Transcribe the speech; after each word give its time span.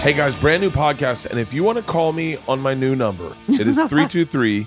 Hey 0.00 0.12
guys, 0.12 0.36
brand 0.36 0.62
new 0.62 0.70
podcast. 0.70 1.26
And 1.26 1.40
if 1.40 1.52
you 1.52 1.64
want 1.64 1.76
to 1.76 1.82
call 1.82 2.12
me 2.12 2.38
on 2.46 2.60
my 2.60 2.72
new 2.72 2.94
number, 2.94 3.34
it 3.48 3.66
is 3.66 3.76
323 3.88 4.66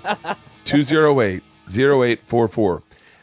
208 0.64 1.42
0844. 1.68 2.82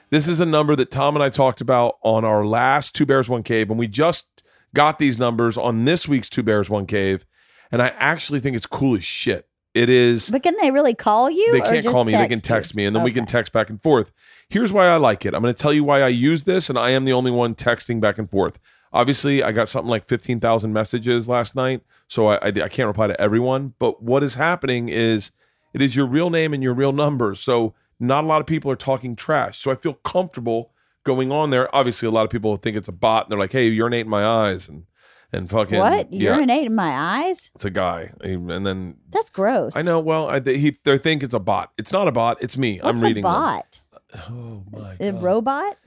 This 0.10 0.28
is 0.28 0.40
a 0.40 0.46
number 0.46 0.76
that 0.76 0.90
Tom 0.90 1.16
and 1.16 1.24
I 1.24 1.30
talked 1.30 1.62
about 1.62 1.98
on 2.02 2.26
our 2.26 2.46
last 2.46 2.96
Two 2.96 3.06
Bears, 3.06 3.30
One 3.30 3.44
Cave. 3.44 3.70
And 3.70 3.78
we 3.78 3.88
just 3.88 4.26
got 4.74 4.98
these 4.98 5.20
numbers 5.20 5.58
on 5.58 5.86
this 5.86 6.08
week's 6.08 6.30
Two 6.30 6.44
Bears, 6.44 6.70
One 6.70 6.88
Cave. 6.88 7.26
And 7.72 7.82
I 7.82 7.90
actually 7.90 8.40
think 8.40 8.56
it's 8.56 8.66
cool 8.66 8.98
as 8.98 9.06
shit. 9.06 9.48
It 9.76 9.88
is. 9.88 10.32
But 10.32 10.42
can 10.42 10.56
they 10.60 10.72
really 10.72 10.96
call 10.96 11.30
you? 11.30 11.52
They 11.52 11.62
can't 11.62 11.86
call 11.86 12.04
me. 12.04 12.12
They 12.12 12.24
can 12.24 12.32
you? 12.32 12.38
text 12.42 12.74
me, 12.74 12.86
and 12.86 12.96
then 12.96 13.04
we 13.04 13.12
can 13.12 13.28
text 13.28 13.54
back 13.54 13.70
and 13.70 13.80
forth. 13.82 14.12
Here's 14.50 14.74
why 14.74 14.88
I 14.88 14.98
like 14.98 15.28
it. 15.28 15.36
I'm 15.36 15.44
going 15.44 15.54
to 15.54 15.62
tell 15.62 15.72
you 15.72 15.84
why 15.84 16.02
I 16.02 16.08
use 16.08 16.46
this, 16.46 16.70
and 16.70 16.78
I 16.78 16.90
am 16.90 17.06
the 17.06 17.14
only 17.14 17.30
one 17.30 17.54
texting 17.54 18.02
back 18.02 18.18
and 18.18 18.30
forth. 18.30 18.58
Obviously, 18.92 19.44
I 19.44 19.52
got 19.52 19.70
something 19.70 19.90
like 19.90 20.06
15,000 20.06 20.74
messages 20.74 21.30
last 21.30 21.56
night, 21.56 21.82
so 22.10 22.28
I, 22.28 22.36
I, 22.36 22.48
I 22.48 22.68
can't 22.68 22.88
reply 22.88 23.08
to 23.08 23.20
everyone. 23.22 23.76
But 23.80 24.04
what 24.04 24.22
is 24.24 24.34
happening 24.34 24.90
is 24.90 25.32
it 25.74 25.82
is 25.82 25.96
your 25.96 26.06
real 26.06 26.30
name 26.30 26.54
and 26.54 26.62
your 26.62 26.74
real 26.74 26.92
number. 26.92 27.34
So 27.36 27.74
not 28.00 28.26
a 28.26 28.28
lot 28.28 28.42
of 28.42 28.48
people 28.48 28.70
are 28.70 28.76
talking 28.76 29.16
trash. 29.16 29.58
So 29.60 29.72
I 29.72 29.76
feel 29.76 29.94
comfortable 29.94 30.72
going 31.06 31.32
on 31.32 31.50
there. 31.52 31.74
Obviously, 31.74 32.08
a 32.08 32.12
lot 32.12 32.24
of 32.26 32.30
people 32.30 32.56
think 32.58 32.76
it's 32.76 32.88
a 32.90 32.92
bot, 32.92 33.24
and 33.26 33.32
they're 33.32 33.40
like, 33.40 33.54
"Hey, 33.54 33.68
urinate 33.70 34.06
in 34.06 34.10
my 34.10 34.26
eyes," 34.26 34.68
and 34.68 34.84
and 35.32 35.50
fucking 35.50 35.78
What? 35.78 36.12
Yeah, 36.12 36.34
Urinate 36.36 36.66
in 36.66 36.74
my 36.76 36.90
eyes? 36.92 37.52
it's 37.54 37.64
a 37.66 37.70
guy, 37.70 38.12
and 38.22 38.66
then 38.66 38.96
That's 39.10 39.30
gross. 39.30 39.76
I 39.76 39.84
know. 39.84 40.00
Well, 40.00 40.28
I, 40.28 40.40
they, 40.40 40.58
he, 40.58 40.76
they 40.84 40.98
think 40.98 41.22
it's 41.24 41.36
a 41.36 41.40
bot. 41.40 41.72
It's 41.78 41.92
not 41.92 42.08
a 42.08 42.12
bot. 42.12 42.42
It's 42.42 42.58
me. 42.58 42.80
What's 42.82 43.00
I'm 43.00 43.08
reading 43.08 43.24
a 43.24 43.28
bot? 43.28 43.80
them. 44.12 44.22
Oh 44.32 44.64
my 44.80 44.96
A 45.00 45.12
god. 45.12 45.22
robot? 45.22 45.78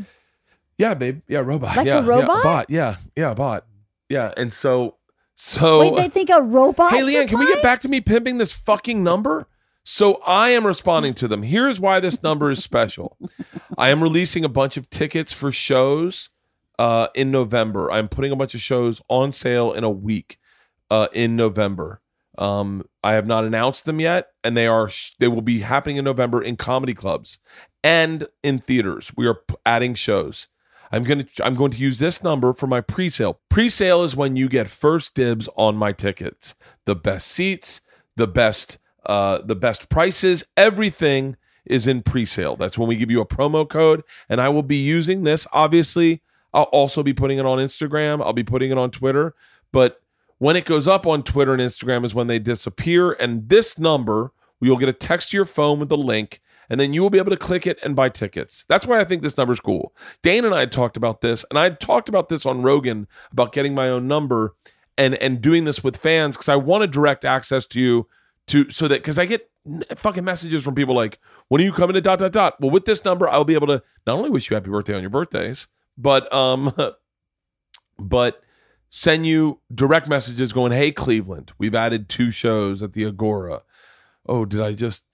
yeah, 0.78 0.94
babe. 0.94 1.22
Yeah, 1.26 1.40
robot. 1.40 1.76
Like 1.76 1.86
a 1.86 1.88
yeah, 1.88 2.00
yeah, 2.00 2.06
robot? 2.06 2.42
bot. 2.44 2.70
Yeah, 2.70 2.96
yeah, 3.16 3.34
bot. 3.34 3.66
Yeah, 4.08 4.32
and 4.36 4.52
so, 4.52 4.94
so. 5.42 5.80
Wait, 5.80 5.96
they 5.96 6.08
think 6.08 6.30
a 6.30 6.40
robot? 6.40 6.92
hey, 6.92 7.02
Leanne, 7.02 7.26
can 7.26 7.38
we 7.38 7.46
get 7.46 7.62
back 7.62 7.80
to 7.80 7.88
me 7.88 8.00
pimping 8.00 8.38
this 8.38 8.52
fucking 8.52 9.02
number? 9.02 9.48
So 9.84 10.22
I 10.24 10.50
am 10.50 10.64
responding 10.64 11.14
to 11.14 11.26
them. 11.26 11.42
Here's 11.42 11.80
why 11.80 11.98
this 11.98 12.22
number 12.22 12.50
is 12.52 12.62
special. 12.62 13.18
I 13.76 13.90
am 13.90 14.00
releasing 14.00 14.44
a 14.44 14.48
bunch 14.48 14.76
of 14.76 14.88
tickets 14.88 15.32
for 15.32 15.50
shows 15.50 16.30
uh, 16.78 17.08
in 17.16 17.32
November. 17.32 17.90
I'm 17.90 18.08
putting 18.08 18.30
a 18.30 18.36
bunch 18.36 18.54
of 18.54 18.60
shows 18.60 19.02
on 19.08 19.32
sale 19.32 19.72
in 19.72 19.82
a 19.82 19.90
week 19.90 20.38
uh, 20.90 21.08
in 21.12 21.34
November. 21.34 22.00
Um, 22.38 22.84
I 23.02 23.14
have 23.14 23.26
not 23.26 23.44
announced 23.44 23.84
them 23.84 23.98
yet, 23.98 24.28
and 24.44 24.56
they 24.56 24.68
are 24.68 24.88
sh- 24.88 25.12
they 25.18 25.26
will 25.28 25.42
be 25.42 25.60
happening 25.60 25.96
in 25.96 26.04
November 26.04 26.40
in 26.40 26.56
comedy 26.56 26.94
clubs 26.94 27.40
and 27.82 28.28
in 28.44 28.60
theaters. 28.60 29.12
We 29.16 29.26
are 29.26 29.34
p- 29.34 29.56
adding 29.66 29.94
shows. 29.94 30.46
I'm 30.92 31.04
gonna 31.04 31.26
I'm 31.42 31.54
going 31.54 31.72
to 31.72 31.78
use 31.78 31.98
this 31.98 32.22
number 32.22 32.52
for 32.52 32.66
my 32.66 32.82
pre-sale. 32.82 33.40
Pre-sale 33.48 34.04
is 34.04 34.14
when 34.14 34.36
you 34.36 34.48
get 34.48 34.68
first 34.68 35.14
dibs 35.14 35.48
on 35.56 35.76
my 35.76 35.92
tickets. 35.92 36.54
The 36.84 36.94
best 36.94 37.28
seats, 37.28 37.80
the 38.16 38.26
best 38.26 38.78
uh 39.06 39.38
the 39.38 39.56
best 39.56 39.88
prices, 39.88 40.44
everything 40.56 41.36
is 41.64 41.86
in 41.86 42.02
pre-sale. 42.02 42.56
That's 42.56 42.76
when 42.76 42.88
we 42.88 42.96
give 42.96 43.10
you 43.10 43.20
a 43.22 43.26
promo 43.26 43.68
code 43.68 44.04
and 44.28 44.40
I 44.40 44.50
will 44.50 44.62
be 44.62 44.76
using 44.76 45.24
this 45.24 45.46
obviously. 45.52 46.22
I'll 46.54 46.64
also 46.64 47.02
be 47.02 47.14
putting 47.14 47.38
it 47.38 47.46
on 47.46 47.56
Instagram, 47.56 48.22
I'll 48.22 48.34
be 48.34 48.44
putting 48.44 48.70
it 48.70 48.76
on 48.76 48.90
Twitter, 48.90 49.34
but 49.72 50.02
when 50.36 50.54
it 50.54 50.66
goes 50.66 50.86
up 50.86 51.06
on 51.06 51.22
Twitter 51.22 51.54
and 51.54 51.62
Instagram 51.62 52.04
is 52.04 52.14
when 52.14 52.26
they 52.26 52.38
disappear 52.38 53.12
and 53.12 53.48
this 53.48 53.78
number 53.78 54.32
you'll 54.60 54.76
get 54.76 54.88
a 54.88 54.92
text 54.92 55.30
to 55.30 55.36
your 55.36 55.46
phone 55.46 55.80
with 55.80 55.88
the 55.88 55.96
link 55.96 56.42
and 56.70 56.80
then 56.80 56.92
you 56.92 57.02
will 57.02 57.10
be 57.10 57.18
able 57.18 57.30
to 57.30 57.36
click 57.36 57.66
it 57.66 57.78
and 57.82 57.96
buy 57.96 58.08
tickets. 58.08 58.64
That's 58.68 58.86
why 58.86 59.00
I 59.00 59.04
think 59.04 59.22
this 59.22 59.36
number's 59.36 59.60
cool. 59.60 59.94
Dane 60.22 60.44
and 60.44 60.54
I 60.54 60.66
talked 60.66 60.96
about 60.96 61.20
this, 61.20 61.44
and 61.50 61.58
I 61.58 61.70
talked 61.70 62.08
about 62.08 62.28
this 62.28 62.46
on 62.46 62.62
Rogan 62.62 63.06
about 63.32 63.52
getting 63.52 63.74
my 63.74 63.88
own 63.88 64.06
number 64.08 64.54
and 64.98 65.14
and 65.16 65.40
doing 65.40 65.64
this 65.64 65.82
with 65.82 65.96
fans 65.96 66.36
because 66.36 66.48
I 66.48 66.56
want 66.56 66.82
to 66.82 66.86
direct 66.86 67.24
access 67.24 67.66
to 67.68 67.80
you 67.80 68.08
to 68.48 68.70
so 68.70 68.88
that 68.88 69.02
because 69.02 69.18
I 69.18 69.26
get 69.26 69.50
fucking 69.96 70.24
messages 70.24 70.62
from 70.62 70.74
people 70.74 70.94
like, 70.94 71.18
when 71.48 71.60
are 71.60 71.64
you 71.64 71.72
coming 71.72 71.94
to 71.94 72.00
dot 72.00 72.18
dot 72.18 72.32
dot? 72.32 72.60
Well, 72.60 72.70
with 72.70 72.84
this 72.84 73.04
number, 73.04 73.28
I'll 73.28 73.44
be 73.44 73.54
able 73.54 73.68
to 73.68 73.82
not 74.06 74.16
only 74.16 74.30
wish 74.30 74.50
you 74.50 74.54
happy 74.54 74.70
birthday 74.70 74.94
on 74.94 75.02
your 75.02 75.10
birthdays, 75.10 75.66
but 75.96 76.32
um, 76.32 76.72
but 77.98 78.42
send 78.90 79.26
you 79.26 79.60
direct 79.74 80.06
messages 80.08 80.52
going, 80.52 80.72
hey 80.72 80.92
Cleveland, 80.92 81.52
we've 81.58 81.74
added 81.74 82.08
two 82.08 82.30
shows 82.30 82.82
at 82.82 82.92
the 82.92 83.04
Agora. 83.04 83.62
Oh, 84.26 84.44
did 84.44 84.60
I 84.60 84.72
just 84.72 85.04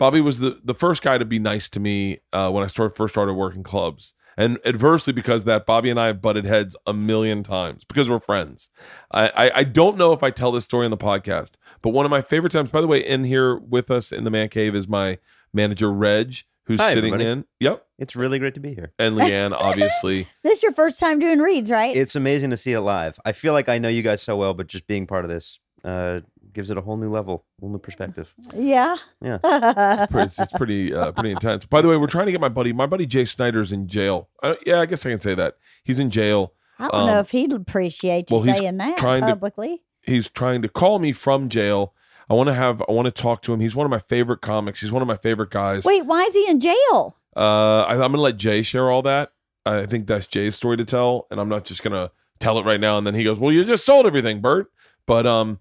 Bobby 0.00 0.22
was 0.22 0.38
the, 0.38 0.58
the 0.64 0.72
first 0.72 1.02
guy 1.02 1.18
to 1.18 1.26
be 1.26 1.38
nice 1.38 1.68
to 1.68 1.78
me 1.78 2.20
uh, 2.32 2.50
when 2.50 2.64
I 2.64 2.68
start, 2.68 2.96
first 2.96 3.12
started 3.12 3.34
working 3.34 3.62
clubs. 3.62 4.14
And 4.34 4.58
adversely 4.64 5.12
because 5.12 5.44
that, 5.44 5.66
Bobby 5.66 5.90
and 5.90 6.00
I 6.00 6.06
have 6.06 6.22
butted 6.22 6.46
heads 6.46 6.74
a 6.86 6.94
million 6.94 7.42
times 7.42 7.84
because 7.84 8.08
we're 8.08 8.18
friends. 8.18 8.70
I, 9.12 9.28
I, 9.28 9.50
I 9.56 9.64
don't 9.64 9.98
know 9.98 10.14
if 10.14 10.22
I 10.22 10.30
tell 10.30 10.52
this 10.52 10.64
story 10.64 10.86
on 10.86 10.90
the 10.90 10.96
podcast, 10.96 11.56
but 11.82 11.90
one 11.90 12.06
of 12.06 12.10
my 12.10 12.22
favorite 12.22 12.50
times, 12.50 12.70
by 12.70 12.80
the 12.80 12.86
way, 12.86 13.06
in 13.06 13.24
here 13.24 13.58
with 13.58 13.90
us 13.90 14.10
in 14.10 14.24
the 14.24 14.30
man 14.30 14.48
cave 14.48 14.74
is 14.74 14.88
my 14.88 15.18
manager, 15.52 15.92
Reg, 15.92 16.36
who's 16.64 16.80
Hi, 16.80 16.90
sitting 16.94 17.12
everybody. 17.12 17.30
in. 17.30 17.44
Yep. 17.60 17.86
It's 17.98 18.16
really 18.16 18.38
great 18.38 18.54
to 18.54 18.60
be 18.60 18.74
here. 18.74 18.92
And 18.98 19.16
Leanne, 19.16 19.52
obviously. 19.52 20.28
This 20.42 20.58
is 20.58 20.62
your 20.62 20.72
first 20.72 20.98
time 21.00 21.18
doing 21.18 21.38
reads, 21.40 21.70
right? 21.70 21.94
It's 21.96 22.14
amazing 22.16 22.50
to 22.50 22.56
see 22.56 22.72
it 22.72 22.80
live. 22.80 23.18
I 23.24 23.32
feel 23.32 23.52
like 23.52 23.68
I 23.68 23.78
know 23.78 23.88
you 23.88 24.02
guys 24.02 24.22
so 24.22 24.36
well, 24.36 24.54
but 24.54 24.66
just 24.68 24.86
being 24.86 25.06
part 25.06 25.24
of 25.24 25.30
this 25.30 25.58
uh, 25.84 26.20
gives 26.52 26.70
it 26.70 26.76
a 26.76 26.80
whole 26.80 26.96
new 26.96 27.08
level, 27.10 27.44
whole 27.60 27.70
new 27.70 27.78
perspective. 27.78 28.34
yeah. 28.54 28.96
Yeah. 29.22 29.38
pretty, 30.10 30.26
it's, 30.26 30.38
it's 30.38 30.52
pretty 30.52 30.94
uh, 30.94 31.12
pretty 31.12 31.30
intense. 31.30 31.64
By 31.64 31.82
the 31.82 31.88
way, 31.88 31.96
we're 31.96 32.06
trying 32.06 32.26
to 32.26 32.32
get 32.32 32.40
my 32.40 32.48
buddy, 32.48 32.72
my 32.72 32.86
buddy 32.86 33.06
Jay 33.06 33.24
Snyder's 33.24 33.72
in 33.72 33.86
jail. 33.88 34.28
Uh, 34.42 34.54
yeah, 34.66 34.80
I 34.80 34.86
guess 34.86 35.04
I 35.06 35.10
can 35.10 35.20
say 35.20 35.34
that 35.34 35.56
he's 35.84 35.98
in 35.98 36.10
jail. 36.10 36.52
I 36.78 36.88
don't 36.88 37.06
know 37.06 37.12
Um, 37.14 37.18
if 37.18 37.30
he'd 37.30 37.52
appreciate 37.52 38.30
you 38.30 38.36
well, 38.36 38.44
saying 38.44 38.76
that 38.78 38.96
trying 38.98 39.20
to- 39.22 39.28
publicly. 39.28 39.82
He's 40.02 40.30
trying 40.30 40.62
to 40.62 40.68
call 40.68 40.98
me 40.98 41.12
from 41.12 41.50
jail. 41.50 41.92
I 42.30 42.34
want 42.34 42.46
to 42.46 42.54
have, 42.54 42.80
I 42.88 42.92
want 42.92 43.06
to 43.06 43.10
talk 43.10 43.42
to 43.42 43.52
him. 43.52 43.58
He's 43.58 43.74
one 43.74 43.84
of 43.84 43.90
my 43.90 43.98
favorite 43.98 44.40
comics. 44.40 44.80
He's 44.80 44.92
one 44.92 45.02
of 45.02 45.08
my 45.08 45.16
favorite 45.16 45.50
guys. 45.50 45.84
Wait, 45.84 46.06
why 46.06 46.22
is 46.22 46.32
he 46.32 46.48
in 46.48 46.60
jail? 46.60 47.16
Uh, 47.36 47.82
I, 47.82 47.94
I'm 47.94 47.98
gonna 47.98 48.18
let 48.18 48.36
Jay 48.36 48.62
share 48.62 48.90
all 48.90 49.02
that. 49.02 49.32
I 49.66 49.86
think 49.86 50.06
that's 50.06 50.26
Jay's 50.26 50.54
story 50.54 50.76
to 50.76 50.84
tell, 50.84 51.26
and 51.30 51.40
I'm 51.40 51.48
not 51.48 51.64
just 51.64 51.82
gonna 51.82 52.10
tell 52.38 52.58
it 52.58 52.64
right 52.64 52.80
now. 52.80 52.98
And 52.98 53.06
then 53.06 53.14
he 53.14 53.24
goes, 53.24 53.38
"Well, 53.38 53.52
you 53.52 53.64
just 53.64 53.84
sold 53.84 54.06
everything, 54.06 54.40
Bert." 54.40 54.70
But 55.06 55.26
um, 55.26 55.60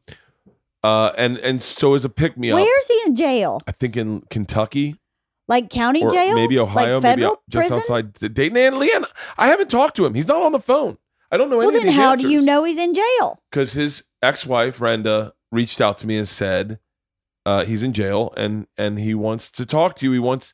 uh, 0.83 1.11
and 1.17 1.37
and 1.37 1.61
so 1.61 1.93
as 1.95 2.05
a 2.05 2.09
pick 2.09 2.37
me 2.37 2.51
up, 2.51 2.55
Where's 2.55 2.87
he 2.87 3.01
in 3.05 3.15
jail? 3.15 3.61
I 3.67 3.71
think 3.71 3.97
in 3.97 4.21
Kentucky. 4.29 4.95
Like 5.47 5.71
county 5.71 6.03
or 6.03 6.11
jail? 6.11 6.35
maybe 6.35 6.59
Ohio, 6.59 6.99
like 6.99 7.17
maybe 7.17 7.21
just 7.49 7.69
prison? 7.69 7.77
outside 7.77 8.13
Dayton. 8.13 8.55
And 8.55 8.75
Leanne, 8.75 9.05
I 9.35 9.47
haven't 9.47 9.71
talked 9.71 9.95
to 9.95 10.05
him. 10.05 10.13
He's 10.13 10.27
not 10.27 10.43
on 10.43 10.51
the 10.51 10.59
phone. 10.59 10.99
I 11.31 11.37
don't 11.37 11.49
know 11.49 11.57
Well, 11.57 11.71
then 11.71 11.87
how 11.87 12.15
do 12.15 12.29
you 12.29 12.39
know 12.39 12.63
he's 12.63 12.77
in 12.77 12.93
jail? 12.93 13.41
Because 13.49 13.73
his 13.73 14.03
ex-wife 14.21 14.77
Renda 14.77 15.31
reached 15.51 15.81
out 15.81 15.97
to 15.99 16.07
me 16.07 16.17
and 16.17 16.27
said 16.27 16.79
uh, 17.45 17.65
he's 17.65 17.83
in 17.83 17.93
jail 17.93 18.33
and 18.37 18.67
and 18.77 18.99
he 18.99 19.13
wants 19.13 19.51
to 19.51 19.65
talk 19.65 19.95
to 19.97 20.05
you. 20.05 20.11
He 20.11 20.19
wants, 20.19 20.53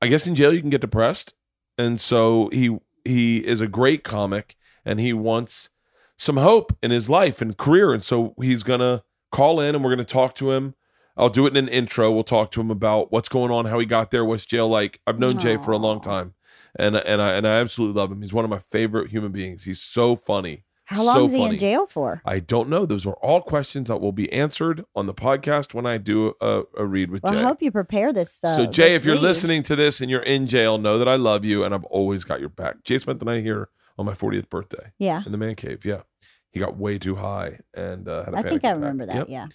I 0.00 0.08
guess, 0.08 0.26
in 0.26 0.34
jail 0.34 0.52
you 0.52 0.60
can 0.60 0.70
get 0.70 0.80
depressed, 0.80 1.34
and 1.78 2.00
so 2.00 2.48
he 2.52 2.78
he 3.04 3.38
is 3.38 3.60
a 3.60 3.68
great 3.68 4.04
comic 4.04 4.56
and 4.84 5.00
he 5.00 5.12
wants 5.12 5.70
some 6.18 6.36
hope 6.36 6.76
in 6.82 6.90
his 6.90 7.10
life 7.10 7.40
and 7.42 7.56
career, 7.56 7.92
and 7.92 8.02
so 8.02 8.34
he's 8.40 8.62
gonna 8.62 9.02
call 9.32 9.60
in 9.60 9.74
and 9.74 9.82
we're 9.82 9.90
gonna 9.90 10.04
talk 10.04 10.34
to 10.36 10.52
him. 10.52 10.74
I'll 11.16 11.30
do 11.30 11.46
it 11.46 11.56
in 11.56 11.64
an 11.64 11.68
intro. 11.68 12.12
We'll 12.12 12.24
talk 12.24 12.50
to 12.52 12.60
him 12.60 12.70
about 12.70 13.10
what's 13.10 13.28
going 13.28 13.50
on, 13.50 13.64
how 13.64 13.78
he 13.78 13.86
got 13.86 14.10
there, 14.10 14.24
what's 14.24 14.44
jail 14.44 14.68
like. 14.68 15.00
I've 15.06 15.18
known 15.18 15.38
Jay 15.38 15.56
for 15.56 15.72
a 15.72 15.78
long 15.78 16.00
time, 16.00 16.34
and 16.78 16.94
and 16.94 17.22
I 17.22 17.32
and 17.32 17.46
I 17.46 17.58
absolutely 17.58 17.98
love 18.00 18.12
him. 18.12 18.20
He's 18.20 18.34
one 18.34 18.44
of 18.44 18.50
my 18.50 18.60
favorite 18.70 19.10
human 19.10 19.32
beings. 19.32 19.64
He's 19.64 19.80
so 19.80 20.14
funny. 20.14 20.64
How 20.86 21.02
long 21.02 21.16
So 21.16 21.24
is 21.26 21.32
he 21.32 21.38
funny. 21.38 21.52
in 21.54 21.58
jail 21.58 21.86
for? 21.86 22.22
I 22.24 22.38
don't 22.38 22.68
know. 22.68 22.86
Those 22.86 23.06
are 23.06 23.14
all 23.14 23.40
questions 23.42 23.88
that 23.88 23.96
will 24.00 24.12
be 24.12 24.32
answered 24.32 24.84
on 24.94 25.06
the 25.06 25.14
podcast 25.14 25.74
when 25.74 25.84
I 25.84 25.98
do 25.98 26.34
a, 26.40 26.62
a 26.78 26.86
read 26.86 27.10
with 27.10 27.22
Well, 27.24 27.32
Jay. 27.32 27.40
I 27.40 27.42
hope 27.42 27.60
you 27.60 27.72
prepare 27.72 28.12
this. 28.12 28.42
Uh, 28.44 28.56
so 28.56 28.66
Jay, 28.66 28.90
this 28.90 28.98
if 28.98 29.04
you're 29.04 29.16
read. 29.16 29.22
listening 29.22 29.62
to 29.64 29.74
this 29.76 30.00
and 30.00 30.08
you're 30.10 30.22
in 30.22 30.46
jail, 30.46 30.78
know 30.78 30.98
that 30.98 31.08
I 31.08 31.16
love 31.16 31.44
you 31.44 31.64
and 31.64 31.74
I've 31.74 31.84
always 31.86 32.22
got 32.24 32.38
your 32.40 32.48
back. 32.50 32.84
Jay 32.84 32.98
spent 32.98 33.18
the 33.18 33.24
night 33.24 33.42
here 33.42 33.68
on 33.98 34.06
my 34.06 34.12
40th 34.12 34.48
birthday 34.48 34.92
yeah, 34.98 35.22
in 35.26 35.32
the 35.32 35.38
man 35.38 35.56
cave. 35.56 35.84
Yeah, 35.84 36.02
he 36.52 36.60
got 36.60 36.76
way 36.76 36.98
too 36.98 37.16
high 37.16 37.58
and 37.74 38.08
uh, 38.08 38.24
had 38.24 38.34
a 38.34 38.36
I 38.36 38.42
think 38.42 38.64
I 38.64 38.68
attack. 38.68 38.74
remember 38.76 39.06
that. 39.06 39.16
Yep. 39.16 39.26
Yeah. 39.28 39.46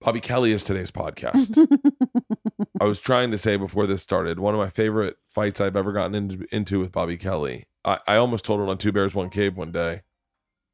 Bobby 0.00 0.20
Kelly 0.20 0.52
is 0.52 0.62
today's 0.62 0.90
podcast. 0.92 1.56
I 2.80 2.84
was 2.84 3.00
trying 3.00 3.30
to 3.32 3.38
say 3.38 3.56
before 3.56 3.86
this 3.86 4.02
started, 4.02 4.38
one 4.38 4.54
of 4.54 4.58
my 4.60 4.68
favorite 4.68 5.16
fights 5.28 5.60
I've 5.60 5.74
ever 5.74 5.92
gotten 5.92 6.14
into, 6.14 6.46
into 6.54 6.78
with 6.78 6.92
Bobby 6.92 7.16
Kelly. 7.16 7.66
I, 7.88 7.98
I 8.06 8.16
almost 8.16 8.44
told 8.44 8.60
her 8.60 8.66
on 8.66 8.78
Two 8.78 8.92
Bears, 8.92 9.14
One 9.14 9.30
Cave 9.30 9.56
one 9.56 9.72
day. 9.72 10.02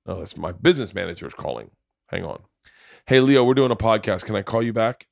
Oh, 0.07 0.19
that's 0.19 0.37
my 0.37 0.53
business 0.53 0.93
manager 0.95 1.27
is 1.27 1.35
calling. 1.35 1.71
Hang 2.09 2.25
on. 2.25 2.43
Hey, 3.07 3.21
Leo, 3.21 3.45
we're 3.45 3.55
doing 3.55 3.71
a 3.71 3.77
podcast. 3.77 4.25
Can 4.25 4.37
I 4.37 4.43
call 4.43 4.63
you 4.63 4.73
back? 4.73 5.07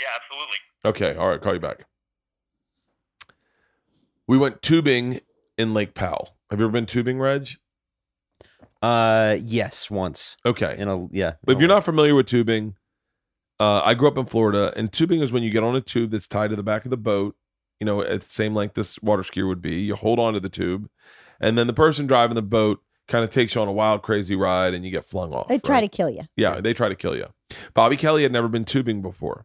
Yeah, 0.00 0.06
absolutely. 0.16 0.56
Okay. 0.84 1.18
All 1.18 1.28
right. 1.28 1.40
Call 1.40 1.54
you 1.54 1.60
back. 1.60 1.86
We 4.26 4.38
went 4.38 4.62
tubing 4.62 5.20
in 5.58 5.74
Lake 5.74 5.94
Powell. 5.94 6.36
Have 6.50 6.58
you 6.58 6.66
ever 6.66 6.72
been 6.72 6.86
tubing, 6.86 7.18
Reg? 7.18 7.48
Uh, 8.82 9.36
yes, 9.42 9.90
once 9.90 10.36
Okay. 10.44 10.74
in 10.78 10.88
a 10.88 11.06
yeah. 11.10 11.34
But 11.44 11.56
if 11.56 11.60
you're 11.60 11.68
not 11.68 11.84
familiar 11.84 12.14
with 12.14 12.26
tubing, 12.26 12.74
uh, 13.60 13.80
I 13.84 13.94
grew 13.94 14.08
up 14.08 14.18
in 14.18 14.26
Florida, 14.26 14.72
and 14.76 14.92
tubing 14.92 15.20
is 15.20 15.32
when 15.32 15.42
you 15.42 15.50
get 15.50 15.62
on 15.62 15.74
a 15.76 15.80
tube 15.80 16.10
that's 16.10 16.28
tied 16.28 16.50
to 16.50 16.56
the 16.56 16.62
back 16.62 16.84
of 16.84 16.90
the 16.90 16.96
boat. 16.96 17.36
You 17.80 17.86
know, 17.86 18.02
at 18.02 18.20
the 18.20 18.26
same 18.26 18.54
length 18.54 18.74
this 18.74 19.00
water 19.02 19.22
skier 19.22 19.48
would 19.48 19.62
be. 19.62 19.80
You 19.80 19.94
hold 19.94 20.18
on 20.18 20.34
to 20.34 20.40
the 20.40 20.48
tube, 20.48 20.88
and 21.40 21.58
then 21.58 21.66
the 21.66 21.72
person 21.72 22.06
driving 22.06 22.34
the 22.34 22.42
boat 22.42 22.80
kind 23.08 23.24
of 23.24 23.30
takes 23.30 23.54
you 23.54 23.60
on 23.60 23.68
a 23.68 23.72
wild, 23.72 24.02
crazy 24.02 24.36
ride, 24.36 24.74
and 24.74 24.84
you 24.84 24.90
get 24.90 25.04
flung 25.04 25.32
off. 25.32 25.48
They 25.48 25.58
try 25.58 25.76
right? 25.76 25.80
to 25.82 25.88
kill 25.88 26.10
you. 26.10 26.22
Yeah, 26.36 26.60
they 26.60 26.72
try 26.72 26.88
to 26.88 26.94
kill 26.94 27.16
you. 27.16 27.26
Bobby 27.74 27.96
Kelly 27.96 28.22
had 28.22 28.32
never 28.32 28.48
been 28.48 28.64
tubing 28.64 29.02
before. 29.02 29.44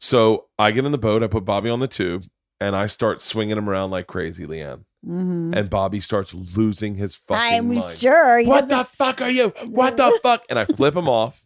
So 0.00 0.46
I 0.58 0.70
get 0.70 0.84
in 0.84 0.92
the 0.92 0.98
boat, 0.98 1.22
I 1.22 1.26
put 1.26 1.44
Bobby 1.44 1.70
on 1.70 1.80
the 1.80 1.88
tube, 1.88 2.24
and 2.60 2.74
I 2.74 2.86
start 2.86 3.20
swinging 3.20 3.58
him 3.58 3.68
around 3.68 3.90
like 3.90 4.06
crazy, 4.06 4.46
Leanne. 4.46 4.84
Hmm 5.04 5.52
And 5.54 5.70
Bobby 5.70 6.00
starts 6.00 6.34
losing 6.34 6.94
his 6.96 7.16
fucking 7.16 7.54
I'm 7.54 7.74
mind. 7.74 7.96
sure. 7.96 8.42
What 8.44 8.68
the 8.68 8.84
fuck 8.84 9.20
are 9.22 9.30
you? 9.30 9.48
What 9.66 9.96
the 9.96 10.18
fuck? 10.22 10.44
And 10.50 10.58
I 10.58 10.64
flip 10.66 10.94
him 10.94 11.08
off, 11.08 11.42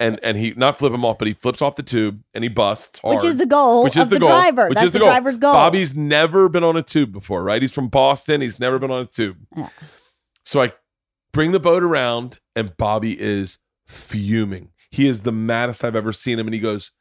and 0.00 0.18
and 0.22 0.36
he 0.36 0.52
not 0.56 0.76
flip 0.78 0.92
him 0.92 1.04
off, 1.04 1.18
but 1.18 1.26
he 1.28 1.34
flips 1.34 1.60
off 1.60 1.74
the 1.76 1.82
tube 1.82 2.22
and 2.34 2.44
he 2.44 2.48
busts 2.48 3.00
hard. 3.00 3.16
Which 3.16 3.24
is 3.24 3.36
the 3.36 3.46
goal 3.46 3.84
Which 3.84 3.96
is 3.96 4.02
of 4.04 4.10
the 4.10 4.16
the, 4.16 4.20
goal. 4.20 4.28
driver. 4.28 4.68
Which 4.68 4.76
That's 4.76 4.86
is 4.86 4.92
the 4.92 4.98
the, 5.00 5.04
goal. 5.04 5.10
driver's 5.10 5.36
goal. 5.36 5.52
Bobby's 5.52 5.94
never 5.96 6.48
been 6.48 6.64
on 6.64 6.76
a 6.76 6.82
tube 6.82 7.12
before, 7.12 7.42
right? 7.42 7.60
He's 7.60 7.74
from 7.74 7.88
Boston. 7.88 8.40
He's 8.40 8.60
never 8.60 8.78
been 8.78 8.90
on 8.90 9.02
a 9.02 9.06
tube. 9.06 9.38
Yeah. 9.56 9.68
So 10.44 10.62
I 10.62 10.72
bring 11.32 11.50
the 11.52 11.60
boat 11.60 11.82
around, 11.82 12.38
and 12.54 12.76
Bobby 12.76 13.20
is 13.20 13.58
fuming. 13.86 14.70
He 14.90 15.08
is 15.08 15.22
the 15.22 15.32
maddest 15.32 15.82
I've 15.84 15.96
ever 15.96 16.12
seen 16.12 16.38
him, 16.38 16.46
and 16.46 16.54
he 16.54 16.60
goes, 16.60 16.92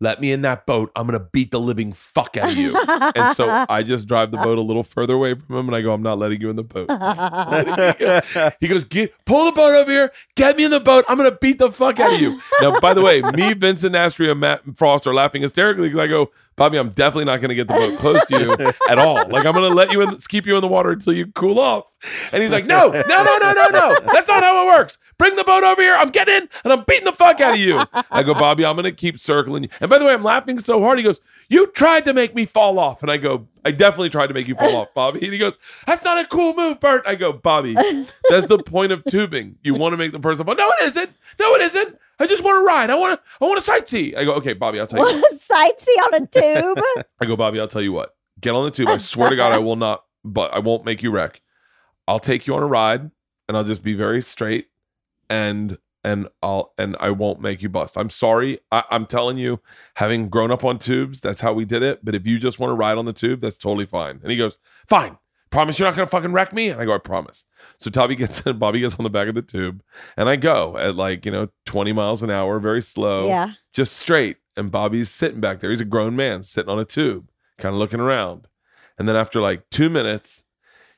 "Let 0.00 0.20
me 0.20 0.32
in 0.32 0.42
that 0.42 0.66
boat. 0.66 0.90
I'm 0.94 1.06
gonna 1.06 1.20
beat 1.20 1.50
the 1.50 1.60
living 1.60 1.92
fuck 1.92 2.36
out 2.36 2.50
of 2.50 2.56
you." 2.56 2.76
and 2.76 3.36
so 3.36 3.48
I 3.68 3.82
just 3.82 4.06
drive 4.08 4.30
the 4.30 4.38
boat 4.38 4.58
a 4.58 4.62
little 4.62 4.84
further 4.84 5.14
away 5.14 5.34
from 5.34 5.56
him, 5.56 5.66
and 5.68 5.76
I 5.76 5.82
go, 5.82 5.92
"I'm 5.92 6.02
not 6.02 6.18
letting 6.18 6.40
you 6.40 6.50
in 6.50 6.56
the 6.56 6.64
boat." 6.64 6.88
He 8.60 8.68
goes, 8.68 8.84
Get, 8.84 9.12
pull 9.24 9.46
the 9.46 9.52
boat 9.52 9.74
over 9.74 9.90
here. 9.90 10.12
Get 10.34 10.56
me 10.56 10.64
in 10.64 10.70
the 10.70 10.80
boat. 10.80 11.04
I'm 11.08 11.16
going 11.16 11.30
to 11.30 11.36
beat 11.36 11.58
the 11.58 11.70
fuck 11.70 12.00
out 12.00 12.14
of 12.14 12.20
you. 12.20 12.40
Now, 12.60 12.80
by 12.80 12.94
the 12.94 13.02
way, 13.02 13.22
me, 13.22 13.52
Vincent 13.54 13.94
Astria, 13.94 14.34
Matt 14.34 14.62
Frost 14.76 15.06
are 15.06 15.14
laughing 15.14 15.42
hysterically 15.42 15.88
because 15.88 16.00
I 16.00 16.06
go, 16.06 16.30
Bobby, 16.58 16.76
I'm 16.76 16.90
definitely 16.90 17.24
not 17.26 17.40
going 17.40 17.50
to 17.50 17.54
get 17.54 17.68
the 17.68 17.74
boat 17.74 17.98
close 17.98 18.26
to 18.26 18.40
you 18.40 18.72
at 18.90 18.98
all. 18.98 19.14
Like, 19.28 19.46
I'm 19.46 19.54
going 19.54 19.68
to 19.68 19.74
let 19.74 19.92
you 19.92 20.02
in, 20.02 20.16
keep 20.28 20.44
you 20.44 20.56
in 20.56 20.60
the 20.60 20.68
water 20.68 20.90
until 20.90 21.12
you 21.12 21.28
cool 21.28 21.58
off. 21.60 21.84
And 22.32 22.42
he's 22.42 22.52
like, 22.52 22.66
No, 22.66 22.88
no, 22.88 23.02
no, 23.08 23.38
no, 23.38 23.52
no, 23.52 23.68
no. 23.68 23.96
That's 24.12 24.28
not 24.28 24.42
how 24.42 24.64
it 24.64 24.66
works. 24.76 24.98
Bring 25.18 25.36
the 25.36 25.44
boat 25.44 25.64
over 25.64 25.80
here. 25.80 25.94
I'm 25.96 26.10
getting 26.10 26.34
in 26.34 26.48
and 26.64 26.72
I'm 26.72 26.84
beating 26.84 27.04
the 27.04 27.12
fuck 27.12 27.40
out 27.40 27.54
of 27.54 27.60
you. 27.60 27.82
I 28.10 28.22
go, 28.22 28.34
Bobby, 28.34 28.64
I'm 28.64 28.76
going 28.76 28.84
to 28.84 28.92
keep 28.92 29.18
circling 29.18 29.64
you. 29.64 29.68
And 29.80 29.88
by 29.88 29.98
the 29.98 30.04
way, 30.04 30.12
I'm 30.12 30.24
laughing 30.24 30.58
so 30.58 30.80
hard. 30.80 30.98
He 30.98 31.04
goes, 31.04 31.20
You 31.48 31.68
tried 31.68 32.04
to 32.06 32.12
make 32.12 32.34
me 32.34 32.44
fall 32.44 32.78
off. 32.78 33.02
And 33.02 33.10
I 33.10 33.16
go, 33.16 33.46
I 33.68 33.70
definitely 33.70 34.08
tried 34.08 34.28
to 34.28 34.34
make 34.34 34.48
you 34.48 34.54
fall 34.54 34.76
off, 34.76 34.94
Bobby. 34.94 35.22
And 35.22 35.30
he 35.30 35.38
goes, 35.38 35.58
That's 35.86 36.02
not 36.02 36.16
a 36.16 36.26
cool 36.26 36.54
move, 36.54 36.80
Bert. 36.80 37.02
I 37.04 37.16
go, 37.16 37.34
Bobby, 37.34 37.74
that's 37.74 38.46
the 38.46 38.62
point 38.64 38.92
of 38.92 39.04
tubing. 39.04 39.56
You 39.62 39.74
want 39.74 39.92
to 39.92 39.98
make 39.98 40.10
the 40.10 40.18
person 40.18 40.46
fall. 40.46 40.54
No, 40.54 40.72
it 40.80 40.88
isn't. 40.88 41.10
No, 41.38 41.54
it 41.54 41.60
isn't. 41.60 41.98
I 42.18 42.26
just 42.26 42.42
want 42.42 42.62
to 42.62 42.64
ride. 42.64 42.88
I 42.88 42.94
want 42.94 43.20
to. 43.20 43.26
I 43.42 43.44
want 43.46 43.62
to 43.62 43.70
sightsee. 43.70 44.16
I 44.16 44.24
go, 44.24 44.32
okay, 44.36 44.54
Bobby. 44.54 44.80
I'll 44.80 44.86
tell 44.86 45.00
you. 45.00 45.04
What. 45.04 45.20
What 45.20 45.32
a 45.32 45.36
sightsee 45.36 46.02
on 46.02 46.14
a 46.14 46.26
tube. 46.26 47.06
I 47.20 47.26
go, 47.26 47.36
Bobby. 47.36 47.60
I'll 47.60 47.68
tell 47.68 47.82
you 47.82 47.92
what. 47.92 48.16
Get 48.40 48.54
on 48.54 48.64
the 48.64 48.70
tube. 48.70 48.88
I 48.88 48.96
swear 48.96 49.28
to 49.28 49.36
God, 49.36 49.52
I 49.52 49.58
will 49.58 49.76
not. 49.76 50.04
But 50.24 50.54
I 50.54 50.60
won't 50.60 50.86
make 50.86 51.02
you 51.02 51.10
wreck. 51.10 51.42
I'll 52.06 52.18
take 52.18 52.46
you 52.46 52.54
on 52.54 52.62
a 52.62 52.66
ride, 52.66 53.10
and 53.48 53.56
I'll 53.56 53.64
just 53.64 53.82
be 53.82 53.92
very 53.92 54.22
straight, 54.22 54.68
and 55.28 55.76
and 56.08 56.26
I'll 56.42 56.72
and 56.78 56.96
I 57.00 57.10
won't 57.10 57.40
make 57.40 57.60
you 57.60 57.68
bust. 57.68 57.98
I'm 57.98 58.08
sorry. 58.08 58.60
I, 58.72 58.82
I'm 58.90 59.04
telling 59.04 59.36
you, 59.36 59.60
having 59.96 60.30
grown 60.30 60.50
up 60.50 60.64
on 60.64 60.78
tubes, 60.78 61.20
that's 61.20 61.42
how 61.42 61.52
we 61.52 61.66
did 61.66 61.82
it. 61.82 62.02
But 62.02 62.14
if 62.14 62.26
you 62.26 62.38
just 62.38 62.58
want 62.58 62.70
to 62.70 62.74
ride 62.74 62.96
on 62.96 63.04
the 63.04 63.12
tube, 63.12 63.42
that's 63.42 63.58
totally 63.58 63.84
fine. 63.84 64.18
And 64.22 64.30
he 64.30 64.36
goes, 64.38 64.56
fine. 64.88 65.18
Promise 65.50 65.78
you're 65.78 65.88
not 65.88 65.96
gonna 65.96 66.06
fucking 66.06 66.32
wreck 66.32 66.54
me? 66.54 66.70
And 66.70 66.80
I 66.80 66.86
go, 66.86 66.94
I 66.94 66.98
promise. 66.98 67.44
So 67.78 67.90
Bobby 67.90 68.16
gets 68.16 68.40
Bobby 68.54 68.80
gets 68.80 68.98
on 68.98 69.04
the 69.04 69.10
back 69.10 69.28
of 69.28 69.34
the 69.34 69.42
tube, 69.42 69.82
and 70.16 70.28
I 70.28 70.36
go 70.36 70.76
at 70.78 70.96
like 70.96 71.26
you 71.26 71.32
know 71.32 71.48
20 71.66 71.92
miles 71.92 72.22
an 72.22 72.30
hour, 72.30 72.58
very 72.58 72.82
slow 72.82 73.28
yeah. 73.28 73.52
just 73.74 73.96
straight. 73.96 74.38
And 74.56 74.70
Bobby's 74.70 75.10
sitting 75.10 75.40
back 75.40 75.60
there. 75.60 75.70
He's 75.70 75.80
a 75.80 75.86
grown 75.86 76.16
man 76.16 76.42
sitting 76.42 76.70
on 76.70 76.78
a 76.78 76.84
tube, 76.84 77.30
kind 77.58 77.74
of 77.74 77.78
looking 77.78 78.00
around. 78.00 78.48
And 78.98 79.08
then 79.08 79.14
after 79.14 79.40
like 79.40 79.70
two 79.70 79.88
minutes, 79.88 80.44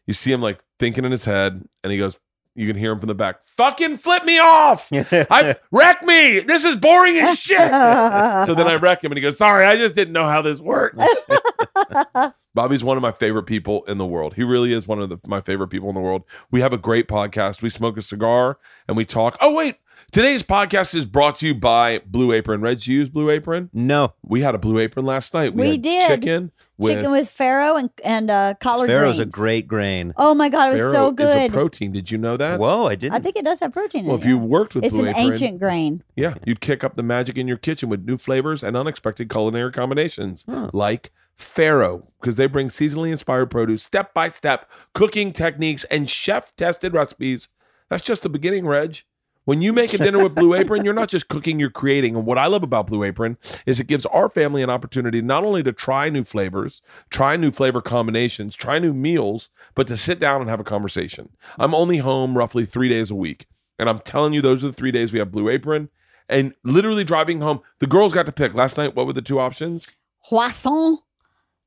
you 0.07 0.15
see 0.15 0.33
him 0.33 0.41
like 0.41 0.61
thinking 0.79 1.05
in 1.05 1.13
his 1.13 1.27
head, 1.27 1.65
and 1.85 1.93
he 1.93 1.99
goes, 1.99 2.19
You 2.57 2.67
can 2.67 2.77
hear 2.77 2.93
him 2.93 2.99
from 2.99 3.07
the 3.07 3.15
back, 3.15 3.45
fucking 3.45 3.97
flip 3.99 4.25
me 4.25 4.39
off. 4.39 4.89
I 4.93 5.55
wreck 5.71 6.03
me. 6.03 6.41
This 6.41 6.65
is 6.65 6.77
boring 6.77 7.17
as 7.17 7.39
shit. 7.39 7.59
so 7.59 8.55
then 8.55 8.67
I 8.67 8.77
wreck 8.81 9.05
him, 9.05 9.13
and 9.13 9.17
he 9.17 9.23
goes, 9.23 9.39
Sorry, 9.39 9.65
I 9.65 9.77
just 9.77 9.95
didn't 9.95 10.13
know 10.13 10.27
how 10.29 10.43
this 10.43 10.61
worked. 10.61 11.01
Bobby's 12.55 12.83
one 12.83 12.97
of 12.97 13.03
my 13.03 13.13
favorite 13.13 13.45
people 13.45 13.85
in 13.85 13.99
the 13.99 14.07
world. 14.07 14.35
He 14.35 14.43
really 14.43 14.73
is 14.73 14.89
one 14.89 15.01
of 15.01 15.09
the, 15.09 15.19
my 15.25 15.41
favorite 15.41 15.69
people 15.69 15.89
in 15.89 15.95
the 15.95 16.01
world. 16.01 16.25
We 16.51 16.61
have 16.61 16.73
a 16.73 16.79
great 16.79 17.07
podcast. 17.07 17.63
We 17.63 17.71
smoke 17.71 17.97
a 17.97 18.03
cigar 18.03 18.59
and 18.89 18.97
we 18.97 19.05
talk. 19.05 19.37
Oh, 19.41 19.53
wait. 19.53 19.77
Today's 20.11 20.43
podcast 20.43 20.95
is 20.95 21.05
brought 21.05 21.37
to 21.37 21.47
you 21.47 21.55
by 21.55 22.01
Blue 22.05 22.33
Apron. 22.33 22.61
Reg, 22.61 22.85
you 22.87 22.97
use 22.97 23.09
Blue 23.09 23.31
Apron? 23.31 23.71
no, 23.73 24.15
We 24.23 24.41
had 24.41 24.55
a 24.55 24.59
Blue 24.59 24.79
Apron 24.79 25.07
last 25.07 25.33
night. 25.35 25.55
We 25.55 25.71
had 25.71 25.83
did. 25.83 26.07
Chicken 26.09 26.51
with, 26.79 26.93
Chicken 26.93 27.11
with 27.13 27.29
farro 27.29 27.79
and 27.79 27.91
and 28.03 28.31
uh, 28.31 28.55
collard 28.61 28.89
Farro's 28.91 29.19
a 29.19 29.27
great 29.27 29.69
grain. 29.69 30.13
Oh 30.17 30.35
my 30.35 30.49
god, 30.49 30.71
it 30.71 30.73
was 30.73 30.81
farro 30.83 30.93
so 30.93 31.07
is 31.07 31.13
a 31.13 31.13
good. 31.15 31.53
protein. 31.53 31.93
Did 31.93 32.11
you 32.11 32.19
know 32.19 32.37
that? 32.37 32.59
Whoa, 32.59 32.87
I 32.87 32.95
didn't. 32.97 33.15
I 33.15 33.21
think 33.21 33.37
it 33.37 33.45
does 33.45 33.61
have 33.61 33.73
protein 33.73 34.07
well, 34.07 34.17
in 34.17 34.23
if 34.23 34.27
you 34.27 34.37
worked 34.39 34.75
with 34.75 34.85
it's 34.85 34.95
Blue 34.95 35.03
an 35.05 35.09
Apron, 35.11 35.27
ancient 35.33 35.59
grain. 35.59 36.03
yeah, 36.17 36.35
you'd 36.45 36.61
kick 36.61 36.83
up 36.83 36.97
the 36.97 37.03
magic 37.03 37.39
in 37.39 37.47
your 37.47 37.59
kitchen 37.59 37.89
with 37.89 38.05
new 38.05 38.17
flavors 38.19 38.63
and 38.65 38.77
unexpected 38.77 39.29
culinary 39.29 39.71
combinations 39.73 40.45
Huh. 40.49 40.71
like 40.73 41.13
Pharaoh, 41.37 42.09
because 42.21 42.37
they 42.37 42.47
bring 42.47 42.69
seasonally 42.69 43.11
inspired 43.13 43.51
produce, 43.51 43.83
step 43.83 44.13
by 44.13 44.29
step 44.31 44.69
cooking 44.95 45.33
techniques, 45.33 45.85
and 45.85 46.09
chef 46.11 46.55
tested 46.57 46.95
recipes. 46.95 47.49
That's 47.89 48.03
just 48.03 48.23
the 48.23 48.29
beginning, 48.29 48.67
Reg. 48.67 49.03
When 49.51 49.63
you 49.63 49.73
make 49.73 49.93
a 49.93 49.99
dinner 49.99 50.23
with 50.23 50.37
Blue 50.37 50.55
Apron, 50.55 50.85
you're 50.85 50.95
not 50.95 51.09
just 51.09 51.27
cooking, 51.27 51.59
you're 51.59 51.71
creating. 51.71 52.15
And 52.15 52.25
what 52.25 52.39
I 52.39 52.47
love 52.47 52.63
about 52.63 52.87
Blue 52.87 53.03
Apron 53.03 53.37
is 53.67 53.81
it 53.81 53.89
gives 53.89 54.07
our 54.07 54.29
family 54.29 54.63
an 54.63 54.71
opportunity 54.71 55.21
not 55.21 55.43
only 55.43 55.65
to 55.65 55.73
try 55.73 56.09
new 56.09 56.23
flavors, 56.23 56.83
try 57.11 57.35
new 57.35 57.51
flavor 57.51 57.81
combinations, 57.83 58.55
try 58.55 58.79
new 58.79 58.95
meals, 58.95 59.51
but 59.75 59.89
to 59.89 59.97
sit 59.97 60.21
down 60.21 60.41
and 60.41 60.49
have 60.49 60.61
a 60.61 60.63
conversation. 60.63 61.31
I'm 61.59 61.75
only 61.75 61.97
home 61.97 62.39
roughly 62.39 62.65
three 62.65 62.89
days 62.89 63.11
a 63.11 63.17
week. 63.17 63.47
And 63.77 63.89
I'm 63.89 63.99
telling 63.99 64.35
you, 64.35 64.41
those 64.41 64.63
are 64.63 64.69
the 64.69 64.73
three 64.73 64.93
days 64.93 65.13
we 65.13 65.19
have 65.19 65.33
Blue 65.33 65.49
Apron. 65.49 65.89
And 66.29 66.55
literally 66.63 67.03
driving 67.03 67.41
home, 67.41 67.61
the 67.81 67.89
girls 67.89 68.15
got 68.15 68.27
to 68.27 68.33
pick 68.33 68.55
last 68.55 68.79
night. 68.79 68.95
What 68.95 69.09
were 69.09 69.15
the 69.15 69.21
two 69.21 69.41
options? 69.41 69.89
Croissant 70.29 71.01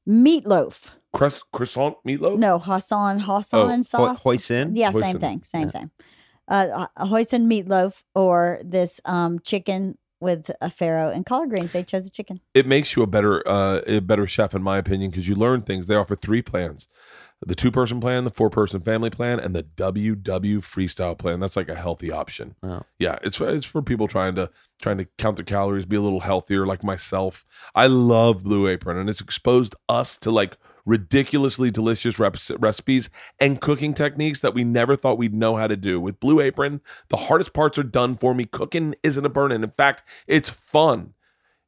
meatloaf. 0.07 0.91
Cress, 1.11 1.43
croissant 1.51 1.97
meatloaf? 2.07 2.37
No, 2.37 2.59
Hassan, 2.59 3.19
Hassan 3.19 3.59
oh, 3.59 3.67
Ho- 3.67 3.81
sauce. 3.81 4.23
hoisin? 4.23 4.71
Yeah, 4.73 4.91
Hoisin. 4.93 5.01
same 5.01 5.19
thing. 5.19 5.43
Same 5.43 5.61
Yeah. 5.63 5.67
same. 5.67 5.91
Uh, 6.47 6.87
a 6.97 7.05
hoisin 7.05 7.45
meatloaf 7.47 8.03
or 8.15 8.59
this 8.63 8.99
um 9.05 9.39
chicken 9.39 9.97
with 10.19 10.49
a 10.61 10.67
farro 10.69 11.13
and 11.13 11.25
collard 11.25 11.49
greens. 11.49 11.71
They 11.73 11.83
chose 11.83 12.07
a 12.07 12.11
chicken. 12.11 12.39
it 12.53 12.65
makes 12.67 12.95
you 12.95 13.03
a 13.03 13.07
better 13.07 13.47
uh, 13.47 13.81
a 13.87 13.99
better 13.99 14.27
chef 14.27 14.53
in 14.53 14.61
my 14.63 14.77
opinion 14.77 15.09
because 15.11 15.27
you 15.27 15.35
learn 15.35 15.61
things 15.61 15.87
they 15.87 15.95
offer 15.95 16.15
three 16.15 16.41
plans 16.41 16.87
the 17.45 17.55
two 17.55 17.71
person 17.71 17.99
plan 17.99 18.23
the 18.23 18.29
four 18.31 18.49
person 18.49 18.79
family 18.81 19.09
plan 19.09 19.37
and 19.37 19.53
the 19.53 19.63
ww 19.63 20.57
freestyle 20.59 21.17
plan 21.17 21.41
that's 21.41 21.57
like 21.57 21.67
a 21.67 21.75
healthy 21.75 22.09
option 22.09 22.55
Oh. 22.63 22.83
yeah 22.99 23.17
it's 23.21 23.35
for, 23.35 23.49
it's 23.49 23.65
for 23.65 23.81
people 23.81 24.07
trying 24.07 24.35
to 24.35 24.49
trying 24.81 24.97
to 24.97 25.05
count 25.17 25.35
their 25.35 25.43
calories 25.45 25.85
be 25.85 25.97
a 25.97 26.01
little 26.01 26.21
healthier 26.21 26.65
like 26.65 26.83
myself 26.85 27.45
i 27.75 27.87
love 27.87 28.43
blue 28.43 28.67
apron 28.69 28.97
and 28.97 29.09
it's 29.09 29.19
exposed 29.21 29.75
us 29.89 30.15
to 30.19 30.31
like 30.31 30.57
ridiculously 30.85 31.71
delicious 31.71 32.19
rep- 32.19 32.37
recipes 32.59 33.09
and 33.39 33.61
cooking 33.61 33.93
techniques 33.93 34.41
that 34.41 34.53
we 34.53 34.63
never 34.63 34.95
thought 34.95 35.17
we'd 35.17 35.33
know 35.33 35.55
how 35.55 35.67
to 35.67 35.77
do 35.77 35.99
with 35.99 36.19
blue 36.19 36.39
apron 36.41 36.81
the 37.09 37.17
hardest 37.17 37.53
parts 37.53 37.77
are 37.77 37.83
done 37.83 38.15
for 38.15 38.33
me 38.33 38.43
cooking 38.45 38.93
isn't 39.03 39.25
a 39.25 39.29
burden 39.29 39.63
in 39.63 39.69
fact 39.71 40.03
it's 40.27 40.49
fun 40.49 41.13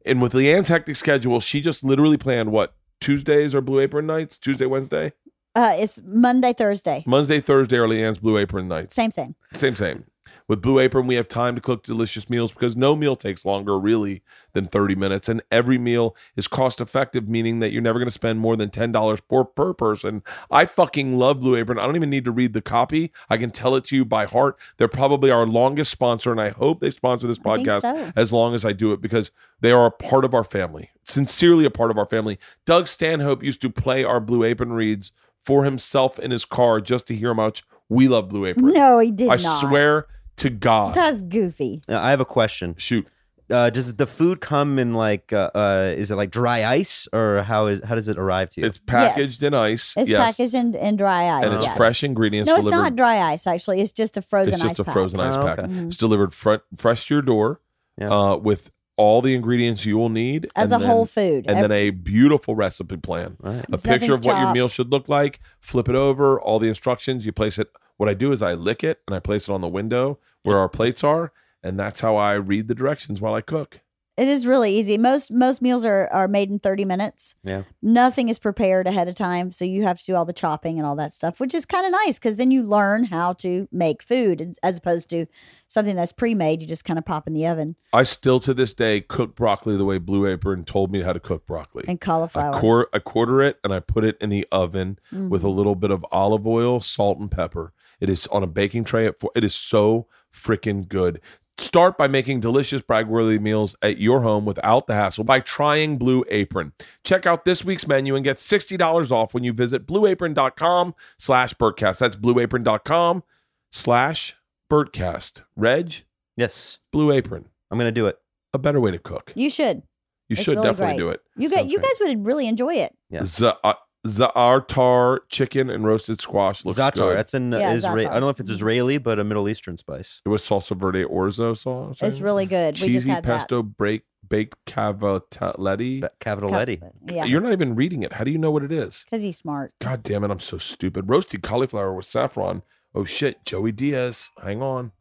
and 0.05 0.21
with 0.21 0.33
Leanne's 0.33 0.69
hectic 0.69 0.95
schedule, 0.97 1.39
she 1.39 1.61
just 1.61 1.83
literally 1.83 2.17
planned 2.17 2.51
what 2.51 2.75
Tuesdays 3.01 3.55
are 3.55 3.61
Blue 3.61 3.79
Apron 3.79 4.05
nights, 4.05 4.37
Tuesday, 4.37 4.67
Wednesday, 4.67 5.13
Uh, 5.55 5.75
it's 5.79 5.99
Monday, 6.05 6.53
Thursday. 6.53 7.03
Monday, 7.07 7.39
Thursday 7.39 7.77
are 7.77 7.87
Leanne's 7.87 8.19
Blue 8.19 8.37
Apron 8.37 8.67
nights. 8.67 8.93
Same 8.93 9.09
thing. 9.09 9.33
same, 9.53 9.75
same. 9.75 10.03
With 10.47 10.61
Blue 10.61 10.79
Apron, 10.79 11.07
we 11.07 11.15
have 11.15 11.27
time 11.27 11.55
to 11.55 11.61
cook 11.61 11.83
delicious 11.83 12.29
meals 12.29 12.51
because 12.51 12.75
no 12.75 12.95
meal 12.95 13.15
takes 13.15 13.45
longer, 13.45 13.79
really, 13.79 14.21
than 14.53 14.67
30 14.67 14.95
minutes. 14.95 15.27
And 15.27 15.41
every 15.51 15.77
meal 15.77 16.15
is 16.35 16.47
cost 16.47 16.79
effective, 16.79 17.27
meaning 17.27 17.59
that 17.59 17.71
you're 17.71 17.81
never 17.81 17.97
going 17.99 18.07
to 18.07 18.11
spend 18.11 18.39
more 18.39 18.55
than 18.55 18.69
$10 18.69 19.21
per, 19.27 19.43
per 19.43 19.73
person. 19.73 20.23
I 20.51 20.65
fucking 20.65 21.17
love 21.17 21.39
Blue 21.39 21.55
Apron. 21.55 21.79
I 21.79 21.85
don't 21.85 21.95
even 21.95 22.09
need 22.09 22.25
to 22.25 22.31
read 22.31 22.53
the 22.53 22.61
copy. 22.61 23.11
I 23.29 23.37
can 23.37 23.49
tell 23.51 23.75
it 23.75 23.85
to 23.85 23.95
you 23.95 24.05
by 24.05 24.25
heart. 24.25 24.57
They're 24.77 24.87
probably 24.87 25.31
our 25.31 25.47
longest 25.47 25.91
sponsor, 25.91 26.31
and 26.31 26.41
I 26.41 26.49
hope 26.49 26.79
they 26.79 26.91
sponsor 26.91 27.27
this 27.27 27.39
podcast 27.39 27.81
so. 27.81 28.11
as 28.15 28.31
long 28.31 28.53
as 28.53 28.63
I 28.63 28.71
do 28.71 28.93
it 28.93 29.01
because 29.01 29.31
they 29.61 29.71
are 29.71 29.87
a 29.87 29.91
part 29.91 30.25
of 30.25 30.33
our 30.33 30.43
family, 30.43 30.91
sincerely 31.03 31.65
a 31.65 31.71
part 31.71 31.91
of 31.91 31.97
our 31.97 32.05
family. 32.05 32.37
Doug 32.65 32.87
Stanhope 32.87 33.43
used 33.43 33.61
to 33.61 33.69
play 33.69 34.03
our 34.03 34.19
Blue 34.19 34.43
Apron 34.43 34.73
reads 34.73 35.11
for 35.41 35.63
himself 35.63 36.17
in 36.19 36.31
his 36.31 36.43
car 36.43 36.81
just 36.81 37.07
to 37.07 37.15
hear 37.15 37.29
how 37.29 37.35
much 37.35 37.63
we 37.89 38.07
love 38.07 38.29
Blue 38.29 38.45
Apron. 38.45 38.73
No, 38.73 38.99
he 38.99 39.11
did 39.11 39.27
not. 39.27 39.39
I 39.39 39.43
not. 39.43 39.59
swear 39.61 40.07
to 40.37 40.49
God. 40.49 40.95
That's 40.95 41.21
goofy. 41.21 41.81
Now, 41.87 42.01
I 42.03 42.09
have 42.09 42.19
a 42.19 42.25
question. 42.25 42.75
Shoot. 42.77 43.07
Uh, 43.47 43.69
does 43.69 43.93
the 43.93 44.07
food 44.07 44.41
come 44.41 44.79
in 44.79 44.95
like 44.95 45.31
uh, 45.31 45.51
uh, 45.53 45.93
is 45.95 46.09
it 46.09 46.15
like 46.15 46.31
dry 46.31 46.65
ice 46.65 47.07
or 47.13 47.43
how 47.43 47.67
is 47.67 47.79
how 47.83 47.93
does 47.93 48.09
it 48.09 48.17
arrive 48.17 48.49
to 48.49 48.61
you? 48.61 48.65
It's 48.65 48.79
packaged 48.79 49.43
in 49.43 49.53
ice. 49.53 49.93
It's 49.95 50.09
yes. 50.09 50.35
packaged 50.35 50.55
in, 50.55 50.73
in 50.73 50.95
dry 50.95 51.29
ice. 51.29 51.45
and 51.45 51.53
it's 51.53 51.63
yes. 51.63 51.77
fresh 51.77 52.03
ingredients 52.03 52.47
No, 52.47 52.55
it's 52.55 52.63
delivered. 52.65 52.81
not 52.81 52.95
dry 52.95 53.19
ice. 53.21 53.45
Actually, 53.45 53.81
it's 53.81 53.91
just 53.91 54.17
a 54.17 54.23
frozen 54.23 54.55
it's 54.55 54.63
just 54.63 54.71
ice 54.73 54.79
a 54.79 54.83
pack. 54.83 54.93
frozen 54.93 55.19
ice 55.19 55.35
Oh, 55.35 55.45
pack. 55.45 55.59
okay. 55.59 55.71
It's 55.73 55.97
delivered 55.97 56.33
fre- 56.33 56.55
fresh 56.75 57.05
to 57.07 57.13
your 57.13 57.21
door 57.21 57.61
Yeah. 57.99 58.09
uh, 58.09 58.35
with 58.37 58.71
all 58.97 59.21
the 59.21 59.33
ingredients 59.33 59.85
you 59.85 59.97
will 59.97 60.09
need 60.09 60.49
as 60.55 60.71
and 60.71 60.81
a 60.81 60.85
whole 60.85 61.05
food. 61.05 61.45
And 61.47 61.61
then 61.61 61.71
a 61.71 61.89
beautiful 61.89 62.55
recipe 62.55 62.97
plan. 62.97 63.37
Right. 63.39 63.65
a 63.71 63.77
picture 63.77 64.13
of 64.13 64.19
nothing's 64.19 64.27
what 64.27 64.39
your 64.39 64.53
meal 64.53 64.67
should 64.67 64.91
look 64.91 65.09
like. 65.09 65.39
Flip 65.59 65.89
it 65.89 65.95
over, 65.95 66.39
all 66.39 66.59
the 66.59 66.67
instructions. 66.67 67.25
You 67.25 67.31
place 67.31 67.57
it. 67.59 67.69
What 67.97 68.09
I 68.09 68.13
do 68.13 68.31
is 68.31 68.41
I 68.41 68.53
lick 68.53 68.83
it 68.83 69.01
and 69.07 69.15
I 69.15 69.19
place 69.19 69.47
it 69.47 69.53
on 69.53 69.61
the 69.61 69.67
window 69.67 70.19
where 70.43 70.57
our 70.57 70.69
plates 70.69 71.03
are, 71.03 71.31
and 71.63 71.79
that's 71.79 72.01
how 72.01 72.15
I 72.15 72.33
read 72.33 72.67
the 72.67 72.75
directions 72.75 73.19
while 73.19 73.33
I 73.33 73.41
cook. 73.41 73.81
It 74.17 74.29
is 74.29 74.47
really 74.47 74.73
easy. 74.77 74.97
Most 74.97 75.29
most 75.31 75.61
meals 75.61 75.83
are 75.85 76.07
are 76.11 76.27
made 76.29 76.49
in 76.49 76.59
30 76.59 76.85
minutes. 76.85 77.35
Yeah. 77.43 77.63
Nothing 77.81 78.29
is 78.29 78.39
prepared 78.39 78.87
ahead 78.87 79.09
of 79.09 79.15
time, 79.15 79.51
so 79.51 79.65
you 79.65 79.83
have 79.83 79.99
to 79.99 80.05
do 80.05 80.15
all 80.15 80.23
the 80.23 80.31
chopping 80.31 80.77
and 80.77 80.87
all 80.87 80.95
that 80.95 81.13
stuff, 81.13 81.39
which 81.41 81.53
is 81.53 81.65
kind 81.65 81.85
of 81.85 81.91
nice 81.91 82.17
cuz 82.17 82.37
then 82.37 82.49
you 82.49 82.63
learn 82.63 83.03
how 83.05 83.33
to 83.33 83.67
make 83.73 84.01
food 84.01 84.55
as- 84.63 84.77
opposed 84.77 85.09
to 85.09 85.25
something 85.67 85.95
that's 85.97 86.13
pre-made, 86.13 86.61
you 86.61 86.67
just 86.67 86.85
kind 86.85 86.97
of 86.97 87.03
pop 87.05 87.27
in 87.27 87.33
the 87.33 87.45
oven 87.45 87.75
I 87.91 88.03
still 88.03 88.39
to 88.41 88.53
this 88.53 88.73
day 88.73 89.01
cook 89.01 89.35
broccoli 89.35 89.75
the 89.75 89.83
way 89.85 89.97
Blue 89.97 90.25
Apron 90.27 90.63
told 90.63 90.91
me 90.91 91.01
how 91.01 91.11
to 91.11 91.19
cook 91.19 91.45
broccoli. 91.45 91.83
and 91.87 91.97
I, 92.01 92.05
cauliflower. 92.05 92.87
I 92.93 92.99
quarter 92.99 93.41
it 93.41 93.57
and 93.65 93.73
I 93.73 93.81
put 93.81 94.05
it 94.05 94.15
in 94.21 94.29
the 94.29 94.47
oven 94.51 94.97
Mhm. 95.13 95.27
with 95.29 95.43
a 95.43 95.49
little 95.49 95.75
bit 95.75 95.91
of 95.91 96.05
olive 96.11 96.47
oil, 96.47 96.79
salt, 96.79 97.17
and 97.19 97.29
pepper. 97.29 97.73
It 97.99 98.09
is 98.09 98.27
on 98.27 98.43
a 98.43 98.47
baking 98.47 98.83
tray. 98.85 99.07
At 99.07 99.19
four, 99.19 99.31
it 99.35 99.43
is 99.43 99.55
so 99.55 100.07
freaking 100.33 100.87
good. 100.87 101.19
Start 101.57 101.97
by 101.97 102.07
making 102.07 102.41
delicious 102.41 102.81
brag-worthy 102.81 103.39
meals 103.39 103.75
at 103.81 103.97
your 103.97 104.21
home 104.21 104.43
without 104.45 104.87
the 104.87 104.93
hassle 104.93 105.23
by 105.23 105.39
trying 105.39 105.97
Blue 105.97 106.25
Apron. 106.29 106.73
Check 107.05 107.25
out 107.25 107.45
this 107.45 107.63
week's 107.63 107.87
menu 107.87 108.13
and 108.15 108.23
get 108.25 108.37
$60 108.37 109.11
off 109.11 109.33
when 109.33 109.43
you 109.45 109.53
visit 109.53 109.85
blueapron.com 109.87 110.95
slash 111.17 111.53
Bertcast. 111.53 111.99
That's 111.99 112.17
blueapron.com 112.17 113.23
slash 113.71 114.35
Bertcast. 114.69 115.43
Reg, 115.55 116.03
Yes, 116.37 116.79
Blue 116.91 117.11
Apron, 117.13 117.45
I'm 117.71 117.77
gonna 117.77 117.91
do 117.93 118.07
it. 118.07 118.19
a 118.53 118.57
better 118.57 118.81
way 118.81 118.91
to 118.91 118.99
cook. 118.99 119.31
you 119.35 119.49
should. 119.49 119.83
You 120.27 120.33
It's 120.33 120.41
should 120.41 120.55
really 120.57 120.67
definitely 120.69 120.95
great. 120.95 120.99
do 121.03 121.09
it. 121.09 121.21
You 121.37 121.49
Sounds 121.49 121.61
guys 121.63 121.71
you 121.71 121.79
guys 121.79 121.91
would 122.01 122.25
really 122.25 122.47
enjoy 122.47 122.73
it. 122.75 122.93
Yeah. 123.09 123.23
Z- 123.23 123.51
uh, 123.63 123.73
Za'atar 124.05 125.19
chicken 125.29 125.69
and 125.69 125.83
roasted 125.83 126.19
squash 126.19 126.63
looks 126.63 126.77
Za'atar. 126.79 126.93
good. 126.95 127.17
That's 127.17 127.33
an 127.33 127.51
Yeah, 127.51 127.73
Israeli. 127.73 128.03
za'atar. 128.03 128.09
I 128.09 128.13
don't 128.13 128.21
know 128.21 128.29
if 128.29 128.39
it's 128.39 128.49
Israeli, 128.49 128.97
but 128.97 129.19
a 129.19 129.23
Middle 129.23 129.49
Eastern 129.49 129.77
spice. 129.77 130.21
It 130.25 130.29
was 130.29 130.43
salsa 130.43 130.77
verde 130.77 131.03
orzo 131.03 131.57
sauce. 131.57 132.01
It's 132.01 132.19
right? 132.19 132.25
really 132.25 132.45
good. 132.45 132.75
we 132.79 132.87
just 132.87 133.05
cheesy 133.05 133.11
had 133.11 133.23
pesto 133.23 133.63
break 133.63 134.03
baked 134.27 134.55
cavatelletti. 134.65 136.01
Ba- 136.01 136.09
that. 136.09 136.19
Cavatelletti. 136.19 136.81
Yeah. 137.07 137.25
You're 137.25 137.41
not 137.41 137.51
even 137.53 137.75
reading 137.75 138.03
it. 138.03 138.13
How 138.13 138.23
do 138.23 138.31
you 138.31 138.37
know 138.37 138.51
what 138.51 138.63
it 138.63 138.71
is? 138.71 139.05
Cuz 139.09 139.21
he's 139.23 139.37
smart. 139.37 139.73
God 139.79 140.03
damn 140.03 140.23
it, 140.23 140.31
I'm 140.31 140.39
so 140.39 140.57
stupid. 140.57 141.09
Roasted 141.09 141.41
cauliflower 141.43 141.93
with 141.93 142.05
saffron. 142.05 142.63
Oh 142.93 143.05
shit, 143.05 143.43
Joey 143.45 143.71
Diaz. 143.71 144.29
Hang 144.41 144.61
on. 144.61 144.91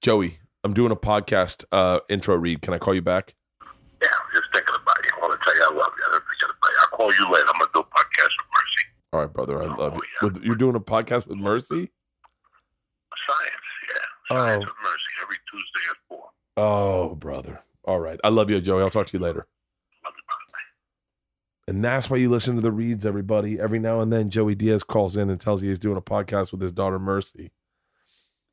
Joey, 0.00 0.40
I'm 0.64 0.72
doing 0.74 0.90
a 0.92 0.96
podcast 0.96 1.64
uh 1.72 2.00
intro 2.08 2.36
read. 2.36 2.62
Can 2.62 2.74
I 2.74 2.78
call 2.78 2.94
you 2.94 3.02
back? 3.02 3.34
Yeah, 4.02 4.08
I'm 4.12 4.30
just 4.40 4.50
thinking 4.52 4.74
about 4.74 4.96
you. 5.04 5.10
I 5.16 5.20
want 5.26 5.38
to 5.38 5.44
tell 5.44 5.54
you 5.56 5.62
I 5.62 5.74
love 5.74 5.92
you. 5.98 6.04
I 6.08 6.10
don't 6.12 6.24
forget 6.24 6.48
about 6.48 6.70
you. 6.70 6.78
I'll 6.80 6.96
call 6.96 7.12
you 7.12 7.24
later. 7.30 7.46
I'm 7.52 7.58
going 7.58 7.68
to 7.68 7.72
do 7.74 7.80
a 7.80 7.84
podcast 7.84 8.32
with 8.40 8.48
Mercy. 8.56 8.84
All 9.12 9.20
right, 9.20 9.32
brother. 9.32 9.62
I 9.62 9.66
oh, 9.66 9.76
love 9.76 9.94
you. 9.94 10.00
Oh, 10.00 10.26
yeah. 10.26 10.28
With, 10.28 10.44
you're 10.44 10.54
doing 10.54 10.76
a 10.76 10.80
podcast 10.80 11.26
with 11.26 11.38
Mercy? 11.38 11.90
Science, 13.26 13.50
yeah. 13.88 14.36
Oh. 14.36 14.36
Science 14.36 14.64
with 14.64 14.74
Mercy 14.82 15.04
every 15.22 15.36
Tuesday 15.50 15.90
at 15.90 15.96
4. 16.08 16.18
Oh, 16.56 17.14
brother. 17.16 17.62
All 17.84 18.00
right. 18.00 18.20
I 18.22 18.28
love 18.28 18.50
you, 18.50 18.60
Joey. 18.60 18.82
I'll 18.82 18.90
talk 18.90 19.06
to 19.08 19.16
you 19.16 19.22
later. 19.22 19.46
Love 20.04 20.14
you. 20.16 20.22
And 21.70 21.84
that's 21.84 22.10
why 22.10 22.16
you 22.16 22.28
listen 22.28 22.56
to 22.56 22.60
the 22.60 22.72
reads, 22.72 23.06
everybody. 23.06 23.60
Every 23.60 23.78
now 23.78 24.00
and 24.00 24.12
then, 24.12 24.28
Joey 24.28 24.56
Diaz 24.56 24.82
calls 24.82 25.16
in 25.16 25.30
and 25.30 25.40
tells 25.40 25.62
you 25.62 25.68
he's 25.68 25.78
doing 25.78 25.96
a 25.96 26.02
podcast 26.02 26.50
with 26.50 26.60
his 26.60 26.72
daughter, 26.72 26.98
Mercy. 26.98 27.52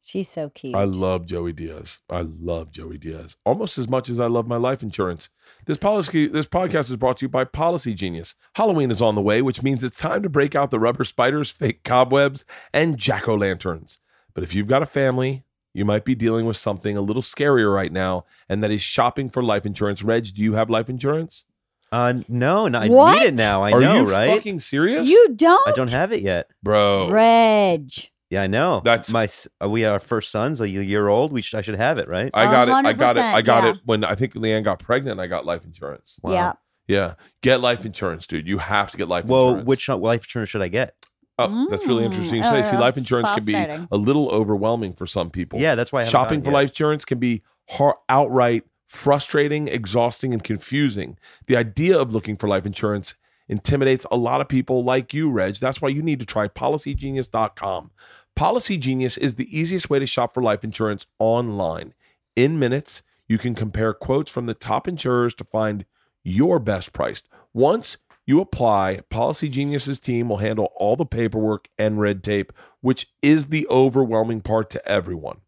She's 0.07 0.29
so 0.29 0.49
cute. 0.49 0.73
I 0.73 0.85
love 0.85 1.25
Joey 1.25 1.51
Diaz. 1.51 1.99
I 2.09 2.21
love 2.21 2.71
Joey 2.71 2.97
Diaz 2.97 3.35
almost 3.45 3.77
as 3.77 3.89
much 3.89 4.07
as 4.09 4.21
I 4.21 4.27
love 4.27 4.47
my 4.47 4.55
life 4.55 4.81
insurance. 4.81 5.29
This 5.65 5.77
policy, 5.77 6.27
this 6.27 6.45
podcast 6.45 6.89
is 6.89 6.95
brought 6.95 7.17
to 7.17 7.25
you 7.25 7.29
by 7.29 7.43
Policy 7.43 7.93
Genius. 7.93 8.33
Halloween 8.55 8.89
is 8.89 9.01
on 9.01 9.15
the 9.15 9.21
way, 9.21 9.41
which 9.41 9.61
means 9.63 9.83
it's 9.83 9.97
time 9.97 10.23
to 10.23 10.29
break 10.29 10.55
out 10.55 10.71
the 10.71 10.79
rubber 10.79 11.03
spiders, 11.03 11.51
fake 11.51 11.83
cobwebs, 11.83 12.45
and 12.73 12.97
jack 12.97 13.27
o' 13.27 13.35
lanterns. 13.35 13.99
But 14.33 14.45
if 14.45 14.55
you've 14.55 14.67
got 14.67 14.81
a 14.81 14.85
family, 14.85 15.43
you 15.73 15.83
might 15.83 16.05
be 16.05 16.15
dealing 16.15 16.45
with 16.45 16.55
something 16.57 16.95
a 16.95 17.01
little 17.01 17.21
scarier 17.21 17.73
right 17.73 17.91
now, 17.91 18.23
and 18.47 18.63
that 18.63 18.71
is 18.71 18.81
shopping 18.81 19.29
for 19.29 19.43
life 19.43 19.65
insurance. 19.65 20.03
Reg, 20.03 20.33
do 20.33 20.41
you 20.41 20.53
have 20.53 20.69
life 20.69 20.89
insurance? 20.89 21.43
Uh, 21.91 22.13
no, 22.29 22.67
no, 22.69 22.79
I 22.79 22.87
What? 22.87 23.19
need 23.19 23.25
it 23.27 23.33
now. 23.33 23.61
I 23.61 23.71
Are 23.73 23.81
know, 23.81 24.01
you 24.01 24.09
right? 24.09 24.29
fucking 24.29 24.61
serious? 24.61 25.07
you 25.09 25.33
don't? 25.35 25.67
I 25.67 25.71
don't 25.71 25.91
have 25.91 26.13
it 26.13 26.21
yet. 26.21 26.49
bro. 26.63 27.09
Reg. 27.11 27.91
Yeah, 28.29 28.41
I 28.43 28.48
know. 28.48 28.81
That's- 28.84 29.10
my. 29.10 29.24
s- 29.24 29.48
Uh, 29.63 29.69
we 29.69 29.86
are 29.86 30.00
first 30.00 30.31
son's 30.31 30.60
a 30.62 30.67
year 30.69 31.07
old. 31.07 31.31
We 31.31 31.41
sh- 31.41 31.53
I 31.53 31.62
should 31.62 31.75
have 31.75 31.98
it, 31.98 32.07
right? 32.10 32.29
I 32.34 32.46
got 32.46 32.67
it. 32.67 32.74
I 32.74 32.93
got 32.93 33.15
it. 33.17 33.22
I 33.24 33.41
got 33.41 33.63
yeah. 33.63 33.69
it 33.72 33.77
when 33.86 34.03
I 34.03 34.15
think 34.15 34.34
Leanne 34.34 34.63
got 34.63 34.79
pregnant. 34.79 35.19
I 35.19 35.27
got 35.27 35.46
life 35.46 35.63
insurance. 35.63 36.19
Wow. 36.22 36.31
Yeah. 36.34 36.53
Yeah, 36.89 37.13
get 37.41 37.60
life 37.60 37.86
insurance, 37.86 38.25
dude. 38.27 38.48
You 38.48 38.60
have 38.60 38.91
to 38.91 38.98
get 38.98 39.10
life 39.10 39.25
Well, 39.25 39.48
insurance. 39.50 39.67
which 39.67 39.89
uh, 39.89 39.98
life 39.98 40.24
insurance 40.24 40.50
should 40.50 40.62
I 40.62 40.69
get? 40.69 40.96
Oh, 41.38 41.67
that's 41.69 41.86
really 41.86 42.03
Mm. 42.03 42.07
interesting. 42.07 42.41
Oh, 42.46 42.62
see, 42.62 42.77
life 42.77 42.98
insurance 42.98 43.29
can 43.31 43.43
be 43.43 43.53
a 43.55 43.88
little 43.98 44.29
overwhelming 44.29 44.93
for 44.93 45.05
some 45.05 45.29
people. 45.29 45.60
Yeah, 45.60 45.75
that's 45.75 45.91
why 45.91 46.01
I 46.03 46.05
shopping 46.05 46.41
for 46.41 46.48
yet. 46.50 46.53
life 46.55 46.69
insurance 46.69 47.03
can 47.03 47.19
be 47.19 47.43
har- 47.72 47.98
outright 48.07 48.63
frustrating, 48.88 49.67
exhausting, 49.67 50.31
and 50.34 50.41
confusing. 50.43 51.17
The 51.48 51.57
idea 51.57 51.98
of 52.00 52.13
looking 52.13 52.38
for 52.38 52.48
life 52.48 52.65
insurance 52.65 53.15
intimidates 53.50 54.05
a 54.10 54.15
lot 54.15 54.39
of 54.39 54.48
people 54.48 54.84
like 54.86 55.13
you, 55.13 55.29
Reg. 55.29 55.55
That's 55.55 55.81
why 55.81 55.89
you 55.89 56.01
need 56.01 56.19
to 56.22 56.25
try 56.25 56.48
policygenius.com. 56.48 57.91
Policy 58.38 58.77
Genius 58.77 59.17
is 59.17 59.34
the 59.34 59.60
easiest 59.60 59.89
way 59.89 59.98
to 59.98 60.06
shop 60.06 60.36
for 60.36 60.44
life 60.44 60.63
insurance 60.63 61.08
online. 61.17 61.96
In 62.36 62.60
minutes, 62.60 63.01
you 63.27 63.39
can 63.39 63.56
compare 63.56 63.96
quotes 63.96 64.29
from 64.29 64.46
the 64.46 64.53
top 64.53 64.88
insurers 64.88 65.34
to 65.36 65.44
find 65.44 65.86
your 66.24 66.60
best 66.60 66.94
priced. 66.94 67.27
Once 67.51 67.98
you 68.27 68.39
apply, 68.39 69.00
Policy 69.10 69.50
Genius's 69.50 70.00
team 70.00 70.29
will 70.29 70.38
handle 70.38 70.72
all 70.75 70.96
the 70.96 71.03
paperwork 71.03 71.67
and 71.79 72.00
red 72.00 72.24
tape, 72.24 72.53
which 72.82 73.08
is 73.24 73.48
the 73.48 73.65
overwhelming 73.72 74.41
part 74.41 74.70
to 74.70 74.88
everyone. 74.88 75.39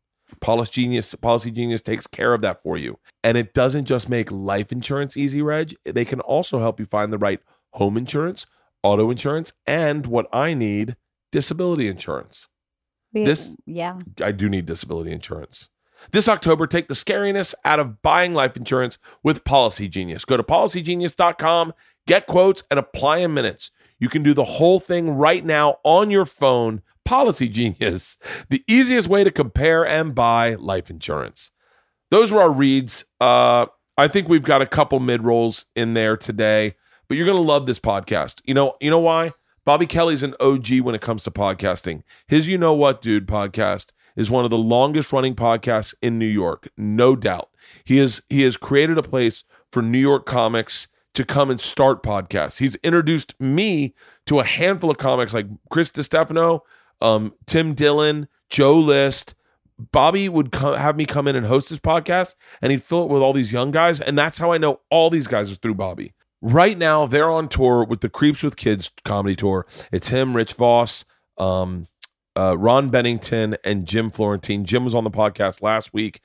Policy 0.42 0.82
Genius, 0.82 1.14
Policy 1.14 1.52
Genius 1.52 1.84
takes 1.84 2.08
care 2.08 2.34
of 2.34 2.42
that 2.42 2.64
for 2.64 2.76
you. 2.76 2.98
And 3.24 3.38
it 3.38 3.54
doesn't 3.54 3.86
just 3.86 4.10
make 4.10 4.32
life 4.32 4.72
insurance 4.72 5.16
easy, 5.16 5.44
Reg. 5.44 5.76
They 5.86 6.06
can 6.06 6.22
also 6.22 6.58
help 6.58 6.80
you 6.80 6.88
find 6.88 7.14
the 7.14 7.20
right 7.20 7.40
home 7.74 7.98
insurance, 7.98 8.48
auto 8.82 9.12
insurance, 9.12 9.54
and 9.68 10.08
what 10.08 10.26
I 10.34 10.56
need, 10.56 10.96
disability 11.32 11.88
insurance. 11.88 12.48
We- 13.14 13.26
This- 13.26 13.56
yeah. 13.66 14.00
I 14.22 14.32
do 14.32 14.50
need 14.50 14.66
disability 14.66 15.12
insurance. 15.12 15.70
This 16.12 16.30
October, 16.30 16.66
take 16.66 16.88
the 16.88 16.94
scariness 16.94 17.54
out 17.66 17.80
of 17.80 18.02
buying 18.02 18.34
life 18.34 18.56
insurance 18.56 18.98
with 19.22 19.44
Policy 19.44 19.90
Genius. 19.90 20.24
Go 20.24 20.38
to 20.38 20.44
policygenius.com, 20.44 21.74
get 22.08 22.26
quotes, 22.26 22.64
and 22.72 22.80
apply 22.80 23.18
in 23.18 23.34
minutes. 23.34 23.72
You 24.00 24.08
can 24.10 24.24
do 24.24 24.34
the 24.34 24.46
whole 24.46 24.80
thing 24.80 25.12
right 25.12 25.44
now 25.44 25.78
on 25.84 26.10
your 26.10 26.26
phone. 26.26 26.82
Policy 27.04 27.50
Genius, 27.50 28.18
the 28.50 28.64
easiest 28.68 29.08
way 29.10 29.24
to 29.24 29.32
compare 29.32 29.86
and 29.86 30.14
buy 30.16 30.56
life 30.56 30.90
insurance. 30.90 31.52
Those 32.12 32.32
were 32.32 32.42
our 32.42 32.52
reads. 32.52 33.04
Uh, 33.20 33.66
I 33.98 34.08
think 34.08 34.30
we've 34.30 34.44
got 34.44 34.62
a 34.62 34.66
couple 34.66 35.00
mid 35.00 35.24
rolls 35.24 35.66
in 35.76 35.96
there 35.96 36.16
today, 36.16 36.76
but 37.08 37.18
you're 37.18 37.26
gonna 37.28 37.40
love 37.42 37.66
this 37.66 37.80
podcast. 37.80 38.42
You 38.46 38.54
know, 38.54 38.76
you 38.80 38.90
know 38.90 39.00
why? 39.00 39.34
Bobby 39.70 39.86
Kelly's 39.86 40.24
an 40.24 40.34
OG 40.40 40.80
when 40.80 40.96
it 40.96 41.02
comes 41.02 41.22
to 41.22 41.30
podcasting. 41.30 42.02
His 42.26 42.48
You 42.48 42.58
Know 42.58 42.74
What 42.74 43.04
Dude 43.04 43.28
podcast 43.28 43.92
is 44.16 44.32
one 44.32 44.44
of 44.44 44.50
the 44.50 44.58
longest 44.58 45.14
running 45.14 45.36
podcasts 45.36 45.94
in 46.02 46.18
New 46.18 46.26
York, 46.26 46.70
no 46.76 47.16
doubt. 47.16 47.52
He 47.84 48.00
is 48.00 48.24
he 48.32 48.42
has 48.42 48.58
created 48.58 48.98
a 48.98 49.04
place 49.04 49.44
for 49.72 49.84
New 49.84 50.00
York 50.00 50.26
comics 50.26 50.88
to 51.14 51.24
come 51.24 51.52
and 51.52 51.62
start 51.62 52.02
podcasts. 52.02 52.58
He's 52.58 52.78
introduced 52.78 53.40
me 53.40 53.94
to 54.26 54.40
a 54.40 54.44
handful 54.44 54.90
of 54.90 54.98
comics 54.98 55.36
like 55.36 55.46
Chris 55.70 55.92
DiStefano, 55.92 56.62
um, 57.00 57.36
Tim 57.46 57.76
Dillon, 57.76 58.28
Joe 58.50 58.74
List, 58.74 59.36
Bobby 59.78 60.30
would 60.30 60.56
have 60.56 60.98
me 60.98 61.06
come 61.06 61.28
in 61.28 61.36
and 61.36 61.46
host 61.46 61.70
his 61.70 61.80
podcast, 61.80 62.34
and 62.64 62.72
he'd 62.72 62.82
fill 62.82 63.04
it 63.04 63.10
with 63.10 63.22
all 63.22 63.34
these 63.34 63.54
young 63.54 63.70
guys, 63.70 64.02
and 64.02 64.18
that's 64.18 64.40
how 64.40 64.52
I 64.52 64.58
know 64.58 64.80
all 64.90 65.12
these 65.12 65.28
guys 65.28 65.52
is 65.52 65.60
through 65.60 65.76
Bobby. 65.76 66.14
Right 66.42 66.78
now, 66.78 67.06
they're 67.06 67.30
on 67.30 67.50
tour 67.50 67.84
with 67.84 68.02
the 68.02 68.10
Kreeps 68.10 68.44
with 68.44 68.56
Kids 68.56 68.92
comedy 69.04 69.36
tour. 69.36 69.66
It's 69.92 70.10
him, 70.10 70.36
Rich 70.36 70.54
Vos, 70.54 71.04
um, 71.38 71.88
uh, 72.38 72.58
Ron 72.58 72.90
Bennington, 72.90 73.58
and 73.64 73.86
Jim 73.86 74.10
Florentine. 74.10 74.64
Jim 74.64 74.86
was 74.86 74.96
on 74.96 75.04
the 75.04 75.12
podcast 75.12 75.62
last 75.62 75.94
week, 75.94 76.22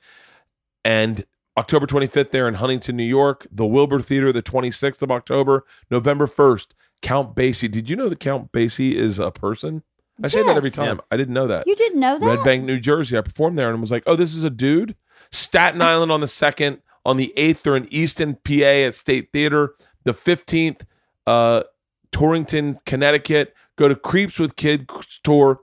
and 0.85 1.25
October 1.57 1.85
25th, 1.85 2.31
they're 2.31 2.47
in 2.47 2.55
Huntington, 2.55 2.95
New 2.95 3.03
York. 3.03 3.47
The 3.51 3.65
Wilbur 3.65 4.01
Theater, 4.01 4.31
the 4.31 4.43
26th 4.43 5.01
of 5.01 5.11
October. 5.11 5.65
November 5.89 6.27
1st, 6.27 6.67
Count 7.01 7.35
Basie. 7.35 7.69
Did 7.71 7.89
you 7.89 7.95
know 7.95 8.09
that 8.09 8.19
Count 8.19 8.51
Basie 8.51 8.93
is 8.93 9.19
a 9.19 9.31
person? 9.31 9.83
I 10.23 10.27
say 10.29 10.43
that 10.43 10.55
every 10.55 10.69
Yes. 10.69 10.75
time. 10.77 11.01
I 11.11 11.17
didn't 11.17 11.33
know 11.33 11.47
that. 11.47 11.67
You 11.67 11.75
didn't 11.75 11.99
know 11.99 12.17
that? 12.19 12.25
Red 12.25 12.43
Bank, 12.45 12.63
New 12.63 12.79
Jersey. 12.79 13.17
I 13.17 13.21
performed 13.21 13.59
there 13.59 13.69
and 13.69 13.81
was 13.81 13.91
like, 13.91 14.03
oh, 14.05 14.15
this 14.15 14.33
is 14.33 14.45
a 14.45 14.49
dude. 14.49 14.95
Staten 15.31 15.81
Island 15.81 16.11
on 16.11 16.21
the 16.21 16.27
second. 16.27 16.81
On 17.05 17.17
the 17.17 17.33
eighth, 17.37 17.63
they're 17.63 17.75
in 17.75 17.87
Easton, 17.93 18.35
PA 18.43 18.63
at 18.87 18.95
State 18.95 19.29
Theater. 19.31 19.75
The 20.05 20.13
fifteenth, 20.13 20.85
uh, 21.27 21.63
Torrington, 22.11 22.79
Connecticut. 22.85 23.53
Go 23.75 23.89
to 23.89 23.95
Kreeps 23.95 24.39
with 24.39 24.55
Kids 24.55 25.19
tour. 25.23 25.59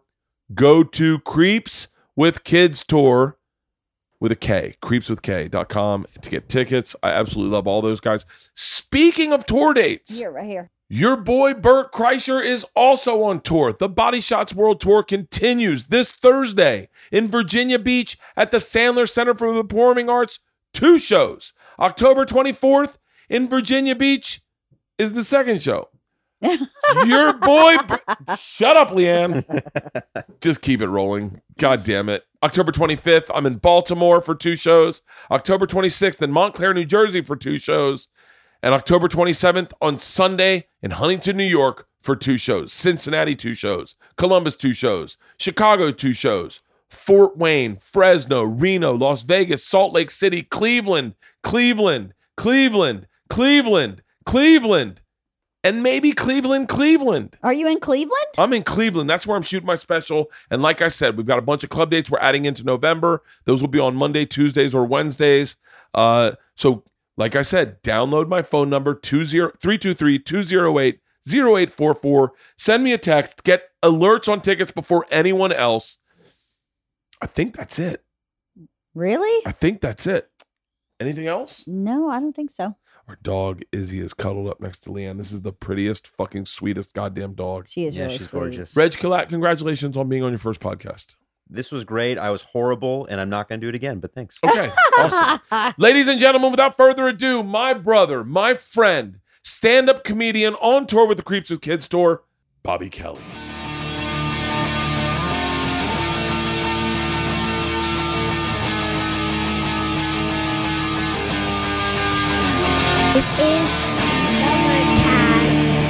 Go 0.55 0.85
to 0.85 1.19
Kreeps 1.21 1.87
with 2.15 2.45
Kids 2.45 2.85
tour 2.85 3.39
with 4.21 4.31
a 4.33 4.37
K, 4.37 4.75
creepswithk.com 4.83 6.07
to 6.21 6.31
get 6.31 6.49
tickets. 6.49 6.95
I 7.03 7.11
absolutely 7.11 7.55
love 7.57 7.67
all 7.67 7.81
those 7.83 8.01
guys. 8.01 8.25
Speaking 8.55 9.33
of 9.33 9.47
tour 9.47 9.75
dates, 9.75 10.17
Here, 10.19 10.31
right 10.31 10.47
here. 10.49 10.71
your 10.89 11.17
boy 11.17 11.55
Bert 11.55 11.91
Kreischer 11.93 12.45
is 12.45 12.65
also 12.77 13.23
on 13.25 13.41
tour. 13.41 13.73
The 13.73 13.89
Body 13.89 14.21
Shots 14.21 14.55
World 14.55 14.81
Tour 14.81 15.03
continues 15.03 15.87
this 15.87 16.11
Thursday 16.11 16.89
in 17.11 17.29
Virginia 17.29 17.79
Beach 17.79 18.19
at 18.37 18.51
the 18.51 18.59
Sandler 18.59 19.09
Center 19.09 19.35
for 19.35 19.53
the 19.55 19.65
Performing 19.65 20.09
Arts. 20.11 20.39
Two 20.75 20.99
shows. 20.99 21.53
October 21.81 22.25
24th 22.27 22.99
in 23.29 23.49
Virginia 23.49 23.95
Beach 23.95 24.41
is 24.99 25.13
the 25.13 25.25
second 25.25 25.63
show. 25.63 25.89
Your 27.07 27.33
boy, 27.35 27.77
Ber- 27.87 28.01
shut 28.37 28.77
up, 28.77 28.89
Leanne. 28.91 29.45
Just 30.41 30.61
keep 30.61 30.81
it 30.81 30.89
rolling. 30.89 31.41
God 31.59 31.85
damn 31.85 32.09
it. 32.09 32.25
October 32.43 32.73
25th, 32.73 33.31
I'm 33.33 33.47
in 33.47 33.57
Baltimore 33.57 34.21
for 34.21 34.35
two 34.35 34.57
shows. 34.57 35.03
October 35.31 35.67
26th 35.67 36.21
in 36.21 36.33
Montclair, 36.33 36.75
New 36.75 36.85
Jersey 36.85 37.23
for 37.23 37.37
two 37.37 37.59
shows. 37.59 38.09
And 38.63 38.75
October 38.75 39.09
27th 39.09 39.73
on 39.81 39.99
Sunday 39.99 40.67
in 40.83 40.93
Huntington, 40.93 41.37
New 41.37 41.45
York 41.45 41.87
for 42.01 42.17
two 42.17 42.37
shows. 42.37 42.73
Cincinnati, 42.73 43.37
two 43.37 43.55
shows. 43.55 43.95
Columbus, 44.17 44.57
two 44.57 44.73
shows. 44.73 45.17
Chicago, 45.37 45.93
two 45.93 46.13
shows. 46.13 46.61
Fort 46.91 47.37
Wayne, 47.37 47.77
Fresno, 47.77 48.43
Reno, 48.43 48.93
Las 48.93 49.23
Vegas, 49.23 49.65
Salt 49.65 49.95
Lake 49.95 50.11
City, 50.11 50.43
Cleveland, 50.43 51.15
Cleveland, 51.43 52.13
Cleveland, 52.37 53.07
Cleveland, 53.33 54.03
Cleveland, 54.27 55.01
and 55.65 55.83
maybe 55.83 56.13
Cleveland, 56.13 56.69
Cleveland. 56.69 57.39
Are 57.43 57.55
you 57.55 57.67
in 57.67 57.81
Cleveland? 57.81 58.27
I'm 58.37 58.53
in 58.53 58.63
Cleveland. 58.63 59.09
That's 59.09 59.27
where 59.27 59.39
I'm 59.39 59.43
shooting 59.43 59.67
my 59.67 59.77
special. 59.77 60.31
And 60.51 60.61
like 60.61 60.83
I 60.83 60.89
said, 60.89 61.17
we've 61.17 61.25
got 61.25 61.39
a 61.39 61.43
bunch 61.43 61.65
of 61.65 61.71
club 61.71 61.91
dates 61.91 62.11
we're 62.11 62.19
adding 62.19 62.45
into 62.45 62.63
November. 62.63 63.23
Those 63.47 63.63
will 63.63 63.71
be 63.71 63.79
on 63.79 63.97
Monday, 63.97 64.27
Tuesdays, 64.27 64.75
or 64.75 64.85
Wednesdays. 64.85 65.57
Uh, 65.95 66.33
so, 66.57 66.85
like 67.17 67.35
I 67.35 67.41
said, 67.41 67.83
download 67.83 68.29
my 68.29 68.43
phone 68.43 68.69
number 68.69 69.01
323 69.03 70.19
208 70.19 71.01
0844. 71.27 72.33
Send 72.59 72.85
me 72.85 72.93
a 72.93 72.99
text. 72.99 73.45
Get 73.45 73.71
alerts 73.83 74.31
on 74.31 74.43
tickets 74.43 74.73
before 74.73 75.07
anyone 75.11 75.53
else. 75.53 75.97
I 77.23 77.27
think 77.27 77.57
that's 77.57 77.79
it. 77.79 78.05
Really? 78.95 79.43
I 79.47 79.53
think 79.53 79.81
that's 79.81 80.07
it. 80.07 80.29
Anything 81.01 81.29
else? 81.29 81.65
No, 81.67 82.11
I 82.11 82.21
don't 82.21 82.37
think 82.37 82.51
so. 82.51 82.77
Our 83.09 83.19
dog 83.23 83.63
Izzy 83.73 84.01
is 84.01 84.15
cuddled 84.15 84.49
up 84.49 84.61
next 84.61 84.81
to 84.81 84.91
Leanne. 84.91 85.19
This 85.19 85.33
is 85.33 85.43
the 85.43 85.53
prettiest, 85.53 86.07
fucking 86.07 86.47
sweetest 86.47 86.95
goddamn 86.95 87.35
dog. 87.35 87.69
She 87.69 87.85
is 87.85 87.95
yeah, 87.95 88.05
really 88.05 88.19
she's 88.19 88.29
sweet. 88.29 88.39
gorgeous. 88.39 88.77
Reg 88.77 88.93
Kalat, 88.93 89.29
congratulations 89.29 89.97
on 89.97 90.09
being 90.09 90.23
on 90.23 90.31
your 90.31 90.39
first 90.39 90.61
podcast. 90.61 91.17
This 91.51 91.71
was 91.71 91.85
great. 91.85 92.17
I 92.17 92.31
was 92.31 92.43
horrible, 92.43 93.07
and 93.07 93.21
I'm 93.21 93.29
not 93.29 93.49
going 93.49 93.61
to 93.61 93.65
do 93.65 93.69
it 93.69 93.75
again. 93.75 93.99
But 93.99 94.15
thanks. 94.15 94.39
Okay, 94.43 94.71
awesome. 94.99 95.75
Ladies 95.77 96.09
and 96.09 96.19
gentlemen, 96.21 96.51
without 96.51 96.77
further 96.77 97.07
ado, 97.09 97.43
my 97.43 97.75
brother, 97.75 98.25
my 98.25 98.55
friend, 98.55 99.19
stand 99.43 99.91
up 99.91 100.05
comedian 100.05 100.55
on 100.55 100.87
tour 100.87 101.07
with 101.07 101.19
the 101.19 101.25
Kreeps 101.25 101.51
with 101.51 101.61
Kids 101.61 101.89
tour, 101.89 102.23
Bobby 102.63 102.89
Kelly. 102.89 103.21
This 113.13 113.27
is 113.27 113.39
Overcast. 114.41 115.87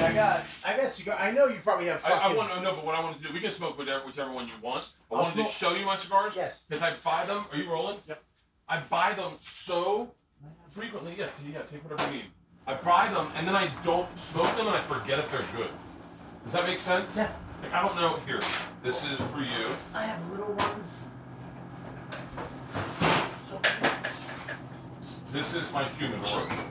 I 0.00 0.12
got, 0.14 0.40
I 0.64 0.76
got 0.78 0.94
cigar. 0.94 1.18
I 1.20 1.30
know 1.30 1.46
you 1.46 1.58
probably 1.62 1.88
have 1.88 2.00
fucking. 2.00 2.38
to 2.38 2.62
know, 2.62 2.74
but 2.74 2.86
what 2.86 2.94
I 2.94 3.02
want 3.02 3.20
to 3.20 3.28
do, 3.28 3.34
we 3.34 3.38
can 3.38 3.52
smoke 3.52 3.78
whichever, 3.78 4.06
whichever 4.06 4.32
one 4.32 4.46
you 4.46 4.54
want. 4.62 4.88
I 5.12 5.16
I'll 5.16 5.22
wanted 5.24 5.44
to 5.44 5.50
show 5.52 5.74
you 5.74 5.84
my 5.84 5.96
cigars. 5.96 6.32
Yes. 6.34 6.64
Because 6.66 6.82
I 6.82 6.94
buy 7.04 7.26
them. 7.26 7.44
Are 7.52 7.58
you 7.58 7.70
rolling? 7.70 7.98
Yep. 8.08 8.22
I 8.66 8.80
buy 8.88 9.12
them 9.12 9.32
so 9.40 10.10
frequently. 10.70 11.16
Yeah, 11.18 11.26
t- 11.26 11.52
yeah, 11.52 11.60
take 11.70 11.84
whatever 11.84 12.10
you 12.10 12.20
need. 12.22 12.30
I 12.66 12.76
buy 12.76 13.08
them 13.08 13.30
and 13.36 13.46
then 13.46 13.54
I 13.54 13.70
don't 13.84 14.08
smoke 14.18 14.56
them 14.56 14.68
and 14.68 14.76
I 14.76 14.82
forget 14.84 15.18
if 15.18 15.30
they're 15.30 15.44
good. 15.54 15.68
Does 16.44 16.54
that 16.54 16.66
make 16.66 16.78
sense? 16.78 17.14
Yeah. 17.14 17.30
Like, 17.62 17.74
I 17.74 17.82
don't 17.82 17.96
know. 17.96 18.18
Here, 18.24 18.40
this 18.82 19.04
is 19.04 19.20
for 19.20 19.40
you. 19.40 19.66
I 19.92 20.06
have 20.06 20.30
little 20.30 20.54
ones. 20.54 21.09
This 25.32 25.54
is 25.54 25.70
my 25.72 25.84
human 25.90 26.20
humidor. 26.24 26.66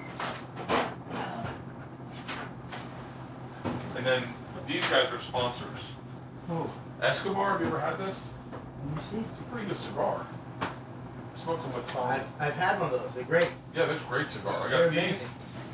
And 3.95 4.05
then 4.05 4.23
these 4.67 4.85
guys 4.87 5.11
are 5.11 5.19
sponsors. 5.19 5.79
oh, 6.49 6.69
Escobar, 7.01 7.51
have 7.53 7.61
you 7.61 7.67
ever 7.67 7.79
had 7.79 7.97
this? 7.97 8.29
let 8.85 8.95
me 8.95 9.01
see. 9.01 9.17
It's 9.17 9.39
a 9.39 9.43
pretty 9.51 9.67
good 9.67 9.79
cigar. 9.79 10.25
I 10.61 10.67
smoked 11.41 11.63
them 11.63 11.73
with 11.73 11.87
Tom. 11.87 12.07
I've, 12.09 12.27
I've 12.39 12.55
had 12.55 12.79
one 12.79 12.93
of 12.93 13.01
those. 13.01 13.11
They're 13.15 13.23
great. 13.23 13.49
Yeah, 13.75 13.85
that's 13.85 14.01
a 14.01 14.05
great 14.07 14.27
cigar. 14.29 14.53
I 14.67 14.69
They're 14.69 14.83
got 14.83 14.89
these. 14.91 14.99
amazing. 14.99 15.27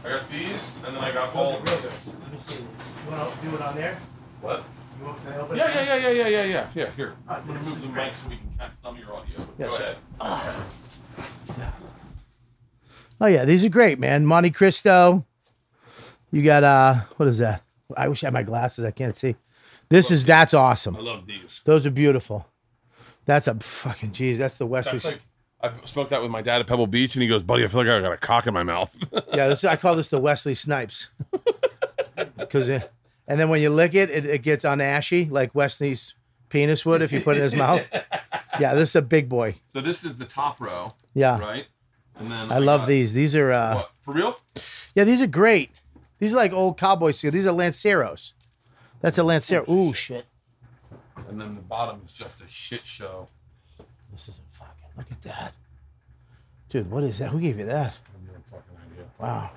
I 0.05 0.09
got 0.09 0.29
these, 0.29 0.75
and 0.85 0.95
then 0.95 1.03
I 1.03 1.11
got 1.11 1.35
all 1.35 1.57
of 1.57 1.65
these. 1.65 1.73
Let 1.73 1.83
me 2.31 2.37
see 2.37 2.55
this. 2.55 2.61
You 3.05 3.11
want 3.11 3.33
to 3.41 3.49
do 3.49 3.55
it 3.55 3.61
on 3.61 3.75
there? 3.75 3.97
What? 4.41 4.63
You 4.99 5.05
want, 5.07 5.17
I 5.27 5.37
open 5.37 5.57
Yeah, 5.57 5.69
it? 5.69 5.75
yeah, 5.87 5.95
yeah, 5.95 6.09
yeah, 6.09 6.09
yeah, 6.11 6.27
yeah, 6.27 6.43
yeah. 6.43 6.69
Yeah, 6.75 6.91
here. 6.91 7.13
Ah, 7.27 7.37
I'm 7.37 7.47
gonna 7.47 7.59
move 7.61 7.81
the 7.81 7.87
mic 7.89 8.13
so 8.13 8.29
we 8.29 8.37
can 8.37 8.49
catch 8.59 8.71
some 8.83 8.93
of 8.95 8.99
your 9.01 9.13
audio. 9.13 9.39
Yes, 9.57 9.71
Go 9.77 9.83
ahead. 9.83 9.97
Oh 13.21 13.27
yeah, 13.27 13.45
these 13.45 13.63
are 13.63 13.69
great, 13.69 13.99
man. 13.99 14.25
Montecristo. 14.25 15.23
You 16.31 16.43
got 16.43 16.63
uh, 16.63 17.01
what 17.17 17.27
is 17.29 17.37
that? 17.37 17.63
I 17.95 18.07
wish 18.07 18.23
I 18.23 18.27
had 18.27 18.33
my 18.33 18.43
glasses. 18.43 18.83
I 18.83 18.91
can't 18.91 19.15
see. 19.15 19.35
This 19.89 20.11
is 20.11 20.25
that's 20.25 20.53
awesome. 20.53 20.95
I 20.95 20.99
love 20.99 21.25
these. 21.27 21.61
Those 21.65 21.85
are 21.85 21.91
beautiful. 21.91 22.47
That's 23.25 23.47
a 23.47 23.55
fucking 23.55 24.11
jeez. 24.11 24.37
That's 24.37 24.57
the 24.57 24.65
Wesley. 24.65 24.99
That's 24.99 25.05
like 25.05 25.21
I 25.61 25.85
smoked 25.85 26.09
that 26.09 26.21
with 26.21 26.31
my 26.31 26.41
dad 26.41 26.59
at 26.59 26.67
Pebble 26.67 26.87
Beach, 26.87 27.15
and 27.15 27.23
he 27.23 27.29
goes, 27.29 27.43
"Buddy, 27.43 27.63
I 27.63 27.67
feel 27.67 27.81
like 27.81 27.89
I 27.89 28.01
got 28.01 28.11
a 28.11 28.17
cock 28.17 28.47
in 28.47 28.53
my 28.53 28.63
mouth." 28.63 28.95
yeah, 29.33 29.47
this 29.47 29.63
I 29.63 29.75
call 29.75 29.95
this 29.95 30.09
the 30.09 30.19
Wesley 30.19 30.55
Snipes. 30.55 31.09
Because, 32.37 32.69
and 32.69 32.81
then 33.27 33.49
when 33.49 33.61
you 33.61 33.69
lick 33.69 33.93
it, 33.93 34.09
it, 34.09 34.25
it 34.25 34.41
gets 34.41 34.63
unashy 34.63 35.29
like 35.29 35.53
Wesley's 35.53 36.15
penis 36.47 36.85
would 36.85 37.01
if 37.01 37.11
you 37.11 37.19
put 37.19 37.35
it 37.35 37.39
in 37.39 37.43
his 37.43 37.55
mouth. 37.55 37.87
Yeah, 38.57 38.73
this 38.73 38.91
is 38.91 38.95
a 38.95 39.01
big 39.01 39.27
boy. 39.27 39.55
so 39.73 39.81
this 39.81 40.05
is 40.05 40.15
the 40.15 40.23
top 40.23 40.61
row, 40.61 40.93
Yeah, 41.13 41.37
right? 41.37 41.65
And 42.17 42.31
then 42.31 42.51
I 42.51 42.59
love 42.59 42.81
got- 42.81 42.87
these. 42.87 43.13
These 43.13 43.35
are 43.35 43.51
uh, 43.51 43.75
What 43.75 43.91
for 44.01 44.13
real? 44.13 44.39
yeah, 44.93 45.03
these 45.03 45.21
are 45.21 45.27
great. 45.27 45.71
These 46.19 46.33
are 46.33 46.37
like 46.37 46.53
old 46.53 46.77
cowboy 46.77 47.11
cigars. 47.11 47.33
These 47.33 47.45
are 47.47 47.51
Lanceros. 47.53 48.33
That's 49.01 49.17
a 49.17 49.23
Lancero. 49.23 49.65
Ooh, 49.69 49.93
shit. 49.93 50.25
And 51.29 51.39
then 51.41 51.55
the 51.55 51.61
bottom 51.61 52.01
is 52.05 52.11
just 52.13 52.41
a 52.41 52.47
shit 52.47 52.85
show. 52.85 53.27
This 54.11 54.29
is 54.29 54.39
a 54.39 54.57
fucking. 54.57 54.73
Look 54.97 55.07
at 55.11 55.21
that, 55.23 55.53
dude. 56.69 56.89
What 56.89 57.03
is 57.03 57.17
that? 57.19 57.29
Who 57.29 57.39
gave 57.39 57.59
you 57.59 57.65
that? 57.65 57.75
I 57.75 57.83
have 57.83 57.93
no 58.27 58.33
fucking 58.49 58.77
idea. 58.91 59.05
Wow. 59.19 59.51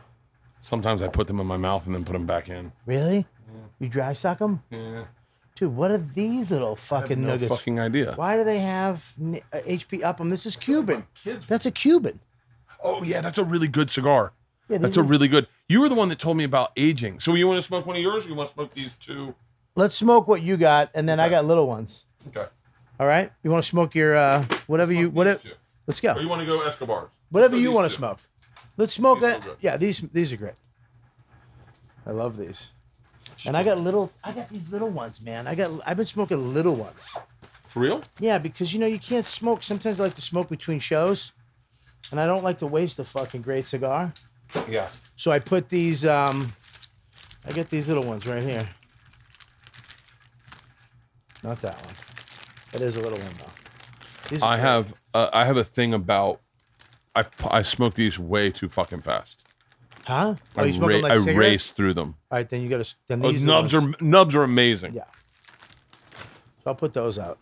Sometimes 0.61 1.01
I 1.03 1.09
put 1.09 1.29
them 1.29 1.39
in 1.41 1.47
my 1.47 1.57
mouth 1.57 1.87
and 1.87 1.95
then 1.95 2.05
put 2.05 2.13
them 2.15 2.27
back 2.27 2.49
in. 2.49 2.73
Really? 2.87 3.25
You 3.79 3.89
dry 3.89 4.13
suck 4.13 4.39
them, 4.39 4.63
Yeah. 4.71 5.05
dude? 5.55 5.75
What 5.77 5.91
are 5.93 5.99
these 5.99 6.51
little 6.51 6.75
fucking 6.75 7.23
no 7.23 7.29
nuggets? 7.29 7.49
fucking 7.57 7.79
idea. 7.79 8.13
Why 8.17 8.37
do 8.37 8.43
they 8.45 8.59
have 8.59 9.15
uh, 9.21 9.37
HP 9.65 10.03
up 10.03 10.19
them? 10.19 10.31
This 10.31 10.45
is 10.45 10.57
Cuban. 10.57 11.07
Kids. 11.15 11.47
That's 11.47 11.65
a 11.67 11.71
Cuban. 11.71 12.19
Oh 12.83 13.03
yeah, 13.03 13.21
that's 13.21 13.39
a 13.39 13.45
really 13.45 13.69
good 13.69 13.91
cigar. 13.91 14.33
Yeah, 14.69 14.79
That's 14.79 14.99
a 14.99 15.03
really 15.03 15.29
good. 15.29 15.47
You 15.69 15.81
were 15.81 15.89
the 15.89 15.95
one 15.95 16.11
that 16.11 16.19
told 16.19 16.37
me 16.37 16.45
about 16.45 16.73
aging. 16.77 17.21
So 17.21 17.35
you 17.35 17.49
want 17.49 17.57
to 17.59 17.67
smoke 17.67 17.87
one 17.87 17.97
of 17.97 18.03
yours, 18.03 18.27
or 18.27 18.29
you 18.29 18.35
want 18.35 18.51
to 18.51 18.55
smoke 18.55 18.75
these 18.75 18.93
two? 18.95 19.35
Let's 19.77 19.95
smoke 19.95 20.29
what 20.29 20.43
you 20.43 20.59
got, 20.59 20.91
and 20.95 21.09
then 21.09 21.19
I 21.21 21.31
got 21.31 21.47
little 21.47 21.67
ones. 21.67 22.05
Okay. 22.29 22.45
All 23.01 23.07
right. 23.07 23.33
You 23.43 23.51
want 23.51 23.65
to 23.65 23.69
smoke 23.69 23.95
your 23.95 24.15
uh, 24.15 24.45
whatever 24.67 24.93
you 24.93 25.07
Smoke 25.07 25.15
whatever. 25.15 25.39
these 25.39 25.53
two. 25.53 25.59
Let's 25.87 26.01
Or 26.05 26.15
go. 26.15 26.21
you 26.21 26.29
want 26.29 26.41
to 26.41 26.47
go 26.47 26.61
Escobars? 26.63 27.09
Whatever 27.31 27.57
you 27.57 27.73
want 27.73 27.91
to 27.91 27.97
smoke. 27.97 28.19
Let's 28.77 28.93
smoke 28.93 29.21
These 29.21 29.29
that. 29.29 29.57
Yeah, 29.61 29.77
these 29.79 30.01
these 30.13 30.33
are 30.33 30.37
great. 30.37 30.55
I 32.07 32.11
love 32.11 32.37
these. 32.37 32.69
And 33.47 33.57
I 33.57 33.63
got 33.63 33.79
little. 33.81 34.13
I 34.25 34.33
got 34.33 34.49
these 34.51 34.71
little 34.71 34.89
ones, 34.91 35.21
man. 35.23 35.47
I 35.47 35.55
got. 35.55 35.71
I've 35.87 35.97
been 35.97 36.07
smoking 36.07 36.53
little 36.53 36.75
ones. 36.77 37.17
For 37.67 37.81
real? 37.81 38.03
Yeah, 38.19 38.39
because 38.39 38.73
you 38.75 38.81
know 38.81 38.87
you 38.87 38.99
can't 38.99 39.27
smoke. 39.27 39.63
Sometimes 39.63 40.01
I 40.01 40.05
like 40.05 40.15
to 40.15 40.23
smoke 40.23 40.49
between 40.49 40.81
shows, 40.81 41.33
and 42.11 42.21
I 42.21 42.27
don't 42.27 42.45
like 42.45 42.59
to 42.61 42.67
waste 42.67 42.99
a 42.99 43.05
fucking 43.05 43.43
great 43.43 43.67
cigar. 43.67 44.13
Yeah. 44.69 44.89
So 45.17 45.31
I 45.31 45.39
put 45.39 45.69
these. 45.69 46.05
Um, 46.07 46.53
I 47.47 47.53
get 47.53 47.71
these 47.71 47.89
little 47.89 48.05
ones 48.05 48.27
right 48.27 48.43
here. 48.43 48.69
Not 51.43 51.61
that 51.63 51.77
one. 51.85 51.95
It 52.75 52.81
is 52.83 52.97
a 52.97 53.01
little 53.03 53.19
one 53.19 53.33
though. 53.39 53.53
These 54.31 54.43
I 54.43 54.57
great. 54.57 54.63
have 54.65 54.95
uh, 55.15 55.31
I 55.33 55.45
have 55.45 55.57
a 55.57 55.65
thing 55.65 55.95
about 55.95 56.41
I 57.15 57.25
I 57.49 57.63
smoke 57.63 57.95
these 57.95 58.19
way 58.19 58.51
too 58.51 58.69
fucking 58.69 59.03
fast. 59.03 59.47
Huh? 60.07 60.35
Oh, 60.57 60.63
I, 60.63 60.71
ra- 60.79 60.97
like 60.97 61.13
I 61.13 61.33
race 61.33 61.71
through 61.71 61.95
them. 61.95 62.15
All 62.31 62.39
right, 62.39 62.49
then 62.49 62.63
you 62.63 62.69
got 62.71 62.83
to. 62.85 62.95
Then 63.09 63.23
Oh, 63.25 63.31
these 63.31 63.43
nubs 63.45 63.73
the 63.73 63.79
are 63.79 63.95
nubs 64.01 64.35
are 64.35 64.43
amazing. 64.43 64.95
Yeah. 64.95 65.05
So 66.65 66.69
I'll 66.69 66.75
put 66.75 66.95
those 66.95 67.19
out. 67.19 67.39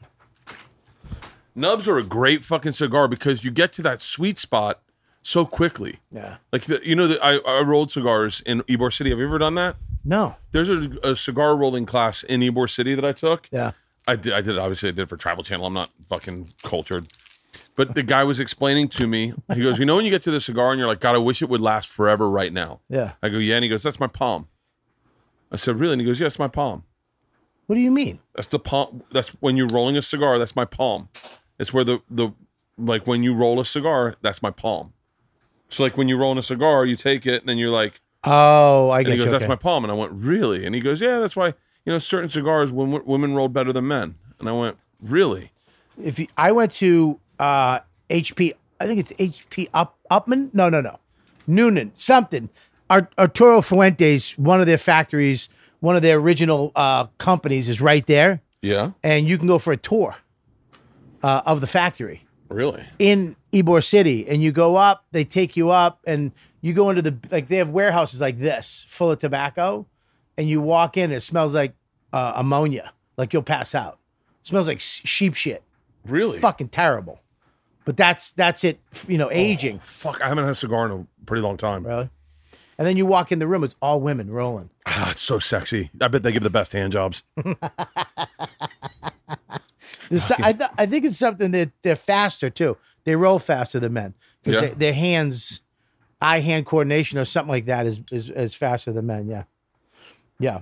Nubs 1.56 1.88
are 1.88 1.96
a 1.96 2.02
great 2.02 2.44
fucking 2.44 2.72
cigar 2.72 3.08
because 3.08 3.42
you 3.42 3.50
get 3.50 3.72
to 3.74 3.82
that 3.82 4.00
sweet 4.02 4.38
spot 4.38 4.82
so 5.22 5.44
quickly. 5.46 6.00
Yeah. 6.12 6.36
Like 6.52 6.64
the, 6.64 6.80
you 6.86 6.94
know, 6.94 7.08
the, 7.08 7.24
I, 7.24 7.38
I 7.38 7.62
rolled 7.62 7.90
cigars 7.90 8.42
in 8.44 8.60
Ybor 8.64 8.92
City. 8.92 9.10
Have 9.10 9.18
you 9.18 9.24
ever 9.24 9.38
done 9.38 9.54
that? 9.54 9.76
No. 10.04 10.36
There's 10.52 10.68
a, 10.68 10.90
a 11.02 11.16
cigar 11.16 11.56
rolling 11.56 11.86
class 11.86 12.22
in 12.22 12.42
Ybor 12.42 12.70
City 12.70 12.94
that 12.94 13.04
I 13.04 13.12
took. 13.12 13.48
Yeah. 13.50 13.72
I 14.06 14.16
did. 14.16 14.34
I 14.34 14.40
did. 14.40 14.56
Obviously, 14.58 14.90
I 14.90 14.92
did 14.92 15.02
it 15.02 15.08
for 15.08 15.16
Travel 15.16 15.42
Channel. 15.42 15.66
I'm 15.66 15.74
not 15.74 15.90
fucking 16.08 16.50
cultured. 16.62 17.08
But 17.74 17.94
the 17.94 18.02
guy 18.02 18.22
was 18.22 18.38
explaining 18.38 18.88
to 18.90 19.06
me. 19.06 19.34
He 19.52 19.62
goes, 19.62 19.78
"You 19.80 19.84
know, 19.84 19.96
when 19.96 20.04
you 20.04 20.10
get 20.10 20.22
to 20.22 20.30
the 20.30 20.40
cigar 20.40 20.70
and 20.70 20.78
you're 20.78 20.86
like, 20.86 21.00
God, 21.00 21.16
I 21.16 21.18
wish 21.18 21.42
it 21.42 21.48
would 21.48 21.60
last 21.60 21.88
forever 21.88 22.30
right 22.30 22.52
now." 22.52 22.80
Yeah. 22.88 23.14
I 23.22 23.28
go, 23.28 23.38
"Yeah," 23.38 23.56
and 23.56 23.64
he 23.64 23.68
goes, 23.68 23.82
"That's 23.82 23.98
my 23.98 24.06
palm." 24.06 24.46
I 25.50 25.56
said, 25.56 25.76
"Really?" 25.76 25.94
And 25.94 26.00
he 26.00 26.06
goes, 26.06 26.20
"Yeah, 26.20 26.28
it's 26.28 26.38
my 26.38 26.48
palm. 26.48 26.84
What 27.66 27.74
do 27.74 27.80
you 27.80 27.90
mean? 27.90 28.20
That's 28.34 28.48
the 28.48 28.60
palm. 28.60 29.02
That's 29.10 29.30
when 29.40 29.56
you're 29.56 29.66
rolling 29.66 29.96
a 29.96 30.02
cigar. 30.02 30.38
That's 30.38 30.54
my 30.54 30.64
palm. 30.64 31.08
It's 31.58 31.72
where 31.72 31.84
the 31.84 32.00
the 32.10 32.30
like 32.78 33.06
when 33.06 33.22
you 33.22 33.34
roll 33.34 33.60
a 33.60 33.64
cigar. 33.64 34.16
That's 34.22 34.42
my 34.42 34.50
palm. 34.50 34.92
So 35.68 35.82
like 35.82 35.96
when 35.96 36.08
you're 36.08 36.18
rolling 36.18 36.38
a 36.38 36.42
cigar, 36.42 36.84
you 36.84 36.96
take 36.96 37.26
it 37.26 37.40
and 37.42 37.48
then 37.48 37.58
you're 37.58 37.70
like, 37.70 38.00
Oh, 38.24 38.90
I 38.90 39.02
get 39.02 39.12
he 39.12 39.16
goes, 39.18 39.26
you. 39.26 39.30
"That's 39.30 39.48
my 39.48 39.56
palm." 39.56 39.84
And 39.84 39.90
I 39.90 39.94
went, 39.94 40.12
"Really?" 40.12 40.66
And 40.66 40.74
he 40.74 40.80
goes, 40.80 41.00
"Yeah, 41.00 41.18
that's 41.20 41.36
why 41.36 41.48
you 41.84 41.92
know 41.92 41.98
certain 41.98 42.28
cigars 42.28 42.72
when 42.72 43.04
women 43.04 43.34
rolled 43.34 43.52
better 43.52 43.72
than 43.72 43.86
men." 43.86 44.16
And 44.40 44.48
I 44.48 44.52
went, 44.52 44.76
"Really?" 45.00 45.52
if 46.02 46.18
you, 46.18 46.26
I 46.36 46.50
went 46.52 46.72
to 46.74 47.20
uh, 47.38 47.80
HP, 48.10 48.52
I 48.80 48.86
think 48.86 48.98
it's 49.00 49.12
HP 49.12 49.68
Up 49.72 49.96
Upman. 50.10 50.52
No, 50.52 50.68
no, 50.68 50.80
no, 50.80 50.98
Noonan 51.46 51.92
something. 51.94 52.50
Ar- 52.90 53.08
Arturo 53.18 53.60
Fuentes, 53.62 54.36
one 54.38 54.60
of 54.60 54.66
their 54.66 54.78
factories, 54.78 55.48
one 55.80 55.94
of 55.96 56.02
their 56.02 56.18
original 56.18 56.72
uh, 56.76 57.06
companies, 57.18 57.68
is 57.68 57.80
right 57.80 58.06
there, 58.06 58.40
Yeah, 58.60 58.92
and 59.04 59.28
you 59.28 59.38
can 59.38 59.46
go 59.46 59.58
for 59.58 59.72
a 59.72 59.76
tour 59.76 60.16
uh, 61.26 61.42
of 61.44 61.60
the 61.60 61.66
factory 61.66 62.20
really. 62.48 62.84
in 62.98 63.34
Ybor 63.52 63.82
City, 63.82 64.28
and 64.28 64.42
you 64.42 64.52
go 64.52 64.76
up. 64.76 65.04
They 65.12 65.24
take 65.24 65.56
you 65.56 65.70
up, 65.70 66.00
and 66.06 66.30
you 66.60 66.72
go 66.72 66.90
into 66.90 67.02
the 67.02 67.16
like 67.30 67.48
they 67.48 67.56
have 67.56 67.70
warehouses 67.70 68.20
like 68.20 68.38
this 68.38 68.84
full 68.88 69.10
of 69.10 69.18
tobacco, 69.18 69.86
and 70.38 70.48
you 70.48 70.60
walk 70.60 70.96
in. 70.96 71.10
It 71.12 71.20
smells 71.20 71.54
like 71.54 71.74
uh, 72.12 72.32
ammonia, 72.36 72.92
like 73.16 73.32
you'll 73.32 73.42
pass 73.42 73.74
out. 73.74 73.98
smells 74.42 74.68
like 74.68 74.80
sheep 74.80 75.34
shit 75.34 75.62
Really? 76.04 76.38
fucking 76.38 76.68
terrible. 76.68 77.20
But 77.84 77.96
that's 77.96 78.30
that's 78.32 78.62
it. 78.64 78.78
You 79.08 79.18
know, 79.18 79.30
aging, 79.32 79.78
Fuck, 79.80 80.20
I 80.20 80.28
haven't 80.28 80.44
had 80.44 80.52
a 80.52 80.56
cigar 80.56 80.86
in 80.86 80.92
a 80.92 81.06
pretty 81.26 81.42
long 81.42 81.56
time. 81.56 81.86
really. 81.86 82.10
And 82.78 82.86
then 82.86 82.96
you 82.98 83.06
walk 83.06 83.32
in 83.32 83.38
the 83.38 83.46
room; 83.46 83.64
it's 83.64 83.76
all 83.80 84.00
women 84.00 84.28
rolling. 84.30 84.68
Ah, 84.86 85.10
it's 85.12 85.20
so 85.22 85.38
sexy. 85.38 85.90
I 86.00 86.08
bet 86.08 86.22
they 86.22 86.30
give 86.32 86.42
the 86.42 86.50
best 86.50 86.72
hand 86.72 86.92
jobs. 86.92 87.22
This, 90.08 90.30
I, 90.30 90.52
th- 90.52 90.70
I 90.78 90.86
think 90.86 91.04
it's 91.04 91.18
something 91.18 91.50
that 91.52 91.70
they're 91.82 91.96
faster 91.96 92.50
too. 92.50 92.76
They 93.04 93.16
roll 93.16 93.38
faster 93.38 93.78
than 93.80 93.92
men 93.92 94.14
because 94.42 94.62
Yeah. 94.62 94.74
their 94.76 94.92
hands, 94.94 95.60
eye 96.20 96.40
hand 96.40 96.66
coordination 96.66 97.18
or 97.18 97.24
something 97.24 97.50
like 97.50 97.66
that 97.66 97.86
is 97.86 98.00
is, 98.12 98.30
is 98.30 98.54
faster 98.54 98.92
than 98.92 99.06
men. 99.06 99.28
Yeah, 99.28 99.44
yeah. 100.38 100.60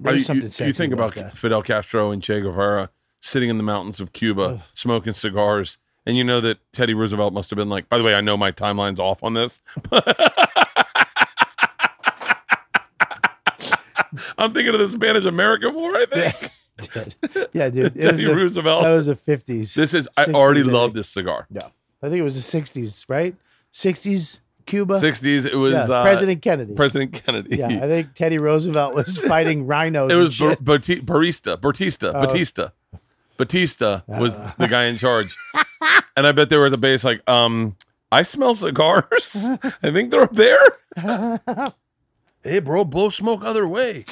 There's 0.00 0.18
you, 0.18 0.22
something 0.24 0.44
you, 0.44 0.50
sexy 0.50 0.66
you 0.68 0.72
think 0.72 0.92
about, 0.92 1.14
that. 1.14 1.36
Fidel 1.38 1.62
Castro 1.62 2.10
and 2.10 2.22
Che 2.22 2.40
Guevara 2.40 2.90
sitting 3.20 3.48
in 3.48 3.56
the 3.58 3.62
mountains 3.62 4.00
of 4.00 4.12
Cuba 4.12 4.62
smoking 4.74 5.12
cigars, 5.12 5.78
and 6.04 6.16
you 6.16 6.24
know 6.24 6.40
that 6.40 6.58
Teddy 6.72 6.94
Roosevelt 6.94 7.32
must 7.32 7.50
have 7.50 7.56
been 7.56 7.68
like. 7.70 7.88
By 7.88 7.98
the 7.98 8.04
way, 8.04 8.14
I 8.14 8.20
know 8.20 8.36
my 8.36 8.50
timeline's 8.52 9.00
off 9.00 9.22
on 9.22 9.34
this. 9.34 9.62
I'm 14.38 14.52
thinking 14.52 14.74
of 14.74 14.80
the 14.80 14.88
Spanish 14.88 15.24
American 15.24 15.74
War. 15.74 15.90
I 15.96 16.06
think 16.06 16.34
yeah, 17.52 17.68
dude. 17.70 17.96
It 17.96 17.96
was 18.12 18.20
Teddy 18.20 18.24
the- 18.24 18.34
Roosevelt. 18.34 18.82
That 18.82 18.94
was 18.94 19.06
the 19.06 19.16
fifties. 19.16 19.74
this 19.74 19.94
is. 19.94 20.08
I 20.16 20.24
already 20.26 20.62
60s, 20.62 20.68
I 20.68 20.72
love 20.72 20.94
this 20.94 21.08
cigar. 21.08 21.46
Yeah, 21.50 21.68
I 22.02 22.08
think 22.08 22.20
it 22.20 22.24
was 22.24 22.34
the 22.34 22.40
sixties, 22.42 23.04
right? 23.08 23.34
Sixties, 23.70 24.40
Cuba. 24.66 24.94
60s. 24.94 25.46
It 25.46 25.56
was 25.56 25.74
yeah, 25.74 25.82
uh, 25.84 26.02
President 26.02 26.42
Kennedy. 26.42 26.74
President 26.74 27.12
Kennedy. 27.12 27.56
yeah, 27.56 27.66
I 27.68 27.80
think 27.86 28.14
Teddy 28.14 28.38
Roosevelt 28.38 28.94
was 28.94 29.18
fighting 29.26 29.66
rhinos. 29.66 30.10
It 30.10 30.14
and 30.14 30.24
was 30.24 30.38
Bar- 30.38 30.50
shit. 30.50 30.64
Bati- 30.64 31.00
Barista, 31.00 31.60
Batista, 31.60 32.12
Oh. 32.14 32.20
Batista, 32.20 32.68
Batista 33.36 34.00
was 34.06 34.36
Uh. 34.36 34.52
the 34.58 34.68
guy 34.68 34.84
in 34.84 34.96
charge, 34.96 35.36
and 36.16 36.26
I 36.26 36.32
bet 36.32 36.50
they 36.50 36.56
were 36.56 36.66
at 36.66 36.72
the 36.72 36.78
base 36.78 37.02
like, 37.04 37.28
um, 37.28 37.76
I 38.12 38.22
smell 38.22 38.54
cigars. 38.54 39.44
I 39.82 39.90
think 39.90 40.10
they're 40.10 40.22
up 40.22 40.34
there. 40.34 40.60
hey, 42.44 42.58
bro, 42.60 42.84
blow 42.84 43.08
smoke 43.08 43.42
other 43.44 43.66
way. 43.66 44.04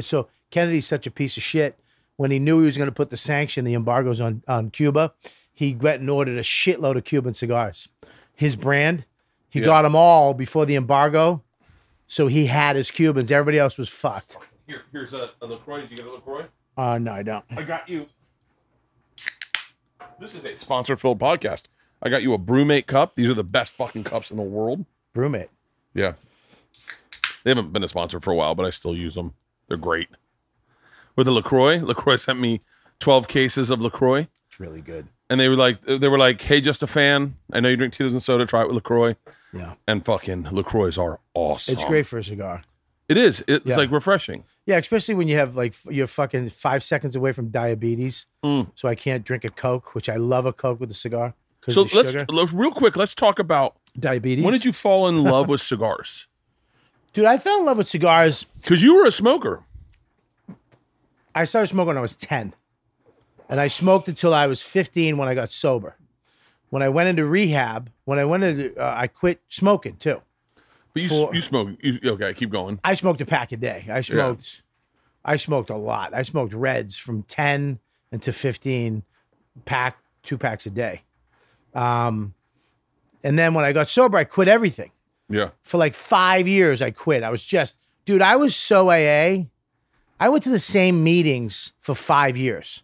So 0.00 0.28
Kennedy's 0.50 0.86
such 0.86 1.06
a 1.06 1.10
piece 1.10 1.36
of 1.36 1.42
shit. 1.42 1.78
When 2.20 2.30
he 2.30 2.38
knew 2.38 2.58
he 2.58 2.66
was 2.66 2.76
going 2.76 2.86
to 2.90 2.94
put 2.94 3.08
the 3.08 3.16
sanction, 3.16 3.64
the 3.64 3.72
embargoes 3.72 4.20
on 4.20 4.42
on 4.46 4.68
Cuba, 4.70 5.14
he 5.54 5.74
went 5.74 6.02
and 6.02 6.10
ordered 6.10 6.36
a 6.36 6.42
shitload 6.42 6.98
of 6.98 7.04
Cuban 7.04 7.32
cigars. 7.32 7.88
His 8.34 8.56
brand, 8.56 9.06
he 9.48 9.60
Yeah. 9.60 9.64
got 9.64 9.82
them 9.82 9.96
all 9.96 10.34
before 10.34 10.66
the 10.66 10.76
embargo. 10.76 11.42
So 12.06 12.26
he 12.26 12.44
had 12.44 12.76
his 12.76 12.90
Cubans. 12.90 13.32
Everybody 13.32 13.58
else 13.58 13.78
was 13.78 13.88
fucked. 13.88 14.36
Here, 14.66 14.82
here's 14.92 15.14
a, 15.14 15.30
a 15.40 15.46
Lacroix. 15.46 15.80
Did 15.80 15.92
you 15.92 15.96
get 15.96 16.06
a 16.08 16.12
Lacroix? 16.12 16.44
Uh, 16.76 16.98
no, 16.98 17.12
I 17.14 17.22
don't. 17.22 17.44
I 17.56 17.62
got 17.62 17.88
you. 17.88 18.04
This 20.18 20.34
is 20.34 20.44
a 20.44 20.54
sponsor-filled 20.56 21.18
podcast. 21.18 21.64
I 22.02 22.10
got 22.10 22.20
you 22.22 22.34
a 22.34 22.38
BruMate 22.38 22.84
cup. 22.84 23.14
These 23.14 23.30
are 23.30 23.34
the 23.34 23.42
best 23.44 23.72
fucking 23.72 24.04
cups 24.04 24.30
in 24.30 24.36
the 24.36 24.42
world. 24.42 24.84
BruMate. 25.14 25.48
Yeah. 25.94 26.12
They 27.44 27.50
haven't 27.52 27.72
been 27.72 27.82
a 27.82 27.88
sponsor 27.88 28.20
for 28.20 28.30
a 28.30 28.36
while, 28.36 28.54
but 28.54 28.66
I 28.66 28.70
still 28.70 28.94
use 28.94 29.14
them. 29.14 29.32
They're 29.68 29.78
great. 29.78 30.08
With 31.16 31.26
the 31.26 31.32
LaCroix, 31.32 31.78
LaCroix 31.84 32.16
sent 32.16 32.38
me 32.40 32.60
12 33.00 33.28
cases 33.28 33.70
of 33.70 33.80
LaCroix. 33.80 34.28
It's 34.48 34.60
really 34.60 34.80
good. 34.80 35.08
And 35.28 35.38
they 35.38 35.48
were 35.48 35.56
like, 35.56 35.80
they 35.84 36.08
were 36.08 36.18
like, 36.18 36.40
hey, 36.42 36.60
just 36.60 36.82
a 36.82 36.86
fan. 36.86 37.36
I 37.52 37.60
know 37.60 37.68
you 37.68 37.76
drink 37.76 37.92
Tito's 37.94 38.12
and 38.12 38.22
soda. 38.22 38.46
Try 38.46 38.62
it 38.62 38.66
with 38.66 38.74
LaCroix. 38.76 39.14
Yeah. 39.52 39.74
And 39.86 40.04
fucking 40.04 40.48
LaCroix 40.50 40.96
are 40.98 41.20
awesome. 41.34 41.74
It's 41.74 41.84
great 41.84 42.06
for 42.06 42.18
a 42.18 42.24
cigar. 42.24 42.62
It 43.08 43.16
is. 43.16 43.42
It's 43.48 43.66
Yeah. 43.66 43.76
like 43.76 43.90
refreshing. 43.90 44.44
Yeah, 44.66 44.76
especially 44.78 45.14
when 45.14 45.26
you 45.28 45.36
have 45.36 45.56
like 45.56 45.72
f- 45.72 45.86
you're 45.90 46.06
fucking 46.06 46.48
five 46.50 46.82
seconds 46.84 47.16
away 47.16 47.32
from 47.32 47.48
diabetes. 47.48 48.26
Mm. 48.44 48.70
So 48.76 48.88
I 48.88 48.94
can't 48.94 49.24
drink 49.24 49.44
a 49.44 49.48
Coke, 49.48 49.94
which 49.94 50.08
I 50.08 50.16
love 50.16 50.46
a 50.46 50.52
Coke 50.52 50.78
with 50.80 50.90
a 50.90 50.94
cigar. 50.94 51.34
'cause 51.60 51.74
So 51.74 51.82
of 51.82 51.90
the 51.90 51.96
let's, 51.96 52.10
sugar. 52.12 52.26
let's, 52.30 52.52
real 52.52 52.70
quick, 52.70 52.96
let's 52.96 53.14
talk 53.14 53.38
about 53.38 53.74
diabetes. 53.98 54.44
when 54.44 54.52
did 54.52 54.64
you 54.64 54.72
fall 54.72 55.08
in 55.08 55.22
love 55.24 55.48
with 55.48 55.60
cigars? 55.60 56.26
Dude, 57.12 57.24
I 57.24 57.38
fell 57.38 57.58
in 57.58 57.64
love 57.64 57.78
with 57.78 57.88
cigars. 57.88 58.44
Because 58.44 58.82
you 58.82 58.94
were 58.94 59.04
a 59.04 59.10
smoker. 59.12 59.64
I 61.34 61.44
started 61.44 61.68
smoking 61.68 61.88
when 61.88 61.98
I 61.98 62.02
was 62.02 62.16
10. 62.16 62.54
And 63.48 63.60
I 63.60 63.66
smoked 63.68 64.08
until 64.08 64.32
I 64.32 64.46
was 64.46 64.62
15 64.62 65.16
when 65.18 65.28
I 65.28 65.34
got 65.34 65.50
sober. 65.50 65.96
When 66.70 66.82
I 66.82 66.88
went 66.88 67.08
into 67.08 67.24
rehab, 67.26 67.90
when 68.04 68.18
I 68.18 68.24
went 68.24 68.44
into, 68.44 68.80
uh, 68.80 68.94
I 68.96 69.08
quit 69.08 69.40
smoking 69.48 69.96
too. 69.96 70.22
But 70.94 71.02
you, 71.02 71.08
For- 71.08 71.34
you 71.34 71.40
smoke. 71.40 71.70
You, 71.82 71.98
okay, 72.12 72.32
keep 72.34 72.50
going. 72.50 72.78
I 72.84 72.94
smoked 72.94 73.20
a 73.20 73.26
pack 73.26 73.50
a 73.52 73.56
day. 73.56 73.86
I 73.90 74.00
smoked, 74.02 74.62
I 75.24 75.36
smoked 75.36 75.70
a 75.70 75.76
lot. 75.76 76.14
I 76.14 76.22
smoked 76.22 76.52
reds 76.54 76.96
from 76.96 77.24
10 77.24 77.80
into 78.12 78.32
15 78.32 79.02
pack, 79.64 79.98
two 80.22 80.38
packs 80.38 80.66
a 80.66 80.70
day. 80.70 81.02
Um, 81.74 82.34
and 83.24 83.38
then 83.38 83.54
when 83.54 83.64
I 83.64 83.72
got 83.72 83.90
sober, 83.90 84.16
I 84.18 84.24
quit 84.24 84.48
everything. 84.48 84.92
Yeah. 85.32 85.50
for 85.62 85.78
like 85.78 85.94
five 85.94 86.48
years 86.48 86.82
I 86.82 86.90
quit. 86.90 87.22
I 87.22 87.30
was 87.30 87.44
just, 87.44 87.76
dude, 88.04 88.20
I 88.20 88.34
was 88.34 88.56
so 88.56 88.90
AA. 88.90 89.44
I 90.20 90.28
went 90.28 90.44
to 90.44 90.50
the 90.50 90.58
same 90.60 91.02
meetings 91.02 91.72
for 91.80 91.94
five 91.94 92.36
years. 92.36 92.82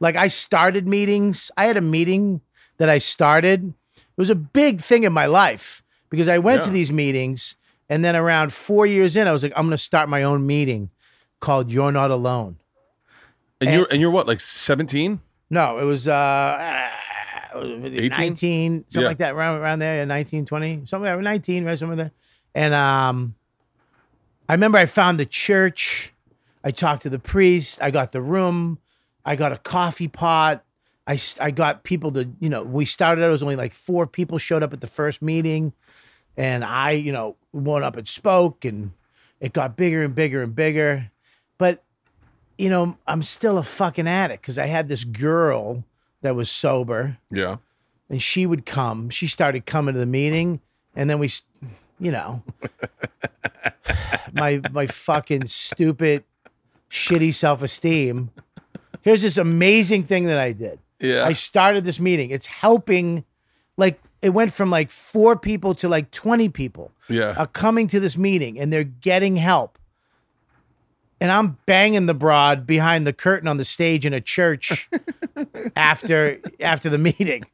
Like 0.00 0.14
I 0.16 0.28
started 0.28 0.86
meetings. 0.86 1.50
I 1.56 1.64
had 1.66 1.76
a 1.76 1.80
meeting 1.80 2.40
that 2.76 2.88
I 2.88 2.98
started. 2.98 3.74
It 3.96 4.02
was 4.16 4.30
a 4.30 4.34
big 4.36 4.80
thing 4.80 5.02
in 5.02 5.12
my 5.12 5.26
life 5.26 5.82
because 6.08 6.28
I 6.28 6.38
went 6.38 6.62
to 6.62 6.70
these 6.70 6.92
meetings 6.92 7.56
and 7.88 8.04
then 8.04 8.14
around 8.14 8.52
four 8.52 8.86
years 8.86 9.16
in, 9.16 9.26
I 9.26 9.32
was 9.32 9.42
like, 9.42 9.52
I'm 9.56 9.66
gonna 9.66 9.76
start 9.78 10.08
my 10.08 10.22
own 10.22 10.46
meeting 10.46 10.90
called 11.40 11.72
You're 11.72 11.90
Not 11.92 12.10
Alone. 12.10 12.56
And, 13.60 13.68
And- 13.70 13.76
you're 13.78 13.88
and 13.90 14.00
you're 14.00 14.10
what, 14.10 14.26
like 14.28 14.40
17? 14.40 15.20
No, 15.50 15.78
it 15.78 15.84
was 15.84 16.06
uh 16.06 16.88
18? 17.54 18.10
19, 18.10 18.84
something 18.88 19.02
Yeah. 19.02 19.08
like 19.08 19.18
that, 19.18 19.32
around 19.34 19.60
around 19.60 19.78
there, 19.80 19.96
yeah, 19.96 20.04
19, 20.04 20.44
20, 20.46 20.82
something 20.86 21.10
like 21.12 21.20
19, 21.24 21.64
right, 21.64 21.78
somewhere 21.78 21.96
there. 21.96 22.10
And 22.54 22.72
um 22.74 23.34
I 24.48 24.52
remember 24.54 24.78
I 24.78 24.86
found 24.86 25.18
the 25.18 25.26
church. 25.26 26.12
I 26.64 26.70
talked 26.70 27.02
to 27.02 27.10
the 27.10 27.18
priest. 27.18 27.78
I 27.80 27.90
got 27.90 28.12
the 28.12 28.20
room. 28.22 28.78
I 29.24 29.36
got 29.36 29.52
a 29.52 29.58
coffee 29.58 30.08
pot. 30.08 30.64
I, 31.06 31.18
I 31.40 31.50
got 31.50 31.84
people 31.84 32.12
to 32.12 32.28
you 32.40 32.48
know 32.50 32.62
we 32.62 32.84
started 32.84 33.22
out 33.24 33.28
it 33.28 33.32
was 33.32 33.42
only 33.42 33.56
like 33.56 33.72
four 33.72 34.06
people 34.06 34.38
showed 34.38 34.62
up 34.62 34.72
at 34.72 34.80
the 34.80 34.86
first 34.86 35.22
meeting, 35.22 35.72
and 36.36 36.64
I 36.64 36.90
you 36.92 37.12
know 37.12 37.36
went 37.52 37.84
up 37.84 37.96
and 37.96 38.06
spoke 38.06 38.64
and 38.64 38.92
it 39.40 39.52
got 39.52 39.76
bigger 39.76 40.02
and 40.02 40.14
bigger 40.14 40.42
and 40.42 40.54
bigger, 40.54 41.10
but 41.56 41.82
you 42.58 42.68
know 42.68 42.98
I'm 43.06 43.22
still 43.22 43.56
a 43.56 43.62
fucking 43.62 44.06
addict 44.06 44.42
because 44.42 44.58
I 44.58 44.66
had 44.66 44.88
this 44.88 45.04
girl 45.04 45.84
that 46.20 46.34
was 46.34 46.50
sober 46.50 47.16
Yeah. 47.30 47.56
and 48.10 48.20
she 48.20 48.44
would 48.44 48.66
come. 48.66 49.08
She 49.08 49.26
started 49.28 49.64
coming 49.64 49.94
to 49.94 50.00
the 50.00 50.06
meeting, 50.06 50.60
and 50.96 51.08
then 51.08 51.18
we, 51.20 51.26
s- 51.28 51.42
you 52.00 52.10
know, 52.10 52.42
my 54.32 54.60
my 54.72 54.86
fucking 54.86 55.46
stupid, 55.46 56.24
shitty 56.90 57.34
self 57.34 57.62
esteem. 57.62 58.30
Here's 59.02 59.22
this 59.22 59.36
amazing 59.36 60.04
thing 60.04 60.26
that 60.26 60.38
I 60.38 60.52
did. 60.52 60.78
Yeah. 61.00 61.24
I 61.24 61.32
started 61.32 61.84
this 61.84 62.00
meeting. 62.00 62.30
It's 62.30 62.46
helping. 62.46 63.24
Like 63.76 64.00
it 64.22 64.30
went 64.30 64.52
from 64.52 64.70
like 64.70 64.90
four 64.90 65.36
people 65.36 65.74
to 65.76 65.88
like 65.88 66.10
twenty 66.10 66.48
people 66.48 66.92
yeah. 67.08 67.34
are 67.36 67.46
coming 67.46 67.86
to 67.88 68.00
this 68.00 68.16
meeting, 68.16 68.58
and 68.58 68.72
they're 68.72 68.84
getting 68.84 69.36
help. 69.36 69.78
And 71.20 71.32
I'm 71.32 71.58
banging 71.66 72.06
the 72.06 72.14
broad 72.14 72.66
behind 72.66 73.06
the 73.06 73.12
curtain 73.12 73.48
on 73.48 73.56
the 73.56 73.64
stage 73.64 74.06
in 74.06 74.12
a 74.12 74.20
church 74.20 74.88
after 75.76 76.40
after 76.60 76.90
the 76.90 76.98
meeting. 76.98 77.44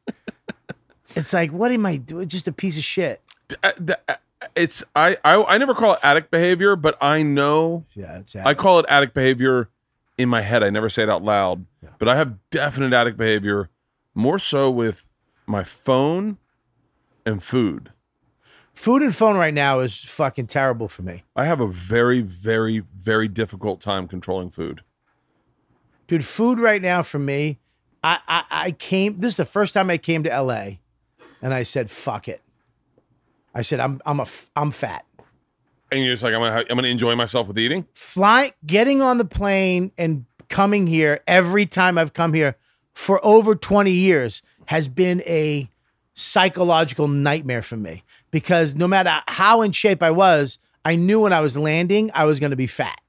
It's 1.15 1.33
like, 1.33 1.51
what 1.51 1.71
am 1.71 1.85
I 1.85 1.97
doing? 1.97 2.27
Just 2.27 2.47
a 2.47 2.51
piece 2.51 2.77
of 2.77 2.83
shit. 2.83 3.21
Uh, 3.63 3.71
uh, 4.09 4.15
it's 4.55 4.83
I, 4.95 5.17
I 5.23 5.41
I 5.43 5.57
never 5.57 5.73
call 5.73 5.93
it 5.93 5.99
addict 6.03 6.31
behavior, 6.31 6.75
but 6.75 6.97
I 7.01 7.23
know 7.23 7.85
Yeah, 7.93 8.19
it's 8.19 8.35
I 8.35 8.53
call 8.53 8.79
it 8.79 8.85
addict 8.89 9.13
behavior 9.13 9.69
in 10.17 10.29
my 10.29 10.41
head. 10.41 10.63
I 10.63 10.69
never 10.69 10.89
say 10.89 11.03
it 11.03 11.09
out 11.09 11.23
loud, 11.23 11.65
but 11.99 12.07
I 12.07 12.15
have 12.15 12.37
definite 12.49 12.93
addict 12.93 13.17
behavior, 13.17 13.69
more 14.13 14.39
so 14.39 14.69
with 14.71 15.07
my 15.45 15.63
phone 15.63 16.37
and 17.25 17.41
food. 17.43 17.91
food 18.73 19.01
and 19.01 19.15
phone 19.15 19.35
right 19.37 19.53
now 19.53 19.79
is 19.79 20.03
fucking 20.03 20.47
terrible 20.47 20.87
for 20.87 21.01
me, 21.01 21.23
I 21.35 21.45
have 21.45 21.59
a 21.59 21.67
very, 21.67 22.21
very, 22.21 22.79
very 22.79 23.27
difficult 23.27 23.81
time 23.81 24.07
controlling 24.07 24.49
food. 24.51 24.81
dude. 26.07 26.25
Food 26.25 26.59
right 26.59 26.81
now 26.81 27.01
for 27.03 27.19
me. 27.19 27.59
I 28.03 28.19
I, 28.27 28.43
I 28.51 28.71
came. 28.71 29.19
This 29.19 29.33
is 29.33 29.37
the 29.37 29.45
first 29.45 29.73
time 29.73 29.89
I 29.89 29.97
came 29.97 30.23
to 30.23 30.31
L.A. 30.31 30.79
and 31.41 31.53
I 31.53 31.63
said, 31.63 31.89
"Fuck 31.89 32.27
it." 32.27 32.41
I 33.55 33.61
said, 33.61 33.79
"I'm 33.79 33.99
I'm 34.05 34.19
a 34.19 34.27
I'm 34.55 34.69
fat." 34.69 35.05
And 35.91 36.03
you're 36.03 36.13
just 36.13 36.23
like, 36.23 36.33
I'm 36.33 36.41
gonna, 36.41 36.65
I'm 36.69 36.75
gonna 36.75 36.87
enjoy 36.89 37.15
myself 37.15 37.47
with 37.47 37.57
eating. 37.57 37.87
fly 37.93 38.53
getting 38.65 39.01
on 39.01 39.17
the 39.17 39.25
plane 39.25 39.91
and 39.97 40.25
coming 40.49 40.87
here 40.87 41.21
every 41.27 41.65
time 41.65 41.97
I've 41.97 42.13
come 42.13 42.33
here 42.33 42.57
for 42.93 43.23
over 43.25 43.55
20 43.55 43.91
years 43.91 44.41
has 44.65 44.87
been 44.87 45.21
a 45.25 45.69
psychological 46.13 47.07
nightmare 47.07 47.61
for 47.61 47.77
me 47.77 48.03
because 48.31 48.73
no 48.73 48.87
matter 48.87 49.21
how 49.27 49.61
in 49.61 49.71
shape 49.71 50.01
I 50.01 50.11
was, 50.11 50.59
I 50.83 50.95
knew 50.95 51.21
when 51.21 51.33
I 51.33 51.41
was 51.41 51.57
landing, 51.57 52.09
I 52.13 52.25
was 52.25 52.39
going 52.39 52.51
to 52.51 52.55
be 52.55 52.67
fat. 52.67 52.99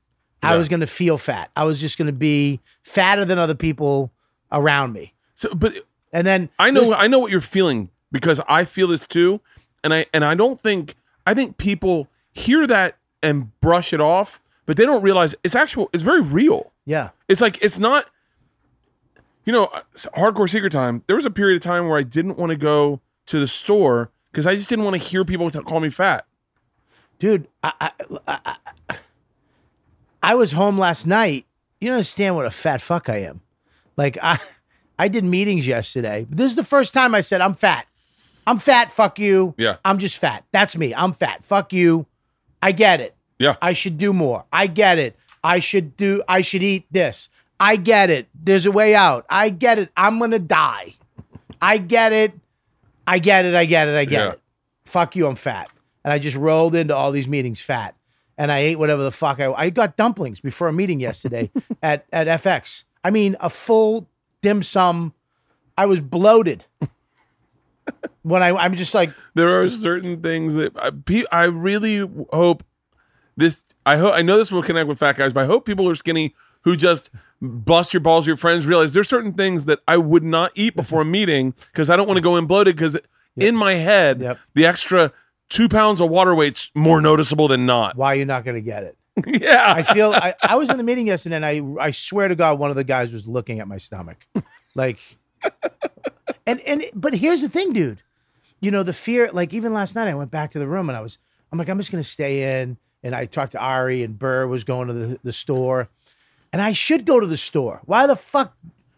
I 0.42 0.56
was 0.56 0.68
going 0.68 0.80
to 0.80 0.86
feel 0.86 1.18
fat. 1.18 1.50
I 1.56 1.64
was 1.64 1.80
just 1.80 1.98
going 1.98 2.06
to 2.06 2.12
be 2.12 2.60
fatter 2.82 3.24
than 3.24 3.36
other 3.36 3.54
people 3.54 4.12
around 4.52 4.92
me. 4.92 5.12
So, 5.34 5.52
but 5.54 5.74
And 6.12 6.26
then 6.26 6.50
I 6.58 6.70
know, 6.70 6.94
I 6.94 7.08
know 7.08 7.18
what 7.18 7.32
you're 7.32 7.40
feeling 7.40 7.90
because 8.12 8.40
I 8.48 8.64
feel 8.64 8.86
this 8.86 9.06
too, 9.06 9.40
and 9.86 9.94
I, 9.94 10.06
and 10.12 10.24
I 10.24 10.34
don't 10.34 10.60
think, 10.60 10.94
I 11.26 11.32
think 11.32 11.56
people 11.56 12.08
hear 12.32 12.66
that 12.66 12.96
and 13.22 13.58
brush 13.60 13.92
it 13.92 14.00
off, 14.00 14.40
but 14.66 14.76
they 14.76 14.84
don't 14.84 15.02
realize 15.02 15.34
it's 15.44 15.54
actual, 15.54 15.88
it's 15.92 16.02
very 16.02 16.20
real. 16.20 16.72
yeah. 16.84 17.10
It's 17.28 17.40
like 17.40 17.62
it's 17.62 17.78
not. 17.78 18.06
You 19.44 19.52
know, 19.52 19.70
hardcore 20.16 20.50
secret 20.50 20.72
time. 20.72 21.04
There 21.06 21.14
was 21.14 21.24
a 21.24 21.30
period 21.30 21.54
of 21.56 21.62
time 21.62 21.86
where 21.88 21.96
I 21.98 22.02
didn't 22.02 22.36
want 22.36 22.50
to 22.50 22.56
go 22.56 23.00
to 23.26 23.38
the 23.38 23.46
store 23.46 24.10
because 24.32 24.44
I 24.46 24.56
just 24.56 24.68
didn't 24.68 24.84
want 24.84 25.00
to 25.00 25.08
hear 25.08 25.24
people 25.24 25.48
t- 25.50 25.60
call 25.60 25.78
me 25.80 25.88
fat. 25.88 26.26
dude 27.20 27.46
I, 27.62 27.72
I, 27.80 27.90
I, 28.26 28.38
I- 28.90 28.96
I 30.22 30.34
was 30.34 30.52
home 30.52 30.78
last 30.78 31.06
night 31.06 31.46
you 31.80 31.92
understand 31.92 32.34
what 32.34 32.46
a 32.46 32.50
fat 32.50 32.80
fuck 32.80 33.08
i 33.08 33.18
am 33.18 33.40
like 33.96 34.18
i 34.22 34.38
i 34.98 35.06
did 35.08 35.24
meetings 35.24 35.66
yesterday 35.68 36.26
this 36.28 36.46
is 36.50 36.56
the 36.56 36.64
first 36.64 36.92
time 36.92 37.14
i 37.14 37.20
said 37.20 37.40
i'm 37.40 37.54
fat 37.54 37.86
i'm 38.46 38.58
fat 38.58 38.90
fuck 38.90 39.18
you. 39.18 39.54
Yeah. 39.58 39.76
i'm 39.84 39.98
just 39.98 40.18
fat. 40.18 40.44
That's 40.52 40.76
me. 40.76 40.94
I'm 40.94 41.12
fat. 41.12 41.44
Fuck 41.44 41.72
you. 41.72 42.06
I 42.62 42.72
get 42.72 43.00
it. 43.00 43.14
Yeah. 43.38 43.56
i 43.60 43.72
should 43.72 43.98
do 43.98 44.12
more. 44.12 44.44
I 44.52 44.66
get 44.66 44.98
it. 44.98 45.16
I 45.44 45.58
should 45.60 45.96
do 45.96 46.22
i 46.28 46.40
should 46.40 46.62
eat 46.62 46.86
this. 46.90 47.28
I 47.58 47.76
get 47.76 48.10
it. 48.10 48.28
There's 48.34 48.66
a 48.66 48.70
way 48.72 48.94
out. 48.94 49.24
I 49.30 49.48
get 49.50 49.78
it. 49.78 49.90
I'm 49.96 50.18
gonna 50.18 50.38
die. 50.38 50.94
I 51.60 51.78
get 51.78 52.12
it. 52.12 52.32
I 53.06 53.18
get 53.18 53.44
it. 53.44 53.54
I 53.54 53.64
get 53.64 53.88
it. 53.88 53.94
I 53.96 54.04
get 54.04 54.20
Yeah. 54.24 54.32
it. 54.32 54.40
Fuck 54.84 55.16
you, 55.16 55.26
I'm 55.26 55.36
fat. 55.36 55.68
And 56.04 56.12
I 56.12 56.18
just 56.18 56.36
rolled 56.36 56.74
into 56.74 56.94
all 56.94 57.10
these 57.12 57.26
meetings 57.28 57.60
fat. 57.60 57.94
And 58.38 58.52
I 58.52 58.58
ate 58.58 58.78
whatever 58.78 59.02
the 59.02 59.10
fuck 59.10 59.40
I 59.40 59.50
I 59.52 59.70
got 59.70 59.96
dumplings 59.96 60.40
before 60.40 60.68
a 60.68 60.72
meeting 60.72 61.00
yesterday 61.00 61.50
at, 61.82 62.04
at 62.12 62.26
FX. 62.42 62.84
I 63.02 63.10
mean, 63.10 63.36
a 63.40 63.48
full 63.50 64.08
dim 64.42 64.62
sum. 64.62 65.14
I 65.78 65.86
was 65.86 66.00
bloated. 66.00 66.66
When 68.22 68.42
I 68.42 68.50
I'm 68.56 68.74
just 68.76 68.94
like, 68.94 69.10
There 69.34 69.60
are 69.60 69.70
certain 69.70 70.22
things 70.22 70.54
that 70.54 70.72
I, 70.76 71.24
I 71.32 71.44
really 71.44 71.98
hope 72.32 72.64
this. 73.36 73.62
I 73.84 73.96
hope 73.96 74.14
I 74.14 74.22
know 74.22 74.36
this 74.38 74.50
will 74.50 74.62
connect 74.62 74.88
with 74.88 74.98
fat 74.98 75.16
guys, 75.16 75.32
but 75.32 75.40
I 75.44 75.46
hope 75.46 75.64
people 75.64 75.88
are 75.88 75.94
skinny 75.94 76.34
who 76.62 76.74
just 76.76 77.10
bust 77.40 77.92
your 77.94 78.00
balls. 78.00 78.26
Your 78.26 78.36
friends 78.36 78.66
realize 78.66 78.92
there's 78.94 79.08
certain 79.08 79.32
things 79.32 79.66
that 79.66 79.78
I 79.86 79.96
would 79.96 80.24
not 80.24 80.50
eat 80.54 80.74
before 80.74 81.02
a 81.02 81.04
meeting 81.04 81.52
because 81.72 81.88
I 81.90 81.96
don't 81.96 82.06
want 82.08 82.16
to 82.18 82.22
go 82.22 82.36
in 82.36 82.46
bloated. 82.46 82.74
Because 82.76 82.96
in 83.36 83.54
my 83.54 83.74
head, 83.74 84.20
Yep. 84.20 84.38
the 84.54 84.66
extra 84.66 85.12
two 85.48 85.68
pounds 85.68 86.00
of 86.00 86.08
water 86.10 86.34
weight's 86.34 86.70
more 86.74 87.00
noticeable 87.00 87.46
than 87.46 87.66
not. 87.66 87.96
why 87.96 88.12
are 88.14 88.16
you 88.16 88.24
not 88.24 88.44
gonna 88.44 88.60
get 88.60 88.82
it? 88.82 88.96
yeah, 89.42 89.72
I 89.74 89.82
feel 89.82 90.12
I, 90.12 90.34
I 90.42 90.56
was 90.56 90.68
in 90.68 90.76
the 90.76 90.82
meeting 90.82 91.06
yesterday 91.06 91.36
and 91.36 91.46
I 91.46 91.62
I 91.80 91.90
swear 91.92 92.26
to 92.28 92.34
God, 92.34 92.58
one 92.58 92.70
of 92.70 92.76
the 92.76 92.84
guys 92.84 93.12
was 93.12 93.26
looking 93.28 93.60
at 93.60 93.68
my 93.68 93.78
stomach. 93.78 94.26
Like 94.74 94.98
and 96.46 96.60
and 96.60 96.84
but 96.94 97.14
here's 97.14 97.42
the 97.42 97.48
thing, 97.48 97.72
dude. 97.72 98.02
You 98.60 98.70
know, 98.70 98.82
the 98.82 98.92
fear, 98.92 99.30
like 99.32 99.52
even 99.52 99.72
last 99.72 99.94
night 99.94 100.08
I 100.08 100.14
went 100.14 100.30
back 100.30 100.50
to 100.52 100.58
the 100.58 100.66
room 100.66 100.88
and 100.88 100.96
I 100.96 101.00
was 101.00 101.18
I'm 101.52 101.58
like, 101.58 101.68
I'm 101.68 101.78
just 101.78 101.90
gonna 101.90 102.02
stay 102.02 102.60
in. 102.60 102.76
And 103.02 103.14
I 103.14 103.26
talked 103.26 103.52
to 103.52 103.60
Ari 103.60 104.02
and 104.02 104.18
Burr 104.18 104.46
was 104.48 104.64
going 104.64 104.88
to 104.88 104.94
the, 104.94 105.20
the 105.22 105.32
store. 105.32 105.88
And 106.52 106.60
I 106.60 106.72
should 106.72 107.04
go 107.04 107.20
to 107.20 107.26
the 107.26 107.36
store. 107.36 107.80
Why 107.84 108.06
the 108.06 108.16
fuck? 108.16 108.56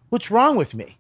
What's 0.08 0.30
wrong 0.30 0.56
with 0.56 0.74
me? 0.74 0.98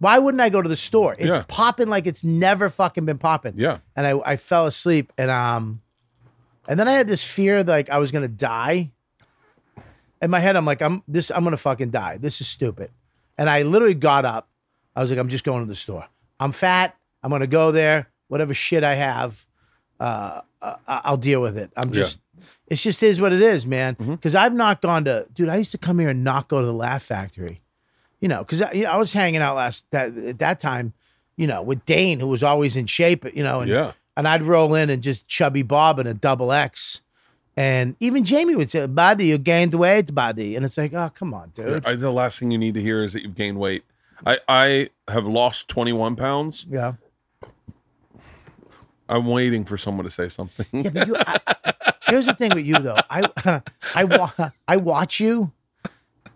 Why 0.00 0.18
wouldn't 0.18 0.40
I 0.40 0.50
go 0.50 0.60
to 0.60 0.68
the 0.68 0.76
store? 0.76 1.14
It's 1.18 1.28
Yeah. 1.28 1.44
popping 1.48 1.88
like 1.88 2.06
it's 2.06 2.24
never 2.24 2.68
fucking 2.68 3.04
been 3.06 3.18
popping 3.18 3.54
yeah. 3.56 3.78
and 3.96 4.06
I, 4.06 4.18
I 4.32 4.36
fell 4.36 4.66
asleep 4.66 5.12
and 5.16 5.30
um 5.30 5.80
and 6.68 6.78
then 6.78 6.88
I 6.88 6.92
had 6.92 7.06
this 7.06 7.24
fear 7.24 7.62
like 7.62 7.88
I 7.88 7.98
was 7.98 8.10
gonna 8.10 8.28
die. 8.28 8.90
In 10.20 10.30
my 10.30 10.38
head, 10.40 10.54
I'm 10.56 10.64
like, 10.64 10.82
I'm 10.82 11.02
this 11.08 11.30
I'm 11.30 11.44
gonna 11.44 11.56
fucking 11.56 11.90
die. 11.90 12.18
This 12.18 12.40
is 12.40 12.46
stupid. 12.48 12.90
And 13.38 13.48
I 13.48 13.62
literally 13.62 13.94
got 13.94 14.24
up. 14.24 14.48
I 14.94 15.00
was 15.00 15.10
like, 15.10 15.18
I'm 15.18 15.28
just 15.28 15.44
going 15.44 15.62
to 15.62 15.68
the 15.68 15.74
store. 15.74 16.06
I'm 16.40 16.52
fat. 16.52 16.96
I'm 17.22 17.30
gonna 17.30 17.46
go 17.46 17.70
there. 17.70 18.08
Whatever 18.28 18.52
shit 18.54 18.82
I 18.82 18.94
have, 18.94 19.46
uh, 20.00 20.40
uh, 20.60 20.74
I'll 20.88 21.16
deal 21.16 21.40
with 21.40 21.56
it. 21.56 21.70
I'm 21.76 21.92
just 21.92 22.18
it's 22.66 22.82
just 22.82 23.02
is 23.02 23.20
what 23.20 23.32
it 23.32 23.40
is, 23.42 23.66
man. 23.66 23.94
Because 23.94 24.34
I've 24.34 24.54
not 24.54 24.82
gone 24.82 25.04
to 25.04 25.26
dude. 25.32 25.48
I 25.48 25.56
used 25.56 25.72
to 25.72 25.78
come 25.78 25.98
here 25.98 26.08
and 26.08 26.24
not 26.24 26.48
go 26.48 26.60
to 26.60 26.66
the 26.66 26.72
Laugh 26.74 27.02
Factory. 27.02 27.60
You 28.20 28.28
know, 28.28 28.38
because 28.38 28.62
I, 28.62 28.72
you 28.72 28.84
know, 28.84 28.90
I 28.90 28.96
was 28.96 29.12
hanging 29.12 29.40
out 29.42 29.56
last 29.56 29.84
that 29.90 30.16
at 30.16 30.38
that 30.40 30.60
time, 30.60 30.92
you 31.36 31.46
know, 31.46 31.62
with 31.62 31.84
Dane, 31.84 32.20
who 32.20 32.26
was 32.28 32.42
always 32.42 32.76
in 32.76 32.86
shape. 32.86 33.24
You 33.36 33.42
know, 33.44 33.60
and 33.60 33.70
Yeah. 33.70 33.92
and 34.16 34.26
I'd 34.26 34.42
roll 34.42 34.74
in 34.74 34.90
and 34.90 35.02
just 35.02 35.28
chubby 35.28 35.62
Bob 35.62 35.98
in 36.00 36.06
a 36.06 36.14
double 36.14 36.50
X. 36.52 37.00
And 37.56 37.96
even 38.00 38.24
Jamie 38.24 38.56
would 38.56 38.70
say, 38.70 38.86
Buddy, 38.86 39.26
you 39.26 39.38
gained 39.38 39.74
weight, 39.74 40.14
buddy. 40.14 40.56
And 40.56 40.64
it's 40.64 40.78
like, 40.78 40.94
oh, 40.94 41.10
come 41.14 41.34
on, 41.34 41.50
dude. 41.54 41.84
I, 41.86 41.96
the 41.96 42.10
last 42.10 42.38
thing 42.38 42.50
you 42.50 42.56
need 42.58 42.72
to 42.74 42.80
hear 42.82 43.04
is 43.04 43.12
that 43.12 43.22
you've 43.22 43.34
gained 43.34 43.58
weight. 43.58 43.84
I, 44.26 44.38
I 44.48 44.90
have 45.08 45.26
lost 45.26 45.68
21 45.68 46.16
pounds. 46.16 46.66
Yeah. 46.70 46.94
I'm 49.08 49.26
waiting 49.26 49.64
for 49.64 49.76
someone 49.76 50.04
to 50.04 50.10
say 50.10 50.28
something. 50.28 50.66
Yeah, 50.72 50.90
but 50.90 51.06
you, 51.06 51.16
I, 51.16 51.38
I- 51.46 51.92
here's 52.06 52.26
the 52.26 52.34
thing 52.34 52.54
with 52.54 52.64
you 52.64 52.78
though. 52.78 52.96
I 53.10 53.60
I 53.94 54.04
wa- 54.04 54.50
I 54.68 54.76
watch 54.76 55.20
you, 55.20 55.52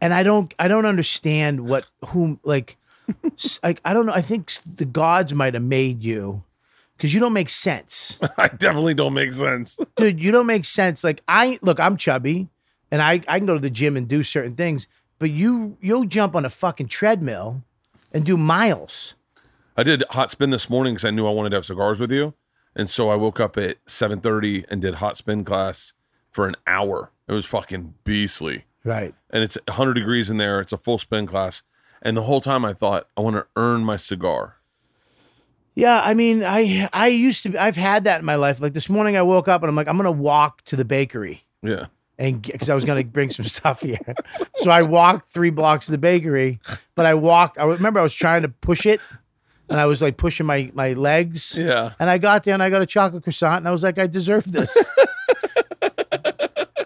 and 0.00 0.12
I 0.12 0.22
don't 0.22 0.52
I 0.58 0.68
don't 0.68 0.84
understand 0.84 1.60
what 1.66 1.86
whom 2.08 2.38
like 2.44 2.76
like 3.62 3.80
I 3.84 3.94
don't 3.94 4.06
know. 4.06 4.12
I 4.12 4.20
think 4.20 4.52
the 4.76 4.84
gods 4.84 5.32
might 5.32 5.54
have 5.54 5.62
made 5.62 6.02
you 6.02 6.42
because 6.96 7.14
you 7.14 7.20
don't 7.20 7.32
make 7.32 7.48
sense, 7.50 8.18
I 8.38 8.48
definitely 8.48 8.94
don't 8.94 9.14
make 9.14 9.32
sense. 9.32 9.78
dude. 9.96 10.20
You 10.22 10.32
don't 10.32 10.46
make 10.46 10.64
sense. 10.64 11.02
Like 11.04 11.22
I 11.28 11.58
look, 11.62 11.80
I'm 11.80 11.96
chubby, 11.96 12.48
and 12.90 13.00
I 13.00 13.22
I 13.28 13.38
can 13.38 13.46
go 13.46 13.54
to 13.54 13.60
the 13.60 13.70
gym 13.70 13.96
and 13.96 14.06
do 14.06 14.22
certain 14.22 14.54
things, 14.54 14.86
but 15.18 15.30
you 15.30 15.78
you'll 15.80 16.04
jump 16.04 16.34
on 16.36 16.44
a 16.44 16.50
fucking 16.50 16.88
treadmill 16.88 17.62
and 18.16 18.24
do 18.24 18.36
miles. 18.36 19.14
I 19.76 19.82
did 19.82 20.02
hot 20.10 20.30
spin 20.30 20.50
this 20.50 20.70
morning 20.70 20.94
because 20.94 21.04
I 21.04 21.10
knew 21.10 21.26
I 21.26 21.30
wanted 21.30 21.50
to 21.50 21.56
have 21.56 21.66
cigars 21.66 22.00
with 22.00 22.10
you, 22.10 22.34
and 22.74 22.88
so 22.88 23.10
I 23.10 23.14
woke 23.14 23.38
up 23.40 23.56
at 23.58 23.76
7:30 23.86 24.64
and 24.70 24.80
did 24.80 24.96
hot 24.96 25.16
spin 25.16 25.44
class 25.44 25.92
for 26.30 26.46
an 26.48 26.56
hour. 26.66 27.10
It 27.28 27.32
was 27.32 27.44
fucking 27.46 27.94
beastly, 28.04 28.64
Right. 28.84 29.14
and 29.30 29.42
it's 29.42 29.58
100 29.68 29.94
degrees 29.94 30.30
in 30.30 30.38
there. 30.38 30.60
It's 30.60 30.72
a 30.72 30.76
full 30.78 30.98
spin 30.98 31.26
class, 31.26 31.62
And 32.02 32.16
the 32.16 32.22
whole 32.22 32.40
time 32.40 32.64
I 32.64 32.72
thought, 32.72 33.08
I 33.16 33.20
want 33.22 33.36
to 33.36 33.46
earn 33.56 33.82
my 33.84 33.96
cigar. 33.96 34.56
Yeah, 35.74 36.00
I 36.04 36.14
mean, 36.14 36.42
I 36.44 36.88
I 36.92 37.08
used 37.08 37.42
to. 37.42 37.56
I've 37.62 37.76
had 37.76 38.04
that 38.04 38.20
in 38.20 38.24
my 38.26 38.36
life. 38.36 38.60
Like 38.60 38.72
this 38.74 38.88
morning, 38.88 39.16
I 39.16 39.22
woke 39.22 39.48
up 39.48 39.62
and 39.62 39.68
I'm 39.68 39.74
like, 39.76 39.88
I'm 39.88 39.96
gonna 39.98 40.10
walk 40.12 40.62
to 40.66 40.76
the 40.76 40.84
bakery 40.84 41.42
Yeah. 41.62 41.86
And 42.18 42.42
because 42.42 42.70
I 42.70 42.74
was 42.74 42.84
gonna 42.84 43.04
bring 43.04 43.30
some 43.30 43.44
stuff 43.56 43.80
here. 43.82 43.98
So 44.56 44.70
I 44.70 44.82
walked 44.82 45.32
three 45.32 45.50
blocks 45.50 45.86
to 45.86 45.92
the 45.92 45.98
bakery, 45.98 46.60
but 46.94 47.06
I 47.06 47.14
walked. 47.14 47.58
I 47.58 47.64
remember 47.64 48.00
I 48.00 48.02
was 48.02 48.14
trying 48.14 48.42
to 48.42 48.48
push 48.48 48.86
it, 48.86 49.00
and 49.68 49.80
I 49.80 49.86
was 49.86 50.00
like 50.02 50.16
pushing 50.16 50.46
my 50.46 50.70
my 50.74 50.92
legs. 50.92 51.56
Yeah. 51.56 51.92
And 51.98 52.08
I 52.08 52.18
got 52.18 52.44
there 52.44 52.54
and 52.54 52.62
I 52.62 52.70
got 52.70 52.82
a 52.82 52.86
chocolate 52.86 53.22
croissant, 53.22 53.58
and 53.58 53.68
I 53.68 53.70
was 53.70 53.82
like, 53.82 53.98
I 53.98 54.06
deserve 54.06 54.50
this. 54.50 54.76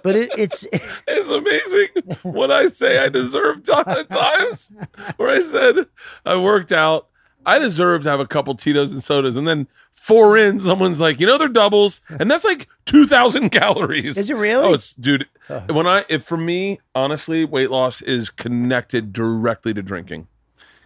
but 0.02 0.16
it, 0.16 0.30
it's 0.36 0.66
It's 1.06 1.30
amazing 1.30 2.18
when 2.22 2.50
I 2.50 2.68
say 2.68 2.98
I 2.98 3.08
deserve 3.08 3.62
times. 3.64 4.72
Where 5.16 5.30
I 5.30 5.40
said 5.40 5.86
I 6.24 6.36
worked 6.36 6.72
out, 6.72 7.08
I 7.46 7.58
deserve 7.58 8.02
to 8.04 8.10
have 8.10 8.20
a 8.20 8.26
couple 8.26 8.54
Tito's 8.54 8.92
and 8.92 9.02
sodas, 9.02 9.36
and 9.36 9.46
then 9.48 9.66
four 9.90 10.36
in, 10.36 10.60
someone's 10.60 11.00
like, 11.00 11.20
you 11.20 11.26
know, 11.26 11.38
they're 11.38 11.48
doubles, 11.48 12.00
and 12.08 12.30
that's 12.30 12.44
like 12.44 12.68
two 12.84 13.06
thousand 13.06 13.50
calories. 13.50 14.16
Is 14.16 14.30
it 14.30 14.34
really? 14.34 14.64
Oh, 14.64 14.74
it's 14.74 14.94
dude. 14.94 15.26
When 15.68 15.86
I, 15.86 16.04
if 16.08 16.24
for 16.24 16.36
me, 16.36 16.78
honestly, 16.94 17.44
weight 17.44 17.70
loss 17.70 18.02
is 18.02 18.30
connected 18.30 19.12
directly 19.12 19.74
to 19.74 19.82
drinking, 19.82 20.28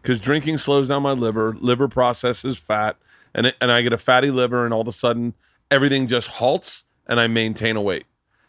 because 0.01 0.21
drinking 0.21 0.59
slows 0.59 0.89
down 0.89 1.03
my 1.03 1.13
liver. 1.13 1.57
Liver 1.61 1.89
processes 1.89 2.59
fat, 2.59 2.97
and 3.35 3.47
it, 3.47 3.57
and 3.61 3.71
I 3.71 3.83
get 3.83 3.93
a 3.93 3.99
fatty 3.99 4.31
liver, 4.31 4.65
and 4.65 4.73
all 4.73 4.81
of 4.81 4.89
a 4.89 4.93
sudden 4.93 5.35
everything 5.71 6.07
just 6.07 6.29
halts, 6.29 6.85
and 7.07 7.19
I 7.21 7.27
maintain 7.27 7.77
a 7.77 7.83
weight. 7.83 8.05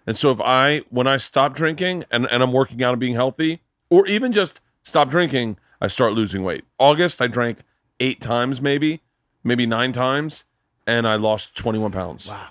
And 0.08 0.16
so 0.16 0.32
if 0.32 0.40
I, 0.40 0.84
when 0.90 1.08
I 1.08 1.18
stop 1.18 1.54
drinking 1.54 2.06
and, 2.12 2.28
and 2.30 2.44
I'm 2.44 2.52
working 2.52 2.84
out 2.84 2.92
and 2.92 3.00
being 3.00 3.16
healthy, 3.16 3.62
or 3.90 4.06
even 4.08 4.32
just 4.32 4.62
stop 4.84 5.10
drinking, 5.10 5.58
I 5.82 5.88
start 5.88 6.14
losing 6.14 6.44
weight. 6.44 6.64
August, 6.80 7.22
I 7.22 7.28
drank 7.28 7.60
eight 8.00 8.22
times, 8.22 8.62
maybe, 8.62 9.02
maybe 9.44 9.66
nine 9.66 9.92
times, 9.92 10.46
and 10.88 11.08
I 11.08 11.16
lost 11.16 11.56
21 11.56 11.92
pounds. 11.92 12.28
wow. 12.28 12.48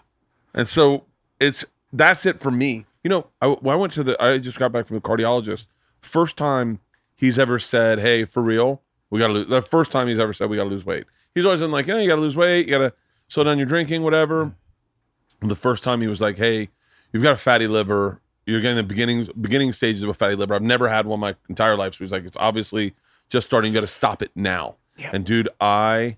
And 0.54 0.68
so 0.68 1.04
it's 1.40 1.64
that's 1.92 2.26
it 2.26 2.40
for 2.40 2.50
me. 2.50 2.86
You 3.02 3.10
know, 3.10 3.26
I, 3.40 3.46
I 3.46 3.74
went 3.74 3.92
to 3.94 4.02
the, 4.02 4.22
I 4.22 4.38
just 4.38 4.58
got 4.58 4.72
back 4.72 4.86
from 4.86 4.96
the 4.96 5.00
cardiologist. 5.00 5.66
First 6.00 6.36
time 6.36 6.80
he's 7.14 7.38
ever 7.38 7.58
said, 7.58 7.98
"Hey, 7.98 8.24
for 8.24 8.42
real, 8.42 8.82
we 9.10 9.18
got 9.18 9.28
to 9.28 9.32
lose." 9.32 9.48
The 9.48 9.62
first 9.62 9.90
time 9.90 10.08
he's 10.08 10.18
ever 10.18 10.32
said 10.32 10.48
we 10.50 10.56
got 10.56 10.64
to 10.64 10.70
lose 10.70 10.86
weight. 10.86 11.04
He's 11.34 11.44
always 11.44 11.60
been 11.60 11.70
like, 11.70 11.86
"Yeah, 11.86 11.98
you 11.98 12.08
got 12.08 12.16
to 12.16 12.20
lose 12.20 12.36
weight. 12.36 12.66
You 12.66 12.72
got 12.72 12.78
to 12.78 12.92
slow 13.28 13.44
down 13.44 13.58
your 13.58 13.66
drinking, 13.66 14.02
whatever." 14.02 14.46
Mm-hmm. 14.46 15.48
The 15.48 15.56
first 15.56 15.82
time 15.84 16.00
he 16.00 16.08
was 16.08 16.20
like, 16.20 16.36
"Hey, 16.36 16.70
you've 17.12 17.22
got 17.22 17.32
a 17.32 17.36
fatty 17.36 17.66
liver. 17.66 18.20
You're 18.46 18.60
getting 18.60 18.76
the 18.76 18.82
beginnings 18.82 19.28
beginning 19.28 19.72
stages 19.72 20.02
of 20.02 20.08
a 20.08 20.14
fatty 20.14 20.36
liver. 20.36 20.54
I've 20.54 20.62
never 20.62 20.88
had 20.88 21.06
one 21.06 21.20
my 21.20 21.34
entire 21.48 21.76
life." 21.76 21.94
So 21.94 22.04
he's 22.04 22.12
like, 22.12 22.24
"It's 22.24 22.36
obviously 22.38 22.94
just 23.28 23.46
starting. 23.46 23.72
You 23.72 23.74
got 23.74 23.86
to 23.86 23.92
stop 23.92 24.22
it 24.22 24.30
now." 24.34 24.76
And 25.12 25.24
dude, 25.24 25.48
I 25.60 26.16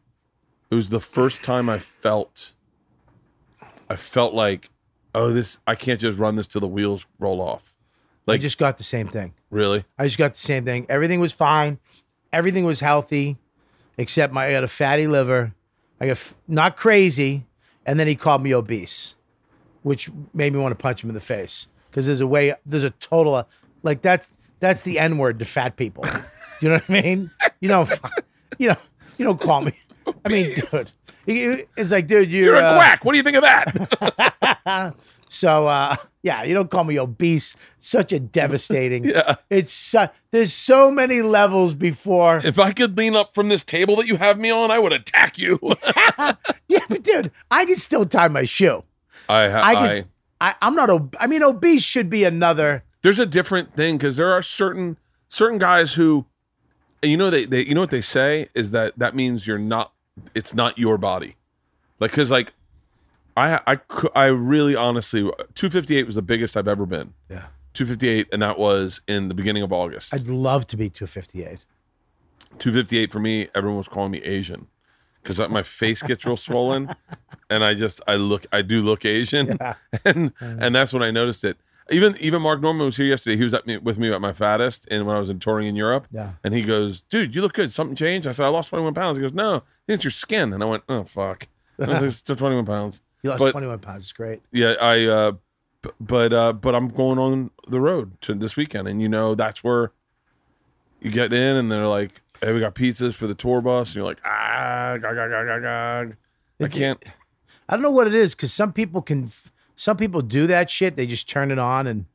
it 0.71 0.75
was 0.75 0.89
the 0.89 1.01
first 1.01 1.43
time 1.43 1.69
I 1.69 1.79
felt 1.79 2.55
I 3.89 3.97
felt 3.97 4.35
like, 4.35 4.71
oh, 5.15 5.31
this 5.31 5.59
I 5.67 5.75
can't 5.75 6.01
just 6.01 6.19
run 6.19 6.37
this 6.37 6.47
till 6.47 6.61
the 6.61 6.69
wheels 6.69 7.07
roll 7.19 7.41
off. 7.41 7.77
Like 8.27 8.41
I 8.41 8.43
just 8.43 8.59
got 8.59 8.77
the 8.79 8.85
same 8.85 9.09
thing. 9.09 9.35
Really? 9.51 9.85
I 9.99 10.05
just 10.05 10.19
got 10.19 10.35
the 10.35 10.41
same 10.41 10.65
thing. 10.65 10.87
Everything 10.89 11.21
was 11.21 11.33
fine. 11.33 11.79
Everything 12.33 12.65
was 12.65 12.81
healthy, 12.81 13.37
except 13.97 14.33
my 14.33 14.47
I 14.47 14.53
got 14.53 14.65
a 14.65 14.69
fatty 14.69 15.07
liver. 15.07 15.55
I 16.01 16.07
got 16.07 16.13
f- 16.13 16.35
not 16.47 16.77
crazy, 16.77 17.47
and 17.87 17.99
then 17.99 18.07
he 18.07 18.17
called 18.17 18.43
me 18.43 18.53
obese, 18.53 19.15
which 19.83 20.11
made 20.35 20.53
me 20.53 20.59
want 20.59 20.73
to 20.73 20.83
punch 20.83 21.03
him 21.03 21.09
in 21.09 21.15
the 21.15 21.21
face 21.21 21.69
because 21.89 22.07
there's 22.07 22.21
a 22.21 22.27
way. 22.27 22.55
There's 22.67 22.85
a 22.85 22.91
total 22.91 23.49
like 23.83 24.03
that's 24.03 24.31
that's 24.59 24.83
the 24.83 24.99
n 24.99 25.19
word 25.19 25.39
to 25.39 25.45
fat 25.45 25.77
people. 25.77 26.05
you 26.61 26.69
know 26.69 26.75
what 26.75 26.91
I 26.91 27.03
mean? 27.03 27.31
You 27.61 27.69
know, 27.69 27.87
you 28.59 28.69
know, 28.69 28.77
you 29.19 29.25
don't 29.25 29.41
call 29.41 29.63
me. 29.63 29.73
I 30.25 30.29
mean, 30.29 30.55
dude, 30.55 31.67
it's 31.77 31.91
like, 31.91 32.07
dude, 32.07 32.31
you're, 32.31 32.45
You're 32.45 32.55
a 32.57 32.65
uh, 32.65 32.75
quack. 32.75 33.05
What 33.05 33.13
do 33.13 33.19
you 33.19 33.25
think 33.25 33.37
of 33.37 33.43
that? 33.43 34.95
so 35.29 35.67
uh 35.67 35.97
yeah, 36.23 36.43
you 36.43 36.55
don't 36.55 36.71
call 36.71 36.83
me 36.85 36.99
obese. 36.99 37.55
Such 37.79 38.13
a 38.13 38.19
devastating. 38.19 39.05
Yeah. 39.17 39.37
It's 39.49 39.73
su- 39.73 40.09
there's 40.33 40.53
so 40.53 40.91
many 40.91 41.23
levels 41.23 41.75
before. 41.75 42.41
if 42.45 42.59
I 42.59 42.73
could 42.73 42.99
lean 42.99 43.15
up 43.15 43.33
from 43.35 43.49
this 43.49 43.63
table 43.63 43.95
that 43.97 44.09
you 44.09 44.17
have 44.17 44.39
me 44.39 44.51
on, 44.51 44.73
I 44.73 44.79
would 44.81 44.93
attack 44.93 45.39
you. 45.39 45.61
yeah, 46.69 46.81
but 46.89 47.03
dude, 47.05 47.31
I 47.51 47.65
can 47.65 47.77
still 47.77 48.05
tie 48.07 48.27
my 48.29 48.43
shoe. 48.45 48.83
I, 49.29 49.49
ha- 49.49 49.61
I 49.61 49.71
I, 49.71 49.75
can. 49.75 50.05
I, 50.41 50.55
I'm 50.63 50.75
not. 50.75 50.91
Ob- 50.91 51.17
I 51.21 51.29
mean, 51.29 51.43
obese 51.45 51.85
should 51.85 52.11
be 52.11 52.25
another. 52.25 52.83
there's 53.03 53.21
a 53.21 53.27
different 53.27 53.75
thing 53.77 53.97
because 53.97 54.17
there 54.17 54.33
are 54.33 54.43
certain 54.43 54.99
certain 55.29 55.59
guys 55.59 55.95
who, 55.95 56.27
and 57.07 57.13
you 57.13 57.17
know 57.17 57.31
they, 57.31 57.45
they 57.45 57.65
you 57.65 57.73
know 57.73 57.83
what 57.83 57.91
they 57.93 58.01
say 58.01 58.49
is 58.53 58.73
that 58.73 58.99
that 58.99 59.15
means 59.15 59.47
you're 59.47 59.59
not. 59.59 59.93
It's 60.35 60.55
not 60.55 60.77
your 60.77 60.99
body, 60.99 61.37
like 62.01 62.11
because 62.11 62.33
like, 62.33 62.53
I 63.37 63.61
I 63.65 63.79
I 64.17 64.27
really 64.27 64.75
honestly 64.75 65.21
258 65.55 66.05
was 66.05 66.17
the 66.17 66.23
biggest 66.23 66.57
I've 66.57 66.67
ever 66.67 66.85
been. 66.85 67.15
Yeah. 67.31 67.47
258, 67.75 68.29
and 68.33 68.43
that 68.43 68.59
was 68.59 69.03
in 69.07 69.29
the 69.29 69.35
beginning 69.35 69.63
of 69.63 69.73
August. 69.73 70.13
I'd 70.13 70.27
love 70.27 70.67
to 70.69 70.77
be 70.77 70.89
258. 70.91 71.65
258 72.59 73.13
for 73.13 73.21
me, 73.21 73.49
everyone 73.55 73.77
was 73.79 73.87
calling 73.87 74.11
me 74.11 74.19
Asian 74.23 74.67
because 75.23 75.39
my 75.49 75.63
face 75.63 76.03
gets 76.03 76.25
real 76.25 76.37
swollen, 76.37 76.93
and 77.51 77.63
I 77.63 77.75
just 77.75 78.01
I 78.09 78.17
look 78.17 78.47
I 78.53 78.63
do 78.63 78.83
look 78.83 79.05
Asian, 79.05 79.59
Yeah. 79.61 79.75
and 80.05 80.33
and 80.41 80.75
that's 80.75 80.93
when 80.93 81.05
I 81.05 81.13
noticed 81.13 81.45
it. 81.45 81.57
Even 81.91 82.17
even 82.19 82.43
Mark 82.43 82.61
Normand 82.61 82.87
was 82.87 82.97
here 82.97 83.07
yesterday. 83.07 83.37
He 83.37 83.45
was 83.45 83.55
at 83.55 83.67
me, 83.67 83.77
with 83.77 83.97
me 83.97 84.13
at 84.13 84.21
my 84.21 84.33
fattest, 84.33 84.87
and 84.91 85.07
when 85.07 85.15
I 85.17 85.21
was 85.21 85.31
in 85.31 85.39
touring 85.39 85.69
in 85.69 85.77
Europe, 85.77 86.09
Yeah. 86.11 86.33
and 86.43 86.53
he 86.53 86.63
goes, 86.63 87.03
"Dude, 87.03 87.35
you 87.35 87.43
look 87.43 87.53
good. 87.53 87.71
Something 87.71 87.95
changed?" 87.95 88.27
I 88.27 88.33
said, 88.33 88.45
"I 88.45 88.49
lost 88.49 88.71
21 88.71 88.93
pounds." 88.95 89.19
He 89.19 89.23
goes, 89.23 89.33
"No, 89.33 89.63
it's 89.87 90.03
your 90.03 90.11
skin," 90.11 90.53
and 90.53 90.63
I 90.63 90.67
went, 90.67 90.83
"Oh 90.89 91.05
fuck." 91.05 91.47
I 91.79 91.83
was 91.83 91.89
like, 91.89 92.03
"It's 92.03 92.17
still 92.27 92.35
21 92.37 92.67
pounds. 92.67 93.01
You 93.23 93.31
lost 93.31 93.39
But- 93.41 93.53
21 93.53 93.79
pounds. 93.79 94.03
It's 94.03 94.13
great. 94.13 94.43
Yeah, 94.51 94.75
I 94.81 95.05
uh 95.07 95.33
b- 95.83 95.91
but 96.01 96.33
uh 96.33 96.53
but 96.55 96.75
I'm 96.75 96.89
going 96.89 97.19
on 97.21 97.51
the 97.69 97.81
road 97.81 98.21
to 98.23 98.35
this 98.35 98.57
weekend 98.57 98.89
and 98.89 99.01
you 99.01 99.09
know 99.09 99.35
that's 99.37 99.63
where 99.63 99.93
you 101.01 101.11
get 101.11 101.33
in 101.33 101.57
and 101.57 101.71
they're 101.71 101.87
like, 101.87 102.21
"Hey, 102.41 102.53
we 102.53 102.59
got 102.61 102.75
pizzas 102.75 103.15
for 103.15 103.27
the 103.29 103.35
tour 103.35 103.61
bus." 103.61 103.91
And 103.91 103.97
you're 103.97 104.05
like, 104.07 104.19
"Ah, 104.25 104.97
gag, 105.01 105.15
gag, 105.15 105.31
gag, 105.31 105.47
gag, 105.47 105.63
gag." 105.63 106.17
I 106.61 106.69
can't 106.69 107.03
I 107.69 107.75
don't 107.75 107.83
know 107.83 107.91
what 107.91 108.07
it 108.09 108.15
is 108.15 108.35
because 108.35 108.53
some 108.53 108.73
people 108.73 109.03
can. 109.03 109.31
Some 109.77 109.97
people 109.97 110.23
do 110.23 110.47
that 110.47 110.71
shit. 110.71 110.97
They 110.97 111.07
just 111.07 111.29
turn 111.29 111.51
it 111.51 111.59
on 111.59 111.87
and 111.87 112.07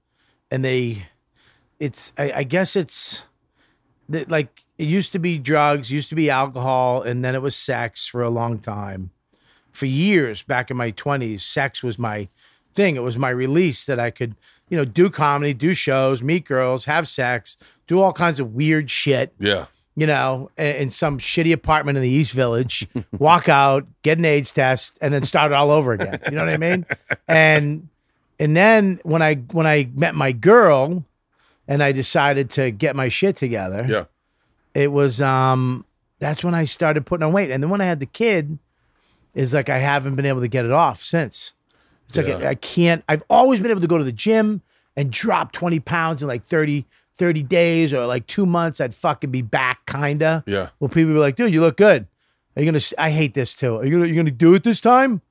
and 0.50 0.66
they. 0.66 1.08
It's. 1.80 2.12
I, 2.18 2.32
I 2.38 2.44
guess 2.44 2.76
it's. 2.76 3.24
Like 4.10 4.66
it 4.78 4.88
used 4.88 5.14
to 5.14 5.20
be 5.20 5.38
drugs, 5.38 5.92
used 5.92 6.10
to 6.10 6.16
be 6.16 6.30
alcohol, 6.30 7.02
and 7.02 7.24
then 7.24 7.34
it 7.34 7.42
was 7.42 7.56
sex 7.56 8.08
for 8.08 8.22
a 8.22 8.30
long 8.30 8.60
time. 8.60 9.12
For 9.72 9.86
years 9.86 10.44
back 10.44 10.70
in 10.70 10.76
my 10.76 10.92
twenties, 10.92 11.46
sex 11.46 11.82
was 11.82 11.98
my 11.98 12.28
thing. 12.74 12.96
It 12.96 13.04
was 13.04 13.18
my 13.18 13.30
release 13.30 13.86
that 13.86 14.00
I 14.00 14.12
could, 14.12 14.36
you 14.70 14.78
know, 14.78 14.84
do 14.84 15.10
comedy, 15.10 15.54
do 15.54 15.74
shows, 15.74 16.22
meet 16.22 16.46
girls, 16.46 16.86
have 16.86 17.08
sex, 17.08 17.58
do 17.88 18.02
all 18.02 18.12
kinds 18.12 18.40
of 18.40 18.54
weird 18.54 18.90
shit 18.90 19.34
yeah. 19.40 19.66
You 19.96 20.08
know, 20.08 20.50
in 20.58 20.90
some 20.92 21.20
shitty 21.20 21.52
apartment 21.54 21.98
in 21.98 22.02
the 22.02 22.10
East 22.10 22.34
Village, 22.34 22.88
walk 23.18 23.50
out, 23.50 23.86
get 24.04 24.18
an 24.18 24.26
AIDS 24.26 24.52
test, 24.52 24.98
and 25.02 25.14
then 25.14 25.24
start 25.24 25.52
it 25.52 25.56
all 25.56 25.70
over 25.72 25.92
again. 25.94 26.20
You 26.26 26.32
know 26.32 26.46
what 26.46 26.54
I 26.54 26.58
mean? 26.58 26.86
And 27.28 27.88
and 28.40 28.56
then 28.58 29.00
when 29.04 29.22
I 29.22 29.36
when 29.36 29.68
I 29.68 29.90
met 29.96 30.16
my 30.16 30.32
girl, 30.32 31.06
and 31.68 31.82
I 31.84 31.92
decided 31.92 32.50
to 32.52 32.72
get 32.72 32.96
my 32.96 33.08
shit 33.10 33.36
together, 33.36 33.86
Yeah. 33.88 34.06
it 34.74 34.92
was 34.92 35.22
um 35.22 35.86
that's 36.20 36.44
when 36.44 36.54
I 36.56 36.66
started 36.66 37.06
putting 37.06 37.24
on 37.26 37.34
weight. 37.34 37.50
And 37.52 37.62
then 37.64 37.70
when 37.70 37.82
I 37.82 37.86
had 37.86 38.00
the 38.00 38.06
kid, 38.06 38.60
is 39.34 39.54
like 39.54 39.70
I 39.70 39.78
haven't 39.80 40.16
been 40.16 40.26
able 40.26 40.42
to 40.42 40.48
get 40.48 40.66
it 40.66 40.72
off 40.72 41.02
since. 41.02 41.54
It's 42.10 42.18
like 42.18 42.28
I, 42.28 42.50
I 42.50 42.56
can't. 42.56 43.04
I've 43.08 43.24
always 43.30 43.60
been 43.62 43.72
able 43.72 43.82
to 43.82 43.88
go 43.88 43.98
to 43.98 44.04
the 44.04 44.12
gym 44.12 44.62
and 44.98 45.12
drop 45.12 45.52
twenty 45.54 45.80
pounds 45.80 46.22
in 46.22 46.28
like 46.28 46.44
30, 46.44 46.86
30 47.22 47.44
days 47.44 47.94
or 47.94 48.08
like 48.08 48.26
two 48.26 48.48
months. 48.48 48.82
I'd 48.82 48.96
fucking 48.96 49.30
be 49.30 49.44
back, 49.44 49.86
kinda. 49.86 50.44
Yeah. 50.48 50.70
Well, 50.80 50.90
people 50.90 51.14
be 51.14 51.20
like, 51.20 51.36
"Dude, 51.36 51.54
you 51.54 51.62
look 51.62 51.78
good. 51.78 52.08
Are 52.56 52.64
you 52.64 52.66
gonna?" 52.72 52.84
I 52.98 53.12
hate 53.12 53.36
this 53.36 53.54
too. 53.56 53.76
Are 53.78 53.86
you 53.86 53.92
gonna? 53.92 54.08
You 54.08 54.16
gonna 54.16 54.32
do 54.32 54.56
it 54.56 54.64
this 54.64 54.80
time? 54.82 55.22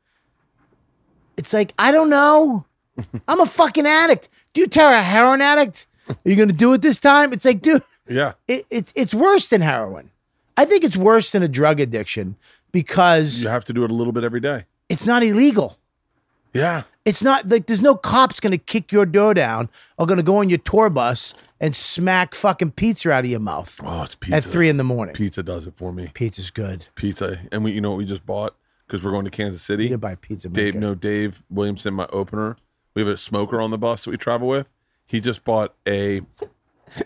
It's 1.37 1.53
like 1.53 1.73
I 1.79 1.91
don't 1.91 2.09
know. 2.11 2.65
I'm 3.29 3.41
a 3.41 3.47
fucking 3.47 3.87
addict. 3.87 4.29
Do 4.53 4.61
you 4.61 4.67
tell 4.69 4.93
a 4.93 5.03
heroin 5.03 5.41
addict? 5.41 5.87
Are 6.09 6.17
you 6.25 6.37
gonna 6.37 6.53
do 6.53 6.73
it 6.75 6.83
this 6.83 6.99
time? 6.99 7.33
It's 7.33 7.45
like, 7.45 7.61
dude, 7.61 7.83
Yeah. 8.09 8.33
it, 8.47 8.67
it's 8.71 8.93
it's 8.95 9.15
worse 9.15 9.49
than 9.49 9.61
heroin. 9.63 10.11
I 10.57 10.65
think 10.67 10.85
it's 10.85 10.97
worse 10.97 11.31
than 11.33 11.43
a 11.43 11.49
drug 11.49 11.81
addiction 11.81 12.37
because 12.73 13.43
You 13.43 13.49
have 13.49 13.65
to 13.65 13.73
do 13.73 13.83
it 13.85 13.91
a 13.91 13.95
little 13.95 14.13
bit 14.13 14.23
every 14.25 14.41
day. 14.41 14.65
it's 14.89 15.05
not 15.05 15.23
illegal. 15.23 15.77
Yeah. 16.53 16.83
It's 17.05 17.23
not 17.23 17.49
like 17.49 17.67
there's 17.67 17.81
no 17.81 17.95
cops 17.95 18.41
gonna 18.41 18.59
kick 18.59 18.93
your 18.93 19.07
door 19.07 19.35
down 19.35 19.69
or 19.99 20.07
gonna 20.07 20.23
go 20.23 20.37
on 20.37 20.49
your 20.51 20.59
tour 20.59 20.91
bus 20.91 21.33
and 21.61 21.77
smack 21.77 22.35
fucking 22.35 22.73
pizza 22.73 23.11
out 23.13 23.25
of 23.25 23.31
your 23.31 23.41
mouth 23.41 23.79
Oh, 23.85 24.03
it's 24.03 24.15
pizza. 24.15 24.37
at 24.37 24.45
three 24.45 24.69
in 24.69 24.77
the 24.77 24.85
morning. 24.85 25.15
Pizza 25.15 25.43
does 25.43 25.67
it 25.67 25.75
for 25.77 25.93
me. 25.93 26.11
Pizza's 26.15 26.51
good. 26.51 26.87
Pizza. 26.95 27.41
And 27.53 27.63
we 27.65 27.73
you 27.73 27.81
know 27.81 27.91
what 27.91 27.99
we 27.99 28.05
just 28.05 28.25
bought 28.27 28.55
because 28.87 29.03
we're 29.03 29.11
going 29.13 29.25
to 29.25 29.31
Kansas 29.31 29.63
City. 29.63 29.89
to 29.89 29.99
buy 29.99 30.15
pizza. 30.17 30.49
Dave, 30.49 30.75
no, 30.75 30.95
Dave 30.95 31.43
Williamson, 31.51 31.95
my 31.95 32.07
opener. 32.13 32.57
We 32.95 33.03
have 33.03 33.09
a 33.09 33.17
smoker 33.17 33.61
on 33.61 33.71
the 33.71 33.79
bus 33.79 34.05
that 34.05 34.11
we 34.11 34.17
travel 34.17 34.49
with. 34.49 34.69
He 35.07 35.21
just 35.21 35.45
bought 35.45 35.75
a 35.87 36.23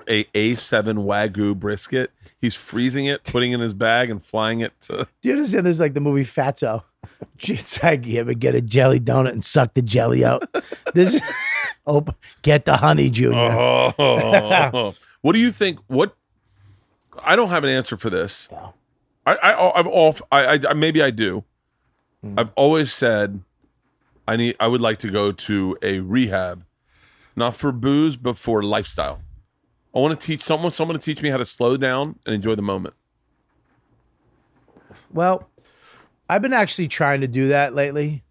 a 0.09 0.25
A7 0.35 1.05
Wagyu 1.05 1.55
brisket. 1.55 2.11
He's 2.41 2.55
freezing 2.55 3.05
it, 3.05 3.23
putting 3.25 3.53
it 3.53 3.57
in 3.57 3.61
his 3.61 3.75
bag, 3.75 4.09
and 4.09 4.25
flying 4.25 4.61
it 4.61 4.73
to. 4.83 5.07
Do 5.21 5.29
you 5.29 5.35
understand 5.35 5.67
this 5.67 5.77
is 5.77 5.81
like 5.81 5.93
the 5.93 6.01
movie 6.01 6.23
Fatso? 6.25 6.85
It's 7.39 7.83
like 7.83 8.07
you 8.07 8.19
ever 8.21 8.33
get 8.33 8.55
a 8.55 8.63
jelly 8.63 8.99
donut 8.99 9.33
and 9.33 9.45
suck 9.45 9.75
the 9.75 9.83
jelly 9.83 10.25
out? 10.25 10.43
This 10.95 11.21
oh 11.87 12.05
get 12.43 12.65
the 12.65 12.77
honey, 12.77 13.11
Junior. 13.11 13.39
Oh. 13.39 14.95
what 15.23 15.33
do 15.33 15.39
you 15.39 15.53
think? 15.53 15.81
What? 15.87 16.17
I 17.23 17.37
don't 17.37 17.49
have 17.51 17.65
an 17.65 17.71
answer 17.71 17.97
for 17.97 18.11
this. 18.11 18.49
I, 19.27 19.35
I, 19.35 19.79
I've 19.79 19.87
off. 19.87 20.21
I, 20.31 20.59
I, 20.69 20.75
maybe 20.75 21.03
I 21.03 21.11
do. 21.11 21.45
I've 22.39 22.51
always 22.57 22.93
said, 22.93 23.43
I 24.27 24.37
need. 24.37 24.57
I 24.59 24.67
would 24.67 24.81
like 24.81 24.99
to 24.99 25.11
go 25.11 25.33
to 25.33 25.77
a 25.83 26.01
rehab, 26.01 26.65
not 27.37 27.55
for 27.55 27.71
booze, 27.73 28.17
but 28.17 28.39
for 28.39 28.63
lifestyle. 28.63 29.21
I 29.95 29.99
want 29.99 30.19
to 30.19 30.27
teach 30.27 30.43
someone. 30.43 30.73
Someone 30.73 30.99
to 30.99 31.03
teach 31.03 31.23
me 31.23 31.29
how 31.29 31.37
to 31.37 31.45
slow 31.45 31.77
down 31.77 32.19
and 32.25 32.35
enjoy 32.35 32.55
the 32.55 32.63
moment. 32.63 32.95
Well, 35.13 35.49
I've 36.29 36.43
been 36.43 36.53
actually 36.53 36.89
trying 36.89 37.21
to 37.21 37.29
do 37.29 37.49
that 37.49 37.75
lately. 37.75 38.25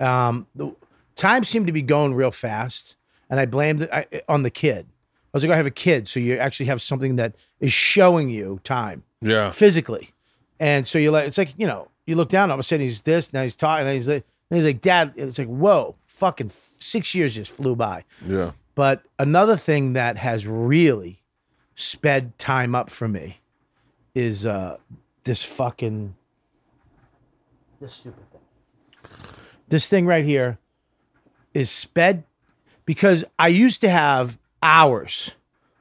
Um, 0.00 0.46
the 0.54 0.74
time 1.16 1.44
seemed 1.44 1.66
to 1.66 1.72
be 1.72 1.82
going 1.82 2.14
real 2.14 2.30
fast, 2.30 2.96
and 3.30 3.38
I 3.40 3.46
blamed 3.46 3.82
it 3.82 3.90
I, 3.92 4.06
on 4.28 4.42
the 4.42 4.50
kid. 4.50 4.86
I 5.32 5.36
was 5.36 5.44
like, 5.44 5.52
I 5.52 5.56
have 5.56 5.66
a 5.66 5.70
kid, 5.70 6.08
so 6.08 6.20
you 6.20 6.36
actually 6.38 6.66
have 6.66 6.80
something 6.80 7.16
that 7.16 7.34
is 7.60 7.72
showing 7.72 8.30
you 8.30 8.60
time 8.64 9.02
Yeah. 9.20 9.50
physically, 9.50 10.10
and 10.60 10.86
so 10.86 10.98
you're 10.98 11.12
like, 11.12 11.26
it's 11.26 11.38
like 11.38 11.54
you 11.56 11.66
know, 11.66 11.88
you 12.06 12.14
look 12.16 12.28
down, 12.28 12.50
all 12.50 12.54
of 12.54 12.60
a 12.60 12.62
sudden 12.62 12.84
he's 12.86 13.00
this, 13.02 13.32
now 13.32 13.42
he's 13.42 13.56
talking, 13.56 13.86
and 13.86 13.94
he's 13.96 14.08
like, 14.08 14.24
and 14.50 14.56
he's 14.58 14.64
like, 14.66 14.80
Dad, 14.80 15.12
it's 15.16 15.38
like, 15.38 15.48
whoa, 15.48 15.96
fucking 16.06 16.50
six 16.78 17.14
years 17.14 17.34
just 17.34 17.50
flew 17.50 17.74
by. 17.74 18.04
Yeah. 18.26 18.52
But 18.76 19.02
another 19.18 19.56
thing 19.56 19.92
that 19.94 20.18
has 20.18 20.46
really 20.46 21.22
sped 21.74 22.38
time 22.38 22.74
up 22.74 22.90
for 22.90 23.08
me 23.08 23.38
is 24.14 24.46
uh 24.46 24.76
this 25.24 25.42
fucking 25.42 26.14
this 27.80 27.94
stupid 27.94 28.30
thing. 28.30 28.40
This 29.68 29.88
thing 29.88 30.06
right 30.06 30.24
here 30.24 30.58
is 31.54 31.70
sped 31.70 32.24
because 32.84 33.24
I 33.38 33.48
used 33.48 33.80
to 33.80 33.88
have 33.88 34.38
hours 34.62 35.32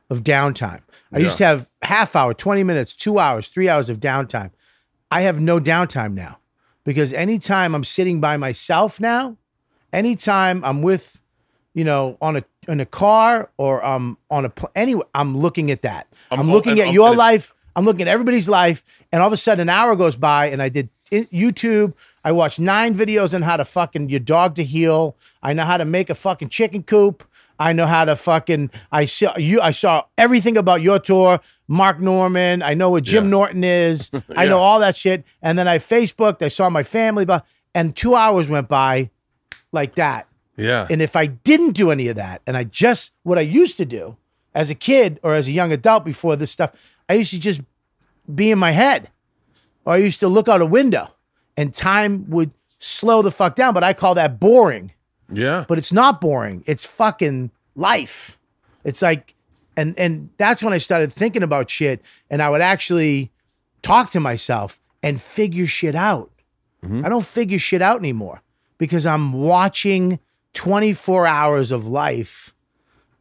of 0.09 0.23
downtime. 0.23 0.81
I 1.11 1.19
used 1.19 1.37
to 1.37 1.45
have 1.45 1.69
half 1.83 2.15
hour, 2.15 2.33
20 2.33 2.63
minutes, 2.63 2.95
2 2.95 3.19
hours, 3.19 3.49
3 3.49 3.69
hours 3.69 3.89
of 3.89 3.99
downtime. 3.99 4.49
I 5.11 5.21
have 5.21 5.39
no 5.39 5.59
downtime 5.59 6.13
now 6.13 6.39
because 6.85 7.13
anytime 7.13 7.75
I'm 7.75 7.83
sitting 7.83 8.19
by 8.19 8.35
myself 8.37 8.99
now, 8.99 9.37
anytime 9.91 10.63
I'm 10.63 10.81
with 10.81 11.19
you 11.75 11.83
know, 11.83 12.17
on 12.21 12.35
a 12.37 12.43
in 12.67 12.79
a 12.79 12.85
car 12.85 13.49
or 13.57 13.83
um 13.83 14.15
on 14.29 14.45
a 14.45 14.49
pl- 14.49 14.69
anyway, 14.75 15.03
I'm 15.15 15.35
looking 15.37 15.71
at 15.71 15.81
that. 15.81 16.07
I'm, 16.29 16.39
I'm- 16.39 16.51
looking 16.51 16.73
and- 16.79 16.89
at 16.89 16.93
your 16.93 17.07
it's- 17.09 17.17
life. 17.17 17.53
I'm 17.75 17.85
looking 17.85 18.03
at 18.03 18.07
everybody's 18.07 18.47
life, 18.47 18.83
and 19.11 19.19
all 19.23 19.27
of 19.27 19.33
a 19.33 19.37
sudden, 19.37 19.61
an 19.63 19.69
hour 19.69 19.95
goes 19.95 20.15
by, 20.15 20.51
and 20.51 20.61
I 20.61 20.69
did 20.69 20.89
in- 21.09 21.25
YouTube. 21.25 21.93
I 22.23 22.31
watched 22.31 22.59
nine 22.59 22.95
videos 22.95 23.33
on 23.33 23.41
how 23.41 23.57
to 23.57 23.65
fucking 23.65 24.09
your 24.09 24.19
dog 24.19 24.55
to 24.55 24.63
heal. 24.63 25.17
I 25.41 25.53
know 25.53 25.65
how 25.65 25.77
to 25.77 25.85
make 25.85 26.09
a 26.09 26.15
fucking 26.15 26.49
chicken 26.49 26.83
coop. 26.83 27.23
I 27.59 27.73
know 27.73 27.85
how 27.85 28.05
to 28.05 28.15
fucking. 28.15 28.71
I 28.91 29.05
saw 29.05 29.37
you. 29.37 29.61
I 29.61 29.71
saw 29.71 30.03
everything 30.17 30.57
about 30.57 30.81
your 30.81 30.99
tour. 30.99 31.39
Mark 31.67 31.99
Normand. 31.99 32.63
I 32.63 32.73
know 32.73 32.89
what 32.89 33.03
Jim 33.03 33.25
Yeah. 33.25 33.29
Norton 33.29 33.63
is. 33.63 34.09
I 34.35 34.47
know 34.47 34.59
all 34.59 34.79
that 34.79 34.95
shit. 34.97 35.23
And 35.41 35.57
then 35.57 35.67
I 35.67 35.77
Facebooked. 35.77 36.41
I 36.41 36.47
saw 36.47 36.69
my 36.69 36.83
family, 36.83 37.25
but 37.25 37.45
and 37.75 37.95
two 37.95 38.15
hours 38.15 38.49
went 38.49 38.67
by, 38.67 39.09
like 39.71 39.95
that. 39.95 40.27
Yeah. 40.57 40.87
And 40.89 41.01
if 41.01 41.15
I 41.15 41.25
didn't 41.27 41.71
do 41.71 41.91
any 41.91 42.07
of 42.07 42.15
that, 42.15 42.41
and 42.47 42.55
I 42.57 42.63
just 42.63 43.13
what 43.23 43.37
I 43.37 43.41
used 43.41 43.77
to 43.77 43.85
do 43.85 44.17
as 44.55 44.69
a 44.69 44.75
kid 44.75 45.19
or 45.23 45.33
as 45.33 45.47
a 45.47 45.51
young 45.51 45.71
adult 45.71 46.05
before 46.05 46.35
this 46.35 46.51
stuff, 46.51 46.71
I 47.09 47.15
used 47.15 47.31
to 47.31 47.39
just 47.39 47.61
be 48.33 48.51
in 48.51 48.59
my 48.59 48.71
head, 48.71 49.09
or 49.85 49.93
I 49.93 49.97
used 49.97 50.19
to 50.21 50.27
look 50.27 50.47
out 50.47 50.61
a 50.61 50.65
window, 50.65 51.13
and 51.57 51.73
time 51.73 52.29
would 52.29 52.51
slow 52.79 53.21
the 53.21 53.31
fuck 53.31 53.55
down. 53.55 53.73
But 53.73 53.83
I 53.83 53.93
call 53.93 54.15
that 54.15 54.39
boring. 54.39 54.91
yeah. 55.31 55.65
But 55.67 55.77
it's 55.77 55.93
not 55.93 56.21
boring. 56.21 56.63
It's 56.65 56.85
fucking 56.85 57.51
life. 57.75 58.37
It's 58.83 59.01
like, 59.01 59.35
and 59.75 59.97
and 59.97 60.29
that's 60.37 60.61
when 60.61 60.73
I 60.73 60.77
started 60.77 61.11
thinking 61.11 61.43
about 61.43 61.69
shit, 61.69 62.01
and 62.29 62.41
I 62.41 62.49
would 62.49 62.61
actually 62.61 63.31
talk 63.81 64.11
to 64.11 64.19
myself 64.19 64.79
and 65.01 65.21
figure 65.21 65.65
shit 65.67 65.95
out. 65.95 66.31
Mm-hmm. 66.83 67.05
I 67.05 67.09
don't 67.09 67.25
figure 67.25 67.59
shit 67.59 67.81
out 67.81 67.97
anymore 67.99 68.41
because 68.77 69.05
I'm 69.05 69.33
watching 69.33 70.19
24 70.53 71.25
hours 71.25 71.71
of 71.71 71.87
life 71.87 72.53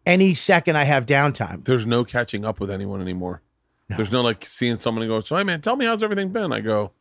any 0.05 0.35
second 0.35 0.77
I 0.77 0.85
have 0.85 1.07
downtime. 1.07 1.65
There's 1.65 1.87
no 1.87 2.05
catching 2.05 2.45
up 2.45 2.61
with 2.61 2.71
anyone 2.71 3.01
anymore. 3.01 3.41
There's 3.89 4.11
no 4.11 4.23
like 4.23 4.47
seeing 4.47 4.77
someone 4.77 5.03
and 5.03 5.11
go, 5.11 5.21
so 5.21 5.37
hey 5.37 5.43
man, 5.45 5.61
tell 5.61 5.77
me 5.77 5.85
how's 5.85 6.03
everything 6.03 6.31
been? 6.31 6.51
I 6.51 6.61
go, 6.61 6.93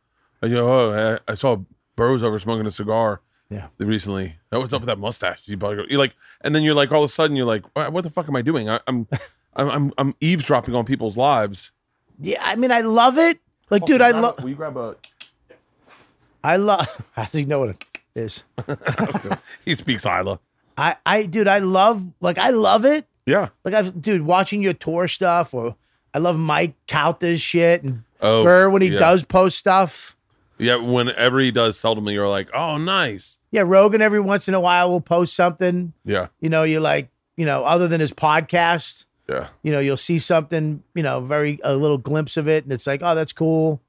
I 0.42 0.48
go, 0.48 0.68
oh, 0.72 1.18
I, 1.28 1.32
I 1.32 1.34
saw 1.34 1.58
Burrows 1.96 2.22
over 2.22 2.38
smoking 2.38 2.66
a 2.66 2.70
cigar. 2.70 3.20
Yeah. 3.50 3.68
Recently, 3.78 4.36
that 4.50 4.60
was 4.60 4.72
up 4.72 4.80
with 4.80 4.86
that 4.86 4.98
mustache. 4.98 5.42
You 5.46 5.58
probably 5.58 5.76
go, 5.76 5.84
you're 5.88 5.98
like, 5.98 6.16
and 6.40 6.54
then 6.54 6.62
you're 6.62 6.74
like, 6.74 6.90
all 6.90 7.04
of 7.04 7.10
a 7.10 7.12
sudden, 7.12 7.36
you're 7.36 7.46
like, 7.46 7.64
what, 7.76 7.92
what 7.92 8.02
the 8.02 8.10
fuck 8.10 8.26
am 8.28 8.34
I 8.34 8.40
doing? 8.42 8.68
I, 8.70 8.80
I'm, 8.86 9.06
I'm, 9.56 9.68
I'm, 9.68 9.92
I'm 9.98 10.14
eavesdropping 10.20 10.74
on 10.74 10.84
people's 10.86 11.16
lives. 11.18 11.72
Yeah, 12.18 12.40
I 12.42 12.56
mean, 12.56 12.72
I 12.72 12.80
love 12.80 13.18
it. 13.18 13.40
Like, 13.68 13.84
dude, 13.84 14.00
I 14.00 14.10
love, 14.12 14.42
Will 14.42 14.50
you 14.50 14.54
grab 14.56 14.76
a? 14.76 14.96
I 16.42 16.56
love, 16.56 16.86
how 17.12 17.24
does 17.24 17.32
he 17.32 17.44
know 17.44 17.60
what 17.60 17.68
it 17.70 17.84
is? 18.14 18.44
He 19.64 19.74
speaks 19.74 20.04
Isla. 20.06 20.40
I, 20.76 20.96
I, 21.04 21.26
dude, 21.26 21.46
I 21.48 21.58
love, 21.58 22.06
like, 22.20 22.38
I 22.38 22.50
love 22.50 22.84
it. 22.84 23.06
Yeah. 23.26 23.50
Like 23.64 23.74
I've 23.74 24.00
dude 24.00 24.22
watching 24.22 24.62
your 24.62 24.72
tour 24.72 25.06
stuff, 25.06 25.54
or 25.54 25.76
I 26.12 26.18
love 26.18 26.38
Mike 26.38 26.74
Calta's 26.86 27.40
shit 27.40 27.82
and 27.84 28.02
Oh, 28.20 28.44
Burr 28.44 28.70
when 28.70 28.82
he 28.82 28.88
yeah. 28.88 28.98
does 28.98 29.24
post 29.24 29.58
stuff. 29.58 30.16
Yeah. 30.62 30.76
Whenever 30.76 31.40
he 31.40 31.50
does, 31.50 31.76
seldomly 31.78 32.12
you're 32.14 32.28
like, 32.28 32.48
oh, 32.54 32.76
nice. 32.78 33.40
Yeah, 33.50 33.62
Rogan 33.66 34.00
every 34.00 34.20
once 34.20 34.48
in 34.48 34.54
a 34.54 34.60
while 34.60 34.88
will 34.90 35.00
post 35.00 35.34
something. 35.34 35.92
Yeah. 36.04 36.28
You 36.40 36.48
know, 36.48 36.62
you 36.62 36.80
like, 36.80 37.10
you 37.36 37.44
know, 37.46 37.64
other 37.64 37.88
than 37.88 38.00
his 38.00 38.12
podcast, 38.12 39.04
Yeah. 39.28 39.48
you 39.62 39.72
know, 39.72 39.80
you'll 39.80 39.96
see 39.96 40.18
something, 40.18 40.82
you 40.94 41.02
know, 41.02 41.20
very 41.20 41.58
a 41.64 41.74
little 41.76 41.98
glimpse 41.98 42.36
of 42.36 42.48
it, 42.48 42.64
and 42.64 42.72
it's 42.72 42.86
like, 42.86 43.00
oh, 43.02 43.14
that's 43.14 43.32
cool. 43.32 43.80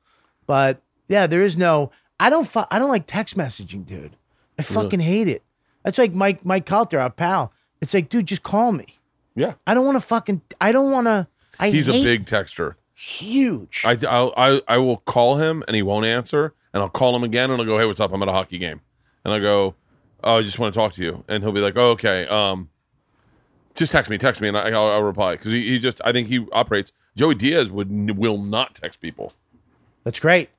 But 0.47 0.81
yeah, 1.07 1.27
there 1.27 1.41
is 1.41 1.55
no. 1.57 1.91
I 2.19 2.29
don't. 2.29 2.47
Fu- 2.47 2.63
I 2.71 2.79
don't 2.79 2.89
like 2.89 3.05
text 3.07 3.37
messaging, 3.37 3.85
dude. 3.85 4.15
I 4.57 4.61
fucking 4.61 4.99
hate 5.01 5.27
it. 5.27 5.41
That's 5.83 5.97
like 5.97 6.13
Mike 6.13 6.45
Mike 6.45 6.65
Calta, 6.65 6.99
our 6.99 7.09
pal. 7.09 7.51
It's 7.81 7.93
like, 7.93 8.07
dude, 8.09 8.25
just 8.27 8.43
call 8.43 8.71
me. 8.71 8.99
Yeah. 9.35 9.53
I 9.67 9.73
don't 9.73 9.85
want 9.85 9.95
to 9.95 10.01
fucking. 10.01 10.41
I 10.61 10.71
don't 10.71 10.91
want 10.91 11.07
to. 11.07 11.27
I 11.59 11.69
He's 11.71 11.89
a 11.89 11.91
big 12.03 12.25
texter. 12.25 12.75
huge. 12.93 13.83
I, 13.85 13.97
I 14.37 14.61
I 14.67 14.77
will 14.77 14.97
call 14.97 15.37
him 15.37 15.63
and 15.67 15.75
he 15.75 15.81
won't 15.81 16.05
answer, 16.05 16.53
and 16.73 16.81
I'll 16.83 16.89
call 16.89 17.15
him 17.15 17.23
again 17.23 17.49
and 17.51 17.59
I'll 17.61 17.65
go, 17.67 17.77
"Hey, 17.79 17.85
what's 17.85 17.99
up? 17.99 18.13
I'm 18.13 18.21
at 18.21 18.27
a 18.27 18.31
hockey 18.33 18.57
game," 18.57 18.81
and 19.23 19.33
I 19.33 19.39
go, 19.39 19.75
"Oh, 20.23 20.37
I 20.37 20.41
just 20.41 20.59
want 20.59 20.73
to 20.73 20.79
talk 20.79 20.93
to 20.93 21.03
you," 21.03 21.23
and 21.27 21.43
he'll 21.43 21.51
be 21.53 21.61
like, 21.61 21.77
"Oh, 21.77 21.91
okay, 21.91 22.25
um, 22.27 22.69
just 23.75 23.91
text 23.91 24.09
me, 24.09 24.17
text 24.17 24.41
me," 24.41 24.47
and 24.47 24.57
I, 24.57 24.69
I'll, 24.69 24.87
I'll 24.89 25.03
reply 25.03 25.33
because 25.35 25.51
he, 25.51 25.67
he 25.69 25.79
just 25.79 26.01
I 26.05 26.11
think 26.11 26.27
he 26.27 26.45
operates. 26.51 26.91
Joey 27.15 27.35
Diaz 27.35 27.69
would 27.71 28.17
will 28.17 28.37
not 28.41 28.75
text 28.75 28.99
people. 29.01 29.33
That's 30.03 30.19
great. 30.19 30.49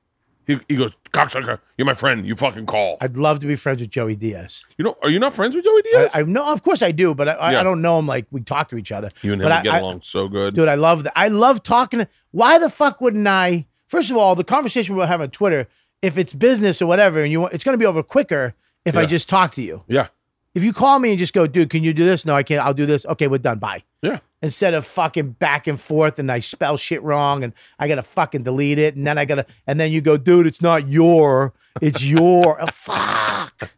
He, 0.47 0.59
he 0.69 0.75
goes, 0.75 0.91
"Cocksucker, 1.11 1.59
you're 1.77 1.85
my 1.87 1.93
friend. 1.95 2.25
You 2.25 2.35
fucking 2.35 2.65
call." 2.67 2.97
I'd 3.01 3.17
love 3.17 3.39
to 3.39 3.47
be 3.47 3.55
friends 3.55 3.81
with 3.81 3.89
Joey 3.89 4.15
Diaz. 4.15 4.63
you 4.77 4.85
know, 4.85 4.95
are 5.01 5.09
you 5.09 5.19
not 5.19 5.33
friends 5.33 5.55
with 5.55 5.65
Joey 5.65 5.81
Diaz? 5.81 6.11
I, 6.13 6.19
I 6.19 6.23
know, 6.23 6.51
of 6.51 6.61
course, 6.61 6.81
I 6.83 6.91
do, 6.91 7.15
but 7.15 7.27
I, 7.27 7.31
I, 7.33 7.51
Yeah. 7.53 7.59
I 7.61 7.63
don't 7.63 7.81
know 7.81 7.97
him 7.99 8.05
like 8.07 8.27
we 8.31 8.41
talk 8.41 8.69
to 8.69 8.77
each 8.77 8.91
other. 8.91 9.09
you 9.21 9.33
and 9.33 9.41
him 9.41 9.45
but 9.45 9.51
I, 9.51 9.61
get 9.63 9.73
I- 9.73 9.79
along 9.79 10.01
so 10.01 10.27
good. 10.27 10.53
dude. 10.53 10.67
I 10.69 10.75
love 10.75 11.03
that. 11.05 11.13
I 11.15 11.29
love 11.29 11.63
talking. 11.63 11.99
To, 12.01 12.07
why 12.31 12.57
the 12.59 12.69
fuck 12.69 13.01
wouldn't 13.01 13.27
I? 13.27 13.65
First 13.87 14.11
of 14.11 14.17
all, 14.17 14.35
the 14.35 14.43
conversation 14.43 14.95
we're 14.95 15.05
having 15.07 15.25
on 15.25 15.31
Twitter, 15.31 15.67
if 16.01 16.17
it's 16.17 16.33
business 16.33 16.81
or 16.81 16.85
whatever, 16.87 17.21
and 17.21 17.31
you 17.31 17.41
want, 17.41 17.53
it's 17.53 17.63
going 17.63 17.73
to 17.75 17.79
be 17.79 17.85
over 17.85 18.03
quicker 18.03 18.53
if 18.85 18.95
I 18.97 19.05
just 19.05 19.27
talk 19.29 19.53
to 19.53 19.61
you. 19.61 19.83
yeah, 19.87 20.07
If 20.53 20.63
you 20.63 20.71
call 20.73 20.99
me 20.99 21.09
and 21.09 21.17
just 21.19 21.33
go, 21.33 21.47
dude, 21.47 21.69
can 21.71 21.83
you 21.83 21.93
do 21.93 22.05
this? 22.05 22.25
No, 22.25 22.35
I 22.35 22.43
can't. 22.43 22.63
I'll 22.65 22.73
do 22.73 22.85
this. 22.85 23.05
Okay, 23.07 23.27
we're 23.27 23.39
done. 23.39 23.57
Bye. 23.59 23.83
yeah, 24.03 24.19
Instead 24.43 24.73
of 24.75 24.85
fucking 24.85 25.31
back 25.31 25.65
and 25.65 25.79
forth 25.79 26.19
and 26.19 26.31
I 26.31 26.37
spell 26.39 26.77
shit 26.77 27.01
wrong 27.01 27.43
and 27.43 27.53
I 27.79 27.87
gotta 27.87 28.03
fucking 28.03 28.43
delete 28.43 28.77
it 28.77 28.95
and 28.95 29.07
then 29.07 29.17
I 29.17 29.25
gotta 29.25 29.47
and 29.65 29.79
then 29.79 29.91
you 29.91 30.01
go, 30.01 30.17
dude, 30.17 30.45
it's 30.45 30.61
not 30.61 30.87
your, 30.87 31.53
it's 31.81 32.03
your. 32.05 32.61
Oh, 32.61 32.67
fuck. 32.67 33.71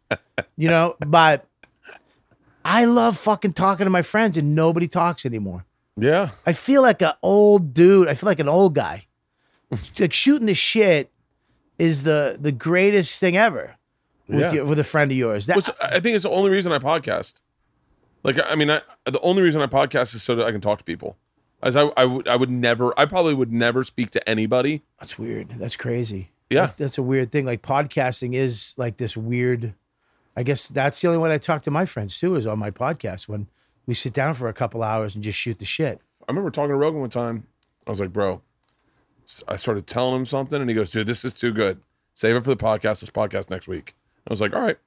You 0.58 0.70
know, 0.70 0.96
but 1.00 1.46
I 2.66 2.84
love 2.86 3.18
fucking 3.18 3.54
talking 3.54 3.86
to 3.86 3.90
my 3.90 4.02
friends 4.02 4.38
and 4.38 4.54
nobody 4.56 4.88
talks 4.90 5.26
anymore. 5.26 5.66
yeah. 5.96 6.32
I 6.46 6.52
feel 6.54 6.82
like 6.82 7.02
an 7.02 7.14
old 7.24 7.74
dude. 7.74 8.08
I 8.10 8.14
feel 8.14 8.28
like 8.28 8.40
an 8.42 8.50
old 8.50 8.76
guy. 8.76 9.08
like 10.00 10.14
shooting 10.14 10.48
the 10.48 10.54
shit 10.54 11.12
is 11.80 12.04
the 12.04 12.38
the 12.40 12.52
greatest 12.52 13.20
thing 13.20 13.38
ever 13.38 13.76
with 14.28 14.40
Yeah. 14.42 14.52
your, 14.52 14.66
with 14.66 14.80
a 14.80 14.84
friend 14.84 15.12
of 15.12 15.18
yours. 15.18 15.46
That 15.46 15.58
I 15.82 16.00
think 16.00 16.16
it's 16.16 16.24
the 16.24 16.30
only 16.30 16.50
reason 16.50 16.72
I 16.72 16.80
podcast. 16.80 17.42
Like, 18.24 18.40
I 18.44 18.56
mean, 18.56 18.70
I, 18.70 18.82
the 19.06 19.20
only 19.22 19.42
reason 19.42 19.62
I 19.62 19.68
podcast 19.68 20.14
is 20.16 20.24
so 20.24 20.36
that 20.36 20.46
I 20.46 20.52
can 20.52 20.60
talk 20.60 20.80
to 20.80 20.84
people. 20.84 21.18
As 21.64 21.76
I, 21.76 21.84
I 21.96 22.04
would, 22.06 22.28
I 22.28 22.36
would 22.36 22.50
never, 22.50 22.94
I 23.00 23.06
probably 23.06 23.34
would 23.34 23.52
never 23.54 23.84
speak 23.84 24.12
to 24.12 24.30
anybody. 24.30 24.84
that's 25.00 25.18
weird. 25.18 25.50
That's 25.52 25.76
crazy. 25.78 26.32
Yeah. 26.50 26.68
That- 26.68 26.78
that's 26.78 26.98
a 26.98 27.04
weird 27.04 27.32
thing. 27.32 27.46
Like 27.46 27.62
podcasting 27.62 28.34
is 28.34 28.74
like 28.78 28.98
this 28.98 29.16
weird. 29.16 29.74
I 30.36 30.44
guess 30.44 30.68
that's 30.68 31.00
the 31.02 31.08
only 31.08 31.18
way 31.20 31.34
I 31.34 31.38
talk 31.38 31.62
to 31.64 31.72
my 31.72 31.86
friends 31.86 32.20
too 32.20 32.36
is 32.36 32.46
on 32.46 32.60
my 32.60 32.70
podcast 32.70 33.28
when 33.28 33.48
we 33.86 33.94
sit 33.94 34.14
down 34.14 34.34
for 34.36 34.48
a 34.50 34.54
couple 34.54 34.84
hours 34.84 35.16
and 35.16 35.24
just 35.24 35.40
shoot 35.40 35.58
the 35.60 35.66
shit. 35.66 36.00
I 36.28 36.32
remember 36.32 36.52
talking 36.52 36.70
to 36.70 36.76
Rogan 36.76 37.00
one 37.00 37.10
time. 37.10 37.48
I 37.88 37.90
was 37.90 38.00
like, 38.00 38.12
bro, 38.14 38.42
I 39.48 39.56
started 39.56 39.88
telling 39.88 40.16
him 40.16 40.26
something, 40.26 40.60
and 40.62 40.70
he 40.70 40.76
goes, 40.76 40.90
dude, 40.92 41.08
this 41.08 41.26
is 41.26 41.34
too 41.34 41.52
good. 41.52 41.82
Save 42.14 42.36
it 42.38 42.44
for 42.44 42.50
the 42.50 42.58
podcast. 42.64 43.02
This 43.02 43.10
podcast 43.10 43.50
next 43.50 43.68
week. 43.68 43.96
I 44.28 44.32
was 44.34 44.42
like, 44.42 44.54
all 44.54 44.62
right. 44.62 44.78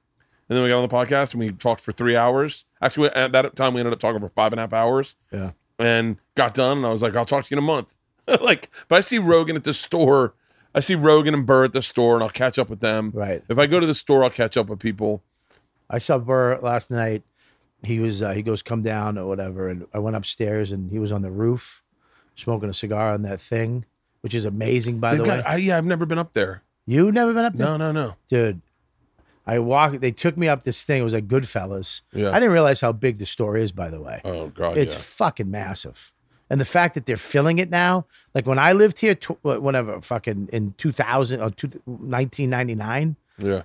And 0.49 0.57
then 0.57 0.63
we 0.63 0.69
got 0.69 0.81
on 0.83 0.87
the 0.89 0.93
podcast 0.93 1.31
and 1.33 1.39
we 1.39 1.51
talked 1.51 1.79
for 1.79 1.91
three 1.93 2.15
hours. 2.17 2.65
Actually, 2.81 3.09
at 3.11 3.31
that 3.31 3.55
time, 3.55 3.73
we 3.73 3.79
ended 3.79 3.93
up 3.93 3.99
talking 3.99 4.19
for 4.19 4.27
five 4.29 4.51
and 4.51 4.59
a 4.59 4.63
half 4.63 4.73
hours 4.73 5.15
Yeah. 5.31 5.51
and 5.79 6.17
got 6.35 6.53
done. 6.53 6.79
And 6.79 6.85
I 6.85 6.89
was 6.91 7.01
like, 7.01 7.15
I'll 7.15 7.23
talk 7.25 7.45
to 7.45 7.51
you 7.51 7.57
in 7.57 7.63
a 7.63 7.65
month. 7.65 7.95
like, 8.41 8.69
but 8.89 8.97
I 8.97 8.99
see 8.99 9.17
Rogan 9.17 9.55
at 9.55 9.63
the 9.63 9.73
store. 9.73 10.33
I 10.75 10.81
see 10.81 10.95
Rogan 10.95 11.33
and 11.33 11.45
Burr 11.45 11.65
at 11.65 11.73
the 11.73 11.81
store, 11.81 12.15
and 12.15 12.23
I'll 12.23 12.29
catch 12.29 12.59
up 12.59 12.69
with 12.69 12.81
them. 12.81 13.11
Right. 13.13 13.41
If 13.47 13.57
I 13.57 13.65
go 13.65 13.79
to 13.79 13.85
the 13.87 13.95
store, 13.95 14.23
I'll 14.25 14.29
catch 14.29 14.57
up 14.57 14.67
with 14.67 14.79
people. 14.79 15.23
I 15.89 15.99
saw 15.99 16.17
Burr 16.17 16.57
last 16.59 16.91
night. 16.91 17.23
He 17.83 17.99
was 17.99 18.21
uh, 18.21 18.31
he 18.33 18.41
goes 18.43 18.61
come 18.61 18.83
down 18.83 19.17
or 19.17 19.25
whatever, 19.27 19.67
and 19.69 19.87
I 19.93 19.99
went 19.99 20.15
upstairs 20.15 20.71
and 20.71 20.91
he 20.91 20.99
was 20.99 21.11
on 21.11 21.21
the 21.23 21.31
roof, 21.31 21.81
smoking 22.35 22.69
a 22.69 22.73
cigar 22.73 23.11
on 23.13 23.21
that 23.23 23.41
thing, 23.41 23.85
which 24.21 24.33
is 24.33 24.45
amazing. 24.45 24.99
By 24.99 25.11
They've 25.11 25.19
the 25.19 25.25
got, 25.25 25.37
way, 25.39 25.43
I, 25.45 25.55
yeah, 25.57 25.77
I've 25.77 25.85
never 25.85 26.05
been 26.05 26.17
up 26.19 26.33
there. 26.33 26.63
you 26.85 27.11
never 27.11 27.33
been 27.33 27.45
up 27.45 27.53
there, 27.55 27.67
No, 27.67 27.77
no, 27.77 27.91
no. 27.91 28.15
dude. 28.29 28.61
I 29.45 29.57
walk. 29.59 29.93
They 29.99 30.11
took 30.11 30.37
me 30.37 30.47
up 30.47 30.63
this 30.63 30.83
thing. 30.83 31.01
It 31.01 31.03
was 31.03 31.13
like 31.13 31.27
Goodfellas. 31.27 32.01
Yeah. 32.13 32.29
I 32.29 32.35
didn't 32.39 32.51
realize 32.53 32.79
how 32.81 32.91
big 32.91 33.17
the 33.17 33.25
store 33.25 33.57
is. 33.57 33.71
By 33.71 33.89
the 33.89 33.99
way, 33.99 34.21
Oh 34.23 34.47
God, 34.49 34.77
it's 34.77 34.93
yeah. 34.93 34.99
fucking 35.01 35.49
massive. 35.49 36.13
And 36.49 36.59
the 36.61 36.65
fact 36.65 36.93
that 36.95 37.05
they're 37.05 37.17
filling 37.17 37.57
it 37.59 37.69
now, 37.69 38.05
like 38.35 38.45
when 38.45 38.59
I 38.59 38.73
lived 38.73 38.99
here, 38.99 39.15
tw- 39.15 39.41
whatever, 39.43 39.99
fucking 40.01 40.49
in 40.53 40.73
2000 40.77 41.41
or 41.41 41.49
two, 41.49 41.69
1999, 41.85 43.15
Yeah, 43.39 43.63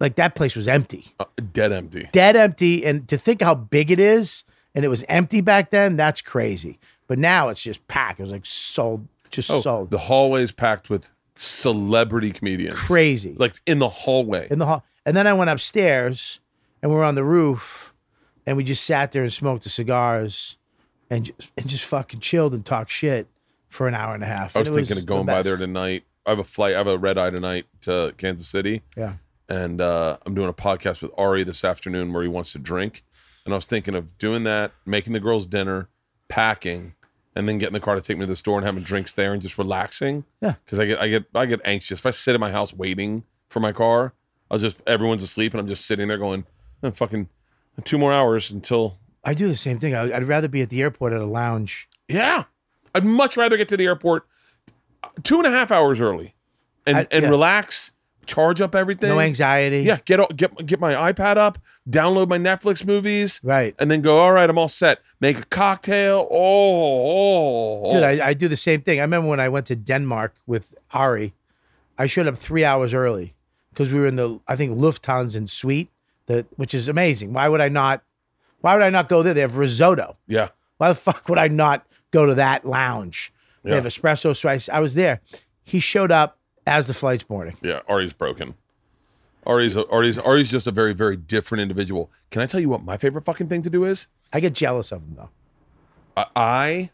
like 0.00 0.14
that 0.16 0.34
place 0.34 0.54
was 0.54 0.68
empty. 0.68 1.06
uh, 1.18 1.24
dead 1.52 1.72
empty. 1.72 2.08
dead 2.12 2.36
empty. 2.36 2.84
And 2.86 3.08
to 3.08 3.18
think 3.18 3.42
how 3.42 3.54
big 3.54 3.90
it 3.90 3.98
is, 3.98 4.44
and 4.74 4.84
it 4.84 4.88
was 4.88 5.04
empty 5.08 5.40
back 5.40 5.70
then, 5.70 5.96
that's 5.96 6.20
crazy. 6.22 6.78
But 7.06 7.18
now 7.18 7.48
it's 7.48 7.62
just 7.62 7.86
packed. 7.88 8.20
It 8.20 8.22
was 8.22 8.32
like 8.32 8.46
sold, 8.46 9.08
just 9.30 9.50
Oh, 9.50 9.60
sold. 9.60 9.90
the 9.90 9.98
hallway's 9.98 10.52
packed 10.52 10.88
with 10.90 11.10
celebrity 11.36 12.32
comedians. 12.32 12.78
crazy. 12.78 13.34
Like 13.38 13.56
in 13.66 13.78
the 13.78 13.88
hallway. 13.88 14.48
in 14.50 14.58
the 14.58 14.66
hall. 14.66 14.84
And 15.06 15.16
then 15.16 15.26
I 15.26 15.32
went 15.32 15.50
upstairs 15.50 16.40
and 16.82 16.92
we're 16.92 17.04
on 17.04 17.14
the 17.14 17.24
roof 17.24 17.94
and 18.46 18.56
we 18.56 18.64
just 18.64 18.84
sat 18.84 19.12
there 19.12 19.22
and 19.22 19.32
smoked 19.32 19.64
the 19.64 19.70
cigars 19.70 20.58
and 21.10 21.24
just, 21.26 21.50
and 21.56 21.68
just 21.68 21.84
fucking 21.84 22.20
chilled 22.20 22.52
and 22.54 22.64
talked 22.64 22.90
shit 22.90 23.26
for 23.68 23.86
an 23.88 23.94
hour 23.94 24.14
and 24.14 24.22
a 24.22 24.26
half. 24.26 24.56
I 24.56 24.60
was 24.60 24.70
thinking 24.70 24.96
the 24.96 25.00
of 25.02 25.06
going 25.06 25.26
by 25.26 25.42
there 25.42 25.56
tonight. 25.56 26.04
I 26.26 26.30
have 26.30 26.38
a 26.38 26.44
flight. 26.44 26.74
I 26.74 26.78
have 26.78 26.86
a 26.86 26.98
red 26.98 27.16
eye 27.18 27.30
tonight 27.30 27.66
to 27.82 28.12
Kansas 28.18 28.46
City, 28.48 28.82
Yeah. 28.96 29.14
and 29.48 29.80
uh, 29.80 30.18
I'm 30.26 30.34
doing 30.34 30.48
a 30.50 30.52
podcast 30.54 31.00
with 31.00 31.10
Ari 31.16 31.44
this 31.44 31.64
afternoon 31.64 32.12
where 32.12 32.22
he 32.22 32.28
wants 32.28 32.52
to 32.52 32.58
drink. 32.58 33.02
And 33.46 33.54
I 33.54 33.56
was 33.56 33.64
thinking 33.64 33.94
of 33.94 34.18
doing 34.18 34.44
that, 34.44 34.72
making 34.84 35.14
the 35.14 35.20
girls 35.20 35.46
dinner, 35.46 35.88
packing, 36.28 36.94
and 37.38 37.48
then 37.48 37.56
getting 37.56 37.72
the 37.72 37.80
car 37.80 37.94
to 37.94 38.00
take 38.02 38.18
me 38.18 38.24
to 38.24 38.26
the 38.26 38.36
store 38.36 38.58
and 38.58 38.66
having 38.66 38.82
drinks 38.82 39.14
there 39.14 39.32
and 39.32 39.40
just 39.40 39.56
relaxing. 39.56 40.24
Yeah. 40.42 40.54
because 40.64 40.78
I 40.78 40.86
get 40.86 41.00
I 41.00 41.08
get 41.08 41.24
I 41.34 41.46
get 41.46 41.60
anxious 41.64 42.00
if 42.00 42.04
I 42.06 42.10
sit 42.10 42.34
in 42.34 42.40
my 42.40 42.50
house 42.50 42.74
waiting 42.74 43.22
for 43.48 43.60
my 43.60 43.72
car. 43.72 44.12
I'll 44.50 44.58
just 44.58 44.76
everyone's 44.86 45.22
asleep 45.22 45.52
and 45.54 45.60
I'm 45.60 45.68
just 45.68 45.86
sitting 45.86 46.08
there 46.08 46.18
going, 46.18 46.44
"Eh, 46.82 46.90
fucking 46.90 47.28
two 47.84 47.96
more 47.96 48.12
hours 48.12 48.50
until 48.50 48.98
I 49.24 49.34
do 49.34 49.46
the 49.48 49.56
same 49.56 49.78
thing. 49.78 49.94
I, 49.94 50.12
I'd 50.16 50.24
rather 50.26 50.48
be 50.48 50.62
at 50.62 50.70
the 50.70 50.82
airport 50.82 51.12
at 51.12 51.20
a 51.20 51.26
lounge. 51.26 51.88
Yeah. 52.08 52.44
I'd 52.94 53.04
much 53.04 53.36
rather 53.36 53.56
get 53.56 53.68
to 53.68 53.76
the 53.76 53.84
airport 53.86 54.26
two 55.22 55.38
and 55.38 55.46
a 55.46 55.50
half 55.50 55.70
hours 55.70 56.00
early 56.00 56.34
and, 56.86 56.96
I- 56.98 57.06
and 57.10 57.22
yeah. 57.24 57.28
relax, 57.30 57.92
charge 58.28 58.60
up 58.60 58.74
everything. 58.74 59.08
No 59.10 59.18
anxiety. 59.20 59.80
Yeah, 59.82 59.98
get 60.04 60.20
all- 60.20 60.30
get 60.36 60.54
get 60.66 60.78
my 60.80 60.94
iPad 61.12 61.36
up, 61.36 61.58
download 61.88 62.28
my 62.28 62.38
Netflix 62.38 62.84
movies, 62.84 63.40
Right. 63.42 63.74
and 63.78 63.90
then 63.90 64.00
go, 64.02 64.18
all 64.20 64.32
right, 64.32 64.48
I'm 64.48 64.58
all 64.58 64.68
set. 64.68 65.00
Make 65.20 65.38
a 65.38 65.44
cocktail. 65.44 66.28
Oh, 66.30 66.36
oh, 66.36 67.82
oh. 67.86 67.94
Dude, 67.94 68.02
I, 68.04 68.28
I 68.28 68.34
do 68.34 68.48
the 68.48 68.56
same 68.56 68.82
thing. 68.82 69.00
I 69.00 69.02
remember 69.02 69.28
when 69.28 69.40
I 69.40 69.48
went 69.48 69.66
to 69.66 69.76
Denmark 69.76 70.34
with 70.46 70.74
Ari, 70.92 71.34
I 71.98 72.06
showed 72.06 72.28
up 72.28 72.36
three 72.38 72.64
hours 72.64 72.94
early 72.94 73.34
because 73.70 73.90
we 73.92 73.98
were 74.00 74.06
in 74.06 74.16
the, 74.16 74.38
I 74.46 74.54
think, 74.56 74.78
Lufthansa 74.78 75.48
suite, 75.48 75.90
that 76.26 76.46
which 76.56 76.74
is 76.74 76.88
amazing. 76.88 77.32
Why 77.32 77.48
would 77.48 77.60
I 77.60 77.68
not? 77.68 78.02
Why 78.60 78.74
would 78.74 78.82
I 78.82 78.90
not 78.90 79.08
go 79.08 79.22
there? 79.22 79.34
They 79.34 79.40
have 79.40 79.56
risotto. 79.56 80.16
yeah. 80.26 80.48
Why 80.78 80.88
the 80.88 80.94
fuck 80.94 81.28
would 81.28 81.38
I 81.38 81.48
not 81.48 81.84
go 82.12 82.24
to 82.26 82.34
that 82.36 82.64
lounge? 82.64 83.32
They 83.64 83.70
Yeah. 83.70 83.76
have 83.76 83.84
espresso. 83.86 84.36
So 84.36 84.48
I, 84.48 84.58
I 84.72 84.78
was 84.80 84.94
there. 84.94 85.20
He 85.62 85.80
showed 85.80 86.12
up 86.12 86.38
as 86.68 86.86
the 86.86 86.94
flight's 86.94 87.24
boarding. 87.24 87.56
Yeah, 87.62 87.80
Ari's 87.88 88.12
broken. 88.12 88.54
Ari's 89.46 89.76
Ari's 89.76 90.18
Ari's 90.18 90.50
just 90.50 90.66
a 90.66 90.70
very 90.70 90.92
very 90.92 91.16
different 91.16 91.62
individual. 91.62 92.10
Can 92.30 92.42
I 92.42 92.46
tell 92.46 92.60
you 92.60 92.68
what 92.68 92.82
my 92.84 92.96
favorite 92.96 93.24
fucking 93.24 93.48
thing 93.48 93.62
to 93.62 93.70
do 93.70 93.84
is? 93.84 94.08
I 94.32 94.40
get 94.40 94.52
jealous 94.52 94.92
of 94.92 95.00
him 95.02 95.14
though. 95.16 95.30
I- 96.16 96.26
I 96.36 96.90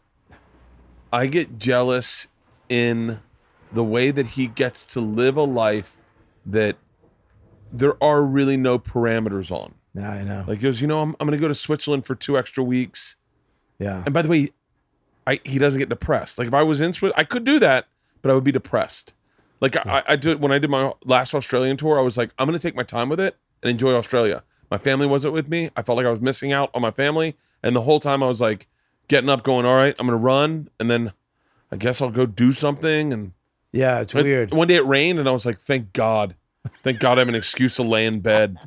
I 1.11 1.27
get 1.27 1.57
jealous 1.59 2.27
in 2.69 3.19
the 3.71 3.83
way 3.83 4.11
that 4.11 4.25
he 4.27 4.47
gets 4.47 4.85
to 4.87 5.01
live 5.01 5.35
a 5.37 5.43
life 5.43 5.97
that 6.45 6.77
there 7.71 8.01
are 8.03 8.23
really 8.23 8.57
no 8.57 8.79
parameters 8.79 9.51
on. 9.51 9.73
Yeah, 9.93 10.11
I 10.11 10.23
know. 10.23 10.45
Like 10.47 10.57
he 10.57 10.63
goes, 10.63 10.81
you 10.81 10.87
know, 10.87 11.01
I'm, 11.01 11.15
I'm 11.19 11.27
going 11.27 11.37
to 11.37 11.41
go 11.41 11.47
to 11.47 11.55
Switzerland 11.55 12.05
for 12.05 12.15
two 12.15 12.37
extra 12.37 12.63
weeks. 12.63 13.15
yeah. 13.79 14.03
And 14.05 14.13
by 14.13 14.21
the 14.21 14.29
way, 14.29 14.51
I 15.27 15.39
he 15.43 15.57
doesn't 15.59 15.79
get 15.79 15.89
depressed. 15.89 16.37
Like 16.37 16.47
if 16.47 16.53
I 16.53 16.63
was 16.63 16.79
in 16.79 16.93
Switzerland, 16.93 17.15
I 17.17 17.23
could 17.25 17.43
do 17.43 17.59
that, 17.59 17.87
but 18.21 18.31
I 18.31 18.33
would 18.33 18.43
be 18.43 18.51
depressed. 18.51 19.13
Like 19.61 19.77
I, 19.85 20.03
I 20.09 20.15
did 20.15 20.41
when 20.41 20.51
I 20.51 20.59
did 20.59 20.69
my 20.69 20.91
last 21.03 21.33
Australian 21.33 21.77
tour, 21.77 21.97
I 21.97 22.01
was 22.01 22.17
like, 22.17 22.31
I'm 22.37 22.47
going 22.47 22.57
to 22.57 22.61
take 22.61 22.75
my 22.75 22.83
time 22.83 23.09
with 23.09 23.19
it 23.19 23.35
and 23.63 23.69
enjoy 23.69 23.93
Australia. 23.93 24.43
My 24.69 24.77
family 24.77 25.07
wasn't 25.07 25.33
with 25.33 25.47
me. 25.47 25.69
I 25.75 25.81
felt 25.81 25.97
like 25.97 26.05
I 26.05 26.11
was 26.11 26.21
missing 26.21 26.51
out 26.51 26.71
on 26.73 26.81
my 26.81 26.91
family, 26.91 27.35
and 27.63 27.75
the 27.75 27.81
whole 27.81 27.99
time 27.99 28.23
I 28.23 28.27
was 28.27 28.41
like, 28.41 28.67
getting 29.07 29.29
up, 29.29 29.43
going, 29.43 29.65
all 29.65 29.75
right, 29.75 29.95
I'm 29.99 30.07
going 30.07 30.17
to 30.19 30.23
run, 30.23 30.69
and 30.79 30.89
then 30.89 31.13
I 31.71 31.75
guess 31.77 32.01
I'll 32.01 32.09
go 32.11 32.25
do 32.25 32.51
something. 32.51 33.13
And 33.13 33.31
Yeah, 33.71 34.01
it's 34.01 34.13
weird. 34.13 34.53
One 34.53 34.67
day 34.67 34.75
it 34.75 34.85
rained, 34.85 35.19
and 35.19 35.29
I 35.29 35.31
was 35.31 35.45
like, 35.45 35.59
thank 35.59 35.93
God, 35.93 36.35
thank 36.83 36.99
God 36.99 37.17
I 37.17 37.21
have 37.21 37.29
an 37.29 37.35
excuse 37.35 37.75
to 37.75 37.83
lay 37.83 38.05
in 38.05 38.19
bed. 38.21 38.57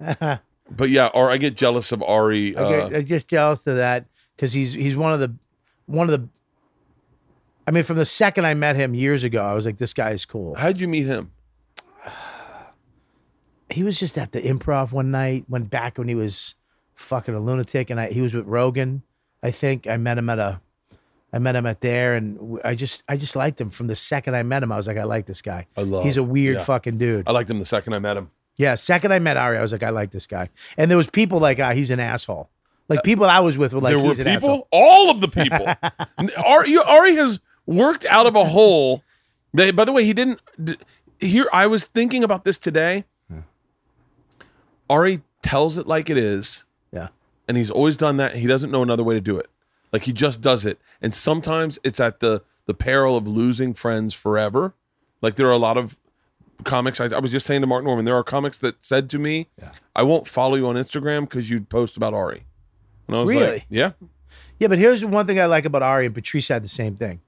But 0.70 0.90
yeah, 0.90 1.08
or 1.08 1.30
I 1.30 1.36
get 1.36 1.56
jealous 1.56 1.92
of 1.92 2.02
Ari. 2.02 2.56
I 2.56 2.60
Uh, 2.60 2.88
get, 2.88 2.98
I 2.98 3.02
get 3.02 3.28
jealous 3.28 3.60
of 3.66 3.76
that 3.76 4.06
because 4.34 4.54
he's 4.54 4.72
he's 4.72 4.96
one 4.96 5.12
of 5.12 5.20
the 5.20 5.34
one 5.86 6.08
of 6.08 6.20
the. 6.20 6.28
I 7.66 7.70
mean, 7.70 7.82
from 7.82 7.96
the 7.96 8.04
second 8.04 8.44
I 8.44 8.54
met 8.54 8.76
him 8.76 8.94
years 8.94 9.24
ago, 9.24 9.44
I 9.44 9.54
was 9.54 9.66
like, 9.66 9.78
this 9.78 9.94
guy 9.94 10.10
is 10.10 10.24
cool. 10.24 10.54
how'd 10.54 10.80
you 10.80 10.88
meet 10.88 11.06
him? 11.06 11.32
He 13.70 13.82
was 13.82 13.98
just 13.98 14.18
at 14.18 14.32
the 14.32 14.42
improv 14.42 14.92
one 14.92 15.10
night, 15.10 15.46
went 15.48 15.70
back 15.70 15.98
when 15.98 16.08
he 16.08 16.14
was 16.14 16.54
fucking 16.94 17.34
a 17.34 17.40
lunatic, 17.40 17.90
and 17.90 17.98
I, 17.98 18.08
he 18.08 18.20
was 18.20 18.34
with 18.34 18.46
Rogan. 18.46 19.02
I 19.42 19.50
think 19.50 19.86
I 19.86 19.96
met 19.96 20.18
him 20.18 20.28
at 20.28 20.38
a, 20.38 20.60
I 21.32 21.38
met 21.38 21.56
him 21.56 21.66
at 21.66 21.80
there, 21.80 22.14
and 22.14 22.60
I 22.64 22.74
just 22.74 23.02
I 23.08 23.16
just 23.16 23.34
liked 23.34 23.60
him 23.60 23.70
from 23.70 23.86
the 23.86 23.94
second 23.94 24.36
I 24.36 24.42
met 24.42 24.62
him. 24.62 24.70
I 24.70 24.76
was 24.76 24.86
like, 24.86 24.98
I 24.98 25.04
like 25.04 25.26
this 25.26 25.42
guy. 25.42 25.66
I 25.76 25.82
love. 25.82 26.04
He's 26.04 26.18
a 26.18 26.22
weird 26.22 26.58
yeah. 26.58 26.64
fucking 26.64 26.98
dude. 26.98 27.26
I 27.26 27.32
liked 27.32 27.50
him 27.50 27.58
the 27.58 27.66
second 27.66 27.94
I 27.94 27.98
met 27.98 28.16
him. 28.16 28.30
Yeah, 28.56 28.76
second 28.76 29.12
I 29.12 29.18
met 29.18 29.36
Ari, 29.36 29.58
I 29.58 29.62
was 29.62 29.72
like, 29.72 29.82
I 29.82 29.90
like 29.90 30.12
this 30.12 30.26
guy. 30.26 30.50
And 30.76 30.90
there 30.90 30.98
was 30.98 31.10
people 31.10 31.40
like, 31.40 31.58
ah, 31.58 31.72
he's 31.72 31.90
an 31.90 31.98
asshole. 31.98 32.50
Like 32.88 33.02
people 33.02 33.24
I 33.24 33.40
was 33.40 33.56
with 33.56 33.72
were 33.72 33.80
like, 33.80 33.92
there 33.92 33.98
were 33.98 34.10
he's 34.10 34.20
an 34.20 34.26
people, 34.26 34.50
asshole. 34.50 34.68
all 34.70 35.10
of 35.10 35.20
the 35.20 35.28
people. 35.28 35.66
Ari, 36.44 36.76
Ari 36.76 37.16
has 37.16 37.40
worked 37.66 38.04
out 38.06 38.26
of 38.26 38.34
a 38.36 38.44
hole. 38.44 39.02
They, 39.52 39.70
by 39.70 39.84
the 39.84 39.92
way, 39.92 40.04
he 40.04 40.12
didn't. 40.12 40.40
Here, 41.20 41.48
I 41.52 41.66
was 41.66 41.86
thinking 41.86 42.24
about 42.24 42.44
this 42.44 42.58
today. 42.58 43.04
Ari 44.90 45.22
tells 45.42 45.78
it 45.78 45.86
like 45.86 46.10
it 46.10 46.18
is, 46.18 46.64
Yeah. 46.92 47.08
and 47.48 47.56
he's 47.56 47.70
always 47.70 47.96
done 47.96 48.16
that. 48.18 48.36
He 48.36 48.46
doesn't 48.46 48.70
know 48.70 48.82
another 48.82 49.02
way 49.02 49.14
to 49.14 49.20
do 49.20 49.38
it. 49.38 49.48
Like 49.92 50.02
he 50.04 50.12
just 50.12 50.40
does 50.40 50.66
it, 50.66 50.78
and 51.00 51.14
sometimes 51.14 51.78
it's 51.84 52.00
at 52.00 52.20
the 52.20 52.42
the 52.66 52.74
peril 52.74 53.16
of 53.16 53.28
losing 53.28 53.74
friends 53.74 54.14
forever. 54.14 54.74
Like 55.22 55.36
there 55.36 55.46
are 55.46 55.52
a 55.52 55.58
lot 55.58 55.76
of 55.78 55.98
comics. 56.64 57.00
I, 57.00 57.06
I 57.06 57.18
was 57.18 57.30
just 57.30 57.46
saying 57.46 57.60
to 57.60 57.66
Mark 57.66 57.84
Normand, 57.84 58.06
there 58.06 58.16
are 58.16 58.24
comics 58.24 58.58
that 58.58 58.84
said 58.84 59.08
to 59.10 59.18
me, 59.18 59.48
"I 59.94 60.02
won't 60.02 60.26
follow 60.28 60.56
you 60.56 60.66
on 60.66 60.74
Instagram 60.76 61.22
because 61.22 61.48
you 61.48 61.60
post 61.62 61.96
about 61.96 62.12
Ari." 62.12 62.44
And 63.06 63.16
I 63.16 63.20
was 63.20 63.30
Really? 63.30 63.46
like, 63.52 63.66
"Yeah, 63.70 63.92
Yeah, 64.58 64.68
but 64.68 64.78
here's 64.78 65.04
one 65.04 65.26
thing 65.26 65.38
I 65.40 65.46
like 65.46 65.64
about 65.64 65.82
Ari, 65.82 66.06
and 66.06 66.14
Patrice 66.14 66.48
had 66.48 66.62
the 66.64 66.68
same 66.68 66.96
thing. 66.96 67.20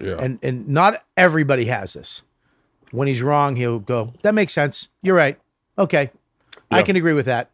Yeah." 0.00 0.16
And 0.18 0.38
and 0.42 0.68
not 0.68 1.04
everybody 1.16 1.66
has 1.66 1.92
this. 1.94 2.22
When 2.90 3.08
he's 3.08 3.22
wrong, 3.22 3.56
he'll 3.56 3.78
go, 3.78 4.12
That 4.22 4.34
makes 4.34 4.52
sense. 4.52 4.88
You're 5.02 5.16
right. 5.16 5.38
Okay. 5.78 6.10
I 6.70 6.82
can 6.82 6.94
agree 6.96 7.14
with 7.14 7.24
that. 7.26 7.50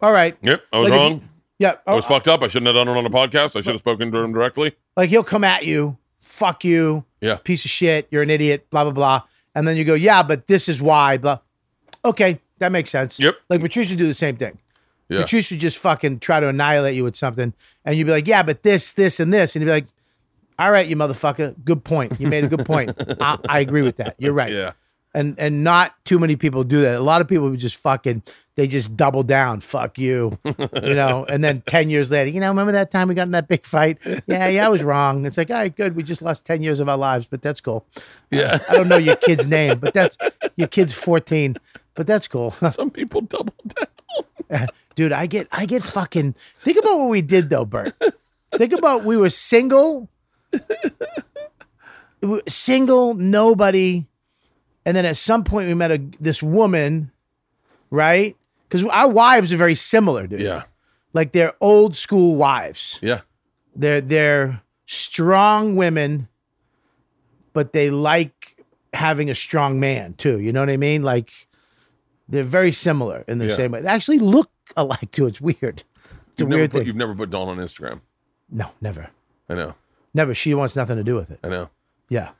All 0.00 0.12
right. 0.12 0.36
Yep, 0.42 0.62
I 0.72 0.78
was 0.80 0.90
Like, 0.90 0.98
wrong. 0.98 1.12
you- 1.12 1.20
Yeah. 1.60 1.74
I 1.86 1.94
was 1.94 2.04
oh, 2.06 2.08
fucked 2.08 2.26
up. 2.26 2.42
I 2.42 2.48
shouldn't 2.48 2.66
have 2.66 2.74
done 2.74 2.88
it 2.88 2.98
on 2.98 3.06
a 3.06 3.10
podcast. 3.10 3.54
I 3.56 3.60
should 3.62 3.66
have 3.66 3.78
spoken 3.78 4.10
to 4.10 4.18
him 4.18 4.32
directly. 4.32 4.74
like 4.96 5.08
he'll 5.10 5.22
come 5.24 5.44
at 5.44 5.64
you, 5.64 5.96
fuck 6.20 6.64
you, 6.64 7.04
Yeah. 7.20 7.36
piece 7.36 7.64
of 7.64 7.70
shit, 7.70 8.08
you're 8.10 8.22
an 8.22 8.30
idiot, 8.30 8.66
blah, 8.70 8.82
blah, 8.82 8.92
blah. 8.92 9.22
And 9.54 9.66
then 9.68 9.76
you 9.76 9.84
go, 9.84 9.94
Yeah, 9.94 10.22
but 10.24 10.48
this 10.48 10.68
is 10.68 10.82
why, 10.82 11.16
blah. 11.16 11.38
Okay, 12.04 12.40
that 12.58 12.72
makes 12.72 12.90
sense. 12.90 13.20
Yep. 13.20 13.36
Like 13.48 13.60
Patrice 13.60 13.88
would 13.90 13.98
do 13.98 14.06
the 14.08 14.14
same 14.14 14.34
thing. 14.36 14.58
Yeah. 15.08 15.20
Patrice 15.22 15.50
would 15.52 15.60
just 15.60 15.78
fucking 15.78 16.18
try 16.18 16.40
to 16.40 16.48
annihilate 16.48 16.94
you 16.96 17.04
with 17.04 17.14
something, 17.16 17.52
and 17.84 17.96
you'd 17.96 18.06
be 18.06 18.10
like, 18.12 18.26
"Yeah, 18.26 18.42
but 18.42 18.62
this, 18.62 18.92
this, 18.92 19.20
and 19.20 19.32
this," 19.32 19.54
and 19.54 19.60
you'd 19.62 19.66
be 19.66 19.72
like, 19.72 19.86
"All 20.64 20.70
right, 20.72 20.86
you 20.86 20.96
motherfucker, 20.96 21.54
good 21.64 21.84
point. 21.84 22.20
You 22.20 22.28
made 22.28 22.44
a 22.44 22.48
good 22.48 22.64
point. 22.66 22.92
I, 23.20 23.38
I 23.48 23.60
agree 23.60 23.82
with 23.82 23.96
that. 23.96 24.16
You're 24.18 24.32
right." 24.32 24.52
Yeah. 24.52 24.72
and 25.14 25.38
and 25.38 25.62
not 25.62 25.94
too 26.04 26.18
many 26.18 26.36
people 26.36 26.64
do 26.64 26.80
that. 26.82 26.94
A 26.94 27.00
lot 27.00 27.20
of 27.20 27.28
people 27.28 27.50
would 27.50 27.58
just 27.58 27.76
fucking 27.76 28.22
they 28.54 28.66
just 28.66 28.96
double 28.96 29.22
down, 29.22 29.60
fuck 29.60 29.98
you, 29.98 30.38
you 30.44 30.94
know. 30.94 31.24
And 31.28 31.42
then 31.42 31.62
ten 31.66 31.88
years 31.90 32.10
later, 32.10 32.30
you 32.30 32.40
know, 32.40 32.48
remember 32.48 32.72
that 32.72 32.90
time 32.90 33.08
we 33.08 33.14
got 33.14 33.22
in 33.22 33.30
that 33.32 33.48
big 33.48 33.64
fight? 33.64 33.98
Yeah, 34.26 34.48
yeah, 34.48 34.66
I 34.66 34.68
was 34.68 34.82
wrong. 34.82 35.24
It's 35.24 35.38
like, 35.38 35.50
all 35.50 35.56
right, 35.56 35.74
good. 35.74 35.96
We 35.96 36.02
just 36.02 36.22
lost 36.22 36.44
ten 36.44 36.62
years 36.62 36.78
of 36.80 36.88
our 36.88 36.98
lives, 36.98 37.26
but 37.28 37.42
that's 37.42 37.60
cool. 37.60 37.86
Yeah. 38.30 38.58
I 38.68 38.74
don't 38.74 38.88
know 38.88 38.98
your 38.98 39.16
kid's 39.16 39.46
name, 39.46 39.78
but 39.78 39.94
that's 39.94 40.16
your 40.56 40.68
kid's 40.68 40.92
fourteen, 40.92 41.56
but 41.94 42.06
that's 42.06 42.28
cool. 42.28 42.50
Some 42.70 42.90
people 42.90 43.22
double 43.22 43.54
down. 43.66 43.86
dude 44.94 45.12
i 45.12 45.26
get 45.26 45.48
i 45.50 45.64
get 45.64 45.82
fucking 45.82 46.34
think 46.60 46.76
about 46.78 46.98
what 46.98 47.08
we 47.08 47.22
did 47.22 47.48
though 47.48 47.64
bert 47.64 47.94
think 48.56 48.74
about 48.74 49.02
we 49.04 49.16
were 49.16 49.30
single 49.30 50.10
single 52.48 53.14
nobody. 53.14 54.06
And 54.84 54.96
then 54.96 55.04
at 55.06 55.16
some 55.16 55.44
point 55.44 55.68
we 55.68 55.74
met 55.74 55.90
a 55.92 55.98
this 56.20 56.42
woman 56.42 57.10
right? 57.90 58.36
Because 58.68 58.84
our 58.88 59.08
wives 59.08 59.52
are 59.52 59.56
very 59.56 59.74
similar 59.74 60.26
dude. 60.26 60.40
Yeah. 60.40 60.64
like 61.12 61.32
they're 61.32 61.52
old 61.60 61.96
school 61.96 62.36
wives. 62.36 62.98
Yeah. 63.02 63.20
they're 63.76 64.00
they're 64.00 64.62
strong 64.86 65.76
women 65.76 66.28
but 67.52 67.72
they 67.72 67.90
like 67.90 68.56
having 68.94 69.28
a 69.30 69.34
strong 69.34 69.78
man 69.80 70.14
too. 70.14 70.40
You 70.40 70.52
know 70.52 70.60
what 70.60 70.70
i 70.70 70.76
mean? 70.76 71.02
Like 71.02 71.32
they're 72.28 72.42
very 72.44 72.72
similar 72.72 73.24
in 73.28 73.38
the 73.38 73.46
Yeah. 73.48 73.54
same 73.56 73.72
way. 73.72 73.82
They 73.82 73.88
actually 73.88 74.18
look 74.20 74.50
alike 74.76 75.10
too. 75.12 75.26
It's 75.26 75.40
weird. 75.40 75.60
It's 76.32 76.40
a 76.40 76.44
You've 76.44 76.48
never, 76.48 76.60
weird 76.60 76.70
put, 76.70 76.78
thing. 76.78 76.86
you've 76.86 76.96
never 76.96 77.14
put 77.14 77.30
Dawn 77.30 77.48
on 77.48 77.58
Instagram. 77.58 78.00
no 78.50 78.70
never. 78.80 79.10
I 79.50 79.54
know. 79.54 79.74
Never 80.14 80.34
she 80.34 80.54
wants 80.54 80.76
nothing 80.76 80.96
to 80.96 81.04
do 81.04 81.14
with 81.14 81.30
it 81.30 81.40
I 81.42 81.48
know. 81.48 81.70
yeah 82.08 82.30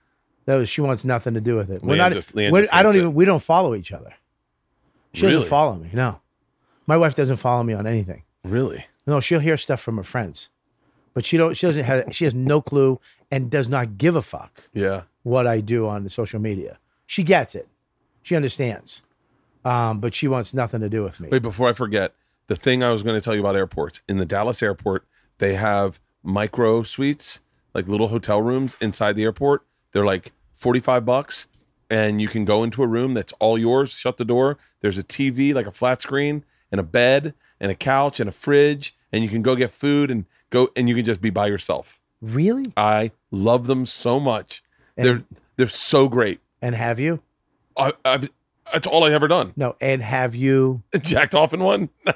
that 0.47 0.57
was 0.57 0.69
she 0.69 0.81
wants 0.81 1.05
nothing 1.05 1.35
to 1.35 1.41
do 1.41 1.57
with 1.57 1.71
it 1.71 1.83
we're 1.83 1.95
LeeAnn 1.95 1.99
not 1.99 2.13
just- 2.13 2.35
LeeAnn 2.35 2.51
we're- 2.53 2.65
just 2.65 2.75
i 2.75 2.83
don't 2.83 2.93
hates 2.93 3.03
even 3.03 3.15
we 3.15 3.25
don't 3.25 3.43
follow 3.43 3.75
each 3.75 3.93
other 3.93 4.13
she 5.15 5.27
Really? 5.27 5.37
doesn't 5.37 5.49
follow 5.51 5.77
me 5.77 5.89
no 5.93 6.21
my 6.87 6.97
wife 6.97 7.15
doesn't 7.15 7.37
follow 7.37 7.63
me 7.63 7.73
on 7.75 7.87
anything 7.87 8.23
Really? 8.45 8.87
No, 9.07 9.21
she'll 9.21 9.39
hear 9.41 9.57
stuff 9.57 9.81
from 9.81 9.97
her 9.99 10.03
friends, 10.03 10.49
but 11.15 11.25
she 11.25 11.37
don't. 11.37 11.57
She 11.57 11.65
doesn't 11.67 11.85
have. 11.85 12.13
She 12.13 12.25
has 12.25 12.35
no 12.35 12.61
clue 12.61 12.99
and 13.31 13.49
does 13.51 13.69
not 13.69 13.99
give 13.99 14.17
a 14.17 14.23
fuck 14.23 14.65
Yeah. 14.73 15.03
what 15.23 15.47
I 15.47 15.61
do 15.61 15.87
on 15.87 16.03
the 16.03 16.11
social 16.11 16.41
media. 16.41 16.79
She 17.07 17.23
gets 17.23 17.55
it. 17.55 17.69
She 18.23 18.35
understands, 18.35 19.03
um, 19.65 20.01
but 20.01 20.13
she 20.15 20.27
wants 20.27 20.53
nothing 20.55 20.81
to 20.81 20.89
do 20.89 21.05
with 21.05 21.21
me. 21.21 21.29
Wait, 21.31 21.43
before 21.43 21.69
I 21.69 21.73
forget, 21.73 22.15
the 22.49 22.57
thing 22.57 22.83
I 22.83 22.91
was 22.91 23.05
going 23.05 23.15
to 23.17 23.21
tell 23.25 23.35
you 23.35 23.41
about 23.41 23.55
airports 23.55 24.01
in 24.09 24.17
the 24.19 24.27
Dallas 24.27 24.61
airport, 24.61 25.05
they 25.39 25.55
have 25.55 26.01
micro 26.25 26.83
suites, 26.83 27.41
like 27.75 27.89
little 27.89 28.09
hotel 28.09 28.41
rooms 28.41 28.77
inside 28.81 29.17
the 29.17 29.25
airport. 29.25 29.65
They're 29.93 30.05
like 30.05 30.33
45 30.57 31.05
bucks 31.05 31.49
and 31.91 32.21
you 32.21 32.29
can 32.29 32.45
go 32.45 32.63
into 32.65 32.83
a 32.83 32.87
room 32.87 33.15
that's 33.15 33.33
all 33.35 33.59
yours, 33.59 33.93
shut 33.93 34.17
the 34.17 34.25
door. 34.25 34.59
There's 34.81 34.99
a 34.99 35.03
TV, 35.03 35.53
like 35.55 35.67
a 35.67 35.71
flat 35.73 36.01
screen, 36.01 36.45
and 36.71 36.81
a 36.81 36.85
bed 36.85 37.35
and 37.61 37.71
a 37.71 37.75
couch 37.75 38.19
and 38.21 38.29
a 38.29 38.33
fridge 38.33 38.97
and 39.13 39.23
you 39.23 39.29
can 39.29 39.43
go 39.43 39.55
get 39.55 39.71
food 39.71 40.11
and 40.11 40.25
go 40.51 40.71
and 40.75 40.89
you 40.89 40.95
can 40.95 41.05
just 41.05 41.21
be 41.21 41.31
by 41.31 41.47
yourself. 41.47 42.01
Really? 42.21 42.73
I 42.77 43.11
love 43.31 43.67
them 43.67 43.85
so 43.87 44.19
much. 44.21 44.63
And- 44.97 45.07
they're 45.07 45.23
they're 45.57 45.69
so 45.69 46.09
great. 46.09 46.41
And 46.63 46.75
have 46.75 46.99
you? 46.99 47.21
I, 47.77 47.93
I've, 48.05 48.29
that's 48.73 48.87
all 48.87 49.05
I've 49.05 49.13
ever 49.13 49.29
done. 49.29 49.53
No. 49.57 49.77
And 49.81 50.03
have 50.03 50.35
you? 50.35 50.83
Jacked 51.03 51.35
off 51.35 51.53
in 51.53 51.61
one. 51.61 51.91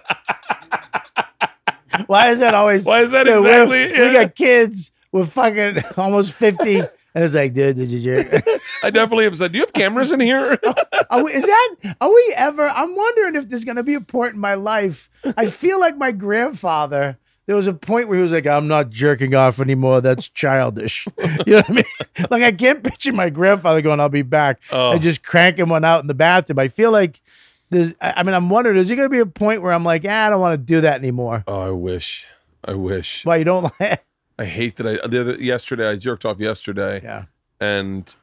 Why 2.06 2.30
is 2.30 2.40
that 2.40 2.54
always? 2.54 2.84
Why 2.84 3.00
is 3.00 3.10
that 3.10 3.24
Dude, 3.24 3.38
exactly? 3.38 3.90
We, 3.90 4.12
got 4.12 4.34
kids. 4.34 4.92
We're 5.16 5.24
fucking 5.24 5.78
almost 5.96 6.34
fifty, 6.34 6.78
and 6.80 6.90
it's 7.14 7.34
like, 7.34 7.54
dude, 7.54 7.76
did 7.76 7.88
you? 7.90 8.00
Jerk? 8.02 8.44
I 8.84 8.90
definitely 8.90 9.24
have 9.24 9.36
said, 9.38 9.52
"Do 9.52 9.58
you 9.58 9.62
have 9.64 9.72
cameras 9.72 10.12
in 10.12 10.20
here?" 10.20 10.58
Are 11.10 11.24
we, 11.24 11.32
is 11.32 11.46
that? 11.46 11.96
Are 12.02 12.10
we 12.10 12.34
ever? 12.36 12.68
I'm 12.68 12.94
wondering 12.94 13.34
if 13.36 13.48
there's 13.48 13.64
going 13.64 13.76
to 13.76 13.82
be 13.82 13.94
a 13.94 14.00
point 14.02 14.34
in 14.34 14.40
my 14.40 14.52
life. 14.52 15.08
I 15.36 15.48
feel 15.48 15.80
like 15.80 15.96
my 15.96 16.12
grandfather. 16.12 17.16
There 17.46 17.56
was 17.56 17.66
a 17.66 17.72
point 17.72 18.08
where 18.08 18.16
he 18.16 18.22
was 18.22 18.32
like, 18.32 18.46
"I'm 18.46 18.68
not 18.68 18.90
jerking 18.90 19.34
off 19.34 19.58
anymore. 19.58 20.02
That's 20.02 20.28
childish." 20.28 21.06
You 21.46 21.52
know 21.52 21.56
what 21.58 21.70
I 21.70 21.72
mean? 21.72 21.84
Like 22.30 22.42
I 22.42 22.52
can't 22.52 22.82
picture 22.84 23.14
my 23.14 23.30
grandfather 23.30 23.80
going, 23.80 24.00
"I'll 24.00 24.10
be 24.10 24.20
back," 24.20 24.60
Oh. 24.70 24.92
and 24.92 25.00
just 25.00 25.22
cranking 25.22 25.70
one 25.70 25.84
out 25.84 26.02
in 26.02 26.08
the 26.08 26.14
bathroom. 26.14 26.58
I 26.58 26.68
feel 26.68 26.90
like 26.90 27.22
there's. 27.70 27.94
I 28.02 28.14
I 28.18 28.22
mean, 28.22 28.34
I'm 28.34 28.50
wondering, 28.50 28.76
is 28.76 28.88
there 28.88 28.96
going 28.98 29.08
to 29.08 29.10
be 29.10 29.20
a 29.20 29.24
point 29.26 29.62
where 29.62 29.72
I'm 29.72 29.84
like, 29.84 30.04
ah, 30.06 30.26
I 30.26 30.28
don't 30.30 30.40
want 30.42 30.60
to 30.60 30.62
do 30.62 30.82
that 30.82 30.96
anymore? 30.96 31.42
oh, 31.46 31.60
I 31.60 31.70
wish. 31.70 32.26
I 32.64 32.74
wish. 32.74 33.24
Why 33.24 33.36
you 33.36 33.44
don't 33.44 33.72
like? 33.80 34.04
I 34.38 34.44
hate 34.44 34.76
that 34.76 34.86
I 34.86 35.06
the 35.06 35.20
other, 35.20 35.34
yesterday 35.34 35.88
I 35.88 35.96
jerked 35.96 36.24
off 36.24 36.38
yesterday, 36.40 37.00
Yeah. 37.02 37.24
and 37.60 38.14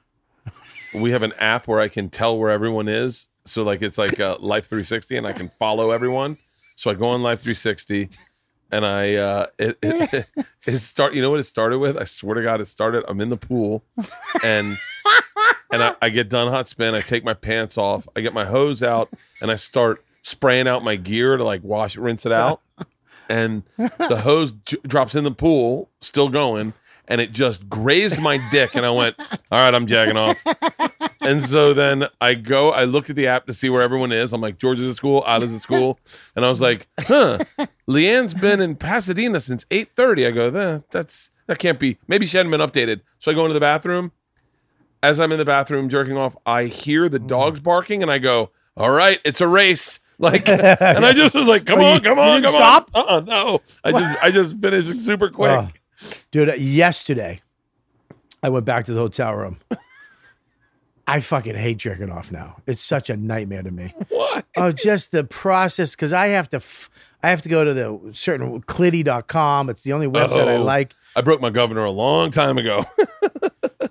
we 0.93 1.11
have 1.11 1.24
an 1.24 1.34
app 1.39 1.68
where 1.68 1.80
I 1.80 1.88
can 1.88 2.09
tell 2.09 2.38
where 2.38 2.51
everyone 2.51 2.88
is. 2.88 3.30
So 3.45 3.64
like 3.64 3.82
it's 3.82 3.97
like 3.97 4.20
uh, 4.20 4.38
Life 4.39 4.68
360, 4.68 5.18
and 5.18 5.26
I 5.28 5.34
can 5.34 5.49
follow 5.49 5.91
everyone. 5.91 6.38
So 6.76 6.91
I 6.91 6.93
go 6.93 7.07
on 7.07 7.22
Life 7.24 7.41
360, 7.41 8.09
and 8.72 8.86
I 8.86 9.16
uh, 9.16 9.45
it, 9.57 9.78
it, 9.82 10.30
it 10.68 10.80
start. 10.80 11.14
You 11.14 11.22
know 11.22 11.32
what 11.32 11.39
it 11.39 11.43
started 11.45 11.80
with? 11.80 11.97
I 11.97 12.03
swear 12.05 12.36
to 12.36 12.43
God, 12.43 12.61
it 12.61 12.68
started. 12.68 13.03
I'm 13.07 13.20
in 13.20 13.30
the 13.30 13.38
pool, 13.38 13.84
and 14.43 14.78
and 15.72 15.84
I, 15.84 15.95
I 16.01 16.09
get 16.09 16.30
done 16.30 16.51
hot 16.51 16.68
spin. 16.68 16.93
I 16.93 17.01
take 17.01 17.24
my 17.24 17.34
pants 17.34 17.78
off. 17.78 18.07
I 18.16 18.22
get 18.22 18.34
my 18.34 18.45
hose 18.45 18.84
out, 18.84 19.09
and 19.41 19.49
I 19.51 19.55
start 19.55 20.03
spraying 20.22 20.68
out 20.68 20.84
my 20.84 20.95
gear 20.95 21.38
to 21.38 21.43
like 21.43 21.64
wash, 21.64 21.97
rinse 21.97 22.26
it 22.26 22.32
out. 22.32 22.61
And 23.34 23.63
the 23.77 24.21
hose 24.21 24.53
j- 24.65 24.77
drops 24.86 25.15
in 25.15 25.23
the 25.23 25.31
pool, 25.31 25.89
still 26.01 26.29
going, 26.29 26.73
and 27.07 27.19
it 27.19 27.31
just 27.31 27.67
grazed 27.67 28.21
my 28.21 28.39
dick. 28.51 28.75
And 28.75 28.86
I 28.86 28.91
went, 28.91 29.15
"All 29.19 29.59
right, 29.59 29.73
I'm 29.73 29.88
jacking 29.88 30.17
off." 30.17 30.38
And 31.21 31.43
so 31.43 31.73
then 31.73 32.07
I 32.19 32.34
go, 32.34 32.71
I 32.71 32.84
look 32.84 33.09
at 33.09 33.15
the 33.15 33.27
app 33.27 33.45
to 33.47 33.53
see 33.53 33.69
where 33.69 33.81
everyone 33.81 34.11
is. 34.11 34.34
I'm 34.34 34.41
like, 34.41 34.57
George 34.59 34.79
is 34.79 34.89
at 34.89 34.95
school, 34.95 35.23
Ila's 35.25 35.53
at 35.53 35.61
school. 35.61 35.97
And 36.36 36.43
I 36.45 36.49
was 36.49 36.59
like, 36.59 36.88
huh, 36.99 37.39
LeeAnn's 37.89 38.34
been 38.34 38.59
in 38.59 38.75
Pasadena 38.75 39.39
since 39.39 39.63
8.30. 39.65 40.27
I 40.27 40.31
go, 40.31 40.47
eh, 40.49 40.79
that's, 40.91 41.31
that 41.47 41.59
can't 41.59 41.79
be. 41.79 41.97
Maybe 42.09 42.25
she 42.25 42.36
hadn't 42.36 42.51
been 42.51 42.59
updated. 42.59 43.01
So 43.19 43.31
I 43.31 43.36
go 43.36 43.43
into 43.43 43.53
the 43.53 43.61
bathroom. 43.61 44.11
As 45.01 45.19
I'm 45.19 45.31
in 45.31 45.38
the 45.38 45.45
bathroom 45.45 45.88
jerking 45.89 46.17
off, 46.17 46.36
I 46.45 46.65
hear 46.65 47.07
the 47.07 47.19
dogs 47.19 47.61
barking 47.61 48.01
and 48.01 48.11
I 48.11 48.17
go, 48.17 48.51
all 48.75 48.91
right, 48.91 49.19
it's 49.23 49.41
a 49.41 49.47
race. 49.47 49.99
Like, 50.24 50.47
and 50.49 51.05
I 51.05 51.11
just 51.13 51.36
was 51.36 51.47
like, 51.47 51.65
come 51.65 51.80
Oh, 51.80 51.84
on, 51.86 51.95
you- 51.95 52.01
come 52.01 52.17
on, 52.17 52.41
come 52.41 52.49
stop? 52.51 52.89
on. 52.93 53.03
Uh-uh, 53.05 53.19
no. 53.19 53.61
I 53.84 53.91
just, 53.91 54.24
I 54.24 54.32
just 54.32 54.57
finished 54.57 55.03
super 55.05 55.30
quick. 55.30 55.51
Oh. 55.51 55.69
Dude, 56.32 56.49
uh, 56.49 56.53
yesterday 56.53 57.41
I 58.41 58.47
went 58.49 58.65
back 58.65 58.86
to 58.86 58.93
the 58.93 58.99
hotel 59.01 59.34
room. 59.34 59.59
I 61.05 61.19
fucking 61.19 61.55
hate 61.55 61.78
jerking 61.78 62.09
off 62.09 62.32
now. 62.32 62.55
It's 62.65 62.82
such 62.82 63.09
a 63.09 63.17
nightmare 63.17 63.61
to 63.63 63.71
me. 63.71 63.93
What? 64.07 64.45
Oh, 64.55 64.71
just 64.71 65.11
the 65.11 65.26
process 65.26 65.93
because 65.95 66.13
I 66.13 66.28
have 66.28 66.47
to, 66.49 66.57
f- 66.57 66.89
I 67.21 67.30
have 67.30 67.41
to 67.41 67.49
go 67.49 67.65
to 67.65 67.74
the 67.74 68.13
certain 68.13 68.61
clitty.com. 68.61 69.69
It's 69.69 69.84
the 69.84 69.91
only 69.91 70.07
website 70.07 70.47
I 70.47 70.55
Oh. 70.55 70.63
like. 70.63 70.95
I 71.17 71.21
broke 71.21 71.41
my 71.41 71.49
governor 71.49 71.84
a 71.84 71.91
long 71.91 72.32
time 72.32 72.57
ago. 72.57 72.86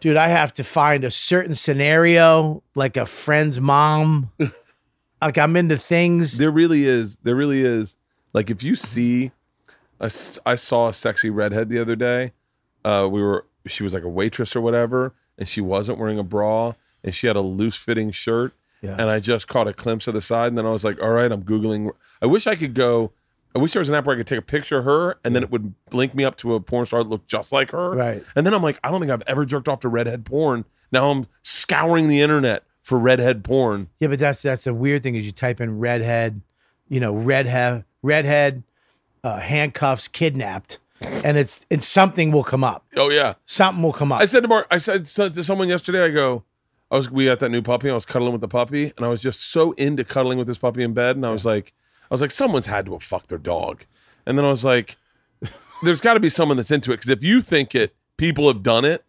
Dude, 0.00 0.16
I 0.16 0.28
have 0.28 0.54
to 0.54 0.64
find 0.64 1.04
a 1.04 1.10
certain 1.10 1.54
scenario, 1.54 2.62
like 2.74 2.96
a 2.96 3.04
friend's 3.04 3.60
mom. 3.60 4.30
like 5.26 5.38
I'm 5.38 5.56
into 5.56 5.76
things. 5.76 6.38
There 6.38 6.50
really 6.50 6.84
is. 6.84 7.16
There 7.18 7.34
really 7.34 7.62
is. 7.62 7.96
Like 8.32 8.50
if 8.50 8.62
you 8.62 8.76
see, 8.76 9.32
a 10.00 10.10
I 10.46 10.54
saw 10.54 10.88
a 10.88 10.92
sexy 10.92 11.30
redhead 11.30 11.68
the 11.68 11.78
other 11.78 11.96
day. 11.96 12.32
Uh, 12.84 13.08
we 13.10 13.22
were. 13.22 13.46
She 13.66 13.84
was 13.84 13.94
like 13.94 14.02
a 14.02 14.08
waitress 14.08 14.56
or 14.56 14.60
whatever, 14.60 15.14
and 15.38 15.46
she 15.46 15.60
wasn't 15.60 15.98
wearing 15.98 16.18
a 16.18 16.24
bra, 16.24 16.72
and 17.04 17.14
she 17.14 17.28
had 17.28 17.36
a 17.36 17.40
loose 17.40 17.76
fitting 17.76 18.10
shirt. 18.10 18.52
Yeah. 18.80 18.96
And 18.98 19.02
I 19.02 19.20
just 19.20 19.46
caught 19.46 19.68
a 19.68 19.72
glimpse 19.72 20.08
of 20.08 20.14
the 20.14 20.20
side, 20.20 20.48
and 20.48 20.58
then 20.58 20.66
I 20.66 20.70
was 20.70 20.82
like, 20.82 21.00
"All 21.00 21.10
right, 21.10 21.30
I'm 21.30 21.44
googling." 21.44 21.92
I 22.20 22.26
wish 22.26 22.46
I 22.46 22.56
could 22.56 22.74
go. 22.74 23.12
I 23.54 23.58
wish 23.58 23.72
there 23.72 23.80
was 23.80 23.88
an 23.88 23.94
app 23.94 24.06
where 24.06 24.16
I 24.16 24.18
could 24.18 24.26
take 24.26 24.38
a 24.38 24.42
picture 24.42 24.78
of 24.78 24.84
her, 24.86 25.18
and 25.24 25.36
then 25.36 25.42
it 25.42 25.50
would 25.50 25.74
link 25.92 26.14
me 26.14 26.24
up 26.24 26.36
to 26.38 26.54
a 26.54 26.60
porn 26.60 26.86
star 26.86 27.04
that 27.04 27.08
looked 27.08 27.28
just 27.28 27.52
like 27.52 27.70
her. 27.70 27.90
Right. 27.90 28.24
And 28.34 28.46
then 28.46 28.54
I'm 28.54 28.62
like, 28.62 28.80
I 28.82 28.90
don't 28.90 29.00
think 29.00 29.12
I've 29.12 29.22
ever 29.26 29.44
jerked 29.44 29.68
off 29.68 29.80
to 29.80 29.88
redhead 29.88 30.24
porn. 30.24 30.64
Now 30.90 31.10
I'm 31.10 31.26
scouring 31.42 32.08
the 32.08 32.20
internet 32.22 32.64
for 32.82 32.98
redhead 32.98 33.44
porn. 33.44 33.88
Yeah, 34.00 34.08
but 34.08 34.18
that's 34.18 34.42
that's 34.42 34.64
the 34.64 34.74
weird 34.74 35.02
thing 35.02 35.14
is 35.14 35.24
you 35.24 35.32
type 35.32 35.60
in 35.60 35.78
redhead, 35.78 36.40
you 36.88 37.00
know, 37.00 37.12
redhead, 37.12 37.84
redhead, 38.02 38.62
uh, 39.24 39.38
handcuffs, 39.38 40.08
kidnapped, 40.08 40.78
and 41.24 41.36
it's 41.36 41.64
it's 41.70 41.86
something 41.86 42.32
will 42.32 42.44
come 42.44 42.64
up. 42.64 42.84
Oh 42.96 43.10
yeah. 43.10 43.34
Something 43.46 43.82
will 43.82 43.92
come 43.92 44.12
up. 44.12 44.20
I 44.20 44.26
said 44.26 44.40
to 44.40 44.48
Mark, 44.48 44.66
I 44.70 44.78
said 44.78 45.06
to 45.06 45.44
someone 45.44 45.68
yesterday, 45.68 46.04
I 46.04 46.10
go, 46.10 46.44
I 46.90 46.96
was 46.96 47.10
we 47.10 47.26
got 47.26 47.40
that 47.40 47.50
new 47.50 47.62
puppy. 47.62 47.90
I 47.90 47.94
was 47.94 48.04
cuddling 48.04 48.32
with 48.32 48.40
the 48.40 48.48
puppy, 48.48 48.92
and 48.96 49.06
I 49.06 49.08
was 49.08 49.22
just 49.22 49.50
so 49.50 49.72
into 49.72 50.04
cuddling 50.04 50.38
with 50.38 50.46
this 50.46 50.58
puppy 50.58 50.82
in 50.82 50.92
bed, 50.92 51.16
and 51.16 51.24
I 51.24 51.32
was 51.32 51.46
like, 51.46 51.72
I 52.10 52.14
was 52.14 52.20
like, 52.20 52.30
someone's 52.30 52.66
had 52.66 52.86
to 52.86 52.92
have 52.92 53.02
fucked 53.02 53.28
their 53.28 53.38
dog, 53.38 53.84
and 54.26 54.36
then 54.36 54.44
I 54.44 54.50
was 54.50 54.64
like, 54.64 54.96
there's 55.82 56.00
got 56.00 56.14
to 56.14 56.20
be 56.20 56.28
someone 56.28 56.56
that's 56.56 56.70
into 56.70 56.92
it 56.92 56.96
because 56.96 57.10
if 57.10 57.22
you 57.22 57.40
think 57.40 57.74
it, 57.74 57.94
people 58.16 58.48
have 58.48 58.62
done 58.62 58.84
it. 58.84 59.04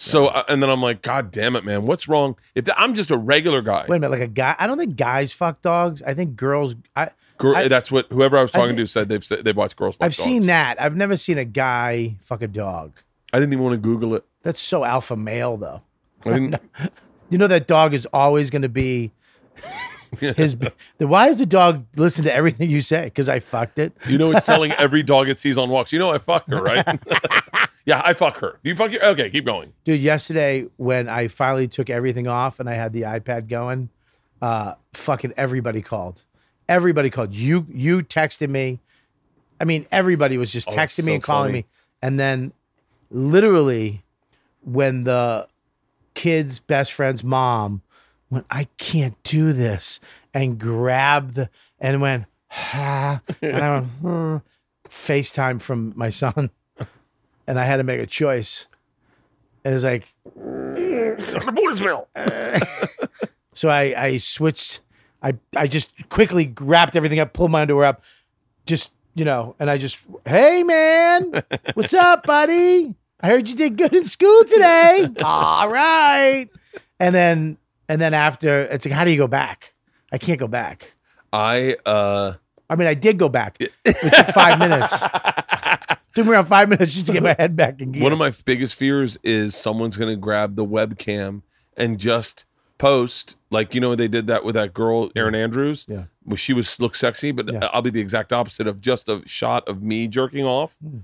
So 0.00 0.26
uh, 0.28 0.44
and 0.48 0.62
then 0.62 0.70
I'm 0.70 0.80
like, 0.80 1.02
God 1.02 1.30
damn 1.30 1.56
it, 1.56 1.64
man, 1.64 1.82
what's 1.82 2.08
wrong? 2.08 2.36
If 2.54 2.64
the, 2.66 2.80
I'm 2.80 2.94
just 2.94 3.10
a 3.10 3.16
regular 3.18 3.60
guy, 3.62 3.84
Wait 3.88 3.96
a 3.96 4.00
minute, 4.00 4.10
like 4.12 4.20
a 4.20 4.28
guy. 4.28 4.54
I 4.58 4.66
don't 4.66 4.78
think 4.78 4.96
guys 4.96 5.32
fuck 5.32 5.60
dogs. 5.60 6.02
I 6.02 6.14
think 6.14 6.36
girls. 6.36 6.76
I 6.96 7.10
Girl, 7.36 7.54
I- 7.56 7.68
that's 7.68 7.90
what 7.90 8.06
whoever 8.10 8.38
I 8.38 8.42
was 8.42 8.54
I 8.54 8.58
talking 8.60 8.76
to 8.76 8.86
said 8.86 9.08
they've 9.08 9.24
said 9.24 9.44
they've 9.44 9.56
watched 9.56 9.76
girls. 9.76 9.96
Fuck 9.96 10.06
I've 10.06 10.14
seen 10.14 10.46
that. 10.46 10.80
I've 10.80 10.96
never 10.96 11.16
seen 11.16 11.36
a 11.38 11.44
guy 11.44 12.16
fuck 12.20 12.42
a 12.42 12.48
dog. 12.48 13.00
I 13.32 13.38
didn't 13.40 13.52
even 13.52 13.64
want 13.64 13.74
to 13.74 13.78
Google 13.78 14.14
it. 14.14 14.24
That's 14.42 14.60
so 14.60 14.84
alpha 14.84 15.16
male, 15.16 15.56
though. 15.56 15.82
I 16.24 16.30
didn't. 16.32 16.56
You 17.30 17.36
know 17.36 17.46
that 17.46 17.66
dog 17.66 17.92
is 17.92 18.06
always 18.10 18.48
going 18.48 18.62
to 18.62 18.70
be 18.70 19.12
his. 20.18 20.56
the, 20.96 21.06
why 21.06 21.28
does 21.28 21.38
the 21.38 21.44
dog 21.44 21.84
listen 21.94 22.24
to 22.24 22.32
everything 22.32 22.70
you 22.70 22.80
say? 22.80 23.04
Because 23.04 23.28
I 23.28 23.38
fucked 23.40 23.78
it. 23.78 23.92
You 24.08 24.16
know, 24.16 24.32
it's 24.32 24.46
telling 24.46 24.72
every 24.78 25.02
dog 25.02 25.28
it 25.28 25.38
sees 25.38 25.58
on 25.58 25.68
walks. 25.68 25.92
You 25.92 25.98
know, 25.98 26.10
I 26.10 26.16
fuck 26.16 26.48
her, 26.48 26.62
right? 26.62 26.98
Yeah, 27.88 28.02
I 28.04 28.12
fuck 28.12 28.36
her. 28.40 28.60
Do 28.62 28.68
you 28.68 28.76
fuck 28.76 28.92
your? 28.92 29.02
Okay, 29.04 29.30
keep 29.30 29.46
going. 29.46 29.72
Dude, 29.84 29.98
yesterday 30.00 30.66
when 30.76 31.08
I 31.08 31.28
finally 31.28 31.66
took 31.68 31.88
everything 31.88 32.28
off 32.28 32.60
and 32.60 32.68
I 32.68 32.74
had 32.74 32.92
the 32.92 33.02
iPad 33.02 33.48
going, 33.48 33.88
uh, 34.42 34.74
fucking 34.92 35.32
everybody 35.38 35.80
called. 35.80 36.24
Everybody 36.68 37.08
called. 37.08 37.34
You 37.34 37.66
you 37.72 38.02
texted 38.02 38.50
me. 38.50 38.80
I 39.58 39.64
mean, 39.64 39.86
everybody 39.90 40.36
was 40.36 40.52
just 40.52 40.68
Oh, 40.68 40.72
texting 40.72 41.04
me 41.06 41.12
so 41.12 41.14
and 41.14 41.22
calling 41.22 41.48
funny. 41.48 41.58
me. 41.60 41.66
And 42.02 42.20
then 42.20 42.52
literally 43.10 44.04
when 44.62 45.04
the 45.04 45.48
kid's 46.12 46.58
best 46.58 46.92
friend's 46.92 47.24
mom 47.24 47.80
went, 48.28 48.44
I 48.50 48.64
can't 48.76 49.20
do 49.22 49.54
this, 49.54 49.98
and 50.34 50.58
grabbed 50.58 51.48
and 51.80 52.00
went, 52.02 52.26
ha, 52.50 53.22
and 53.40 53.56
I 53.56 53.70
went, 53.80 53.86
hmm, 54.02 54.36
FaceTime 54.88 55.60
from 55.62 55.92
my 55.96 56.10
son. 56.10 56.50
And 57.48 57.58
I 57.58 57.64
had 57.64 57.78
to 57.78 57.82
make 57.82 57.98
a 57.98 58.06
choice. 58.06 58.66
And 59.64 59.74
it's 59.74 59.82
like, 59.84 60.06
Send 61.20 61.48
a 61.48 61.52
voicemail. 61.52 62.06
So 63.54 63.68
I, 63.68 64.00
I 64.00 64.16
switched. 64.18 64.80
I, 65.20 65.34
I 65.56 65.66
just 65.66 65.90
quickly 66.10 66.54
wrapped 66.60 66.94
everything 66.94 67.18
up, 67.18 67.32
pulled 67.32 67.50
my 67.50 67.62
underwear 67.62 67.86
up, 67.86 68.04
just 68.66 68.92
you 69.16 69.24
know, 69.24 69.56
and 69.58 69.68
I 69.68 69.78
just, 69.78 69.98
hey 70.24 70.62
man, 70.62 71.42
what's 71.74 71.92
up, 72.08 72.24
buddy? 72.24 72.94
I 73.20 73.26
heard 73.26 73.48
you 73.48 73.56
did 73.56 73.76
good 73.76 73.92
in 73.92 74.04
school 74.04 74.44
today. 74.44 75.08
All 75.24 75.68
right. 75.68 76.48
And 77.00 77.12
then 77.12 77.58
and 77.88 78.00
then 78.00 78.14
after, 78.14 78.60
it's 78.66 78.86
like, 78.86 78.94
how 78.94 79.04
do 79.04 79.10
you 79.10 79.18
go 79.18 79.26
back? 79.26 79.74
I 80.12 80.18
can't 80.18 80.38
go 80.38 80.46
back. 80.46 80.92
I 81.32 81.76
uh 81.84 82.34
I 82.70 82.76
mean, 82.76 82.86
I 82.86 82.94
did 82.94 83.18
go 83.18 83.28
back. 83.28 83.56
It 83.58 83.72
took 83.84 84.26
five 84.28 84.60
minutes. 84.60 84.94
Took 86.18 86.26
me 86.26 86.32
around 86.32 86.46
five 86.46 86.68
minutes 86.68 86.94
just 86.94 87.06
to 87.06 87.12
get 87.12 87.22
my 87.22 87.36
head 87.38 87.54
back 87.56 87.80
in 87.80 87.92
gear. 87.92 88.02
one 88.02 88.12
of 88.12 88.18
my 88.18 88.32
biggest 88.44 88.74
fears 88.74 89.16
is 89.22 89.54
someone's 89.54 89.96
gonna 89.96 90.16
grab 90.16 90.56
the 90.56 90.64
webcam 90.66 91.42
and 91.76 91.98
just 91.98 92.44
post 92.76 93.36
like 93.50 93.74
you 93.74 93.80
know 93.80 93.94
they 93.94 94.08
did 94.08 94.26
that 94.26 94.44
with 94.44 94.54
that 94.56 94.74
girl 94.74 95.10
Erin 95.16 95.34
Andrews. 95.34 95.86
Yeah. 95.88 96.04
Well, 96.24 96.36
she 96.36 96.52
was 96.52 96.78
looked 96.80 96.96
sexy, 96.96 97.30
but 97.30 97.52
Yeah. 97.52 97.68
I'll 97.72 97.82
be 97.82 97.90
the 97.90 98.00
exact 98.00 98.32
opposite 98.32 98.66
of 98.66 98.80
just 98.80 99.08
a 99.08 99.22
shot 99.26 99.66
of 99.68 99.82
me 99.82 100.08
jerking 100.08 100.44
off, 100.44 100.76
Hmm. 100.82 100.98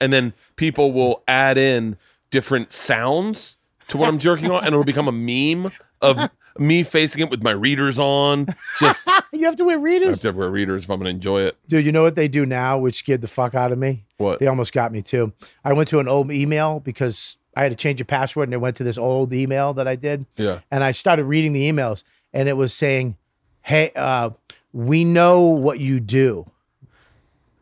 and 0.00 0.12
then 0.12 0.32
people 0.56 0.92
will 0.92 1.22
add 1.28 1.58
in 1.58 1.96
different 2.30 2.72
sounds 2.72 3.56
to 3.88 3.96
what 3.98 4.08
I'm 4.08 4.18
jerking 4.18 4.50
on, 4.50 4.58
and 4.64 4.68
it'll 4.68 4.84
become 4.84 5.08
a 5.08 5.12
meme 5.12 5.72
of 6.00 6.30
me 6.58 6.82
facing 6.82 7.22
it 7.22 7.30
with 7.30 7.42
my 7.42 7.50
readers 7.50 7.98
on. 7.98 8.46
Just 8.80 9.02
you 9.32 9.44
have 9.44 9.56
to 9.56 9.64
wear 9.64 9.76
I 9.76 9.78
have 9.78 9.82
readers. 9.84 10.20
to 10.20 10.30
wear 10.30 10.50
readers 10.50 10.84
if 10.84 10.90
I'm 10.90 10.98
gonna 10.98 11.10
enjoy 11.10 11.42
it. 11.42 11.56
Dude, 11.68 11.84
you 11.84 11.92
know 11.92 12.02
what 12.02 12.14
they 12.14 12.28
do 12.28 12.46
now, 12.46 12.78
which 12.78 12.94
scared 12.96 13.20
the 13.22 13.28
fuck 13.28 13.54
out 13.54 13.70
of 13.72 13.78
me? 13.78 14.04
What? 14.22 14.38
They 14.38 14.46
almost 14.46 14.72
got 14.72 14.92
me 14.92 15.02
too. 15.02 15.32
I 15.64 15.72
went 15.72 15.88
to 15.90 15.98
an 15.98 16.08
old 16.08 16.30
email 16.30 16.80
because 16.80 17.36
I 17.56 17.62
had 17.62 17.70
to 17.70 17.76
change 17.76 18.00
a 18.00 18.04
password 18.04 18.48
and 18.48 18.54
it 18.54 18.58
went 18.58 18.76
to 18.76 18.84
this 18.84 18.98
old 18.98 19.32
email 19.32 19.74
that 19.74 19.88
I 19.88 19.96
did. 19.96 20.26
Yeah. 20.36 20.60
And 20.70 20.82
I 20.84 20.92
started 20.92 21.24
reading 21.24 21.52
the 21.52 21.70
emails 21.70 22.04
and 22.32 22.48
it 22.48 22.56
was 22.56 22.72
saying, 22.72 23.16
Hey, 23.62 23.92
uh, 23.94 24.30
we 24.72 25.04
know 25.04 25.40
what 25.40 25.78
you 25.78 26.00
do 26.00 26.50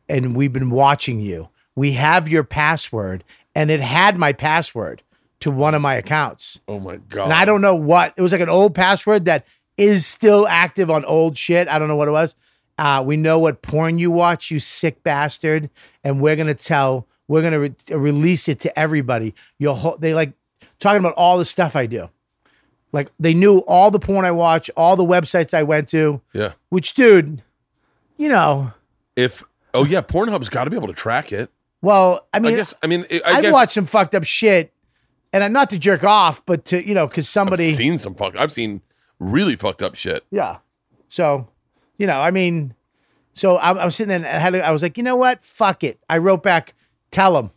and 0.08 0.36
we've 0.36 0.52
been 0.52 0.70
watching 0.70 1.20
you. 1.20 1.48
We 1.74 1.92
have 1.92 2.28
your 2.28 2.44
password 2.44 3.24
and 3.54 3.70
it 3.70 3.80
had 3.80 4.18
my 4.18 4.32
password 4.32 5.02
to 5.40 5.50
one 5.50 5.74
of 5.74 5.82
my 5.82 5.94
accounts. 5.94 6.60
Oh 6.68 6.78
my 6.78 6.96
god. 6.96 7.24
And 7.24 7.32
I 7.32 7.44
don't 7.44 7.62
know 7.62 7.74
what 7.74 8.14
it 8.16 8.22
was 8.22 8.32
like 8.32 8.40
an 8.40 8.48
old 8.48 8.74
password 8.74 9.24
that 9.24 9.46
is 9.76 10.06
still 10.06 10.46
active 10.46 10.90
on 10.90 11.04
old 11.06 11.36
shit. 11.36 11.68
I 11.68 11.78
don't 11.78 11.88
know 11.88 11.96
what 11.96 12.08
it 12.08 12.12
was. 12.12 12.34
Uh, 12.80 13.02
we 13.02 13.14
know 13.16 13.38
what 13.38 13.60
porn 13.60 13.98
you 13.98 14.10
watch, 14.10 14.50
you 14.50 14.58
sick 14.58 15.02
bastard, 15.02 15.68
and 16.02 16.20
we're 16.20 16.34
gonna 16.34 16.54
tell, 16.54 17.06
we're 17.28 17.42
gonna 17.42 17.60
re- 17.60 17.74
release 17.90 18.48
it 18.48 18.58
to 18.60 18.78
everybody. 18.78 19.34
Your 19.58 19.76
whole, 19.76 19.98
they 19.98 20.14
like 20.14 20.32
talking 20.78 20.98
about 20.98 21.12
all 21.12 21.36
the 21.36 21.44
stuff 21.44 21.76
I 21.76 21.84
do. 21.84 22.08
Like 22.92 23.10
they 23.20 23.34
knew 23.34 23.58
all 23.68 23.90
the 23.90 23.98
porn 24.00 24.24
I 24.24 24.30
watch, 24.30 24.70
all 24.78 24.96
the 24.96 25.04
websites 25.04 25.52
I 25.52 25.62
went 25.62 25.88
to. 25.90 26.22
Yeah. 26.32 26.52
Which, 26.70 26.94
dude, 26.94 27.42
you 28.16 28.30
know, 28.30 28.72
If 29.14 29.44
oh 29.74 29.84
yeah, 29.84 30.00
Pornhub's 30.00 30.48
got 30.48 30.64
to 30.64 30.70
be 30.70 30.76
able 30.76 30.88
to 30.88 30.94
track 30.94 31.32
it. 31.32 31.50
well, 31.82 32.26
I 32.32 32.38
mean, 32.40 32.54
I, 32.54 32.56
guess. 32.56 32.74
I 32.82 32.86
mean, 32.86 33.04
I 33.10 33.20
I've 33.26 33.42
guess 33.42 33.52
watched 33.52 33.72
some 33.72 33.84
fucked 33.86 34.14
up 34.14 34.24
shit, 34.24 34.72
and 35.34 35.44
I'm 35.44 35.52
not 35.52 35.68
to 35.70 35.78
jerk 35.78 36.02
off, 36.02 36.44
but 36.46 36.64
to 36.66 36.82
you 36.82 36.94
know, 36.94 37.06
because 37.06 37.28
somebody 37.28 37.72
I've 37.72 37.76
seen 37.76 37.98
some 37.98 38.14
fuck. 38.14 38.34
I've 38.36 38.50
seen 38.52 38.80
really 39.18 39.54
fucked 39.54 39.82
up 39.82 39.94
shit. 39.96 40.24
Yeah. 40.30 40.58
So, 41.10 41.46
you 42.00 42.06
know, 42.06 42.18
I 42.18 42.30
mean, 42.30 42.74
so 43.34 43.56
I, 43.56 43.72
I 43.72 43.84
was 43.84 43.94
sitting 43.94 44.08
there 44.08 44.16
and 44.16 44.26
I, 44.26 44.38
had 44.40 44.54
to, 44.54 44.66
I 44.66 44.70
was 44.70 44.82
like, 44.82 44.96
you 44.96 45.02
know 45.04 45.16
what? 45.16 45.44
Fuck 45.44 45.84
it. 45.84 46.00
I 46.08 46.16
wrote 46.16 46.42
back, 46.42 46.72
tell 47.10 47.36
him. 47.38 47.50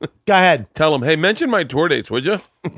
Go 0.26 0.32
ahead. 0.32 0.66
Tell 0.74 0.92
them, 0.92 1.02
hey, 1.02 1.14
mention 1.14 1.50
my 1.50 1.62
tour 1.62 1.86
dates, 1.86 2.10
would 2.10 2.24
you? 2.24 2.40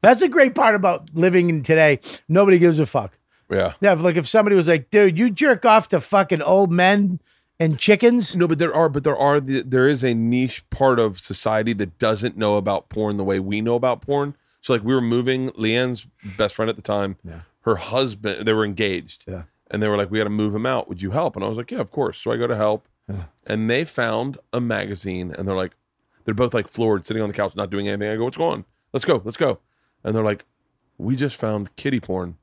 That's 0.00 0.20
the 0.20 0.28
great 0.28 0.54
part 0.54 0.74
about 0.74 1.10
living 1.12 1.50
in 1.50 1.62
today. 1.62 2.00
Nobody 2.30 2.58
gives 2.58 2.78
a 2.78 2.86
fuck. 2.86 3.18
Yeah. 3.50 3.74
Yeah. 3.82 3.92
if, 3.92 4.00
Like 4.00 4.16
if 4.16 4.26
somebody 4.26 4.56
was 4.56 4.68
like, 4.68 4.90
dude, 4.90 5.18
you 5.18 5.30
jerk 5.30 5.66
off 5.66 5.88
to 5.88 6.00
fucking 6.00 6.40
old 6.40 6.72
men 6.72 7.20
and 7.60 7.78
chickens. 7.78 8.34
No, 8.34 8.48
but 8.48 8.58
there 8.58 8.74
are, 8.74 8.88
but 8.88 9.04
there 9.04 9.16
are, 9.18 9.38
the, 9.38 9.60
there 9.60 9.86
is 9.86 10.02
a 10.02 10.14
niche 10.14 10.68
part 10.70 10.98
of 10.98 11.20
society 11.20 11.74
that 11.74 11.98
doesn't 11.98 12.38
know 12.38 12.56
about 12.56 12.88
porn 12.88 13.18
the 13.18 13.24
way 13.24 13.38
we 13.38 13.60
know 13.60 13.74
about 13.74 14.00
porn. 14.00 14.34
So, 14.62 14.72
like, 14.72 14.82
we 14.82 14.94
were 14.94 15.02
moving. 15.02 15.50
LeeAnn's 15.50 16.06
best 16.38 16.54
friend 16.54 16.68
at 16.70 16.76
the 16.76 16.82
time, 16.82 17.16
Yeah. 17.22 17.40
Her 17.66 17.76
husband, 17.76 18.46
they 18.46 18.52
were 18.54 18.64
engaged, 18.64 19.24
Yeah. 19.28 19.42
and 19.70 19.82
they 19.82 19.88
were 19.88 19.96
like, 19.98 20.10
"We 20.10 20.18
got 20.18 20.24
to 20.24 20.30
move 20.30 20.54
him 20.54 20.64
out. 20.64 20.88
Would 20.88 21.02
you 21.02 21.10
help?" 21.10 21.36
And 21.36 21.44
I 21.44 21.48
was 21.48 21.58
like, 21.58 21.70
"Yeah, 21.70 21.80
of 21.80 21.90
course." 21.90 22.16
So 22.18 22.32
I 22.32 22.36
go 22.38 22.46
to 22.46 22.56
help, 22.56 22.88
and 23.46 23.68
they 23.68 23.84
found 23.84 24.38
a 24.52 24.60
magazine, 24.60 25.34
and 25.36 25.46
they're 25.46 25.54
like, 25.56 25.74
they're 26.24 26.34
both 26.34 26.54
like 26.54 26.66
floored, 26.68 27.04
sitting 27.06 27.22
on 27.22 27.28
the 27.28 27.34
couch, 27.34 27.54
not 27.54 27.68
doing 27.70 27.86
anything. 27.88 28.08
I 28.08 28.16
go, 28.16 28.24
"What's 28.24 28.36
going 28.38 28.52
on? 28.60 28.64
Let's 28.92 29.04
go, 29.04 29.20
let's 29.24 29.36
go," 29.36 29.58
and 30.02 30.14
they're 30.16 30.24
like, 30.24 30.44
"We 30.98 31.14
just 31.16 31.36
found 31.36 31.74
kitty 31.76 32.00
porn 32.00 32.36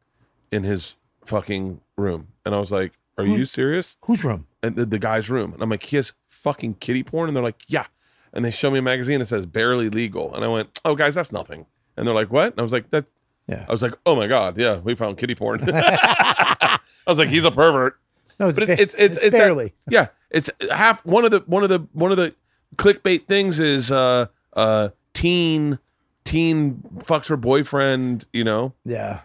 in 0.51 0.63
his 0.63 0.95
fucking 1.26 1.82
room," 1.97 2.28
and 2.45 2.53
I 2.53 2.59
was 2.59 2.71
like, 2.71 2.93
"Are 3.17 3.26
you 3.26 3.45
serious?" 3.45 3.97
Whose 4.05 4.24
room? 4.24 4.47
and 4.61 4.76
the, 4.78 4.86
the 4.86 4.99
guy's 4.99 5.30
room. 5.30 5.51
And 5.53 5.61
I'm 5.61 5.69
like, 5.69 5.84
he 5.84 5.97
has 5.97 6.13
fucking 6.30 6.76
kitty 6.76 7.03
porn. 7.03 7.28
And 7.28 7.36
they're 7.36 7.43
like, 7.43 7.63
yeah. 7.67 7.88
And 8.32 8.45
they 8.45 8.49
show 8.51 8.71
me 8.71 8.80
a 8.80 8.82
magazine 8.82 9.19
that 9.19 9.26
says 9.26 9.45
barely 9.45 9.89
legal. 9.89 10.34
And 10.34 10.45
I 10.45 10.47
went, 10.47 10.80
oh, 10.86 10.95
guys, 10.95 11.15
that's 11.15 11.34
nothing. 11.34 11.65
And 11.97 12.07
they're 12.07 12.15
like, 12.15 12.32
what? 12.32 12.53
And 12.53 12.59
I 12.59 12.63
was 12.63 12.71
like, 12.71 12.89
that. 12.91 13.03
Yeah. 13.47 13.65
I 13.67 13.71
was 13.71 13.81
like, 13.81 13.93
oh 14.05 14.15
my 14.15 14.27
god, 14.27 14.57
yeah, 14.57 14.77
we 14.79 14.95
found 14.95 15.17
kitty 15.17 15.35
porn. 15.35 15.61
I 15.73 16.79
was 17.07 17.17
like, 17.19 17.29
he's 17.29 17.45
a 17.45 17.51
pervert. 17.51 17.99
No, 18.39 18.51
But 18.51 18.63
it's 18.63 18.75
ba- 18.75 18.81
it's 18.81 18.93
it's, 18.95 19.17
it's 19.17 19.31
that- 19.31 19.31
barely. 19.31 19.73
yeah, 19.89 20.07
it's 20.31 20.49
half 20.71 21.05
one 21.05 21.25
of 21.25 21.31
the 21.31 21.43
one 21.45 21.63
of 21.63 21.69
the 21.69 21.79
one 21.93 22.11
of 22.11 22.17
the 22.17 22.33
clickbait 22.77 23.27
things 23.27 23.59
is 23.59 23.91
uh 23.91 24.25
uh 24.53 24.89
teen 25.13 25.77
teen 26.23 26.81
fucks 26.99 27.27
her 27.27 27.37
boyfriend. 27.37 28.25
You 28.33 28.43
know, 28.43 28.73
yeah. 28.85 29.21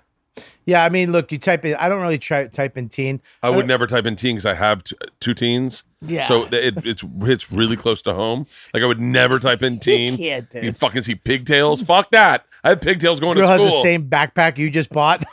Yeah. 0.67 0.85
I 0.85 0.91
mean, 0.91 1.11
look, 1.13 1.33
you 1.33 1.39
type 1.39 1.65
in, 1.65 1.75
I 1.77 1.89
don't 1.89 2.03
really 2.03 2.19
try 2.19 2.47
type 2.49 2.77
in 2.77 2.89
teen. 2.91 3.23
I 3.43 3.49
would 3.51 3.67
never 3.67 3.87
type 3.87 4.05
in 4.05 4.15
teen 4.17 4.35
because 4.37 4.45
I 4.47 4.55
have 4.55 4.85
t- 4.85 4.97
two 5.21 5.33
teens. 5.35 5.83
Yeah. 6.03 6.27
So 6.29 6.45
it, 6.53 6.85
it's 6.85 7.03
it's 7.23 7.51
really 7.51 7.77
close 7.77 8.03
to 8.03 8.13
home. 8.15 8.47
Like 8.75 8.83
I 8.83 8.87
would 8.87 9.01
never 9.01 9.39
type 9.39 9.63
in 9.63 9.79
teen. 9.81 10.17
Dude. 10.17 10.63
You 10.65 10.73
fucking 10.73 11.03
see 11.03 11.15
pigtails? 11.15 11.81
Fuck 11.83 12.11
that. 12.11 12.45
I 12.69 12.73
have 12.73 12.83
pigtails 12.83 13.19
going 13.19 13.39
Girl 13.39 13.47
to 13.47 13.53
has 13.53 13.63
the 13.63 13.71
same 13.81 14.11
backpack 14.11 14.59
you 14.59 14.69
just 14.69 14.91
bought 14.91 15.25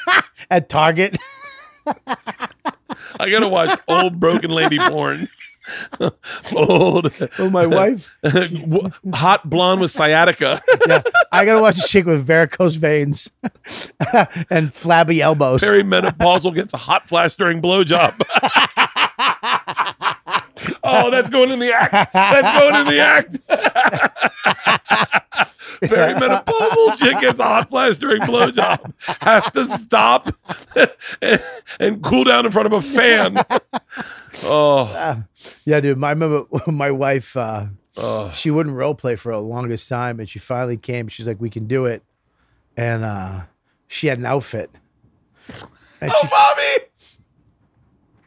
at 0.50 0.68
Target. 0.68 1.16
I 1.86 3.30
gotta 3.30 3.48
watch 3.48 3.80
old 3.88 4.20
broken 4.20 4.50
lady 4.50 4.78
porn. 4.78 5.26
old 6.54 7.10
Oh, 7.38 7.48
my 7.48 7.64
wife. 7.64 8.14
hot 9.14 9.48
blonde 9.48 9.80
with 9.80 9.90
sciatica. 9.90 10.60
yeah, 10.86 11.00
I 11.32 11.46
gotta 11.46 11.62
watch 11.62 11.78
a 11.78 11.88
chick 11.88 12.04
with 12.04 12.26
varicose 12.26 12.76
veins 12.76 13.32
and 14.50 14.74
flabby 14.74 15.22
elbows. 15.22 15.62
Perimenopausal 15.62 16.54
gets 16.54 16.74
a 16.74 16.78
hot 16.78 17.08
flash 17.08 17.36
during 17.36 17.62
blowjob. 17.62 18.20
Oh, 20.92 21.10
that's 21.10 21.30
going 21.30 21.50
in 21.50 21.58
the 21.58 21.72
act. 21.72 22.12
That's 22.12 22.60
going 22.60 22.74
in 22.76 22.86
the 22.86 23.00
act. 23.00 23.38
Perimenopausal 25.82 26.96
chick 26.98 27.20
gets 27.20 27.38
a 27.38 27.42
hot 27.44 27.68
flash 27.68 27.96
during 27.96 28.22
blowjob. 28.22 28.92
Has 29.20 29.50
to 29.52 29.64
stop 29.64 30.34
and, 31.20 31.42
and 31.80 32.02
cool 32.02 32.24
down 32.24 32.46
in 32.46 32.52
front 32.52 32.66
of 32.66 32.72
a 32.72 32.80
fan. 32.80 33.44
Oh, 34.44 35.24
yeah, 35.64 35.80
dude. 35.80 35.98
My, 35.98 36.08
I 36.08 36.10
remember 36.10 36.44
my 36.70 36.90
wife. 36.90 37.36
Uh, 37.36 37.66
oh. 37.96 38.30
she 38.32 38.50
wouldn't 38.50 38.76
role 38.76 38.94
play 38.94 39.16
for 39.16 39.32
the 39.32 39.38
longest 39.40 39.88
time, 39.88 40.20
and 40.20 40.28
she 40.28 40.38
finally 40.38 40.76
came. 40.76 41.08
She's 41.08 41.26
like, 41.26 41.40
"We 41.40 41.50
can 41.50 41.66
do 41.66 41.86
it," 41.86 42.02
and 42.76 43.04
uh, 43.04 43.40
she 43.88 44.06
had 44.06 44.18
an 44.18 44.26
outfit. 44.26 44.70
And 46.00 46.10
she, 46.12 46.28
Oh, 46.32 46.54
mommy. 46.56 46.86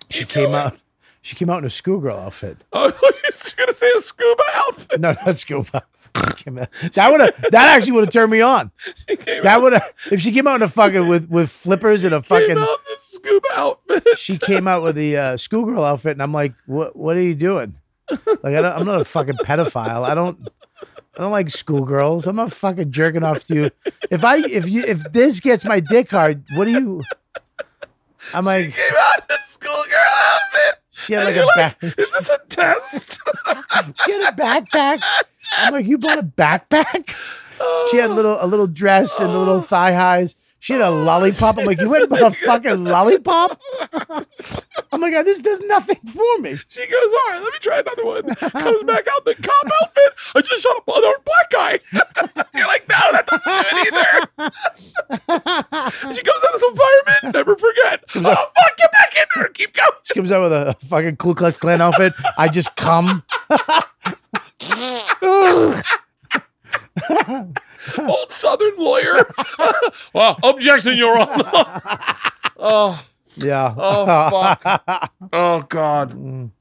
she 0.10 0.26
came 0.26 0.54
out. 0.54 0.78
She 1.26 1.36
came 1.36 1.50
out 1.50 1.58
in 1.58 1.66
a 1.66 1.72
schoolgirl 1.72 2.18
outfit. 2.18 2.58
Oh, 2.72 2.86
you 2.86 2.92
were 2.94 3.66
gonna 3.66 3.74
say 3.74 3.92
a 3.98 4.02
scuba 4.02 4.44
outfit. 4.58 5.00
No, 5.02 5.16
not 5.26 5.38
scuba. 5.38 5.84
that 6.14 7.08
would 7.12 7.20
have 7.20 7.42
that 7.52 7.68
actually 7.76 7.94
would 7.94 8.04
have 8.06 8.14
turned 8.14 8.32
me 8.32 8.42
on. 8.42 8.72
That 9.42 9.60
would 9.60 9.74
have 9.74 9.94
if 10.12 10.22
she 10.22 10.32
came 10.32 10.46
out 10.46 10.58
in 10.58 10.62
a 10.62 10.68
fucking 10.68 11.08
with 11.08 11.28
with 11.28 11.50
flippers 11.50 12.04
and 12.04 12.14
a 12.14 12.20
came 12.22 12.24
fucking. 12.24 12.58
out 12.60 12.70
in 12.70 12.86
the 12.86 12.98
scuba 13.00 13.48
outfit. 13.56 14.08
She 14.20 14.38
came 14.38 14.68
out 14.68 14.84
with 14.84 14.96
the 14.96 15.18
uh, 15.18 15.38
schoolgirl 15.38 15.84
outfit, 15.84 16.12
and 16.12 16.22
I'm 16.22 16.32
like, 16.32 16.54
what 16.68 16.96
What 16.96 17.18
are 17.18 17.24
you 17.24 17.34
doing? 17.34 17.74
Like 18.12 18.56
I 18.56 18.62
don't, 18.62 18.78
I'm 18.78 18.86
not 18.86 19.02
a 19.02 19.06
fucking 19.06 19.38
pedophile. 19.44 20.04
I 20.08 20.14
don't. 20.14 20.48
I 21.18 21.22
don't 21.22 21.32
like 21.32 21.50
schoolgirls. 21.50 22.28
I'm 22.28 22.36
not 22.36 22.54
fucking 22.54 22.92
jerking 22.92 23.24
off 23.24 23.46
to 23.46 23.56
you. 23.56 23.72
If 24.12 24.24
I 24.24 24.38
if 24.38 24.70
you 24.70 24.84
if 24.86 25.12
this 25.12 25.40
gets 25.40 25.66
my 25.66 25.80
dick 25.80 26.12
hard, 26.12 26.44
what 26.54 26.66
do 26.66 26.72
you? 26.72 27.02
I'm 28.34 28.46
like, 28.46 28.74
came 28.74 28.94
out 28.96 29.24
in 29.28 29.36
a 29.36 29.40
schoolgirl 29.48 29.98
outfit. 29.98 30.82
She 31.06 31.14
had 31.14 31.24
like 31.26 31.36
a 31.36 31.48
back. 31.56 31.78
Is 31.82 31.96
this 31.96 32.30
a 32.30 32.38
test? 32.50 33.20
She 34.04 34.12
had 34.12 34.34
a 34.34 34.36
backpack. 34.36 35.02
I'm 35.58 35.74
like, 35.74 35.86
you 35.86 35.98
bought 35.98 36.18
a 36.18 36.24
backpack? 36.24 37.16
Oh. 37.60 37.88
She 37.92 37.98
had 37.98 38.10
little 38.12 38.38
a 38.40 38.48
little 38.48 38.68
dress 38.68 39.20
and 39.20 39.30
a 39.30 39.38
little 39.38 39.62
thigh 39.62 39.94
highs. 39.94 40.36
She 40.66 40.74
had 40.74 40.82
a 40.82 40.90
lollipop. 40.90 41.60
I'm 41.60 41.66
like, 41.66 41.80
you 41.80 41.92
went 41.92 42.06
and 42.06 42.10
bought 42.10 42.32
a 42.32 42.34
fucking 42.38 42.86
lollipop? 42.86 43.62
I'm 44.92 45.00
like, 45.00 45.14
this 45.24 45.40
does 45.40 45.60
nothing 45.60 45.98
for 46.08 46.40
me. 46.40 46.58
She 46.70 46.88
goes, 46.88 47.04
all 47.04 47.30
right, 47.30 47.40
let 47.44 47.54
me 47.54 47.60
try 47.60 47.78
another 47.82 48.04
one. 48.04 48.34
Comes 48.34 48.82
back 48.82 49.08
out 49.08 49.28
in 49.28 49.36
the 49.36 49.36
cop 49.44 49.72
outfit. 49.84 50.14
I 50.36 50.42
just 50.42 50.64
shot 50.64 50.76
a 50.76 50.82
another 50.92 51.20
black 51.24 51.52
guy. 51.52 51.80
You're 52.56 52.66
like, 52.66 52.90
no, 52.90 52.98
that 53.12 53.28
doesn't 53.28 53.46
do 53.46 53.62
it 53.62 53.94
either. 53.94 54.28
she 56.16 56.24
goes 56.24 56.44
out 56.48 56.56
as 56.56 56.64
a 56.64 56.76
fireman. 56.76 57.32
Never 57.34 57.56
forget. 57.56 58.04
Oh, 58.16 58.24
fuck, 58.24 58.78
get 58.78 58.92
back 58.92 59.16
in 59.16 59.26
there. 59.36 59.50
Keep 59.50 59.76
going. 59.76 59.92
She 60.02 60.16
comes 60.16 60.32
out 60.32 60.42
with 60.42 60.52
a 60.52 60.76
fucking 60.88 61.18
Ku 61.18 61.36
Klux 61.36 61.58
Klan 61.58 61.80
outfit. 61.80 62.14
I 62.40 62.48
just 62.48 62.76
come. 62.76 63.22
Old 68.00 68.32
Southern 68.32 68.78
lawyer. 68.78 69.34
well, 70.14 70.40
objection, 70.44 70.98
Your 70.98 71.18
Honor. 71.20 71.52
oh, 72.58 73.06
Yeah. 73.36 73.74
oh, 73.78 74.30
fuck. 74.32 75.12
Oh, 75.34 75.62
God. 75.62 76.12
Mm. 76.12 76.52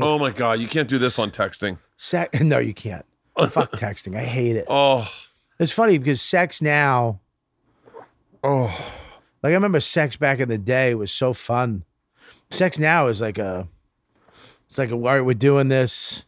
Oh, 0.00 0.18
my 0.18 0.30
God. 0.30 0.58
You 0.60 0.66
can't 0.66 0.88
do 0.88 0.98
this 0.98 1.18
on 1.18 1.30
texting. 1.30 1.78
Sex, 1.96 2.40
no, 2.40 2.58
you 2.58 2.74
can't. 2.74 3.04
Fuck 3.50 3.72
texting. 3.72 4.16
I 4.16 4.24
hate 4.24 4.56
it. 4.56 4.66
Oh, 4.68 5.08
It's 5.58 5.72
funny 5.72 5.98
because 5.98 6.20
sex 6.20 6.60
now, 6.60 7.20
oh. 8.42 8.66
like 9.42 9.50
I 9.50 9.54
remember 9.54 9.80
sex 9.80 10.16
back 10.16 10.40
in 10.40 10.48
the 10.48 10.58
day 10.58 10.94
was 10.94 11.10
so 11.10 11.32
fun. 11.32 11.84
Sex 12.50 12.78
now 12.78 13.06
is 13.08 13.20
like 13.20 13.38
a, 13.38 13.68
it's 14.66 14.78
like 14.78 14.90
a, 14.90 14.94
all 14.94 15.00
right, 15.00 15.20
we're 15.20 15.34
doing 15.34 15.68
this. 15.68 16.24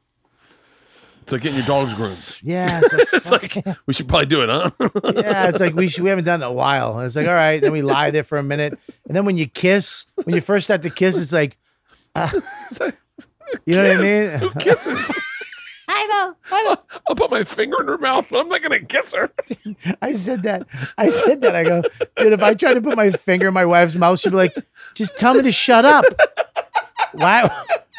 It's 1.29 1.33
like 1.35 1.43
getting 1.43 1.59
your 1.59 1.67
dogs 1.67 1.93
groomed. 1.93 2.17
Yeah, 2.43 2.81
it's, 2.83 2.93
a 3.13 3.17
It's 3.17 3.31
like, 3.31 3.63
we 3.85 3.93
should 3.93 4.09
probably 4.09 4.25
do 4.25 4.41
it, 4.45 4.49
huh? 4.49 4.71
yeah, 5.15 5.51
it's 5.51 5.61
like 5.61 5.75
we 5.75 5.87
should, 5.89 6.03
we 6.03 6.09
haven't 6.09 6.25
done 6.25 6.41
it 6.41 6.47
in 6.47 6.51
a 6.51 6.55
while. 6.55 6.97
And 6.97 7.05
it's 7.05 7.17
like, 7.17 7.29
all 7.29 7.35
right, 7.35 7.61
then 7.61 7.71
we 7.71 7.83
lie 7.83 8.11
there 8.11 8.25
for 8.25 8.39
a 8.39 8.43
minute. 8.43 8.79
And 9.07 9.15
then 9.15 9.27
when 9.27 9.37
you 9.37 9.47
kiss, 9.47 10.07
when 10.25 10.35
you 10.35 10.41
first 10.41 10.65
start 10.65 10.81
to 10.85 10.89
kiss, 10.91 11.21
it's 11.21 11.35
like, 11.35 11.59
uh, 12.15 12.31
you 13.67 13.75
know 13.75 13.87
what 13.87 13.99
I 13.99 14.01
mean? 14.01 14.31
Who 14.39 14.51
kisses? 14.59 15.23
I 15.91 16.07
know. 16.07 16.35
I 16.51 16.63
know. 16.63 16.77
I'll 17.07 17.15
put 17.15 17.31
my 17.31 17.45
finger 17.45 17.77
in 17.83 17.89
her 17.89 17.99
mouth, 17.99 18.29
but 18.31 18.41
I'm 18.41 18.49
not 18.49 18.63
going 18.63 18.81
to 18.81 18.87
kiss 18.87 19.13
her. 19.13 19.31
I 20.01 20.15
said 20.15 20.45
that. 20.45 20.67
I 20.97 21.11
said 21.11 21.43
that. 21.43 21.55
I 21.55 21.63
go, 21.63 21.83
dude, 22.17 22.33
if 22.33 22.43
I 22.43 22.55
try 22.55 22.73
to 22.73 22.81
put 22.81 22.97
my 22.97 23.11
finger 23.11 23.49
in 23.49 23.53
my 23.55 23.67
wife's 23.67 23.97
mouth, 23.97 24.19
she'd 24.19 24.31
be 24.31 24.37
like, 24.37 24.55
just 24.95 25.19
tell 25.19 25.35
me 25.35 25.43
to 25.43 25.53
shut 25.53 25.85
up. 25.85 26.07
Why 27.13 27.51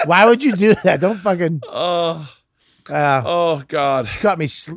why 0.06 0.26
would 0.26 0.44
you 0.44 0.56
do 0.56 0.74
that? 0.84 1.00
Don't 1.00 1.18
fucking 1.18 1.62
Oh, 1.68 2.28
uh 2.90 3.22
oh, 3.26 3.64
God. 3.68 4.08
she 4.10 4.20
caught 4.20 4.40
me 4.40 4.48
sl- 4.48 4.76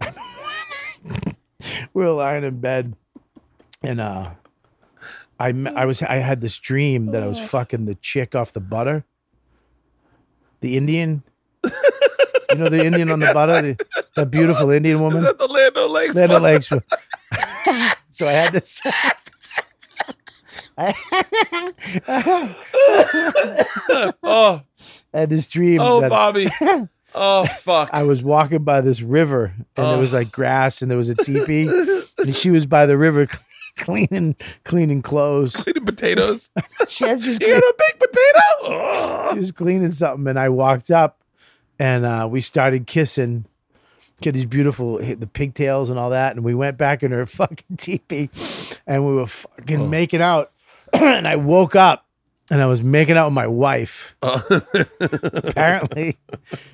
we 1.94 2.04
were 2.04 2.10
lying 2.10 2.44
in 2.44 2.60
bed 2.60 2.94
and 3.82 4.00
uh 4.00 4.30
I 5.38 5.48
I 5.74 5.84
was 5.86 6.02
I 6.02 6.16
had 6.16 6.40
this 6.40 6.58
dream 6.58 7.06
that 7.12 7.22
I 7.22 7.26
was 7.26 7.38
fucking 7.48 7.84
the 7.86 7.94
chick 7.96 8.34
off 8.34 8.52
the 8.52 8.60
butter. 8.60 9.04
The 10.60 10.76
Indian. 10.76 11.22
You 11.64 12.58
know 12.58 12.68
the 12.68 12.84
Indian 12.84 13.10
on 13.10 13.18
the 13.18 13.32
butter, 13.34 13.60
the, 13.62 13.86
the 14.14 14.26
beautiful 14.26 14.70
Indian 14.70 15.00
woman. 15.00 15.22
the 15.22 15.46
Land 15.50 15.76
O'Lakes. 15.76 16.14
Land 16.14 16.32
one. 16.32 16.42
Lakes. 16.42 16.68
so 18.10 18.28
I 18.28 18.32
had 18.32 18.52
this. 18.52 18.80
I 20.78 20.94
Oh, 24.22 24.60
had 25.12 25.30
this 25.30 25.46
dream 25.46 25.80
oh, 25.80 26.00
that 26.02 26.10
Bobby. 26.10 26.48
Oh, 27.14 27.44
fuck. 27.46 27.90
I 27.92 28.02
was 28.04 28.22
walking 28.22 28.64
by 28.64 28.80
this 28.80 29.02
river 29.02 29.54
and 29.76 29.86
there 29.86 29.98
was 29.98 30.14
Oh. 30.14 30.18
like 30.18 30.32
grass 30.32 30.80
and 30.82 30.90
there 30.90 30.98
was 30.98 31.08
a 31.08 31.14
teepee 31.14 31.68
and 32.24 32.34
she 32.36 32.50
was 32.50 32.66
by 32.66 32.86
the 32.86 32.96
river 32.96 33.26
cleaning 33.76 34.36
cleaning 34.64 35.02
clothes. 35.02 35.56
Cleaning 35.56 35.84
potatoes. 35.84 36.50
She 36.88 37.06
had 37.06 37.20
just 37.20 37.40
You 37.40 37.48
got 37.48 37.62
a 37.62 37.74
big 37.78 37.98
potato? 38.00 38.40
Oh. 38.64 39.28
she 39.32 39.38
was 39.38 39.52
cleaning 39.52 39.90
something 39.92 40.26
and 40.26 40.38
I 40.38 40.48
walked 40.48 40.90
up 40.90 41.18
and 41.78 42.04
uh, 42.04 42.28
we 42.30 42.40
started 42.40 42.86
kissing. 42.86 43.46
She 44.22 44.28
had 44.28 44.34
these 44.34 44.44
beautiful 44.44 44.98
the 44.98 45.26
pigtails 45.26 45.90
and 45.90 45.98
all 45.98 46.10
that, 46.10 46.36
and 46.36 46.44
we 46.44 46.54
went 46.54 46.78
back 46.78 47.02
in 47.02 47.10
her 47.10 47.26
fucking 47.26 47.76
teepee 47.76 48.30
and 48.86 49.04
we 49.06 49.14
were 49.14 49.26
fucking 49.26 49.80
Oh. 49.80 49.86
making 49.86 50.20
out. 50.22 50.52
and 50.92 51.26
I 51.26 51.36
woke 51.36 51.74
up 51.74 52.06
and 52.52 52.60
I 52.60 52.66
was 52.66 52.82
making 52.82 53.16
out 53.16 53.28
with 53.28 53.34
my 53.34 53.46
wife. 53.46 54.14
Apparently, 54.22 56.18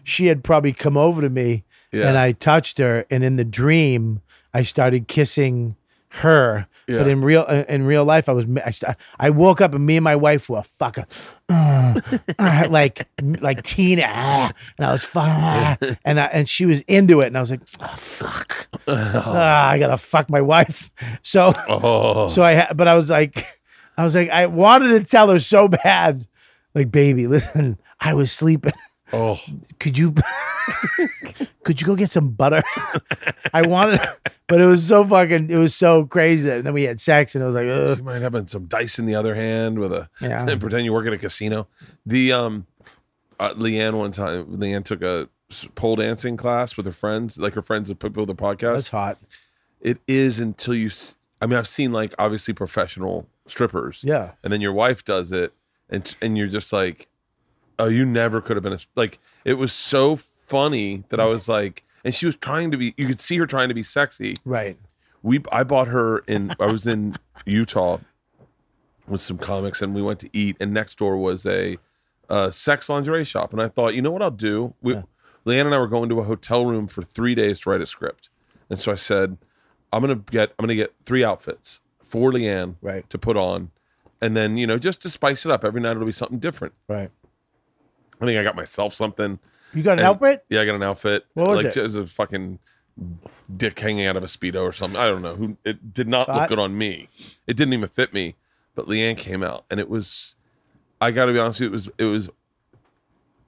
she 0.02 0.26
had 0.26 0.42
probably 0.42 0.72
come 0.72 0.96
over 0.96 1.22
to 1.22 1.30
me 1.30 1.64
Yeah. 1.92 2.08
and 2.08 2.18
I 2.18 2.32
touched 2.32 2.78
her, 2.78 3.04
and 3.10 3.22
in 3.22 3.36
the 3.36 3.44
dream, 3.44 4.20
I 4.52 4.62
started 4.62 5.06
kissing 5.08 5.76
her. 6.10 6.66
Yeah. 6.88 6.98
But 6.98 7.08
in 7.08 7.20
real 7.20 7.44
uh, 7.46 7.64
in 7.68 7.84
real 7.84 8.02
life, 8.04 8.30
I 8.30 8.32
was 8.32 8.46
I, 8.64 8.70
st- 8.70 8.96
I 9.20 9.28
woke 9.28 9.60
up 9.60 9.74
and 9.74 9.84
me 9.84 9.98
and 9.98 10.04
my 10.04 10.16
wife 10.16 10.48
were 10.48 10.62
fucking 10.62 11.04
uh, 11.50 12.00
uh, 12.38 12.66
like 12.70 13.06
like 13.18 13.62
Tina, 13.62 14.04
ah, 14.08 14.50
and 14.78 14.86
I 14.86 14.92
was 14.92 15.04
fucking 15.04 15.98
and 16.06 16.18
I, 16.18 16.24
and 16.26 16.48
she 16.48 16.64
was 16.64 16.80
into 16.82 17.20
it, 17.20 17.26
and 17.26 17.36
I 17.36 17.40
was 17.40 17.50
like, 17.50 17.60
oh, 17.80 17.86
fuck, 17.88 18.68
Ah, 18.88 19.68
I 19.68 19.78
gotta 19.78 19.98
fuck 19.98 20.30
my 20.30 20.40
wife. 20.40 20.90
So 21.20 21.52
oh. 21.68 22.28
so 22.28 22.42
I 22.42 22.72
but 22.72 22.88
I 22.88 22.94
was 22.94 23.10
like, 23.10 23.44
I 23.98 24.04
was 24.04 24.14
like, 24.14 24.30
I 24.30 24.46
wanted 24.46 24.88
to 24.90 25.04
tell 25.10 25.28
her 25.28 25.38
so 25.40 25.68
bad, 25.68 26.26
like, 26.74 26.90
baby, 26.90 27.26
listen, 27.26 27.78
I 28.00 28.14
was 28.14 28.32
sleeping. 28.32 28.72
oh. 29.12 29.38
Could 29.80 29.98
you 29.98 30.14
could 31.64 31.80
you 31.80 31.86
go 31.86 31.94
get 31.96 32.10
some 32.10 32.30
butter? 32.30 32.62
I 33.52 33.66
wanted, 33.66 34.00
but 34.46 34.60
it 34.60 34.66
was 34.66 34.86
so 34.86 35.04
fucking, 35.04 35.50
it 35.50 35.56
was 35.56 35.74
so 35.74 36.04
crazy. 36.04 36.46
That, 36.46 36.58
and 36.58 36.66
then 36.66 36.74
we 36.74 36.84
had 36.84 37.00
sex, 37.00 37.34
and 37.34 37.42
it 37.42 37.46
was 37.46 37.54
like, 37.54 37.66
Ugh. 37.68 37.98
You 37.98 38.04
might 38.04 38.22
have 38.22 38.48
some 38.50 38.66
dice 38.66 38.98
in 38.98 39.06
the 39.06 39.14
other 39.14 39.34
hand 39.34 39.78
with 39.78 39.92
a 39.92 40.08
yeah, 40.20 40.46
and 40.48 40.60
pretend 40.60 40.84
you 40.84 40.92
work 40.92 41.06
at 41.06 41.12
a 41.12 41.18
casino. 41.18 41.66
The 42.06 42.32
um, 42.32 42.66
uh, 43.40 43.54
LeeAnn 43.54 43.94
one 43.94 44.12
time, 44.12 44.46
LeeAnn 44.58 44.84
took 44.84 45.02
a 45.02 45.28
pole 45.74 45.96
dancing 45.96 46.36
class 46.36 46.76
with 46.76 46.86
her 46.86 46.92
friends, 46.92 47.38
like 47.38 47.54
her 47.54 47.62
friends 47.62 47.88
that 47.88 47.98
put 47.98 48.12
people 48.12 48.26
with 48.26 48.36
the 48.36 48.42
podcast. 48.42 48.74
that's 48.74 48.90
hot. 48.90 49.18
It 49.80 49.98
is 50.06 50.38
until 50.38 50.74
you. 50.74 50.86
s- 50.88 51.16
I 51.40 51.46
mean, 51.46 51.56
I've 51.56 51.68
seen 51.68 51.92
like 51.92 52.14
obviously 52.18 52.52
professional 52.54 53.26
strippers, 53.50 54.02
Yeah, 54.04 54.32
and 54.42 54.52
then 54.52 54.60
your 54.60 54.72
wife 54.72 55.04
does 55.04 55.32
it, 55.32 55.52
and 55.88 56.14
and 56.22 56.36
you're 56.38 56.48
just 56.48 56.72
like, 56.72 57.08
oh, 57.78 57.86
you 57.88 58.04
never 58.04 58.40
could 58.40 58.56
have 58.56 58.64
been 58.64 58.72
a 58.74 58.78
like. 58.94 59.18
It 59.44 59.54
was 59.54 59.72
so 59.72 60.16
funny 60.16 61.04
that 61.08 61.20
I 61.20 61.24
was 61.26 61.48
like, 61.48 61.84
and 62.04 62.14
she 62.14 62.26
was 62.26 62.36
trying 62.36 62.70
to 62.70 62.76
be. 62.76 62.94
You 62.96 63.06
could 63.06 63.20
see 63.20 63.36
her 63.38 63.46
trying 63.46 63.68
to 63.68 63.74
be 63.74 63.82
sexy, 63.82 64.34
right. 64.44 64.76
we 65.22 65.40
I 65.50 65.64
bought 65.64 65.88
her 65.88 66.18
in 66.20 66.54
I 66.60 66.66
was 66.66 66.86
in 66.86 67.16
Utah 67.46 67.98
with 69.06 69.20
some 69.20 69.38
comics 69.38 69.80
and 69.80 69.94
we 69.94 70.02
went 70.02 70.20
to 70.20 70.28
eat 70.34 70.56
and 70.60 70.72
next 70.74 70.98
door 70.98 71.16
was 71.16 71.46
a 71.46 71.78
uh, 72.28 72.50
sex 72.50 72.90
lingerie 72.90 73.24
shop 73.24 73.52
and 73.54 73.62
I 73.62 73.68
thought 73.68 73.94
you 73.94 74.02
know 74.02 74.10
what 74.10 74.20
I'll 74.20 74.30
do 74.30 74.74
we 74.82 74.92
Yeah. 74.94 75.02
LeeAnn 75.46 75.64
and 75.64 75.74
I 75.74 75.78
were 75.78 75.86
going 75.86 76.10
to 76.10 76.20
a 76.20 76.24
hotel 76.24 76.66
room 76.66 76.86
for 76.86 77.02
three 77.02 77.34
days 77.34 77.60
to 77.60 77.70
write 77.70 77.80
a 77.80 77.86
script 77.86 78.28
and 78.68 78.78
so 78.78 78.92
I 78.92 78.96
said 78.96 79.38
I'm 79.94 80.02
gonna 80.02 80.16
get 80.16 80.50
I'm 80.58 80.64
gonna 80.64 80.74
get 80.74 80.94
three 81.06 81.24
outfits 81.24 81.80
for 82.08 82.32
LeeAnn 82.32 82.76
Right. 82.80 83.08
to 83.10 83.18
put 83.18 83.36
on 83.36 83.70
and 84.20 84.36
then 84.36 84.56
you 84.56 84.66
know 84.66 84.78
just 84.78 85.00
to 85.02 85.10
spice 85.10 85.44
it 85.46 85.52
up 85.52 85.64
every 85.64 85.80
night 85.80 85.92
it'll 85.92 86.06
be 86.06 86.12
something 86.12 86.38
different 86.38 86.74
Right. 86.88 87.10
I 88.20 88.24
think 88.24 88.38
I 88.38 88.42
got 88.42 88.56
myself 88.56 88.94
something 88.94 89.38
You 89.74 89.82
got 89.82 89.92
an 89.94 89.98
And- 90.00 90.08
outfit? 90.08 90.44
yeah 90.48 90.60
I 90.62 90.64
got 90.66 90.74
an 90.74 90.82
outfit 90.82 91.26
What 91.34 91.48
was 91.48 91.56
like 91.58 91.66
it? 91.66 91.74
just 91.74 91.96
a 91.96 92.06
fucking 92.06 92.58
dick 93.56 93.78
hanging 93.78 94.06
out 94.06 94.16
of 94.16 94.24
a 94.24 94.26
speedo 94.26 94.62
or 94.62 94.72
something. 94.72 94.98
I 95.00 95.06
don't 95.06 95.22
know. 95.22 95.36
Who 95.36 95.56
it 95.64 95.94
did 95.94 96.08
not 96.08 96.28
look 96.28 96.48
good 96.48 96.58
on 96.58 96.76
me. 96.76 97.08
It 97.46 97.56
didn't 97.56 97.72
even 97.74 97.88
fit 97.88 98.12
me. 98.12 98.34
But 98.74 98.86
LeeAnn 98.86 99.16
came 99.16 99.44
out, 99.44 99.64
and 99.70 99.78
it 99.78 99.88
was. 99.88 100.34
I 101.00 101.12
got 101.12 101.26
to 101.26 101.32
be 101.32 101.38
honest. 101.38 101.60
With 101.60 101.66
you, 101.66 101.68
it 101.68 101.72
was. 101.72 101.88
It 101.98 102.04
was. 102.06 102.30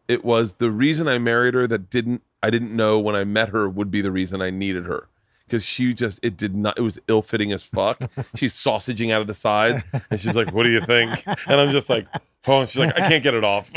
It 0.07 0.25
was 0.25 0.53
the 0.55 0.71
reason 0.71 1.09
I 1.09 1.19
married 1.19 1.55
her 1.55 1.67
that 1.67 1.91
didn't. 1.91 2.23
I 2.43 2.51
didn't 2.51 2.75
know 2.75 3.01
when 3.01 3.17
I 3.17 3.25
met 3.25 3.49
her 3.49 3.69
would 3.69 3.91
be 3.91 4.01
the 4.01 4.13
reason 4.13 4.41
I 4.41 4.51
needed 4.51 4.87
her 4.87 5.09
because 5.51 5.65
she 5.65 5.93
just 5.93 6.21
it 6.23 6.37
did 6.37 6.55
not. 6.55 6.79
It 6.79 6.83
was 6.83 6.99
ill 7.09 7.23
fitting 7.23 7.53
as 7.53 7.65
fuck. 7.65 8.01
she's 8.37 8.55
sausaging 8.55 9.13
out 9.13 9.21
of 9.21 9.27
the 9.27 9.35
sides, 9.35 9.83
and 10.11 10.21
she's 10.21 10.37
like, 10.37 10.53
"What 10.53 10.63
do 10.63 10.71
you 10.71 10.81
think?" 10.81 11.25
And 11.27 11.61
I'm 11.61 11.71
just 11.71 11.91
like, 11.91 12.07
"Oh," 12.47 12.65
she's 12.65 12.79
like, 12.79 12.97
"I 12.99 13.09
can't 13.09 13.23
get 13.23 13.35
it 13.35 13.45
off." 13.45 13.71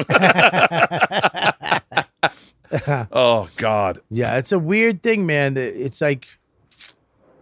oh 3.12 3.50
God. 3.58 4.02
Yeah, 4.10 4.38
it's 4.38 4.52
a 4.52 4.60
weird 4.60 5.02
thing, 5.02 5.26
man. 5.26 5.58
It's 5.58 6.00
like, 6.00 6.28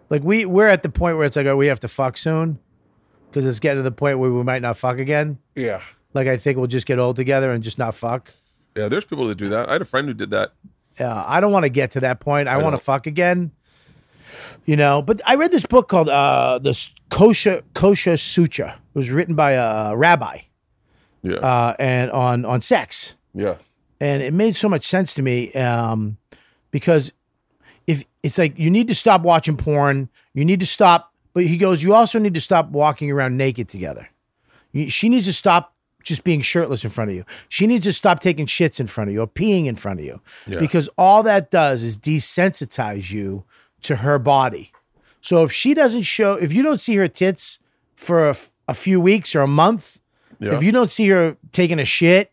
like 0.10 0.24
we 0.24 0.46
we're 0.46 0.70
at 0.70 0.84
the 0.84 0.90
point 0.90 1.18
where 1.18 1.26
it's 1.26 1.36
like, 1.36 1.46
oh, 1.46 1.58
we 1.58 1.68
have 1.68 1.82
to 1.82 1.90
fuck 1.90 2.18
soon, 2.18 2.60
because 3.30 3.46
it's 3.46 3.60
getting 3.60 3.80
to 3.80 3.84
the 3.84 3.92
point 3.92 4.20
where 4.20 4.32
we 4.32 4.44
might 4.44 4.62
not 4.62 4.78
fuck 4.78 4.98
again. 4.98 5.40
Yeah. 5.56 5.82
Like 6.14 6.28
I 6.28 6.38
think 6.38 6.58
we'll 6.58 6.68
just 6.68 6.88
get 6.88 7.00
old 7.00 7.18
together 7.18 7.52
and 7.52 7.64
just 7.64 7.78
not 7.78 7.96
fuck. 7.96 8.34
Yeah. 8.76 8.88
There's 8.88 9.06
people 9.06 9.28
that 9.28 9.36
do 9.36 9.50
that. 9.50 9.68
I 9.68 9.74
had 9.74 9.82
a 9.82 9.86
friend 9.86 10.08
who 10.08 10.14
did 10.14 10.30
that. 10.32 10.54
Yeah, 11.00 11.24
I 11.26 11.40
don't 11.40 11.52
want 11.52 11.64
to 11.64 11.70
get 11.70 11.92
to 11.92 12.02
that 12.02 12.20
point. 12.20 12.48
I, 12.48 12.58
want 12.58 12.74
to 12.74 12.78
fuck 12.78 13.08
again. 13.08 13.52
You 14.66 14.76
know, 14.76 15.02
but 15.02 15.22
I 15.26 15.36
read 15.36 15.52
this 15.52 15.66
book 15.66 15.88
called 15.90 16.10
uh 16.10 16.60
the 16.60 16.78
Kosher 17.10 17.62
Kosher 17.74 18.18
Sutra. 18.18 18.72
It 18.94 18.98
was 18.98 19.10
written 19.10 19.36
by 19.36 19.52
a 19.54 19.96
rabbi, 19.96 20.40
Yeah. 21.24 21.36
uh, 21.38 21.76
and 21.80 22.12
on 22.12 22.46
on 22.46 22.62
sex. 22.62 23.16
yeah. 23.34 23.56
and 24.00 24.22
it 24.24 24.34
made 24.34 24.56
so 24.56 24.68
much 24.68 24.84
sense 24.86 25.14
to 25.14 25.22
me 25.22 25.52
um, 25.54 26.18
because 26.72 27.14
if 27.88 28.04
it's 28.24 28.38
like 28.38 28.58
you 28.58 28.70
need 28.70 28.88
to 28.88 28.96
stop 28.96 29.22
watching 29.22 29.58
porn, 29.58 30.10
you 30.34 30.44
need 30.46 30.60
to 30.60 30.66
stop. 30.68 31.14
But 31.34 31.46
he 31.46 31.58
goes, 31.58 31.82
you 31.84 31.94
also 31.96 32.20
need 32.20 32.34
to 32.34 32.42
stop 32.42 32.70
walking 32.72 33.10
around 33.12 33.38
naked 33.38 33.70
together. 33.70 34.10
You, 34.74 34.90
she 34.90 35.08
needs 35.08 35.26
to 35.28 35.34
stop 35.34 35.74
just 36.04 36.24
being 36.24 36.42
shirtless 36.42 36.84
in 36.84 36.90
front 36.90 37.10
of 37.12 37.16
you. 37.16 37.24
She 37.48 37.68
needs 37.68 37.86
to 37.86 37.94
stop 37.94 38.20
taking 38.20 38.48
shits 38.48 38.80
in 38.80 38.88
front 38.88 39.10
of 39.10 39.14
you 39.14 39.22
or 39.22 39.28
peeing 39.28 39.68
in 39.68 39.76
front 39.76 40.00
of 40.00 40.06
you 40.06 40.20
Yeah. 40.48 40.60
because 40.60 40.90
all 40.98 41.24
that 41.24 41.52
does 41.52 41.84
is 41.84 41.98
desensitize 41.98 43.12
you 43.12 43.44
to 43.84 43.98
her 43.98 44.20
body. 44.20 44.72
So 45.22 45.44
if 45.44 45.52
she 45.52 45.74
doesn't 45.74 46.04
show, 46.04 46.34
if 46.34 46.52
you 46.54 46.64
don't 46.64 46.82
see 46.82 46.96
her 46.96 47.08
tits 47.08 47.60
for 47.96 48.26
a, 48.28 48.30
f- 48.32 48.52
a 48.68 48.74
few 48.74 49.00
weeks 49.00 49.36
or 49.36 49.42
a 49.42 49.48
month, 49.48 50.00
Yeah. 50.40 50.56
if 50.56 50.64
you 50.64 50.72
don't 50.72 50.90
see 50.90 51.08
her 51.10 51.38
taking 51.52 51.80
a 51.80 51.86
shit, 51.86 52.32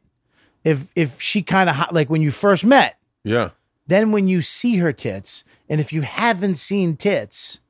if 0.65 0.89
if 0.97 1.21
she 1.21 1.43
kind 1.43 1.69
of 1.71 1.77
like 1.93 2.09
when 2.11 2.23
you 2.23 2.31
first 2.31 2.65
met, 2.65 2.97
yeah. 3.25 3.51
then 3.87 4.13
when 4.13 4.27
you 4.29 4.43
see 4.43 4.77
her 4.79 4.93
tits, 4.93 5.45
and 5.69 5.81
if 5.81 5.93
you 5.93 6.03
haven't 6.03 6.57
seen 6.57 6.97
tits, 6.97 7.61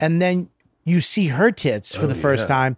and 0.00 0.20
then 0.20 0.50
you 0.84 1.00
see 1.00 1.28
her 1.28 1.50
tits 1.50 1.94
for 1.94 2.06
the 2.06 2.14
oh, 2.14 2.18
first 2.18 2.42
Oh, 2.42 2.44
yeah. 2.44 2.54
time, 2.56 2.76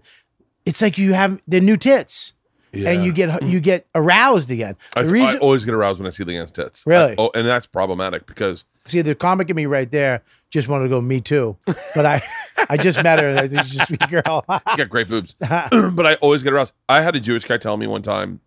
it's 0.65 0.81
like 0.83 0.99
you 0.99 1.15
have 1.15 1.41
the 1.49 1.61
new 1.61 1.77
tits, 1.77 2.35
Yeah. 2.73 2.91
and 2.91 3.05
you 3.05 3.13
get 3.13 3.43
you 3.43 3.59
get 3.61 3.87
aroused 3.95 4.51
again. 4.51 4.77
I, 4.95 5.03
The 5.03 5.09
I 5.09 5.13
reason, 5.13 5.39
always 5.41 5.65
get 5.65 5.75
aroused 5.75 5.99
when 5.99 6.07
I 6.07 6.11
see 6.11 6.25
LeeAnn's 6.25 6.53
tits. 6.53 6.85
Really? 6.87 7.13
I- 7.13 7.17
oh, 7.19 7.31
and 7.35 7.47
that's 7.47 7.67
problematic 7.67 8.27
because 8.27 8.65
see 8.87 9.03
the 9.03 9.15
comic 9.15 9.51
in 9.51 9.57
me 9.57 9.67
right 9.67 9.91
there 9.91 10.23
just 10.59 10.69
wanted 10.69 10.85
to 10.85 10.91
go 10.91 11.01
me 11.01 11.21
too, 11.21 11.57
but 11.95 12.07
I 12.07 12.23
I 12.69 12.77
just 12.77 13.03
met 13.03 13.21
her, 13.21 13.49
she's 13.49 13.71
just 13.71 13.83
a 13.83 13.87
sweet 13.87 14.09
girl. 14.09 14.45
she 14.71 14.77
got 14.77 14.89
great 14.89 15.09
boobs. 15.09 15.35
but 15.41 16.07
I 16.07 16.15
always 16.17 16.43
get 16.43 16.53
aroused. 16.53 16.73
I 16.89 17.03
had 17.03 17.15
a 17.15 17.21
Jewish 17.21 17.45
guy 17.45 17.59
tell 17.59 17.77
me 17.77 17.87
one 17.87 18.03
time, 18.03 18.41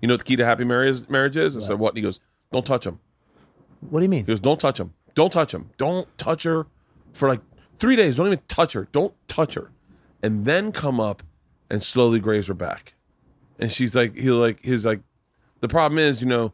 you 0.00 0.08
know 0.08 0.14
what 0.14 0.18
the 0.18 0.24
key 0.24 0.36
to 0.36 0.44
happy 0.44 0.64
marriage, 0.64 1.08
marriage 1.08 1.36
is? 1.36 1.56
I 1.56 1.60
said, 1.60 1.78
what? 1.78 1.90
And 1.90 1.98
he 1.98 2.02
goes, 2.02 2.20
don't 2.50 2.66
touch 2.66 2.86
him. 2.86 2.98
what 3.80 4.00
do 4.00 4.04
you 4.04 4.10
mean? 4.10 4.20
He 4.20 4.32
goes, 4.32 4.40
don't 4.40 4.58
touch 4.60 4.78
him. 4.80 4.92
Don't 5.14 5.32
touch 5.32 5.54
him. 5.54 5.70
Don't 5.78 6.06
touch 6.18 6.42
her 6.42 6.66
for 7.12 7.28
like 7.28 7.40
three 7.78 7.96
days. 7.96 8.16
Don't 8.16 8.26
even 8.26 8.40
touch 8.48 8.72
her. 8.72 8.88
Don't 8.92 9.14
touch 9.28 9.54
her. 9.54 9.70
And 10.22 10.44
then 10.44 10.72
come 10.72 11.00
up 11.00 11.22
and 11.70 11.82
slowly 11.82 12.18
graze 12.18 12.48
her 12.48 12.54
back. 12.54 12.94
And 13.58 13.70
she's 13.70 13.94
like, 13.94 14.16
he 14.16 14.30
like, 14.30 14.58
he's 14.64 14.84
like, 14.84 15.00
the 15.60 15.68
problem 15.68 15.98
is, 15.98 16.20
you 16.20 16.28
know, 16.28 16.52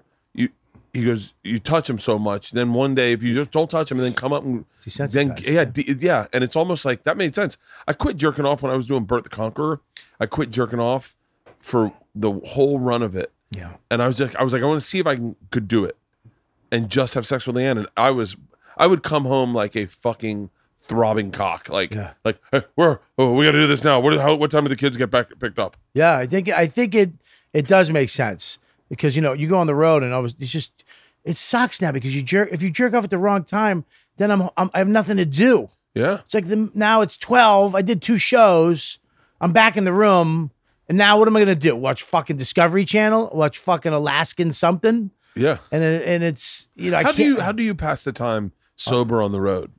he 0.92 1.04
goes, 1.04 1.34
you 1.44 1.58
touch 1.58 1.88
him 1.88 1.98
so 1.98 2.18
much. 2.18 2.52
Then 2.52 2.72
one 2.72 2.94
day, 2.94 3.12
if 3.12 3.22
you 3.22 3.34
just 3.34 3.50
don't 3.50 3.68
touch 3.70 3.90
him 3.90 3.98
and 3.98 4.06
then 4.06 4.14
come 4.14 4.32
up 4.32 4.42
and 4.44 4.64
then, 5.10 5.34
yeah, 5.44 5.64
d- 5.64 5.96
yeah. 5.98 6.26
And 6.32 6.42
it's 6.42 6.56
almost 6.56 6.84
like 6.84 7.02
that 7.04 7.16
made 7.16 7.34
sense. 7.34 7.56
I 7.86 7.92
quit 7.92 8.16
jerking 8.16 8.44
off 8.46 8.62
when 8.62 8.72
I 8.72 8.76
was 8.76 8.86
doing 8.88 9.04
Bert 9.04 9.22
the 9.24 9.28
Conqueror. 9.28 9.80
I 10.18 10.26
quit 10.26 10.50
jerking 10.50 10.80
off 10.80 11.16
for 11.58 11.92
the 12.14 12.32
whole 12.46 12.78
run 12.78 13.02
of 13.02 13.14
it 13.16 13.30
Yeah, 13.50 13.74
and 13.90 14.02
I 14.02 14.06
was 14.06 14.20
like, 14.20 14.34
I 14.36 14.42
was 14.44 14.52
like, 14.52 14.62
I 14.62 14.66
want 14.66 14.80
to 14.80 14.86
see 14.88 14.98
if 14.98 15.06
I 15.06 15.14
can, 15.16 15.36
could 15.50 15.68
do 15.68 15.84
it, 15.84 15.96
and 16.72 16.88
just 16.90 17.14
have 17.14 17.26
sex 17.26 17.46
with 17.46 17.56
LeeAnn. 17.56 17.78
And 17.78 17.86
I 17.96 18.10
was, 18.10 18.36
I 18.76 18.86
would 18.86 19.02
come 19.02 19.24
home 19.24 19.54
like 19.54 19.76
a 19.76 19.86
fucking 19.86 20.50
throbbing 20.80 21.30
cock, 21.32 21.68
like, 21.68 21.92
Yeah. 21.94 22.12
like, 22.24 22.38
hey, 22.50 22.62
where? 22.76 23.00
Oh, 23.18 23.34
we 23.34 23.44
got 23.44 23.52
to 23.52 23.60
do 23.60 23.66
this 23.66 23.84
now. 23.84 24.00
What? 24.00 24.18
How? 24.18 24.34
What 24.34 24.50
time 24.50 24.62
do 24.64 24.68
the 24.68 24.76
kids 24.76 24.96
get 24.96 25.10
back 25.10 25.28
picked 25.38 25.58
up? 25.58 25.76
yeah. 25.94 26.16
I 26.16 26.26
think 26.26 26.48
I 26.48 26.66
think 26.66 26.94
it 26.94 27.10
it 27.52 27.66
does 27.66 27.90
make 27.90 28.08
sense 28.08 28.58
because 28.88 29.14
you 29.16 29.22
know 29.22 29.32
you 29.32 29.48
go 29.48 29.58
on 29.58 29.66
the 29.66 29.74
road 29.74 30.02
and 30.02 30.12
always 30.14 30.34
it's 30.40 30.50
just 30.50 30.77
it 31.24 31.36
sucks 31.36 31.80
now 31.80 31.92
because 31.92 32.14
you 32.16 32.22
jerk 32.22 32.48
if 32.52 32.62
you 32.62 32.70
jerk 32.70 32.94
off 32.94 33.04
at 33.04 33.10
the 33.10 33.18
wrong 33.18 33.44
time, 33.44 33.84
then 34.16 34.30
I'm, 34.30 34.48
I'm 34.56 34.70
I 34.74 34.78
have 34.78 34.88
nothing 34.88 35.16
to 35.18 35.24
do. 35.26 35.68
Yeah, 35.94 36.18
It's 36.24 36.34
like 36.34 36.46
the, 36.46 36.70
now 36.74 37.00
it's 37.00 37.16
12. 37.16 37.74
I 37.74 37.82
did 37.82 38.00
two 38.02 38.18
shows. 38.18 38.98
I'm 39.40 39.52
back 39.52 39.76
in 39.76 39.84
the 39.84 39.92
room. 39.92 40.52
And 40.88 40.96
now 40.96 41.18
what 41.18 41.26
am 41.26 41.34
I 41.36 41.40
going 41.40 41.54
to 41.54 41.60
do? 41.60 41.74
Watch 41.74 42.02
fucking 42.04 42.36
Discovery 42.36 42.84
Channel? 42.84 43.30
Watch 43.34 43.58
fucking 43.58 43.92
Alaskan 43.92 44.52
something? 44.52 45.10
yeah. 45.34 45.58
And 45.72 45.82
and 45.82 46.22
it's, 46.22 46.68
you 46.76 46.90
know, 46.92 46.98
I 46.98 47.02
How 47.02 47.12
do 47.12 47.24
you 47.24 47.40
how 47.40 47.52
do 47.52 47.62
you 47.62 47.74
pass 47.74 48.04
the 48.04 48.12
time 48.12 48.52
sober 48.76 49.20
on 49.20 49.32
the 49.32 49.40
road? 49.40 49.72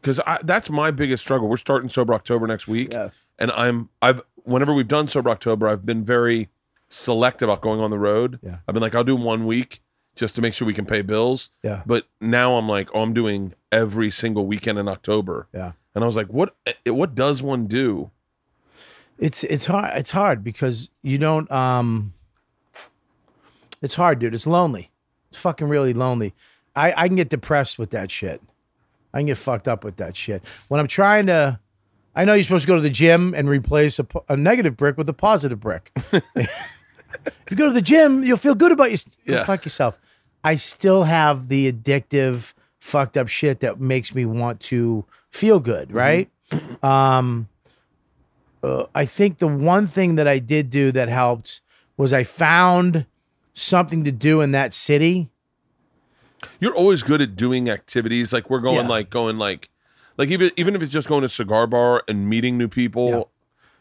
Because 0.00 0.20
that's 0.44 0.70
my 0.70 0.90
biggest 0.90 1.22
struggle. 1.24 1.48
We're 1.48 1.56
starting 1.56 1.88
sober 1.88 2.14
October 2.14 2.46
next 2.46 2.68
week, 2.68 2.92
Yeah. 2.92 3.10
and 3.38 3.50
I'm 3.52 3.88
I've 4.00 4.22
whenever 4.44 4.72
we've 4.72 4.88
done 4.88 5.08
sober 5.08 5.30
October, 5.30 5.68
I've 5.68 5.84
been 5.84 6.04
very 6.04 6.48
select 6.88 7.42
about 7.42 7.60
going 7.60 7.80
on 7.80 7.90
the 7.90 7.98
road. 7.98 8.38
Yeah. 8.42 8.58
I've 8.66 8.74
been 8.74 8.82
like, 8.82 8.94
I'll 8.94 9.04
do 9.04 9.16
one 9.16 9.46
week 9.46 9.82
just 10.14 10.34
to 10.34 10.42
make 10.42 10.54
sure 10.54 10.66
we 10.66 10.74
can 10.74 10.86
pay 10.86 11.02
bills. 11.02 11.50
Yeah. 11.62 11.82
But 11.86 12.06
now 12.20 12.56
I'm 12.56 12.68
like, 12.68 12.88
oh, 12.94 13.02
I'm 13.02 13.12
doing 13.12 13.54
every 13.70 14.10
single 14.10 14.46
weekend 14.46 14.78
in 14.78 14.88
October. 14.88 15.48
Yeah. 15.54 15.72
And 15.94 16.02
I 16.04 16.06
was 16.06 16.16
like, 16.16 16.28
what 16.28 16.56
eh, 16.66 16.90
what 16.90 17.14
does 17.14 17.42
one 17.42 17.66
do? 17.66 18.10
It's 19.18 19.44
it's 19.44 19.66
hard. 19.66 19.96
It's 19.96 20.10
hard 20.10 20.44
because 20.44 20.90
you 21.02 21.16
don't. 21.18 21.50
Um, 21.50 22.12
it's 23.80 23.94
hard, 23.94 24.18
dude. 24.18 24.34
It's 24.34 24.46
lonely. 24.46 24.90
It's 25.30 25.38
fucking 25.38 25.68
really 25.68 25.94
lonely. 25.94 26.34
I 26.74 26.92
I 26.96 27.06
can 27.08 27.16
get 27.16 27.30
depressed 27.30 27.78
with 27.78 27.90
that 27.90 28.10
shit. 28.10 28.42
I 29.14 29.20
can 29.20 29.26
get 29.26 29.38
fucked 29.38 29.68
up 29.68 29.84
with 29.84 29.96
that 29.96 30.16
shit. 30.16 30.42
When 30.68 30.78
I'm 30.78 30.86
trying 30.86 31.26
to, 31.28 31.58
I 32.14 32.26
know 32.26 32.34
you're 32.34 32.42
supposed 32.42 32.64
to 32.64 32.68
go 32.68 32.76
to 32.76 32.82
the 32.82 32.90
gym 32.90 33.32
and 33.34 33.48
replace 33.48 33.98
a, 33.98 34.06
a 34.28 34.36
negative 34.36 34.76
brick 34.76 34.98
with 34.98 35.08
a 35.08 35.14
positive 35.14 35.60
brick. 35.60 35.90
if 37.26 37.50
you 37.50 37.56
go 37.56 37.66
to 37.66 37.72
the 37.72 37.82
gym, 37.82 38.22
you'll 38.22 38.36
feel 38.36 38.54
good 38.54 38.72
about 38.72 38.90
you. 38.92 38.98
Yeah. 39.24 39.44
fuck 39.44 39.64
yourself. 39.64 39.98
I 40.44 40.54
still 40.56 41.04
have 41.04 41.48
the 41.48 41.70
addictive, 41.72 42.52
fucked 42.78 43.16
up 43.16 43.28
shit 43.28 43.60
that 43.60 43.80
makes 43.80 44.14
me 44.14 44.24
want 44.24 44.60
to 44.62 45.04
feel 45.30 45.58
good, 45.60 45.92
right? 45.92 46.30
Um, 46.82 47.48
uh, 48.62 48.84
I 48.94 49.04
think 49.06 49.38
the 49.38 49.48
one 49.48 49.86
thing 49.86 50.14
that 50.16 50.28
I 50.28 50.38
did 50.38 50.70
do 50.70 50.92
that 50.92 51.08
helped 51.08 51.60
was 51.96 52.12
I 52.12 52.22
found 52.22 53.06
something 53.54 54.04
to 54.04 54.12
do 54.12 54.40
in 54.40 54.52
that 54.52 54.72
city. 54.72 55.30
You're 56.60 56.74
always 56.74 57.02
good 57.02 57.20
at 57.20 57.34
doing 57.36 57.68
activities. 57.68 58.32
Like 58.32 58.50
we're 58.50 58.60
going 58.60 58.84
Yeah. 58.86 58.88
like 58.88 59.10
going 59.10 59.38
like 59.38 59.70
like 60.16 60.28
even 60.28 60.50
even 60.56 60.74
if 60.76 60.82
it's 60.82 60.90
just 60.92 61.08
going 61.08 61.22
to 61.22 61.28
cigar 61.28 61.66
bar 61.66 62.02
and 62.08 62.28
meeting 62.28 62.56
new 62.58 62.68
people. 62.68 63.30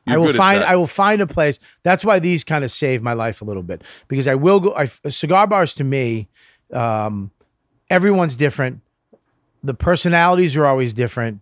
You're 0.06 0.16
I 0.16 0.18
will 0.20 0.34
find. 0.34 0.64
I 0.64 0.76
will 0.76 0.88
find 0.88 1.22
a 1.22 1.28
place. 1.28 1.60
That's 1.84 2.06
why 2.06 2.20
these 2.20 2.44
kind 2.44 2.64
of 2.64 2.72
save 2.72 3.02
my 3.02 3.14
life 3.14 3.42
a 3.42 3.46
little 3.46 3.64
bit 3.64 3.84
because 4.08 4.28
I 4.28 4.36
will 4.36 4.60
go. 4.60 4.76
I, 4.76 4.86
cigar 4.86 5.48
bars 5.48 5.74
to 5.76 5.84
me, 5.84 6.28
um, 6.72 7.32
everyone's 7.90 8.36
different. 8.36 8.82
The 9.64 9.74
personalities 9.74 10.56
are 10.58 10.66
always 10.66 10.94
different. 10.94 11.42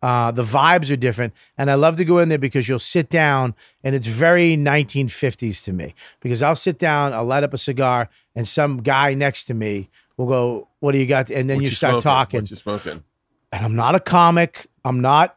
Uh, 0.00 0.30
the 0.30 0.42
vibes 0.42 0.92
are 0.92 0.96
different, 0.96 1.32
and 1.56 1.70
I 1.70 1.74
love 1.74 1.96
to 1.96 2.04
go 2.04 2.18
in 2.18 2.28
there 2.28 2.38
because 2.38 2.68
you'll 2.68 2.78
sit 2.78 3.08
down 3.08 3.54
and 3.82 3.94
it's 3.94 4.06
very 4.06 4.54
1950s 4.54 5.64
to 5.64 5.72
me. 5.72 5.94
Because 6.20 6.42
I'll 6.42 6.54
sit 6.54 6.78
down, 6.78 7.14
I'll 7.14 7.24
light 7.24 7.42
up 7.42 7.54
a 7.54 7.58
cigar, 7.58 8.10
and 8.36 8.46
some 8.46 8.82
guy 8.82 9.14
next 9.14 9.44
to 9.44 9.54
me 9.54 9.88
will 10.18 10.26
go, 10.26 10.68
"What 10.80 10.92
do 10.92 10.98
you 10.98 11.06
got?" 11.06 11.30
And 11.30 11.48
then 11.48 11.56
What 11.56 11.64
you 11.64 11.70
start 11.70 11.92
smoking? 11.92 12.02
talking 12.02 12.40
What 12.42 12.50
you 12.50 12.56
smoking? 12.58 13.02
and 13.50 13.64
I'm 13.64 13.74
not 13.76 13.94
a 13.94 14.00
comic. 14.00 14.66
I'm 14.84 15.00
not 15.00 15.36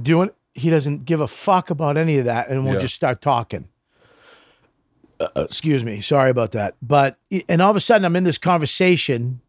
doing. 0.00 0.30
He 0.56 0.70
doesn't 0.70 1.04
give 1.04 1.20
a 1.20 1.26
fuck 1.28 1.70
about 1.70 1.96
any 1.96 2.18
of 2.18 2.24
that, 2.24 2.48
and 2.48 2.64
we'll 2.64 2.74
Yeah. 2.74 2.80
just 2.80 2.94
start 2.94 3.20
talking. 3.20 3.68
Uh, 5.18 5.28
excuse 5.36 5.82
me, 5.84 6.00
sorry 6.00 6.30
about 6.30 6.52
that. 6.52 6.74
But 6.82 7.18
and 7.48 7.62
all 7.62 7.70
of 7.70 7.76
a 7.76 7.80
sudden, 7.80 8.04
I'm 8.04 8.16
in 8.16 8.24
this 8.24 8.38
conversation. 8.38 9.40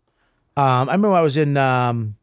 Um, 0.55 0.89
I 0.89 0.93
remember 0.93 1.11
I 1.11 1.21
was 1.21 1.35
in 1.37 1.57
um, 1.57 2.15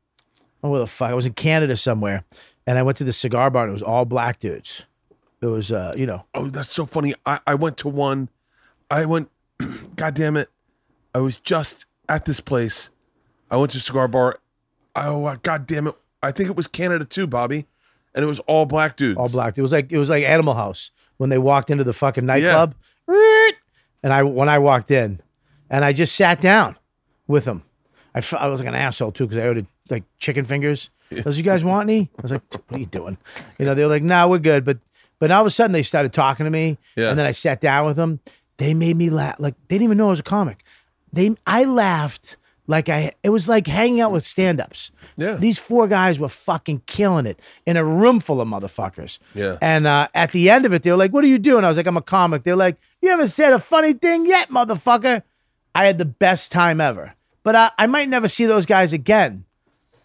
oh 0.62 0.70
where 0.70 0.80
the 0.80 0.87
fuck 0.87 1.11
I 1.11 1.14
was 1.14 1.26
in 1.26 1.35
Canada 1.35 1.76
somewhere, 1.76 2.24
and 2.66 2.78
I 2.78 2.82
went 2.82 2.97
to 2.99 3.05
the 3.05 3.12
cigar 3.12 3.51
bar, 3.51 3.64
and 3.64 3.70
it 3.70 3.72
was 3.72 3.82
all 3.82 4.05
black 4.07 4.39
dudes. 4.41 4.85
It 5.43 5.47
was 5.47 5.72
uh, 5.72 5.93
you 5.97 6.07
know, 6.07 6.24
Oh, 6.35 6.47
that's 6.47 6.70
so 6.70 6.87
funny. 6.87 7.14
I, 7.26 7.39
I 7.47 7.55
went 7.55 7.76
to 7.78 7.89
one. 7.89 8.28
I 8.91 9.05
went. 9.05 9.30
God 9.97 10.14
damn 10.14 10.37
it! 10.39 10.49
I 11.14 11.18
was 11.18 11.37
just 11.37 11.85
at 12.09 12.24
this 12.24 12.41
place. 12.41 12.89
I 13.51 13.57
went 13.57 13.72
to 13.72 13.78
a 13.78 13.80
cigar 13.80 14.09
bar. 14.09 14.41
Oh, 14.97 15.26
uh, 15.26 15.37
god 15.43 15.66
damn 15.66 15.87
it! 15.87 15.95
I 16.22 16.32
think 16.32 16.49
it 16.49 16.57
was 16.57 16.66
Canada 16.66 17.05
too, 17.05 17.26
Bobby, 17.26 17.66
and 18.15 18.23
it 18.23 18.27
was 18.27 18.41
all 18.41 18.65
black 18.67 18.97
dudes. 18.97 19.19
all 19.19 19.29
black. 19.29 19.57
It 19.59 19.62
was 19.62 19.73
like 19.73 19.91
it 19.93 19.99
was 19.99 20.11
like 20.11 20.25
Animal 20.25 20.55
House 20.55 20.91
when 21.17 21.31
they 21.31 21.39
walked 21.39 21.71
into 21.71 21.85
the 21.85 21.93
fucking 21.93 22.25
nightclub. 22.27 22.75
And 24.03 24.12
I 24.12 24.23
when 24.23 24.49
I 24.49 24.59
walked 24.59 24.91
in, 24.91 25.21
and 25.71 25.85
I 25.85 25.93
just 25.93 26.15
sat 26.15 26.41
down 26.41 26.77
with 27.27 27.45
them. 27.47 27.62
I, 28.15 28.23
I 28.39 28.47
was 28.49 28.61
like 28.61 28.69
an 28.69 28.75
asshole 28.75 29.12
too 29.12 29.27
because 29.27 29.39
I 29.43 29.47
ordered 29.47 29.67
like 29.91 30.05
chicken 30.19 30.45
fingers. 30.45 30.91
Does 31.11 31.39
you 31.39 31.45
guys 31.45 31.65
want 31.71 31.89
any? 31.89 32.11
I 32.19 32.23
was 32.23 32.33
like, 32.33 32.43
what 32.53 32.77
are 32.77 32.79
you 32.79 32.87
doing? 32.87 33.17
You 33.59 33.65
know, 33.65 33.75
they 33.75 33.83
were 33.83 33.89
like, 33.89 34.03
no, 34.03 34.29
we're 34.29 34.39
good. 34.39 34.65
But 34.65 34.79
but 35.19 35.31
all 35.31 35.41
of 35.41 35.47
a 35.47 35.51
sudden 35.51 35.73
they 35.73 35.83
started 35.83 36.12
talking 36.12 36.45
to 36.45 36.51
me, 36.51 36.77
Yeah. 36.97 37.09
and 37.11 37.19
then 37.19 37.25
I 37.27 37.31
sat 37.31 37.61
down 37.61 37.87
with 37.87 37.97
them, 37.97 38.21
they 38.59 38.75
made 38.75 38.97
me 38.97 39.09
laugh. 39.11 39.37
Like 39.39 39.55
they 39.69 39.77
didn't 39.77 39.85
even 39.85 39.99
know 39.99 40.09
I 40.09 40.11
was 40.11 40.21
a 40.21 40.25
comic. 40.25 40.65
They, 41.12 41.35
I 41.47 41.65
laughed 41.65 42.37
like 42.67 42.89
I. 42.89 43.12
It 43.23 43.31
was 43.31 43.49
like 43.49 43.67
hanging 43.67 44.01
out 44.01 44.12
with 44.12 44.25
stand-ups. 44.25 44.91
Yeah. 45.17 45.35
These 45.35 45.59
four 45.59 45.87
guys 45.87 46.19
were 46.19 46.29
fucking 46.29 46.83
killing 46.87 47.27
it 47.27 47.39
in 47.67 47.77
a 47.77 47.85
room 47.85 48.21
full 48.21 48.41
of 48.41 48.49
motherfuckers. 48.49 49.19
Yeah. 49.35 49.59
And 49.61 49.87
uh, 49.87 50.09
at 50.15 50.33
the 50.33 50.51
end 50.51 50.67
of 50.67 50.73
it, 50.73 50.83
they 50.83 50.91
were 50.91 50.97
like, 50.97 51.12
"What 51.12 51.25
are 51.25 51.29
you 51.29 51.39
doing?" 51.39 51.65
I 51.65 51.69
was 51.69 51.77
like, 51.77 51.87
"I'm 51.87 51.97
a 51.97 52.03
comic." 52.03 52.43
They're 52.43 52.57
like, 52.57 52.77
"You 53.03 53.11
haven't 53.11 53.29
said 53.29 53.53
a 53.53 53.59
funny 53.59 53.93
thing 53.93 54.27
yet, 54.27 54.49
motherfucker." 54.49 55.23
I 55.75 55.87
had 55.87 55.99
the 55.99 56.05
best 56.05 56.53
time 56.53 56.81
ever. 56.81 57.15
But 57.43 57.57
I, 57.57 57.71
I 57.79 57.87
might 57.87 58.09
never 58.09 58.29
see 58.29 58.47
those 58.47 58.65
guys 58.65 58.93
again, 58.93 59.45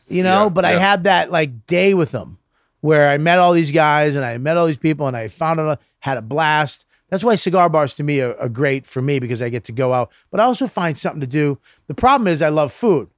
you 0.07 0.23
know. 0.23 0.43
Yeah, 0.43 0.49
but 0.49 0.65
I 0.65 0.71
had 0.71 1.05
that 1.05 1.31
like 1.31 1.67
day 1.67 1.93
with 1.93 2.11
them 2.11 2.37
where 2.81 3.09
I 3.09 3.17
met 3.17 3.39
all 3.39 3.53
these 3.53 3.71
guys 3.71 4.15
and 4.15 4.25
I 4.25 4.37
met 4.37 4.57
all 4.57 4.67
these 4.67 4.77
people 4.77 5.07
and 5.07 5.15
I 5.15 5.27
found 5.27 5.59
out 5.59 5.79
had 5.99 6.17
a 6.17 6.21
blast. 6.21 6.85
That's 7.09 7.23
why 7.23 7.35
cigar 7.35 7.69
bars 7.69 7.93
to 7.95 8.03
me 8.03 8.21
are, 8.21 8.35
are 8.39 8.49
great 8.49 8.85
for 8.85 9.01
me 9.01 9.19
because 9.19 9.41
I 9.41 9.49
get 9.49 9.63
to 9.65 9.71
go 9.71 9.93
out, 9.93 10.11
but 10.31 10.39
I 10.39 10.43
also 10.43 10.67
find 10.67 10.97
something 10.97 11.21
to 11.21 11.27
do. 11.27 11.57
The 11.87 11.93
problem 11.95 12.27
is 12.27 12.41
I 12.41 12.49
love 12.49 12.71
food. 12.71 13.09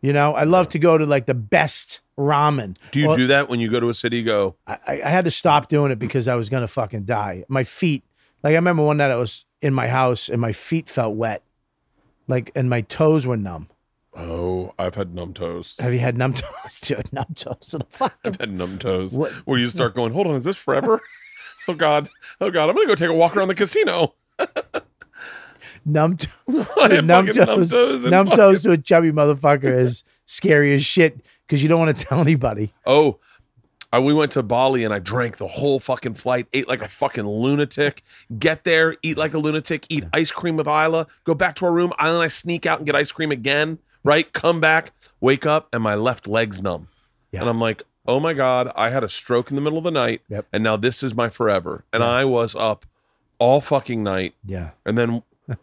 You 0.00 0.12
know, 0.12 0.34
I 0.34 0.42
love 0.44 0.68
to 0.70 0.78
go 0.80 0.98
to 0.98 1.06
like 1.06 1.26
the 1.26 1.34
best 1.34 2.00
ramen. 2.18 2.76
Do 2.90 2.98
you 2.98 3.06
Well, 3.08 3.16
do 3.16 3.28
that 3.28 3.48
when 3.48 3.60
you 3.60 3.70
go 3.70 3.78
to 3.78 3.88
a 3.88 3.94
city? 3.94 4.22
Go. 4.24 4.56
I, 4.66 4.78
I 5.04 5.08
had 5.08 5.24
to 5.26 5.30
stop 5.30 5.68
doing 5.68 5.92
it 5.92 5.98
because 6.00 6.26
I 6.26 6.34
was 6.34 6.48
gonna 6.48 6.66
fucking 6.66 7.04
die. 7.04 7.44
My 7.48 7.62
feet, 7.62 8.02
like 8.42 8.52
I 8.52 8.56
remember 8.56 8.82
one 8.82 8.96
night 8.96 9.12
I 9.12 9.16
was 9.16 9.44
in 9.60 9.72
my 9.72 9.86
house 9.86 10.28
and 10.28 10.40
my 10.40 10.50
feet 10.50 10.88
felt 10.88 11.14
wet, 11.14 11.44
like 12.26 12.50
and 12.56 12.68
my 12.68 12.80
toes 12.80 13.26
were 13.28 13.36
numb. 13.36 13.68
Oh, 14.14 14.74
I've 14.78 14.96
had 14.96 15.14
numb 15.14 15.32
toes. 15.34 15.76
Have 15.78 15.92
you 15.94 16.00
had 16.00 16.18
numb 16.18 16.34
toes? 16.34 16.80
Dude, 16.82 17.12
numb 17.12 17.32
toes. 17.36 17.72
are 17.72 17.78
the 17.78 17.86
fucking 17.88 18.18
I've 18.24 18.40
had 18.40 18.52
numb 18.52 18.78
toes. 18.78 19.16
What- 19.16 19.30
Where 19.46 19.58
you 19.58 19.68
start 19.68 19.94
going, 19.94 20.12
hold 20.12 20.26
on, 20.26 20.34
is 20.34 20.44
this 20.44 20.58
forever? 20.58 21.00
oh 21.68 21.74
God, 21.74 22.08
oh 22.40 22.50
God, 22.50 22.68
I'm 22.68 22.74
gonna 22.74 22.86
go 22.86 22.94
take 22.94 23.10
a 23.10 23.14
walk 23.14 23.36
around 23.36 23.48
the 23.48 23.54
casino. 23.54 24.14
numb, 25.84 26.16
to- 26.16 26.28
numb 27.02 27.26
toes, 27.26 27.72
numb 27.72 28.10
numb 28.10 28.28
toes 28.28 28.62
to 28.62 28.72
a 28.72 28.78
chubby 28.78 29.12
motherfucker 29.12 29.72
is 29.72 30.04
scary 30.26 30.74
as 30.74 30.84
shit 30.84 31.20
because 31.46 31.62
you 31.62 31.68
don't 31.68 31.80
want 31.80 31.96
to 31.96 32.04
tell 32.04 32.20
anybody. 32.20 32.72
Oh, 32.86 33.18
I, 33.92 33.98
we 33.98 34.14
went 34.14 34.32
to 34.32 34.42
Bali 34.42 34.84
and 34.84 34.94
I 34.94 35.00
drank 35.00 35.36
the 35.36 35.46
whole 35.46 35.78
fucking 35.78 36.14
flight, 36.14 36.46
ate 36.54 36.66
like 36.66 36.80
a 36.80 36.88
fucking 36.88 37.26
lunatic. 37.26 38.02
Get 38.38 38.64
there, 38.64 38.96
eat 39.02 39.18
like 39.18 39.34
a 39.34 39.38
lunatic, 39.38 39.84
eat 39.90 40.04
ice 40.14 40.30
cream 40.30 40.56
with 40.56 40.66
Ila, 40.66 41.06
go 41.24 41.34
back 41.34 41.56
to 41.56 41.66
our 41.66 41.72
room. 41.72 41.92
Ila 42.00 42.14
and 42.14 42.22
I 42.22 42.28
sneak 42.28 42.64
out 42.64 42.78
and 42.78 42.86
get 42.86 42.96
ice 42.96 43.12
cream 43.12 43.30
again, 43.30 43.78
right? 44.02 44.32
Come 44.32 44.60
back, 44.60 44.92
wake 45.20 45.44
up, 45.44 45.68
and 45.74 45.82
my 45.82 45.94
left 45.94 46.26
leg's 46.26 46.62
numb. 46.62 46.88
Yeah. 47.32 47.40
And 47.40 47.50
I'm 47.50 47.60
like, 47.60 47.82
oh 48.06 48.20
my 48.20 48.32
God, 48.32 48.70
I 48.74 48.90
had 48.90 49.04
a 49.04 49.08
stroke 49.08 49.50
in 49.50 49.56
the 49.56 49.62
middle 49.62 49.78
of 49.78 49.84
the 49.84 49.90
night. 49.90 50.22
Yep. 50.28 50.46
And 50.52 50.62
now 50.62 50.76
this 50.76 51.02
is 51.02 51.14
my 51.14 51.28
forever. 51.28 51.84
And 51.92 52.02
I 52.02 52.24
was 52.24 52.54
up 52.54 52.86
all 53.38 53.60
fucking 53.60 54.02
night 54.02 54.34
Yeah, 54.44 54.70
and 54.86 54.96
then 54.96 55.22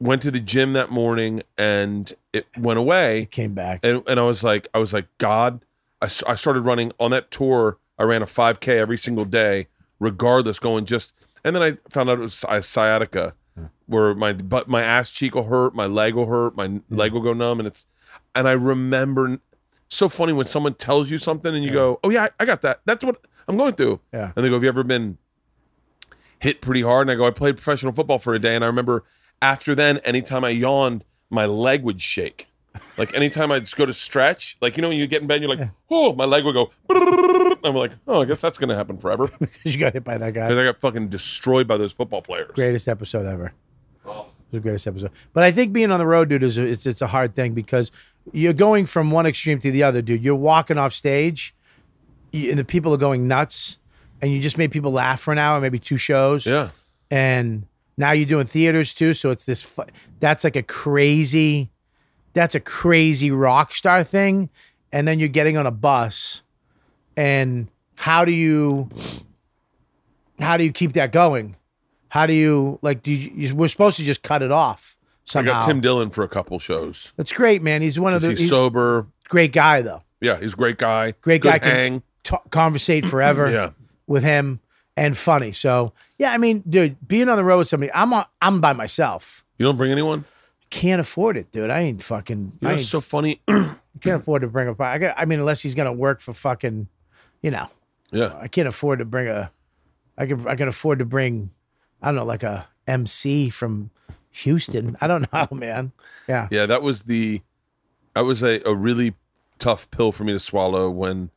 went 0.00 0.22
to 0.22 0.30
the 0.30 0.40
gym 0.40 0.72
that 0.72 0.90
morning 0.90 1.42
and 1.58 2.12
it 2.32 2.46
went 2.56 2.78
away 2.78 3.28
came 3.30 3.52
back. 3.54 3.80
and, 3.84 4.02
and 4.06 4.18
I 4.18 4.22
was 4.22 4.42
like, 4.42 4.68
I 4.72 4.78
was 4.78 4.92
like, 4.92 5.06
God, 5.18 5.64
I, 6.00 6.06
I 6.26 6.34
started 6.34 6.60
running 6.60 6.92
on 6.98 7.10
that 7.10 7.30
tour. 7.30 7.78
I 7.98 8.04
ran 8.04 8.22
a 8.22 8.26
5K 8.26 8.68
every 8.68 8.96
single 8.96 9.26
day, 9.26 9.66
regardless, 9.98 10.58
going 10.58 10.86
just. 10.86 11.12
And 11.44 11.54
then 11.54 11.62
I 11.62 11.78
found 11.90 12.08
out 12.08 12.18
it 12.18 12.22
was 12.22 12.32
sci- 12.32 12.60
sciatica, 12.60 13.34
where 13.86 14.14
my 14.14 14.32
but 14.32 14.68
my 14.68 14.82
ass 14.82 15.10
cheek 15.10 15.34
will 15.34 15.44
hurt, 15.44 15.74
my 15.74 15.86
leg 15.86 16.14
will 16.14 16.26
hurt, 16.26 16.56
my 16.56 16.80
leg 16.88 17.12
will 17.12 17.20
go 17.20 17.32
numb, 17.34 17.60
and 17.60 17.66
it's. 17.66 17.84
And 18.34 18.46
I 18.48 18.52
remember, 18.52 19.38
so 19.90 20.08
funny 20.08 20.32
when 20.32 20.46
someone 20.46 20.74
tells 20.74 21.10
you 21.10 21.18
something 21.18 21.54
and 21.54 21.62
you 21.64 21.70
go, 21.70 22.00
"Oh 22.02 22.10
yeah, 22.10 22.24
I, 22.24 22.30
I 22.40 22.44
got 22.46 22.62
that. 22.62 22.80
That's 22.86 23.04
what 23.04 23.20
I'm 23.46 23.56
going 23.56 23.74
through." 23.74 24.00
Yeah. 24.12 24.32
And 24.34 24.44
they 24.44 24.48
go, 24.48 24.54
"Have 24.54 24.62
you 24.62 24.68
ever 24.68 24.84
been 24.84 25.18
hit 26.38 26.60
pretty 26.60 26.82
hard?" 26.82 27.08
And 27.08 27.10
I 27.10 27.14
go, 27.16 27.26
"I 27.26 27.30
played 27.30 27.56
professional 27.56 27.92
football 27.92 28.18
for 28.18 28.34
a 28.34 28.38
day," 28.38 28.54
and 28.54 28.64
I 28.64 28.66
remember 28.66 29.04
after 29.42 29.74
then, 29.74 29.98
anytime 29.98 30.44
I 30.44 30.50
yawned, 30.50 31.04
my 31.28 31.46
leg 31.46 31.82
would 31.82 32.00
shake. 32.00 32.46
Like 32.96 33.14
anytime 33.14 33.50
I'd 33.50 33.62
just 33.62 33.76
go 33.76 33.84
to 33.84 33.92
stretch, 33.92 34.56
like 34.60 34.76
you 34.76 34.82
know 34.82 34.88
when 34.88 34.98
you 34.98 35.06
get 35.06 35.22
in 35.22 35.28
bed, 35.28 35.42
you're 35.42 35.54
like, 35.54 35.70
oh, 35.90 36.12
my 36.14 36.24
leg 36.24 36.44
would 36.44 36.52
go. 36.54 36.70
I'm 37.64 37.74
like, 37.74 37.92
oh, 38.06 38.22
I 38.22 38.24
guess 38.24 38.40
that's 38.40 38.58
gonna 38.58 38.76
happen 38.76 38.98
forever 38.98 39.26
because 39.38 39.48
because 39.56 39.74
you 39.74 39.80
got 39.80 39.94
hit 39.94 40.04
by 40.04 40.18
that 40.18 40.34
guy. 40.34 40.48
Because 40.48 40.58
I 40.58 40.64
got 40.64 40.80
fucking 40.80 41.08
destroyed 41.08 41.66
by 41.66 41.76
those 41.76 41.92
football 41.92 42.22
players. 42.22 42.52
Greatest 42.54 42.88
episode 42.88 43.26
ever. 43.26 43.52
Was 44.50 44.58
the 44.58 44.60
greatest 44.60 44.86
episode. 44.86 45.10
But 45.32 45.44
I 45.44 45.52
think 45.52 45.72
being 45.72 45.90
on 45.92 45.98
the 45.98 46.06
road, 46.06 46.28
dude, 46.28 46.42
is 46.42 46.58
a, 46.58 46.64
it's 46.66 46.86
it's 46.86 47.02
a 47.02 47.06
hard 47.08 47.34
thing 47.36 47.54
because 47.54 47.92
you're 48.32 48.52
going 48.52 48.86
from 48.86 49.10
one 49.10 49.26
extreme 49.26 49.60
to 49.60 49.70
the 49.70 49.82
other, 49.82 50.02
dude. 50.02 50.24
You're 50.24 50.34
walking 50.34 50.76
off 50.78 50.92
stage, 50.92 51.54
you, 52.32 52.50
and 52.50 52.58
the 52.58 52.64
people 52.64 52.92
are 52.92 52.98
going 52.98 53.28
nuts, 53.28 53.78
and 54.20 54.32
you 54.32 54.40
just 54.40 54.58
made 54.58 54.70
people 54.72 54.90
laugh 54.92 55.20
for 55.20 55.32
an 55.32 55.38
hour, 55.38 55.60
maybe 55.60 55.78
two 55.78 55.96
shows, 55.96 56.46
Yeah, 56.46 56.70
and 57.10 57.64
now 57.96 58.10
you're 58.12 58.26
doing 58.26 58.46
theaters 58.46 58.92
too. 58.92 59.14
So 59.14 59.30
it's 59.30 59.46
this. 59.46 59.62
fu- 59.62 59.84
That's 60.18 60.42
like 60.44 60.56
a 60.56 60.62
crazy. 60.62 61.70
That's 62.32 62.54
a 62.54 62.60
crazy 62.60 63.30
rock 63.30 63.74
star 63.74 64.02
thing, 64.04 64.50
and 64.92 65.06
then 65.06 65.18
you're 65.20 65.28
getting 65.28 65.56
on 65.56 65.66
a 65.66 65.70
bus, 65.72 66.42
and 67.16 67.68
how 67.96 68.24
do 68.24 68.32
you? 68.32 68.88
How 70.40 70.56
do 70.56 70.64
you 70.64 70.72
keep 70.72 70.94
that 70.94 71.12
going? 71.12 71.56
How 72.10 72.26
do 72.26 72.34
you 72.34 72.78
like? 72.82 73.02
Do 73.02 73.12
you, 73.12 73.32
you 73.34 73.54
we're 73.54 73.68
supposed 73.68 73.96
to 73.96 74.04
just 74.04 74.22
cut 74.22 74.42
it 74.42 74.52
off 74.52 74.96
somehow? 75.24 75.52
I 75.56 75.60
got 75.60 75.66
Tim 75.66 75.80
Dillon 75.80 76.10
for 76.10 76.22
a 76.22 76.28
couple 76.28 76.58
shows. 76.58 77.12
That's 77.16 77.32
great, 77.32 77.62
man. 77.62 77.82
He's 77.82 77.98
one 77.98 78.12
of 78.14 78.20
the 78.22 78.30
He's 78.30 78.40
he's 78.40 78.50
sober. 78.50 79.06
great 79.28 79.52
guy 79.52 79.80
though. 79.82 80.02
Yeah, 80.20 80.38
he's 80.38 80.52
a 80.52 80.56
great 80.56 80.76
guy. 80.78 81.14
Great 81.22 81.40
Good 81.40 81.48
guy 81.52 81.58
can- 81.58 81.70
Hang. 81.70 82.02
Ta 82.22 82.38
conversate 82.50 83.06
forever 83.06 83.50
Yeah, 83.52 83.70
with 84.06 84.22
him 84.22 84.60
and 84.94 85.16
funny. 85.16 85.52
So 85.52 85.94
yeah, 86.18 86.32
I 86.32 86.36
mean, 86.38 86.62
dude, 86.68 86.96
being 87.08 87.30
on 87.30 87.36
the 87.38 87.44
road 87.44 87.58
with 87.58 87.68
somebody, 87.68 87.90
I'm 87.94 88.12
on, 88.12 88.26
I'm 88.42 88.60
by 88.60 88.74
myself. 88.74 89.42
you 89.56 89.64
don't 89.64 89.78
bring 89.78 89.90
anyone. 89.90 90.26
Can't 90.68 91.00
afford 91.00 91.36
it, 91.38 91.50
dude. 91.50 91.70
I 91.70 91.80
ain't 91.80 92.02
fucking. 92.02 92.52
You 92.60 92.68
I 92.68 92.72
know, 92.72 92.78
ain't 92.78 92.86
so 92.86 93.00
funny. 93.00 93.40
can't 93.48 94.20
afford 94.20 94.42
to 94.42 94.48
bring 94.48 94.68
a. 94.68 94.74
I, 94.82 94.98
got, 94.98 95.14
I 95.18 95.24
mean, 95.24 95.40
unless 95.40 95.62
he's 95.62 95.74
gonna 95.74 95.92
work 95.92 96.20
for 96.20 96.34
fucking, 96.34 96.86
you 97.42 97.50
know, 97.50 97.68
yeah, 98.12 98.34
I 98.40 98.48
can't 98.48 98.68
afford 98.68 98.98
to 98.98 99.04
bring 99.06 99.28
a. 99.28 99.50
I 100.18 100.26
can 100.26 100.46
I 100.46 100.54
can 100.56 100.68
afford 100.68 100.98
to 100.98 101.04
bring, 101.06 101.50
I 102.02 102.08
don't 102.08 102.16
know, 102.16 102.24
like 102.24 102.42
a 102.42 102.66
MC 102.86 103.50
from 103.50 103.90
Houston. 104.30 104.96
I 105.00 105.06
don't 105.06 105.30
know, 105.32 105.48
man. 105.52 105.92
Yeah, 106.28 106.48
yeah. 106.50 106.66
That 106.66 106.82
was 106.82 107.02
the. 107.04 107.42
That 108.14 108.22
was 108.24 108.42
a, 108.42 108.60
a 108.66 108.74
really 108.74 109.14
tough 109.58 109.90
pill 109.90 110.10
for 110.12 110.24
me 110.24 110.32
to 110.32 110.40
swallow 110.40 110.90
when. 110.90 111.30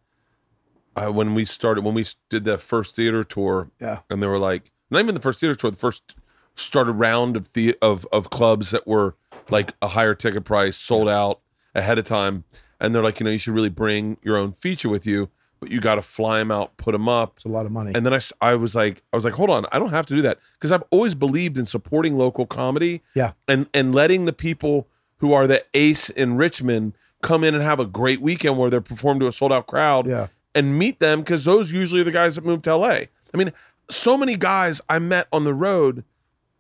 I, 0.96 1.08
when 1.08 1.34
we 1.34 1.44
started, 1.44 1.84
when 1.84 1.96
we 1.96 2.06
did 2.30 2.44
that 2.44 2.62
first 2.62 2.96
theater 2.96 3.24
tour, 3.24 3.72
Yeah. 3.82 4.02
and 4.12 4.22
they 4.22 4.28
were 4.28 4.38
like, 4.38 4.70
not 4.92 5.00
even 5.00 5.16
the 5.16 5.22
first 5.22 5.40
theater 5.40 5.56
tour, 5.56 5.72
the 5.72 5.78
first 5.78 6.14
started 6.54 6.92
round 6.92 7.36
of 7.36 7.52
the 7.54 7.76
of 7.82 8.06
of 8.12 8.30
clubs 8.30 8.70
that 8.70 8.86
were 8.86 9.16
like 9.50 9.74
a 9.82 9.88
higher 9.90 10.14
ticket 10.14 10.46
price, 10.46 10.78
sold 10.78 11.10
out 11.10 11.40
ahead 11.74 11.98
of 11.98 12.06
time, 12.06 12.44
and 12.80 12.94
they're 12.94 13.02
like, 13.02 13.20
you 13.20 13.24
know, 13.24 13.32
you 13.32 13.40
should 13.40 13.56
really 13.56 13.70
bring 13.70 14.18
your 14.22 14.38
own 14.38 14.52
feature 14.54 14.88
with 14.88 15.08
you, 15.08 15.30
but 15.64 15.72
you 15.72 15.80
got 15.80 15.96
to 15.96 16.02
fly 16.02 16.40
them 16.40 16.52
out, 16.52 16.76
put 16.78 16.92
them 16.92 17.08
up, 17.08 17.34
it's 17.38 17.46
a 17.46 17.50
lot 17.50 17.66
of 17.66 17.72
money. 17.72 17.94
and 17.96 18.06
then 18.06 18.14
I, 18.14 18.20
I 18.42 18.56
was 18.56 18.76
like, 18.76 19.02
I 19.14 19.16
was 19.18 19.24
like, 19.24 19.34
hold 19.34 19.50
on, 19.50 19.66
I 19.72 19.80
don't 19.80 19.92
have 19.92 20.06
to 20.08 20.16
do 20.16 20.22
that 20.24 20.40
because 20.54 20.72
I've 20.72 20.84
always 20.92 21.16
believed 21.16 21.58
in 21.58 21.66
supporting 21.66 22.18
local 22.18 22.46
comedy. 22.46 23.02
Yeah. 23.14 23.32
And 23.48 23.68
and 23.74 23.96
letting 23.96 24.26
the 24.26 24.34
people 24.34 24.88
who 25.18 25.32
are 25.32 25.48
the 25.48 25.64
ace 25.74 26.10
in 26.10 26.36
Richmond 26.36 26.94
come 27.22 27.44
in 27.46 27.56
and 27.56 27.64
have 27.64 27.80
a 27.80 27.86
great 27.86 28.22
weekend 28.22 28.58
where 28.58 28.70
they're 28.70 28.82
performed 28.82 29.22
to 29.22 29.28
a 29.28 29.32
sold 29.32 29.54
out 29.54 29.68
crowd. 29.68 30.06
Yeah. 30.08 30.28
And 30.54 30.78
meet 30.78 31.00
them 31.00 31.22
because 31.22 31.46
those 31.46 31.72
usually 31.72 32.02
are 32.02 32.04
the 32.04 32.12
guys 32.12 32.36
that 32.36 32.44
moved 32.46 32.66
to 32.66 32.76
LA. 32.76 32.88
I 33.34 33.38
mean, 33.38 33.54
so 33.90 34.18
many 34.18 34.36
guys 34.36 34.82
I 34.90 35.00
met 35.00 35.28
on 35.32 35.46
the 35.46 35.54
road 35.54 36.04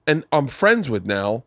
and 0.07 0.23
I'm 0.31 0.47
friends 0.47 0.89
with 0.89 1.05
now 1.05 1.43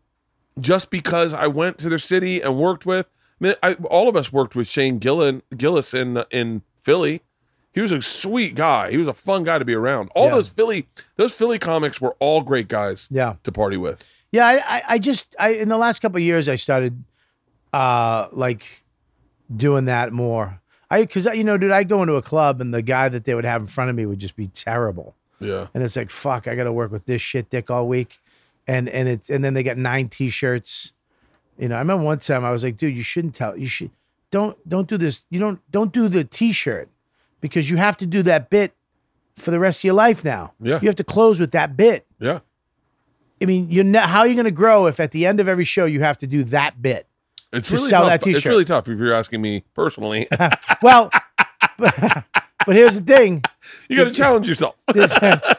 just 0.59 0.89
because 0.89 1.33
I 1.33 1.47
went 1.47 1.77
to 1.79 1.89
their 1.89 1.99
city 1.99 2.41
and 2.41 2.57
worked 2.57 2.85
with. 2.85 3.07
I 3.39 3.43
mean, 3.43 3.53
I, 3.61 3.73
all 3.89 4.09
of 4.09 4.15
us 4.15 4.31
worked 4.33 4.55
with 4.55 4.67
Shane 4.67 4.97
Gillen, 4.97 5.43
Gillis 5.55 5.93
in 5.93 6.23
in 6.31 6.61
Philly. 6.81 7.21
He 7.73 7.81
was 7.81 7.91
a 7.91 8.01
sweet 8.01 8.55
guy. 8.55 8.89
He 8.89 8.97
was 8.97 9.07
a 9.07 9.13
fun 9.13 9.43
guy 9.43 9.59
to 9.59 9.65
be 9.65 9.75
around. 9.75 10.09
All 10.15 10.25
Yeah. 10.25 10.31
those 10.35 10.49
Philly, 10.49 10.87
those 11.15 11.33
Philly 11.33 11.59
comics 11.59 12.01
were 12.01 12.15
all 12.19 12.41
great 12.41 12.67
guys 12.67 13.07
yeah. 13.11 13.35
to 13.43 13.51
party 13.51 13.77
with. 13.77 14.23
Yeah, 14.31 14.45
I, 14.47 14.77
I, 14.77 14.83
I 14.89 14.97
just 14.99 15.35
I 15.39 15.49
in 15.49 15.69
the 15.69 15.77
last 15.77 15.99
couple 15.99 16.17
of 16.17 16.23
years 16.23 16.49
I 16.49 16.55
started 16.55 17.03
uh 17.73 18.27
like 18.31 18.83
doing 19.55 19.85
that 19.85 20.11
more. 20.11 20.59
I 20.89 21.01
because 21.01 21.25
you 21.25 21.43
know, 21.43 21.57
dude, 21.57 21.71
I'd 21.71 21.89
go 21.89 22.01
into 22.01 22.15
a 22.15 22.21
club 22.21 22.61
and 22.61 22.73
the 22.73 22.81
guy 22.81 23.09
that 23.09 23.25
they 23.25 23.35
would 23.35 23.45
have 23.45 23.61
in 23.61 23.67
front 23.67 23.89
of 23.89 23.95
me 23.95 24.05
would 24.05 24.19
just 24.19 24.35
be 24.35 24.47
terrible. 24.47 25.15
Yeah, 25.39 25.67
And 25.75 25.83
it's 25.83 25.95
like, 25.95 26.09
fuck, 26.09 26.47
I 26.47 26.55
gotta 26.55 26.71
work 26.73 26.91
with 26.91 27.05
this 27.05 27.21
shit 27.21 27.51
dick 27.51 27.69
all 27.69 27.87
week. 27.87 28.19
And 28.65 28.89
and 28.89 29.07
it's 29.07 29.29
and 29.29 29.43
then 29.45 29.53
they 29.53 29.61
get 29.63 29.77
nine 29.77 30.09
t-shirts. 30.09 30.93
You 31.59 31.69
know, 31.69 31.75
I 31.75 31.79
remember 31.79 32.03
one 32.03 32.17
time 32.19 32.43
I 32.43 32.51
was 32.51 32.63
like, 32.63 32.75
dude, 32.77 32.95
you 32.97 33.03
shouldn't 33.03 33.35
tell 33.35 33.55
you 33.55 33.67
should 33.67 33.91
don't 34.31 34.57
don't 34.67 34.87
do 34.87 34.97
this. 34.97 35.23
You 35.29 35.39
don't 35.39 35.59
don't 35.71 35.93
do 35.93 36.07
the 36.09 36.23
t-shirt 36.23 36.89
because 37.41 37.69
you 37.69 37.77
have 37.77 37.97
to 37.97 38.05
do 38.05 38.21
that 38.23 38.49
bit 38.49 38.73
for 39.37 39.51
the 39.51 39.59
rest 39.59 39.79
of 39.81 39.83
your 39.85 39.93
life 39.93 40.23
now. 40.23 40.53
Yeah. 40.61 40.79
You 40.81 40.87
have 40.87 40.95
to 40.97 41.03
close 41.03 41.39
with 41.39 41.51
that 41.51 41.77
bit. 41.77 42.05
yeah. 42.19 42.39
I 43.39 43.45
mean, 43.45 43.69
you're 43.69 43.83
not, 43.83 44.09
how 44.09 44.21
are 44.21 44.27
you 44.27 44.33
going 44.33 44.45
to 44.45 44.51
grow 44.51 44.87
if 44.87 44.99
at 44.99 45.11
the 45.11 45.27
end 45.27 45.39
of 45.39 45.47
every 45.47 45.63
show 45.63 45.85
you 45.85 45.99
have 46.01 46.17
to 46.19 46.27
do 46.27 46.43
that 46.45 46.81
bit? 46.81 47.07
It's 47.53 47.67
To 47.67 47.75
really 47.75 47.89
sell 47.89 48.01
tough. 48.01 48.09
that 48.09 48.21
t-shirt. 48.23 48.37
It's 48.37 48.45
really 48.47 48.65
tough 48.65 48.87
if 48.87 48.97
you're 48.97 49.13
asking 49.13 49.41
me 49.41 49.63
personally. 49.75 50.27
Well, 50.81 51.11
but, 51.77 51.95
but 52.65 52.75
here's 52.75 52.99
the 52.99 53.05
thing: 53.05 53.43
you 53.89 53.95
got 53.95 54.05
to 54.05 54.11
challenge 54.11 54.49
yourself. 54.49 54.75
this 54.93 55.13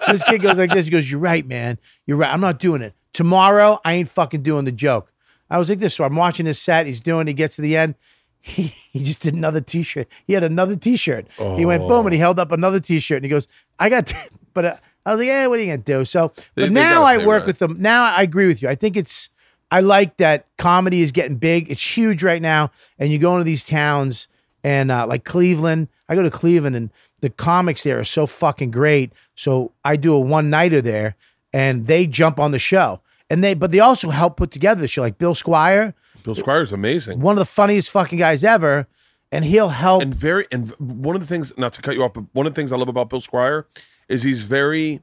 this 0.08 0.24
kid 0.24 0.42
goes 0.42 0.58
like 0.58 0.70
this. 0.70 0.86
He 0.86 0.90
goes, 0.90 1.08
"You're 1.10 1.20
right, 1.20 1.46
man. 1.46 1.78
You're 2.06 2.16
right. 2.16 2.32
I'm 2.32 2.40
not 2.40 2.58
doing 2.58 2.82
it. 2.82 2.94
Tomorrow, 3.12 3.80
I 3.84 3.94
ain't 3.94 4.08
fucking 4.08 4.42
doing 4.42 4.64
the 4.64 4.72
joke. 4.72 5.12
I 5.48 5.56
was 5.58 5.70
like 5.70 5.78
this. 5.78 5.94
So 5.94 6.04
I'm 6.04 6.14
watching 6.16 6.46
his 6.46 6.58
set. 6.58 6.86
He's 6.86 7.00
doing. 7.00 7.26
He 7.28 7.32
gets 7.32 7.56
to 7.56 7.62
the 7.62 7.76
end. 7.76 7.94
He, 8.40 8.62
he 8.92 9.02
just 9.04 9.20
did 9.20 9.34
another 9.34 9.60
T-shirt. 9.60 10.08
He 10.26 10.32
had 10.32 10.42
another 10.44 10.76
T-shirt. 10.76 11.26
He 11.36 11.64
went 11.66 11.86
boom, 11.88 12.06
and 12.06 12.12
he 12.14 12.18
held 12.20 12.38
up 12.38 12.52
another 12.52 12.80
T-shirt, 12.80 13.16
and 13.16 13.24
he 13.24 13.28
goes, 13.30 13.48
"I 13.78 13.88
got." 13.88 14.12
But 14.54 14.64
uh, 14.64 14.76
I 15.06 15.12
was 15.12 15.20
like, 15.20 15.28
"Yeah, 15.28 15.46
what 15.46 15.58
are 15.58 15.62
you 15.62 15.66
gonna 15.70 15.78
do?" 15.78 16.04
So, 16.04 16.32
They- 16.56 16.64
but 16.64 16.72
now 16.72 17.04
I 17.04 17.18
work 17.18 17.26
rent. 17.42 17.46
with 17.46 17.58
them. 17.60 17.76
Now 17.78 18.04
I 18.04 18.22
agree 18.22 18.46
with 18.48 18.60
you. 18.62 18.68
I 18.68 18.74
think 18.74 18.96
it's. 18.96 19.28
I 19.70 19.80
like 19.80 20.16
that 20.16 20.46
comedy 20.56 21.02
is 21.02 21.12
getting 21.12 21.36
big. 21.36 21.70
It's 21.70 21.96
huge 21.96 22.22
right 22.24 22.40
now, 22.42 22.70
and 22.98 23.12
you 23.12 23.18
go 23.18 23.32
into 23.34 23.44
these 23.44 23.64
towns 23.66 24.26
and 24.64 24.90
uh, 24.90 25.06
like 25.06 25.24
Cleveland. 25.24 25.88
I 26.08 26.14
go 26.16 26.22
to 26.22 26.30
Cleveland, 26.30 26.74
and 26.74 26.90
the 27.20 27.30
comics 27.30 27.82
there 27.84 27.98
are 28.00 28.04
so 28.04 28.26
fucking 28.26 28.70
great. 28.72 29.12
So 29.36 29.72
I 29.84 29.96
do 29.96 30.14
a 30.14 30.18
one 30.20 30.48
nighter 30.50 30.80
there, 30.80 31.14
and 31.52 31.86
they 31.86 32.06
jump 32.06 32.40
on 32.40 32.50
the 32.50 32.58
show, 32.58 33.00
and 33.30 33.44
they 33.44 33.54
but 33.54 33.70
they 33.70 33.80
also 33.80 34.08
help 34.10 34.36
put 34.38 34.50
together 34.50 34.80
the 34.80 34.88
show. 34.88 35.02
Like 35.02 35.18
Bill 35.18 35.34
Squire, 35.34 35.94
Bill 36.22 36.34
Squire's 36.34 36.72
amazing. 36.72 37.20
one 37.20 37.32
of 37.32 37.38
the 37.38 37.44
funniest 37.46 37.90
fucking 37.90 38.18
guys 38.18 38.44
ever, 38.44 38.86
and 39.32 39.44
he'll 39.44 39.68
help. 39.70 40.02
and 40.02 40.14
very 40.14 40.46
and 40.52 40.70
one 40.78 41.14
of 41.16 41.20
the 41.20 41.26
things 41.26 41.52
not 41.56 41.72
to 41.74 41.82
cut 41.82 41.94
you 41.94 42.02
off 42.02 42.14
but 42.14 42.24
one 42.32 42.46
of 42.46 42.52
the 42.54 42.58
things 42.58 42.72
i 42.72 42.76
love 42.76 42.88
about 42.88 43.10
bill 43.10 43.20
squire 43.20 43.66
is 44.08 44.22
he's 44.22 44.42
very 44.42 45.02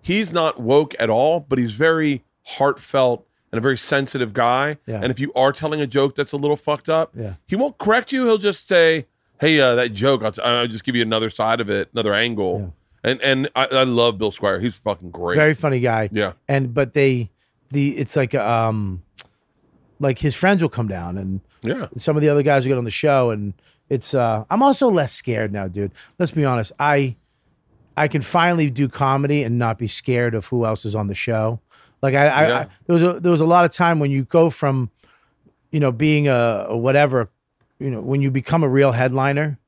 he's 0.00 0.32
not 0.32 0.60
woke 0.60 0.94
at 0.98 1.08
all 1.08 1.38
but 1.40 1.58
he's 1.60 1.72
very 1.72 2.24
heartfelt 2.44 3.24
and 3.52 3.58
a 3.58 3.62
very 3.62 3.76
sensitive 3.78 4.32
guy 4.32 4.78
Yeah. 4.86 5.00
and 5.02 5.10
if 5.12 5.20
you 5.20 5.32
are 5.34 5.52
telling 5.52 5.80
a 5.80 5.86
joke 5.86 6.14
that's 6.16 6.32
a 6.32 6.36
little 6.36 6.56
fucked 6.56 6.88
up 6.88 7.12
Yeah. 7.14 7.34
he 7.46 7.54
won't 7.56 7.78
correct 7.78 8.10
you 8.12 8.24
he'll 8.26 8.38
just 8.38 8.66
say 8.66 9.06
hey 9.40 9.60
uh, 9.60 9.74
that 9.76 9.92
joke 9.92 10.22
I'll, 10.24 10.32
t- 10.32 10.42
I'll 10.42 10.66
just 10.66 10.82
give 10.84 10.96
you 10.96 11.02
another 11.02 11.30
side 11.30 11.60
of 11.60 11.70
it 11.70 11.88
another 11.92 12.14
angle 12.14 12.72
Yeah. 13.04 13.10
and 13.12 13.22
and 13.22 13.48
I, 13.54 13.66
I 13.66 13.82
love 13.84 14.18
bill 14.18 14.30
squire 14.32 14.58
he's 14.60 14.74
fucking 14.76 15.10
great 15.12 15.36
very 15.36 15.54
funny 15.54 15.78
guy. 15.80 16.08
yeah 16.12 16.32
and 16.48 16.74
but 16.74 16.94
they 16.94 17.30
the 17.70 17.96
it's 17.96 18.16
like 18.16 18.34
um 18.34 19.02
like 20.02 20.18
his 20.18 20.34
friends 20.34 20.60
will 20.60 20.68
come 20.68 20.88
down 20.88 21.16
and 21.16 21.40
yeah 21.62 21.86
some 21.96 22.16
of 22.16 22.22
the 22.22 22.28
other 22.28 22.42
guys 22.42 22.64
will 22.64 22.70
get 22.70 22.78
on 22.78 22.84
the 22.84 22.90
show 22.90 23.30
and 23.30 23.54
it's 23.88 24.14
uh 24.14 24.44
I'm 24.50 24.62
also 24.62 24.88
less 24.88 25.12
scared 25.12 25.52
now, 25.52 25.68
dude. 25.68 25.92
Let's 26.18 26.32
be 26.32 26.44
honest. 26.44 26.72
I 26.78 27.16
I 27.96 28.08
can 28.08 28.22
finally 28.22 28.70
do 28.70 28.88
comedy 28.88 29.42
and 29.42 29.58
not 29.58 29.76
be 29.78 29.86
scared 29.86 30.34
of 30.34 30.46
who 30.46 30.64
else 30.64 30.84
is 30.86 30.94
on 30.94 31.08
the 31.08 31.14
show. 31.14 31.60
Like 32.00 32.14
I, 32.14 32.26
I, 32.28 32.48
Yeah. 32.48 32.58
I 32.60 32.68
there 32.86 32.94
was 32.94 33.02
a 33.02 33.20
there 33.20 33.30
was 33.30 33.40
a 33.42 33.46
lot 33.46 33.64
of 33.66 33.70
time 33.72 33.98
when 33.98 34.10
you 34.10 34.24
go 34.24 34.48
from 34.50 34.90
you 35.70 35.78
know 35.80 35.92
being 35.92 36.26
a, 36.26 36.66
a 36.70 36.76
whatever, 36.76 37.28
you 37.78 37.90
know, 37.90 38.00
when 38.00 38.22
you 38.22 38.30
become 38.30 38.64
a 38.64 38.68
real 38.68 38.92
headliner, 38.92 39.58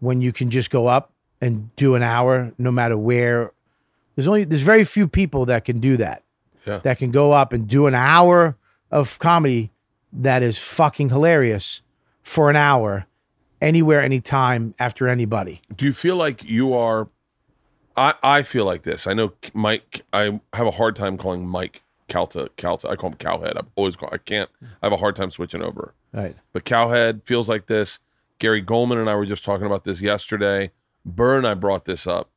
when 0.00 0.20
you 0.20 0.32
can 0.32 0.50
just 0.50 0.70
go 0.70 0.86
up 0.88 1.12
and 1.40 1.74
do 1.76 1.94
an 1.94 2.02
hour 2.02 2.52
no 2.58 2.72
matter 2.72 2.98
where 2.98 3.52
there's 4.16 4.26
only 4.26 4.42
there's 4.44 4.62
very 4.62 4.82
few 4.84 5.06
people 5.06 5.46
that 5.46 5.64
can 5.64 5.78
do 5.78 5.96
that. 5.98 6.24
Yeah. 6.66 6.78
That 6.78 6.98
can 6.98 7.12
go 7.12 7.30
up 7.30 7.52
and 7.52 7.68
do 7.68 7.86
an 7.86 7.94
hour 7.94 8.56
of 8.90 9.18
comedy 9.18 9.70
that 10.12 10.42
is 10.42 10.58
fucking 10.58 11.10
hilarious 11.10 11.82
for 12.22 12.48
an 12.50 12.56
hour 12.56 13.06
anywhere 13.60 14.00
anytime 14.02 14.74
after 14.78 15.08
anybody. 15.08 15.60
do 15.74 15.84
you 15.84 15.92
feel 15.92 16.16
like 16.16 16.44
you 16.44 16.72
are 16.74 17.08
i 17.96 18.14
i 18.22 18.42
feel 18.42 18.64
like 18.64 18.82
this. 18.82 19.06
I 19.06 19.14
know 19.14 19.32
mike 19.54 20.02
i 20.12 20.40
have 20.52 20.66
a 20.66 20.70
hard 20.72 20.94
time 20.96 21.16
calling 21.18 21.46
mike 21.46 21.82
calta 22.08 22.50
calta. 22.56 22.88
I 22.88 22.96
call 22.96 23.10
him 23.10 23.16
cowhead. 23.16 23.56
I've 23.58 23.66
always 23.76 23.96
called 23.96 24.12
i 24.14 24.18
can't 24.18 24.48
i 24.62 24.86
have 24.86 24.92
a 24.92 24.96
hard 24.98 25.16
time 25.16 25.30
switching 25.30 25.62
over. 25.62 25.94
Right. 26.12 26.36
but 26.52 26.64
cowhead 26.64 27.22
feels 27.24 27.48
like 27.48 27.66
this. 27.66 27.98
Gary 28.38 28.62
Gulman 28.62 28.98
and 28.98 29.10
i 29.10 29.14
were 29.14 29.26
just 29.26 29.44
talking 29.44 29.66
about 29.66 29.84
this 29.84 30.00
yesterday. 30.00 30.70
Burr 31.04 31.38
and 31.38 31.46
i 31.46 31.54
brought 31.54 31.84
this 31.84 32.06
up. 32.06 32.30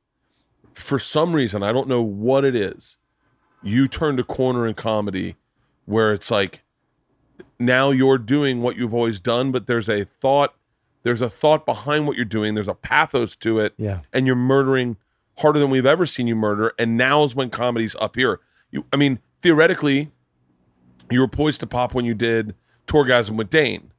For 0.74 0.98
some 1.00 1.34
reason 1.34 1.62
i 1.64 1.72
don't 1.72 1.88
know 1.88 2.02
what 2.02 2.44
it 2.44 2.56
is 2.56 2.98
you 3.64 3.88
turned 3.88 4.20
a 4.20 4.24
corner 4.24 4.66
in 4.66 4.74
comedy 4.74 5.36
where 5.86 6.14
it's 6.14 6.32
like 6.32 6.64
now 7.60 7.92
you're 7.92 8.18
doing 8.18 8.62
what 8.62 8.76
you've 8.76 8.94
always 8.94 9.20
done 9.20 9.52
but 9.52 9.68
there's 9.68 9.90
a 9.90 10.06
thought 10.06 10.54
there's 11.04 11.22
a 11.22 11.30
thought 11.30 11.66
behind 11.66 12.06
what 12.08 12.16
you're 12.16 12.26
doing. 12.26 12.54
There's 12.54 12.68
a 12.68 12.76
pathos 12.76 13.36
to 13.38 13.60
it. 13.60 13.74
Yeah. 13.78 14.02
and 14.14 14.28
you're 14.28 14.36
murdering 14.36 14.98
harder 15.40 15.60
than 15.60 15.72
we've 15.72 15.86
ever 15.86 16.06
seen 16.06 16.28
you 16.28 16.36
murder. 16.36 16.74
And 16.78 16.96
now 16.96 17.24
is 17.24 17.36
when 17.36 17.50
comedy's 17.50 17.96
up 17.96 18.16
here. 18.16 18.40
You 18.72 18.86
i 18.94 18.96
mean 18.96 19.20
theoretically 19.42 20.12
you 21.10 21.20
were 21.20 21.28
poised 21.28 21.60
to 21.62 21.68
pop 21.68 21.94
when 21.94 22.06
you 22.06 22.14
did 22.14 22.56
Torgasm 22.88 23.36
with 23.36 23.50
Dane 23.50 23.92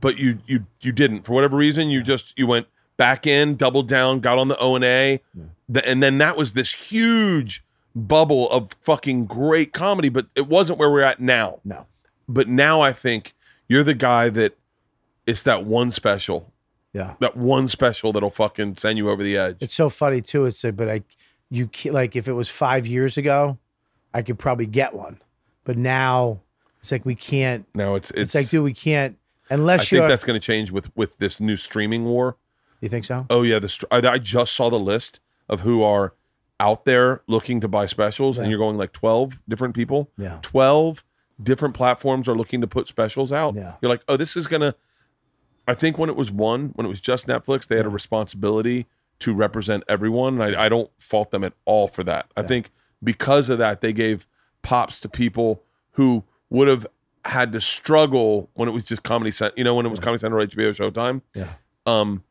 but 0.00 0.18
you 0.18 0.38
you 0.46 0.66
you 0.80 0.92
didn't. 0.92 1.24
For 1.24 1.32
whatever 1.32 1.56
reason 1.56 1.88
you 1.88 2.02
just 2.02 2.38
you 2.38 2.46
went 2.46 2.66
back 2.98 3.26
in 3.26 3.56
doubled 3.56 3.88
down 3.88 4.20
got 4.20 4.38
on 4.38 4.48
the 4.48 4.58
O 4.58 4.74
and 4.76 4.84
A. 4.84 5.22
And 5.86 6.02
then 6.02 6.18
that 6.18 6.36
was 6.36 6.52
this 6.52 6.72
huge 6.74 7.64
bubble 7.94 8.48
of 8.50 8.72
fucking 8.82 9.26
great 9.26 9.72
comedy 9.72 10.08
but 10.08 10.26
it 10.34 10.46
wasn't 10.48 10.78
where 10.78 10.90
we're 10.90 11.02
at 11.02 11.20
now 11.20 11.60
No. 11.64 11.86
but 12.28 12.48
now 12.48 12.80
I 12.80 12.92
think 12.92 13.34
you're 13.68 13.84
the 13.84 13.94
guy 13.94 14.28
that 14.30 14.56
it's 15.26 15.42
that 15.44 15.64
one 15.64 15.90
special, 15.92 16.52
Yeah. 16.92 17.14
that 17.20 17.36
one 17.36 17.68
special 17.68 18.12
that'll 18.12 18.30
fucking 18.30 18.76
send 18.76 18.98
you 18.98 19.08
over 19.08 19.22
the 19.22 19.36
edge. 19.36 19.56
It's 19.60 19.74
so 19.74 19.88
funny 19.88 20.20
too. 20.20 20.46
It's 20.46 20.64
a, 20.64 20.72
but 20.72 20.88
I, 20.88 21.02
you 21.50 21.70
like 21.86 22.16
if 22.16 22.26
it 22.28 22.32
was 22.32 22.48
five 22.48 22.86
years 22.86 23.16
ago, 23.16 23.58
I 24.12 24.22
could 24.22 24.38
probably 24.38 24.66
get 24.66 24.94
one, 24.94 25.20
but 25.64 25.76
now 25.78 26.40
it's 26.80 26.90
like 26.90 27.06
we 27.06 27.14
can't. 27.14 27.66
now 27.74 27.94
it's 27.94 28.10
It's, 28.10 28.20
it's, 28.20 28.34
like, 28.34 28.48
dude, 28.50 28.64
we 28.64 28.72
can't 28.74 29.16
unless 29.48 29.92
you're. 29.92 30.02
I 30.02 30.06
think 30.06 30.12
that's 30.12 30.24
going 30.24 30.38
to 30.40 30.44
change 30.44 30.70
with 30.72 30.90
with 30.96 31.18
this 31.18 31.38
new 31.40 31.56
streaming 31.56 32.04
war. 32.04 32.36
you 32.80 32.88
think 32.88 33.04
so? 33.04 33.26
Oh 33.30 33.42
yeah, 33.42 33.58
the 33.60 33.86
I, 33.90 33.98
I 34.06 34.18
just 34.18 34.54
saw 34.54 34.68
the 34.70 34.78
list 34.80 35.20
of 35.48 35.60
who 35.60 35.82
are 35.84 36.14
out 36.62 36.84
there 36.84 37.22
looking 37.26 37.60
to 37.60 37.68
buy 37.68 37.86
specials, 37.86 38.38
and 38.38 38.48
you're 38.48 38.58
going 38.58 38.78
like 38.78 38.92
twelve 38.92 39.40
different 39.48 39.74
people. 39.74 40.08
Yeah. 40.16 40.38
twelve 40.42 41.04
different 41.42 41.74
platforms 41.74 42.28
are 42.28 42.36
looking 42.36 42.60
to 42.60 42.68
put 42.68 42.86
specials 42.86 43.32
out. 43.32 43.56
Yeah. 43.56 43.74
You're 43.82 43.90
like, 43.90 44.04
oh, 44.08 44.16
this 44.16 44.36
is 44.36 44.46
gonna. 44.46 44.74
I 45.66 45.74
think 45.74 45.98
when 45.98 46.08
it 46.08 46.16
was 46.16 46.30
one, 46.30 46.70
when 46.74 46.86
it 46.86 46.88
was 46.88 47.00
just 47.00 47.26
Netflix, 47.26 47.66
they 47.66 47.76
had 47.76 47.86
a 47.86 47.90
responsibility 47.90 48.86
to 49.20 49.34
represent 49.34 49.82
everyone, 49.88 50.40
and 50.40 50.56
I, 50.56 50.66
I 50.66 50.68
don't 50.68 50.90
fault 50.98 51.32
them 51.32 51.42
at 51.44 51.52
all 51.64 51.88
for 51.88 52.04
that. 52.04 52.26
I 52.36 52.42
think 52.42 52.70
because 53.02 53.48
of 53.48 53.58
that, 53.58 53.80
they 53.80 53.92
gave 53.92 54.26
pops 54.62 55.00
to 55.00 55.08
people 55.08 55.62
who 55.92 56.22
would 56.50 56.68
have 56.68 56.86
had 57.24 57.52
to 57.52 57.60
struggle 57.60 58.50
when 58.54 58.68
it 58.68 58.72
was 58.72 58.84
just 58.84 59.02
Comedy 59.02 59.30
Center. 59.32 59.54
You 59.56 59.64
know, 59.64 59.74
when 59.74 59.86
it 59.86 59.90
was 59.90 60.00
Comedy 60.00 60.20
Central, 60.20 60.44
HBO, 60.46 60.74
Showtime. 60.74 61.22
Yeah. 61.34 61.48
Um, 61.86 62.22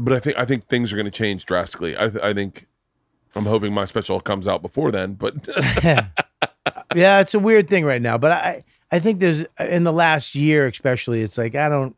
but 0.00 0.14
I 0.14 0.20
think 0.20 0.38
I 0.38 0.44
think 0.44 0.66
things 0.66 0.92
are 0.92 0.96
going 0.96 1.06
to 1.06 1.10
change 1.10 1.46
drastically. 1.46 1.96
I, 1.96 2.08
th- 2.08 2.22
I 2.22 2.32
think 2.32 2.66
I'm 3.34 3.46
hoping 3.46 3.72
my 3.72 3.84
special 3.84 4.20
comes 4.20 4.48
out 4.48 4.62
before 4.62 4.90
then. 4.90 5.14
But 5.14 5.48
yeah, 6.94 7.20
it's 7.20 7.34
a 7.34 7.38
weird 7.38 7.68
thing 7.68 7.84
right 7.84 8.02
now, 8.02 8.18
but 8.18 8.32
I 8.32 8.64
I 8.90 8.98
think 8.98 9.20
there's 9.20 9.44
in 9.58 9.84
the 9.84 9.92
last 9.92 10.34
year 10.34 10.66
especially, 10.66 11.22
it's 11.22 11.38
like 11.38 11.54
I 11.54 11.68
don't. 11.68 11.96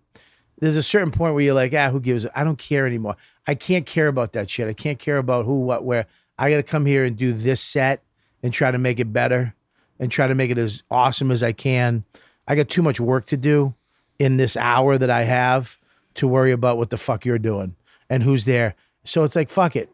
There's 0.59 0.77
a 0.77 0.83
certain 0.83 1.11
point 1.11 1.35
where 1.35 1.43
you're 1.43 1.55
like, 1.55 1.75
ah, 1.75 1.91
who 1.91 1.99
gives? 1.99 2.27
I 2.37 2.45
don't 2.45 2.59
care 2.59 2.87
anymore. 2.87 3.17
I 3.49 3.57
can't 3.57 3.85
care 3.85 4.07
about 4.07 4.33
that 4.35 4.49
shit. 4.49 4.69
I 4.69 4.75
can't 4.75 4.99
care 4.99 5.19
about 5.19 5.45
who, 5.45 5.61
what, 5.61 5.85
where. 5.85 6.07
I 6.39 6.51
got 6.51 6.59
to 6.59 6.63
come 6.63 6.87
here 6.87 7.05
and 7.05 7.17
do 7.17 7.33
this 7.33 7.61
set 7.61 8.03
and 8.45 8.53
try 8.53 8.71
to 8.71 8.79
make 8.79 9.01
it 9.01 9.13
better 9.13 9.55
and 9.99 10.11
try 10.11 10.29
to 10.29 10.37
make 10.37 10.53
it 10.53 10.59
as 10.59 10.85
awesome 10.89 11.33
as 11.33 11.43
I 11.43 11.51
can. 11.51 12.05
I 12.47 12.55
got 12.55 12.69
too 12.69 12.83
much 12.83 13.01
work 13.01 13.27
to 13.27 13.37
do 13.37 13.75
in 14.21 14.37
this 14.37 14.57
hour 14.57 14.99
that 14.99 15.11
I 15.11 15.25
have 15.25 15.79
to 16.15 16.29
worry 16.29 16.53
about 16.53 16.79
what 16.79 16.91
the 16.91 16.97
fuck 16.97 17.25
you're 17.25 17.39
doing 17.39 17.75
and 18.13 18.23
who's 18.23 18.45
there. 18.45 18.75
So 19.05 19.25
it's 19.25 19.35
like, 19.35 19.49
fuck 19.49 19.75
it. 19.77 19.91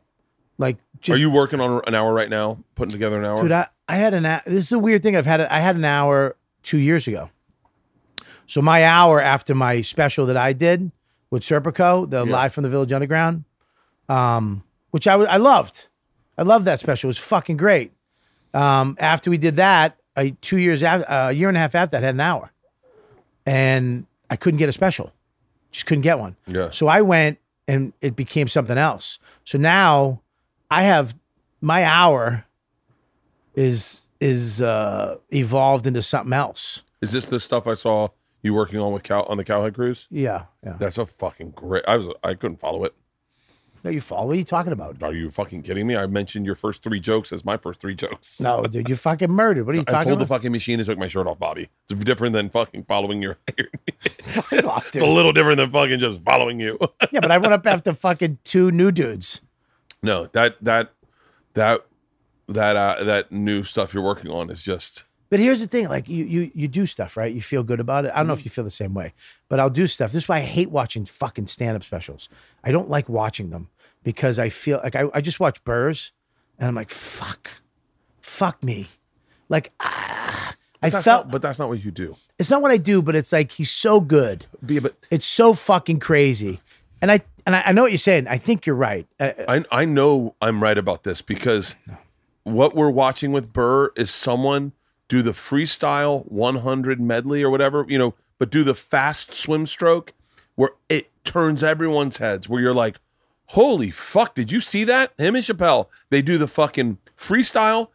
Like, 0.59 0.77
just 1.01 1.17
are 1.17 1.21
you 1.21 1.31
working 1.31 1.61
on 1.61 1.81
an 1.87 1.95
hour 1.95 2.13
right 2.13 2.29
now, 2.29 2.59
putting 2.75 2.91
together 2.91 3.17
an 3.19 3.25
hour? 3.25 3.41
Dude, 3.43 3.53
I, 3.53 3.69
I 3.89 3.97
had 3.97 4.13
an 4.13 4.25
hou- 4.25 4.41
this 4.45 4.65
is 4.67 4.73
a 4.73 4.79
weird 4.79 5.03
thing. 5.05 5.15
I've 5.17 5.25
had 5.27 5.41
it. 5.41 5.49
I 5.51 5.61
had 5.61 5.77
an 5.77 5.85
hour 5.85 6.35
two 6.65 6.79
years 6.79 7.07
ago. 7.07 7.31
So 8.47 8.61
my 8.61 8.85
hour 8.85 9.21
after 9.21 9.55
my 9.55 9.83
special 9.83 10.27
that 10.27 10.37
I 10.37 10.53
did 10.53 10.91
with 11.31 11.43
Serpico, 11.43 12.09
the 12.11 12.25
Yeah. 12.25 12.33
live 12.33 12.53
from 12.53 12.63
the 12.65 12.69
Village 12.71 12.93
Underground, 12.93 13.45
um, 14.09 14.65
which 14.91 15.07
I 15.07 15.15
I 15.15 15.37
loved. 15.37 15.89
I 16.37 16.43
loved 16.43 16.65
that 16.65 16.81
special. 16.81 17.07
It 17.09 17.11
was 17.11 17.19
fucking 17.19 17.57
great. 17.57 17.93
Um, 18.55 18.97
after 18.99 19.31
we 19.31 19.39
did 19.39 19.57
that, 19.57 19.97
uh, 20.17 20.27
two 20.41 20.59
years 20.59 20.83
after, 20.83 21.05
a 21.09 21.31
year 21.33 21.49
and 21.49 21.57
a 21.57 21.61
half 21.61 21.75
after 21.75 21.93
that, 21.93 22.03
I 22.03 22.07
had 22.07 22.15
an 22.15 22.21
hour, 22.21 22.51
and 23.47 24.07
I 24.31 24.37
couldn't 24.37 24.59
get 24.59 24.69
a 24.69 24.73
special. 24.73 25.13
Just 25.71 25.87
couldn't 25.87 26.03
get 26.03 26.19
one. 26.19 26.37
yeah. 26.47 26.71
So 26.71 26.89
I 26.89 27.03
went 27.03 27.39
and 27.69 27.93
it 28.01 28.17
became 28.17 28.49
something 28.49 28.79
else. 28.79 29.19
So 29.45 29.59
now 29.59 30.23
I 30.71 30.83
have 30.83 31.15
my 31.61 31.85
hour 31.85 32.47
is 33.55 34.07
is 34.21 34.61
uh 34.61 35.19
evolved 35.31 35.87
into 35.87 36.03
something 36.03 36.33
else. 36.33 36.83
Is 37.01 37.13
this 37.13 37.27
the 37.27 37.39
stuff 37.39 37.67
I 37.69 37.75
saw 37.75 38.09
you 38.43 38.55
working 38.55 38.81
on 38.81 38.93
with 38.93 39.03
cow 39.05 39.23
on 39.29 39.37
the 39.37 39.45
Cowhead 39.45 39.75
Cruise? 39.75 40.09
Yeah, 40.11 40.45
yeah. 40.65 40.77
That's 40.79 40.99
a 40.99 41.07
fucking 41.07 41.51
great. 41.51 41.85
I 41.87 41.97
was 41.97 42.09
I 42.25 42.35
couldn't 42.35 42.59
follow 42.59 42.85
it. 42.85 42.95
No, 43.85 43.91
you 43.91 44.01
follow. 44.01 44.27
What 44.27 44.35
are 44.37 44.39
you 44.39 44.45
talking 44.45 44.73
about? 44.73 45.03
Are 45.03 45.13
you 45.13 45.31
fucking 45.31 45.63
kidding 45.63 45.87
me? 45.87 45.97
I 45.97 46.07
mentioned 46.07 46.45
your 46.47 46.55
first 46.55 46.83
three 46.83 47.01
jokes 47.01 47.33
as 47.33 47.45
my 47.45 47.57
first 47.57 47.81
three 47.81 47.95
jokes. 47.95 48.41
No, 48.41 48.63
dude, 48.71 48.89
you 48.89 48.97
fucking 48.97 49.31
murdered. 49.31 49.67
What 49.67 49.75
are 49.75 49.79
you 49.79 49.85
talking 49.85 49.91
about? 49.95 49.99
I 49.99 50.03
talking 50.05 50.11
pulled 50.11 50.21
the 50.21 50.25
about? 50.25 50.37
fucking 50.39 50.53
machine 50.53 50.81
and 50.81 50.87
took 50.87 50.99
my 50.99 51.07
shirt 51.09 51.27
off, 51.27 51.39
Bobby. 51.39 51.69
It's 51.89 52.01
different 52.05 52.33
than 52.33 52.51
fucking 52.51 52.85
following 52.85 53.23
your. 53.23 53.39
Fuck 54.23 54.65
off, 54.65 54.87
it's 54.89 54.97
a 54.97 55.07
little 55.07 55.33
different 55.33 55.59
than 55.59 55.71
fucking 55.71 56.01
just 56.01 56.23
following 56.23 56.61
you. 56.61 56.79
yeah, 57.13 57.21
but 57.21 57.31
I 57.31 57.39
went 57.39 57.55
up 57.55 57.67
after 57.67 57.93
fucking 57.93 58.39
two 58.45 58.71
new 58.71 58.91
dudes. 58.91 59.41
no, 60.03 60.27
that 60.29 60.57
that 60.63 60.93
that 61.55 61.87
that 62.49 62.77
uh, 62.77 63.05
that 63.05 63.31
new 63.33 63.63
stuff 63.65 63.95
you're 63.95 64.03
working 64.03 64.31
on 64.31 64.51
is 64.51 64.63
just 64.63 65.05
But 65.31 65.41
here's 65.41 65.61
the 65.61 65.67
thing: 65.69 65.89
like 65.89 66.09
you, 66.09 66.25
you, 66.25 66.51
you 66.55 66.69
do 66.69 66.87
stuff, 66.87 67.17
right? 67.17 67.33
You 67.33 67.41
feel 67.43 67.63
good 67.63 67.81
about 67.81 68.05
it. 68.07 68.13
I 68.15 68.19
don't 68.19 68.27
know 68.29 68.33
Mm-hmm. 68.35 68.41
if 68.41 68.45
you 68.47 68.51
feel 68.51 68.65
the 68.65 68.71
same 68.71 68.95
way, 68.95 69.13
but 69.49 69.61
I'll 69.61 69.71
do 69.71 69.87
stuff. 69.87 70.13
This 70.13 70.25
is 70.25 70.29
why 70.29 70.39
I 70.39 70.41
hate 70.43 70.71
watching 70.71 71.05
fucking 71.05 71.49
stand-up 71.49 71.85
specials. 71.85 72.29
I 72.65 72.71
don't 72.73 72.89
like 72.89 73.09
watching 73.09 73.51
them 73.51 73.69
because 74.03 74.39
I 74.39 74.49
feel 74.49 74.81
like 74.83 74.97
I, 74.97 75.05
I 75.13 75.21
just 75.21 75.39
watch 75.41 75.63
Burrs, 75.65 76.13
and 76.59 76.67
I'm 76.69 76.75
like, 76.75 76.91
fuck, 76.91 77.51
fuck 78.21 78.63
me, 78.63 78.89
like 79.49 79.73
ah. 79.81 80.55
I 80.81 80.91
that's 80.91 81.05
felt, 81.05 81.27
not, 81.27 81.33
but 81.33 81.43
that's 81.43 81.59
not 81.59 81.69
what 81.69 81.85
you 81.85 81.91
do. 81.91 82.15
it's 82.39 82.51
not 82.51 82.63
what 82.63 82.71
I 82.71 82.77
do, 82.77 83.03
but 83.03 83.17
it's 83.17 83.33
like 83.33 83.51
he's 83.51 83.71
so 83.73 84.01
good. 84.01 84.47
Be 84.65 84.79
but 84.79 84.95
It's 85.11 85.27
so 85.27 85.53
fucking 85.53 85.99
crazy, 85.99 86.61
and 87.03 87.11
I 87.11 87.21
and 87.45 87.57
I, 87.57 87.63
I 87.67 87.73
know 87.73 87.83
what 87.83 87.91
you're 87.91 87.99
saying. 87.99 88.29
I 88.29 88.39
think 88.39 88.65
you're 88.65 88.77
right. 88.77 89.05
Uh, 89.19 89.33
I 89.49 89.65
I 89.73 89.85
know 89.85 90.37
I'm 90.41 90.63
right 90.63 90.79
about 90.79 91.03
this 91.03 91.21
because 91.21 91.75
what 92.45 92.77
we're 92.77 92.91
watching 92.91 93.33
with 93.33 93.53
Burr 93.53 93.91
is 93.97 94.13
someone 94.13 94.71
do 95.09 95.23
the 95.23 95.33
freestyle 95.33 96.25
100 96.31 97.01
medley 97.01 97.43
or 97.43 97.51
whatever, 97.51 97.85
you 97.89 97.99
know, 97.99 98.15
but 98.39 98.51
do 98.51 98.63
the 98.63 98.75
fast 98.75 99.33
swim 99.35 99.67
stroke 99.67 100.13
where 100.55 100.71
it 100.89 101.11
turns 101.25 101.63
everyone's 101.63 102.19
heads 102.19 102.49
where 102.49 102.61
you're 102.61 102.75
like, 102.75 102.99
"Holy 103.47 103.91
fuck, 103.91 104.35
did 104.35 104.53
you 104.53 104.61
see 104.61 104.85
that?" 104.85 105.13
Him 105.19 105.35
and 105.35 105.45
Chappelle, 105.45 105.87
they 106.11 106.23
do 106.23 106.39
the 106.39 106.49
fucking 106.49 106.99
freestyle 107.17 107.89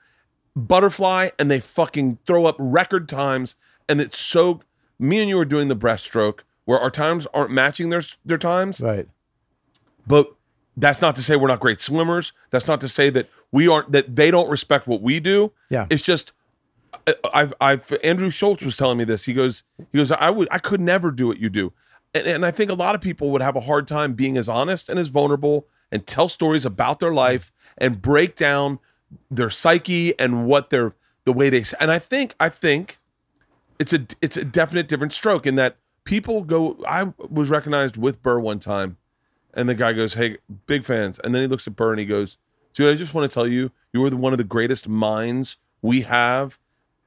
butterfly 0.55 1.29
and 1.39 1.49
they 1.49 1.59
fucking 1.59 2.19
throw 2.25 2.45
up 2.45 2.55
record 2.59 3.09
times 3.09 3.55
and 3.89 3.99
it's 3.99 4.19
so 4.19 4.61
me 4.99 5.19
and 5.19 5.29
you 5.29 5.39
are 5.39 5.45
doing 5.45 5.67
the 5.67 5.75
breaststroke 5.75 6.39
where 6.65 6.79
our 6.79 6.91
times 6.91 7.27
aren't 7.33 7.51
matching 7.51 7.89
their 7.89 8.03
their 8.23 8.37
times 8.37 8.79
right. 8.79 9.07
but 10.05 10.35
that's 10.77 11.01
not 11.01 11.15
to 11.15 11.21
say 11.23 11.35
we're 11.35 11.47
not 11.47 11.59
great 11.59 11.79
swimmers. 11.79 12.33
That's 12.49 12.67
not 12.67 12.81
to 12.81 12.87
say 12.87 13.09
that 13.11 13.29
we 13.51 13.67
aren't 13.67 13.91
that 13.91 14.15
they 14.15 14.31
don't 14.31 14.49
respect 14.49 14.87
what 14.87 15.01
we 15.01 15.19
do. 15.19 15.51
Yeah. 15.69 15.85
It's 15.89 16.01
just 16.01 16.31
I've 17.33 17.53
I've 17.59 17.91
Andrew 18.03 18.29
Schultz 18.29 18.63
was 18.63 18.77
telling 18.77 18.97
me 18.97 19.03
this. 19.03 19.25
He 19.25 19.33
goes 19.33 19.63
he 19.91 19.97
goes 19.97 20.11
I 20.11 20.29
would 20.29 20.47
I 20.51 20.59
could 20.59 20.81
never 20.81 21.11
do 21.11 21.27
what 21.27 21.37
you 21.37 21.49
do. 21.49 21.73
And, 22.13 22.27
and 22.27 22.45
I 22.45 22.51
think 22.51 22.69
a 22.71 22.75
lot 22.75 22.95
of 22.95 23.01
people 23.01 23.31
would 23.31 23.41
have 23.41 23.55
a 23.55 23.61
hard 23.61 23.87
time 23.87 24.13
being 24.13 24.37
as 24.37 24.47
honest 24.47 24.89
and 24.89 24.99
as 24.99 25.09
vulnerable 25.09 25.67
and 25.91 26.05
tell 26.05 26.27
stories 26.27 26.65
about 26.65 26.99
their 26.99 27.13
life 27.13 27.51
and 27.77 28.01
break 28.01 28.35
down 28.35 28.79
their 29.29 29.49
psyche 29.49 30.17
and 30.19 30.45
what 30.45 30.69
their 30.69 30.95
the 31.25 31.33
way 31.33 31.49
they 31.49 31.63
and 31.79 31.91
I 31.91 31.99
think 31.99 32.35
I 32.39 32.49
think 32.49 32.99
it's 33.79 33.93
a 33.93 34.05
it's 34.21 34.37
a 34.37 34.45
definite 34.45 34.87
different 34.87 35.13
stroke 35.13 35.45
in 35.45 35.55
that 35.55 35.77
people 36.03 36.43
go 36.43 36.77
I 36.87 37.13
was 37.17 37.49
recognized 37.49 37.97
with 37.97 38.21
Burr 38.21 38.39
one 38.39 38.59
time 38.59 38.97
and 39.53 39.69
the 39.69 39.75
guy 39.75 39.93
goes, 39.93 40.15
"Hey, 40.15 40.37
big 40.65 40.83
fans." 40.83 41.19
And 41.23 41.33
then 41.33 41.41
he 41.43 41.47
looks 41.47 41.67
at 41.67 41.75
Burr 41.75 41.91
and 41.91 41.99
he 41.99 42.05
goes, 42.05 42.37
"Dude, 42.73 42.91
I 42.91 42.97
just 42.97 43.13
want 43.13 43.29
to 43.29 43.33
tell 43.33 43.47
you, 43.47 43.71
you 43.91 44.03
are 44.03 44.09
the, 44.09 44.17
one 44.17 44.33
of 44.33 44.37
the 44.37 44.43
greatest 44.43 44.87
minds 44.87 45.57
we 45.81 46.01
have 46.01 46.59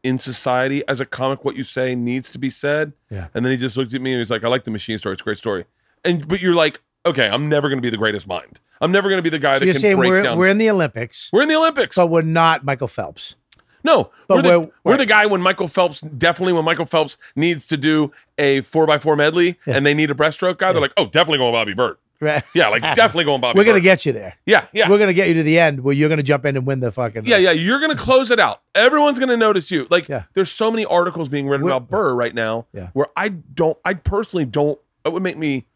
in 0.07 0.19
society. 0.19 0.87
As 0.89 1.01
a 1.01 1.07
comic, 1.07 1.45
what 1.45 1.57
you 1.57 1.65
say 1.65 1.95
needs 1.95 2.31
to 2.33 2.39
be 2.39 2.51
said." 2.51 2.93
Yeah. 3.11 3.29
And 3.35 3.45
then 3.45 3.51
he 3.53 3.59
just 3.59 3.77
looked 3.77 3.93
at 3.95 4.01
me 4.01 4.13
and 4.13 4.21
he's 4.21 4.31
like, 4.31 4.45
"I 4.45 4.49
like 4.49 4.65
the 4.65 4.71
machine 4.71 4.99
story. 4.99 5.15
It's 5.15 5.23
a 5.23 5.25
great 5.25 5.39
story." 5.39 5.65
And 6.05 6.27
but 6.29 6.41
you're 6.41 6.55
like, 6.55 6.81
"Okay, 7.05 7.29
I'm 7.29 7.49
never 7.49 7.69
going 7.69 7.79
to 7.79 7.83
be 7.83 7.91
the 7.91 7.97
greatest 7.97 8.27
mind. 8.29 8.61
I'm 8.81 8.93
never 8.93 9.09
going 9.09 9.19
to 9.19 9.23
be 9.23 9.31
the 9.31 9.39
guy 9.39 9.55
So 9.55 9.61
that 9.61 9.65
you're 9.67 9.75
can 9.75 9.81
saying 9.81 9.97
break 9.97 10.11
we're 10.11 10.23
down." 10.23 10.39
we're 10.39 10.49
in 10.49 10.59
the 10.59 10.71
Olympics, 10.71 11.31
We're 11.33 11.43
in 11.43 11.49
the 11.49 11.57
Olympics. 11.57 11.97
but 11.97 12.09
we're 12.09 12.23
not 12.23 12.65
Michael 12.65 12.89
Phelps. 12.89 13.37
No, 13.85 14.11
But 14.27 14.37
we're 14.37 14.43
the, 14.43 14.59
we're- 14.61 14.71
we're, 14.85 14.97
the 14.97 15.07
guy 15.07 15.27
when 15.27 15.41
Michael 15.41 15.69
Phelps 15.69 16.01
definitely 16.01 16.53
when 16.55 16.65
Michael 16.65 16.87
Phelps 16.87 17.17
needs 17.37 17.67
to 17.69 17.77
do 17.77 18.11
a 18.37 18.63
four 18.63 18.91
x 18.91 19.03
four 19.05 19.15
medley 19.15 19.59
Yeah. 19.65 19.77
and 19.77 19.87
they 19.87 19.95
need 19.95 20.11
a 20.11 20.15
breaststroke 20.15 20.59
guy. 20.59 20.73
They're 20.73 20.83
like, 20.83 20.93
oh, 20.97 21.07
definitely 21.07 21.39
going 21.39 21.53
with 21.53 21.59
Bobby 21.61 21.75
Bird. 21.75 21.97
Right. 22.21 22.43
Yeah, 22.55 22.69
like 22.69 22.83
definitely 22.95 23.25
going 23.25 23.41
Bobby. 23.41 23.59
We're 23.59 23.65
gonna 23.65 23.81
get 23.81 24.07
you 24.07 24.13
there. 24.13 24.37
yeah, 24.47 24.67
yeah, 24.73 24.89
We're 24.89 24.99
gonna 24.99 25.13
get 25.13 25.29
you 25.29 25.35
to 25.35 25.43
the 25.43 25.59
end 25.59 25.81
where 25.81 25.95
you're 25.95 26.09
gonna 26.09 26.23
jump 26.23 26.45
in 26.47 26.57
and 26.57 26.67
win 26.67 26.81
the 26.81 26.91
fucking. 26.91 27.25
yeah, 27.27 27.37
yeah. 27.37 27.51
You're 27.53 27.81
gonna 27.81 27.95
close 27.97 28.31
it 28.31 28.41
out. 28.41 28.63
Everyone's 28.75 29.19
gonna 29.19 29.37
notice 29.37 29.71
you. 29.71 29.87
Like, 29.91 30.09
Yeah. 30.09 30.25
there's 30.35 30.51
so 30.51 30.71
many 30.71 30.85
articles 30.85 31.29
being 31.29 31.47
written 31.49 31.65
We're- 31.65 31.77
about 31.77 31.89
Burr 31.91 32.15
right 32.15 32.35
now. 32.35 32.67
Yeah. 32.73 32.89
where 32.95 33.09
I 33.17 33.29
don't, 33.31 33.77
I 33.85 33.95
personally 33.95 34.45
don't. 34.47 34.79
It 35.05 35.13
would 35.13 35.23
make 35.23 35.37
me. 35.37 35.67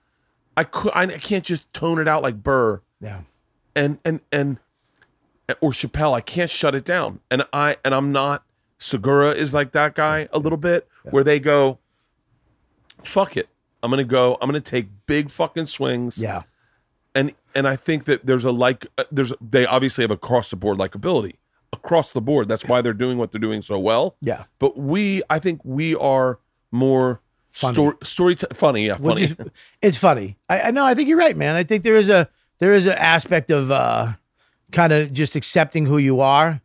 I 0.57 0.65
could. 0.65 0.93
I 0.95 1.07
can't 1.19 1.45
just 1.45 1.73
tone 1.73 1.99
it 1.99 2.09
out 2.09 2.23
like 2.23 2.43
Burr. 2.43 2.81
Yeah. 3.01 3.21
and 3.77 3.99
and 4.05 4.21
and 4.33 4.59
or 5.61 5.73
Chappelle, 5.73 6.15
I 6.15 6.21
can't 6.21 6.51
shut 6.51 6.75
it 6.75 6.85
down. 6.85 7.21
And 7.31 7.45
I 7.53 7.77
and 7.85 7.95
I'm 7.95 8.13
not 8.13 8.45
Segura 8.79 9.31
is 9.31 9.53
like 9.55 9.73
that 9.73 9.95
guy 9.95 10.29
a 10.33 10.39
little 10.39 10.57
bit 10.59 10.87
where 11.05 11.23
they 11.25 11.39
go, 11.39 11.79
fuck 13.03 13.37
it. 13.37 13.49
I'm 13.83 13.91
gonna 13.91 14.05
go, 14.05 14.37
I'm 14.41 14.49
gonna 14.49 14.61
take 14.61 14.89
big 15.07 15.31
fucking 15.31 15.67
swings. 15.67 16.19
Yeah. 16.19 16.43
And 17.15 17.33
and 17.55 17.67
I 17.67 17.77
think 17.77 18.05
that 18.05 18.25
there's 18.27 18.45
a 18.45 18.51
like 18.53 18.87
uh, 18.99 19.05
there's 19.11 19.33
they 19.41 19.67
obviously 19.67 20.03
have 20.05 20.11
across 20.11 20.51
the 20.51 20.57
board 20.57 20.79
likability. 20.79 21.35
Across 21.73 22.13
the 22.13 22.21
board. 22.21 22.49
That's 22.49 22.65
why 22.67 22.81
they're 22.83 22.93
doing 22.93 23.17
what 23.19 23.31
they're 23.33 23.41
doing 23.41 23.63
so 23.63 23.79
well. 23.79 24.17
Yeah. 24.21 24.45
But 24.59 24.77
we 24.77 25.23
I 25.31 25.39
think 25.39 25.61
we 25.65 25.95
are 25.97 26.39
more 26.71 27.21
Funny. 27.51 27.75
story 27.75 27.97
story 28.05 28.37
funny, 28.55 28.87
yeah, 28.87 28.97
funny. 28.97 29.23
is- 29.25 29.37
it's 29.83 29.97
funny. 29.97 30.37
I, 30.49 30.61
I 30.63 30.71
know. 30.71 30.85
I 30.85 30.95
think 30.95 31.09
you're 31.09 31.19
right, 31.19 31.37
man. 31.37 31.57
I 31.57 31.65
think 31.65 31.83
there 31.83 31.97
is 31.97 32.09
a 32.09 32.29
there 32.59 32.75
is 32.75 32.87
an 32.87 32.97
aspect 32.99 33.51
of 33.51 33.73
uh, 33.73 34.13
kind 34.71 34.93
of 34.93 35.13
just 35.13 35.35
accepting 35.35 35.87
who 35.87 35.99
you 35.99 36.21
are. 36.21 36.61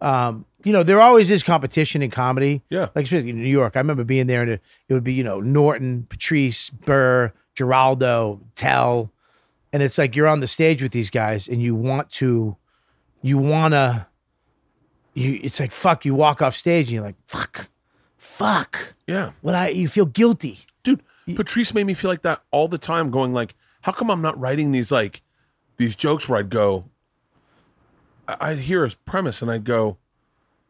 Um, 0.00 0.44
you 0.64 0.72
know, 0.72 0.82
there 0.82 1.00
always 1.00 1.30
is 1.30 1.42
competition 1.42 2.02
in 2.02 2.10
comedy. 2.10 2.62
Yeah. 2.68 2.88
Like 2.94 3.04
especially 3.04 3.30
in 3.30 3.36
New 3.42 3.48
York, 3.48 3.76
I 3.76 3.80
remember 3.80 4.04
being 4.04 4.26
there, 4.26 4.42
and 4.42 4.50
it, 4.52 4.62
it 4.88 4.94
would 4.94 5.04
be 5.04 5.12
you 5.14 5.24
know 5.24 5.40
Norton, 5.40 6.06
Patrice, 6.08 6.70
Burr, 6.70 7.32
Giraldo, 7.54 8.40
Tell, 8.56 9.10
and 9.72 9.82
it's 9.82 9.98
like 9.98 10.16
you're 10.16 10.26
on 10.26 10.40
the 10.40 10.46
stage 10.48 10.82
with 10.82 10.92
these 10.92 11.10
guys, 11.10 11.46
and 11.48 11.62
you 11.62 11.74
want 11.74 12.10
to, 12.12 12.56
you 13.22 13.38
wanna, 13.38 14.08
you. 15.14 15.38
It's 15.42 15.60
like 15.60 15.72
fuck. 15.72 16.04
You 16.04 16.14
walk 16.14 16.42
off 16.42 16.56
stage, 16.56 16.86
and 16.86 16.94
you're 16.94 17.04
like 17.04 17.16
fuck, 17.28 17.68
fuck. 18.16 18.94
yeah. 19.06 19.30
What 19.42 19.54
I 19.54 19.68
you 19.68 19.86
feel 19.88 20.06
guilty. 20.06 20.60
dude 20.82 21.02
patrice 21.36 21.74
made 21.74 21.84
me 21.84 21.92
feel 21.92 22.10
like 22.10 22.22
that 22.22 22.42
all 22.50 22.68
the 22.68 22.78
time 22.78 23.10
going 23.10 23.34
like 23.34 23.54
how 23.82 23.92
come 23.92 24.10
i'm 24.10 24.22
not 24.22 24.40
writing 24.40 24.72
these 24.72 24.90
like 24.90 25.20
these 25.76 25.94
jokes 25.94 26.26
where 26.26 26.38
i'd 26.38 26.48
go 26.48 26.86
I- 28.26 28.36
i'd 28.52 28.60
hear 28.60 28.82
his 28.82 28.94
premise 28.94 29.42
and 29.42 29.50
i'd 29.50 29.64
go 29.64 29.98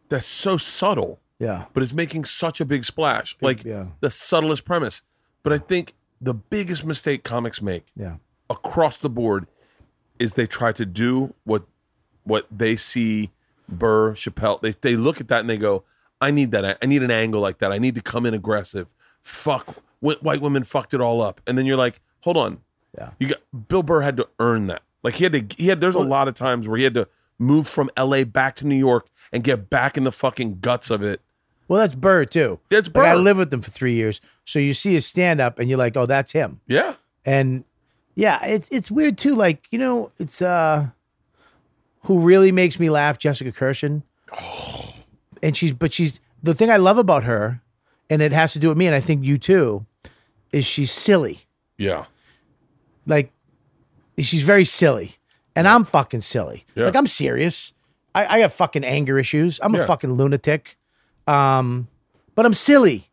that's 0.09 0.27
so 0.27 0.57
subtle 0.57 1.21
Yeah. 1.39 1.67
but 1.73 1.83
it's 1.83 1.93
making 1.93 2.25
such 2.25 2.61
a 2.61 2.65
big 2.65 2.85
splash 2.85 3.37
like 3.41 3.65
yeah. 3.65 3.89
the 4.01 4.11
subtlest 4.11 4.65
premise 4.65 5.03
but 5.43 5.53
i 5.53 5.59
think 5.59 5.95
the 6.21 6.35
biggest 6.35 6.85
mistake 6.85 7.23
comics 7.25 7.61
make 7.63 7.87
Yeah. 7.97 8.17
across 8.51 8.99
the 8.99 9.09
board 9.11 9.47
is 10.19 10.35
they 10.35 10.47
try 10.47 10.73
to 10.73 10.85
do 10.85 11.35
what 11.45 11.65
what 12.25 12.47
they 12.51 12.77
see 12.77 13.31
Burr, 13.69 14.13
Chappelle. 14.15 14.61
They 14.61 14.73
they 14.81 14.97
look 14.97 15.21
at 15.21 15.29
that 15.29 15.41
and 15.41 15.49
they 15.51 15.59
go, 15.59 15.85
"I 16.23 16.31
need 16.31 16.51
that. 16.53 16.79
I 16.83 16.87
need 16.87 17.03
an 17.03 17.11
angle 17.11 17.41
like 17.41 17.59
that. 17.59 17.71
I 17.71 17.77
need 17.79 17.95
to 17.97 18.01
come 18.01 18.25
in 18.25 18.33
aggressive. 18.33 18.89
Fuck, 19.23 19.83
white 20.01 20.41
women 20.41 20.65
fucked 20.65 20.95
it 20.95 21.01
all 21.03 21.21
up." 21.21 21.41
And 21.47 21.57
then 21.59 21.67
you're 21.67 21.77
like, 21.77 22.01
"Hold 22.23 22.37
on, 22.39 22.59
Yeah. 22.97 23.11
You 23.21 23.29
got 23.29 23.69
Bill 23.69 23.83
Burr 23.83 24.01
had 24.01 24.17
to 24.17 24.29
earn 24.39 24.69
that. 24.69 24.83
Like 25.03 25.15
he 25.17 25.25
had 25.25 25.33
to. 25.35 25.45
He 25.63 25.69
had. 25.69 25.81
There's 25.83 25.95
a 25.95 26.01
lot 26.01 26.29
of 26.29 26.35
times 26.35 26.67
where 26.67 26.79
he 26.79 26.85
had 26.85 26.95
to 26.95 27.07
move 27.39 27.69
from 27.69 27.91
L.A. 27.97 28.25
back 28.25 28.57
to 28.57 28.67
New 28.67 28.75
York 28.77 29.07
and 29.33 29.45
get 29.45 29.69
back 29.71 29.97
in 29.97 30.05
the 30.05 30.13
fucking 30.13 30.61
guts 30.61 30.91
of 30.91 31.03
it. 31.03 31.21
Well, 31.69 31.81
that's 31.81 31.95
Burr 31.95 32.25
too. 32.25 32.61
It's 32.71 32.89
Like 32.95 33.07
I 33.09 33.15
Burr. 33.15 33.21
lived 33.21 33.39
with 33.39 33.53
him 33.53 33.61
for 33.61 33.71
three 33.71 33.93
years, 33.95 34.21
so 34.45 34.59
you 34.59 34.73
see 34.75 34.95
his 34.95 35.07
stand 35.07 35.41
up, 35.41 35.59
and 35.59 35.69
you're 35.69 35.79
like, 35.79 35.97
"Oh, 35.97 36.07
that's 36.07 36.33
him." 36.33 36.61
Yeah, 36.67 36.95
And 37.27 37.65
yeah, 38.15 38.43
it's 38.45 38.69
it's 38.73 38.91
weird 38.91 39.19
too. 39.19 39.35
Like 39.35 39.67
you 39.71 39.79
know, 39.79 40.11
it's 40.19 40.41
uh, 40.41 40.89
who 42.05 42.21
really 42.21 42.53
makes 42.53 42.81
me 42.81 42.89
laugh, 42.89 43.19
Jessica 43.19 43.53
Kirson. 43.53 44.03
And 45.43 45.57
she's, 45.57 45.73
but 45.73 45.93
she's 45.93 46.19
the 46.43 46.55
thing 46.55 46.71
I 46.71 46.79
love 46.79 46.99
about 46.99 47.25
her, 47.25 47.61
and 48.11 48.21
it 48.23 48.33
has 48.33 48.53
to 48.55 48.59
do 48.59 48.69
with 48.71 48.79
me, 48.79 48.87
and 48.87 48.95
I 48.95 49.01
think 49.01 49.25
you 49.25 49.39
too, 49.39 49.87
is 50.53 50.65
she's 50.67 50.91
silly. 50.91 51.41
yeah, 51.77 52.07
Like 53.07 53.31
she's 54.19 54.43
very 54.43 54.65
silly, 54.65 55.17
and 55.55 55.69
I'm 55.69 55.85
fucking 55.85 56.23
silly. 56.23 56.65
Yeah. 56.75 56.87
Like 56.87 56.97
I'm 56.97 57.07
serious. 57.07 57.73
I, 58.27 58.37
I 58.37 58.39
have 58.41 58.53
fucking 58.53 58.85
anger 58.85 59.19
issues. 59.19 59.61
I'm 59.63 59.75
Yeah. 59.75 59.83
a 59.83 59.87
fucking 59.87 60.13
lunatic. 60.13 60.77
Um, 61.27 61.89
but 62.35 62.47
I'm 62.47 62.55
silly. 62.55 63.11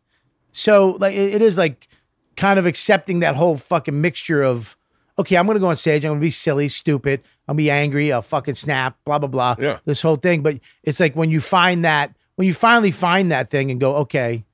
So 0.52 0.96
like 1.00 1.14
it- 1.14 1.34
it 1.34 1.42
is 1.42 1.58
like 1.58 1.88
kind 2.36 2.58
of 2.58 2.66
accepting 2.66 3.20
that 3.20 3.36
whole 3.36 3.56
fucking 3.56 4.00
mixture 4.00 4.42
of 4.42 4.76
okay, 5.18 5.36
I'm 5.36 5.46
gonna 5.46 5.58
go 5.58 5.68
on 5.68 5.76
stage, 5.76 6.04
I'm 6.04 6.10
gonna 6.12 6.20
be 6.20 6.30
silly, 6.30 6.68
stupid, 6.68 7.22
I'll 7.48 7.54
be 7.54 7.70
angry, 7.70 8.12
I'll 8.12 8.20
fucking 8.22 8.54
snap, 8.54 8.96
blah 9.04 9.18
blah 9.18 9.28
blah. 9.28 9.56
Yeah. 9.58 9.78
This 9.86 10.02
whole 10.02 10.16
thing. 10.16 10.42
But 10.42 10.60
it's 10.82 11.00
like 11.00 11.14
when 11.16 11.30
you 11.30 11.40
find 11.40 11.84
that 11.84 12.14
when 12.36 12.46
you 12.46 12.52
finally 12.54 12.90
find 12.90 13.32
that 13.32 13.48
thing 13.50 13.70
and 13.70 13.80
go, 13.80 13.96
okay, 13.96 14.44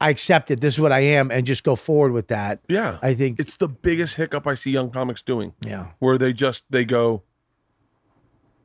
I 0.00 0.08
accept 0.10 0.50
it, 0.50 0.60
this 0.60 0.74
is 0.74 0.80
what 0.80 0.92
I 0.92 1.00
am, 1.00 1.30
and 1.30 1.46
just 1.46 1.64
go 1.64 1.76
forward 1.76 2.12
with 2.12 2.28
that. 2.28 2.60
yeah. 2.68 2.98
I 3.02 3.14
think 3.14 3.38
it's 3.40 3.56
the 3.56 3.68
biggest 3.68 4.16
hiccup 4.16 4.46
I 4.46 4.54
see 4.54 4.70
young 4.70 4.90
comics 4.90 5.22
doing. 5.22 5.52
yeah. 5.60 5.88
where 5.98 6.16
they 6.18 6.32
just 6.32 6.64
they 6.70 6.84
go 6.84 7.22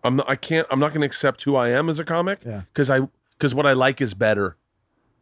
i'm 0.03 0.15
not 0.18 0.30
i 0.30 0.36
can't 0.36 0.68
i'm 0.72 0.80
not 0.80 0.90
going 0.90 1.02
to 1.02 1.06
accept 1.07 1.44
who 1.44 1.56
i 1.56 1.69
am 1.69 1.90
as 1.90 1.99
a 1.99 2.03
comic 2.06 2.40
Yeah. 2.45 2.61
because 2.73 2.90
i 2.90 3.02
because 3.32 3.53
what 3.56 3.65
i 3.65 3.73
like 3.73 4.02
is 4.02 4.14
better 4.14 4.57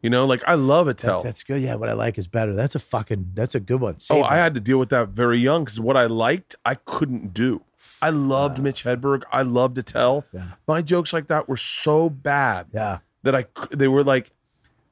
you 0.02 0.10
know 0.10 0.24
like 0.26 0.42
i 0.46 0.54
love 0.54 0.86
a 0.88 0.90
That's, 0.90 1.02
tell 1.02 1.22
that's 1.22 1.42
good. 1.42 1.60
Yeah, 1.62 1.74
what 1.76 1.88
I 1.88 1.92
like 1.92 2.16
is 2.18 2.26
better. 2.26 2.54
That's 2.54 2.74
a 2.74 2.78
fucking. 2.78 3.32
That's 3.34 3.54
a 3.54 3.60
good 3.60 3.80
one. 3.82 3.94
Oh, 3.94 3.98
Save 3.98 4.16
oh 4.18 4.22
i 4.24 4.36
that. 4.36 4.42
had 4.42 4.54
to 4.54 4.60
deal 4.60 4.78
with 4.78 4.88
that 4.90 5.08
very 5.10 5.38
young 5.38 5.64
because 5.64 5.78
what 5.80 5.96
i 5.96 6.06
liked 6.06 6.56
i 6.64 6.74
couldn't 6.74 7.34
do 7.34 7.62
I 8.02 8.08
loved 8.08 8.58
Mitch 8.58 8.84
Hedberg. 8.84 9.24
I 9.30 9.42
loved 9.42 9.76
Attell. 9.76 10.24
Yeah. 10.32 10.52
My 10.66 10.80
jokes 10.80 11.12
like 11.12 11.26
that 11.26 11.50
were 11.50 11.58
so 11.58 12.08
bad 12.08 12.68
Yeah. 12.72 13.00
that 13.24 13.34
I 13.34 13.42
c- 13.42 13.68
they 13.76 13.88
were 13.88 14.02
like, 14.02 14.30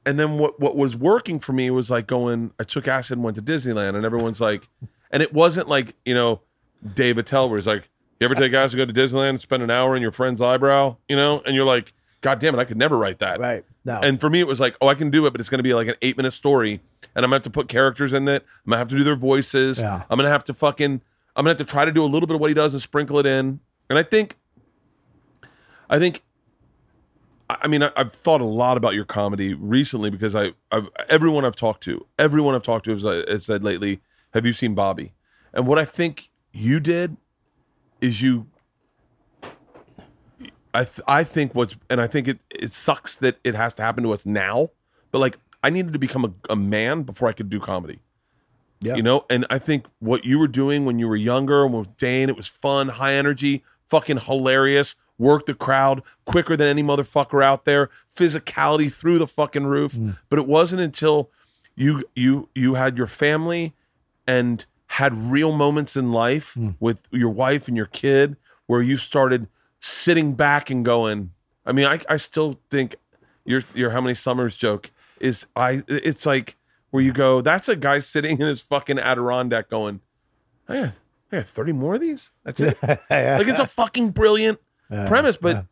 and 0.05 0.19
then 0.19 0.37
what 0.37 0.59
what 0.59 0.75
was 0.75 0.95
working 0.95 1.39
for 1.39 1.51
me 1.53 1.71
was 1.71 1.89
like 1.89 2.05
going. 2.05 2.51
I 2.59 2.63
took 2.63 2.87
acid 2.87 3.17
and 3.17 3.23
went 3.23 3.35
to 3.37 3.41
Disneyland, 3.41 3.95
and 3.95 4.05
everyone's 4.05 4.39
like, 4.39 4.69
and 5.09 5.23
it 5.23 5.33
wasn't 5.33 5.67
like 5.67 5.95
you 6.05 6.13
know, 6.13 6.41
Dave 6.93 7.17
Attell 7.17 7.49
where 7.49 7.57
he's 7.57 7.65
like, 7.65 7.89
you 8.19 8.25
ever 8.25 8.35
take 8.35 8.53
acid, 8.53 8.77
go 8.77 8.85
to 8.85 8.93
Disneyland, 8.93 9.29
and 9.29 9.41
spend 9.41 9.63
an 9.63 9.71
hour 9.71 9.95
in 9.95 10.01
your 10.01 10.11
friend's 10.11 10.41
eyebrow, 10.41 10.97
you 11.07 11.15
know, 11.15 11.41
and 11.45 11.55
you're 11.55 11.65
like, 11.65 11.93
God 12.21 12.39
damn 12.39 12.53
it, 12.53 12.59
I 12.59 12.65
could 12.65 12.77
never 12.77 12.97
write 12.97 13.19
that. 13.19 13.39
Right. 13.39 13.63
No. 13.85 13.99
And 14.01 14.19
for 14.19 14.29
me, 14.29 14.39
it 14.41 14.47
was 14.47 14.59
like, 14.59 14.75
oh, 14.81 14.87
I 14.87 14.93
can 14.95 15.09
do 15.09 15.25
it, 15.25 15.31
but 15.31 15.39
it's 15.39 15.49
going 15.49 15.59
to 15.59 15.63
be 15.63 15.73
like 15.73 15.87
an 15.87 15.95
eight 16.01 16.17
minute 16.17 16.31
story, 16.31 16.81
and 17.15 17.23
I'm 17.25 17.29
gonna 17.29 17.35
have 17.35 17.43
to 17.43 17.49
put 17.49 17.69
characters 17.69 18.13
in 18.13 18.27
it. 18.27 18.45
I'm 18.65 18.71
gonna 18.71 18.79
have 18.79 18.87
to 18.89 18.97
do 18.97 19.03
their 19.03 19.15
voices. 19.15 19.79
Yeah. 19.79 20.03
I'm 20.09 20.17
gonna 20.17 20.29
have 20.29 20.43
to 20.45 20.53
fucking. 20.53 21.01
I'm 21.35 21.43
gonna 21.43 21.49
have 21.51 21.57
to 21.57 21.65
try 21.65 21.85
to 21.85 21.91
do 21.91 22.03
a 22.03 22.05
little 22.05 22.27
bit 22.27 22.35
of 22.35 22.41
what 22.41 22.49
he 22.49 22.53
does 22.53 22.73
and 22.73 22.81
sprinkle 22.81 23.19
it 23.19 23.25
in. 23.25 23.61
And 23.89 23.97
I 23.97 24.03
think, 24.03 24.37
I 25.89 25.97
think, 25.97 26.21
I 27.49 27.67
mean, 27.67 27.81
I, 27.81 27.91
I've 27.95 28.13
thought 28.13 28.41
a 28.41 28.45
lot 28.45 28.77
about 28.77 28.93
your 28.93 29.05
comedy 29.05 29.53
recently 29.53 30.09
because 30.09 30.35
I, 30.35 30.51
I've 30.71 30.89
everyone 31.07 31.45
I've 31.45 31.55
talked 31.55 31.81
to, 31.83 32.05
everyone 32.19 32.53
I've 32.55 32.63
talked 32.63 32.85
to 32.85 32.91
has, 32.91 33.03
has 33.03 33.45
said 33.45 33.63
lately, 33.63 34.01
"Have 34.33 34.45
you 34.45 34.53
seen 34.53 34.75
Bobby?" 34.75 35.13
And 35.53 35.65
what 35.65 35.79
I 35.79 35.85
think 35.85 36.29
you 36.51 36.79
did 36.79 37.17
is 38.01 38.21
you 38.21 38.47
I 40.73 40.83
th- 40.83 41.01
I 41.07 41.23
think 41.23 41.55
what's 41.55 41.77
and 41.89 41.99
I 41.99 42.07
think 42.07 42.27
it 42.27 42.39
it 42.49 42.71
sucks 42.71 43.15
that 43.17 43.37
it 43.43 43.55
has 43.55 43.73
to 43.75 43.81
happen 43.81 44.03
to 44.03 44.13
us 44.13 44.25
now, 44.25 44.69
but 45.11 45.19
like 45.19 45.39
I 45.63 45.69
needed 45.69 45.93
to 45.93 45.99
become 45.99 46.25
a, 46.25 46.33
a 46.51 46.55
man 46.55 47.03
before 47.03 47.27
I 47.27 47.33
could 47.33 47.49
do 47.49 47.59
comedy. 47.59 47.99
Yeah. 48.81 48.95
You 48.95 49.03
know, 49.03 49.25
and 49.29 49.45
I 49.49 49.59
think 49.59 49.87
what 49.99 50.23
you 50.23 50.39
were 50.39 50.47
doing 50.47 50.85
when 50.85 50.99
you 50.99 51.07
were 51.09 51.15
younger 51.15 51.65
and 51.65 51.73
with 51.73 51.97
Dane, 51.97 52.29
it 52.29 52.37
was 52.37 52.47
fun, 52.47 52.87
high 52.87 53.13
energy, 53.13 53.63
fucking 53.89 54.19
hilarious, 54.19 54.95
worked 55.17 55.47
the 55.47 55.53
crowd 55.53 56.01
quicker 56.23 56.55
than 56.55 56.67
any 56.67 56.81
motherfucker 56.81 57.43
out 57.43 57.65
there, 57.65 57.89
physicality 58.15 58.91
through 58.91 59.17
the 59.17 59.27
fucking 59.27 59.65
roof. 59.65 59.93
Mm. 59.93 60.17
But 60.29 60.39
it 60.39 60.47
wasn't 60.47 60.81
until 60.81 61.29
you 61.75 62.03
you 62.15 62.49
you 62.55 62.75
had 62.75 62.97
your 62.97 63.07
family 63.07 63.73
and 64.27 64.65
had 64.99 65.31
real 65.31 65.55
moments 65.55 65.95
in 65.95 66.11
life 66.11 66.55
hmm. 66.55 66.71
with 66.81 67.07
your 67.09 67.29
wife 67.29 67.69
and 67.69 67.77
your 67.77 67.85
kid 67.85 68.35
where 68.67 68.81
you 68.81 68.97
started 68.97 69.47
sitting 69.79 70.33
back 70.33 70.69
and 70.69 70.83
going 70.83 71.31
i 71.65 71.71
mean 71.71 71.85
i, 71.85 71.97
I 72.09 72.17
still 72.17 72.59
think 72.69 72.97
your 73.45 73.61
your 73.73 73.91
how 73.91 74.01
many 74.01 74.13
summers 74.13 74.57
joke 74.57 74.91
is 75.21 75.45
i 75.55 75.83
it's 75.87 76.25
like 76.25 76.57
where 76.91 77.01
you 77.01 77.13
go 77.13 77.39
that's 77.39 77.69
a 77.69 77.77
guy 77.77 77.99
sitting 77.99 78.41
in 78.41 78.45
his 78.45 78.59
fucking 78.59 78.99
adirondack 78.99 79.69
going 79.69 80.01
i 80.67 80.81
got, 80.81 80.93
I 81.31 81.37
got 81.37 81.45
30 81.45 81.71
more 81.73 81.95
of 81.95 82.01
these? 82.01 82.31
That's 82.43 82.59
it. 82.59 82.77
Like 82.83 83.47
it's 83.47 83.59
a 83.59 83.67
fucking 83.67 84.11
brilliant 84.11 84.59
premise 84.89 85.37
but 85.37 85.65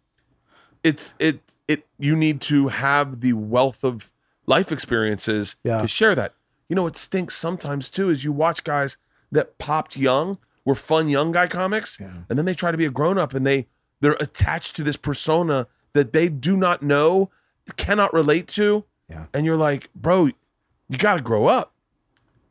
it's 0.84 1.14
it 1.20 1.42
it 1.68 1.86
you 2.00 2.16
need 2.16 2.40
to 2.42 2.70
have 2.70 3.20
the 3.20 3.34
wealth 3.34 3.84
of 3.84 4.10
life 4.46 4.72
experiences 4.72 5.58
Yeah. 5.64 5.82
to 5.82 5.88
share 5.88 6.16
that. 6.16 6.34
You 6.70 6.76
know 6.76 6.84
what 6.84 6.96
stinks 6.96 7.36
sometimes 7.36 7.90
too 7.90 8.10
is 8.10 8.24
you 8.24 8.32
watch 8.32 8.64
guys 8.64 8.98
that 9.32 9.58
popped 9.58 9.98
young 9.98 10.38
were 10.66 10.76
fun 10.76 11.10
young 11.10 11.32
guy 11.32 11.48
comics 11.48 12.00
and 12.00 12.38
then 12.38 12.46
they 12.46 12.54
try 12.54 12.72
to 12.72 12.78
be 12.78 12.86
a 12.86 12.90
grown-up 12.92 13.34
and 13.34 13.46
they 13.48 13.68
they're 14.02 14.18
attached 14.20 14.76
to 14.76 14.84
this 14.84 14.98
persona 14.98 15.68
that 15.94 16.14
they 16.14 16.30
do 16.30 16.56
not 16.58 16.82
know 16.84 17.30
cannot 17.76 18.14
relate 18.14 18.48
to 18.48 18.86
Yeah. 19.10 19.26
and 19.34 19.46
you're 19.46 19.58
like 19.58 19.90
bro 19.96 20.26
you 20.28 20.98
got 20.98 21.16
to 21.18 21.24
grow 21.24 21.48
up 21.48 21.74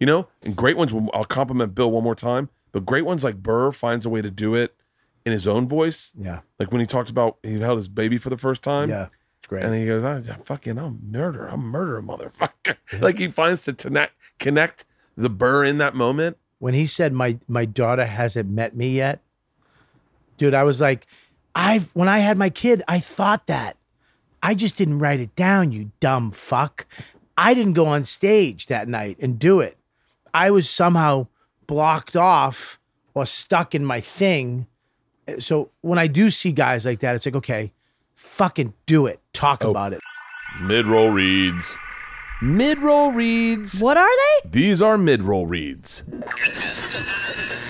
you 0.00 0.06
know 0.06 0.28
and 0.42 0.56
great 0.56 0.76
ones 0.76 0.92
i'll 1.14 1.24
compliment 1.24 1.74
bill 1.74 1.90
one 1.90 2.04
more 2.04 2.14
time 2.14 2.48
but 2.72 2.84
great 2.84 3.04
ones 3.04 3.22
like 3.24 3.36
burr 3.42 3.70
finds 3.72 4.04
a 4.04 4.10
way 4.10 4.20
to 4.22 4.30
do 4.30 4.54
it 4.54 4.74
in 5.24 5.32
his 5.32 5.46
own 5.48 5.66
voice 5.68 6.12
yeah. 6.18 6.40
like 6.58 6.70
when 6.72 6.80
he 6.80 6.86
talked 6.86 7.10
about 7.10 7.36
he 7.42 7.58
held 7.60 7.78
his 7.78 7.88
baby 7.88 8.16
for 8.18 8.30
the 8.30 8.36
first 8.36 8.62
time 8.62 8.88
Yeah. 8.90 9.08
It's 9.38 9.48
great. 9.48 9.64
and 9.64 9.74
he 9.74 9.84
goes, 9.86 10.02
ah, 10.02 10.16
I, 10.16 10.36
fucking, 10.42 10.78
I'm 10.78 10.98
murder. 11.08 11.46
I'm 11.46 11.60
murder, 11.60 12.00
motherfucker. 12.02 12.76
like 13.00 13.18
he 13.18 13.28
finds 13.28 13.62
to 13.64 13.74
connect, 13.74 14.14
connect 14.40 14.84
the 15.16 15.28
burr 15.28 15.62
in 15.64 15.76
that 15.78 15.94
moment. 15.94 16.38
When 16.58 16.74
he 16.74 16.86
said 16.86 17.12
my 17.12 17.38
my 17.48 17.64
daughter 17.64 18.06
hasn't 18.06 18.48
met 18.48 18.76
me 18.76 18.96
yet, 18.96 19.20
dude, 20.38 20.54
I 20.54 20.64
was 20.64 20.80
like, 20.80 21.06
I've 21.54 21.90
when 21.94 22.08
I 22.08 22.18
had 22.18 22.36
my 22.38 22.50
kid, 22.50 22.82
I 22.88 22.98
thought 22.98 23.46
that. 23.46 23.76
I 24.42 24.54
just 24.54 24.76
didn't 24.76 25.00
write 25.00 25.20
it 25.20 25.34
down, 25.34 25.72
you 25.72 25.90
dumb 25.98 26.30
fuck. 26.30 26.86
I 27.36 27.52
didn't 27.54 27.72
go 27.72 27.86
on 27.86 28.04
stage 28.04 28.66
that 28.66 28.88
night 28.88 29.18
and 29.20 29.38
do 29.38 29.60
it. 29.60 29.76
I 30.32 30.50
was 30.50 30.68
somehow 30.70 31.26
blocked 31.66 32.16
off 32.16 32.78
or 33.14 33.26
stuck 33.26 33.74
in 33.74 33.84
my 33.84 34.00
thing. 34.00 34.66
So 35.38 35.70
when 35.80 35.98
I 35.98 36.06
do 36.06 36.30
see 36.30 36.52
guys 36.52 36.86
like 36.86 37.00
that, 37.00 37.16
it's 37.16 37.26
like, 37.26 37.34
okay, 37.36 37.72
fucking 38.14 38.74
do 38.86 39.06
it. 39.06 39.20
Talk 39.32 39.64
oh. 39.64 39.70
about 39.70 39.92
it. 39.92 40.00
Mid 40.60 40.86
roll 40.86 41.10
reads. 41.10 41.76
Mid 42.42 42.78
roll 42.80 43.12
reads. 43.12 43.80
What 43.80 43.96
are 43.96 44.08
they? 44.44 44.50
These 44.50 44.82
are 44.82 44.98
mid 44.98 45.22
roll 45.22 45.46
reads. 45.46 46.02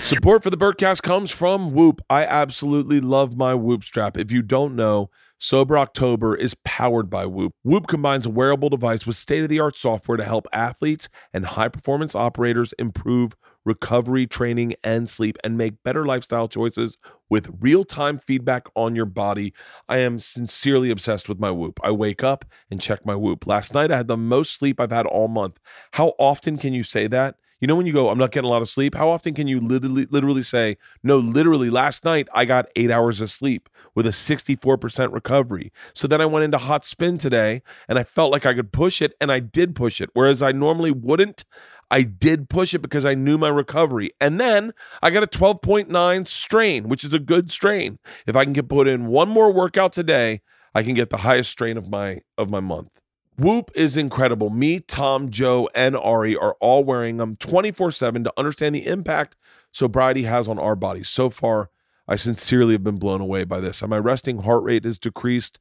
Support 0.03 0.43
for 0.43 0.49
the 0.49 0.57
Bertcast 0.57 1.03
comes 1.03 1.31
from 1.31 1.73
Whoop. 1.73 2.01
I 2.09 2.25
absolutely 2.25 2.99
love 2.99 3.37
my 3.37 3.53
Whoop 3.53 3.85
strap. 3.85 4.17
If 4.17 4.31
you 4.31 4.41
don't 4.41 4.75
know, 4.75 5.09
Sober 5.37 5.77
October 5.77 6.35
is 6.35 6.53
powered 6.65 7.09
by 7.09 7.25
Whoop. 7.25 7.53
Whoop 7.63 7.87
combines 7.87 8.25
a 8.25 8.29
wearable 8.29 8.69
device 8.69 9.05
with 9.05 9.15
state 9.15 9.43
of 9.43 9.49
the 9.49 9.59
art 9.59 9.77
software 9.77 10.17
to 10.17 10.23
help 10.25 10.47
athletes 10.51 11.07
and 11.33 11.45
high 11.45 11.69
performance 11.69 12.13
operators 12.13 12.73
improve 12.77 13.37
recovery, 13.67 14.25
training, 14.25 14.73
and 14.83 15.09
sleep 15.09 15.37
and 15.43 15.57
make 15.57 15.83
better 15.83 16.05
lifestyle 16.05 16.47
choices 16.47 16.97
with 17.29 17.53
real 17.59 17.83
time 17.83 18.17
feedback 18.17 18.65
on 18.75 18.95
your 18.95 19.05
body. 19.05 19.53
I 19.89 19.97
am 19.97 20.19
sincerely 20.19 20.89
obsessed 20.89 21.27
with 21.27 21.39
my 21.39 21.51
Whoop. 21.51 21.79
I 21.83 21.91
wake 21.91 22.23
up 22.23 22.45
and 22.71 22.81
check 22.81 23.05
my 23.05 23.15
Whoop. 23.15 23.45
Last 23.45 23.73
night 23.73 23.91
I 23.91 23.97
had 23.97 24.07
the 24.07 24.17
most 24.17 24.57
sleep 24.57 24.79
I've 24.79 24.91
had 24.91 25.05
all 25.05 25.27
month. 25.27 25.59
How 25.91 26.13
often 26.17 26.57
can 26.57 26.73
you 26.73 26.83
say 26.83 27.07
that? 27.07 27.35
You 27.59 27.67
know 27.67 27.75
when 27.75 27.87
you 27.87 27.93
go, 27.93 28.09
I'm 28.09 28.19
not 28.19 28.31
getting 28.31 28.47
a 28.47 28.51
lot 28.51 28.61
of 28.61 28.69
sleep. 28.69 28.93
How 28.93 29.09
often 29.09 29.33
can 29.33 29.47
you 29.47 29.59
literally, 29.59 30.05
literally 30.11 30.43
say, 30.43 30.77
no? 31.01 31.17
Literally, 31.17 31.71
last 31.71 32.05
night 32.05 32.27
I 32.33 32.45
got 32.45 32.67
eight 32.75 32.91
hours 32.91 33.19
of 33.19 33.31
sleep 33.31 33.67
with 33.95 34.05
a 34.05 34.11
64% 34.11 35.11
recovery. 35.11 35.71
So 35.93 36.07
then 36.07 36.21
I 36.21 36.27
went 36.27 36.43
into 36.43 36.59
hot 36.59 36.85
spin 36.85 37.17
today, 37.17 37.63
and 37.87 37.97
I 37.97 38.03
felt 38.03 38.31
like 38.31 38.45
I 38.45 38.53
could 38.53 38.71
push 38.71 39.01
it, 39.01 39.13
and 39.19 39.31
I 39.31 39.39
did 39.39 39.75
push 39.75 39.99
it. 40.01 40.11
Whereas 40.13 40.41
I 40.41 40.51
normally 40.51 40.91
wouldn't. 40.91 41.45
I 41.89 42.03
did 42.03 42.49
push 42.49 42.73
it 42.73 42.79
because 42.79 43.05
I 43.05 43.15
knew 43.15 43.37
my 43.37 43.47
recovery. 43.47 44.11
And 44.19 44.39
then 44.39 44.73
I 45.01 45.09
got 45.09 45.23
a 45.23 45.27
12.9 45.27 46.27
strain, 46.27 46.89
which 46.89 47.03
is 47.03 47.13
a 47.13 47.19
good 47.19 47.49
strain. 47.49 47.97
If 48.27 48.35
I 48.35 48.43
can 48.43 48.53
get 48.53 48.69
put 48.69 48.87
in 48.87 49.07
one 49.07 49.29
more 49.29 49.51
workout 49.51 49.93
today, 49.93 50.41
I 50.75 50.83
can 50.83 50.93
get 50.93 51.09
the 51.09 51.17
highest 51.17 51.49
strain 51.49 51.77
of 51.77 51.89
my 51.89 52.21
of 52.37 52.49
my 52.49 52.59
month. 52.59 52.89
Whoop 53.37 53.69
is 53.75 53.95
incredible. 53.95 54.49
Me, 54.49 54.79
Tom, 54.79 55.29
Joe, 55.29 55.69
and 55.75 55.95
Ari 55.95 56.35
are 56.35 56.55
all 56.59 56.83
wearing 56.83 57.17
them 57.17 57.35
24 57.35 57.91
7 57.91 58.23
to 58.23 58.33
understand 58.35 58.73
the 58.73 58.87
impact 58.87 59.35
sobriety 59.71 60.23
has 60.23 60.47
on 60.47 60.57
our 60.57 60.75
bodies. 60.75 61.07
So 61.07 61.29
far, 61.29 61.69
I 62.07 62.15
sincerely 62.15 62.73
have 62.73 62.83
been 62.83 62.97
blown 62.97 63.21
away 63.21 63.43
by 63.43 63.59
this. 63.59 63.83
My 63.83 63.99
resting 63.99 64.39
heart 64.39 64.63
rate 64.63 64.85
is 64.85 64.97
decreased 64.97 65.59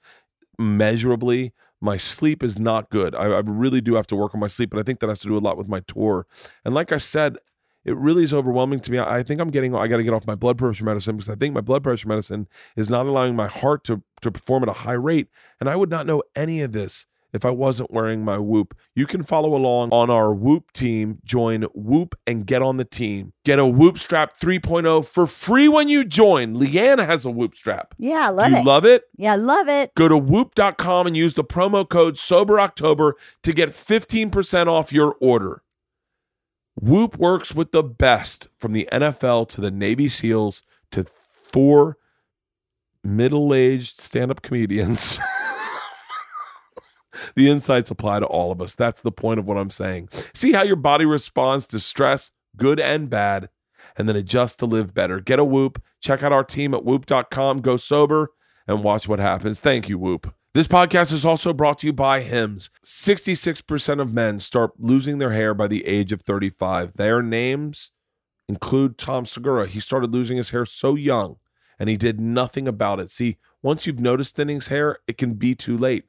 measurably. 0.58 1.52
My 1.78 1.98
sleep 1.98 2.42
is 2.42 2.58
not 2.58 2.88
good. 2.88 3.14
I, 3.14 3.24
I 3.24 3.40
really 3.40 3.82
do 3.82 3.94
have 3.96 4.06
to 4.06 4.16
work 4.16 4.34
on 4.34 4.40
my 4.40 4.46
sleep, 4.46 4.70
but 4.70 4.78
I 4.78 4.82
think 4.82 5.00
that 5.00 5.10
has 5.10 5.18
to 5.20 5.28
do 5.28 5.36
a 5.36 5.38
lot 5.38 5.58
with 5.58 5.68
my 5.68 5.80
tour. 5.80 6.26
And 6.64 6.74
like 6.74 6.92
I 6.92 6.96
said, 6.96 7.36
it 7.84 7.94
really 7.96 8.22
is 8.22 8.32
overwhelming 8.32 8.80
to 8.80 8.90
me. 8.90 8.98
I 8.98 9.22
think 9.22 9.38
I'm 9.40 9.50
getting, 9.50 9.74
I 9.74 9.86
got 9.86 9.98
to 9.98 10.02
get 10.02 10.14
off 10.14 10.26
my 10.26 10.34
blood 10.34 10.56
pressure 10.56 10.84
medicine 10.84 11.16
because 11.16 11.28
I 11.28 11.34
think 11.34 11.54
my 11.54 11.60
blood 11.60 11.84
pressure 11.84 12.08
medicine 12.08 12.48
is 12.74 12.88
not 12.88 13.04
allowing 13.04 13.36
my 13.36 13.48
heart 13.48 13.84
to, 13.84 14.02
to 14.22 14.30
perform 14.30 14.62
at 14.62 14.70
a 14.70 14.72
high 14.72 14.92
rate. 14.92 15.28
And 15.60 15.68
I 15.68 15.76
would 15.76 15.90
not 15.90 16.06
know 16.06 16.22
any 16.34 16.62
of 16.62 16.72
this 16.72 17.06
if 17.32 17.44
I 17.44 17.50
wasn't 17.50 17.90
wearing 17.92 18.24
my 18.24 18.38
Whoop. 18.38 18.74
You 18.94 19.06
can 19.06 19.22
follow 19.22 19.54
along 19.54 19.90
on 19.90 20.10
our 20.10 20.32
Whoop 20.32 20.72
team. 20.72 21.18
Join 21.24 21.62
Whoop 21.74 22.14
and 22.26 22.46
get 22.46 22.62
on 22.62 22.76
the 22.76 22.84
team. 22.84 23.32
Get 23.44 23.58
a 23.58 23.66
Whoop 23.66 23.98
Strap 23.98 24.38
3.0 24.40 25.04
for 25.04 25.26
free 25.26 25.68
when 25.68 25.88
you 25.88 26.04
join. 26.04 26.58
Leanna 26.58 27.04
has 27.04 27.24
a 27.24 27.30
Whoop 27.30 27.54
Strap. 27.54 27.94
Yeah, 27.98 28.28
I 28.28 28.30
love 28.30 28.46
Do 28.48 28.52
you 28.52 28.58
it. 28.60 28.64
love 28.64 28.84
it? 28.84 29.02
yeah, 29.16 29.32
I 29.32 29.36
love 29.36 29.68
it. 29.68 29.94
Go 29.94 30.08
to 30.08 30.16
whoop.com 30.16 31.06
and 31.06 31.16
use 31.16 31.34
the 31.34 31.44
promo 31.44 31.88
code 31.88 32.16
Sober 32.18 32.58
October 32.60 33.14
to 33.42 33.52
get 33.52 33.70
15% 33.70 34.66
off 34.66 34.92
your 34.92 35.16
order. 35.20 35.62
Whoop 36.78 37.16
works 37.16 37.54
with 37.54 37.72
the 37.72 37.82
best 37.82 38.48
from 38.58 38.72
the 38.72 38.88
NFL 38.92 39.48
to 39.50 39.60
the 39.60 39.70
Navy 39.70 40.08
SEALs 40.08 40.62
to 40.92 41.04
four 41.52 41.96
middle 43.02 43.54
aged 43.54 44.00
stand 44.00 44.30
up 44.30 44.42
comedians. 44.42 45.18
the 47.34 47.48
insights 47.48 47.90
apply 47.90 48.20
to 48.20 48.26
all 48.26 48.52
of 48.52 48.60
us. 48.60 48.74
That's 48.74 49.00
the 49.00 49.12
point 49.12 49.38
of 49.38 49.46
what 49.46 49.56
I'm 49.56 49.70
saying. 49.70 50.08
See 50.34 50.52
how 50.52 50.62
your 50.62 50.76
body 50.76 51.04
responds 51.04 51.66
to 51.68 51.80
stress, 51.80 52.30
good 52.56 52.80
and 52.80 53.08
bad, 53.10 53.48
and 53.96 54.08
then 54.08 54.16
adjust 54.16 54.58
to 54.60 54.66
live 54.66 54.94
better. 54.94 55.20
Get 55.20 55.38
a 55.38 55.44
Whoop. 55.44 55.82
Check 56.00 56.22
out 56.22 56.32
our 56.32 56.44
team 56.44 56.74
at 56.74 56.84
whoop.com. 56.84 57.60
Go 57.60 57.76
sober 57.76 58.30
and 58.66 58.82
watch 58.82 59.08
what 59.08 59.18
happens. 59.18 59.60
Thank 59.60 59.88
you, 59.88 59.98
Whoop. 59.98 60.32
This 60.54 60.68
podcast 60.68 61.12
is 61.12 61.24
also 61.24 61.52
brought 61.52 61.80
to 61.80 61.86
you 61.86 61.92
by 61.92 62.22
Hims. 62.22 62.70
66% 62.84 64.00
of 64.00 64.14
men 64.14 64.40
start 64.40 64.72
losing 64.78 65.18
their 65.18 65.32
hair 65.32 65.52
by 65.52 65.68
the 65.68 65.86
age 65.86 66.12
of 66.12 66.22
35. 66.22 66.94
Their 66.94 67.20
names 67.22 67.90
include 68.48 68.96
Tom 68.96 69.26
Segura. 69.26 69.66
He 69.66 69.80
started 69.80 70.12
losing 70.12 70.38
his 70.38 70.50
hair 70.50 70.64
so 70.64 70.94
young 70.94 71.36
and 71.78 71.88
he 71.88 71.96
did 71.96 72.20
nothing 72.20 72.66
about 72.66 73.00
it. 73.00 73.10
See, 73.10 73.36
once 73.62 73.86
you've 73.86 74.00
noticed 74.00 74.36
thinning's 74.36 74.68
hair, 74.68 74.98
it 75.06 75.18
can 75.18 75.34
be 75.34 75.54
too 75.54 75.76
late. 75.76 76.04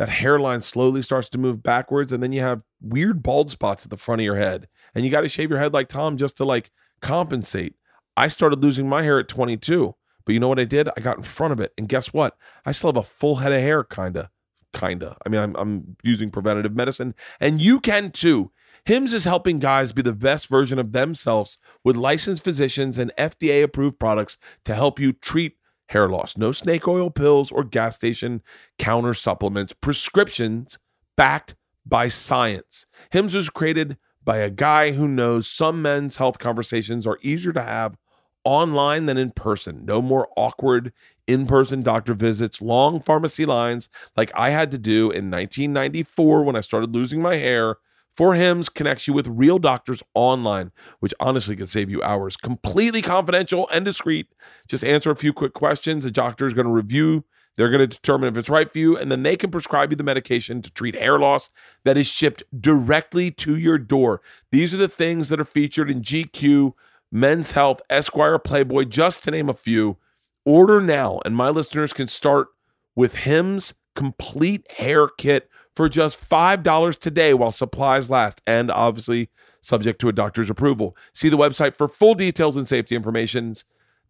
That 0.00 0.08
hairline 0.08 0.62
slowly 0.62 1.02
starts 1.02 1.28
to 1.28 1.36
move 1.36 1.62
backwards, 1.62 2.10
and 2.10 2.22
then 2.22 2.32
you 2.32 2.40
have 2.40 2.64
weird 2.80 3.22
bald 3.22 3.50
spots 3.50 3.84
at 3.84 3.90
the 3.90 3.98
front 3.98 4.22
of 4.22 4.24
your 4.24 4.38
head. 4.38 4.66
And 4.94 5.04
you 5.04 5.10
got 5.10 5.20
to 5.20 5.28
shave 5.28 5.50
your 5.50 5.58
head 5.58 5.74
like 5.74 5.88
Tom 5.88 6.16
just 6.16 6.38
to 6.38 6.46
like 6.46 6.70
compensate. 7.02 7.74
I 8.16 8.28
started 8.28 8.62
losing 8.62 8.88
my 8.88 9.02
hair 9.02 9.18
at 9.18 9.28
22, 9.28 9.94
but 10.24 10.32
you 10.32 10.40
know 10.40 10.48
what 10.48 10.58
I 10.58 10.64
did? 10.64 10.88
I 10.96 11.02
got 11.02 11.18
in 11.18 11.22
front 11.22 11.52
of 11.52 11.60
it, 11.60 11.74
and 11.76 11.86
guess 11.86 12.14
what? 12.14 12.38
I 12.64 12.72
still 12.72 12.88
have 12.88 12.96
a 12.96 13.02
full 13.02 13.36
head 13.36 13.52
of 13.52 13.60
hair, 13.60 13.84
kinda, 13.84 14.30
kinda. 14.72 15.18
I 15.26 15.28
mean, 15.28 15.38
I'm 15.42 15.54
I'm 15.56 15.96
using 16.02 16.30
preventative 16.30 16.74
medicine, 16.74 17.14
and 17.38 17.60
you 17.60 17.78
can 17.78 18.10
too. 18.10 18.52
Hims 18.86 19.12
is 19.12 19.24
helping 19.24 19.58
guys 19.58 19.92
be 19.92 20.00
the 20.00 20.14
best 20.14 20.48
version 20.48 20.78
of 20.78 20.92
themselves 20.92 21.58
with 21.84 21.96
licensed 21.96 22.42
physicians 22.42 22.96
and 22.96 23.12
FDA 23.18 23.62
approved 23.62 23.98
products 23.98 24.38
to 24.64 24.74
help 24.74 24.98
you 24.98 25.12
treat 25.12 25.58
hair 25.90 26.08
loss. 26.08 26.36
No 26.36 26.52
snake 26.52 26.86
oil 26.86 27.10
pills 27.10 27.50
or 27.50 27.64
gas 27.64 27.96
station 27.96 28.42
counter 28.78 29.12
supplements, 29.12 29.72
prescriptions 29.72 30.78
backed 31.16 31.56
by 31.84 32.06
science. 32.06 32.86
Hims 33.10 33.34
was 33.34 33.50
created 33.50 33.96
by 34.24 34.38
a 34.38 34.50
guy 34.50 34.92
who 34.92 35.08
knows 35.08 35.48
some 35.48 35.82
men's 35.82 36.16
health 36.16 36.38
conversations 36.38 37.06
are 37.08 37.18
easier 37.22 37.52
to 37.52 37.62
have 37.62 37.96
online 38.44 39.06
than 39.06 39.18
in 39.18 39.32
person. 39.32 39.84
No 39.84 40.00
more 40.00 40.28
awkward 40.36 40.92
in 41.26 41.46
person 41.46 41.82
doctor 41.82 42.14
visits, 42.14 42.62
long 42.62 43.00
pharmacy 43.00 43.44
lines 43.44 43.88
like 44.16 44.30
I 44.34 44.50
had 44.50 44.70
to 44.70 44.78
do 44.78 45.10
in 45.10 45.28
1994 45.28 46.44
when 46.44 46.54
I 46.54 46.60
started 46.60 46.94
losing 46.94 47.20
my 47.20 47.34
hair. 47.34 47.76
For 48.16 48.34
Hims 48.34 48.68
connects 48.68 49.06
you 49.06 49.14
with 49.14 49.28
real 49.28 49.58
doctors 49.58 50.02
online, 50.14 50.72
which 50.98 51.14
honestly 51.20 51.56
could 51.56 51.68
save 51.68 51.90
you 51.90 52.02
hours. 52.02 52.36
Completely 52.36 53.02
confidential 53.02 53.68
and 53.70 53.84
discreet. 53.84 54.26
Just 54.68 54.84
answer 54.84 55.10
a 55.10 55.16
few 55.16 55.32
quick 55.32 55.54
questions. 55.54 56.04
The 56.04 56.10
doctor 56.10 56.46
is 56.46 56.54
going 56.54 56.66
to 56.66 56.72
review. 56.72 57.24
They're 57.56 57.70
going 57.70 57.80
to 57.80 57.86
determine 57.86 58.28
if 58.28 58.36
it's 58.38 58.48
right 58.48 58.70
for 58.70 58.78
you, 58.78 58.96
and 58.96 59.10
then 59.10 59.22
they 59.22 59.36
can 59.36 59.50
prescribe 59.50 59.90
you 59.90 59.96
the 59.96 60.04
medication 60.04 60.62
to 60.62 60.70
treat 60.70 60.94
hair 60.94 61.18
loss 61.18 61.50
that 61.84 61.98
is 61.98 62.06
shipped 62.06 62.42
directly 62.58 63.30
to 63.32 63.56
your 63.56 63.76
door. 63.76 64.22
These 64.50 64.72
are 64.72 64.78
the 64.78 64.88
things 64.88 65.28
that 65.28 65.40
are 65.40 65.44
featured 65.44 65.90
in 65.90 66.02
GQ, 66.02 66.72
Men's 67.12 67.52
Health, 67.52 67.82
Esquire, 67.90 68.38
Playboy, 68.38 68.84
just 68.84 69.24
to 69.24 69.30
name 69.30 69.48
a 69.48 69.54
few. 69.54 69.98
Order 70.46 70.80
now, 70.80 71.20
and 71.24 71.36
my 71.36 71.50
listeners 71.50 71.92
can 71.92 72.06
start 72.06 72.48
with 72.96 73.16
Hims 73.16 73.74
Complete 73.94 74.66
Hair 74.78 75.08
Kit 75.18 75.50
for 75.80 75.88
just 75.88 76.20
$5 76.28 76.98
today 76.98 77.32
while 77.32 77.52
supplies 77.52 78.10
last, 78.10 78.42
and 78.46 78.70
obviously 78.70 79.30
subject 79.62 79.98
to 80.02 80.10
a 80.10 80.12
doctor's 80.12 80.50
approval. 80.50 80.94
See 81.14 81.30
the 81.30 81.38
website 81.38 81.74
for 81.74 81.88
full 81.88 82.12
details 82.14 82.54
and 82.54 82.68
safety 82.68 82.94
information. 82.94 83.54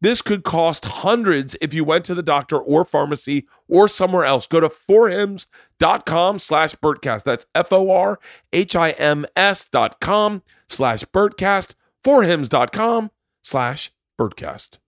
This 0.00 0.20
could 0.20 0.42
cost 0.42 0.84
hundreds 0.84 1.54
if 1.60 1.72
you 1.72 1.84
went 1.84 2.04
to 2.06 2.14
the 2.16 2.24
doctor 2.24 2.58
or 2.58 2.84
pharmacy 2.84 3.46
or 3.68 3.86
somewhere 3.86 4.24
else. 4.24 4.48
Go 4.48 4.58
to 4.58 4.68
forhims.com 4.68 6.40
slash 6.40 6.74
Bertcast. 6.74 7.22
That's 7.22 7.46
F-O-R-H-I-M-S 7.54 8.18
dot 9.66 10.00
com 10.00 10.42
slash 10.68 11.04
Bertcast. 11.04 11.74
Forhims.com 12.04 13.12
slash 13.44 13.92
Bertcast. 14.20 14.78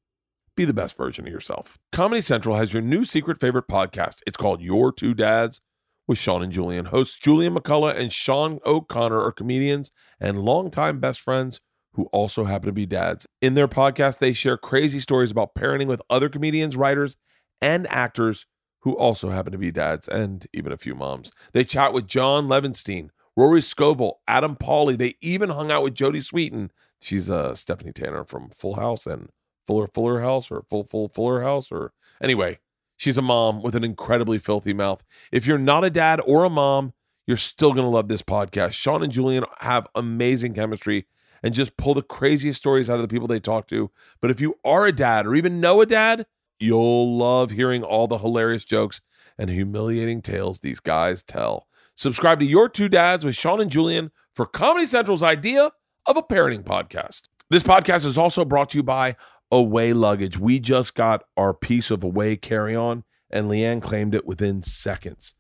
Be 0.57 0.65
the 0.65 0.75
best 0.75 0.97
version 0.97 1.29
of 1.29 1.33
yourself. 1.33 1.79
Comedy 1.93 2.23
Central 2.23 2.57
has 2.57 2.73
your 2.73 2.83
new 2.83 3.05
secret 3.05 3.39
favorite 3.39 3.69
podcast. 3.69 4.19
It's 4.27 4.37
called 4.37 4.61
Your 4.61 4.91
Two 4.91 5.15
Dads 5.15 5.61
with 6.07 6.19
Sean 6.19 6.43
and 6.43 6.53
Julian. 6.53 6.87
Hosts 6.87 7.19
Julian 7.19 7.55
McCullough 7.55 7.97
and 7.97 8.13
Sean 8.13 8.59
O'Connor 8.67 9.21
are 9.21 9.33
comedians 9.33 9.93
and 10.21 10.41
longtime 10.41 11.01
best 11.01 11.21
friends 11.21 11.61
who 11.95 12.05
also 12.07 12.45
happen 12.45 12.67
to 12.67 12.73
be 12.73 12.87
dads. 12.87 13.27
In 13.41 13.55
their 13.55 13.69
podcast, 13.69 14.19
they 14.19 14.33
share 14.33 14.57
crazy 14.57 15.01
stories 15.01 15.31
about 15.31 15.55
parenting 15.55 15.87
with 15.87 16.03
other 16.09 16.29
comedians, 16.29 16.77
writers, 16.77 17.17
and 17.61 17.87
actors 17.89 18.47
who 18.81 18.97
also 18.97 19.31
happen 19.31 19.53
to 19.53 19.59
be 19.59 19.71
dads 19.71 20.09
and 20.09 20.47
even 20.53 20.73
a 20.73 20.77
few 20.77 20.95
moms. 20.95 21.31
They 21.53 21.65
chat 21.65 21.93
with 21.93 22.09
John 22.09 22.49
Levinstein, 22.49 23.11
Rory 23.37 23.63
Scovel, 23.63 24.21
Adam 24.27 24.57
Pally. 24.57 24.97
They 24.97 25.15
even 25.21 25.51
hung 25.51 25.71
out 25.71 25.85
with 25.85 25.95
Jodie 25.95 26.25
Sweetin. 26.25 26.71
She's 27.01 27.31
uh, 27.31 27.55
Stephanie 27.55 27.93
Tanner 27.93 28.25
from 28.25 28.51
Full 28.51 28.75
House 28.75 29.07
and 29.07 29.29
Fuller 29.67 29.87
Fuller 29.87 30.21
House 30.21 30.51
or 30.51 30.65
Full 30.69 30.85
Full 30.85 31.09
Fuller 31.09 31.43
House 31.43 31.71
or 31.71 31.93
anyway. 32.21 32.59
She's 33.03 33.19
a 33.19 33.23
mom 33.23 33.65
with 33.65 33.75
an 33.75 33.83
incredibly 33.83 34.39
filthy 34.39 34.73
mouth. 34.73 35.03
If 35.33 35.45
you're 35.45 35.59
not 35.59 35.83
a 35.83 35.91
dad 35.91 36.21
or 36.25 36.45
a 36.45 36.49
mom, 36.49 36.93
you're 37.27 37.37
still 37.37 37.73
going 37.73 37.83
to 37.83 37.91
love 37.91 38.07
this 38.07 38.23
podcast. 38.23 38.75
Sean 38.75 39.03
and 39.03 39.13
Julian 39.13 39.45
have 39.59 39.89
amazing 39.97 40.55
chemistry 40.55 41.07
and 41.43 41.53
just 41.53 41.77
pull 41.77 41.95
the 41.95 42.03
craziest 42.03 42.61
stories 42.61 42.89
out 42.89 43.01
of 43.01 43.03
the 43.03 43.09
people 43.09 43.27
they 43.27 43.41
talk 43.41 43.67
to. 43.67 43.91
But 44.21 44.31
if 44.31 44.41
you 44.41 44.55
are 44.65 44.87
a 44.87 44.93
dad 44.93 45.27
or 45.27 45.35
even 45.35 45.61
know 45.61 45.81
a 45.81 45.87
dad, 45.87 46.27
you'll 46.61 47.19
love 47.19 47.51
hearing 47.51 47.83
all 47.83 48.07
the 48.07 48.19
hilarious 48.19 48.63
jokes 48.63 49.01
and 49.37 49.51
humiliating 49.51 50.23
tales 50.23 50.61
these 50.61 50.79
guys 50.79 51.25
tell. 51.25 51.67
Subscribe 51.97 52.39
to 52.39 52.47
Your 52.47 52.69
Two 52.69 52.89
Dads 52.89 53.25
with 53.25 53.35
Sean 53.35 53.61
and 53.61 53.69
Julian 53.69 54.13
for 54.33 54.47
Comedy 54.47 54.87
Central's 54.87 55.25
idea 55.25 55.73
of 56.07 56.17
a 56.17 56.23
parenting 56.23 56.63
podcast. 56.63 57.23
This 57.51 57.65
podcast 57.65 58.07
is 58.07 58.17
also 58.17 58.45
brought 58.45 58.71
to 58.71 58.79
you 58.79 58.83
by 58.83 59.17
Away 59.53 59.93
Luggage. 59.93 60.39
We 60.39 60.59
just 60.59 60.95
got 60.95 61.25
our 61.37 61.53
piece 61.53 61.91
of 61.91 62.03
Away 62.03 62.37
carry 62.37 62.75
on, 62.75 63.05
and 63.31 63.49
LeeAnn 63.49 63.83
claimed 63.83 64.15
it 64.15 64.27
within 64.27 64.63
seconds. 64.63 65.35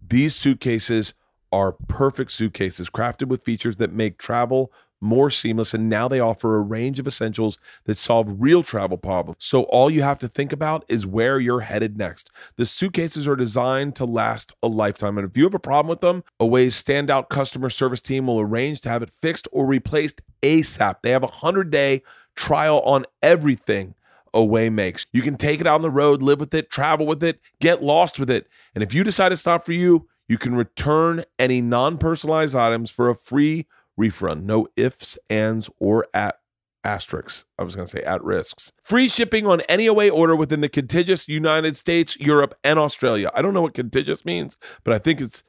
These 0.00 0.36
suitcases 0.36 1.12
are 1.50 1.72
perfect 1.72 2.30
suitcases 2.30 2.88
crafted 2.88 3.26
with 3.26 3.42
features 3.42 3.78
that 3.78 3.92
make 3.92 4.16
travel 4.16 4.72
more 5.00 5.30
seamless, 5.30 5.74
and 5.74 5.88
now 5.88 6.08
they 6.08 6.20
offer 6.20 6.56
a 6.56 6.60
range 6.60 6.98
of 6.98 7.06
essentials 7.06 7.58
that 7.84 7.96
solve 7.96 8.26
real 8.38 8.62
travel 8.62 8.98
problems. 8.98 9.36
So 9.40 9.62
all 9.64 9.90
you 9.90 10.02
have 10.02 10.18
to 10.20 10.28
think 10.28 10.52
about 10.52 10.84
is 10.88 11.06
where 11.06 11.38
you're 11.38 11.60
headed 11.60 11.96
next. 11.96 12.30
The 12.56 12.66
suitcases 12.66 13.28
are 13.28 13.36
designed 13.36 13.94
to 13.96 14.04
last 14.04 14.52
a 14.62 14.68
lifetime, 14.68 15.18
and 15.18 15.28
if 15.28 15.36
you 15.36 15.44
have 15.44 15.54
a 15.54 15.60
problem 15.60 15.88
with 15.88 16.00
them, 16.00 16.24
Away's 16.40 16.80
standout 16.80 17.28
customer 17.28 17.70
service 17.70 18.02
team 18.02 18.26
will 18.26 18.40
arrange 18.40 18.80
to 18.82 18.88
have 18.88 19.02
it 19.02 19.10
fixed 19.10 19.46
or 19.52 19.66
replaced 19.66 20.20
ASAP. 20.42 20.96
They 21.02 21.10
have 21.10 21.22
a 21.22 21.26
100 21.26 21.70
day 21.70 22.02
trial 22.38 22.80
on 22.80 23.04
everything. 23.22 23.94
Away 24.34 24.68
makes. 24.68 25.06
You 25.10 25.22
can 25.22 25.38
take 25.38 25.58
it 25.58 25.66
on 25.66 25.80
the 25.80 25.90
road, 25.90 26.22
live 26.22 26.38
with 26.38 26.52
it, 26.52 26.70
travel 26.70 27.06
with 27.06 27.24
it, 27.24 27.40
get 27.60 27.82
lost 27.82 28.20
with 28.20 28.30
it. 28.30 28.46
And 28.74 28.84
if 28.84 28.92
you 28.92 29.02
decide 29.02 29.32
it's 29.32 29.46
not 29.46 29.64
for 29.64 29.72
you, 29.72 30.06
you 30.28 30.36
can 30.36 30.54
return 30.54 31.24
any 31.38 31.62
non 31.62 31.96
personalized 31.96 32.54
items 32.54 32.90
for 32.90 33.08
a 33.08 33.14
free 33.14 33.66
refund. 33.96 34.46
No 34.46 34.68
ifs, 34.76 35.16
ands, 35.30 35.70
or 35.80 36.06
at 36.12 36.36
asterisks. 36.84 37.46
I 37.58 37.64
was 37.64 37.74
going 37.74 37.86
to 37.86 37.90
say 37.90 38.02
at 38.02 38.22
risks. 38.22 38.70
Free 38.82 39.08
shipping 39.08 39.46
on 39.46 39.62
any 39.62 39.86
away 39.86 40.10
order 40.10 40.36
within 40.36 40.60
the 40.60 40.68
contiguous 40.68 41.26
United 41.26 41.76
States, 41.76 42.18
Europe, 42.20 42.54
and 42.62 42.78
Australia. 42.78 43.30
I 43.34 43.40
don't 43.40 43.54
know 43.54 43.62
what 43.62 43.74
contiguous 43.74 44.26
means, 44.26 44.58
but 44.84 44.92
I 44.92 44.98
think 44.98 45.22
it's 45.22 45.42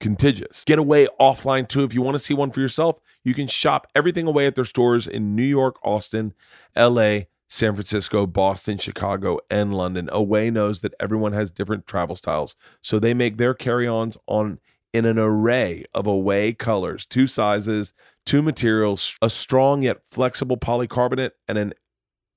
contiguous. 0.00 0.64
Get 0.64 0.78
away 0.78 1.08
offline 1.20 1.68
too. 1.68 1.84
If 1.84 1.94
you 1.94 2.02
want 2.02 2.14
to 2.14 2.18
see 2.18 2.34
one 2.34 2.50
for 2.50 2.60
yourself, 2.60 3.00
you 3.24 3.34
can 3.34 3.46
shop 3.46 3.86
everything 3.94 4.26
away 4.26 4.46
at 4.46 4.54
their 4.54 4.64
stores 4.64 5.06
in 5.06 5.34
New 5.34 5.42
York, 5.42 5.78
Austin, 5.82 6.34
LA, 6.76 7.20
San 7.48 7.74
Francisco, 7.74 8.26
Boston, 8.26 8.78
Chicago, 8.78 9.38
and 9.50 9.74
London. 9.74 10.08
Away 10.12 10.50
knows 10.50 10.82
that 10.82 10.94
everyone 11.00 11.32
has 11.32 11.50
different 11.50 11.86
travel 11.86 12.16
styles, 12.16 12.54
so 12.82 12.98
they 12.98 13.14
make 13.14 13.36
their 13.36 13.54
carry-ons 13.54 14.16
on 14.26 14.58
in 14.94 15.04
an 15.04 15.18
array 15.18 15.84
of 15.94 16.06
away 16.06 16.52
colors, 16.52 17.04
two 17.04 17.26
sizes, 17.26 17.92
two 18.24 18.42
materials, 18.42 19.16
a 19.20 19.28
strong 19.28 19.82
yet 19.82 19.98
flexible 20.04 20.56
polycarbonate, 20.56 21.32
and 21.46 21.58
an 21.58 21.74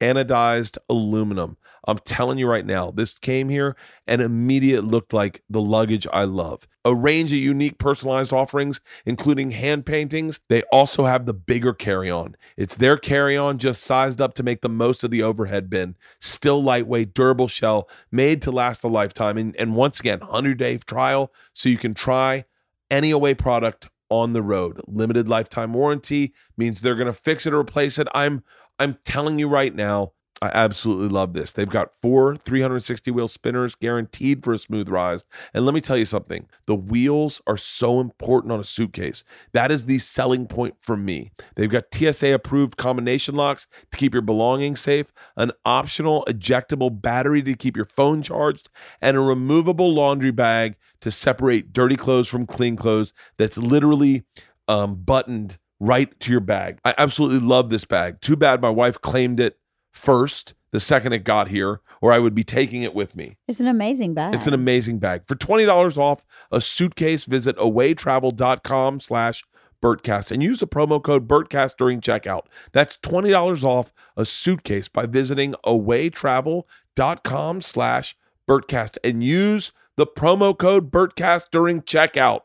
anodized 0.01 0.77
aluminum. 0.89 1.57
I'm 1.87 1.97
telling 1.99 2.37
you 2.37 2.47
right 2.47 2.65
now, 2.65 2.91
this 2.91 3.17
came 3.17 3.49
here 3.49 3.75
and 4.05 4.21
immediate 4.21 4.83
looked 4.83 5.13
like 5.13 5.41
the 5.49 5.61
luggage 5.61 6.05
I 6.13 6.25
love. 6.25 6.67
A 6.85 6.93
range 6.93 7.31
of 7.31 7.39
unique 7.39 7.79
personalized 7.79 8.33
offerings, 8.33 8.79
including 9.05 9.51
hand 9.51 9.85
paintings. 9.85 10.39
They 10.47 10.61
also 10.71 11.05
have 11.05 11.25
the 11.25 11.33
bigger 11.33 11.73
carry 11.73 12.09
on. 12.11 12.35
It's 12.55 12.75
their 12.75 12.97
carry 12.97 13.35
on 13.35 13.57
just 13.57 13.83
sized 13.83 14.21
up 14.21 14.33
to 14.35 14.43
make 14.43 14.61
the 14.61 14.69
most 14.69 15.03
of 15.03 15.11
the 15.11 15.23
overhead 15.23 15.69
bin. 15.69 15.95
Still 16.19 16.61
lightweight, 16.61 17.13
durable 17.13 17.47
shell, 17.47 17.89
made 18.11 18.41
to 18.43 18.51
last 18.51 18.83
a 18.83 18.87
lifetime. 18.87 19.37
And, 19.37 19.55
and 19.55 19.75
once 19.75 19.99
again, 19.99 20.19
100 20.19 20.57
day 20.57 20.77
trial 20.77 21.31
so 21.53 21.69
you 21.69 21.77
can 21.77 21.93
try 21.93 22.45
any 22.91 23.09
away 23.11 23.33
product 23.33 23.89
on 24.11 24.33
the 24.33 24.43
road. 24.43 24.81
Limited 24.87 25.29
lifetime 25.29 25.73
warranty 25.73 26.33
means 26.57 26.81
they're 26.81 26.95
going 26.95 27.07
to 27.07 27.13
fix 27.13 27.45
it 27.45 27.53
or 27.53 27.59
replace 27.59 27.97
it. 27.97 28.07
I'm 28.13 28.43
I'm 28.81 28.97
telling 29.05 29.37
you 29.37 29.47
right 29.47 29.75
now, 29.75 30.13
I 30.41 30.49
absolutely 30.55 31.09
love 31.09 31.33
this. 31.33 31.53
They've 31.53 31.69
got 31.69 31.93
four 32.01 32.35
360 32.35 33.11
wheel 33.11 33.27
spinners 33.27 33.75
guaranteed 33.75 34.43
for 34.43 34.53
a 34.53 34.57
smooth 34.57 34.89
rise. 34.89 35.23
And 35.53 35.67
let 35.67 35.75
me 35.75 35.81
tell 35.81 35.97
you 35.97 36.05
something 36.05 36.47
the 36.65 36.73
wheels 36.73 37.41
are 37.45 37.57
so 37.57 37.99
important 37.99 38.51
on 38.51 38.59
a 38.59 38.63
suitcase. 38.63 39.23
That 39.51 39.69
is 39.69 39.85
the 39.85 39.99
selling 39.99 40.47
point 40.47 40.77
for 40.81 40.97
me. 40.97 41.29
They've 41.55 41.69
got 41.69 41.93
TSA 41.93 42.33
approved 42.33 42.75
combination 42.75 43.35
locks 43.35 43.67
to 43.91 43.97
keep 43.99 44.13
your 44.15 44.23
belongings 44.23 44.79
safe, 44.79 45.13
an 45.37 45.51
optional 45.63 46.25
ejectable 46.27 46.99
battery 46.99 47.43
to 47.43 47.53
keep 47.53 47.75
your 47.75 47.85
phone 47.85 48.23
charged, 48.23 48.67
and 48.99 49.15
a 49.15 49.21
removable 49.21 49.93
laundry 49.93 50.31
bag 50.31 50.75
to 51.01 51.11
separate 51.11 51.71
dirty 51.71 51.95
clothes 51.95 52.27
from 52.27 52.47
clean 52.47 52.75
clothes 52.75 53.13
that's 53.37 53.59
literally 53.59 54.23
um, 54.67 54.95
buttoned 54.95 55.59
right 55.81 56.17
to 56.21 56.31
your 56.31 56.39
bag. 56.39 56.77
I 56.85 56.93
absolutely 56.97 57.39
love 57.39 57.69
this 57.71 57.85
bag. 57.85 58.21
Too 58.21 58.35
bad 58.35 58.61
my 58.61 58.69
wife 58.69 59.01
claimed 59.01 59.39
it 59.39 59.57
first. 59.91 60.53
the 60.71 60.79
second 60.79 61.11
it 61.11 61.25
got 61.25 61.49
here, 61.49 61.81
or 61.99 62.13
I 62.13 62.19
would 62.19 62.33
be 62.33 62.45
taking 62.45 62.83
it 62.83 62.95
with 62.95 63.13
me. 63.13 63.35
It's 63.49 63.59
an 63.59 63.67
amazing 63.67 64.13
bag. 64.13 64.33
It's 64.33 64.47
an 64.47 64.53
amazing 64.53 64.99
bag. 64.99 65.23
For 65.27 65.35
$20 65.35 65.97
off 65.97 66.23
a 66.49 66.61
suitcase, 66.61 67.25
visit 67.25 67.57
awaytravel.com 67.57 69.01
slash 69.01 69.43
Bertcast 69.83 70.31
and 70.31 70.41
use 70.41 70.59
the 70.59 70.67
promo 70.67 71.03
code 71.03 71.27
Bertcast 71.27 71.75
during 71.77 71.99
checkout. 71.99 72.43
That's 72.71 72.95
$20 72.97 73.63
off 73.65 73.91
a 74.15 74.23
suitcase 74.25 74.87
by 74.87 75.07
visiting 75.07 75.55
awaytravel.com 75.65 77.61
slash 77.61 78.15
Bertcast 78.47 78.97
and 79.03 79.23
use 79.23 79.71
the 79.97 80.07
promo 80.07 80.57
code 80.57 80.91
Bertcast 80.91 81.47
during 81.51 81.81
checkout. 81.81 82.41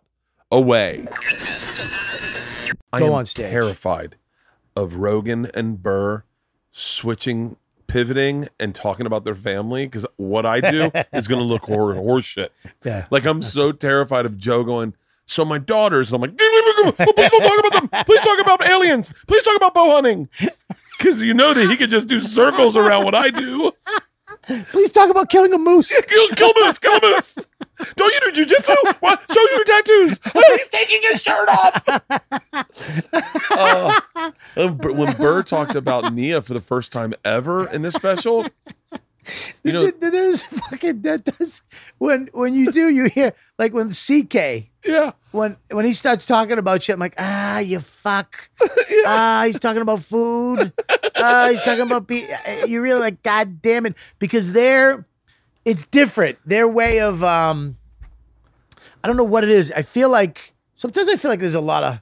Away. 0.51 1.07
I 2.93 3.01
Go 3.01 3.07
am 3.09 3.13
on 3.13 3.27
stage. 3.27 3.51
terrified 3.51 4.17
of 4.75 4.97
Rogan 4.97 5.51
and 5.55 5.83
Burr 5.83 6.25
switching, 6.73 7.57
pivoting, 7.87 8.49
and 8.61 8.75
talking 8.75 9.07
about 9.07 9.25
their 9.25 9.35
family 9.35 9.87
because 9.87 10.07
what 10.17 10.45
I 10.47 10.61
do 10.61 10.91
is 11.13 11.27
going 11.29 11.41
to 11.41 11.47
look 11.47 11.63
hor- 11.63 11.95
horse 11.97 12.25
shit. 12.25 12.53
Yeah. 12.85 13.07
Like 13.11 13.25
I'm 13.25 13.43
so 13.43 13.73
terrified 13.73 14.27
of 14.27 14.37
Joe 14.37 14.65
going. 14.65 14.95
So 15.29 15.45
my 15.45 15.59
daughters, 15.59 16.13
and 16.13 16.15
I'm 16.17 16.21
like, 16.31 16.39
oh, 16.41 16.93
please 16.97 17.31
don't 17.31 17.43
talk 17.43 17.59
about 17.67 17.91
them. 17.91 18.05
Please 18.05 18.21
talk 18.21 18.39
about 18.41 18.69
aliens. 18.69 19.13
Please 19.27 19.43
talk 19.43 19.57
about 19.57 19.75
bow 19.75 19.91
hunting. 19.91 20.29
Because 20.97 21.21
you 21.23 21.35
know 21.35 21.53
that 21.53 21.69
he 21.69 21.77
could 21.77 21.91
just 21.91 22.07
do 22.07 22.21
circles 22.21 22.77
around 22.77 23.05
what 23.05 23.15
I 23.17 23.31
do. 23.31 23.73
Please 24.71 24.93
talk 24.93 25.11
about 25.11 25.29
killing 25.29 25.53
a 25.53 25.59
moose. 25.59 26.01
Kill, 26.07 26.29
kill 26.29 26.53
moose, 26.57 26.79
kill 26.79 27.01
moose. 27.03 27.37
Don't 27.97 28.15
you 28.15 28.33
do 28.33 28.45
jujitsu? 28.45 28.95
What? 29.01 29.23
Show 29.31 29.47
your 29.55 29.65
tattoos. 29.65 30.21
He's 30.33 30.69
taking 30.69 31.01
his 31.03 31.23
shirt 31.23 31.49
off. 31.49 31.89
Uh, 33.51 34.55
when 34.55 35.17
Burr 35.17 35.43
talked 35.43 35.75
about 35.75 36.13
Nia 36.13 36.43
for 36.43 36.55
the 36.55 36.61
first 36.61 36.93
time 36.93 37.15
ever 37.25 37.69
in 37.69 37.83
this 37.83 37.95
special, 37.95 38.47
you 39.63 39.73
know, 39.73 39.87
that, 39.87 40.01
that 40.01 40.15
is 40.15 40.43
fucking 40.43 41.03
that 41.03 41.25
does 41.25 41.63
when 41.99 42.29
when 42.33 42.55
you 42.55 42.73
do 42.73 42.89
you 42.89 43.07
hear 43.07 43.33
like 43.59 43.73
when 43.73 43.93
CK 43.93 44.69
yeah, 44.87 45.13
when 45.33 45.57
when 45.71 45.85
he 45.85 45.93
starts 45.93 46.25
talking 46.25 46.59
about 46.59 46.83
shit, 46.83 46.95
I'm 46.95 47.01
like, 47.01 47.15
ah, 47.19 47.59
you 47.59 47.81
fuck. 47.81 48.51
Ah, 49.09 49.45
he's 49.47 49.59
talking 49.59 49.83
about 49.83 50.01
food. 50.01 50.73
Ah, 51.17 51.49
he's 51.51 51.61
talking 51.63 51.83
about 51.83 52.09
be. 52.09 52.25
You 52.67 52.81
really 52.81 53.01
like, 53.01 53.23
god 53.23 53.63
damn 53.63 53.87
it, 53.87 53.95
because 54.19 54.53
they're, 54.53 55.07
it's 55.67 55.85
different. 55.87 56.39
Their 56.47 56.67
way 56.67 57.01
of, 57.01 57.23
um, 57.23 57.77
I 59.05 59.07
don't 59.09 59.17
know 59.19 59.25
what 59.25 59.45
it 59.45 59.51
is. 59.51 59.71
I 59.77 59.83
feel 59.83 60.09
like 60.09 60.55
sometimes 60.77 61.09
I 61.09 61.17
feel 61.17 61.31
like 61.31 61.41
there's 61.41 61.55
a 61.55 61.61
lot 61.61 61.83
of, 61.85 62.01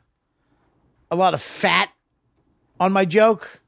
a 1.11 1.17
lot 1.17 1.35
of 1.35 1.43
fat 1.43 1.91
on 2.79 2.93
my 2.93 3.05
joke. 3.05 3.61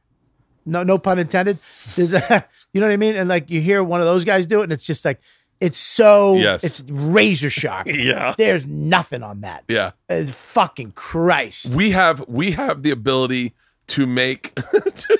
No, 0.65 0.83
no 0.83 0.99
pun 0.99 1.19
intended. 1.19 1.59
There's 1.97 2.13
a, 2.13 2.47
you 2.73 2.81
know 2.81 2.87
what 2.89 2.93
I 2.93 2.97
mean? 2.97 3.17
And 3.17 3.29
like 3.29 3.51
you 3.51 3.61
hear 3.61 3.83
one 3.83 4.01
of 4.01 4.07
those 4.07 4.25
guys 4.25 4.47
do 4.47 4.61
it, 4.61 4.65
and 4.65 4.73
it's 4.73 4.87
just 4.87 5.05
like, 5.05 5.21
it's 5.61 5.79
so, 5.79 6.35
Yes. 6.37 6.63
it's 6.65 6.85
razor 6.91 7.49
sharp. 7.49 7.87
yeah, 7.91 8.35
There's 8.37 8.67
nothing 8.67 9.23
on 9.23 9.41
that. 9.41 9.65
yeah. 9.69 9.93
It's 10.09 10.31
fucking 10.31 10.93
Christ. 10.93 11.71
we 11.71 11.93
have 11.93 12.23
we 12.29 12.51
have 12.53 12.83
the 12.83 12.91
ability 12.91 13.55
to 13.89 14.07
make 14.07 14.55
to, 14.57 15.19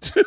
to, 0.00 0.24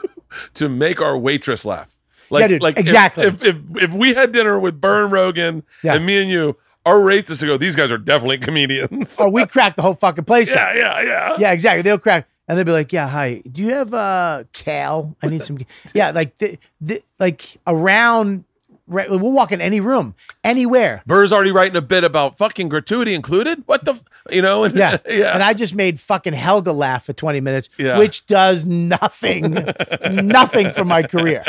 to 0.56 0.68
make 0.70 1.02
our 1.02 1.18
waitress 1.18 1.64
laugh. 1.64 1.98
Like, 2.30 2.42
Yeah, 2.42 2.48
dude, 2.48 2.62
like 2.62 2.78
exactly. 2.80 3.26
If, 3.26 3.44
if 3.44 3.58
if 3.76 3.94
we 3.94 4.14
had 4.14 4.32
dinner 4.32 4.60
with 4.60 4.80
Burn 4.82 5.10
Rogan 5.12 5.64
Yeah. 5.84 5.96
and 5.96 6.06
me 6.06 6.22
and 6.22 6.30
you, 6.30 6.58
our 6.86 7.02
rates 7.02 7.38
to 7.40 7.46
go. 7.46 7.58
These 7.58 7.76
guys 7.76 7.92
are 7.92 7.98
definitely 7.98 8.38
comedians. 8.38 9.16
Oh, 9.18 9.30
we 9.30 9.46
cracked 9.48 9.76
the 9.76 9.82
whole 9.82 9.96
fucking 9.96 10.26
place 10.26 10.54
yeah, 10.54 10.68
up. 10.70 10.76
yeah, 10.76 11.02
yeah. 11.02 11.36
Yeah, 11.40 11.52
exactly. 11.52 11.82
They'll 11.82 11.98
crack. 12.00 12.28
And 12.48 12.56
they'll 12.60 12.66
be 12.66 12.72
like, 12.72 12.94
"Yeah, 12.94 13.08
hi. 13.08 13.42
Do 13.52 13.64
you 13.64 13.74
have 13.74 13.92
uh 13.92 14.44
Cal? 14.54 15.16
I 15.24 15.28
need 15.30 15.44
some." 15.44 15.58
yeah, 15.96 16.12
like 16.12 16.38
the, 16.38 16.60
the 16.80 17.02
like 17.20 17.58
around. 17.66 18.44
Right, 18.88 19.10
we'll 19.10 19.32
walk 19.32 19.52
in 19.52 19.62
any 19.62 19.80
room, 19.80 20.14
anywhere. 20.44 21.02
Burr's 21.08 21.34
already 21.34 21.52
writing 21.52 21.76
a 21.76 21.82
bit 21.82 22.04
about 22.04 22.38
fucking 22.38 22.70
gratuity 22.70 23.16
included. 23.16 23.64
What 23.66 23.84
the, 23.84 23.94
f- 23.94 24.04
you 24.30 24.44
know? 24.44 24.64
And, 24.64 24.76
Yeah, 24.78 24.98
yeah. 25.10 25.34
And 25.34 25.42
I 25.42 25.56
just 25.56 25.74
made 25.74 26.00
fucking 26.00 26.34
Helga 26.34 26.72
laugh 26.72 27.04
for 27.06 27.14
twenty 27.14 27.42
minutes, 27.42 27.68
Yeah. 27.80 27.98
which 27.98 28.28
does 28.28 28.64
nothing, 28.64 29.58
nothing 30.12 30.70
for 30.72 30.86
my 30.86 31.02
career. 31.02 31.44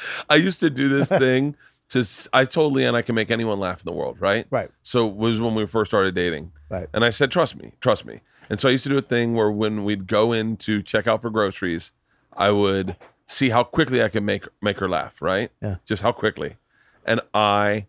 I 0.30 0.36
used 0.36 0.60
to 0.60 0.70
do 0.70 0.88
this 0.88 1.08
thing 1.24 1.56
to. 1.90 2.04
I 2.32 2.44
told 2.44 2.74
LeeAnn 2.74 2.94
I 2.94 3.02
can 3.02 3.14
make 3.14 3.30
anyone 3.30 3.58
laugh 3.58 3.80
in 3.80 3.84
the 3.84 3.92
world, 3.92 4.20
right? 4.20 4.46
Right. 4.50 4.70
So 4.82 5.08
it 5.08 5.14
was 5.14 5.40
when 5.40 5.54
we 5.54 5.66
first 5.66 5.90
started 5.90 6.14
dating. 6.14 6.52
Right. 6.68 6.88
And 6.92 7.04
I 7.04 7.10
said, 7.10 7.30
trust 7.30 7.56
me, 7.56 7.72
trust 7.80 8.04
me. 8.04 8.20
And 8.50 8.58
so 8.60 8.68
I 8.68 8.72
used 8.72 8.84
to 8.84 8.90
do 8.90 8.98
a 8.98 9.02
thing 9.02 9.34
where 9.34 9.50
when 9.50 9.84
we'd 9.84 10.06
go 10.06 10.32
in 10.32 10.56
to 10.58 10.82
check 10.82 11.06
out 11.06 11.22
for 11.22 11.30
groceries, 11.30 11.92
I 12.36 12.50
would 12.50 12.96
see 13.26 13.50
how 13.50 13.62
quickly 13.62 14.02
I 14.02 14.08
could 14.08 14.22
make 14.22 14.46
make 14.62 14.78
her 14.78 14.88
laugh, 14.88 15.20
right? 15.20 15.50
Yeah. 15.62 15.76
Just 15.84 16.02
how 16.02 16.12
quickly. 16.12 16.56
And 17.04 17.20
I 17.34 17.86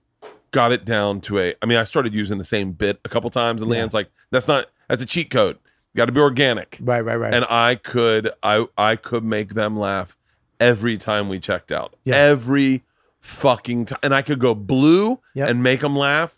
got 0.51 0.71
it 0.71 0.83
down 0.83 1.21
to 1.21 1.39
a 1.39 1.53
I 1.61 1.65
mean, 1.65 1.77
I 1.77 1.83
started 1.83 2.13
using 2.13 2.37
the 2.37 2.43
same 2.43 2.71
bit 2.73 2.99
a 3.05 3.09
couple 3.09 3.29
times 3.29 3.61
and 3.61 3.71
Yeah. 3.71 3.77
LeeAnn's 3.83 3.93
like, 3.93 4.09
that's 4.31 4.47
not 4.47 4.67
that's 4.87 5.01
a 5.01 5.05
cheat 5.05 5.29
code. 5.29 5.57
You 5.93 5.97
gotta 5.97 6.11
be 6.11 6.19
organic. 6.19 6.77
Right, 6.81 7.01
right, 7.01 7.15
right. 7.15 7.33
And 7.33 7.45
I 7.49 7.75
could 7.75 8.31
I 8.43 8.65
I 8.77 8.95
could 8.95 9.23
make 9.23 9.53
them 9.53 9.77
laugh 9.77 10.17
every 10.59 10.97
time 10.97 11.29
we 11.29 11.39
checked 11.39 11.71
out. 11.71 11.95
Yeah. 12.03 12.15
Every 12.15 12.83
fucking 13.21 13.85
time. 13.85 13.99
And 14.03 14.13
I 14.13 14.21
could 14.21 14.39
go 14.39 14.53
blue 14.55 15.19
Yep. 15.35 15.49
and 15.49 15.63
make 15.63 15.81
them 15.81 15.95
laugh. 15.95 16.35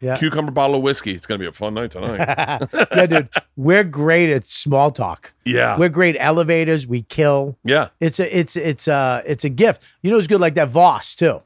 Yeah. 0.00 0.16
Cucumber 0.16 0.52
bottle 0.52 0.76
of 0.76 0.82
whiskey. 0.82 1.14
It's 1.14 1.24
gonna 1.26 1.38
be 1.38 1.46
a 1.46 1.52
fun 1.52 1.74
night 1.74 1.92
tonight. 1.92 2.68
yeah, 2.92 3.06
dude, 3.06 3.28
we're 3.56 3.84
great 3.84 4.28
at 4.30 4.44
small 4.44 4.90
talk. 4.90 5.32
yeah. 5.46 5.78
We're 5.78 5.88
great 5.88 6.16
elevators. 6.18 6.86
We 6.86 7.02
kill. 7.02 7.56
Yeah. 7.64 7.88
It's 8.00 8.20
a, 8.20 8.38
it's, 8.38 8.54
it's 8.56 8.86
a, 8.86 9.22
it's 9.26 9.44
a 9.44 9.48
gift. 9.48 9.82
You 10.02 10.10
know, 10.10 10.16
who's 10.16 10.26
good 10.26 10.40
like 10.40 10.54
that? 10.56 10.68
Vos 10.68 11.14
too. 11.14 11.42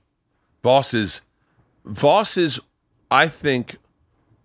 Vos 0.65 0.93
is 0.93 1.21
Vos 1.85 2.37
is, 2.37 2.59
I 3.11 3.29
think, 3.29 3.77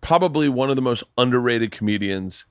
probably 0.01 0.47
one 0.47 0.69
of 0.69 0.75
the 0.75 0.81
most 0.81 1.03
underrated 1.17 1.71
comedians 1.71 2.45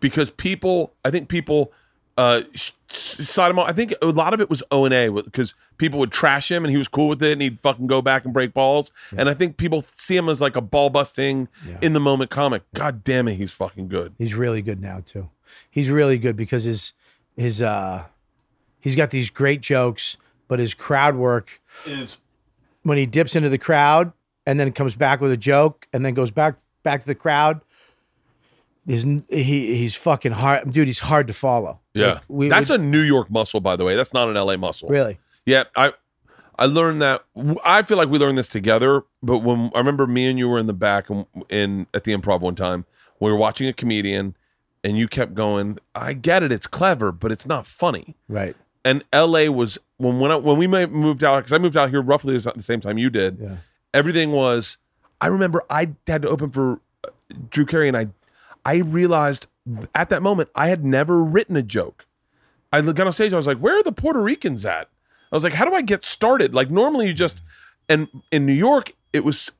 because 0.00 0.30
people, 0.30 0.94
I 1.04 1.10
think 1.10 1.28
people 1.28 1.72
uh 2.16 2.42
sh- 2.54 2.70
side 2.88 3.50
him 3.50 3.58
off. 3.58 3.68
I 3.68 3.72
think 3.72 3.92
a 4.02 4.06
lot 4.06 4.34
of 4.34 4.40
it 4.40 4.48
was 4.48 4.62
O 4.70 4.84
and 4.84 4.94
A 4.94 5.08
because 5.08 5.54
people 5.78 5.98
would 5.98 6.12
trash 6.12 6.50
him 6.50 6.64
and 6.64 6.70
he 6.70 6.76
was 6.76 6.86
cool 6.86 7.08
with 7.08 7.22
it 7.22 7.32
and 7.32 7.42
he'd 7.42 7.58
fucking 7.60 7.86
go 7.88 8.00
back 8.00 8.24
and 8.24 8.32
break 8.32 8.54
balls. 8.54 8.92
And 9.16 9.28
I 9.28 9.34
think 9.34 9.56
people 9.56 9.84
see 9.96 10.16
him 10.16 10.28
as 10.28 10.40
like 10.40 10.54
a 10.54 10.60
ball 10.60 10.90
busting 10.90 11.48
Yeah. 11.66 11.78
in 11.82 11.92
the 11.92 12.00
moment 12.00 12.30
comic. 12.30 12.62
God 12.74 13.02
damn 13.02 13.26
it, 13.28 13.34
he's 13.34 13.52
fucking 13.52 13.88
good. 13.88 14.14
He's 14.18 14.34
really 14.34 14.62
good 14.62 14.80
now 14.80 15.00
too. 15.04 15.30
He's 15.70 15.90
really 15.90 16.18
good 16.18 16.36
because 16.36 16.64
his 16.64 16.92
his 17.36 17.60
uh 17.60 18.04
he's 18.80 18.94
got 18.94 19.10
these 19.10 19.28
great 19.30 19.60
jokes, 19.60 20.16
but 20.46 20.58
his 20.60 20.72
crowd 20.74 21.16
work 21.16 21.60
Is 21.86 22.18
when 22.84 22.96
he 22.98 23.06
dips 23.06 23.34
into 23.34 23.48
the 23.48 23.58
crowd 23.58 24.12
and 24.46 24.60
then 24.60 24.70
comes 24.72 24.94
back 24.94 25.20
with 25.20 25.32
a 25.32 25.36
joke 25.36 25.88
and 25.92 26.04
then 26.06 26.14
goes 26.14 26.30
back 26.30 26.56
back 26.84 27.00
to 27.00 27.06
the 27.08 27.14
crowd. 27.14 27.60
Is 28.86 29.02
he 29.30 29.76
he's 29.76 29.94
fucking 29.96 30.32
hard, 30.32 30.72
dude. 30.72 30.86
He's 30.86 30.98
hard 31.00 31.26
to 31.28 31.32
follow. 31.32 31.80
yeah. 31.94 32.06
Like, 32.14 32.22
we, 32.28 32.48
That's 32.48 32.68
we- 32.70 32.74
a 32.76 32.78
New 32.78 33.00
York 33.00 33.30
muscle, 33.30 33.60
by 33.60 33.76
the 33.76 33.84
way. 33.84 33.96
That's 33.96 34.12
not 34.12 34.28
an 34.28 34.34
LA 34.34 34.56
muscle. 34.56 34.88
really 34.88 35.18
Yeah, 35.46 35.64
I 35.74 35.92
I 36.58 36.66
learned 36.66 37.00
that. 37.02 37.24
I 37.64 37.82
feel 37.82 37.96
like 37.96 38.08
we 38.10 38.18
learned 38.18 38.36
this 38.38 38.48
together. 38.48 39.02
But 39.22 39.38
when 39.38 39.70
I 39.74 39.78
remember 39.78 40.06
me 40.06 40.26
and 40.26 40.38
you 40.38 40.48
were 40.48 40.58
in 40.58 40.66
the 40.66 40.74
back 40.74 41.08
in, 41.10 41.26
in 41.48 41.86
at 41.94 42.04
the 42.04 42.12
improv 42.14 42.40
one 42.40 42.54
time, 42.54 42.84
we 43.20 43.30
were 43.30 43.36
watching 43.36 43.66
a 43.68 43.72
comedian, 43.72 44.36
and 44.84 44.98
you 44.98 45.08
kept 45.08 45.34
going. 45.34 45.78
I 45.94 46.12
get 46.12 46.42
it, 46.42 46.52
it's 46.52 46.66
clever, 46.66 47.10
but 47.10 47.32
it's 47.32 47.46
not 47.46 47.66
funny. 47.66 48.16
right. 48.28 48.54
And 48.86 49.02
L.A. 49.14 49.48
was 49.48 49.78
when 49.96 50.20
when 50.20 50.30
I, 50.30 50.36
when 50.36 50.58
we 50.58 50.66
moved 50.66 51.24
out 51.24 51.38
because 51.38 51.52
I 51.54 51.58
moved 51.58 51.74
out 51.74 51.88
here 51.88 52.02
roughly 52.02 52.36
at 52.36 52.42
the 52.54 52.60
same 52.62 52.80
time 52.82 52.98
you 52.98 53.08
did. 53.08 53.38
Yeah. 53.40 53.56
Everything 53.94 54.32
was. 54.32 54.76
I 55.22 55.28
remember 55.28 55.62
I 55.70 55.92
had 56.06 56.20
to 56.20 56.28
open 56.28 56.50
for 56.50 56.80
uh, 57.02 57.08
Drew 57.48 57.64
Carey, 57.64 57.88
and 57.88 57.96
I 57.96 58.08
I 58.64 58.76
realized 58.76 59.46
at 59.94 60.08
that 60.10 60.22
moment 60.22 60.50
I 60.54 60.68
had 60.68 60.84
never 60.84 61.22
written 61.22 61.56
a 61.56 61.62
joke. 61.62 62.06
I 62.72 62.80
got 62.80 63.06
on 63.06 63.12
stage. 63.12 63.32
I 63.32 63.36
was 63.36 63.46
like, 63.46 63.58
"Where 63.58 63.78
are 63.78 63.82
the 63.82 63.92
Puerto 63.92 64.20
Ricans 64.20 64.64
at?" 64.64 64.88
I 65.30 65.36
was 65.36 65.44
like, 65.44 65.52
"How 65.54 65.64
do 65.64 65.74
I 65.74 65.82
get 65.82 66.04
started?" 66.04 66.54
Like 66.54 66.70
normally 66.70 67.08
you 67.08 67.14
just 67.14 67.40
and 67.88 68.08
in 68.32 68.46
New 68.46 68.52
York 68.52 68.92
it 69.12 69.24
was, 69.24 69.50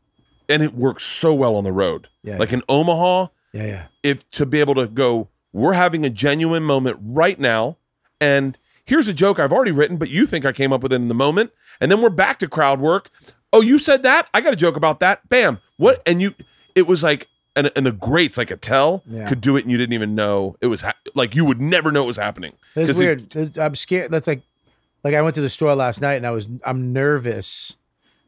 and 0.49 0.63
it 0.63 0.75
works 0.75 1.05
so 1.05 1.33
well 1.33 1.55
on 1.57 1.65
the 1.65 1.73
road. 1.73 2.09
Yeah, 2.23 2.39
like 2.39 2.53
in 2.53 2.63
Omaha, 2.69 3.29
Yeah, 3.53 3.67
yeah. 3.67 3.87
if 4.03 4.29
to 4.33 4.47
be 4.47 4.59
able 4.61 4.75
to 4.75 4.87
go, 4.89 5.29
we're 5.53 5.75
having 5.75 6.05
a 6.05 6.11
genuine 6.11 6.65
moment 6.65 6.99
right 7.01 7.39
now, 7.39 7.77
and 8.21 8.59
here's 8.85 9.07
a 9.07 9.15
joke 9.15 9.39
I've 9.39 9.53
already 9.53 9.71
written, 9.71 9.97
but 9.97 10.11
you 10.11 10.27
think 10.27 10.45
I 10.45 10.53
came 10.53 10.73
up 10.73 10.83
with 10.83 10.93
it 10.93 10.97
in 10.97 11.07
the 11.09 11.15
moment, 11.15 11.53
and 11.81 11.91
then 11.93 12.03
we're 12.03 12.11
back 12.11 12.39
to 12.41 12.49
crowd 12.49 12.81
work. 12.81 13.11
Oh, 13.53 13.61
you 13.61 13.79
said 13.79 14.03
that? 14.03 14.27
I 14.35 14.41
got 14.41 14.53
a 14.53 14.57
joke 14.57 14.77
about 14.77 14.99
that. 15.01 15.29
Bam. 15.29 15.61
What? 15.77 16.03
And 16.05 16.21
you, 16.21 16.35
it 16.75 16.89
was 16.89 17.05
like, 17.05 17.29
and 17.57 17.71
and 17.77 17.85
the 17.87 17.93
greats 17.93 18.39
I 18.39 18.45
could 18.45 18.63
tell 18.63 19.03
Yeah. 19.07 19.29
could 19.29 19.41
do 19.41 19.57
it, 19.57 19.63
and 19.63 19.71
you 19.71 19.79
didn't 19.79 19.93
even 19.95 20.15
know 20.15 20.57
it 20.61 20.67
was 20.67 20.81
ha- 20.83 20.95
like 21.15 21.35
you 21.35 21.45
would 21.45 21.61
never 21.61 21.91
know 21.93 22.03
it 22.05 22.07
was 22.07 22.17
happening. 22.17 22.55
It's 22.75 22.97
weird. 22.99 23.35
It's- 23.37 23.59
I'm 23.59 23.75
scared. 23.75 24.11
That's 24.11 24.27
like, 24.27 24.43
like 25.03 25.15
I 25.15 25.23
went 25.23 25.35
to 25.37 25.41
the 25.41 25.49
store 25.49 25.75
last 25.75 26.01
night 26.01 26.15
and 26.15 26.27
I 26.27 26.31
was, 26.31 26.49
I'm 26.65 26.93
nervous 26.93 27.77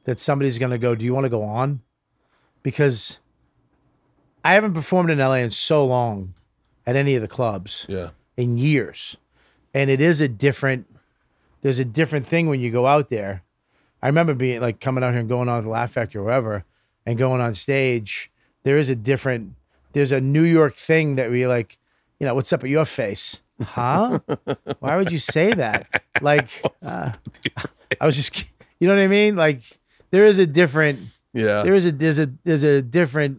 that 0.04 0.20
somebody's 0.20 0.58
gonna 0.58 0.78
go. 0.78 0.94
Do 0.94 1.04
you 1.04 1.14
want 1.14 1.24
to 1.24 1.30
go 1.30 1.42
on? 1.42 1.80
Because 2.62 3.18
I 4.44 4.54
haven't 4.54 4.74
performed 4.74 5.10
in 5.10 5.18
LA 5.18 5.34
in 5.36 5.50
so 5.50 5.84
long 5.84 6.34
at 6.86 6.94
any 6.96 7.14
of 7.16 7.22
the 7.22 7.28
clubs 7.28 7.86
yeah. 7.88 8.10
in 8.36 8.58
years, 8.58 9.16
and 9.74 9.90
it 9.90 10.00
is 10.00 10.20
a 10.20 10.28
different. 10.28 10.86
there's 11.62 11.78
a 11.80 11.84
different 11.84 12.26
thing 12.26 12.48
when 12.48 12.60
you 12.60 12.70
go 12.70 12.86
out 12.86 13.08
there. 13.08 13.42
I 14.02 14.06
remember 14.06 14.34
being 14.34 14.60
like 14.60 14.78
coming 14.80 15.02
out 15.02 15.10
here 15.12 15.20
and 15.20 15.28
going 15.28 15.48
on 15.48 15.58
to 15.60 15.64
the 15.64 15.70
Laugh 15.70 15.90
Factory 15.90 16.20
or 16.20 16.24
wherever 16.24 16.64
and 17.04 17.18
going 17.18 17.40
on 17.40 17.54
stage. 17.54 18.30
There 18.66 18.78
is 18.78 18.90
a 18.90 18.96
different, 18.96 19.54
there's 19.92 20.10
a 20.10 20.20
New 20.20 20.42
York 20.42 20.74
thing 20.74 21.14
that 21.16 21.30
we 21.30 21.46
like, 21.46 21.78
you 22.18 22.26
know, 22.26 22.34
what's 22.34 22.52
up 22.52 22.62
with 22.62 22.70
your 22.72 22.84
face? 22.84 23.40
Huh? 23.62 24.18
Why 24.80 24.96
would 24.96 25.12
you 25.12 25.20
say 25.20 25.52
that? 25.54 26.02
Like, 26.20 26.48
uh, 26.82 27.12
I 28.00 28.04
was 28.06 28.16
just, 28.16 28.44
you 28.80 28.88
know 28.88 28.96
what 28.96 29.02
I 29.02 29.06
mean? 29.06 29.36
Like, 29.36 29.60
there 30.10 30.26
is 30.26 30.40
a 30.40 30.46
different, 30.46 30.98
Yeah. 31.32 31.62
there 31.62 31.74
is 31.74 31.86
a, 31.86 31.92
there's 31.92 32.18
a, 32.18 32.26
there's 32.42 32.64
a 32.64 32.82
different 32.82 33.38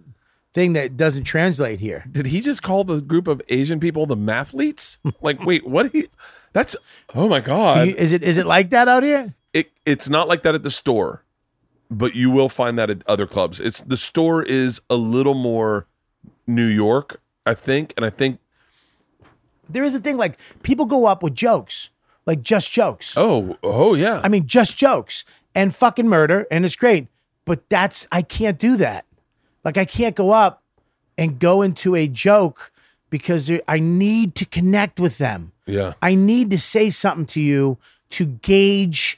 thing 0.54 0.72
that 0.74 0.96
doesn't 0.96 1.26
translate 1.26 1.82
here. 1.82 2.06
Did 2.10 2.28
he 2.28 2.40
just 2.40 2.64
call 2.64 2.86
the 2.86 3.02
group 3.02 3.28
of 3.28 3.42
Asian 3.50 3.82
people 3.82 4.06
the 4.06 4.16
mathletes? 4.16 4.98
like, 5.20 5.44
wait, 5.46 5.68
what? 5.68 5.92
He, 5.92 6.08
that's 6.54 6.78
oh 7.14 7.28
my 7.28 7.42
god. 7.42 7.90
You- 7.90 7.96
is 7.96 8.14
it, 8.14 8.24
is 8.24 8.38
it 8.38 8.46
like 8.48 8.70
that 8.70 8.88
out 8.88 9.04
here? 9.04 9.36
it 9.54 9.72
it's 9.86 10.08
not 10.08 10.30
like 10.30 10.44
that 10.44 10.56
at 10.56 10.64
the 10.64 10.72
store, 10.72 11.26
but 11.90 12.16
you 12.16 12.30
will 12.30 12.50
find 12.50 12.78
that 12.78 12.90
at 12.90 13.04
other 13.08 13.28
clubs. 13.28 13.60
It's 13.60 13.82
the 13.82 13.98
store 13.98 14.44
is 14.44 14.82
a 14.90 14.96
little 14.96 15.34
more 15.34 15.88
New 16.46 16.66
York, 16.66 17.20
I 17.46 17.54
think, 17.54 17.94
and 17.98 18.06
I 18.06 18.10
think 18.10 18.40
There 19.70 19.84
is 19.84 19.96
a 19.96 20.00
thing 20.00 20.18
like 20.18 20.38
people 20.64 20.86
go 20.86 21.06
up 21.06 21.22
with 21.24 21.34
jokes, 21.36 21.90
like 22.26 22.42
just 22.42 22.72
jokes. 22.72 23.14
oh 23.18 23.58
oh 23.64 23.96
yeah. 23.96 24.22
I 24.24 24.28
mean, 24.30 24.48
just 24.48 24.78
jokes 24.78 25.26
and 25.56 25.74
fucking 25.76 26.08
murder, 26.08 26.46
and 26.52 26.66
it's 26.66 26.76
great. 26.76 27.08
But 27.46 27.70
that's 27.70 28.08
I 28.12 28.22
can't 28.22 28.60
do 28.60 28.78
that. 28.78 29.06
Like 29.64 29.78
I 29.78 29.86
can't 29.86 30.16
go 30.16 30.32
up 30.32 30.64
and 31.18 31.40
go 31.40 31.62
into 31.62 31.96
a 31.96 32.08
joke 32.08 32.72
because 33.10 33.48
there, 33.48 33.62
I 33.68 33.80
need 33.80 34.36
to 34.36 34.46
connect 34.46 35.00
with 35.00 35.18
them. 35.18 35.52
yeah. 35.66 35.94
I 36.02 36.16
need 36.16 36.52
to 36.52 36.58
say 36.58 36.90
something 36.90 37.26
to 37.28 37.42
you 37.42 37.78
to 38.12 38.26
gauge 38.26 39.18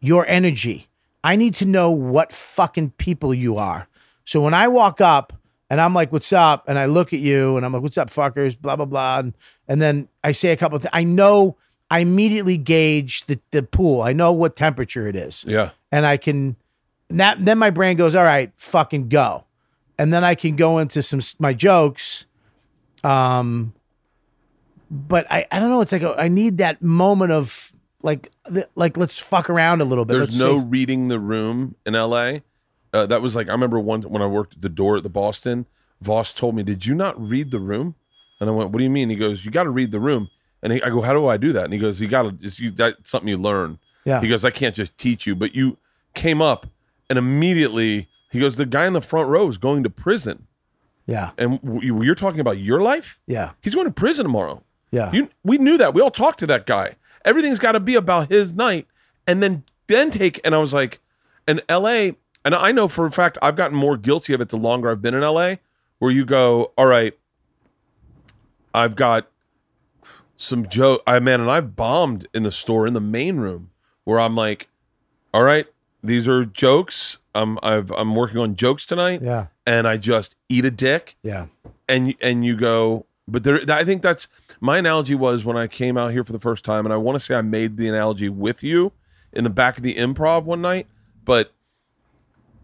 your 0.00 0.26
energy. 0.26 0.87
I 1.24 1.36
need 1.36 1.54
to 1.56 1.64
know 1.66 1.90
what 1.90 2.32
fucking 2.32 2.90
people 2.92 3.34
you 3.34 3.56
are. 3.56 3.88
So 4.24 4.40
when 4.40 4.54
I 4.54 4.68
walk 4.68 5.00
up 5.00 5.32
and 5.70 5.80
I'm 5.80 5.94
like, 5.94 6.12
"What's 6.12 6.32
up?" 6.32 6.64
and 6.68 6.78
I 6.78 6.86
look 6.86 7.12
at 7.12 7.18
you 7.20 7.56
and 7.56 7.64
I'm 7.66 7.72
like, 7.72 7.82
"What's 7.82 7.98
up, 7.98 8.10
fuckers?" 8.10 8.58
Blah 8.60 8.76
blah 8.76 8.84
blah, 8.86 9.18
and, 9.20 9.34
and 9.66 9.80
then 9.82 10.08
I 10.22 10.32
say 10.32 10.50
a 10.52 10.56
couple 10.56 10.76
of 10.76 10.82
things. 10.82 10.90
I 10.92 11.04
know 11.04 11.56
I 11.90 12.00
immediately 12.00 12.56
gauge 12.56 13.26
the 13.26 13.40
the 13.50 13.62
pool. 13.62 14.02
I 14.02 14.12
know 14.12 14.32
what 14.32 14.54
temperature 14.56 15.06
it 15.08 15.16
is, 15.16 15.44
Yeah. 15.48 15.70
and 15.90 16.04
I 16.06 16.16
can. 16.18 16.56
and 17.10 17.20
That 17.20 17.44
then 17.44 17.58
my 17.58 17.70
brain 17.70 17.96
goes, 17.96 18.14
"All 18.14 18.24
right, 18.24 18.52
fucking 18.56 19.08
go," 19.08 19.44
and 19.98 20.12
then 20.12 20.24
I 20.24 20.34
can 20.34 20.56
go 20.56 20.78
into 20.78 21.02
some 21.02 21.20
my 21.38 21.52
jokes. 21.54 22.26
Um, 23.04 23.72
but 24.90 25.26
I, 25.30 25.46
I 25.50 25.58
don't 25.58 25.70
know. 25.70 25.80
It's 25.80 25.92
like 25.92 26.02
a, 26.02 26.14
I 26.18 26.28
need 26.28 26.58
that 26.58 26.82
moment 26.82 27.32
of 27.32 27.67
like 28.02 28.30
the, 28.44 28.68
like 28.74 28.96
let's 28.96 29.18
fuck 29.18 29.50
around 29.50 29.80
a 29.80 29.84
little 29.84 30.04
bit. 30.04 30.14
There's 30.14 30.26
Let's 30.28 30.38
no 30.38 30.60
say- 30.60 30.66
reading 30.66 31.08
the 31.08 31.18
room 31.18 31.74
in 31.86 31.94
LA. 31.94 32.38
Uh, 32.92 33.06
that 33.06 33.20
was 33.22 33.34
like 33.36 33.48
I 33.48 33.52
remember 33.52 33.78
one 33.80 34.02
when 34.02 34.22
I 34.22 34.26
worked 34.26 34.54
at 34.54 34.62
the 34.62 34.68
door 34.68 34.96
at 34.96 35.02
the 35.02 35.08
Boston. 35.10 35.66
Vos 36.00 36.32
told 36.32 36.54
me, 36.54 36.62
"Did 36.62 36.86
you 36.86 36.94
not 36.94 37.20
read 37.20 37.50
the 37.50 37.58
room?" 37.58 37.94
And 38.40 38.48
I 38.48 38.52
went, 38.52 38.70
"What 38.70 38.78
do 38.78 38.84
you 38.84 38.90
mean?" 38.90 39.10
He 39.10 39.16
goes, 39.16 39.44
"You 39.44 39.50
got 39.50 39.64
to 39.64 39.70
read 39.70 39.90
the 39.90 40.00
room." 40.00 40.30
And 40.62 40.72
he, 40.72 40.82
I 40.82 40.90
go, 40.90 41.02
"How 41.02 41.12
do 41.12 41.26
I 41.26 41.36
do 41.36 41.52
that?" 41.52 41.64
And 41.64 41.72
he 41.72 41.78
goes, 41.78 42.00
"You 42.00 42.08
got 42.08 42.22
to. 42.42 42.70
That's 42.70 43.10
something 43.10 43.28
you 43.28 43.36
learn." 43.36 43.78
yeah 44.04 44.20
He 44.20 44.28
goes, 44.28 44.44
"I 44.44 44.50
can't 44.50 44.74
just 44.74 44.96
teach 44.96 45.26
you." 45.26 45.34
But 45.34 45.54
you 45.54 45.76
came 46.14 46.40
up, 46.40 46.66
and 47.10 47.18
immediately 47.18 48.08
he 48.30 48.38
goes, 48.40 48.56
"The 48.56 48.66
guy 48.66 48.86
in 48.86 48.92
the 48.92 49.00
front 49.02 49.28
row 49.28 49.48
is 49.48 49.58
going 49.58 49.82
to 49.82 49.90
prison." 49.90 50.46
yeah 51.06 51.30
And 51.38 51.60
w- 51.62 52.02
you're 52.04 52.14
talking 52.14 52.40
about 52.40 52.58
your 52.58 52.80
life. 52.82 53.18
yeah 53.26 53.52
He's 53.62 53.74
going 53.74 53.86
to 53.86 53.92
prison 53.92 54.24
tomorrow. 54.24 54.62
yeah 54.90 55.10
You, 55.12 55.30
we 55.42 55.56
knew 55.58 55.78
that. 55.78 55.94
We 55.94 56.00
all 56.02 56.10
talked 56.10 56.38
to 56.40 56.46
that 56.48 56.66
guy. 56.66 56.96
Everything's 57.28 57.58
got 57.58 57.72
to 57.72 57.80
be 57.80 57.94
about 57.94 58.30
his 58.30 58.54
night, 58.54 58.86
and 59.26 59.42
then 59.42 59.64
then 59.86 60.10
take. 60.10 60.40
And 60.44 60.54
I 60.54 60.58
was 60.58 60.72
like, 60.72 61.00
in 61.46 61.60
L.A. 61.68 62.16
And 62.44 62.54
I 62.54 62.72
know 62.72 62.88
for 62.88 63.04
a 63.04 63.10
fact 63.10 63.36
I've 63.42 63.56
gotten 63.56 63.76
more 63.76 63.96
guilty 63.96 64.32
of 64.32 64.40
it 64.40 64.48
the 64.48 64.56
longer 64.56 64.90
I've 64.90 65.02
been 65.02 65.14
in 65.14 65.22
L.A. 65.22 65.58
Where 65.98 66.10
you 66.10 66.24
go, 66.24 66.72
all 66.78 66.86
right, 66.86 67.18
I've 68.72 68.96
got 68.96 69.28
some 70.36 70.68
joke. 70.68 71.02
I 71.06 71.18
man, 71.18 71.40
and 71.40 71.50
I've 71.50 71.76
bombed 71.76 72.26
in 72.32 72.44
the 72.44 72.52
store 72.52 72.86
in 72.86 72.94
the 72.94 73.00
main 73.00 73.36
room 73.36 73.70
where 74.04 74.18
I'm 74.18 74.34
like, 74.34 74.68
all 75.34 75.42
right, 75.42 75.66
these 76.02 76.26
are 76.28 76.44
jokes. 76.44 77.18
I'm 77.34 77.58
I've, 77.62 77.90
I'm 77.92 78.14
working 78.14 78.38
on 78.38 78.56
jokes 78.56 78.86
tonight, 78.86 79.20
yeah 79.22 79.46
and 79.68 79.86
I 79.86 79.98
just 79.98 80.34
eat 80.48 80.64
a 80.64 80.70
dick 80.70 81.16
yeah 81.22 81.46
and 81.88 82.14
and 82.20 82.44
you 82.44 82.56
go 82.56 83.04
but 83.28 83.44
there 83.44 83.60
i 83.68 83.84
think 83.84 84.00
that's 84.02 84.26
my 84.60 84.78
analogy 84.78 85.14
was 85.14 85.44
when 85.44 85.56
i 85.56 85.66
came 85.66 85.96
out 85.96 86.12
here 86.12 86.24
for 86.24 86.32
the 86.32 86.38
first 86.38 86.64
time 86.64 86.84
and 86.86 86.92
i 86.92 86.96
want 86.96 87.14
to 87.16 87.20
say 87.20 87.34
i 87.34 87.42
made 87.42 87.76
the 87.76 87.88
analogy 87.88 88.28
with 88.28 88.62
you 88.62 88.92
in 89.32 89.44
the 89.44 89.50
back 89.50 89.76
of 89.76 89.82
the 89.82 89.94
improv 89.94 90.44
one 90.44 90.60
night 90.62 90.86
but 91.24 91.52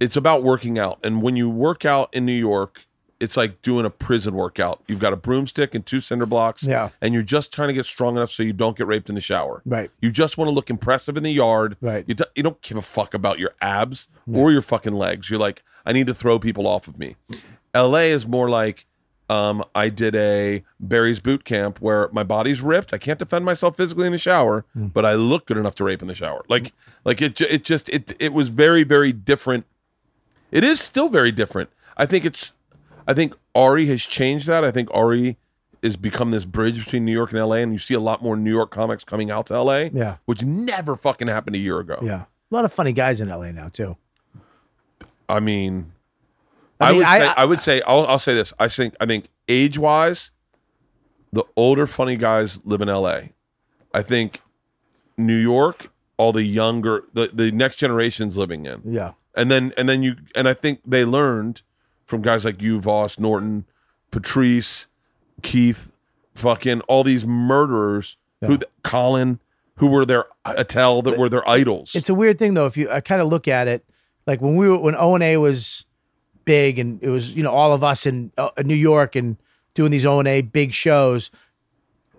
it's 0.00 0.16
about 0.16 0.42
working 0.42 0.78
out 0.78 0.98
and 1.04 1.22
when 1.22 1.36
you 1.36 1.48
work 1.48 1.84
out 1.84 2.08
in 2.12 2.24
new 2.26 2.32
york 2.32 2.86
it's 3.20 3.36
like 3.36 3.62
doing 3.62 3.86
a 3.86 3.90
prison 3.90 4.34
workout 4.34 4.82
you've 4.88 4.98
got 4.98 5.12
a 5.12 5.16
broomstick 5.16 5.74
and 5.74 5.86
two 5.86 6.00
cinder 6.00 6.26
blocks 6.26 6.64
Yeah. 6.64 6.90
and 7.00 7.14
you're 7.14 7.22
just 7.22 7.52
trying 7.52 7.68
to 7.68 7.72
get 7.72 7.86
strong 7.86 8.16
enough 8.16 8.30
so 8.30 8.42
you 8.42 8.52
don't 8.52 8.76
get 8.76 8.86
raped 8.86 9.08
in 9.08 9.14
the 9.14 9.20
shower 9.20 9.62
right 9.64 9.90
you 10.00 10.10
just 10.10 10.36
want 10.36 10.48
to 10.48 10.52
look 10.52 10.68
impressive 10.68 11.16
in 11.16 11.22
the 11.22 11.30
yard. 11.32 11.76
Right. 11.80 12.04
You, 12.08 12.14
do, 12.14 12.24
you 12.34 12.42
don't 12.42 12.60
give 12.60 12.76
a 12.76 12.82
fuck 12.82 13.14
about 13.14 13.38
your 13.38 13.52
abs 13.62 14.08
or 14.30 14.50
your 14.52 14.60
fucking 14.62 14.92
legs. 14.94 15.30
You're 15.30 15.38
like, 15.38 15.62
I 15.86 15.92
need 15.92 16.06
to 16.08 16.14
throw 16.14 16.38
people 16.38 16.66
off 16.66 16.88
of 16.88 16.98
me. 16.98 17.16
LA 17.74 18.10
is 18.10 18.26
more 18.26 18.50
like, 18.50 18.86
um, 19.34 19.64
I 19.74 19.88
did 19.88 20.14
a 20.14 20.62
Barry's 20.78 21.18
boot 21.18 21.44
camp 21.44 21.80
where 21.80 22.08
my 22.12 22.22
body's 22.22 22.60
ripped. 22.60 22.92
I 22.94 22.98
can't 22.98 23.18
defend 23.18 23.44
myself 23.44 23.76
physically 23.76 24.06
in 24.06 24.12
the 24.12 24.18
shower, 24.18 24.64
but 24.74 25.04
I 25.04 25.14
look 25.14 25.46
good 25.46 25.56
enough 25.56 25.74
to 25.76 25.84
rape 25.84 26.02
in 26.02 26.08
the 26.08 26.14
shower. 26.14 26.44
Like, 26.48 26.72
like 27.04 27.20
it, 27.20 27.40
it 27.40 27.64
just, 27.64 27.88
it, 27.88 28.14
it 28.20 28.32
was 28.32 28.48
very, 28.48 28.84
very 28.84 29.12
different. 29.12 29.66
It 30.52 30.62
is 30.62 30.80
still 30.80 31.08
very 31.08 31.32
different. 31.32 31.70
I 31.96 32.06
think 32.06 32.24
it's, 32.24 32.52
I 33.08 33.14
think 33.14 33.34
Ari 33.54 33.86
has 33.86 34.02
changed 34.02 34.46
that. 34.46 34.62
I 34.64 34.70
think 34.70 34.88
Ari 34.92 35.36
has 35.82 35.96
become 35.96 36.30
this 36.30 36.44
bridge 36.44 36.78
between 36.78 37.04
New 37.04 37.12
York 37.12 37.32
and 37.32 37.40
LA, 37.40 37.56
and 37.56 37.72
you 37.72 37.78
see 37.78 37.94
a 37.94 38.00
lot 38.00 38.22
more 38.22 38.36
New 38.36 38.52
York 38.52 38.70
comics 38.70 39.04
coming 39.04 39.30
out 39.30 39.46
to 39.46 39.60
LA 39.62 39.88
yeah 39.92 40.16
which 40.24 40.42
never 40.42 40.96
fucking 40.96 41.28
happened 41.28 41.54
a 41.56 41.58
year 41.58 41.78
ago. 41.78 41.98
yeah 42.02 42.24
a 42.50 42.54
lot 42.54 42.64
of 42.64 42.72
funny 42.72 42.92
guys 42.92 43.20
in 43.20 43.28
LA 43.28 43.50
now 43.50 43.68
too 43.68 43.96
I 45.28 45.40
mean, 45.40 45.92
I 46.80 46.86
I, 46.86 46.88
mean, 46.90 46.98
would 46.98 47.06
I- 47.06 47.18
say 47.18 47.26
I- 47.26 47.32
I, 47.32 47.44
would 47.44 47.60
say 47.60 47.82
I'll, 47.82 48.06
I'll 48.06 48.18
say 48.18 48.34
this. 48.34 48.52
I 48.58 48.68
think 48.68 48.94
I 49.00 49.06
think 49.06 49.28
age 49.48 49.78
wise, 49.78 50.30
the 51.32 51.44
older 51.56 51.86
funny 51.86 52.16
guys 52.16 52.60
live 52.64 52.80
in 52.80 52.88
L.A. 52.88 53.32
I 53.92 54.02
think 54.02 54.40
New 55.16 55.36
York, 55.36 55.92
all 56.16 56.32
the 56.32 56.42
younger, 56.42 57.04
the 57.12 57.30
the 57.32 57.52
next 57.52 57.76
generation's 57.76 58.36
living 58.36 58.66
in, 58.66 58.82
yeah 58.84 59.12
and 59.34 59.50
then 59.50 59.72
and 59.76 59.88
then 59.88 60.02
you 60.02 60.16
and 60.34 60.48
I 60.48 60.54
think 60.54 60.80
they 60.86 61.04
learned 61.04 61.62
from 62.04 62.22
guys 62.22 62.44
like 62.44 62.62
you, 62.62 62.80
Vos, 62.80 63.18
Norton, 63.18 63.64
Patrice, 64.10 64.86
Keith, 65.42 65.90
fucking 66.34 66.80
all 66.82 67.02
these 67.02 67.24
murderers 67.24 68.16
who 68.40 68.58
Colin, 68.82 69.40
who 69.76 69.86
were 69.86 70.04
their 70.04 70.26
Attell, 70.44 71.00
that 71.02 71.18
were 71.18 71.30
their 71.30 71.48
idols. 71.48 71.94
It's 71.94 72.08
a 72.10 72.14
weird 72.14 72.38
thing 72.38 72.54
though. 72.54 72.66
If 72.66 72.76
you 72.76 72.90
I 72.90 73.00
kind 73.00 73.22
of 73.22 73.28
look 73.28 73.48
at 73.48 73.68
it, 73.68 73.84
like 74.26 74.40
when 74.40 74.56
we 74.56 74.68
were 74.68 74.78
when 74.78 74.94
O 74.94 75.14
and 75.14 75.24
A 75.24 75.36
was 75.38 75.86
big, 76.44 76.78
and 76.78 77.02
it 77.02 77.08
was 77.08 77.34
you 77.34 77.42
know 77.42 77.52
all 77.52 77.72
of 77.72 77.84
us 77.84 78.06
in 78.06 78.32
uh, 78.36 78.50
New 78.64 78.74
York 78.74 79.16
and 79.16 79.36
doing 79.74 79.90
these 79.90 80.06
O 80.06 80.18
and 80.18 80.28
A 80.28 80.42
big 80.42 80.72
shows, 80.72 81.30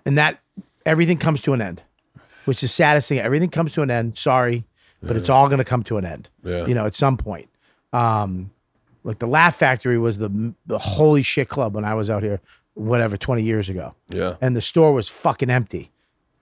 and 0.06 0.18
that 0.18 0.39
everything 0.85 1.18
comes 1.18 1.41
to 1.43 1.53
an 1.53 1.61
end, 1.61 1.84
which 2.45 2.57
is 2.57 2.61
the 2.61 2.68
saddest 2.68 3.10
thing. 3.10 3.19
Everything 3.19 3.49
comes 3.49 3.73
to 3.73 3.81
an 3.81 3.91
end. 3.91 4.18
Sorry, 4.18 4.65
but 5.02 5.15
it's 5.15 5.30
all 5.30 5.47
going 5.47 5.60
to 5.60 5.65
come 5.65 5.84
to 5.84 5.97
an 5.97 6.06
end. 6.06 6.30
Yeah. 6.43 6.65
You 6.65 6.73
know, 6.73 6.85
at 6.85 6.95
some 6.95 7.18
point. 7.18 7.49
Um, 7.93 8.52
like 9.03 9.19
the 9.19 9.27
Laugh 9.27 9.56
Factory 9.56 9.97
was 9.97 10.18
the 10.18 10.53
the 10.65 10.80
holy 10.80 11.22
shit 11.22 11.47
club 11.47 11.76
when 11.76 11.85
I 11.85 11.93
was 11.93 12.10
out 12.10 12.23
here, 12.23 12.41
whatever, 12.73 13.18
twenty 13.18 13.43
years 13.43 13.69
ago 13.69 13.95
yeah. 14.10 14.35
and 14.41 14.56
the 14.56 14.61
store 14.61 14.91
was 14.93 15.07
fucking 15.07 15.49
empty. 15.49 15.91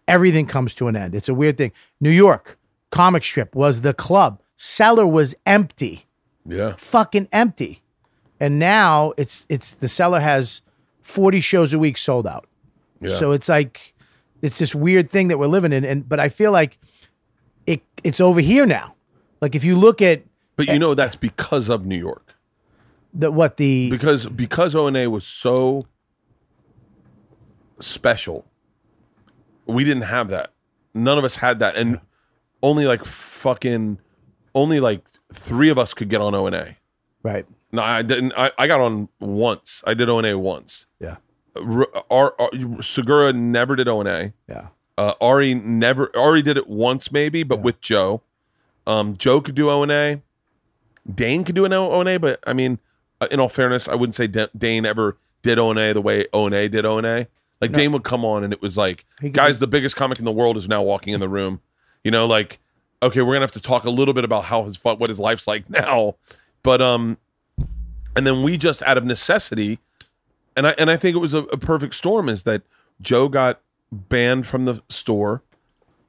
Everything 0.08 0.46
comes 0.46 0.74
to 0.76 0.88
an 0.88 0.96
end. 0.96 1.16
It's 1.16 1.30
a 1.30 1.34
weird 1.34 1.58
thing. 1.58 1.72
New 2.00 2.10
York 2.10 2.58
comic 2.94 3.24
strip 3.24 3.56
was 3.56 3.82
the 3.82 3.94
club. 3.94 4.40
Cellar 4.56 5.08
was 5.08 5.34
empty, 5.46 6.06
Yeah. 6.46 6.74
fucking 6.78 7.30
empty. 7.32 7.82
And 8.40 8.60
now 8.60 9.14
it's 9.18 9.46
it's 9.50 9.74
the 9.76 9.88
Cellar 9.88 10.20
has 10.20 10.62
40 11.02 11.40
shows 11.40 11.74
a 11.74 11.80
week 11.80 11.98
sold 11.98 12.28
out. 12.28 12.48
Yeah. 13.00 13.16
So 13.16 13.32
it's 13.32 13.48
like 13.50 13.94
it's 14.42 14.58
this 14.60 14.76
weird 14.76 15.10
thing 15.10 15.30
that 15.30 15.38
we're 15.38 15.48
living 15.48 15.72
in 15.72 15.86
and 15.86 16.08
but 16.08 16.20
I 16.20 16.30
feel 16.30 16.52
like 16.52 16.78
it 17.66 17.82
it's 18.04 18.20
over 18.20 18.42
here 18.42 18.66
now. 18.66 18.96
Like 19.42 19.56
if 19.56 19.64
you 19.64 19.76
look 19.78 20.02
at 20.02 20.24
But 20.56 20.68
you 20.68 20.80
know 20.80 20.94
that's 20.96 21.16
because 21.16 21.70
of 21.70 21.86
New 21.86 21.98
York. 21.98 22.36
the 23.14 23.32
what 23.32 23.58
the 23.58 23.90
Because 23.90 24.26
because 24.26 24.76
O 24.76 24.88
and 24.88 24.98
A 24.98 25.08
was 25.08 25.26
so 25.26 25.86
special. 27.80 28.46
We 29.66 29.84
didn't 29.84 30.04
have 30.04 30.28
that. 30.30 30.52
None 30.94 31.18
of 31.18 31.24
us 31.24 31.38
had 31.38 31.60
that. 31.60 31.76
And 31.76 32.00
only 32.62 32.86
like 32.86 33.06
fucking 33.06 34.00
only 34.56 34.80
like 34.80 35.02
three 35.34 35.70
of 35.70 35.78
us 35.78 35.94
could 35.94 36.10
get 36.10 36.22
on 36.22 36.34
O 36.36 36.46
and 36.48 36.56
A. 36.56 36.78
right. 37.24 37.46
No, 37.72 37.82
I 37.82 38.04
didn't 38.04 38.34
I, 38.38 38.52
I 38.58 38.68
got 38.68 38.82
on 38.82 39.10
once. 39.20 39.84
I 39.88 39.96
did 39.96 40.08
O 40.08 40.20
and 40.20 40.28
A 40.28 40.38
once. 40.38 40.86
Yeah. 41.00 41.16
R- 41.56 41.88
our, 42.12 42.36
our, 42.40 42.82
Segura 42.84 43.34
never 43.34 43.76
did 43.76 43.88
O 43.88 44.00
and 44.00 44.08
A. 44.08 44.34
Yeah. 44.48 44.68
Uh, 44.96 45.14
Ari 45.20 45.56
never. 45.56 46.16
Ari 46.16 46.44
did 46.44 46.56
it 46.56 46.68
once, 46.68 47.12
maybe, 47.12 47.42
but 47.42 47.62
with 47.62 47.82
Joe. 47.82 48.22
Um, 48.86 49.18
Joe 49.18 49.42
could 49.42 49.56
do 49.56 49.72
O 49.72 49.82
and 49.82 49.92
A. 49.92 50.22
Dane 51.12 51.44
could 51.44 51.56
do 51.56 51.66
an 51.66 51.74
O 51.74 52.00
and 52.00 52.08
A, 52.10 52.18
but 52.18 52.40
I 52.46 52.54
mean, 52.54 52.78
uh, 53.20 53.28
in 53.32 53.40
all 53.40 53.50
fairness, 53.50 53.88
I 53.88 53.96
wouldn't 53.96 54.14
say 54.16 54.28
Da- 54.28 54.48
Dane 54.56 54.86
ever 54.86 55.18
did 55.42 55.58
O 55.58 55.72
and 55.72 55.80
A 55.80 55.94
the 55.94 56.02
way 56.02 56.28
O 56.32 56.46
and 56.46 56.54
A 56.54 56.68
did 56.68 56.86
O 56.86 57.00
and 57.00 57.08
A. 57.08 57.28
Like 57.60 57.72
Dane 57.72 57.92
would 57.94 58.04
come 58.04 58.24
on, 58.26 58.44
and 58.44 58.52
it 58.54 58.62
was 58.62 58.78
like, 58.78 59.06
guys, 59.32 59.60
the 59.60 59.68
biggest 59.68 59.96
comic 59.96 60.20
in 60.20 60.26
the 60.26 60.32
world 60.32 60.58
is 60.58 60.68
now 60.68 60.84
walking 60.84 61.14
in 61.14 61.20
the 61.22 61.30
room. 61.30 61.62
You 62.04 62.12
know, 62.12 62.28
like, 62.28 62.60
okay, 63.04 63.22
we're 63.22 63.34
gonna 63.34 63.42
have 63.44 63.52
to 63.52 63.62
talk 63.62 63.84
a 63.84 63.90
little 63.90 64.14
bit 64.14 64.24
about 64.24 64.46
how 64.46 64.64
his 64.64 64.84
what 64.84 65.08
his 65.08 65.20
life's 65.20 65.48
like 65.48 65.70
now, 65.70 66.16
but 66.64 66.82
um, 66.82 67.18
and 68.16 68.26
then 68.28 68.44
we 68.44 68.58
just 68.58 68.82
out 68.84 68.98
of 68.98 69.06
necessity, 69.06 69.80
and 70.56 70.68
I 70.68 70.76
and 70.78 70.90
I 70.90 70.98
think 70.98 71.16
it 71.16 71.20
was 71.20 71.34
a, 71.34 71.40
a 71.44 71.58
perfect 71.58 71.96
storm 71.96 72.30
is 72.30 72.44
that 72.44 72.64
Joe 73.02 73.30
got 73.30 73.62
banned 73.92 74.48
from 74.48 74.66
the 74.66 74.82
store. 74.90 75.44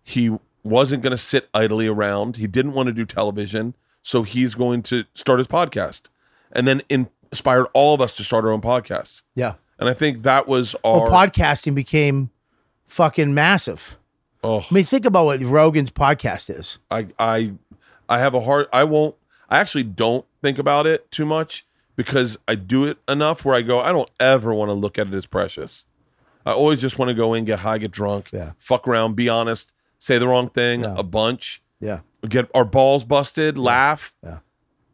He 0.03 0.37
wasn't 0.63 1.03
going 1.03 1.11
to 1.13 1.19
sit 1.19 1.49
idly 1.55 1.87
around. 1.87 2.37
He 2.37 2.47
didn't 2.47 2.73
want 2.73 2.87
to 2.89 2.93
do 2.93 3.05
television, 3.05 3.75
so 4.03 4.23
he's 4.23 4.55
going 4.55 4.83
to 4.85 5.05
start 5.15 5.39
his 5.39 5.47
podcast, 5.47 6.09
and 6.53 6.67
then 6.67 6.83
inspired 6.89 7.67
all 7.73 7.95
of 7.95 8.01
us 8.01 8.17
to 8.17 8.25
start 8.25 8.45
our 8.45 8.51
own 8.51 8.61
podcasts. 8.61 9.23
Yeah. 9.35 9.55
And 9.79 9.89
I 9.89 9.95
think 9.95 10.23
that 10.23 10.47
was 10.47 10.75
our 10.85 11.11
Well, 11.11 11.11
podcasting 11.11 11.75
became 11.75 12.31
fucking 12.87 13.35
massive. 13.35 13.99
Oh, 14.45 14.61
I 14.61 14.75
mean, 14.75 14.85
think 14.85 15.05
about 15.05 15.25
what 15.27 15.43
Rogan's 15.43 15.91
podcast 15.91 16.57
is. 16.57 16.79
I 16.91 17.09
I 17.19 17.53
I 18.09 18.19
have 18.21 18.35
a 18.35 18.41
hard 18.43 18.67
I 18.73 18.85
won't 18.85 19.17
I 19.49 19.59
actually 19.59 19.85
don't 19.85 20.25
think 20.43 20.59
about 20.59 20.87
it 20.87 21.11
too 21.11 21.25
much 21.25 21.67
because 21.97 22.37
I 22.47 22.55
do 22.55 22.85
it 22.85 22.99
enough 23.09 23.45
where 23.45 23.55
I 23.55 23.63
go 23.63 23.81
I 23.81 23.91
don't 23.93 24.11
ever 24.21 24.55
want 24.55 24.69
to 24.69 24.75
look 24.75 24.99
at 24.99 25.09
it 25.09 25.15
as 25.15 25.27
precious. 25.27 25.87
I 26.47 26.53
always 26.53 26.81
just 26.81 26.99
want 26.99 27.09
to 27.09 27.15
go 27.15 27.33
in, 27.35 27.45
get 27.47 27.61
high, 27.61 27.79
get 27.79 27.91
drunk, 27.91 28.31
Yeah. 28.33 28.53
fuck 28.59 28.87
around, 28.87 29.17
be 29.17 29.29
honest, 29.31 29.73
say 29.99 30.19
the 30.19 30.29
wrong 30.29 30.51
thing 30.51 30.83
Yeah. 30.83 30.95
a 30.99 31.03
bunch, 31.03 31.63
Yeah. 31.81 32.01
get 32.29 32.51
our 32.55 32.65
balls 32.67 33.03
busted, 33.05 33.57
laugh, 33.57 34.15
Yeah. 34.23 34.41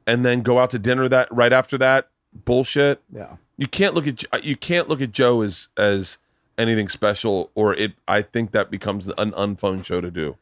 and 0.06 0.24
then 0.24 0.42
go 0.42 0.58
out 0.60 0.70
to 0.70 0.78
dinner 0.78 1.08
that 1.08 1.26
right 1.32 1.52
after 1.52 1.76
that 1.78 2.08
bullshit. 2.44 3.02
Yeah. 3.12 3.36
You 3.56 3.66
can't 3.66 3.94
look 3.94 4.06
at 4.06 4.44
you 4.44 4.56
can't 4.56 4.88
look 4.88 5.00
at 5.00 5.10
Joe 5.12 5.40
as 5.42 5.66
as 5.76 6.18
anything 6.60 6.88
special 6.88 7.50
or 7.54 7.74
it 7.74 7.92
I 8.06 8.22
think 8.22 8.52
that 8.52 8.70
becomes 8.70 9.08
an 9.08 9.32
unfun 9.32 9.84
show 9.84 10.00
to 10.00 10.10
do. 10.10 10.36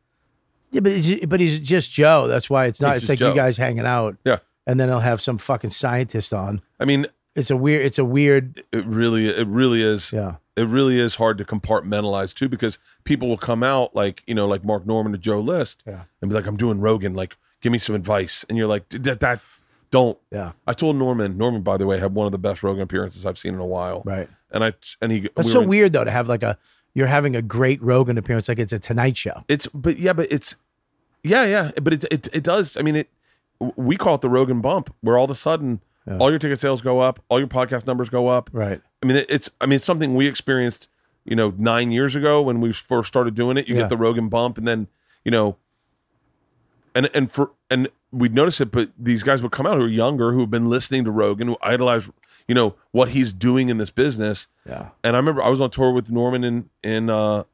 Yeah, 0.71 0.81
but 0.81 0.93
he's, 0.93 1.25
but 1.27 1.41
he's 1.41 1.61
just 1.61 1.91
Joe. 1.93 2.27
That's 2.27 2.51
why 2.51 2.67
it's 2.67 2.81
not. 2.81 2.95
He's 2.95 3.03
it's 3.05 3.09
like 3.09 3.19
Joe. 3.19 3.31
you 3.31 3.35
guys 3.35 3.57
hanging 3.57 3.87
out. 3.87 4.17
Yeah. 4.25 4.39
And 4.67 4.79
then 4.79 4.89
he'll 4.91 5.01
have 5.01 5.23
some 5.23 5.39
fucking 5.39 5.71
scientist 5.71 6.35
on. 6.35 6.61
I 6.79 6.85
mean, 6.85 7.07
It's 7.35 7.51
a 7.51 7.57
weird. 7.57 7.87
It's 7.87 7.99
a 7.99 8.05
weird. 8.05 8.63
it 8.73 8.85
really 8.85 9.29
it 9.29 9.47
really 9.49 9.83
is 9.83 10.13
Yeah. 10.13 10.37
it 10.57 10.67
really 10.69 10.99
is 11.01 11.15
hard 11.15 11.39
to 11.39 11.45
compartmentalize 11.45 12.35
too 12.35 12.49
because 12.51 12.79
people 13.05 13.29
will 13.29 13.39
come 13.39 13.63
out 13.63 13.95
like 13.95 14.23
you 14.27 14.35
know 14.35 14.47
like 14.47 14.65
Mark 14.65 14.85
Normand 14.87 15.15
or 15.15 15.19
Joe 15.19 15.41
List 15.41 15.85
Yeah. 15.87 16.03
and 16.21 16.29
be 16.29 16.35
like 16.35 16.47
I'm 16.47 16.57
doing 16.57 16.81
Rogan 16.81 17.15
like 17.15 17.37
give 17.63 17.73
me 17.73 17.79
some 17.79 17.95
advice 17.95 18.45
and 18.49 18.59
you're 18.59 18.67
like 18.67 18.89
that 18.91 19.21
that 19.21 19.41
don't 19.91 20.19
Yeah. 20.31 20.53
I 20.67 20.75
told 20.75 20.97
Normand 20.97 21.39
Normand 21.39 21.65
by 21.65 21.77
the 21.79 21.87
way 21.87 21.99
had 21.99 22.15
one 22.15 22.27
of 22.27 22.33
the 22.33 22.39
best 22.39 22.63
Rogan 22.63 22.83
appearances 22.83 23.25
I've 23.25 23.39
seen 23.39 23.55
in 23.55 23.61
a 23.61 23.67
while 23.67 24.03
Right. 24.05 24.29
And 24.51 24.65
I 24.65 24.73
and 25.01 25.13
he 25.13 25.21
That's 25.35 25.49
we 25.49 25.53
so 25.53 25.61
in- 25.63 25.69
weird 25.69 25.93
though 25.93 26.05
to 26.05 26.11
have 26.11 26.29
like 26.29 26.43
a. 26.43 26.59
You're 26.95 27.07
having 27.07 27.37
a 27.37 27.43
great 27.43 27.81
Rogan 27.83 28.19
appearance 28.19 28.49
like 28.49 28.59
it's 28.59 28.73
a 28.73 28.79
Tonight 28.79 29.17
Show. 29.17 29.45
it's 29.47 29.67
but 29.69 29.99
yeah 29.99 30.13
but 30.15 30.27
it's 30.33 30.57
yeah 31.23 31.45
yeah 31.45 31.71
but 31.81 31.93
it 31.93 32.05
it 32.11 32.29
it 32.33 32.43
does 32.43 32.77
I 32.77 32.83
mean 32.83 32.97
it 32.97 33.09
we 33.77 33.97
call 33.97 34.17
it 34.17 34.21
the 34.21 34.29
Rogan 34.29 34.61
bump 34.61 34.93
where 35.01 35.17
all 35.17 35.27
of 35.27 35.31
a 35.31 35.35
sudden 35.37 35.81
Yeah. 36.09 36.19
all 36.19 36.31
your 36.31 36.39
ticket 36.41 36.59
sales 36.59 36.81
go 36.81 36.99
up 37.01 37.23
all 37.29 37.39
your 37.39 37.47
podcast 37.47 37.87
numbers 37.87 38.09
go 38.09 38.29
up 38.29 38.51
Right. 38.53 38.81
I 39.03 39.07
mean, 39.07 39.17
it- 39.19 39.27
it's 39.29 39.49
I 39.61 39.67
mean, 39.67 39.77
it's 39.77 39.85
something 39.85 40.15
we 40.17 40.27
experienced, 40.27 40.89
you 41.25 41.37
know, 41.37 41.53
nine 41.57 41.93
years 41.93 42.17
ago 42.17 42.43
when 42.43 42.61
we 42.61 42.73
first 42.73 43.07
started 43.07 43.35
doing 43.37 43.57
it. 43.59 43.69
You 43.69 43.75
Yeah. 43.77 43.83
get 43.83 43.91
the 43.91 43.97
Rogan 43.97 44.29
bump, 44.29 44.59
and 44.59 44.67
then 44.67 44.89
you 45.25 45.31
know, 45.31 45.57
and 46.99 47.11
and 47.15 47.31
for 47.31 47.53
and 47.71 47.89
we'd 48.11 48.35
notice 48.35 48.61
it, 48.61 48.71
but 48.73 48.91
these 48.99 49.23
guys 49.23 49.43
would 49.43 49.53
come 49.53 49.67
out 49.67 49.77
who 49.79 49.85
are 49.85 49.89
younger, 49.89 50.33
who 50.33 50.41
have 50.41 50.51
been 50.51 50.69
listening 50.69 51.05
to 51.05 51.11
Rogan, 51.11 51.47
who 51.49 51.57
idolize, 51.63 52.11
you 52.49 52.55
know, 52.55 52.75
what 52.91 53.11
he's 53.11 53.33
doing 53.33 53.69
in 53.69 53.79
this 53.79 53.91
business. 53.91 54.49
Yeah. 54.67 54.89
And 55.05 55.15
I 55.15 55.19
remember 55.19 55.43
I 55.43 55.49
was 55.49 55.61
on 55.61 55.71
tour 55.71 55.93
with 55.93 56.11
Normand 56.11 56.45
in 56.45 56.71
in 56.83 57.11
uh 57.11 57.45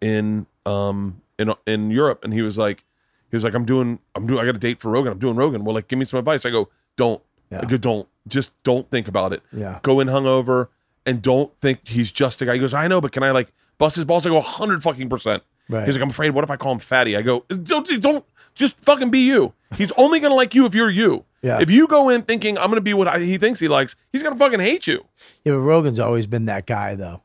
in 0.00 0.46
um 0.66 1.20
in 1.38 1.52
in 1.66 1.90
Europe, 1.90 2.24
and 2.24 2.32
he 2.32 2.42
was 2.42 2.58
like, 2.58 2.84
he 3.30 3.36
was 3.36 3.44
like, 3.44 3.54
I'm 3.54 3.64
doing, 3.64 3.98
I'm 4.14 4.26
doing, 4.26 4.40
I 4.40 4.44
got 4.46 4.56
a 4.56 4.58
date 4.58 4.80
for 4.80 4.90
Rogan. 4.90 5.12
I'm 5.12 5.18
doing 5.18 5.36
Rogan. 5.36 5.64
Well, 5.64 5.74
like, 5.74 5.88
give 5.88 5.98
me 5.98 6.04
some 6.04 6.18
advice. 6.18 6.44
I 6.46 6.50
go, 6.50 6.68
don't, 6.96 7.20
Yeah. 7.50 7.60
I 7.62 7.66
go, 7.66 7.76
don't, 7.76 8.08
just 8.28 8.52
don't 8.62 8.88
think 8.90 9.08
about 9.08 9.32
it 9.32 9.42
Yeah. 9.52 9.80
go 9.82 10.00
in 10.00 10.08
hungover 10.08 10.68
and 11.04 11.20
don't 11.20 11.52
think 11.60 11.88
he's 11.88 12.10
just 12.12 12.40
a 12.42 12.46
guy. 12.46 12.54
He 12.54 12.58
goes, 12.60 12.72
I 12.74 12.86
know, 12.88 13.00
but 13.00 13.12
can 13.12 13.22
I 13.22 13.30
like 13.32 13.52
bust 13.78 13.96
his 13.96 14.04
balls? 14.04 14.26
I 14.26 14.30
go, 14.30 14.40
hundred 14.40 14.82
fucking 14.82 15.08
percent. 15.08 15.42
Right. 15.68 15.86
He's 15.86 15.96
like, 15.96 16.02
I'm 16.02 16.10
afraid. 16.10 16.30
What 16.30 16.44
if 16.44 16.50
I 16.50 16.56
call 16.56 16.72
him 16.72 16.78
fatty? 16.78 17.16
I 17.16 17.22
go, 17.22 17.44
don't, 17.48 18.00
don't, 18.00 18.24
just 18.54 18.78
fucking 18.80 19.10
be 19.10 19.20
you. 19.20 19.52
He's 19.76 19.92
only 19.92 20.20
gonna 20.20 20.34
like 20.34 20.54
you 20.54 20.66
if 20.66 20.74
you're 20.74 20.90
you. 20.90 21.24
Yeah. 21.42 21.60
If 21.60 21.70
you 21.70 21.86
go 21.86 22.08
in 22.08 22.22
thinking 22.22 22.56
I'm 22.58 22.68
gonna 22.68 22.80
be 22.80 22.94
what 22.94 23.08
I, 23.08 23.18
he 23.18 23.38
thinks 23.38 23.60
he 23.60 23.68
likes, 23.68 23.96
he's 24.12 24.22
gonna 24.22 24.36
fucking 24.36 24.60
hate 24.60 24.86
you. 24.86 25.04
Yeah, 25.44 25.52
but 25.52 25.58
Rogan's 25.58 25.98
always 25.98 26.26
been 26.26 26.46
that 26.46 26.66
guy, 26.66 26.94
though. 26.94 27.22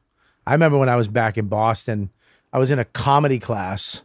I 0.47 0.53
remember 0.53 0.77
when 0.77 0.89
I 0.89 0.95
was 0.95 1.07
back 1.07 1.37
in 1.37 1.47
Boston, 1.47 2.09
I 2.51 2.57
was 2.57 2.71
in 2.71 2.79
a 2.79 2.85
comedy 2.85 3.39
class. 3.39 4.01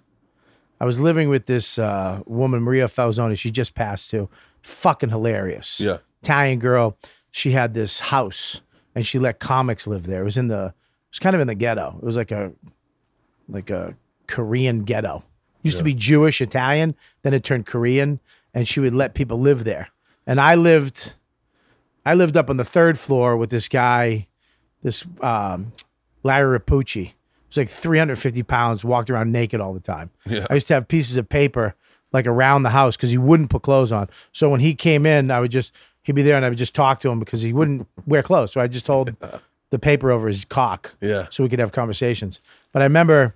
I 0.81 0.85
was 0.85 1.01
living 1.01 1.31
with 1.31 1.47
this 1.47 1.78
uh, 1.78 2.20
woman, 2.27 2.62
Maria 2.62 2.86
Falzoni. 2.86 3.39
She 3.39 3.51
just 3.51 3.74
passed 3.74 4.11
too. 4.11 4.28
Fucking 4.62 5.09
hilarious. 5.09 5.81
Yeah. 5.81 5.98
Italian 6.23 6.59
girl. 6.59 6.98
She 7.31 7.52
had 7.52 7.73
this 7.74 8.01
house 8.01 8.61
and 8.94 9.06
she 9.06 9.19
let 9.19 9.39
comics 9.40 9.86
live 9.86 10.05
there. 10.05 10.20
It 10.20 10.24
was 10.24 10.36
in 10.36 10.48
the, 10.48 10.66
it 10.66 11.11
was 11.11 11.19
kind 11.20 11.35
of 11.35 11.40
in 11.40 11.47
the 11.47 11.55
ghetto. 11.55 11.98
It 12.02 12.05
was 12.05 12.16
like 12.16 12.31
a, 12.31 12.52
like 13.48 13.70
a 13.70 13.97
Korean 14.26 14.84
ghetto. 14.84 15.24
Used 15.62 15.78
to 15.78 15.84
be 15.84 15.94
Jewish, 15.94 16.42
Italian, 16.42 16.94
then 17.22 17.32
it 17.32 17.42
turned 17.42 17.64
Korean, 17.64 18.20
and 18.52 18.68
she 18.68 18.80
would 18.80 18.92
let 18.92 19.14
people 19.14 19.38
live 19.40 19.64
there. 19.64 19.88
And 20.26 20.38
I 20.38 20.55
lived, 20.56 21.14
I 22.05 22.14
lived 22.14 22.36
up 22.36 22.51
on 22.51 22.59
the 22.59 22.64
third 22.64 22.98
floor 22.98 23.34
with 23.36 23.48
this 23.48 23.66
guy, 23.68 24.26
this 24.82 25.05
um, 25.22 25.72
Larry 26.22 26.59
Rapucci. 26.59 27.05
He 27.06 27.14
was 27.48 27.56
like 27.56 27.68
350 27.70 28.42
pounds, 28.42 28.84
walked 28.84 29.09
around 29.09 29.32
naked 29.32 29.60
all 29.60 29.72
the 29.72 29.80
time. 29.80 30.10
Yeah. 30.26 30.46
I 30.51 30.55
used 30.55 30.66
to 30.68 30.74
have 30.74 30.86
pieces 30.86 31.16
of 31.16 31.30
paper 31.30 31.74
like 32.12 32.26
around 32.26 32.62
the 32.62 32.70
house 32.70 32.94
because 32.96 33.10
he 33.10 33.18
wouldn't 33.18 33.48
put 33.51 33.62
clothes 33.62 33.90
on. 33.90 34.10
So 34.32 34.51
when 34.51 34.60
he 34.60 34.74
came 34.74 35.06
in, 35.06 35.30
I 35.30 35.40
would 35.40 35.51
just 35.51 35.74
he'd 36.02 36.12
be 36.12 36.22
there 36.22 36.36
and 36.36 36.44
I 36.44 36.51
would 36.51 36.59
just 36.59 36.74
talk 36.74 37.01
to 37.01 37.10
him 37.10 37.18
because 37.20 37.40
he 37.40 37.52
wouldn't 37.55 37.88
wear 38.06 38.22
clothes. 38.22 38.52
So 38.52 38.60
I 38.60 38.66
just 38.68 38.86
hold 38.86 39.16
the 39.70 39.78
paper 39.78 40.10
over 40.10 40.28
his 40.28 40.44
cock 40.44 40.94
Yeah. 41.01 41.26
so 41.30 41.42
we 41.42 41.48
could 41.48 41.59
have 41.59 41.72
conversations. 41.72 42.40
But 42.72 42.82
I 42.82 42.84
remember 42.84 43.34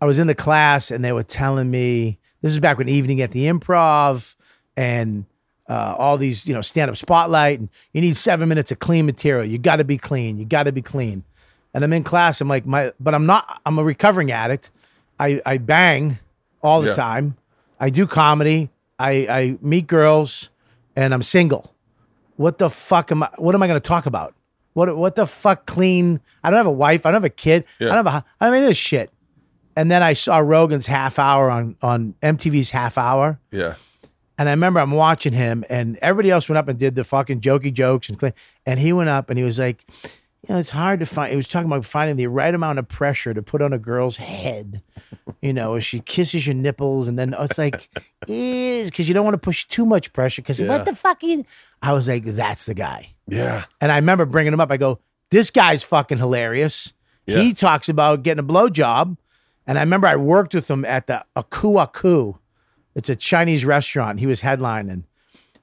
I 0.00 0.06
was 0.06 0.18
in 0.18 0.26
the 0.26 0.34
class 0.34 0.90
and 0.90 1.04
they 1.04 1.12
were 1.12 1.22
telling 1.22 1.70
me 1.70 2.18
this 2.42 2.52
is 2.52 2.58
back 2.58 2.78
when 2.78 2.88
evening 2.88 3.20
at 3.20 3.32
the 3.32 3.44
improv 3.46 4.34
and 4.76 5.26
uh, 5.68 5.94
all 5.98 6.16
these, 6.16 6.46
you 6.46 6.54
know, 6.54 6.62
stand 6.62 6.90
up 6.90 6.96
spotlight 6.96 7.60
and 7.60 7.68
you 7.92 8.00
need 8.00 8.16
seven 8.16 8.48
minutes 8.48 8.72
of 8.72 8.78
clean 8.78 9.06
material. 9.06 9.44
You 9.44 9.58
got 9.58 9.76
to 9.76 9.84
be 9.84 9.98
clean. 9.98 10.38
You 10.38 10.44
got 10.46 10.64
to 10.64 10.72
be 10.72 10.82
clean. 10.82 11.22
And 11.74 11.84
I'm 11.84 11.92
in 11.92 12.02
class. 12.02 12.40
I'm 12.40 12.48
like, 12.48 12.66
my, 12.66 12.92
but 12.98 13.14
I'm 13.14 13.26
not, 13.26 13.60
I'm 13.64 13.78
a 13.78 13.84
recovering 13.84 14.32
addict. 14.32 14.70
I, 15.18 15.40
I 15.46 15.58
bang 15.58 16.18
all 16.62 16.80
the 16.80 16.88
Yeah. 16.88 16.94
time. 16.96 17.36
I 17.78 17.90
do 17.90 18.06
comedy. 18.06 18.70
I, 18.98 19.10
I 19.30 19.58
meet 19.60 19.86
girls 19.86 20.50
and 20.96 21.14
I'm 21.14 21.22
single. 21.22 21.72
What 22.36 22.58
the 22.58 22.70
fuck 22.70 23.12
am 23.12 23.22
I, 23.22 23.28
what 23.36 23.54
am 23.54 23.62
I 23.62 23.66
going 23.66 23.80
to 23.80 23.86
talk 23.86 24.06
about? 24.06 24.34
What, 24.72 24.96
what 24.96 25.14
the 25.14 25.26
fuck 25.26 25.66
clean? 25.66 26.20
I 26.42 26.50
don't 26.50 26.56
have 26.56 26.66
a 26.66 26.70
wife. 26.70 27.04
I 27.06 27.10
don't 27.10 27.16
have 27.22 27.24
a 27.24 27.28
kid. 27.30 27.64
I 27.80 27.84
don't 27.84 28.06
have 28.06 28.06
a, 28.06 28.10
I 28.10 28.12
don't 28.12 28.24
have 28.40 28.54
any 28.54 28.62
of 28.64 28.68
this 28.68 28.78
shit. 28.78 29.10
And 29.76 29.90
then 29.90 30.02
I 30.02 30.12
saw 30.14 30.38
Rogan's 30.38 30.86
half 30.86 31.18
hour 31.18 31.50
on, 31.50 31.76
on 31.82 32.14
MTV's 32.22 32.70
half 32.70 32.98
hour. 32.98 33.38
Yeah. 33.50 33.74
And 34.36 34.48
I 34.48 34.52
remember 34.52 34.80
I'm 34.80 34.90
watching 34.92 35.32
him, 35.34 35.64
and 35.68 35.98
everybody 36.00 36.30
else 36.30 36.48
went 36.48 36.56
up 36.58 36.66
and 36.68 36.78
did 36.78 36.94
the 36.94 37.04
fucking 37.04 37.40
jokey 37.40 37.72
jokes 37.72 38.08
and 38.08 38.18
clean. 38.18 38.32
And 38.64 38.80
he 38.80 38.92
went 38.92 39.10
up 39.10 39.28
and 39.28 39.38
he 39.38 39.44
was 39.44 39.58
like, 39.58 39.84
you 40.48 40.54
know, 40.54 40.58
it's 40.58 40.70
hard 40.70 41.00
to 41.00 41.06
find. 41.06 41.30
He 41.30 41.36
was 41.36 41.46
talking 41.48 41.66
about 41.70 41.84
finding 41.84 42.16
the 42.16 42.26
right 42.26 42.54
amount 42.54 42.78
of 42.78 42.88
pressure 42.88 43.34
to 43.34 43.42
put 43.42 43.60
on 43.60 43.74
a 43.74 43.78
girl's 43.78 44.16
head. 44.16 44.80
You 45.42 45.52
know, 45.52 45.74
as 45.74 45.84
she 45.84 46.00
kisses 46.00 46.46
your 46.46 46.54
nipples, 46.54 47.06
and 47.08 47.18
then 47.18 47.34
it's 47.38 47.58
like, 47.58 47.90
because 48.20 49.06
you 49.08 49.12
don't 49.12 49.24
want 49.24 49.34
to 49.34 49.38
push 49.38 49.66
too 49.66 49.84
much 49.84 50.12
pressure. 50.14 50.40
Because 50.40 50.58
Yeah. 50.60 50.68
what 50.68 50.86
the 50.86 50.96
fuck? 50.96 51.22
You? 51.22 51.44
I 51.82 51.92
was 51.92 52.08
like, 52.08 52.24
that's 52.24 52.64
the 52.64 52.72
guy. 52.74 53.10
Yeah. 53.28 53.64
And 53.82 53.92
I 53.92 53.96
remember 53.96 54.24
bringing 54.24 54.54
him 54.54 54.60
up. 54.60 54.70
I 54.70 54.78
go, 54.78 55.00
this 55.30 55.50
guy's 55.50 55.84
fucking 55.84 56.16
hilarious. 56.18 56.94
Yeah. 57.26 57.40
He 57.40 57.52
talks 57.52 57.90
about 57.90 58.22
getting 58.22 58.42
a 58.42 58.46
blowjob. 58.46 59.18
And 59.70 59.78
I 59.78 59.82
remember 59.82 60.08
I 60.08 60.16
worked 60.16 60.52
with 60.52 60.68
him 60.68 60.84
at 60.84 61.06
the 61.06 61.24
Aku 61.36 61.76
Aku. 61.78 62.34
It's 62.96 63.08
a 63.08 63.14
Chinese 63.14 63.64
restaurant. 63.64 64.18
He 64.18 64.26
was 64.26 64.42
headlining. 64.42 65.04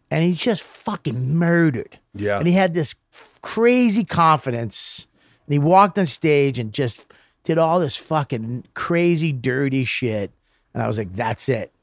And 0.10 0.24
he 0.24 0.32
just 0.32 0.64
fucking 0.64 1.36
murdered. 1.36 2.00
Yeah. 2.16 2.38
And 2.38 2.48
he 2.48 2.54
had 2.54 2.74
this 2.74 2.96
crazy 3.42 4.06
confidence. 4.06 5.08
And 5.46 5.52
he 5.52 5.60
walked 5.60 6.00
on 6.00 6.06
stage 6.06 6.58
and 6.58 6.72
just 6.72 7.12
did 7.44 7.58
all 7.58 7.82
this 7.82 7.98
fucking 7.98 8.68
crazy, 8.76 9.34
dirty 9.34 9.84
shit. 9.84 10.32
And 10.74 10.82
I 10.82 10.88
was 10.88 10.98
like, 10.98 11.14
that's 11.14 11.50
it. 11.50 11.74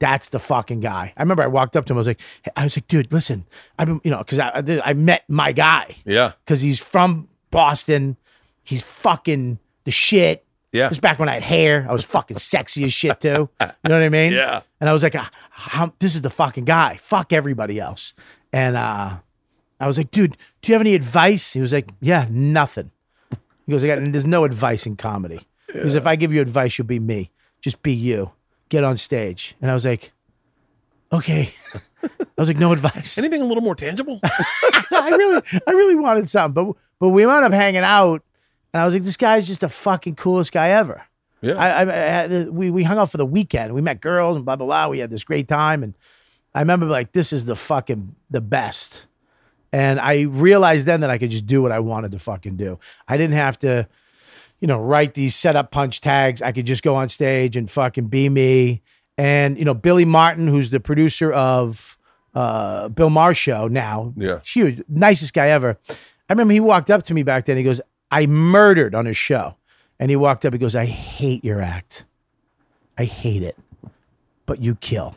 That's 0.00 0.30
the 0.30 0.40
fucking 0.40 0.80
guy. 0.80 1.12
I 1.16 1.22
remember 1.22 1.44
I 1.44 1.46
walked 1.46 1.76
up 1.76 1.86
to 1.86 1.92
him. 1.92 1.96
I 1.96 2.00
was 2.00 2.08
like, 2.08 2.20
I 2.56 2.64
was 2.64 2.76
like, 2.76 2.88
dude, 2.88 3.12
listen, 3.12 3.46
I've 3.78 3.86
been, 3.86 4.00
you 4.02 4.10
know, 4.10 4.18
because 4.18 4.40
I, 4.40 4.48
I 4.48 4.90
I 4.90 4.92
met 4.94 5.22
my 5.28 5.52
guy 5.52 5.94
Yeah. 6.04 6.32
because 6.44 6.60
he's 6.60 6.80
from 6.80 7.28
Boston. 7.52 8.16
He's 8.64 8.82
fucking 8.82 9.60
the 9.84 9.92
shit. 9.92 10.44
Yeah. 10.72 10.88
This 10.88 10.98
is 10.98 11.00
back 11.00 11.18
when 11.18 11.28
I 11.28 11.34
had 11.34 11.42
hair. 11.42 11.86
I 11.88 11.92
was 11.92 12.04
fucking 12.04 12.38
sexy 12.38 12.84
as 12.84 12.92
shit 12.92 13.20
too. 13.20 13.48
You 13.60 13.90
know 13.90 13.98
what 14.00 14.02
I 14.04 14.08
mean? 14.08 14.32
Yeah. 14.32 14.62
And 14.80 14.90
I 14.90 14.92
was 14.92 15.02
like, 15.02 15.14
"Ah, 15.16 15.30
how, 15.58 15.92
this 15.98 16.14
is 16.14 16.22
the 16.22 16.30
fucking 16.30 16.64
guy. 16.64 16.96
Fuck 16.96 17.32
everybody 17.32 17.80
else. 17.80 18.14
And 18.52 18.76
uh, 18.76 19.16
I 19.80 19.86
was 19.86 19.98
like, 19.98 20.12
dude, 20.12 20.36
do 20.62 20.70
you 20.70 20.74
have 20.74 20.80
any 20.80 20.94
advice? 20.94 21.52
He 21.52 21.60
was 21.60 21.72
like, 21.72 21.90
yeah, 22.00 22.26
nothing. 22.30 22.92
He 23.66 23.72
goes, 23.72 23.82
I 23.84 23.88
got, 23.88 23.98
there's 24.00 24.24
no 24.24 24.44
advice 24.44 24.86
in 24.86 24.96
comedy. 24.96 25.40
Because 25.66 25.96
if 25.96 26.06
I 26.06 26.14
give 26.16 26.32
you 26.32 26.40
advice, 26.40 26.78
you'll 26.78 26.86
be 26.86 27.00
me. 27.00 27.30
Just 27.60 27.82
be 27.82 27.92
you. 27.92 28.30
Get 28.68 28.84
on 28.84 28.96
stage. 28.96 29.56
And 29.60 29.70
I 29.70 29.74
was 29.74 29.84
like, 29.84 30.12
okay. 31.12 31.52
I 32.02 32.08
was 32.36 32.48
like, 32.48 32.56
no 32.58 32.72
advice. 32.72 33.18
Anything 33.18 33.42
a 33.42 33.44
little 33.44 33.62
more 33.62 33.74
tangible? 33.74 34.20
I 34.24 35.08
really, 35.10 35.42
I 35.66 35.70
really 35.72 35.96
wanted 35.96 36.28
something, 36.28 36.54
but 36.64 36.76
but 37.00 37.08
we 37.10 37.26
wound 37.26 37.44
up 37.44 37.52
hanging 37.52 37.82
out, 37.82 38.22
and 38.72 38.80
I 38.80 38.84
was 38.84 38.94
like, 38.94 39.04
this 39.04 39.16
guy's 39.16 39.46
just 39.46 39.60
the 39.60 39.68
fucking 39.68 40.16
coolest 40.16 40.52
guy 40.52 40.70
ever. 40.70 41.04
Yeah. 41.40 41.54
I, 41.54 41.82
I, 41.84 42.24
I 42.24 42.44
we 42.48 42.70
we 42.70 42.82
hung 42.82 42.98
out 42.98 43.10
for 43.10 43.16
the 43.16 43.26
weekend. 43.26 43.74
We 43.74 43.80
met 43.80 44.00
girls 44.00 44.36
and 44.36 44.44
blah 44.44 44.56
blah 44.56 44.66
blah. 44.66 44.88
We 44.88 44.98
had 44.98 45.10
this 45.10 45.24
great 45.24 45.46
time, 45.48 45.82
and 45.82 45.94
I 46.54 46.60
remember 46.60 46.86
like 46.86 47.12
this 47.12 47.32
is 47.32 47.44
the 47.44 47.56
fucking 47.56 48.14
the 48.30 48.40
best. 48.40 49.06
And 49.72 50.00
I 50.00 50.22
realized 50.22 50.86
then 50.86 51.00
that 51.02 51.10
I 51.10 51.18
could 51.18 51.30
just 51.30 51.46
do 51.46 51.60
what 51.62 51.72
I 51.72 51.78
wanted 51.78 52.12
to 52.12 52.18
fucking 52.18 52.56
do. 52.56 52.80
I 53.06 53.18
didn't 53.18 53.34
have 53.36 53.58
to, 53.58 53.86
you 54.60 54.66
know, 54.66 54.80
write 54.80 55.12
these 55.12 55.36
setup 55.36 55.70
punch 55.70 56.00
tags. 56.00 56.40
I 56.40 56.52
could 56.52 56.64
just 56.64 56.82
go 56.82 56.96
on 56.96 57.08
stage 57.10 57.54
and 57.54 57.70
fucking 57.70 58.06
be 58.06 58.28
me. 58.30 58.80
And 59.18 59.58
you 59.58 59.64
know, 59.64 59.74
Billy 59.74 60.04
Martin, 60.06 60.46
who's 60.48 60.70
the 60.70 60.80
producer 60.80 61.30
of 61.32 61.96
uh, 62.34 62.88
Bill 62.88 63.10
Maher's 63.10 63.36
show 63.36 63.68
now, 63.68 64.12
Yeah. 64.16 64.40
huge, 64.44 64.82
nicest 64.88 65.34
guy 65.34 65.48
ever. 65.50 65.78
I 65.90 66.32
remember 66.32 66.54
he 66.54 66.60
walked 66.60 66.90
up 66.90 67.02
to 67.04 67.14
me 67.14 67.22
back 67.22 67.44
then. 67.44 67.56
He 67.56 67.62
goes, 67.62 67.80
"I 68.10 68.26
murdered 68.26 68.94
on 68.94 69.06
his 69.06 69.16
show," 69.16 69.56
and 69.98 70.10
he 70.10 70.16
walked 70.16 70.44
up. 70.44 70.52
He 70.52 70.58
goes, 70.58 70.74
"I 70.76 70.86
hate 70.86 71.44
your 71.44 71.60
act. 71.60 72.04
I 72.96 73.04
hate 73.04 73.42
it, 73.42 73.56
but 74.46 74.60
you 74.62 74.74
kill, 74.76 75.16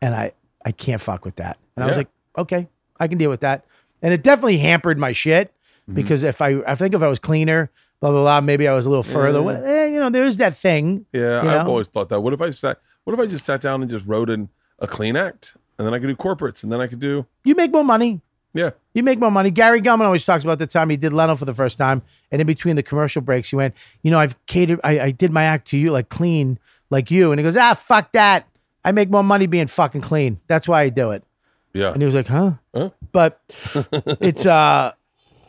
and 0.00 0.14
I 0.14 0.32
I 0.64 0.72
can't 0.72 1.00
fuck 1.00 1.24
with 1.24 1.36
that." 1.36 1.58
And 1.76 1.84
I 1.84 1.86
was 1.88 1.96
like, 1.96 2.08
"Okay, 2.36 2.68
I 2.98 3.08
can 3.08 3.18
deal 3.18 3.30
with 3.30 3.40
that." 3.40 3.64
And 4.02 4.12
it 4.12 4.22
definitely 4.22 4.58
hampered 4.58 4.98
my 4.98 5.12
shit 5.12 5.50
Mm-hmm. 5.84 5.96
because 5.96 6.22
if 6.22 6.40
I 6.40 6.62
I 6.66 6.74
think 6.76 6.94
if 6.94 7.02
I 7.02 7.08
was 7.08 7.18
cleaner, 7.18 7.70
blah 8.00 8.10
blah 8.10 8.22
blah, 8.22 8.40
maybe 8.40 8.66
I 8.66 8.72
was 8.72 8.86
a 8.86 8.88
little 8.88 9.02
further. 9.02 9.40
Yeah. 9.40 9.44
Well, 9.44 9.64
eh, 9.66 9.88
you 9.88 10.00
know, 10.00 10.08
there 10.08 10.24
is 10.24 10.38
that 10.38 10.56
thing. 10.56 11.04
Yeah, 11.12 11.42
You 11.42 11.50
I've 11.50 11.68
always 11.68 11.88
thought 11.88 12.08
that. 12.08 12.20
What 12.22 12.32
if 12.32 12.40
I 12.40 12.52
sat? 12.52 12.78
What 13.04 13.12
if 13.12 13.20
I 13.20 13.26
just 13.26 13.44
sat 13.44 13.60
down 13.60 13.82
and 13.82 13.90
just 13.90 14.06
wrote 14.06 14.30
in 14.30 14.48
a 14.78 14.86
clean 14.86 15.14
act, 15.14 15.54
and 15.78 15.86
then 15.86 15.92
I 15.92 15.98
could 15.98 16.06
do 16.06 16.16
corporates, 16.16 16.62
and 16.62 16.72
then 16.72 16.80
I 16.80 16.86
could 16.86 17.00
do 17.00 17.26
You 17.44 17.54
make 17.54 17.70
more 17.70 17.84
money. 17.84 18.22
Yeah, 18.54 18.70
You 18.94 19.02
make 19.02 19.18
more 19.18 19.30
money. 19.30 19.50
Gary 19.50 19.80
Gulman 19.82 20.04
always 20.06 20.24
talks 20.24 20.44
about 20.44 20.58
the 20.58 20.66
time 20.66 20.88
he 20.88 20.96
did 20.96 21.12
Leno 21.12 21.34
for 21.36 21.44
the 21.44 21.52
first 21.54 21.76
time, 21.76 22.02
and 22.30 22.40
in 22.40 22.46
between 22.46 22.76
the 22.76 22.82
commercial 22.82 23.20
breaks, 23.20 23.50
he 23.50 23.56
went, 23.56 23.74
"You 24.02 24.10
know, 24.10 24.18
I've 24.18 24.36
catered. 24.46 24.80
I, 24.84 25.00
I 25.00 25.10
did 25.10 25.32
my 25.32 25.44
act 25.44 25.68
to 25.68 25.76
you, 25.76 25.90
like 25.90 26.08
clean, 26.08 26.58
like 26.88 27.10
you." 27.10 27.32
And 27.32 27.38
he 27.38 27.42
goes, 27.42 27.56
"Ah, 27.56 27.74
fuck 27.74 28.12
that. 28.12 28.48
I 28.84 28.92
make 28.92 29.10
more 29.10 29.24
money 29.24 29.46
being 29.46 29.66
fucking 29.66 30.00
clean. 30.02 30.40
That's 30.46 30.66
why 30.68 30.82
I 30.82 30.88
do 30.88 31.10
it." 31.10 31.24
yeah, 31.72 31.92
And 31.92 32.00
he 32.00 32.06
was 32.06 32.14
like, 32.14 32.28
"Huh?" 32.28 32.52
Huh? 32.74 32.90
But 33.12 33.40
it's. 34.20 34.46
uh 34.46 34.92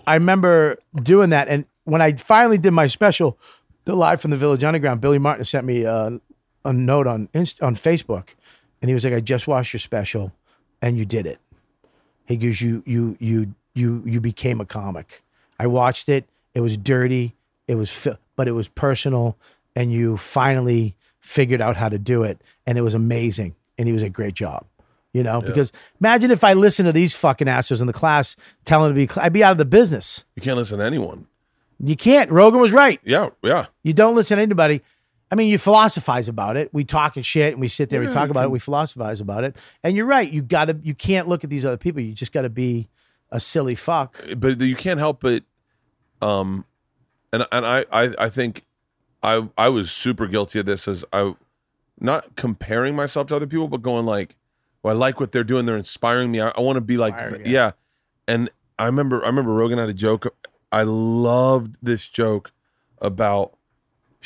I 0.07 0.13
remember 0.15 0.77
doing 1.01 1.31
that, 1.31 1.47
and 1.47 1.65
when 1.83 2.01
I 2.01 2.13
finally 2.13 2.57
did 2.59 2.71
my 2.71 2.85
special, 2.87 3.39
the 3.85 3.95
live 3.95 4.21
from 4.21 4.29
the 4.31 4.37
Village 4.37 4.63
Underground, 4.63 5.01
Billy 5.01 5.17
Martin 5.17 5.43
sent 5.45 5.65
me 5.65 5.83
uh, 5.85 6.11
a 6.63 6.73
note 6.73 7.07
on 7.07 7.27
Inst- 7.33 7.61
on 7.61 7.75
Facebook, 7.75 8.29
and 8.81 8.89
he 8.89 8.93
was 8.93 9.03
like, 9.03 9.13
"I 9.13 9.19
just 9.19 9.47
watched 9.47 9.73
your 9.73 9.79
special, 9.79 10.31
and 10.81 10.97
you 10.97 11.05
did 11.05 11.25
it." 11.25 11.39
He 12.25 12.37
goes, 12.37 12.61
"You 12.61 12.83
you 12.85 13.17
you 13.19 13.53
you 13.73 14.01
you 14.05 14.19
became 14.21 14.59
a 14.61 14.65
comic. 14.65 15.23
I 15.59 15.67
watched 15.67 16.09
it. 16.09 16.25
It 16.53 16.61
was 16.61 16.77
dirty. 16.77 17.33
It 17.67 17.75
was 17.75 17.91
fi- 17.91 18.17
but 18.35 18.47
it 18.47 18.51
was 18.53 18.67
personal, 18.67 19.37
and 19.75 19.91
you 19.91 20.17
finally 20.17 20.95
figured 21.19 21.61
out 21.61 21.75
how 21.75 21.89
to 21.89 21.97
do 21.97 22.23
it, 22.23 22.41
and 22.65 22.77
it 22.77 22.81
was 22.81 22.93
amazing. 22.95 23.55
And 23.77 23.87
he 23.87 23.93
was 23.93 24.03
a 24.03 24.09
great 24.09 24.33
job." 24.33 24.65
You 25.13 25.23
know, 25.23 25.39
because 25.39 25.71
imagine 26.01 26.29
if 26.29 26.43
I 26.43 26.53
listened 26.53 26.87
to 26.87 26.91
these 26.91 27.15
fucking 27.15 27.47
assholes 27.47 27.79
in 27.79 27.87
the 27.87 27.93
class 27.93 28.35
telling 28.65 28.93
to 28.93 28.95
be, 28.95 29.09
I'd 29.21 29.31
be 29.31 29.45
out 29.45 29.53
of 29.53 29.57
the 29.57 29.63
business. 29.63 30.25
you 30.35 30.41
can't 30.41 30.57
listen 30.57 30.79
to 30.79 30.83
anyone. 30.83 31.27
You 31.79 31.95
can't. 31.95 32.29
Rogan 32.31 32.59
was 32.59 32.73
right. 32.73 32.99
Yeah, 33.03 33.29
yeah, 33.41 33.67
You 33.83 33.93
don't 33.93 34.15
listen 34.15 34.35
to 34.37 34.43
anybody. 34.43 34.81
I 35.31 35.35
mean, 35.35 35.49
you 35.49 35.57
philosophize 35.57 36.29
about 36.29 36.55
it. 36.55 36.73
We 36.73 36.83
talk 36.83 37.15
and 37.15 37.25
shit, 37.25 37.53
and 37.53 37.61
we 37.61 37.67
sit 37.67 37.89
there 37.89 38.03
Yeah, 38.03 38.11
talk 38.11 38.27
you 38.27 38.31
about 38.31 38.45
it. 38.45 38.51
We 38.51 38.59
philosophize 38.59 39.21
about 39.21 39.43
it. 39.43 39.55
And 39.83 39.95
you're 39.95 40.05
right. 40.05 40.29
You 40.29 40.41
gotta. 40.41 40.79
You 40.83 40.93
can't 40.93 41.27
look 41.27 41.43
at 41.43 41.49
these 41.49 41.65
other 41.65 41.77
people. 41.77 42.01
You 42.01 42.13
just 42.13 42.31
gotta 42.31 42.49
be 42.49 42.89
a 43.31 43.39
silly 43.39 43.75
fuck. 43.75 44.23
but 44.37 44.61
you 44.61 44.75
can't 44.75 44.99
help 44.99 45.21
but, 45.21 45.43
um, 46.21 46.65
and 47.33 47.45
and 47.51 47.65
I 47.65 47.85
I 47.91 48.15
I 48.19 48.29
think, 48.29 48.65
I 49.23 49.49
I 49.57 49.69
was 49.69 49.91
super 49.91 50.27
guilty 50.27 50.59
of 50.59 50.67
this 50.67 50.87
as 50.87 51.03
I, 51.11 51.33
not 51.99 52.35
comparing 52.35 52.95
myself 52.95 53.27
to 53.27 53.35
other 53.35 53.47
people, 53.47 53.67
but 53.67 53.81
going 53.81 54.05
like, 54.05 54.35
well, 54.83 54.95
I 54.95 54.97
like 54.97 55.19
what 55.19 55.31
they're 55.31 55.43
doing. 55.43 55.65
They're 55.65 55.75
inspiring 55.75 56.31
me. 56.31 56.39
I, 56.39 56.49
I 56.49 56.61
want 56.61 56.77
to 56.77 56.81
be 56.81 56.97
like, 56.97 57.15
Inspiring, 57.15 57.47
yeah. 57.47 57.71
And 58.27 58.49
I 58.77 58.85
remember 58.85 59.23
I 59.23 59.27
remember 59.27 59.53
Rogan 59.53 59.79
had 59.79 59.89
a 59.89 59.93
joke. 59.93 60.27
I 60.71 60.83
loved 60.83 61.77
this 61.81 62.07
joke 62.07 62.51
about 62.99 63.54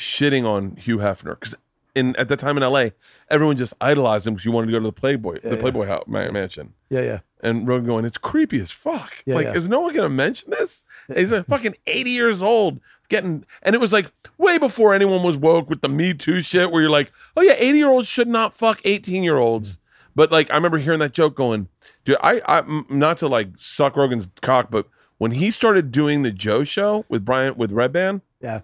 shitting 0.00 0.46
on 0.46 0.76
Hugh 0.76 0.98
Hefner 0.98 1.38
because 1.38 1.54
in 1.94 2.16
at 2.16 2.28
that 2.28 2.38
time 2.38 2.56
in 2.56 2.62
L.A. 2.62 2.92
everyone 3.28 3.56
just 3.56 3.74
idolized 3.80 4.26
him 4.26 4.34
because 4.34 4.44
you 4.44 4.52
wanted 4.52 4.66
to 4.66 4.72
go 4.72 4.78
to 4.78 4.84
the 4.86 4.92
Playboy 4.92 5.40
the 5.40 5.50
yeah. 5.50 5.56
Playboy 5.56 5.86
house, 5.86 6.04
ma- 6.06 6.30
mansion. 6.30 6.72
Yeah, 6.88 7.02
yeah. 7.02 7.18
And 7.42 7.66
Rogan 7.66 7.86
going, 7.86 8.04
it's 8.04 8.18
creepy 8.18 8.60
as 8.60 8.70
fuck. 8.70 9.12
Yeah, 9.26 9.34
like, 9.34 9.46
yeah. 9.46 9.54
is 9.54 9.68
no 9.68 9.80
one 9.80 9.94
gonna 9.94 10.08
mention 10.08 10.50
this? 10.50 10.82
He's 11.14 11.32
like 11.32 11.46
fucking 11.46 11.74
80 11.86 12.10
years 12.10 12.42
old, 12.42 12.80
getting 13.08 13.44
and 13.62 13.74
it 13.74 13.80
was 13.80 13.92
like 13.92 14.10
way 14.38 14.56
before 14.58 14.94
anyone 14.94 15.22
was 15.22 15.36
woke 15.36 15.68
with 15.68 15.82
the 15.82 15.88
Me 15.88 16.14
Too 16.14 16.40
shit 16.40 16.70
where 16.70 16.80
you're 16.80 16.90
like, 16.90 17.12
oh 17.36 17.42
yeah, 17.42 17.54
80 17.56 17.78
year 17.78 17.88
olds 17.88 18.08
should 18.08 18.28
not 18.28 18.54
fuck 18.54 18.80
18 18.84 19.22
year 19.22 19.36
olds. 19.36 19.76
Mm-hmm. 19.76 20.12
But 20.14 20.32
like 20.32 20.50
I 20.50 20.54
remember 20.54 20.78
hearing 20.78 21.00
that 21.00 21.12
joke 21.12 21.34
going, 21.34 21.68
dude, 22.04 22.16
I 22.22 22.40
I 22.46 22.84
not 22.88 23.18
to 23.18 23.28
like 23.28 23.50
suck 23.58 23.96
Rogan's 23.96 24.28
cock, 24.40 24.70
but 24.70 24.86
when 25.18 25.32
he 25.32 25.50
started 25.50 25.92
doing 25.92 26.22
the 26.22 26.32
Joe 26.32 26.64
show 26.64 27.04
with 27.08 27.24
Brian 27.26 27.56
with 27.56 27.72
Redban, 27.72 28.22
Yeah. 28.40 28.60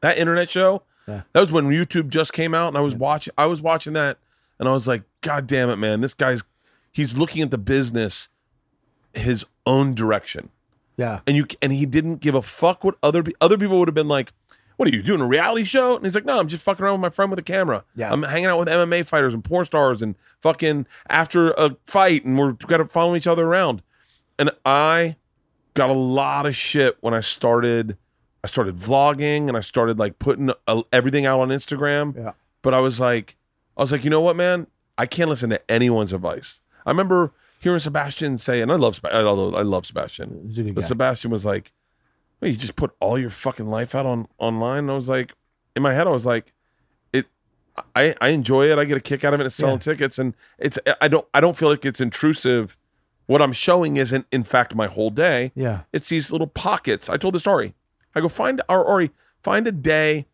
That 0.00 0.18
internet 0.18 0.48
show, 0.50 0.82
Yeah. 1.06 1.22
that 1.32 1.40
was 1.40 1.52
when 1.52 1.66
YouTube 1.66 2.08
just 2.08 2.32
came 2.32 2.54
out, 2.54 2.68
and 2.68 2.76
I 2.76 2.80
was 2.80 2.94
watching. 2.96 3.32
I 3.38 3.46
was 3.46 3.60
watching 3.62 3.92
that, 3.94 4.18
and 4.58 4.68
I 4.68 4.72
was 4.72 4.86
like, 4.86 5.02
God 5.20 5.46
damn 5.46 5.70
it, 5.70 5.76
man! 5.76 6.00
This 6.00 6.14
guy's 6.14 6.42
he's 6.92 7.16
looking 7.16 7.42
at 7.42 7.50
the 7.50 7.58
business 7.58 8.28
his 9.14 9.44
own 9.66 9.94
direction, 9.94 10.50
Yeah. 10.96 11.20
and 11.26 11.36
you 11.36 11.46
and 11.62 11.72
he 11.72 11.86
didn't 11.86 12.16
give 12.16 12.34
a 12.34 12.42
fuck 12.42 12.84
what 12.84 12.96
other 13.02 13.24
other 13.40 13.58
people 13.58 13.78
would 13.78 13.88
have 13.88 13.94
been 13.94 14.08
like. 14.08 14.32
What 14.76 14.86
are 14.86 14.92
you 14.94 15.02
doing 15.02 15.20
a 15.20 15.26
reality 15.26 15.64
show? 15.64 15.96
And 15.96 16.04
he's 16.04 16.14
like, 16.14 16.24
No, 16.24 16.38
I'm 16.38 16.46
just 16.46 16.62
fucking 16.62 16.84
around 16.84 16.92
with 16.92 17.00
my 17.00 17.08
friend 17.10 17.32
with 17.32 17.38
a 17.40 17.42
camera. 17.42 17.82
Yeah. 17.96 18.12
I'm 18.12 18.22
hanging 18.22 18.46
out 18.46 18.60
with 18.60 18.68
MMA 18.68 19.04
fighters 19.06 19.34
and 19.34 19.42
porn 19.42 19.64
stars 19.64 20.02
and 20.02 20.14
fucking 20.40 20.86
after 21.08 21.50
a 21.52 21.76
fight, 21.84 22.24
and 22.24 22.38
we're 22.38 22.52
got 22.52 22.76
to 22.76 22.84
follow 22.84 23.16
each 23.16 23.26
other 23.26 23.44
around. 23.44 23.82
And 24.38 24.52
I 24.64 25.16
got 25.74 25.90
a 25.90 25.94
lot 25.94 26.46
of 26.46 26.54
shit 26.54 26.96
when 27.00 27.12
I 27.12 27.18
started. 27.20 27.96
I 28.48 28.50
started 28.50 28.76
vlogging 28.76 29.48
and 29.48 29.56
I 29.56 29.60
started 29.60 29.98
like 29.98 30.18
putting 30.18 30.50
uh, 30.66 30.82
everything 30.90 31.26
out 31.26 31.40
on 31.40 31.50
Instagram. 31.50 32.16
Yeah. 32.16 32.32
But 32.62 32.72
I 32.72 32.80
was 32.80 32.98
like, 32.98 33.36
I 33.76 33.82
was 33.82 33.92
like, 33.92 34.04
you 34.04 34.10
know 34.10 34.22
what, 34.22 34.36
man? 34.36 34.66
I 34.96 35.04
can't 35.04 35.28
listen 35.28 35.50
to 35.50 35.70
anyone's 35.70 36.14
advice. 36.14 36.62
I 36.86 36.90
remember 36.90 37.32
hearing 37.60 37.78
Sebastian 37.78 38.38
say, 38.38 38.62
and 38.62 38.72
I 38.72 38.76
love, 38.76 38.94
Seb- 38.94 39.06
I 39.06 39.20
love, 39.20 39.84
Sebastian, 39.84 40.46
He's 40.48 40.58
a 40.58 40.62
good 40.62 40.74
but 40.74 40.80
guy. 40.80 40.86
Sebastian 40.86 41.30
was 41.30 41.44
like, 41.44 41.72
"Wait, 42.40 42.50
you 42.50 42.56
just 42.56 42.74
put 42.74 42.94
all 43.00 43.18
your 43.18 43.30
fucking 43.30 43.66
life 43.66 43.94
out 43.94 44.06
on 44.06 44.28
online." 44.38 44.80
And 44.80 44.90
I 44.90 44.94
was 44.94 45.08
like, 45.08 45.34
in 45.76 45.82
my 45.82 45.92
head, 45.92 46.06
I 46.06 46.10
was 46.10 46.24
like, 46.24 46.52
it. 47.12 47.26
I 47.94 48.14
I 48.20 48.28
enjoy 48.30 48.70
it. 48.70 48.78
I 48.78 48.86
get 48.86 48.96
a 48.96 49.00
kick 49.00 49.24
out 49.24 49.34
of 49.34 49.40
it. 49.40 49.46
It's 49.46 49.54
selling 49.54 49.78
tickets, 49.78 50.18
and 50.18 50.34
it's 50.58 50.78
I 51.00 51.08
don't 51.08 51.26
I 51.34 51.40
don't 51.40 51.56
feel 51.56 51.68
like 51.68 51.84
it's 51.84 52.00
intrusive. 52.00 52.78
What 53.26 53.42
I'm 53.42 53.52
showing 53.52 53.98
isn't, 53.98 54.26
in 54.32 54.42
fact, 54.42 54.74
my 54.74 54.86
whole 54.86 55.10
day. 55.10 55.52
Yeah. 55.54 55.82
It's 55.92 56.08
these 56.08 56.32
little 56.32 56.46
pockets. 56.46 57.10
I 57.10 57.18
told 57.18 57.34
this 57.34 57.46
Ari. 57.46 57.74
I 58.14 58.20
go 58.20 58.28
find 58.28 58.60
or 58.68 58.84
Ari 58.86 59.10
find 59.42 59.66
a 59.66 59.72
day 59.72 60.26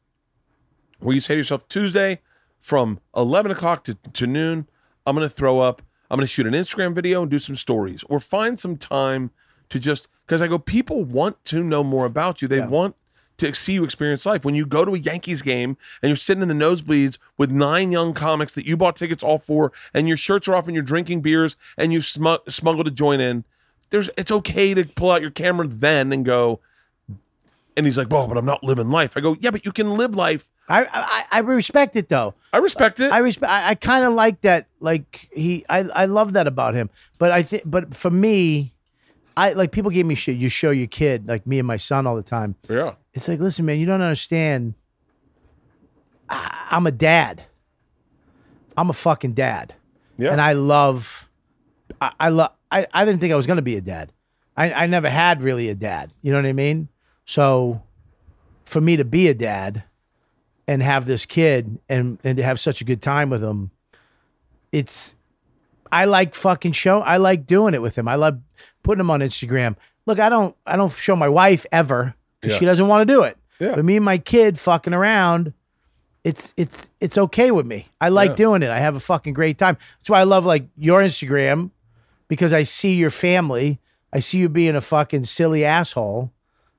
where 1.01 1.14
you 1.14 1.20
say 1.20 1.34
to 1.34 1.38
yourself 1.38 1.68
Tuesday 1.68 2.20
from 2.60 3.01
eleven 3.16 3.51
o'clock 3.51 3.84
to, 3.84 3.94
to 3.94 4.26
noon. 4.26 4.68
I'm 5.06 5.14
gonna 5.16 5.28
throw 5.28 5.60
up. 5.60 5.82
I'm 6.10 6.16
gonna 6.16 6.26
shoot 6.26 6.46
an 6.46 6.55
Instagram 6.55 6.94
video 6.94 7.22
and 7.22 7.30
do 7.30 7.38
some 7.38 7.56
stories, 7.56 8.05
or 8.09 8.20
find 8.20 8.59
some 8.59 8.76
time 8.76 9.30
to 9.68 9.78
just 9.78 10.09
because 10.26 10.40
I 10.40 10.48
go. 10.48 10.59
People 10.59 11.05
want 11.05 11.44
to 11.46 11.62
know 11.62 11.84
more 11.84 12.06
about 12.06 12.40
you. 12.42 12.48
They 12.48 12.59
Yeah. 12.59 12.68
want 12.68 12.96
to 13.36 13.52
see 13.52 13.72
you 13.72 13.82
experience 13.84 14.24
life. 14.24 14.44
When 14.44 14.55
you 14.55 14.64
go 14.64 14.84
to 14.84 14.94
a 14.94 14.98
Yankees 14.98 15.42
game 15.42 15.76
and 16.01 16.09
you're 16.09 16.16
sitting 16.16 16.40
in 16.42 16.48
the 16.48 16.55
nosebleeds 16.55 17.18
with 17.36 17.51
nine 17.51 17.90
young 17.90 18.14
comics 18.14 18.55
that 18.55 18.64
you 18.64 18.76
bought 18.76 18.94
tickets 18.94 19.24
all 19.24 19.38
for, 19.38 19.72
and 19.92 20.06
your 20.06 20.16
shirts 20.16 20.46
are 20.46 20.55
off 20.55 20.66
and 20.66 20.74
you're 20.74 20.84
drinking 20.84 21.20
beers 21.20 21.56
and 21.76 21.92
you 21.92 22.01
smu- 22.01 22.38
smuggle 22.48 22.84
to 22.84 22.92
join 22.92 23.20
in, 23.20 23.42
there's 23.90 24.09
it's 24.16 24.30
okay 24.30 24.72
to 24.72 24.84
pull 24.84 25.10
out 25.10 25.20
your 25.20 25.32
camera 25.32 25.66
then 25.66 26.12
and 26.12 26.24
go. 26.24 26.60
And 27.76 27.84
he's 27.86 27.98
like, 27.98 28.09
"Well, 28.10 28.26
but 28.28 28.36
I'm 28.36 28.44
not 28.44 28.62
living 28.62 28.90
life." 28.90 29.16
I 29.16 29.20
go, 29.20 29.36
"Yeah, 29.40 29.51
but 29.51 29.64
you 29.64 29.72
can 29.72 29.96
live 29.96 30.14
life." 30.14 30.48
I, 30.68 30.86
I 30.86 31.24
I 31.32 31.38
respect 31.40 31.96
it 31.96 32.09
though. 32.09 32.34
I 32.52 32.59
respect 32.59 33.01
it. 33.01 33.12
I 33.12 33.18
respect. 33.18 33.51
I, 33.51 33.70
I 33.70 33.74
kind 33.74 34.05
of 34.05 34.14
like 34.14 34.40
that. 34.42 34.68
Like 34.80 35.28
he, 35.32 35.64
I, 35.68 35.80
I 35.80 36.05
love 36.06 36.34
that 36.34 36.46
about 36.46 36.74
him. 36.74 36.88
But 37.18 37.32
I 37.32 37.42
think, 37.42 37.64
but 37.66 37.94
for 37.96 38.10
me, 38.10 38.74
I 39.36 39.52
like 39.52 39.72
people 39.72 39.90
gave 39.90 40.06
me 40.06 40.14
shit. 40.14 40.36
You 40.36 40.48
show 40.48 40.70
your 40.70 40.86
kid, 40.86 41.28
like 41.28 41.46
me 41.46 41.59
and 41.59 41.66
my 41.66 41.76
son, 41.76 42.06
all 42.06 42.14
the 42.16 42.22
time. 42.22 42.55
yeah, 42.70 42.92
It's 43.12 43.26
like, 43.28 43.40
listen, 43.40 43.64
man, 43.66 43.78
you 43.80 43.86
don't 43.86 44.01
understand. 44.01 44.74
I, 46.28 46.66
I'm 46.70 46.86
a 46.86 46.92
dad. 46.92 47.42
I'm 48.76 48.88
a 48.90 48.94
fucking 48.94 49.32
dad. 49.34 49.74
Yeah. 50.16 50.30
And 50.32 50.40
I 50.40 50.52
love, 50.52 51.28
I, 52.01 52.12
I 52.20 52.28
love, 52.28 52.52
I, 52.70 52.86
I 52.92 53.05
didn't 53.05 53.20
think 53.20 53.32
I 53.32 53.36
was 53.36 53.46
going 53.46 53.56
to 53.56 53.62
be 53.62 53.76
a 53.76 53.80
dad. 53.80 54.12
I, 54.56 54.72
I 54.72 54.86
never 54.86 55.09
had 55.10 55.42
really 55.42 55.68
a 55.68 55.74
dad. 55.74 56.10
You 56.22 56.32
know 56.32 56.38
what 56.38 56.46
I 56.46 56.52
mean? 56.52 56.88
So 57.24 57.82
for 58.64 58.80
me 58.80 58.96
to 58.96 59.05
be 59.05 59.28
a 59.28 59.34
dad 59.34 59.84
and 60.66 60.82
have 60.82 61.06
this 61.06 61.26
kid 61.26 61.78
and, 61.88 62.18
and 62.24 62.36
to 62.36 62.42
have 62.42 62.59
such 62.60 62.80
a 62.80 62.84
good 62.84 63.02
time 63.02 63.30
with 63.30 63.42
him, 63.42 63.70
it's, 64.72 65.14
I 65.92 66.06
like 66.06 66.34
fucking 66.34 66.72
show. 66.72 67.01
I 67.01 67.18
like 67.18 67.46
doing 67.46 67.74
it 67.74 67.82
with 67.82 67.96
him. 67.96 68.09
I 68.09 68.16
love 68.16 68.40
putting 68.82 69.01
him 69.01 69.10
on 69.10 69.20
Instagram. 69.20 69.76
Look, 70.06 70.18
I 70.18 70.28
don't, 70.28 70.56
I 70.66 70.76
don't 70.76 70.92
show 70.92 71.16
my 71.16 71.28
wife 71.28 71.64
ever 71.72 72.14
because 72.40 72.55
Yeah. 72.55 72.59
she 72.59 72.64
doesn't 72.64 72.88
want 72.88 73.06
to 73.06 73.12
do 73.14 73.22
it. 73.22 73.38
Yeah. 73.60 73.76
But 73.76 73.84
me 73.84 73.96
and 73.96 74.05
my 74.05 74.18
kid 74.18 74.59
fucking 74.59 74.92
around, 74.92 75.52
it's 76.24 76.55
it's 76.56 76.88
it's 77.01 77.18
okay 77.18 77.51
with 77.51 77.66
me. 77.66 77.86
I 78.01 78.09
like 78.09 78.30
Yeah. 78.30 78.36
doing 78.36 78.62
it. 78.62 78.70
I 78.70 78.78
have 78.80 78.96
a 78.96 79.01
fucking 79.01 79.34
great 79.34 79.59
time. 79.59 79.76
That's 79.98 80.09
why 80.10 80.20
I 80.20 80.24
love 80.24 80.44
like 80.46 80.64
your 80.76 81.01
Instagram 81.02 81.70
because 82.28 82.52
I 82.55 82.62
see 82.64 82.94
your 82.94 83.10
family. 83.10 83.78
I 84.12 84.20
see 84.20 84.38
you 84.38 84.48
being 84.48 84.74
a 84.74 84.80
fucking 84.80 85.26
silly 85.26 85.64
asshole, 85.66 86.32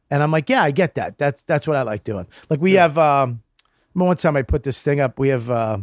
and 0.10 0.22
I'm 0.24 0.32
like, 0.32 0.50
yeah, 0.50 0.64
I 0.64 0.72
get 0.72 0.96
that. 0.96 1.18
That's 1.18 1.42
that's 1.44 1.68
what 1.68 1.78
I 1.78 1.82
like 1.84 2.04
doing. 2.04 2.28
Like 2.50 2.62
we 2.62 2.74
have. 2.74 2.98
um 2.98 3.42
one 3.94 4.18
time 4.18 4.36
I 4.36 4.42
put 4.42 4.64
this 4.64 4.82
thing 4.82 5.00
up. 5.00 5.18
We 5.20 5.30
have. 5.30 5.50
uh 5.50 5.78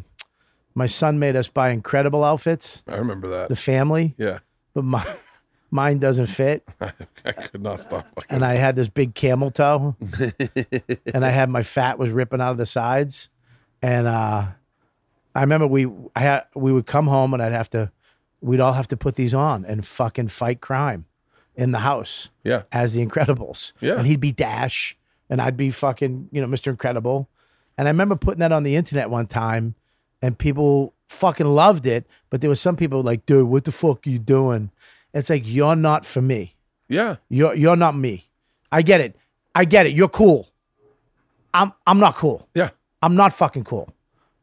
my 0.75 0.87
son 0.87 1.19
made 1.19 1.37
us 1.37 1.49
buy 1.49 1.71
incredible 1.71 2.25
outfits, 2.25 2.83
I 2.89 2.97
remember 2.97 3.29
that. 3.29 3.49
the 3.49 3.57
family, 3.57 4.15
yeah. 4.17 4.39
but 4.75 4.85
my, 4.85 5.05
mine 5.71 5.99
doesn't 5.99 6.27
fit. 6.27 6.67
I 6.81 7.33
could 7.33 7.63
not 7.63 7.81
stop. 7.81 8.07
Fucking. 8.15 8.31
and 8.31 8.45
I 8.45 8.55
had 8.55 8.77
this 8.77 8.89
big 8.89 9.15
camel 9.15 9.51
toe, 9.51 9.97
and 11.15 11.25
I 11.25 11.31
had 11.31 11.51
my 11.51 11.63
fat 11.63 11.99
was 11.99 12.11
ripping 12.11 12.41
out 12.41 12.53
of 12.53 12.59
the 12.59 12.67
sides, 12.67 13.29
and 13.81 14.07
uh, 14.07 14.47
I 15.35 15.41
remember 15.41 15.67
we 15.67 15.87
I 16.17 16.21
had 16.21 16.45
we 16.55 16.73
would 16.73 16.87
come 16.87 17.07
home 17.07 17.35
and 17.35 17.43
I'd 17.43 17.53
have 17.53 17.71
to 17.71 17.91
we'd 18.41 18.61
all 18.61 18.73
have 18.73 18.89
to 18.89 18.97
put 18.97 19.15
these 19.17 19.35
on 19.35 19.65
and 19.65 19.87
fucking 19.87 20.29
fight 20.29 20.61
crime 20.61 21.07
in 21.55 21.73
the 21.73 21.81
house 21.81 22.29
yeah. 22.45 22.63
as 22.73 22.95
the 22.95 23.05
Incredibles. 23.05 23.73
Yeah. 23.81 23.99
and 23.99 24.07
he'd 24.07 24.21
be 24.21 24.33
Dash, 24.33 24.97
and 25.29 25.41
I'd 25.41 25.57
be 25.57 25.71
fucking 25.71 26.29
you 26.33 26.41
know 26.41 26.47
Mr. 26.47 26.69
Incredible, 26.69 27.29
and 27.77 27.89
I 27.89 27.91
remember 27.91 28.17
putting 28.17 28.41
that 28.41 28.53
on 28.53 28.63
the 28.63 28.77
internet 28.77 29.11
one 29.11 29.27
time, 29.27 29.75
and 30.21 30.39
people 30.39 30.95
fucking 31.09 31.47
loved 31.47 31.87
it, 31.87 32.07
but 32.31 32.41
there 32.41 32.51
was 32.51 32.61
some 32.61 32.77
people 32.77 33.03
like, 33.03 33.27
dude, 33.27 33.49
what 33.49 33.65
the 33.65 33.73
fuck 33.73 34.07
are 34.07 34.11
you 34.11 34.19
doing? 34.19 34.71
It's 35.13 35.31
like 35.31 35.43
you're 35.47 35.77
not 35.77 36.05
for 36.05 36.23
me. 36.23 36.57
Yeah. 36.89 37.17
You're 37.29 37.55
you're 37.55 37.77
not 37.77 37.97
me. 37.97 38.29
I 38.71 38.83
get 38.83 39.01
it. 39.01 39.17
I 39.55 39.65
get 39.65 39.87
it. 39.87 39.93
You're 39.95 40.09
cool. 40.09 40.49
I'm 41.53 41.73
I'm 41.87 41.99
not 41.99 42.17
cool. 42.17 42.49
Yeah. 42.55 42.71
I'm 43.03 43.15
not 43.15 43.35
fucking 43.35 43.65
cool. 43.65 43.93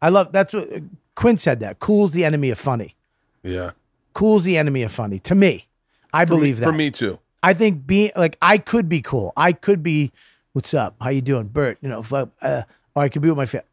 I 0.02 0.10
love 0.10 0.32
that's 0.32 0.54
what 0.54 0.70
Quinn 1.16 1.38
said 1.38 1.60
that. 1.62 1.80
Cool's 1.80 2.12
the 2.12 2.24
enemy 2.24 2.50
of 2.50 2.60
funny. 2.60 2.96
Yeah. 3.44 3.72
Cool's 4.14 4.44
the 4.44 4.58
enemy 4.58 4.84
of 4.84 4.92
funny. 4.92 5.20
To 5.20 5.36
me. 5.36 5.66
I 6.14 6.26
For 6.26 6.34
me- 6.34 6.38
believe 6.40 6.58
that. 6.60 6.66
For 6.66 6.72
me 6.72 6.92
too. 6.92 7.20
I 7.42 7.54
think 7.54 7.88
being 7.88 8.12
like 8.18 8.38
I 8.42 8.58
could 8.58 8.90
be 8.90 9.02
cool. 9.02 9.32
I 9.38 9.54
could 9.54 9.82
be 9.82 10.12
what's 10.54 10.74
up? 10.74 10.96
How 11.02 11.10
you 11.10 11.22
doing? 11.22 11.48
Bert, 11.48 11.78
you 11.82 11.88
know, 11.88 12.04
fuck, 12.04 12.30
uh, 12.42 12.64
or 12.96 13.04
I 13.04 13.10
could 13.10 13.22
be 13.22 13.30
with 13.30 13.38
my 13.38 13.46
family. 13.46 13.66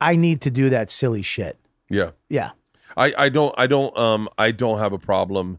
I 0.00 0.16
need 0.16 0.40
to 0.42 0.50
do 0.50 0.68
that 0.70 0.90
silly 0.90 1.22
shit. 1.22 1.56
Yeah. 1.88 2.10
Yeah. 2.28 2.50
I, 2.96 3.12
I 3.16 3.28
don't 3.28 3.54
I 3.58 3.66
don't 3.66 3.96
um 3.98 4.28
I 4.38 4.50
don't 4.50 4.78
have 4.78 4.92
a 4.92 4.98
problem 4.98 5.58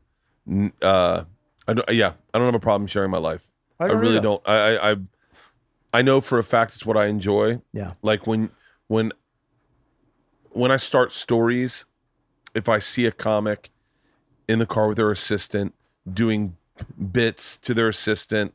uh 0.82 1.24
I 1.68 1.74
don't, 1.74 1.90
yeah 1.94 2.14
I 2.34 2.38
don't 2.38 2.46
have 2.46 2.56
a 2.56 2.60
problem 2.60 2.88
sharing 2.88 3.12
my 3.12 3.18
life 3.18 3.46
I, 3.80 3.88
don't 3.88 3.98
really 4.00 4.14
either. 4.14 4.22
don't 4.22 4.42
I, 4.48 4.54
I 4.78 4.92
I 4.92 4.96
I 5.96 6.02
know 6.02 6.22
for 6.22 6.40
a 6.40 6.44
fact 6.44 6.74
it's 6.76 6.86
what 6.86 6.96
I 6.98 7.08
enjoy 7.08 7.62
Yeah. 7.74 7.94
like 8.02 8.26
when 8.26 8.52
when 8.88 9.12
when 10.52 10.72
I 10.72 10.78
start 10.78 11.12
stories 11.12 11.86
if 12.54 12.70
I 12.70 12.80
see 12.80 13.06
a 13.06 13.12
comic 13.12 13.70
in 14.48 14.60
the 14.60 14.66
car 14.66 14.88
with 14.88 14.98
their 14.98 15.12
assistant 15.12 15.74
doing 16.12 16.58
bits 17.12 17.58
to 17.60 17.74
their 17.74 17.88
assistant 17.88 18.54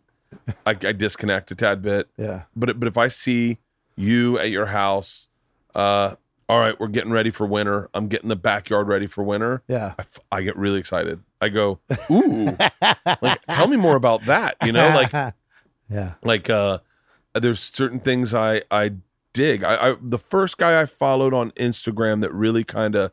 I, 0.67 0.71
I 0.71 0.75
disconnect 0.93 1.51
a 1.51 1.55
tad 1.55 1.83
bit 1.83 2.09
Yeah. 2.17 2.43
but 2.55 2.79
but 2.79 2.87
if 2.87 2.97
I 2.97 3.09
see 3.09 3.59
you 3.97 4.39
at 4.39 4.51
your 4.51 4.67
house, 4.67 5.29
uh, 5.75 6.15
all 6.49 6.59
right, 6.59 6.79
we're 6.81 6.89
getting 6.89 7.11
ready 7.13 7.31
for 7.31 7.47
winter. 7.47 7.89
I'm 7.95 8.09
getting 8.09 8.29
the 8.29 8.37
backyard 8.37 8.89
ready 8.89 9.07
for 9.07 9.23
winter. 9.23 9.63
Yeah. 9.69 9.95
I, 9.99 10.03
f- 10.03 10.21
I 10.33 10.43
get 10.43 10.57
really 10.57 10.79
excited. 10.79 11.21
I 11.41 11.49
go, 11.49 11.81
ooh, 12.11 12.57
like 13.21 13.41
tell 13.49 13.67
me 13.69 13.77
more 13.77 13.97
about 13.97 14.25
that. 14.27 14.57
You 14.65 14.73
know, 14.73 14.89
like 14.95 15.13
Yeah. 15.91 16.15
like 16.23 16.49
uh, 16.49 16.79
there's 17.35 17.61
certain 17.61 18.01
things 18.01 18.33
I 18.33 18.63
I 18.71 18.93
dig. 19.33 19.65
I, 19.65 19.91
I 19.91 19.97
the 20.01 20.19
first 20.19 20.57
guy 20.59 20.81
I 20.81 20.87
followed 20.87 21.35
on 21.35 21.51
Instagram 21.53 22.21
that 22.23 22.33
really 22.33 22.65
kind 22.65 22.95
of 22.95 23.13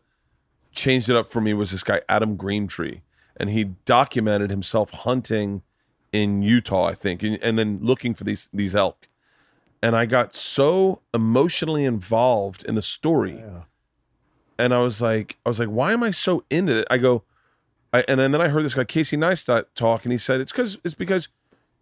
changed 0.72 1.10
it 1.10 1.16
up 1.16 1.28
for 1.28 1.42
me 1.42 1.54
was 1.54 1.72
this 1.72 1.84
guy 1.84 2.02
Adam 2.08 2.38
Greentree, 2.38 3.02
and 3.40 3.50
he 3.50 3.64
documented 3.86 4.50
himself 4.50 4.92
hunting 4.92 5.62
in 6.12 6.42
Utah, 6.42 6.86
I 6.86 6.94
think, 6.94 7.24
and, 7.24 7.38
and 7.44 7.58
then 7.58 7.80
looking 7.82 8.14
for 8.14 8.24
these 8.24 8.50
these 8.54 8.76
elk. 8.76 9.08
And 9.82 9.96
I 9.96 10.06
got 10.06 10.36
so 10.36 11.02
emotionally 11.14 11.86
involved 11.86 12.64
in 12.66 12.76
the 12.76 12.82
story, 12.82 13.44
and 14.58 14.74
I 14.74 14.80
was 14.82 15.02
like, 15.02 15.38
I 15.46 15.50
was 15.50 15.60
like, 15.60 15.70
why 15.70 15.94
am 15.94 16.02
I 16.04 16.12
so 16.12 16.44
into 16.50 16.80
it? 16.80 16.88
I 16.90 16.98
go, 16.98 17.24
I, 17.94 18.04
and 18.08 18.20
then 18.20 18.42
I 18.42 18.48
heard 18.48 18.64
this 18.64 18.74
guy 18.76 18.84
Casey 18.86 19.18
Neistat 19.18 19.66
talk, 19.76 20.04
and 20.04 20.12
he 20.12 20.18
said 20.18 20.42
it's 20.42 20.52
because 20.52 20.78
it's 20.84 20.96
because 20.96 21.28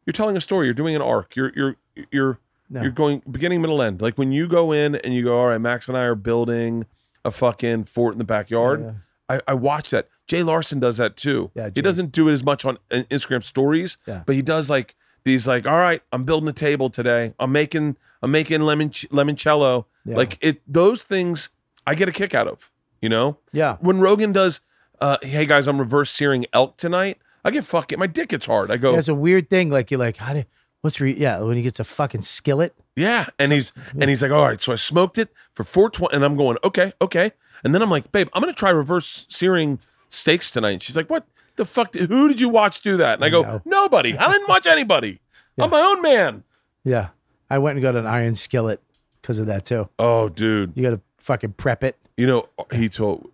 you're 0.05 0.13
telling 0.13 0.35
a 0.35 0.41
story, 0.41 0.67
you're 0.67 0.73
doing 0.73 0.95
an 0.95 1.01
arc, 1.01 1.35
you're 1.35 1.51
you're 1.55 1.75
you're 2.11 2.39
No. 2.69 2.81
you're 2.81 2.91
going 2.91 3.21
beginning, 3.29 3.61
middle, 3.61 3.81
end. 3.81 4.01
Like 4.01 4.17
when 4.17 4.31
you 4.31 4.47
go 4.47 4.71
in 4.71 4.95
and 4.95 5.13
you 5.13 5.23
go, 5.23 5.37
all 5.39 5.47
right, 5.47 5.61
Max 5.61 5.87
and 5.87 5.97
I 5.97 6.01
are 6.03 6.15
building 6.15 6.85
a 7.23 7.31
fucking 7.31 7.85
fort 7.85 8.13
in 8.13 8.17
the 8.17 8.25
backyard. 8.25 8.81
Yeah. 8.81 9.37
I, 9.37 9.51
I 9.51 9.53
watch 9.53 9.89
that. 9.91 10.09
Jay 10.27 10.43
Larson 10.43 10.79
does 10.79 10.97
that 10.97 11.15
too. 11.17 11.51
Yeah, 11.55 11.69
he 11.73 11.81
doesn't 11.81 12.11
do 12.11 12.29
it 12.29 12.33
as 12.33 12.43
much 12.43 12.65
on 12.65 12.77
Instagram 12.89 13.43
stories, 13.43 13.97
Yeah. 14.07 14.23
but 14.25 14.35
he 14.35 14.41
does 14.41 14.69
like 14.69 14.95
these 15.23 15.47
like, 15.47 15.65
all 15.67 15.77
right, 15.77 16.01
I'm 16.11 16.23
building 16.23 16.49
a 16.49 16.53
table 16.53 16.89
today. 16.89 17.33
I'm 17.39 17.51
making 17.51 17.97
I'm 18.21 18.31
making 18.31 18.61
lemon 18.61 18.89
limoncello. 18.89 19.85
Yeah. 20.05 20.15
Like 20.17 20.37
it 20.41 20.61
those 20.67 21.03
things 21.03 21.49
I 21.87 21.95
get 21.95 22.09
a 22.09 22.11
kick 22.11 22.33
out 22.33 22.47
of, 22.47 22.71
you 23.01 23.09
know? 23.09 23.37
Yeah. 23.51 23.77
When 23.79 23.99
Rogan 23.99 24.31
does 24.31 24.61
uh 25.01 25.17
hey 25.21 25.45
guys, 25.45 25.67
I'm 25.67 25.79
reverse 25.79 26.09
searing 26.11 26.45
elk 26.53 26.77
tonight, 26.77 27.19
I 27.43 27.51
get 27.51 27.65
fucking 27.65 27.99
my 27.99 28.07
dick 28.07 28.29
gets 28.29 28.45
hard. 28.45 28.71
I 28.71 28.77
go, 28.77 28.93
Yeah, 28.93 28.99
it's 28.99 29.07
a 29.07 29.15
weird 29.15 29.49
thing. 29.49 29.69
Like 29.69 29.91
you're 29.91 29.99
like, 29.99 30.17
how 30.17 30.33
do 30.33 30.43
what's 30.81 30.99
re- 31.01 31.15
yeah, 31.17 31.39
when 31.39 31.57
he 31.57 31.63
gets 31.63 31.79
a 31.79 31.83
fucking 31.83 32.21
skillet. 32.21 32.73
Yeah, 32.95 33.27
and 33.39 33.51
he's 33.51 33.73
and 33.99 34.09
he's 34.09 34.21
like, 34.21 34.31
all 34.31 34.45
right, 34.47 34.61
so 34.61 34.71
I 34.71 34.75
smoked 34.75 35.17
it 35.17 35.29
for 35.53 35.63
four 35.63 35.89
twenty, 35.89 36.15
and 36.15 36.23
I'm 36.23 36.37
going, 36.37 36.57
okay, 36.63 36.93
okay, 37.01 37.31
and 37.63 37.75
then 37.75 37.81
I'm 37.81 37.89
like, 37.89 38.11
babe, 38.11 38.29
I'm 38.33 38.41
gonna 38.41 38.53
try 38.53 38.69
reverse 38.69 39.25
searing 39.29 39.79
steaks 40.09 40.51
tonight. 40.51 40.71
And 40.71 40.83
she's 40.83 40.95
like, 40.97 41.09
what 41.09 41.25
the 41.55 41.65
fuck? 41.65 41.91
Did, 41.91 42.09
who 42.09 42.27
did 42.27 42.39
you 42.39 42.49
watch 42.49 42.81
do 42.81 42.97
that? 42.97 43.15
And 43.15 43.23
I 43.25 43.29
go, 43.29 43.61
nobody. 43.65 44.17
I 44.17 44.31
didn't 44.31 44.47
watch 44.49 44.65
anybody. 44.65 45.19
I'm 45.59 45.69
my 45.69 45.81
own 45.81 46.01
man. 46.01 46.43
Yeah. 46.83 47.09
I 47.49 47.57
went 47.59 47.77
and 47.77 47.81
got 47.83 47.95
an 47.95 48.05
iron 48.05 48.35
skillet 48.35 48.81
because 49.21 49.39
of 49.39 49.47
that 49.47 49.65
too. 49.65 49.87
Oh, 49.99 50.29
dude, 50.29 50.73
You 50.75 50.83
gotta 50.83 51.01
fucking 51.19 51.53
prep 51.53 51.83
it. 51.83 51.95
you 52.17 52.27
know 52.27 52.47
he 52.73 52.89
told 52.89 53.29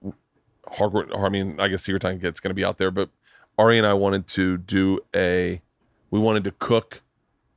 Hardcore. 0.67 1.07
I 1.17 1.29
mean, 1.29 1.59
I 1.59 1.67
guess 1.67 1.83
Secret 1.83 2.01
Time 2.01 2.19
Kit's 2.19 2.39
gonna 2.39 2.53
be 2.53 2.63
out 2.63 2.77
there, 2.77 2.91
but 2.91 3.09
Ari 3.57 3.77
and 3.77 3.87
I 3.87 3.93
wanted 3.93 4.27
to 4.27 4.57
do 4.57 4.99
a. 5.15 5.61
We 6.09 6.19
wanted 6.19 6.43
to 6.45 6.51
cook. 6.51 7.01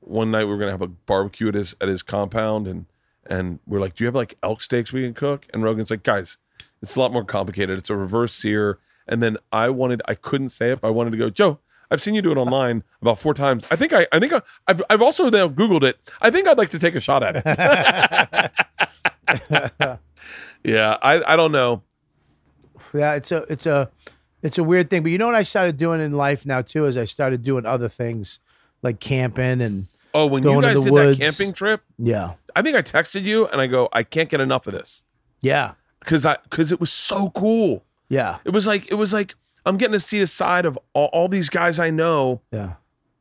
One 0.00 0.30
night 0.30 0.44
we 0.44 0.50
were 0.50 0.58
gonna 0.58 0.70
have 0.72 0.82
a 0.82 0.88
barbecue 0.88 1.48
at 1.48 1.54
his 1.54 1.74
at 1.80 1.88
his 1.88 2.02
compound, 2.02 2.66
and 2.66 2.86
and 3.26 3.58
we're 3.66 3.80
like, 3.80 3.94
"Do 3.94 4.04
you 4.04 4.06
have 4.06 4.14
like 4.14 4.36
elk 4.42 4.60
steaks 4.60 4.92
we 4.92 5.02
can 5.02 5.14
cook?" 5.14 5.46
And 5.54 5.62
Rogan's 5.62 5.90
like, 5.90 6.02
"Guys, 6.02 6.36
it's 6.82 6.96
a 6.96 7.00
lot 7.00 7.12
more 7.12 7.24
complicated. 7.24 7.78
It's 7.78 7.90
a 7.90 7.96
reverse 7.96 8.34
sear." 8.34 8.78
And 9.06 9.22
then 9.22 9.36
I 9.52 9.68
wanted, 9.70 10.02
I 10.06 10.14
couldn't 10.14 10.48
say 10.50 10.70
it, 10.72 10.80
but 10.80 10.88
I 10.88 10.90
wanted 10.90 11.10
to 11.10 11.16
go, 11.16 11.30
Joe. 11.30 11.58
I've 11.90 12.00
seen 12.00 12.14
you 12.14 12.22
do 12.22 12.32
it 12.32 12.38
online 12.38 12.82
about 13.02 13.18
four 13.18 13.34
times. 13.34 13.66
I 13.70 13.76
think 13.76 13.92
I, 13.92 14.06
I 14.10 14.18
think 14.18 14.32
I, 14.32 14.40
I've, 14.66 14.82
I've 14.88 15.02
also 15.02 15.28
now 15.28 15.46
Googled 15.48 15.84
it. 15.84 15.98
I 16.22 16.30
think 16.30 16.48
I'd 16.48 16.56
like 16.58 16.70
to 16.70 16.78
take 16.78 16.94
a 16.96 17.00
shot 17.00 17.22
at 17.22 17.36
it. 17.44 17.44
yeah, 20.64 20.96
I, 21.02 21.22
I 21.24 21.36
don't 21.36 21.52
know. 21.52 21.82
Yeah, 22.94 23.14
it's 23.14 23.32
a 23.32 23.44
it's 23.50 23.66
a 23.66 23.90
it's 24.42 24.58
a 24.58 24.64
weird 24.64 24.90
thing. 24.90 25.02
But 25.02 25.12
you 25.12 25.18
know 25.18 25.26
what 25.26 25.34
I 25.34 25.42
started 25.42 25.76
doing 25.76 26.00
in 26.00 26.12
life 26.12 26.46
now 26.46 26.62
too 26.62 26.86
is 26.86 26.96
I 26.96 27.04
started 27.04 27.42
doing 27.42 27.66
other 27.66 27.88
things 27.88 28.40
like 28.82 29.00
camping 29.00 29.60
and 29.60 29.86
Oh, 30.14 30.26
when 30.26 30.44
you 30.44 30.62
guys 30.62 30.76
the 30.76 30.82
did 30.82 30.92
woods. 30.92 31.18
that 31.18 31.24
camping 31.24 31.52
trip, 31.52 31.82
yeah. 31.98 32.34
I 32.54 32.62
think 32.62 32.76
I 32.76 32.82
texted 32.82 33.24
you 33.24 33.46
and 33.48 33.60
I 33.60 33.66
go, 33.66 33.88
I 33.92 34.04
can't 34.04 34.28
get 34.28 34.40
enough 34.40 34.66
of 34.68 34.72
this 34.72 35.02
Yeah. 35.40 35.72
because 36.00 36.24
I 36.24 36.36
because 36.44 36.70
it 36.72 36.80
was 36.80 36.92
so 36.92 37.30
cool. 37.30 37.84
Yeah. 38.14 38.38
It 38.44 38.50
was 38.50 38.66
like 38.66 38.90
it 38.90 38.94
was 38.94 39.12
like 39.12 39.34
I'm 39.66 39.76
getting 39.76 39.92
to 39.94 40.00
see 40.00 40.20
a 40.20 40.26
side 40.26 40.64
of 40.66 40.78
all, 40.92 41.06
all 41.12 41.28
these 41.28 41.48
guys 41.48 41.78
I 41.78 41.90
know 41.90 42.40
Yeah. 42.52 42.74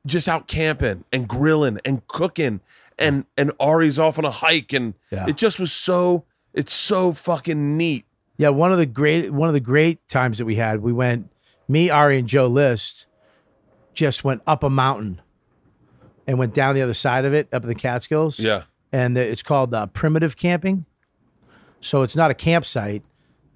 just 0.05 0.27
out 0.29 0.47
camping 0.47 1.03
and 1.11 1.27
grilling 1.27 1.79
and 1.85 2.05
cooking 2.07 2.61
and 2.99 3.25
and 3.37 3.51
Ari's 3.59 3.97
off 3.97 4.19
on 4.19 4.25
a 4.25 4.31
hike 4.31 4.71
and 4.73 4.93
Yeah. 5.11 5.25
it 5.27 5.35
just 5.37 5.59
was 5.59 5.71
so 5.71 6.25
it's 6.53 6.73
so 6.73 7.11
fucking 7.13 7.75
neat. 7.77 8.05
Yeah, 8.37 8.49
one 8.49 8.71
of 8.71 8.77
the 8.77 8.85
great 8.85 9.31
one 9.31 9.47
of 9.49 9.53
the 9.53 9.59
great 9.59 10.07
times 10.07 10.37
that 10.37 10.45
we 10.45 10.55
had, 10.55 10.81
we 10.81 10.93
went 10.93 11.29
me, 11.67 11.89
Ari, 11.89 12.19
and 12.19 12.27
Joe 12.27 12.47
List 12.47 13.05
just 13.93 14.23
went 14.23 14.41
up 14.45 14.63
a 14.63 14.69
mountain 14.69 15.21
and 16.27 16.37
went 16.37 16.53
down 16.53 16.75
the 16.75 16.81
other 16.81 16.93
side 16.93 17.25
of 17.25 17.33
it, 17.33 17.47
up 17.53 17.63
in 17.63 17.69
the 17.69 17.75
Catskills. 17.75 18.39
Yeah. 18.39 18.63
And 18.91 19.17
it's 19.17 19.43
called 19.43 19.73
uh, 19.73 19.87
primitive 19.87 20.35
camping. 20.37 20.85
So 21.81 22.01
it's 22.03 22.15
not 22.15 22.31
a 22.31 22.33
campsite. 22.33 23.03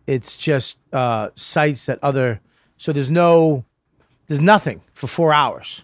It's 0.07 0.35
just 0.37 0.79
uh, 0.93 1.29
sites 1.35 1.85
that 1.85 1.99
other. 2.01 2.39
So 2.77 2.93
there's 2.93 3.11
no, 3.11 3.65
there's 4.27 4.39
nothing 4.39 4.81
for 4.93 5.07
four 5.07 5.33
hours, 5.33 5.83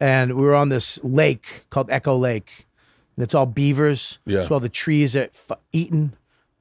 and 0.00 0.34
we 0.34 0.44
were 0.44 0.54
on 0.54 0.68
this 0.68 1.00
lake 1.02 1.66
called 1.68 1.90
Echo 1.90 2.16
Lake, 2.16 2.66
and 3.16 3.24
it's 3.24 3.34
all 3.34 3.46
beavers. 3.46 4.18
Yeah. 4.24 4.44
So 4.44 4.54
all 4.54 4.60
the 4.60 4.68
trees 4.68 5.16
are 5.16 5.22
f- 5.24 5.58
eaten. 5.72 6.14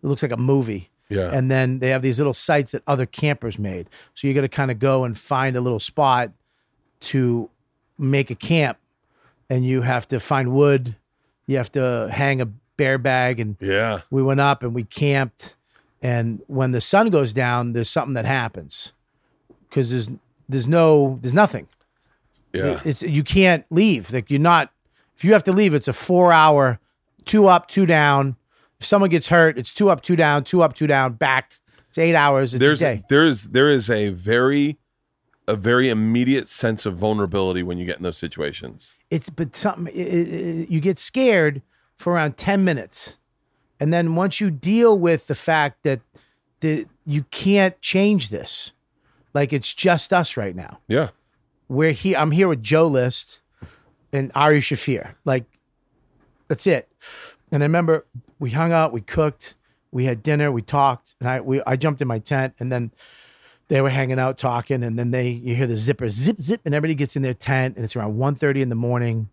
It 0.04 0.08
looks 0.08 0.24
like 0.24 0.32
a 0.32 0.38
movie. 0.38 0.90
Yeah. 1.10 1.30
And 1.32 1.52
then 1.52 1.80
they 1.80 1.90
have 1.90 2.02
these 2.02 2.20
little 2.20 2.34
sites 2.34 2.72
that 2.72 2.84
other 2.88 3.06
campers 3.06 3.60
made. 3.60 3.90
So 4.16 4.28
you 4.28 4.34
got 4.34 4.42
to 4.42 4.50
kind 4.50 4.72
of 4.72 4.80
go 4.80 5.04
and 5.04 5.18
find 5.18 5.56
a 5.58 5.62
little 5.62 5.80
spot 5.80 6.32
to 7.02 7.50
make 7.98 8.32
a 8.32 8.36
camp, 8.36 8.80
and 9.50 9.66
you 9.66 9.82
have 9.82 10.08
to 10.08 10.20
find 10.20 10.52
wood. 10.54 10.96
You 11.46 11.58
have 11.58 11.72
to 11.74 12.10
hang 12.12 12.42
a 12.42 12.46
bear 12.46 12.98
bag, 12.98 13.40
and 13.40 13.58
yeah. 13.60 14.02
we 14.10 14.24
went 14.24 14.40
up 14.40 14.64
and 14.64 14.74
we 14.74 14.84
camped. 14.84 15.56
And 16.02 16.42
when 16.48 16.72
the 16.72 16.82
sun 16.82 17.10
goes 17.10 17.32
down, 17.34 17.74
there's 17.74 17.90
something 17.90 18.16
that 18.16 18.26
happens 18.26 18.94
because 19.70 19.92
there's 19.92 20.10
there's 20.50 20.68
no 20.68 21.20
there's 21.22 21.34
nothing. 21.34 21.68
Yeah. 22.54 22.80
It's 22.84 23.02
you 23.02 23.24
can't 23.24 23.66
leave. 23.70 24.12
Like 24.12 24.30
you're 24.32 24.40
not. 24.40 24.72
If 25.16 25.24
you 25.24 25.34
have 25.34 25.44
to 25.44 25.52
leave, 25.52 25.74
it's 25.76 25.88
a 25.88 25.94
four 25.94 26.34
hour, 26.34 26.80
two 27.26 27.46
up, 27.48 27.68
two 27.68 27.86
down. 27.86 28.36
If 28.80 28.86
someone 28.88 29.12
gets 29.12 29.28
hurt, 29.30 29.58
it's 29.60 29.72
two 29.72 29.90
up, 29.92 30.02
two 30.02 30.16
down, 30.16 30.44
two 30.44 30.64
up, 30.64 30.74
two 30.74 30.88
down, 30.88 31.14
back. 31.14 31.60
It's 31.90 31.98
eight 32.00 32.16
hours. 32.16 32.54
It's 32.56 32.60
There's 32.60 32.82
a 32.82 33.04
there's 33.10 33.44
there 33.50 33.70
is 33.70 33.90
a 33.90 34.10
very 34.10 34.80
a 35.48 35.56
very 35.56 35.90
immediate 35.90 36.48
sense 36.48 36.86
of 36.86 36.96
vulnerability 36.98 37.62
when 37.62 37.78
you 37.78 37.86
get 37.86 37.98
in 37.98 38.04
those 38.04 38.18
situations. 38.18 38.94
It's 39.12 39.30
but 39.30 39.56
something. 39.56 39.88
i- 39.94 40.00
i- 40.00 40.04
i- 40.64 40.68
you 40.70 40.80
get 40.80 40.98
scared 40.98 41.62
for 41.96 42.14
around 42.14 42.38
ten 42.38 42.64
minutes, 42.66 43.18
and 43.82 43.92
then 43.92 44.16
once 44.16 44.40
you 44.40 44.52
deal 44.52 44.98
with 44.98 45.28
the 45.28 45.36
fact 45.36 45.84
that 45.84 46.00
the 46.62 46.86
you 47.06 47.24
can't 47.32 47.82
change 47.82 48.30
this, 48.30 48.72
like 49.34 49.52
it's 49.52 49.74
just 49.74 50.14
us 50.14 50.38
right 50.38 50.56
now. 50.56 50.80
Yeah. 50.88 51.10
we're 51.68 51.92
here. 51.92 52.18
I'm 52.18 52.32
here 52.32 52.48
with 52.48 52.62
Joe 52.62 52.88
List 52.88 53.40
and 54.14 54.32
Ari 54.36 54.60
Shaffir. 54.60 55.16
Like, 55.26 55.46
that's 56.48 56.68
it. 56.68 56.88
And 57.52 57.64
I 57.64 57.66
remember 57.66 58.06
we 58.40 58.52
hung 58.52 58.72
out, 58.72 58.94
we 58.94 59.02
cooked, 59.02 59.56
we 59.92 60.06
had 60.06 60.22
dinner, 60.22 60.52
we 60.52 60.62
talked, 60.62 61.16
and 61.20 61.28
I 61.28 61.42
we 61.42 61.62
I 61.66 61.76
jumped 61.76 62.02
in 62.02 62.08
my 62.08 62.20
tent, 62.20 62.54
and 62.60 62.72
then 62.72 62.92
they 63.68 63.82
were 63.82 63.90
hanging 63.90 64.20
out 64.20 64.38
talking, 64.38 64.84
and 64.84 65.00
then 65.00 65.12
they 65.12 65.30
you 65.30 65.56
hear 65.56 65.68
the 65.68 65.76
zipper 65.76 66.08
zip 66.08 66.42
zip, 66.42 66.62
and 66.66 66.76
everybody 66.76 66.96
gets 66.96 67.16
in 67.16 67.24
their 67.24 67.34
tent, 67.34 67.78
and 67.78 67.84
it's 67.84 67.96
around 67.96 68.16
1.30 68.16 68.62
in 68.62 68.70
the 68.70 68.76
morning, 68.76 69.30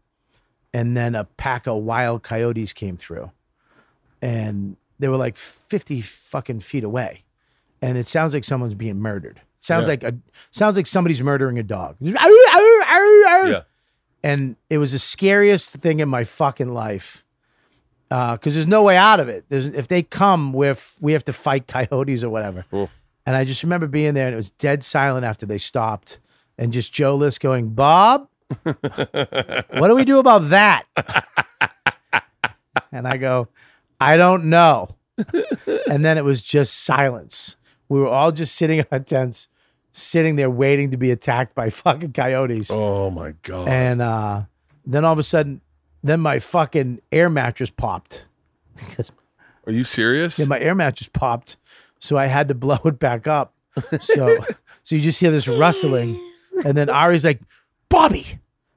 and 0.73 0.97
then 0.97 1.15
a 1.15 1.25
pack 1.25 1.67
of 1.67 1.83
wild 1.83 2.23
coyotes 2.23 2.73
came 2.73 2.97
through, 2.97 3.31
and 4.23 4.77
they 4.99 5.09
were 5.09 5.17
like 5.17 5.37
50 5.37 6.01
fucking 6.01 6.61
feet 6.61 6.85
away, 6.85 7.23
and 7.83 7.97
it 7.99 8.09
sounds 8.09 8.35
like 8.35 8.45
someone's 8.45 8.75
being 8.75 9.01
murdered. 9.01 9.41
Sounds 9.61 9.85
Yeah. 9.87 9.89
like 9.91 10.03
a 10.05 10.15
sounds 10.51 10.77
like 10.77 10.87
somebody's 10.87 11.23
murdering 11.23 11.59
a 11.59 11.63
dog. 11.63 11.97
Yeah. 12.01 13.63
And 14.23 14.57
it 14.69 14.79
was 14.79 14.93
the 14.93 14.99
scariest 14.99 15.71
thing 15.71 16.01
in 16.01 16.09
my 16.09 16.25
fucking 16.25 16.73
life. 16.73 17.25
Uh, 18.11 18.33
because 18.33 18.55
there's 18.55 18.67
no 18.67 18.83
way 18.83 18.97
out 18.97 19.21
of 19.21 19.29
it. 19.29 19.45
There's 19.49 19.67
if 19.67 19.87
they 19.89 20.03
come, 20.03 20.53
we 20.55 20.67
have, 20.69 20.95
we 21.01 21.13
have 21.13 21.25
to 21.27 21.33
fight 21.33 21.67
coyotes 21.69 22.25
or 22.25 22.31
whatever. 22.31 22.65
Cool. 22.71 22.89
And 23.27 23.37
I 23.37 23.45
just 23.45 23.63
remember 23.63 23.87
being 23.87 24.15
there, 24.15 24.27
and 24.27 24.33
it 24.33 24.37
was 24.37 24.49
dead 24.51 24.83
silent 24.83 25.27
after 25.27 25.45
they 25.45 25.59
stopped, 25.59 26.19
and 26.57 26.73
just 26.73 26.93
Joe 26.93 27.15
List 27.17 27.41
going, 27.41 27.69
"Bob, 27.75 28.29
what 28.63 29.89
do 29.89 29.95
we 29.95 30.05
do 30.07 30.19
about 30.19 30.49
that?" 30.49 30.85
and 32.93 33.07
I 33.07 33.17
go, 33.19 33.49
"I 34.01 34.17
don't 34.17 34.47
know." 34.47 34.89
and 35.89 36.05
then 36.05 36.19
it 36.19 36.25
was 36.25 36.43
just 36.43 36.85
silence. 36.85 37.57
We 37.89 38.01
were 38.01 38.09
all 38.09 38.33
just 38.33 38.55
sitting 38.55 38.79
in 38.79 38.87
our 38.93 39.01
tents, 39.01 39.49
sitting 39.93 40.37
there 40.37 40.51
waiting 40.51 40.91
to 40.91 40.97
be 40.97 41.11
attacked 41.11 41.55
by 41.55 41.71
fucking 41.71 42.13
coyotes. 42.13 42.71
Oh 42.71 43.11
my 43.11 43.33
god. 43.43 43.69
And 43.69 44.03
uh, 44.03 44.43
then 44.87 45.05
all 45.05 45.13
of 45.13 45.19
a 45.19 45.23
sudden, 45.23 45.61
then 46.03 46.21
my 46.21 46.39
fucking 46.39 47.01
air 47.11 47.29
mattress 47.29 47.71
popped. 47.71 48.27
Are 49.67 49.73
you 49.73 49.85
serious? 49.85 50.39
Yeah, 50.39 50.47
my 50.47 50.59
air 50.61 50.75
mattress 50.75 51.09
popped, 51.13 51.57
so 51.99 52.17
I 52.17 52.27
had 52.27 52.49
to 52.49 52.55
blow 52.55 52.79
it 52.85 52.99
back 52.99 53.27
up. 53.27 53.55
So, 54.01 54.39
so 54.83 54.95
you 54.95 55.03
just 55.03 55.21
hear 55.21 55.31
this 55.31 55.47
rustling, 55.47 56.19
and 56.65 56.77
then 56.77 56.89
Ari's 56.89 57.25
like, 57.25 57.41
"Bobby," 57.89 58.25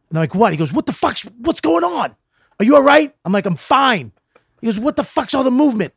and 0.10 0.18
I'm 0.18 0.24
like, 0.24 0.36
"What?" 0.36 0.52
He 0.52 0.58
goes, 0.58 0.74
"What 0.74 0.88
the 0.88 0.94
fuck's 0.94 1.24
what's 1.38 1.62
going 1.62 1.84
on? 1.84 2.16
Are 2.60 2.66
you 2.66 2.76
all 2.76 2.82
right?" 2.82 3.16
I'm 3.24 3.32
like, 3.32 3.46
"I'm 3.46 3.56
fine." 3.56 4.12
He 4.62 4.68
goes, 4.68 4.80
"What 4.80 4.96
the 4.96 5.04
fuck's 5.04 5.34
all 5.34 5.44
the 5.44 5.52
movement?" 5.52 5.94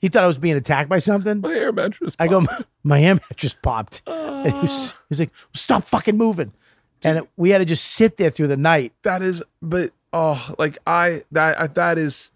He 0.00 0.08
thought 0.08 0.24
I 0.24 0.26
was 0.26 0.38
being 0.38 0.56
attacked 0.56 0.88
by 0.88 0.98
something. 0.98 1.40
my 1.40 1.54
air 1.54 1.72
mattress. 1.72 2.16
I 2.18 2.26
go, 2.26 2.44
my 2.82 3.00
air 3.00 3.14
mattress 3.14 3.56
popped. 3.62 4.02
And 4.42 4.52
he 4.52 4.60
was, 4.60 4.92
ah. 4.92 4.98
he 4.98 5.06
was 5.08 5.20
like, 5.20 5.30
"Stop 5.54 5.84
fucking 5.84 6.16
moving," 6.16 6.52
and 7.04 7.18
it, 7.18 7.28
we 7.36 7.50
had 7.50 7.58
to 7.58 7.64
just 7.64 7.84
sit 7.84 8.16
there 8.16 8.28
through 8.30 8.48
the 8.48 8.56
night. 8.56 8.92
that 9.02 9.22
is 9.22 9.40
but 9.60 9.92
oh 10.12 10.54
like 10.58 10.78
i 10.86 11.22
that 11.30 11.60
I, 11.60 11.66
that 11.68 11.96
is 11.96 12.32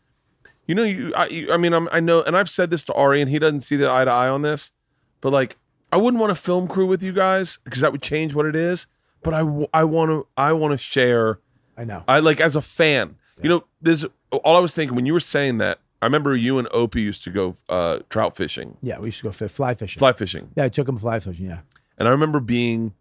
you 0.66 0.74
know 0.74 0.84
you 0.84 1.12
i, 1.14 1.26
you, 1.26 1.52
I 1.52 1.56
mean 1.56 1.72
I'm, 1.72 1.88
i 1.92 2.00
know 2.00 2.22
and 2.22 2.36
i've 2.36 2.48
said 2.48 2.70
this 2.70 2.84
to 2.84 2.94
ari 2.94 3.20
and 3.20 3.30
he 3.30 3.38
doesn't 3.38 3.62
see 3.62 3.76
the 3.76 3.90
eye 3.90 4.04
to 4.04 4.10
eye 4.10 4.28
on 4.28 4.42
this 4.42 4.72
but 5.20 5.32
like 5.32 5.56
i 5.92 5.96
wouldn't 5.96 6.20
want 6.20 6.32
a 6.32 6.36
film 6.36 6.68
crew 6.68 6.86
with 6.86 7.02
you 7.02 7.12
guys 7.12 7.58
because 7.64 7.80
that 7.80 7.92
would 7.92 8.02
change 8.02 8.34
what 8.34 8.46
it 8.46 8.56
is 8.56 8.86
but 9.22 9.34
I, 9.34 9.40
I 9.74 9.84
want 9.84 10.10
to 10.10 10.26
i 10.36 10.52
want 10.52 10.72
to 10.72 10.78
share 10.78 11.40
I 11.76 11.84
know. 11.84 12.04
i 12.08 12.20
like 12.20 12.40
as 12.40 12.56
a 12.56 12.62
fan 12.62 13.16
you 13.42 13.48
know 13.48 13.64
there's 13.82 14.06
all 14.32 14.56
i 14.56 14.60
was 14.60 14.74
thinking 14.74 14.94
when 14.96 15.06
you 15.06 15.12
were 15.12 15.20
saying 15.20 15.58
that 15.58 15.78
i 16.02 16.06
remember 16.06 16.34
you 16.36 16.58
and 16.58 16.68
opie 16.72 17.00
used 17.02 17.22
to 17.24 17.30
go 17.30 17.56
uh 17.68 17.98
trout 18.10 18.36
fishing 18.36 18.76
Yeah, 18.82 18.98
we 18.98 19.08
used 19.08 19.18
to 19.18 19.24
go 19.24 19.32
fly 19.48 19.74
fishing. 19.74 19.98
fly 19.98 20.12
fishing 20.12 20.50
Yeah, 20.56 20.64
I 20.64 20.68
took 20.68 20.88
him 20.88 20.98
fly 20.98 21.18
fishing. 21.20 21.46
Yeah. 21.46 21.60
and 21.98 22.06
I 22.08 22.10
remember 22.10 22.40
being 22.40 22.92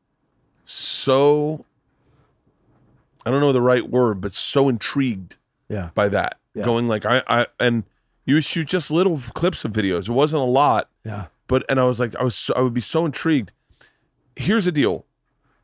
so 0.66 1.66
I 3.26 3.32
don't 3.32 3.42
know 3.42 3.52
the 3.54 3.62
right 3.62 3.90
word, 3.90 4.22
but 4.22 4.32
so 4.34 4.70
intrigued 4.70 5.38
Yeah. 5.68 5.90
by 5.96 6.10
that. 6.10 6.38
Yeah. 6.54 6.64
Going 6.64 6.88
like 6.88 7.06
I 7.06 7.24
I 7.28 7.48
and 7.60 7.84
you 8.26 8.36
would 8.36 8.44
shoot 8.46 8.68
just 8.68 8.92
little 8.92 9.18
clips 9.34 9.66
of 9.66 9.72
videos. 9.72 10.08
It 10.08 10.12
wasn't 10.14 10.42
a 10.44 10.46
lot, 10.46 10.90
Yeah. 11.04 11.28
but 11.48 11.64
and 11.70 11.80
I 11.80 11.84
was 11.84 12.00
like 12.00 12.16
I 12.16 12.24
was 12.24 12.36
so, 12.36 12.54
I 12.56 12.62
would 12.62 12.74
be 12.74 12.82
so 12.82 13.06
intrigued. 13.06 13.52
Here's 14.36 14.66
the 14.66 14.72
deal. 14.72 15.05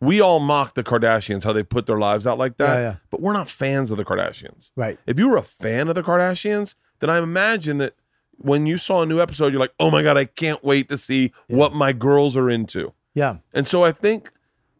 We 0.02 0.20
all 0.20 0.40
mock 0.40 0.74
the 0.74 0.84
Kardashians 0.84 1.44
how 1.44 1.54
they 1.54 1.64
put 1.64 1.86
their 1.86 2.00
lives 2.00 2.26
out 2.28 2.38
like 2.38 2.58
that, 2.58 2.74
Yeah, 2.76 2.82
yeah. 2.82 2.96
but 3.12 3.22
we're 3.22 3.34
not 3.34 3.48
fans 3.48 3.92
of 3.92 3.98
the 3.98 4.04
Kardashians. 4.06 4.72
Right. 4.76 5.00
If 5.06 5.18
you 5.20 5.30
were 5.30 5.38
a 5.38 5.44
fan 5.44 5.88
of 5.88 5.96
the 5.96 6.02
Kardashians, 6.04 6.76
then 7.00 7.10
I 7.10 7.20
imagine 7.20 7.78
that 7.78 7.94
when 8.38 8.66
you 8.66 8.78
saw 8.78 9.04
a 9.04 9.06
new 9.06 9.22
episode, 9.22 9.54
you're 9.54 9.62
like, 9.62 9.74
"Oh 9.80 9.92
my 9.92 10.02
god, 10.02 10.18
I 10.18 10.26
can't 10.26 10.64
wait 10.64 10.90
to 10.90 10.98
see 10.98 11.32
what 11.48 11.74
my 11.74 11.94
girls 11.94 12.36
are 12.36 12.50
into." 12.50 12.94
Yeah. 13.14 13.38
And 13.54 13.68
so 13.68 13.84
I 13.84 13.92
think 13.92 14.32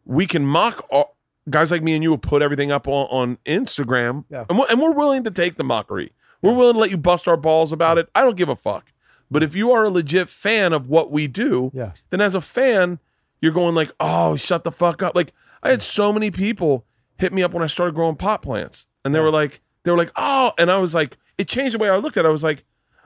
we 0.04 0.26
can 0.26 0.44
mock 0.44 0.84
all, 0.90 1.16
guys 1.48 1.70
like 1.70 1.82
me 1.82 1.94
and 1.94 2.02
you 2.02 2.10
will 2.10 2.18
put 2.18 2.42
everything 2.42 2.72
up 2.72 2.88
on, 2.88 3.06
on 3.10 3.38
Instagram, 3.46 4.24
Yeah. 4.28 4.44
and, 4.50 4.58
we're, 4.58 4.66
and 4.68 4.80
we're 4.80 4.90
willing 4.92 5.22
to 5.24 5.30
take 5.30 5.54
the 5.56 5.64
mockery. 5.64 6.12
We're 6.40 6.54
willing 6.54 6.74
to 6.74 6.80
let 6.80 6.90
you 6.90 6.96
bust 6.96 7.28
our 7.28 7.36
balls 7.36 7.70
about 7.70 7.98
it. 7.98 8.08
I 8.14 8.22
don't 8.22 8.36
give 8.36 8.48
a 8.48 8.56
fuck. 8.56 8.90
But 9.30 9.44
if 9.44 9.54
you 9.54 9.70
are 9.70 9.84
a 9.84 9.90
legit 9.90 10.28
fan 10.28 10.72
of 10.72 10.88
what 10.88 11.12
we 11.12 11.28
do, 11.28 11.70
Yeah. 11.72 11.92
then 12.10 12.20
as 12.20 12.34
a 12.34 12.40
fan, 12.40 12.98
you're 13.42 13.52
going 13.52 13.74
like, 13.74 13.92
"Oh, 14.00 14.36
shut 14.36 14.64
the 14.64 14.72
fuck 14.72 15.02
up!" 15.02 15.14
Like 15.14 15.32
I 15.62 15.68
had 15.68 15.82
so 15.82 16.10
many 16.12 16.30
people 16.30 16.86
hit 17.18 17.34
me 17.34 17.42
up 17.42 17.52
when 17.52 17.62
I 17.62 17.66
started 17.66 17.94
growing 17.94 18.16
pot 18.16 18.40
plants, 18.40 18.86
and 19.04 19.14
they 19.14 19.20
were 19.20 19.30
like, 19.30 19.60
they 19.82 19.90
were 19.90 19.98
like, 19.98 20.12
"Oh," 20.16 20.52
and 20.58 20.70
I 20.70 20.78
was 20.78 20.94
like, 20.94 21.18
it 21.36 21.46
changed 21.48 21.74
the 21.74 21.78
way 21.78 21.90
I 21.90 21.96
looked 21.98 22.16
at. 22.16 22.24
it. 22.24 22.28
I 22.28 22.32
was 22.32 22.42
like, 22.42 22.64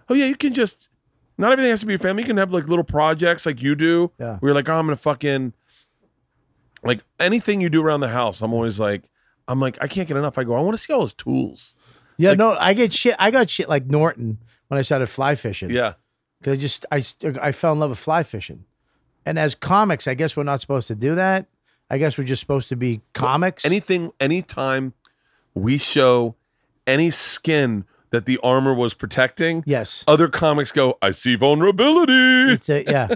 "Oh 0.09 0.15
yeah, 0.15 0.27
you 0.27 0.37
can 0.37 0.55
just." 0.55 0.89
Not 1.39 1.53
everything 1.53 1.71
has 1.71 1.81
to 1.81 1.87
be 1.87 1.93
your 1.93 1.99
family. 1.99 2.23
You 2.23 2.27
can 2.29 2.39
have 2.39 2.51
like 2.51 2.67
little 2.67 2.83
projects 2.85 3.45
like 3.45 3.61
you 3.61 3.75
do. 3.75 4.11
Yeah. 4.19 4.37
Where 4.39 4.49
you're 4.51 4.55
like, 4.55 4.71
oh, 4.71 4.75
I'm 4.79 4.87
gonna 4.87 4.97
fucking 4.97 5.53
like 6.83 7.01
anything 7.19 7.61
you 7.61 7.69
do 7.69 7.83
around 7.85 8.01
the 8.01 8.09
house. 8.09 8.41
I'm 8.43 8.53
always 8.55 8.79
like, 8.81 9.03
I'm 9.49 9.61
like, 9.61 9.77
I 9.83 9.87
can't 9.87 10.09
get 10.09 10.17
enough. 10.17 10.39
I 10.39 10.45
go, 10.45 10.55
I 10.55 10.61
want 10.61 10.79
to 10.79 10.83
see 10.83 10.93
all 10.95 11.03
his 11.03 11.13
tools. 11.13 11.75
Yeah. 12.17 12.31
Like- 12.31 12.39
no, 12.39 12.57
I 12.59 12.73
get 12.75 12.93
shit. 12.93 13.17
I 13.19 13.31
got 13.31 13.51
shit 13.51 13.69
like 13.69 13.85
Norton 13.87 14.39
when 14.69 14.79
I 14.79 14.83
started 14.83 15.09
fly 15.09 15.35
fishing. 15.35 15.69
Yeah. 15.71 15.95
Cause 16.43 16.53
I 16.53 16.57
just 16.57 16.87
I 16.91 17.03
I 17.49 17.53
fell 17.53 17.73
in 17.73 17.81
love 17.81 17.91
with 17.91 17.99
fly 17.99 18.23
fishing, 18.23 18.65
and 19.27 19.39
as 19.39 19.55
comics, 19.55 20.07
I 20.07 20.15
guess 20.15 20.37
we're 20.37 20.45
not 20.45 20.61
supposed 20.61 20.87
to 20.89 20.95
do 20.95 21.17
that. 21.17 21.47
I 21.91 21.99
guess 21.99 22.17
we're 22.17 22.25
just 22.25 22.41
supposed 22.41 22.69
to 22.71 22.77
be 22.77 23.03
comics. 23.13 23.65
Anything, 23.65 24.13
anytime 24.19 24.95
we 25.55 25.79
show 25.79 26.37
any 26.87 27.11
skin 27.11 27.85
that 28.11 28.25
the 28.25 28.39
armor 28.43 28.73
was 28.73 28.95
protecting, 28.95 29.65
yes. 29.67 30.05
other 30.07 30.29
comics 30.29 30.73
go, 30.73 30.97
I 31.03 31.11
see 31.11 31.35
vulnerability. 31.35 32.53
It's 32.53 32.71
a 32.71 32.85
yeah. 32.85 33.09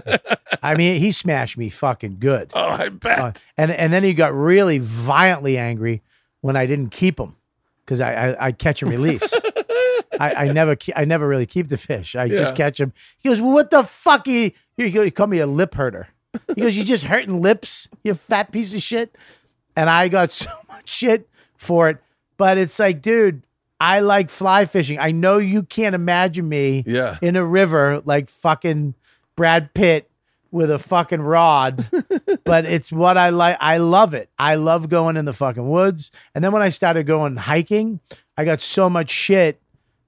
I 0.63 0.75
mean, 0.75 0.99
he 0.99 1.11
smashed 1.11 1.57
me 1.57 1.69
fucking 1.69 2.17
good. 2.19 2.51
Oh, 2.53 2.67
I 2.67 2.89
bet. 2.89 3.19
Uh, 3.19 3.31
and 3.57 3.71
and 3.71 3.91
then 3.91 4.03
he 4.03 4.13
got 4.13 4.33
really 4.33 4.77
violently 4.77 5.57
angry 5.57 6.01
when 6.41 6.55
I 6.55 6.65
didn't 6.65 6.91
keep 6.91 7.19
him 7.19 7.35
because 7.85 8.01
I, 8.01 8.13
I 8.13 8.47
I 8.47 8.51
catch 8.51 8.81
and 8.81 8.91
release. 8.91 9.33
I, 10.21 10.45
I 10.45 10.51
never 10.51 10.77
I 10.95 11.05
never 11.05 11.27
really 11.27 11.45
keep 11.45 11.67
the 11.69 11.77
fish. 11.77 12.15
I 12.15 12.27
just 12.29 12.55
catch 12.55 12.79
him. 12.79 12.93
He 13.17 13.29
goes, 13.29 13.41
well, 13.41 13.53
"What 13.53 13.71
the 13.71 13.83
fuck?" 13.83 14.25
He 14.27 14.53
he, 14.77 14.89
he 14.89 15.11
called 15.11 15.29
me 15.29 15.39
a 15.39 15.47
lip 15.47 15.73
herder. 15.75 16.07
He 16.55 16.61
goes, 16.61 16.77
"You 16.77 16.83
just 16.83 17.05
hurting 17.05 17.41
lips, 17.41 17.87
you 18.03 18.13
fat 18.13 18.51
piece 18.51 18.73
of 18.73 18.81
shit." 18.81 19.15
And 19.75 19.89
I 19.89 20.07
got 20.09 20.31
so 20.43 20.49
much 20.67 20.89
shit 20.89 21.27
for 21.57 21.89
it. 21.89 21.97
But 22.37 22.57
it's 22.57 22.77
like, 22.79 23.01
dude, 23.01 23.43
I 23.79 23.99
like 24.01 24.29
fly 24.29 24.65
fishing. 24.65 24.99
I 24.99 25.11
know 25.11 25.37
you 25.37 25.63
can't 25.63 25.95
imagine 25.95 26.47
me 26.47 26.83
Yeah. 26.85 27.17
in 27.21 27.35
a 27.35 27.45
river 27.45 28.01
like 28.05 28.29
fucking 28.29 28.95
Brad 29.35 29.73
Pitt 29.73 30.09
with 30.51 30.69
a 30.69 30.79
fucking 30.79 31.21
rod, 31.21 31.87
but 32.43 32.65
it's 32.65 32.91
what 32.91 33.17
I 33.17 33.29
like. 33.29 33.55
I 33.61 33.77
love 33.77 34.13
it. 34.13 34.29
I 34.37 34.55
love 34.55 34.89
going 34.89 35.15
in 35.17 35.23
the 35.25 35.33
fucking 35.33 35.69
woods. 35.69 36.11
And 36.35 36.43
then 36.43 36.51
when 36.51 36.61
I 36.61 36.69
started 36.69 37.05
going 37.05 37.37
hiking, 37.37 38.01
I 38.37 38.43
got 38.43 38.59
so 38.61 38.89
much 38.89 39.09
shit 39.09 39.60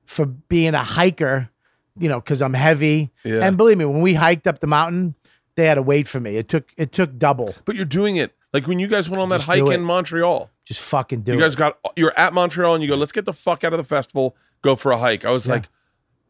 for 0.05 0.25
being 0.25 0.73
a 0.73 0.83
hiker, 0.83 1.49
you 1.97 2.09
know, 2.09 2.19
because 2.19 2.41
I'm 2.41 2.53
heavy. 2.53 3.11
Yeah. 3.23 3.45
And 3.45 3.57
believe 3.57 3.77
me, 3.77 3.85
when 3.85 4.01
we 4.01 4.13
hiked 4.13 4.47
up 4.47 4.59
the 4.59 4.67
mountain, 4.67 5.15
they 5.55 5.65
had 5.65 5.75
to 5.75 5.81
wait 5.81 6.07
for 6.07 6.19
me. 6.19 6.37
It 6.37 6.49
took 6.49 6.71
it 6.77 6.91
took 6.91 7.17
double. 7.17 7.53
But 7.65 7.75
you're 7.75 7.85
doing 7.85 8.15
it 8.15 8.35
like 8.53 8.67
when 8.67 8.79
you 8.79 8.87
guys 8.87 9.09
went 9.09 9.21
on 9.21 9.29
that 9.29 9.37
Just 9.37 9.47
hike 9.47 9.67
in. 9.67 9.81
Montreal. 9.81 10.49
Just 10.65 10.81
fucking 10.81 11.21
do 11.21 11.33
You 11.33 11.39
it. 11.39 11.41
guys 11.41 11.55
got 11.55 11.77
you're 11.95 12.17
at 12.17 12.33
Montreal 12.33 12.75
and 12.75 12.83
you 12.83 12.89
go, 12.89 12.95
let's 12.95 13.11
get 13.11 13.25
the 13.25 13.33
fuck 13.33 13.63
out 13.63 13.73
of 13.73 13.77
the 13.77 13.83
festival, 13.83 14.35
go 14.61 14.75
for 14.75 14.91
a 14.91 14.97
hike. 14.97 15.25
I 15.25 15.31
was 15.31 15.47
like, 15.47 15.67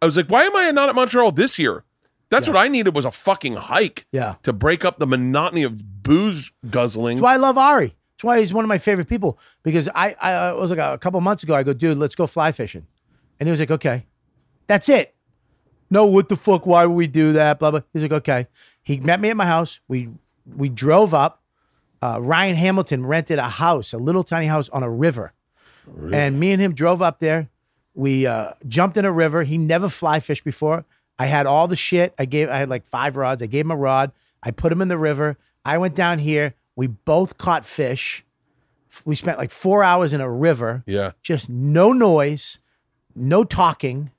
I 0.01 0.05
was 0.05 0.17
like, 0.17 0.27
why 0.27 0.43
am 0.43 0.55
I 0.55 0.71
not 0.71 0.89
at 0.89 0.95
Montreal 0.95 1.31
this 1.31 1.59
year? 1.59 1.83
That's 2.29 2.47
what 2.47 2.57
I 2.57 2.67
needed 2.67 2.95
was 2.95 3.05
a 3.05 3.11
fucking 3.11 3.53
hike 3.53 4.07
yeah. 4.11 4.35
to 4.41 4.51
break 4.51 4.83
up 4.83 4.97
the 4.97 5.05
monotony 5.05 5.61
of 5.61 6.01
booze 6.01 6.51
guzzling. 6.67 7.17
That's 7.17 7.23
why 7.23 7.33
I 7.33 7.37
love 7.37 7.59
Ari. 7.59 7.95
That's 8.15 8.23
why 8.23 8.39
he's 8.39 8.51
one 8.51 8.65
of 8.65 8.69
my 8.69 8.79
favorite 8.79 9.07
people 9.07 9.37
because 9.61 9.87
I, 9.93 10.15
I, 10.19 10.31
I 10.31 10.53
was 10.53 10.71
like 10.71 10.79
a, 10.79 10.97
couple 10.97 11.21
months 11.21 11.43
ago. 11.43 11.53
I 11.53 11.61
go, 11.61 11.73
dude, 11.73 11.99
let's 11.99 12.15
go 12.15 12.25
fly 12.25 12.51
fishing, 12.51 12.87
and 13.39 13.47
he 13.47 13.51
was 13.51 13.59
like, 13.59 13.71
okay, 13.71 14.05
that's 14.67 14.89
it. 14.89 15.15
No, 15.89 16.05
what 16.05 16.29
the 16.29 16.35
fuck? 16.35 16.65
Why 16.65 16.85
would 16.85 16.95
we 16.95 17.07
do 17.07 17.33
that? 17.33 17.59
Blah 17.59 17.71
blah. 17.71 17.81
He's 17.93 18.01
like, 18.01 18.11
okay. 18.11 18.47
He 18.81 18.97
met 18.97 19.19
me 19.19 19.29
at 19.29 19.37
my 19.37 19.45
house. 19.45 19.79
We 19.87 20.09
we 20.45 20.69
drove 20.69 21.13
up. 21.13 21.41
Uh, 22.01 22.19
Ryan 22.19 22.55
Hamilton 22.55 23.05
rented 23.05 23.39
a 23.39 23.47
house, 23.47 23.93
a 23.93 23.97
little 23.97 24.23
tiny 24.23 24.47
house 24.47 24.67
on 24.69 24.83
a 24.83 24.89
river, 24.89 25.33
and 26.11 26.37
me 26.39 26.51
and 26.51 26.61
him 26.61 26.73
drove 26.73 27.01
up 27.01 27.19
there. 27.19 27.49
We 27.93 28.25
uh, 28.25 28.53
jumped 28.67 28.97
in 28.97 29.05
a 29.05 29.11
river. 29.11 29.43
He 29.43 29.57
never 29.57 29.87
fly 29.87 30.19
fished 30.19 30.43
before. 30.43 30.83
I 31.19 31.27
had 31.27 31.45
all 31.45 31.67
the 31.67 31.75
shit. 31.75 32.13
I 32.17 32.25
gave. 32.25 32.49
I 32.49 32.57
had 32.57 32.69
like 32.69 32.85
five 32.85 33.15
rods. 33.15 33.41
I 33.43 33.45
gave 33.45 33.65
him 33.65 33.71
a 33.71 33.75
rod. 33.77 34.11
I 34.41 34.51
put 34.51 34.71
him 34.71 34.81
in 34.81 34.87
the 34.87 34.97
river. 34.97 35.37
I 35.63 35.77
went 35.77 35.95
down 35.95 36.19
here. 36.19 36.55
We 36.75 36.87
both 36.87 37.37
caught 37.37 37.65
fish. 37.65 38.25
We 39.05 39.15
spent 39.15 39.37
like 39.37 39.51
four 39.51 39.83
hours 39.83 40.11
in 40.11 40.21
a 40.21 40.29
river. 40.29 40.83
yeah. 40.85 41.11
Just 41.21 41.49
no 41.49 41.93
noise, 41.93 42.59
no 43.15 43.43
talking, 43.43 44.11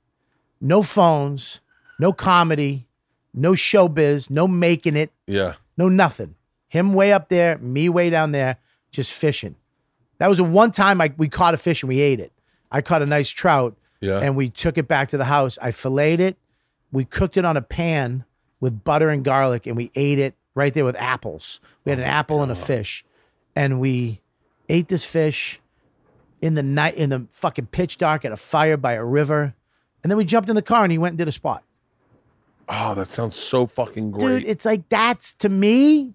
no 0.61 0.81
phones, 0.81 1.59
no 1.99 2.13
comedy, 2.13 2.87
no 3.33 3.51
showbiz, 3.51 4.29
no 4.29 4.47
making 4.47 4.95
it, 4.95 5.11
Yeah. 5.27 5.53
no 5.77 5.89
nothing. 5.89 6.35
Him 6.67 6.93
way 6.93 7.13
up 7.13 7.29
there, 7.29 7.57
me 7.57 7.89
way 7.89 8.09
down 8.09 8.31
there, 8.31 8.57
just 8.91 9.11
fishing. 9.13 9.55
That 10.17 10.27
was 10.29 10.37
the 10.37 10.43
one 10.43 10.71
time 10.71 11.01
I, 11.01 11.13
we 11.17 11.27
caught 11.27 11.53
a 11.53 11.57
fish 11.57 11.83
and 11.83 11.89
we 11.89 11.99
ate 11.99 12.19
it. 12.19 12.31
I 12.71 12.81
caught 12.81 13.01
a 13.01 13.05
nice 13.05 13.29
trout 13.29 13.75
Yeah. 14.01 14.19
and 14.19 14.35
we 14.35 14.49
took 14.49 14.77
it 14.77 14.87
back 14.87 15.09
to 15.09 15.17
the 15.17 15.25
house. 15.25 15.57
I 15.61 15.71
filleted 15.71 16.19
it. 16.21 16.37
We 16.91 17.03
cooked 17.05 17.37
it 17.37 17.45
on 17.45 17.57
a 17.57 17.61
pan 17.61 18.23
with 18.61 18.83
butter 18.83 19.09
and 19.09 19.23
garlic, 19.23 19.67
and 19.67 19.75
we 19.75 19.91
ate 19.95 20.17
it 20.17 20.33
right 20.55 20.73
there 20.73 20.85
with 20.85 20.95
apples. 20.95 21.59
We 21.83 21.89
had 21.91 21.99
an 21.99 22.05
apple 22.05 22.41
and 22.41 22.49
a 22.51 22.55
oh, 22.55 22.57
fish, 22.57 23.03
and 23.55 23.81
we 23.81 24.21
ate 24.69 24.87
this 24.87 25.03
fish 25.03 25.59
in 26.41 26.55
the 26.55 26.63
night 26.63 26.95
in 26.95 27.09
the 27.09 27.27
fucking 27.31 27.67
pitch 27.67 27.97
dark 27.97 28.25
at 28.25 28.31
a 28.31 28.37
fire 28.37 28.77
by 28.77 28.93
a 28.93 29.03
river, 29.03 29.55
and 30.03 30.11
then 30.11 30.17
we 30.17 30.25
jumped 30.25 30.49
in 30.49 30.55
the 30.55 30.61
car 30.61 30.83
and 30.83 30.91
he 30.91 30.97
went 30.97 31.13
and 31.13 31.17
did 31.17 31.27
a 31.27 31.31
spot. 31.31 31.63
oh, 32.69 32.95
that 32.95 33.07
sounds 33.07 33.35
so 33.35 33.65
fucking 33.65 34.11
great. 34.11 34.39
Dude, 34.39 34.49
it's 34.49 34.65
like 34.65 34.89
that's 34.89 35.33
to 35.35 35.49
me 35.49 36.13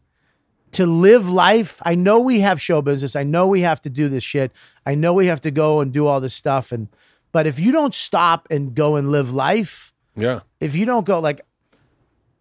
to 0.73 0.87
live 0.87 1.29
life. 1.29 1.81
I 1.85 1.95
know 1.95 2.21
we 2.21 2.41
have 2.41 2.61
show 2.61 2.83
business. 2.83 3.17
I 3.17 3.23
know 3.23 3.47
we 3.47 3.63
have 3.63 3.81
to 3.83 3.91
do 3.91 4.09
this 4.09 4.23
shit. 4.23 4.53
I 4.87 4.95
know 4.95 5.15
we 5.15 5.27
have 5.27 5.41
to 5.43 5.51
go 5.51 5.81
and 5.81 5.93
do 5.93 6.07
all 6.07 6.21
this 6.21 6.35
stuff. 6.35 6.73
And 6.73 6.89
but 7.33 7.47
if 7.47 7.59
you 7.59 7.73
don't 7.73 7.95
stop 7.95 8.47
and 8.51 8.75
go 8.75 8.97
and 8.97 9.11
live 9.11 9.33
life, 9.33 9.93
yeah. 10.17 10.41
if 10.61 10.77
you 10.77 10.87
don't 10.87 11.07
go 11.07 11.21
like 11.21 11.41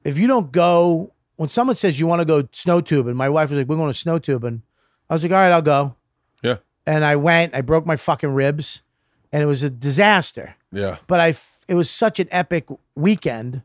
if 0.03 0.17
you 0.17 0.27
don't 0.27 0.51
go 0.51 1.13
when 1.35 1.49
someone 1.49 1.75
says 1.75 1.99
you 1.99 2.07
want 2.07 2.19
to 2.19 2.25
go 2.25 2.47
snow 2.51 2.81
tubing, 2.81 3.15
my 3.15 3.29
wife 3.29 3.49
was 3.49 3.59
like, 3.59 3.67
We're 3.67 3.77
going 3.77 3.91
to 3.91 3.97
snow 3.97 4.19
tubing. 4.19 4.61
I 5.09 5.13
was 5.13 5.23
like, 5.23 5.31
All 5.31 5.37
right, 5.37 5.51
I'll 5.51 5.61
go. 5.61 5.95
And 6.89 7.05
I 7.05 7.15
went, 7.15 7.53
I 7.53 7.61
broke 7.61 7.85
my 7.85 7.95
fucking 7.95 8.33
ribs, 8.33 8.81
and 9.31 9.43
it 9.43 9.45
was 9.45 9.61
a 9.61 9.69
disaster 9.69 10.55
Yeah. 10.71 10.97
but 11.05 11.19
I 11.19 11.29
f- 11.29 11.63
it 11.67 11.75
was 11.75 11.87
such 11.89 12.19
an 12.19 12.27
epic 12.31 12.65
weekend 12.95 13.61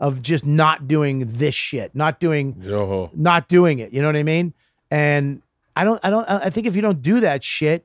of 0.00 0.22
just 0.22 0.46
not 0.46 0.86
doing 0.86 1.24
this 1.26 1.56
shit, 1.56 1.92
not 1.94 2.20
doing 2.20 2.56
Yo. 2.62 3.10
not 3.12 3.48
doing 3.48 3.80
it. 3.80 3.92
You 3.92 4.00
know 4.00 4.06
what 4.08 4.14
I 4.16 4.22
mean? 4.22 4.54
And 4.92 5.42
I 5.74 5.82
don't 5.82 5.98
I 6.04 6.10
don't 6.10 6.28
I 6.30 6.50
think 6.50 6.68
if 6.68 6.76
you 6.76 6.82
don't 6.82 7.02
do 7.02 7.18
that 7.20 7.42
shit, 7.42 7.84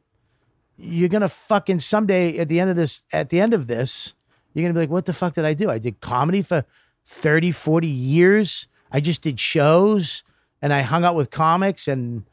you're 0.77 1.09
gonna 1.09 1.27
fucking 1.27 1.79
someday 1.79 2.37
at 2.37 2.47
the 2.49 2.59
end 2.59 2.69
of 2.69 2.75
this 2.75 3.01
at 3.11 3.29
the 3.29 3.39
end 3.39 3.53
of 3.55 3.65
this, 3.65 4.13
you're 4.53 4.63
gonna 4.63 4.75
be 4.75 4.81
like, 4.81 4.91
what 4.91 5.05
the 5.07 5.13
fuck 5.13 5.33
did 5.33 5.43
I 5.45 5.55
do? 5.55 5.71
I 5.71 5.79
did 5.79 6.01
comedy 6.01 6.43
for 6.43 6.65
30, 7.05 7.49
40 7.51 7.87
years. 7.87 8.67
I 8.91 8.99
just 8.99 9.23
did 9.23 9.39
shows 9.39 10.23
and 10.61 10.71
I 10.71 10.81
hung 10.83 11.03
out 11.03 11.15
with 11.15 11.31
comics 11.31 11.87
and 11.87 12.25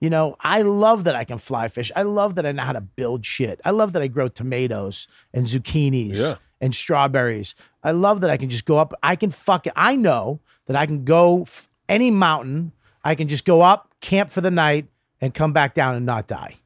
you 0.00 0.10
know, 0.10 0.36
I 0.40 0.62
love 0.62 1.04
that 1.04 1.14
I 1.16 1.24
can 1.24 1.38
fly 1.38 1.68
fish. 1.68 1.90
I 1.96 2.02
love 2.02 2.34
that 2.34 2.44
I 2.46 2.52
know 2.52 2.62
how 2.64 2.72
to 2.72 2.80
build 2.80 3.24
shit. 3.24 3.60
I 3.64 3.70
love 3.70 3.92
that 3.94 4.02
I 4.02 4.08
grow 4.08 4.28
tomatoes 4.28 5.08
and 5.32 5.46
zucchinis 5.46 6.16
Yeah. 6.18 6.34
and 6.60 6.74
strawberries. 6.74 7.54
I 7.82 7.92
love 7.92 8.20
that 8.20 8.30
I 8.30 8.36
can 8.36 8.48
just 8.50 8.64
go 8.66 8.76
up. 8.78 8.92
I 9.02 9.16
can 9.16 9.30
fuck 9.30 9.66
it. 9.66 9.72
I 9.76 9.96
know 9.96 10.40
that 10.66 10.76
I 10.76 10.86
can 10.86 11.04
go 11.04 11.42
f- 11.42 11.68
any 11.88 12.10
mountain. 12.10 12.72
I 13.02 13.14
can 13.14 13.28
just 13.28 13.44
go 13.44 13.60
up, 13.62 13.94
camp 14.00 14.30
for 14.30 14.40
the 14.40 14.50
night, 14.50 14.86
and 15.20 15.32
come 15.34 15.52
back 15.52 15.74
down 15.74 15.94
and 15.94 16.04
not 16.06 16.26
die. 16.26 16.56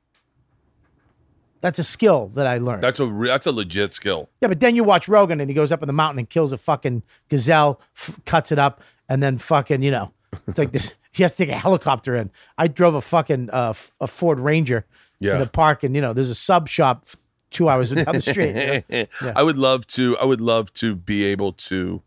That's 1.60 1.80
a 1.80 1.84
skill 1.84 2.28
that 2.34 2.46
I 2.46 2.58
learned. 2.58 2.84
That's 2.84 3.00
a 3.00 3.06
re- 3.06 3.28
that's 3.28 3.46
a 3.46 3.52
legit 3.52 3.92
skill. 3.92 4.28
yeah, 4.40 4.46
but 4.48 4.60
then 4.60 4.76
you 4.76 4.84
watch 4.84 5.08
Rogan 5.08 5.40
and 5.40 5.50
he 5.50 5.54
goes 5.54 5.72
up 5.72 5.82
in 5.82 5.88
the 5.88 5.92
mountain 5.92 6.20
and 6.20 6.30
kills 6.30 6.52
a 6.52 6.56
fucking 6.56 7.02
gazelle, 7.28 7.80
f- 7.96 8.18
cuts 8.24 8.52
it 8.52 8.58
up, 8.60 8.80
and 9.08 9.20
then 9.22 9.38
fucking, 9.38 9.82
you 9.82 9.90
know, 9.90 10.12
it's 10.46 10.58
like 10.58 10.70
this. 10.72 10.94
He 11.18 11.24
has 11.24 11.32
to 11.32 11.36
take 11.36 11.48
a 11.50 11.58
helicopter 11.58 12.16
in. 12.16 12.30
I 12.56 12.68
drove 12.68 12.94
a 12.94 13.00
fucking 13.02 13.50
uh, 13.50 13.74
a 14.00 14.06
Ford 14.06 14.38
Ranger 14.40 14.86
in 15.34 15.40
the 15.40 15.46
park, 15.48 15.82
and 15.82 15.94
you 15.94 16.00
know, 16.00 16.12
there's 16.12 16.30
a 16.30 16.34
sub 16.34 16.68
shop 16.68 17.06
two 17.50 17.68
hours 17.68 17.90
down 17.90 18.14
the 18.14 18.20
street. 18.20 18.84
you 18.88 19.06
know? 19.20 19.32
I 19.36 19.42
would 19.42 19.58
love 19.58 19.84
to. 19.88 20.16
I 20.18 20.24
would 20.24 20.40
love 20.40 20.72
to 20.74 20.94
be 20.94 21.24
able 21.26 21.52
to. 21.52 22.02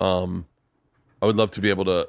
Um, 0.00 0.46
I 1.20 1.26
would 1.26 1.36
love 1.36 1.50
to 1.52 1.60
be 1.60 1.68
able 1.68 1.84
to. 1.84 2.08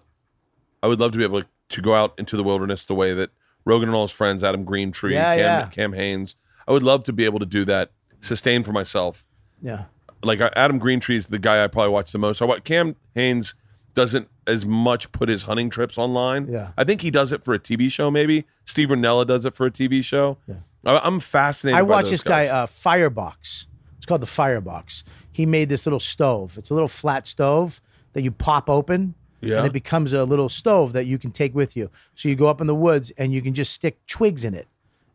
I 0.81 0.87
would 0.87 0.99
love 1.01 1.11
to 1.11 1.17
be 1.17 1.25
able 1.25 1.41
to, 1.41 1.47
to 1.69 1.81
go 1.81 1.93
out 1.93 2.13
into 2.17 2.37
the 2.37 2.43
wilderness 2.43 2.85
the 2.85 2.95
way 2.95 3.13
that 3.13 3.29
Rogan 3.65 3.89
and 3.89 3.95
all 3.95 4.03
his 4.03 4.11
friends, 4.11 4.41
Adam 4.41 4.65
Greentree, 4.65 5.11
Yeah, 5.11 5.35
Cam, 5.35 5.39
yeah. 5.39 5.67
Cam 5.67 5.93
Hanes. 5.93 6.35
I 6.65 6.71
would 6.71 6.83
love 6.83 7.03
to 7.03 7.13
be 7.13 7.25
able 7.25 7.39
to 7.39 7.45
do 7.45 7.65
that, 7.65 7.91
sustain 8.21 8.63
for 8.63 8.71
myself. 8.71 9.25
Yeah. 9.61 9.85
Like 10.23 10.39
uh, 10.39 10.49
Adam 10.55 10.79
Greentree 10.79 11.15
is 11.15 11.27
the 11.27 11.39
guy 11.39 11.63
I 11.63 11.67
probably 11.67 11.91
watch 11.91 12.13
the 12.13 12.17
most. 12.19 12.41
I 12.41 12.45
watch 12.45 12.63
Cam 12.63 12.95
Hanes 13.15 13.53
doesn't 13.93 14.29
as 14.47 14.65
much 14.65 15.11
put 15.11 15.29
his 15.29 15.43
hunting 15.43 15.69
trips 15.69 15.97
online. 15.97 16.47
Yeah. 16.49 16.71
I 16.77 16.83
think 16.83 17.01
he 17.01 17.11
does 17.11 17.31
it 17.31 17.43
for 17.43 17.53
a 17.53 17.59
TV 17.59 17.91
show. 17.91 18.09
Maybe 18.09 18.45
Steve 18.65 18.89
Rinella 18.89 19.27
does 19.27 19.45
it 19.45 19.53
for 19.53 19.65
a 19.65 19.71
TV 19.71 20.03
show. 20.03 20.37
Yeah. 20.47 20.55
I, 20.85 20.99
I'm 20.99 21.19
fascinated. 21.19 21.79
I 21.79 21.83
those 22.01 22.09
this 22.09 22.23
guy, 22.23 22.47
uh, 22.47 22.65
Firebox. 22.65 23.67
It's 23.97 24.05
called 24.05 24.21
the 24.21 24.25
Firebox. 24.27 25.03
He 25.31 25.45
made 25.45 25.69
this 25.69 25.85
little 25.85 25.99
stove. 25.99 26.57
It's 26.57 26.69
a 26.69 26.73
little 26.73 26.87
flat 26.87 27.27
stove 27.27 27.81
that 28.13 28.21
you 28.21 28.31
pop 28.31 28.69
open, 28.69 29.13
Yeah. 29.41 29.57
and 29.59 29.67
it 29.67 29.73
becomes 29.73 30.13
a 30.13 30.23
little 30.23 30.49
stove 30.49 30.93
that 30.93 31.05
you 31.05 31.17
can 31.17 31.31
take 31.31 31.53
with 31.53 31.75
you. 31.75 31.91
So 32.15 32.29
you 32.29 32.35
go 32.35 32.47
up 32.47 32.61
in 32.61 32.67
the 32.67 32.75
woods 32.75 33.11
and 33.17 33.33
you 33.33 33.41
can 33.41 33.53
just 33.53 33.73
stick 33.73 34.03
twigs 34.07 34.45
in 34.45 34.53
it, 34.53 34.67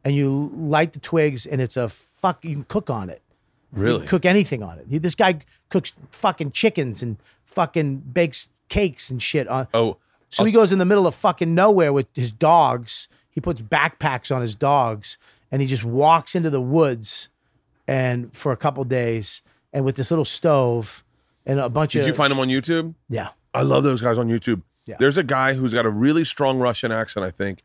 and 0.05 0.15
you 0.15 0.53
light 0.55 0.93
the 0.93 1.01
twigs, 1.01 1.47
and 1.47 1.61
it's 1.61 1.77
a 1.77 1.89
fuck. 1.89 2.45
You 2.45 2.55
can 2.55 2.65
cook 2.65 2.91
on 2.91 3.09
it. 3.11 3.23
Really. 3.73 4.07
cook 4.07 4.27
anything 4.27 4.63
on 4.63 4.79
it. 4.79 5.03
This 5.03 5.15
guy 5.15 5.39
cooks 5.71 5.95
fucking 6.11 6.51
chickens 6.51 7.03
and 7.03 7.17
fucking 7.47 8.01
bakes 8.13 8.51
cakes 8.73 9.11
and 9.11 9.23
shit 9.23 9.47
on. 9.49 9.69
Oh, 9.75 9.99
So 10.31 10.45
he 10.45 10.51
oh. 10.51 10.55
goes 10.55 10.73
in 10.73 10.79
the 10.79 10.87
middle 10.87 11.07
of 11.07 11.15
fucking 11.15 11.55
nowhere 11.55 11.93
with 11.93 12.07
his 12.15 12.33
dogs. 12.33 13.07
He 13.31 13.41
puts 13.41 13.61
backpacks 13.61 14.35
on 14.35 14.41
his 14.41 14.55
dogs 14.55 15.19
and 15.51 15.61
he 15.61 15.69
just 15.69 15.85
walks 15.85 16.35
into 16.35 16.49
the 16.49 16.61
woods 16.61 17.29
and 17.87 18.35
for 18.35 18.51
a 18.51 18.57
couple 18.57 18.83
days 18.85 19.43
and 19.73 19.85
with 19.85 19.97
this 19.97 20.11
little 20.11 20.25
stove 20.25 21.05
and 21.45 21.61
a 21.61 21.69
bunch 21.69 21.93
did 21.93 22.03
of 22.03 22.07
you 22.07 22.15
find 22.15 22.33
him 22.33 22.41
on 22.41 22.49
YouTube? 22.49 22.95
Yeah. 23.11 23.31
I 23.53 23.63
love 23.63 23.85
those 23.85 24.01
guys 24.01 24.17
on 24.17 24.29
YouTube. 24.29 24.63
Yeah. 24.87 24.97
There's 24.99 25.19
a 25.19 25.23
guy 25.23 25.55
who's 25.55 25.75
got 25.75 25.85
a 25.85 25.91
really 25.91 26.25
strong 26.25 26.59
Russian 26.59 26.91
accent, 26.91 27.27
I 27.27 27.31
think, 27.31 27.63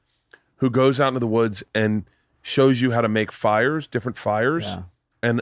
who 0.58 0.70
goes 0.70 1.00
out 1.00 1.10
into 1.10 1.22
the 1.22 1.28
woods 1.28 1.64
and 1.74 2.04
shows 2.42 2.82
you 2.82 2.92
how 2.92 3.02
to 3.02 3.08
make 3.08 3.32
fires, 3.32 3.88
different 3.88 4.18
fires. 4.18 4.66
Yeah. 4.66 4.84
And 5.24 5.42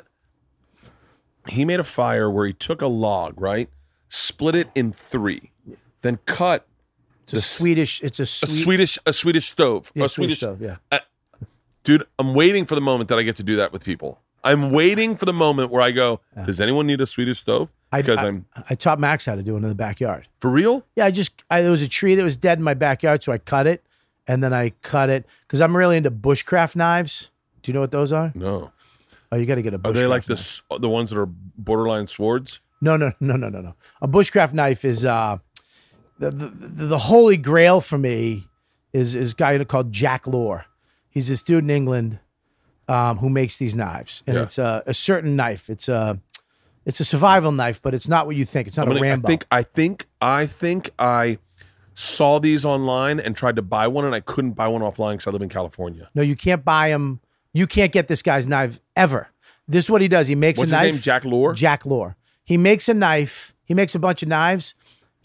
he 1.47 1.65
made 1.65 1.79
a 1.79 1.83
fire 1.83 2.29
where 2.29 2.45
he 2.45 2.53
took 2.53 2.81
a 2.81 2.87
log, 2.87 3.39
right? 3.39 3.69
Split 4.09 4.55
it 4.55 4.69
in 4.75 4.93
three, 4.93 5.51
then 6.05 6.19
cut 6.25 6.65
It's 7.23 7.33
a 7.33 7.41
Swedish 7.41 8.01
it's 8.01 8.19
a 8.19 8.23
a 8.23 8.25
Swedish 8.25 8.99
a 9.05 9.13
Swedish 9.13 9.49
stove. 9.49 9.91
yeah, 9.95 10.05
a 10.05 10.09
Swedish 10.09 10.37
stove, 10.37 10.61
yeah. 10.61 10.77
dude. 11.83 12.05
I'm 12.19 12.33
waiting 12.33 12.65
for 12.65 12.75
the 12.75 12.81
moment 12.81 13.09
that 13.09 13.17
I 13.17 13.23
get 13.23 13.35
to 13.37 13.43
do 13.43 13.55
that 13.57 13.71
with 13.73 13.83
people. 13.83 14.19
I'm 14.43 14.71
waiting 14.71 15.15
for 15.15 15.25
the 15.25 15.33
moment 15.33 15.71
where 15.71 15.81
I 15.81 15.89
go, 15.89 16.19
does 16.45 16.61
anyone 16.61 16.85
need 16.85 17.01
a 17.01 17.07
Swedish 17.07 17.39
stove? 17.39 17.71
I, 17.91 18.01
Because 18.01 18.19
I, 18.19 18.27
I'm 18.27 18.45
I 18.69 18.75
taught 18.75 18.99
Max 18.99 19.25
how 19.25 19.35
to 19.35 19.41
do 19.41 19.53
it 19.55 19.57
in 19.57 19.63
the 19.63 19.73
backyard. 19.73 20.27
for 20.39 20.51
real. 20.51 20.83
Yeah, 20.95 21.05
I 21.05 21.11
just 21.11 21.43
I, 21.49 21.61
there 21.61 21.71
was 21.71 21.81
a 21.81 21.87
tree 21.89 22.13
that 22.15 22.23
was 22.23 22.37
dead 22.37 22.59
in 22.59 22.63
my 22.63 22.75
backyard, 22.75 23.23
so 23.23 23.31
I 23.31 23.39
cut 23.39 23.65
it, 23.65 23.83
and 24.27 24.43
then 24.43 24.53
I 24.53 24.71
cut 24.81 25.09
it 25.09 25.25
because 25.47 25.61
I'm 25.61 25.75
really 25.75 25.97
into 25.97 26.11
bushcraft 26.11 26.75
knives. 26.75 27.31
Do 27.63 27.71
you 27.71 27.73
know 27.73 27.81
what 27.81 27.91
those 27.91 28.11
are? 28.13 28.31
No. 28.35 28.71
Oh, 29.31 29.37
you 29.37 29.45
got 29.47 29.55
to 29.55 29.63
get 29.63 29.73
a. 29.73 29.79
Bushcraft 29.79 29.89
Are 29.89 29.93
they 29.93 30.07
like 30.07 30.23
bushcraft 30.25 30.61
the 30.69 30.79
the 30.79 30.89
ones 30.89 31.09
that 31.09 31.19
are 31.19 31.25
borderline 31.25 32.07
swords? 32.07 32.59
No, 32.81 32.97
no, 32.97 33.13
no, 33.19 33.35
no, 33.37 33.49
no, 33.49 33.61
no. 33.61 33.73
A 34.01 34.07
bushcraft 34.07 34.53
knife 34.53 34.85
is 34.85 35.05
uh, 35.05 35.37
the, 36.19 36.31
the 36.31 36.85
the 36.87 36.97
holy 36.97 37.37
grail 37.37 37.81
for 37.81 37.97
me 37.97 38.47
is 38.93 39.15
is 39.15 39.33
a 39.33 39.35
guy 39.35 39.63
called 39.63 39.91
Jack 39.91 40.27
Lore. 40.27 40.65
He's 41.09 41.27
this 41.29 41.43
dude 41.43 41.63
in 41.63 41.69
England 41.69 42.19
um, 42.87 43.17
who 43.17 43.29
makes 43.29 43.55
these 43.57 43.75
knives, 43.75 44.23
and 44.27 44.35
Yeah. 44.37 44.43
it's 44.43 44.57
a, 44.57 44.83
a 44.85 44.93
certain 44.93 45.35
knife. 45.35 45.69
It's 45.69 45.87
a 45.89 46.19
it's 46.85 46.99
a 46.99 47.05
survival 47.05 47.51
knife, 47.51 47.81
but 47.81 47.93
it's 47.93 48.07
not 48.07 48.25
what 48.27 48.35
you 48.35 48.45
think. 48.45 48.67
It's 48.67 48.77
not 48.77 48.87
a 48.91 48.95
Rambo. 48.99 49.27
I 49.27 49.29
think 49.31 49.45
I 49.51 49.63
think 49.63 50.05
I 50.21 50.45
think 50.45 50.89
I 50.99 51.37
saw 51.93 52.39
these 52.39 52.65
online 52.65 53.19
and 53.19 53.35
tried 53.35 53.55
to 53.55 53.61
buy 53.61 53.87
one, 53.87 54.05
and 54.05 54.13
I 54.13 54.19
couldn't 54.19 54.51
buy 54.51 54.67
one 54.67 54.81
offline 54.81 55.13
because 55.13 55.27
I 55.27 55.31
live 55.31 55.41
in 55.41 55.49
California. 55.49 56.09
no, 56.13 56.21
you 56.21 56.35
can't 56.35 56.63
buy 56.63 56.89
him. 56.89 57.19
You 57.53 57.67
can't 57.67 57.91
get 57.93 58.07
this 58.09 58.21
guy's 58.21 58.45
knife 58.47 58.79
ever. 58.97 59.29
This 59.67 59.85
is 59.85 59.89
what 59.89 60.01
he 60.01 60.07
does. 60.09 60.27
He 60.27 60.35
makes 60.35 60.59
What's 60.59 60.71
a 60.73 60.75
his 60.77 60.83
knife. 60.87 60.93
name? 60.95 61.01
Jack 61.01 61.25
Lore. 61.25 61.53
Jack 61.53 61.85
Lore. 61.85 62.15
He 62.43 62.57
makes 62.57 62.87
a 62.89 62.93
knife. 62.93 63.53
He 63.63 63.73
makes 63.73 63.95
a 63.95 63.99
bunch 63.99 64.21
of 64.21 64.27
knives. 64.29 64.75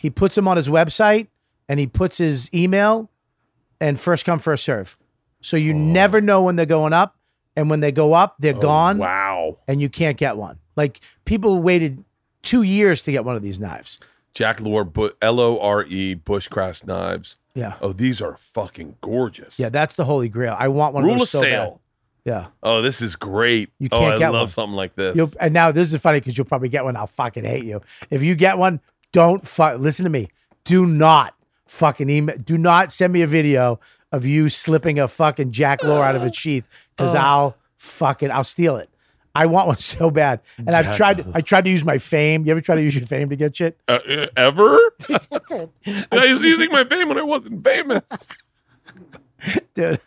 He 0.00 0.08
puts 0.08 0.34
them 0.34 0.48
on 0.48 0.56
his 0.56 0.66
website 0.68 1.26
and 1.68 1.78
he 1.78 1.86
puts 1.86 2.16
his 2.16 2.48
email 2.54 3.10
and 3.80 4.00
first 4.00 4.24
come, 4.24 4.38
first 4.38 4.64
serve. 4.64 4.96
So 5.42 5.58
you 5.58 5.74
oh. 5.74 5.76
never 5.76 6.20
know 6.22 6.42
when 6.42 6.56
they're 6.56 6.64
going 6.66 6.92
up. 6.94 7.16
And 7.56 7.68
when 7.68 7.80
they 7.80 7.92
go 7.92 8.14
up, 8.14 8.36
they're 8.38 8.56
Oh, 8.56 8.60
gone 8.60 8.98
Wow. 8.98 9.58
and 9.68 9.80
you 9.80 9.88
can't 9.90 10.16
get 10.16 10.36
one. 10.36 10.58
Like 10.76 11.00
people 11.24 11.60
waited 11.60 12.04
two 12.42 12.62
years 12.62 13.02
to 13.02 13.12
get 13.12 13.24
one 13.24 13.36
of 13.36 13.42
these 13.42 13.58
knives. 13.60 13.98
Jack 14.32 14.60
Lore, 14.60 14.90
L 15.20 15.40
O 15.40 15.58
R 15.58 15.84
E, 15.84 16.14
Bushcraft 16.14 16.86
knives. 16.86 17.36
Yeah. 17.54 17.74
Oh, 17.82 17.92
these 17.92 18.22
are 18.22 18.36
fucking 18.36 18.96
gorgeous. 19.00 19.58
Yeah, 19.58 19.68
that's 19.68 19.96
the 19.96 20.04
holy 20.04 20.28
grail. 20.28 20.56
I 20.58 20.68
want 20.68 20.94
one 20.94 21.04
Rule 21.04 21.14
of 21.14 21.16
of 21.16 21.20
those 21.20 21.30
so 21.30 21.40
bad. 21.42 21.48
sale. 21.50 21.80
Yeah. 22.24 22.46
Oh, 22.62 22.80
this 22.82 23.02
is 23.02 23.16
great. 23.16 23.70
You 23.78 23.88
oh, 23.90 23.98
can't 23.98 24.14
I 24.14 24.18
get 24.18 24.28
love 24.30 24.42
one. 24.42 24.48
something 24.48 24.76
like 24.76 24.94
this. 24.94 25.16
You'll, 25.16 25.32
and 25.40 25.52
now 25.52 25.72
this 25.72 25.92
is 25.92 26.00
funny 26.00 26.20
because 26.20 26.38
you'll 26.38 26.44
probably 26.46 26.68
get 26.68 26.84
one. 26.84 26.94
I'll 26.96 27.06
fucking 27.08 27.44
hate 27.44 27.64
you. 27.64 27.80
If 28.10 28.22
you 28.22 28.34
get 28.36 28.58
one, 28.58 28.80
don't 29.12 29.46
fu- 29.46 29.74
listen 29.74 30.04
to 30.04 30.10
me. 30.10 30.28
Do 30.64 30.86
not 30.86 31.34
fucking 31.66 32.10
email. 32.10 32.36
Do 32.36 32.58
not 32.58 32.92
send 32.92 33.12
me 33.12 33.22
a 33.22 33.26
video 33.26 33.80
of 34.12 34.24
you 34.24 34.48
slipping 34.48 34.98
a 34.98 35.08
fucking 35.08 35.52
Jack 35.52 35.82
Lore 35.84 36.04
out 36.04 36.16
of 36.16 36.22
a 36.22 36.32
sheath 36.32 36.64
because 36.96 37.14
I'll 37.14 37.56
fucking 37.76 38.30
I'll 38.30 38.44
steal 38.44 38.76
it. 38.76 38.88
I 39.34 39.46
want 39.46 39.68
one 39.68 39.78
so 39.80 40.10
bad, 40.10 40.40
and 40.58 40.70
I've 40.70 40.96
tried. 40.96 41.24
I 41.34 41.40
tried 41.40 41.64
to 41.64 41.70
use 41.70 41.84
my 41.84 41.98
fame. 41.98 42.44
You 42.44 42.50
ever 42.50 42.60
try 42.60 42.74
to 42.74 42.82
use 42.82 42.94
your 42.96 43.06
fame 43.06 43.28
to 43.30 43.36
get 43.36 43.56
shit? 43.56 43.78
Uh, 43.88 44.00
uh, 44.08 44.26
ever? 44.36 44.76
I 46.10 46.32
was 46.32 46.42
using 46.42 46.70
my 46.70 46.84
fame 46.84 47.08
when 47.08 47.18
I 47.18 47.22
wasn't 47.22 47.62
famous. 47.62 48.02
Dude. 49.80 50.00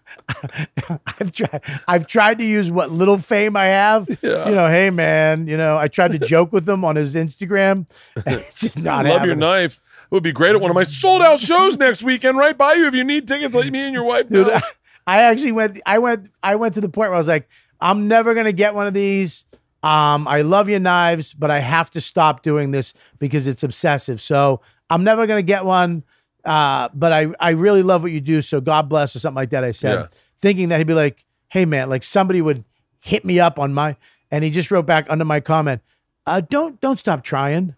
I've 1.20 1.32
tried. 1.32 1.62
I've 1.88 2.08
tried 2.08 2.40
to 2.40 2.45
use 2.45 2.72
what 2.72 2.91
little 2.91 3.18
fame 3.18 3.58
I 3.58 3.66
have. 3.66 4.08
Yeah. 4.22 4.50
You 4.50 4.56
know, 4.56 4.68
hey 4.68 4.90
man. 4.90 5.48
You 5.48 5.58
know, 5.58 5.78
I 5.78 5.88
tried 5.88 6.12
to 6.12 6.20
joke 6.20 6.54
with 6.54 6.68
him 6.68 6.86
on 6.86 6.95
his 6.95 7.16
Instagram. 7.16 7.88
It's 8.26 8.54
just 8.56 8.78
I 8.78 8.82
not 9.04 9.06
love 9.06 9.26
your 9.26 9.36
knife. 9.36 9.82
It 10.04 10.12
would 10.12 10.24
be 10.24 10.32
great 10.32 10.52
at 10.52 10.62
one 10.62 10.70
of 10.70 10.76
my 10.76 10.84
sold 10.84 11.22
out 11.22 11.40
shows 11.40 11.78
next 11.78 12.04
weekend, 12.04 12.38
right 12.38 12.58
by 12.58 12.74
you. 12.74 12.88
If 12.88 12.94
you 12.94 13.04
need 13.04 13.28
tickets, 13.28 13.56
let 13.56 13.72
me 13.72 13.80
and 13.80 13.94
your 13.94 14.04
wife 14.04 14.30
dude. 14.30 14.48
know. 14.48 14.54
I, 14.54 14.62
I 15.08 15.22
actually 15.24 15.52
went. 15.52 15.80
I 15.86 16.00
went. 16.00 16.30
I 16.41 16.56
went 16.56 16.76
to 16.76 16.82
the 16.82 16.90
point 16.90 17.10
where 17.10 17.16
I 17.16 17.18
was 17.18 17.28
like, 17.28 17.50
I'm 17.82 18.08
never 18.08 18.36
gonna 18.36 18.52
get 18.52 18.76
one 18.76 18.88
of 18.88 18.94
these. 18.94 19.45
Um, 19.82 20.28
I 20.28 20.44
love 20.44 20.70
your 20.70 20.80
knives, 20.80 21.34
but 21.34 21.52
I 21.52 21.60
have 21.60 21.90
to 21.91 22.02
stop 22.02 22.41
doing 22.41 22.72
this 22.72 22.94
because 23.20 23.48
it's 23.48 23.64
obsessive. 23.64 24.22
So 24.22 24.62
I'm 24.90 25.04
never 25.04 25.28
gonna 25.28 25.41
get 25.41 25.66
one. 25.66 26.04
Uh, 26.45 26.90
but 26.94 27.11
I 27.14 27.28
I 27.40 27.52
really 27.52 27.84
love 27.84 28.03
what 28.03 28.11
you 28.11 28.22
do. 28.22 28.41
So 28.41 28.60
God 28.61 28.90
bless 28.90 29.15
or 29.15 29.20
something 29.20 29.36
like 29.38 29.52
that. 29.52 29.64
I 29.64 29.72
said, 29.72 29.94
Yeah. 29.99 30.07
thinking 30.38 30.70
that 30.70 30.78
he'd 30.80 30.88
be 30.88 30.94
like, 30.94 31.26
hey 31.49 31.65
man, 31.65 31.90
like 31.90 32.03
somebody 32.03 32.41
would 32.41 32.64
hit 32.99 33.24
me 33.26 33.40
up 33.40 33.60
on 33.60 33.74
my, 33.74 33.95
and 34.32 34.44
he 34.44 34.49
just 34.49 34.72
wrote 34.72 34.86
back 34.86 35.06
under 35.10 35.26
my 35.26 35.40
comment, 35.40 35.82
uh, 36.26 36.41
don't 36.41 36.80
don't 36.82 36.99
stop 36.99 37.24
trying. 37.24 37.76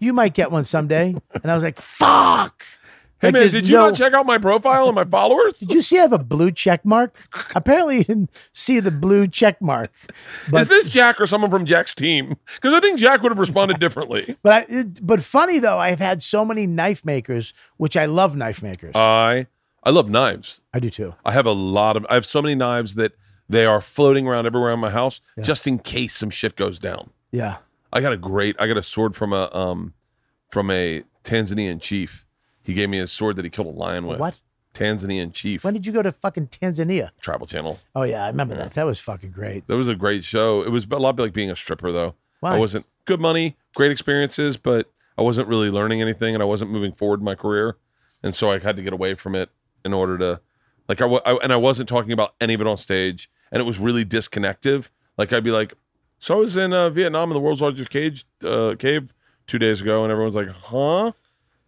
You 0.00 0.12
might 0.12 0.34
get 0.34 0.50
one 0.52 0.64
someday. 0.64 1.14
And 1.42 1.50
I 1.50 1.54
was 1.54 1.62
like, 1.64 1.76
fuck. 1.78 2.64
Hey 3.20 3.28
Like, 3.28 3.34
man, 3.34 3.48
did 3.50 3.68
you 3.68 3.74
no- 3.76 3.86
not 3.88 3.96
check 3.96 4.12
out 4.12 4.26
my 4.26 4.38
profile 4.38 4.86
and 4.86 4.94
my 4.94 5.04
followers? 5.04 5.54
did 5.58 5.72
you 5.72 5.82
see 5.82 5.98
I 5.98 6.02
have 6.02 6.12
a 6.12 6.18
blue 6.18 6.52
check 6.52 6.84
mark? 6.84 7.16
Apparently, 7.56 7.98
you 7.98 8.04
didn't 8.04 8.30
see 8.52 8.78
the 8.78 8.90
blue 8.92 9.26
check 9.26 9.60
mark. 9.60 9.90
But 10.50 10.62
Is 10.62 10.68
this 10.68 10.88
Jack 10.88 11.20
or 11.20 11.26
someone 11.26 11.50
from 11.50 11.64
Jack's 11.64 11.94
team? 11.94 12.36
Because 12.54 12.74
I 12.74 12.80
think 12.80 13.00
Jack 13.00 13.22
would 13.22 13.32
have 13.32 13.38
responded 13.38 13.80
differently. 13.80 14.36
but 14.42 14.52
I, 14.52 14.66
it- 14.68 15.04
but 15.06 15.22
funny 15.24 15.58
though, 15.58 15.78
I've 15.78 15.98
had 15.98 16.22
so 16.22 16.44
many 16.44 16.66
knife 16.66 17.04
makers, 17.04 17.52
which 17.76 17.96
I 17.96 18.04
love 18.06 18.36
knife 18.36 18.62
makers. 18.62 18.92
I 18.94 19.46
I 19.82 19.90
love 19.90 20.08
knives. 20.08 20.60
I 20.72 20.78
do 20.80 20.90
too. 20.90 21.14
I 21.24 21.32
have 21.32 21.46
a 21.46 21.52
lot 21.52 21.96
of 21.96 22.06
I 22.08 22.14
have 22.14 22.26
so 22.26 22.40
many 22.42 22.54
knives 22.54 22.94
that 22.96 23.12
they 23.48 23.64
are 23.64 23.80
floating 23.80 24.28
around 24.28 24.46
everywhere 24.46 24.72
in 24.72 24.78
my 24.80 24.90
house 24.90 25.20
just 25.42 25.66
in 25.66 25.78
case 25.78 26.14
some 26.16 26.30
shit 26.30 26.54
goes 26.54 26.78
down. 26.78 27.10
Yeah. 27.32 27.56
I 27.92 28.00
got 28.00 28.12
a 28.12 28.16
great 28.18 28.54
I 28.60 28.66
got 28.68 28.76
a 28.76 28.82
sword 28.82 29.16
from 29.16 29.32
a 29.32 29.52
um 29.54 29.94
from 30.50 30.70
a 30.70 31.02
Tanzanian 31.24 31.80
chief. 31.80 32.26
He 32.68 32.74
gave 32.74 32.90
me 32.90 32.98
a 32.98 33.06
sword 33.06 33.36
that 33.36 33.46
he 33.46 33.50
killed 33.50 33.68
a 33.68 33.70
lion 33.70 34.06
with. 34.06 34.20
What? 34.20 34.38
Tanzanian 34.74 35.32
chief. 35.32 35.64
When 35.64 35.72
did 35.72 35.86
you 35.86 35.92
go 35.92 36.02
to 36.02 36.12
fucking 36.12 36.48
Tanzania? 36.48 37.08
Travel 37.22 37.46
Channel. 37.46 37.80
Oh 37.94 38.02
yeah, 38.02 38.26
I 38.26 38.28
remember 38.28 38.54
that. 38.56 38.74
That 38.74 38.84
was 38.84 39.00
fucking 39.00 39.30
great. 39.30 39.66
That 39.68 39.76
was 39.76 39.88
a 39.88 39.94
great 39.94 40.22
show. 40.22 40.60
It 40.62 40.68
was 40.68 40.86
a 40.90 40.98
lot 40.98 41.18
like 41.18 41.32
being 41.32 41.50
a 41.50 41.56
stripper 41.56 41.90
though. 41.90 42.14
Why? 42.40 42.56
I 42.56 42.58
wasn't 42.58 42.84
good 43.06 43.22
money, 43.22 43.56
great 43.74 43.90
experiences, 43.90 44.58
but 44.58 44.92
I 45.16 45.22
wasn't 45.22 45.48
really 45.48 45.70
learning 45.70 46.02
anything 46.02 46.34
and 46.34 46.42
I 46.42 46.46
wasn't 46.46 46.70
moving 46.70 46.92
forward 46.92 47.20
in 47.20 47.24
my 47.24 47.34
career. 47.34 47.78
And 48.22 48.34
so 48.34 48.52
I 48.52 48.58
had 48.58 48.76
to 48.76 48.82
get 48.82 48.92
away 48.92 49.14
from 49.14 49.34
it 49.34 49.48
in 49.82 49.94
order 49.94 50.18
to 50.18 50.42
like 50.90 51.00
I, 51.00 51.06
I 51.06 51.38
and 51.42 51.54
I 51.54 51.56
wasn't 51.56 51.88
talking 51.88 52.12
about 52.12 52.34
any 52.38 52.52
of 52.52 52.60
it 52.60 52.66
on 52.66 52.76
stage 52.76 53.30
and 53.50 53.62
it 53.62 53.64
was 53.64 53.78
really 53.78 54.04
disconnective. 54.04 54.90
Like 55.16 55.32
I'd 55.32 55.42
be 55.42 55.52
like, 55.52 55.72
so 56.18 56.34
I 56.34 56.40
was 56.40 56.58
in 56.58 56.74
uh, 56.74 56.90
Vietnam 56.90 57.30
in 57.30 57.34
the 57.34 57.40
world's 57.40 57.62
largest 57.62 57.88
cage 57.88 58.26
uh, 58.44 58.74
cave 58.78 59.14
two 59.46 59.58
days 59.58 59.80
ago, 59.80 60.02
and 60.04 60.12
everyone's 60.12 60.34
like, 60.36 60.50
huh? 60.50 61.12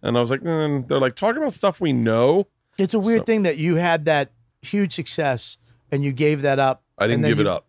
And 0.02 0.16
I 0.16 0.20
was 0.20 0.30
like, 0.30 0.40
mm. 0.40 0.86
they're 0.88 1.00
like, 1.00 1.14
talk 1.14 1.36
about 1.36 1.52
stuff 1.52 1.80
we 1.80 1.92
know. 1.92 2.46
It's 2.78 2.94
a 2.94 2.98
weird 2.98 3.20
So- 3.20 3.24
thing 3.24 3.42
that 3.42 3.58
you 3.58 3.76
had 3.76 4.04
that 4.06 4.32
huge 4.62 4.94
success 4.94 5.56
and 5.90 6.02
you 6.04 6.12
gave 6.12 6.42
that 6.42 6.58
up. 6.58 6.82
I 6.98 7.06
didn't 7.06 7.22
give 7.22 7.40
it 7.40 7.46
up. 7.46 7.66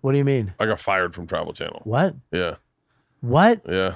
What 0.00 0.12
do 0.12 0.18
you 0.18 0.24
mean? 0.24 0.54
I 0.58 0.66
got 0.66 0.80
fired 0.80 1.14
from 1.14 1.26
Travel 1.26 1.52
Channel. 1.52 1.80
What? 1.84 2.16
Yeah, 2.32 2.56
What? 3.20 3.62
yeah. 3.68 3.94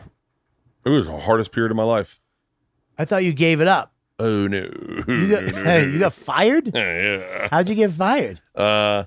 It 0.85 0.91
was 0.91 1.07
the 1.07 1.19
hardest 1.19 1.51
period 1.51 1.73
of 1.73 1.77
my 1.77 1.83
life. 1.83 2.21
I 2.97 3.05
thought 3.05 3.25
you 3.25 3.33
gave 3.33 3.61
it 3.61 3.67
up. 3.67 3.93
Oh 4.21 4.47
no! 4.47 4.71
You 5.09 5.29
got 5.29 5.45
hey, 5.55 5.91
you 5.91 5.99
got 5.99 6.13
fired? 6.13 6.71
yeah. 6.75 7.49
How'd 7.51 7.69
you 7.69 7.75
get 7.75 7.91
fired? 7.91 8.41
Uh, 8.55 9.05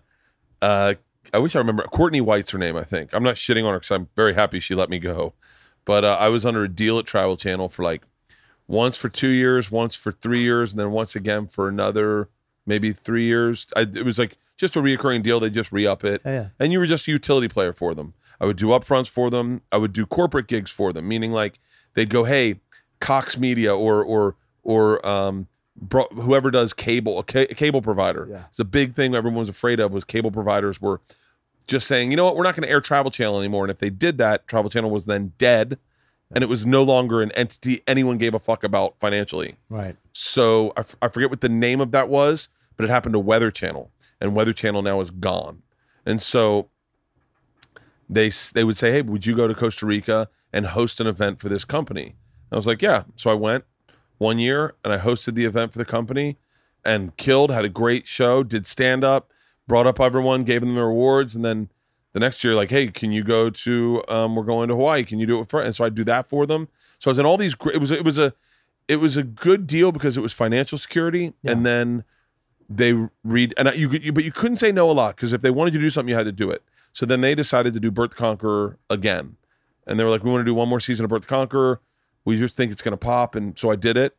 uh, 0.61 0.95
I 1.33 1.39
wish 1.39 1.55
I 1.55 1.59
remember. 1.59 1.83
Courtney 1.83 2.19
White's 2.21 2.51
her 2.51 2.57
name, 2.57 2.75
I 2.75 2.83
think. 2.83 3.13
I'm 3.13 3.23
not 3.23 3.35
shitting 3.35 3.63
on 3.63 3.71
her 3.71 3.79
because 3.79 3.91
I'm 3.91 4.09
very 4.15 4.33
happy 4.33 4.59
she 4.59 4.75
let 4.75 4.89
me 4.89 4.99
go. 4.99 5.33
But 5.85 6.03
uh, 6.03 6.17
I 6.19 6.27
was 6.27 6.45
under 6.45 6.63
a 6.65 6.69
deal 6.69 6.99
at 6.99 7.05
Travel 7.05 7.37
Channel 7.37 7.69
for 7.69 7.81
like 7.83 8.03
once 8.69 8.95
for 8.97 9.09
two 9.09 9.27
years, 9.29 9.69
once 9.71 9.95
for 9.95 10.11
three 10.13 10.39
years, 10.41 10.71
and 10.71 10.79
then 10.79 10.91
once 10.91 11.15
again 11.15 11.47
for 11.47 11.67
another 11.67 12.29
maybe 12.65 12.93
three 12.93 13.25
years. 13.25 13.67
I, 13.75 13.81
it 13.81 14.05
was 14.05 14.17
like 14.19 14.37
just 14.57 14.77
a 14.77 14.79
reoccurring 14.81 15.23
deal. 15.23 15.39
They 15.41 15.49
just 15.49 15.71
re 15.73 15.85
up 15.87 16.05
it, 16.05 16.21
Yeah, 16.23 16.31
yeah. 16.31 16.47
and 16.59 16.71
you 16.71 16.79
were 16.79 16.85
just 16.85 17.07
a 17.07 17.11
utility 17.11 17.47
player 17.49 17.73
for 17.73 17.93
them. 17.95 18.13
I 18.39 18.45
would 18.45 18.57
do 18.57 18.67
upfronts 18.67 19.09
for 19.09 19.29
them. 19.29 19.61
I 19.71 19.77
would 19.77 19.91
do 19.91 20.05
corporate 20.05 20.47
gigs 20.47 20.71
for 20.71 20.93
them, 20.93 21.07
meaning 21.07 21.31
like 21.33 21.59
they'd 21.95 22.09
go, 22.09 22.23
"Hey, 22.23 22.59
Cox 23.01 23.37
Media 23.37 23.75
or 23.75 24.03
or 24.03 24.35
or 24.63 25.05
um, 25.05 25.47
bro- 25.75 26.07
whoever 26.13 26.51
does 26.51 26.73
cable, 26.73 27.17
a, 27.19 27.23
ca- 27.23 27.47
a 27.49 27.55
cable 27.55 27.81
provider. 27.81 28.27
Yeah. 28.29 28.43
It's 28.49 28.59
a 28.59 28.65
big 28.65 28.93
thing 28.93 29.15
everyone 29.15 29.39
was 29.39 29.49
afraid 29.49 29.79
of 29.79 29.91
was 29.91 30.03
cable 30.03 30.29
providers 30.31 30.79
were 30.79 31.01
just 31.65 31.87
saying, 31.87 32.11
you 32.11 32.17
know 32.17 32.25
what, 32.25 32.35
we're 32.35 32.43
not 32.43 32.55
going 32.55 32.63
to 32.67 32.69
air 32.69 32.81
Travel 32.81 33.09
Channel 33.11 33.39
anymore. 33.39 33.63
And 33.63 33.71
if 33.71 33.77
they 33.79 33.89
did 33.89 34.17
that, 34.19 34.47
Travel 34.47 34.69
Channel 34.69 34.89
was 34.91 35.05
then 35.05 35.33
dead, 35.37 35.77
and 36.31 36.43
it 36.43 36.47
was 36.47 36.65
no 36.65 36.83
longer 36.83 37.21
an 37.21 37.31
entity 37.31 37.81
anyone 37.87 38.17
gave 38.17 38.33
a 38.33 38.39
fuck 38.39 38.63
about 38.63 38.95
financially. 38.99 39.55
Right. 39.69 39.95
So 40.13 40.73
I, 40.77 40.81
f- 40.81 40.95
I 41.01 41.07
forget 41.07 41.29
what 41.29 41.41
the 41.41 41.49
name 41.49 41.81
of 41.81 41.91
that 41.91 42.09
was, 42.09 42.49
but 42.77 42.83
it 42.83 42.89
happened 42.89 43.13
to 43.13 43.19
Weather 43.19 43.51
Channel, 43.51 43.91
and 44.21 44.35
Weather 44.35 44.53
Channel 44.53 44.81
now 44.81 45.01
is 45.01 45.11
gone. 45.11 45.63
And 46.05 46.21
so 46.21 46.69
they 48.09 48.31
they 48.53 48.63
would 48.63 48.77
say, 48.77 48.91
"Hey, 48.91 49.01
would 49.01 49.25
you 49.25 49.35
go 49.35 49.47
to 49.47 49.53
Costa 49.53 49.85
Rica 49.85 50.29
and 50.51 50.67
host 50.67 50.99
an 50.99 51.07
event 51.07 51.39
for 51.39 51.49
this 51.49 51.65
company?" 51.65 52.03
And 52.03 52.53
I 52.53 52.55
was 52.55 52.67
like, 52.67 52.81
"Yeah." 52.81 53.03
So 53.15 53.29
I 53.29 53.35
went 53.35 53.65
one 54.17 54.39
year 54.39 54.75
and 54.83 54.93
I 54.93 54.97
hosted 54.97 55.35
the 55.35 55.45
event 55.45 55.71
for 55.71 55.77
the 55.77 55.85
company 55.85 56.37
and 56.83 57.15
killed. 57.17 57.51
Had 57.51 57.65
a 57.65 57.69
great 57.69 58.07
show. 58.07 58.43
Did 58.43 58.65
stand 58.65 59.03
up, 59.03 59.31
brought 59.67 59.87
up 59.87 59.99
everyone, 59.99 60.43
gave 60.43 60.61
them 60.61 60.75
their 60.75 60.87
awards, 60.87 61.35
and 61.35 61.43
then 61.43 61.69
the 62.13 62.19
next 62.19 62.43
year, 62.43 62.55
like, 62.55 62.69
"Hey, 62.69 62.87
can 62.87 63.11
you 63.11 63.23
go 63.23 63.49
to? 63.49 64.03
Um, 64.07 64.35
we're 64.35 64.43
going 64.43 64.67
to 64.69 64.75
Hawaii. 64.75 65.03
Can 65.03 65.19
you 65.19 65.27
do 65.27 65.39
it 65.41 65.49
for? 65.49 65.61
And 65.61 65.75
so 65.75 65.83
I 65.85 65.89
do 65.89 66.03
that 66.05 66.27
for 66.29 66.45
them. 66.45 66.67
So 66.97 67.09
I 67.09 67.11
was 67.11 67.19
in 67.19 67.25
all 67.25 67.37
these. 67.37 67.55
It 67.73 67.79
was 67.79 67.91
it 67.91 68.03
was 68.03 68.17
a 68.17 68.33
it 68.87 68.97
was 68.97 69.15
a 69.17 69.23
good 69.23 69.67
deal 69.67 69.91
because 69.91 70.17
it 70.17 70.21
was 70.21 70.33
financial 70.33 70.77
security, 70.77 71.33
and 71.43 71.65
then 71.65 72.03
they 72.69 72.93
read 73.23 73.53
and 73.57 73.69
I- 73.69 73.73
you, 73.73 73.89
could- 73.89 74.03
you 74.03 74.11
but 74.13 74.23
you 74.23 74.31
couldn't 74.31 74.57
say 74.57 74.71
no 74.71 74.89
a 74.89 74.93
lot 74.93 75.15
because 75.15 75.33
if 75.33 75.41
they 75.41 75.49
wanted 75.51 75.73
you 75.73 75.79
to 75.79 75.85
do 75.85 75.89
something, 75.89 76.09
you 76.09 76.15
had 76.15 76.25
to 76.25 76.31
do 76.31 76.49
it. 76.49 76.63
So 76.93 77.05
then 77.05 77.21
they 77.21 77.35
decided 77.35 77.73
to 77.75 77.79
do 77.79 77.91
Bert 77.91 78.11
the 78.11 78.15
Conqueror 78.15 78.77
again, 78.89 79.37
and 79.87 79.99
they 79.99 80.03
were 80.03 80.09
like, 80.09 80.23
"We 80.23 80.31
want 80.31 80.41
to 80.41 80.45
do 80.45 80.53
one 80.55 80.67
more 80.69 80.79
season 80.79 81.03
of 81.05 81.09
Bert 81.09 81.21
the 81.21 81.27
Conqueror. 81.27 81.79
We 82.25 82.37
just 82.37 82.55
think 82.55 82.71
it's 82.71 82.81
going 82.81 82.93
to 82.93 82.97
pop." 82.97 83.35
And 83.35 83.57
so 83.57 83.69
I 83.71 83.75
did 83.75 83.95
it, 83.97 84.15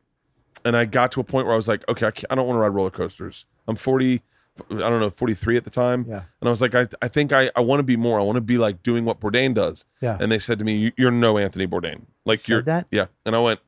and 0.65 0.75
I 0.77 0.85
got 0.85 1.11
to 1.13 1.19
a 1.19 1.23
point 1.23 1.45
where 1.45 1.53
I 1.53 1.57
was 1.57 1.67
like, 1.67 1.87
"Okay, 1.89 2.07
I, 2.07 2.11
can't, 2.11 2.25
I 2.29 2.35
don't 2.35 2.47
want 2.47 2.55
to 2.55 2.61
ride 2.61 2.69
roller 2.69 2.89
coasters. 2.89 3.45
I'm 3.67 3.75
40, 3.75 4.21
I 4.69 4.75
don't 4.89 4.99
know, 4.99 5.09
43 5.09 5.57
at 5.57 5.63
the 5.63 5.69
time. 5.69 6.05
Yeah. 6.07 6.23
And 6.41 6.47
I 6.47 6.49
was 6.49 6.61
like, 6.61 6.75
I, 6.75 6.87
I 7.01 7.07
think 7.07 7.31
I, 7.31 7.49
I 7.55 7.61
want 7.61 7.79
to 7.79 7.83
be 7.83 7.95
more. 7.95 8.19
I 8.19 8.23
want 8.23 8.35
to 8.35 8.41
be 8.41 8.57
like 8.57 8.83
doing 8.83 9.05
what 9.05 9.19
Bourdain 9.19 9.53
does. 9.53 9.85
Yeah. 10.01 10.17
And 10.19 10.31
they 10.31 10.39
said 10.39 10.59
to 10.59 10.65
me, 10.65 10.75
"You- 10.77 10.91
you're 10.97 11.09
no 11.11 11.37
Anthony 11.37 11.65
Bourdain. 11.67 12.01
Like 12.25 12.39
Said 12.41 12.49
you're 12.49 12.61
that? 12.63 12.87
Yeah. 12.91 13.05
And 13.25 13.35
I 13.35 13.39
went, 13.39 13.61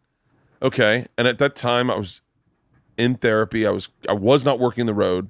okay. 0.61 1.07
And 1.17 1.27
at 1.27 1.37
that 1.39 1.55
time 1.55 1.89
I 1.89 1.95
was 1.95 2.21
in 2.97 3.15
therapy. 3.15 3.65
I 3.65 3.71
was 3.71 3.89
I 4.07 4.13
was 4.13 4.43
not 4.45 4.59
working 4.59 4.85
the 4.85 4.93
road. 4.93 5.29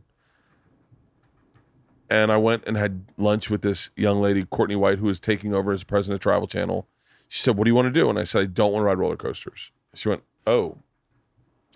And 2.09 2.31
I 2.31 2.37
went 2.37 2.63
and 2.67 2.77
had 2.77 3.05
lunch 3.17 3.49
with 3.49 3.61
this 3.61 3.89
young 3.95 4.21
lady, 4.21 4.43
Courtney 4.45 4.75
White, 4.75 4.99
who 4.99 5.05
was 5.07 5.19
taking 5.19 5.53
over 5.53 5.71
as 5.71 5.83
president 5.83 6.15
of 6.15 6.21
Travel 6.21 6.47
Channel. 6.47 6.87
She 7.29 7.41
said, 7.41 7.57
What 7.57 7.63
do 7.65 7.69
you 7.69 7.75
want 7.75 7.91
to 7.93 7.99
do? 7.99 8.09
And 8.09 8.19
I 8.19 8.23
said, 8.23 8.41
I 8.41 8.45
don't 8.45 8.71
want 8.73 8.81
to 8.83 8.85
ride 8.87 8.97
roller 8.99 9.15
coasters. 9.17 9.71
She 9.95 10.09
went, 10.09 10.23
Oh, 10.45 10.77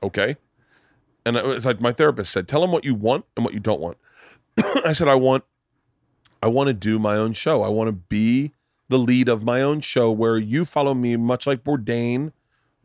okay. 0.03 0.37
And 1.27 1.35
it 1.35 1.45
was 1.45 1.65
like 1.65 1.81
my 1.81 1.91
therapist 1.91 2.31
said, 2.31 2.47
Tell 2.47 2.61
them 2.61 2.71
what 2.71 2.85
you 2.85 2.95
want 2.95 3.25
and 3.35 3.43
what 3.43 3.53
you 3.53 3.59
don't 3.59 3.81
want. 3.81 3.97
I 4.85 4.93
said, 4.93 5.07
I 5.07 5.15
want 5.15 5.43
I 6.41 6.47
want 6.47 6.67
to 6.67 6.73
do 6.73 6.99
my 6.99 7.17
own 7.17 7.33
show. 7.33 7.63
I 7.63 7.67
want 7.67 7.89
to 7.89 7.91
be 7.91 8.53
the 8.87 8.97
lead 8.97 9.27
of 9.27 9.43
my 9.43 9.61
own 9.61 9.81
show 9.81 10.09
where 10.09 10.37
you 10.37 10.63
follow 10.63 10.93
me 10.93 11.17
much 11.17 11.45
like 11.45 11.63
Bourdain, 11.63 12.31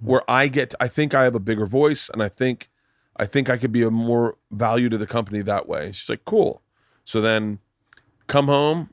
where 0.00 0.28
I 0.28 0.48
get 0.48 0.74
I 0.80 0.88
think 0.88 1.14
I 1.14 1.22
have 1.22 1.36
a 1.36 1.40
bigger 1.40 1.66
voice 1.66 2.08
and 2.08 2.20
I 2.20 2.28
think 2.28 2.68
I 3.16 3.26
think 3.26 3.48
I 3.48 3.56
could 3.56 3.70
be 3.70 3.82
a 3.82 3.90
more 3.90 4.36
value 4.50 4.88
to 4.88 4.98
the 4.98 5.06
company 5.06 5.40
that 5.42 5.68
way. 5.68 5.92
She's 5.92 6.08
like, 6.08 6.24
cool. 6.24 6.62
So 7.04 7.20
then 7.20 7.60
come 8.26 8.46
home. 8.46 8.90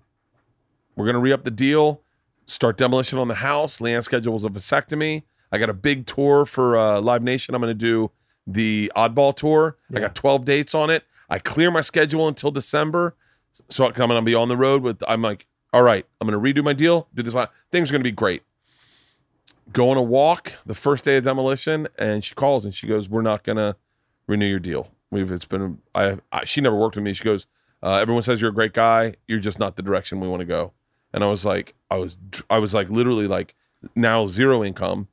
We're 0.96 1.08
gonna 1.08 1.20
re-up 1.20 1.44
the 1.44 1.52
deal, 1.52 2.04
start 2.46 2.78
demolition 2.78 3.18
on 3.18 3.30
the 3.30 3.36
house. 3.36 3.80
LeeAnn 3.80 4.04
schedules 4.04 4.46
a 4.46 4.50
vasectomy. 4.50 5.24
I 5.52 5.58
got 5.58 5.70
a 5.70 5.74
big 5.74 6.06
tour 6.06 6.46
for 6.46 6.78
uh, 6.78 7.02
Live 7.02 7.24
Nation. 7.24 7.56
I'm 7.56 7.62
gonna 7.62 7.74
do 7.74 8.12
the 8.48 8.91
oddball 8.95 9.36
tour. 9.36 9.78
I 9.94 9.99
got 9.99 10.16
12 10.16 10.45
dates 10.45 10.76
on 10.76 10.90
it. 10.90 11.03
I 11.30 11.40
clear 11.40 11.72
my 11.72 11.82
schedule 11.82 12.28
until 12.28 12.52
December. 12.52 13.16
So 13.70 13.86
I'm 13.86 13.94
gonna 13.94 14.22
be 14.22 14.36
on 14.36 14.49
the 14.49 14.57
road 14.57 14.82
with 14.82 15.03
I'm 15.07 15.22
like, 15.22 15.48
all 15.74 15.84
right, 15.84 16.06
I'm 16.20 16.28
gonna 16.28 16.41
redo 16.41 16.64
my 16.64 16.74
deal, 16.74 17.07
do 17.14 17.22
this. 17.22 17.36
Things 17.72 17.90
are 17.90 17.94
gonna 17.94 18.03
be 18.03 18.11
great 18.11 18.44
go 19.72 19.90
on 19.90 19.98
a 19.98 20.02
walk 20.02 20.53
the 20.66 20.74
first 20.74 21.03
day 21.03 21.18
of 21.18 21.24
demolition 21.24 21.88
and 21.98 22.24
she 22.24 22.34
calls 22.34 22.66
and 22.66 22.74
she 22.74 22.88
goes 22.88 23.10
we're 23.10 23.22
not 23.22 23.44
gonna 23.44 23.76
renew 24.28 24.45
your 24.45 24.60
deal 24.60 24.91
we've 25.11 25.32
it's 25.32 25.45
been 25.45 25.80
i, 25.94 26.18
I 26.32 26.45
she 26.45 26.61
never 26.61 26.76
worked 26.76 26.95
with 26.95 27.06
me 27.06 27.14
she 27.14 27.24
goes 27.24 27.45
uh, 27.82 27.94
everyone 27.94 28.24
says 28.24 28.41
you're 28.41 28.49
a 28.49 28.53
great 28.53 28.74
guy 28.74 29.16
you're 29.28 29.40
just 29.40 29.60
not 29.60 29.76
the 29.76 29.84
direction 29.84 30.20
we 30.20 30.28
want 30.28 30.41
to 30.41 30.45
go 30.45 30.74
and 31.14 31.24
i 31.24 31.28
was 31.28 31.45
like 31.45 31.76
i 31.91 31.98
was 31.98 32.18
i 32.49 32.57
was 32.57 32.74
like 32.74 32.90
literally 32.90 33.28
like 33.28 33.56
now 33.95 34.26
zero 34.26 34.64
income 34.64 35.07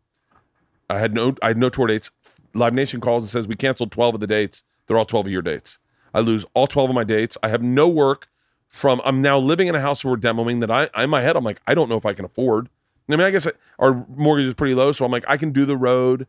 i 0.88 0.98
had 0.98 1.14
no 1.14 1.34
i 1.42 1.48
had 1.48 1.58
no 1.58 1.68
tour 1.68 1.86
dates 1.86 2.10
live 2.56 2.74
nation 2.74 3.00
calls 3.00 3.22
and 3.22 3.30
says 3.30 3.46
we 3.46 3.54
canceled 3.54 3.92
12 3.92 4.14
of 4.14 4.20
the 4.20 4.26
dates 4.26 4.64
they're 4.86 4.98
all 4.98 5.04
12 5.04 5.26
of 5.26 5.32
your 5.32 5.42
dates 5.42 5.78
i 6.14 6.20
lose 6.20 6.44
all 6.54 6.66
12 6.66 6.90
of 6.90 6.94
my 6.94 7.04
dates 7.04 7.36
i 7.42 7.48
have 7.48 7.62
no 7.62 7.88
work 7.88 8.28
from 8.68 9.00
i'm 9.04 9.22
now 9.22 9.38
living 9.38 9.68
in 9.68 9.74
a 9.74 9.80
house 9.80 10.04
where 10.04 10.12
we're 10.12 10.18
demoing 10.18 10.60
that 10.60 10.70
i 10.70 11.02
in 11.02 11.10
my 11.10 11.20
head 11.20 11.36
i'm 11.36 11.44
like 11.44 11.60
i 11.66 11.74
don't 11.74 11.88
know 11.88 11.96
if 11.96 12.06
i 12.06 12.12
can 12.12 12.24
afford 12.24 12.68
I 13.08 13.12
mean, 13.12 13.20
I 13.20 13.30
guess 13.30 13.46
I, 13.46 13.52
our 13.78 14.06
mortgage 14.16 14.46
is 14.46 14.54
pretty 14.54 14.74
low, 14.74 14.92
so 14.92 15.04
I'm 15.04 15.12
like, 15.12 15.24
I 15.28 15.36
can 15.36 15.52
do 15.52 15.64
the 15.64 15.76
road. 15.76 16.26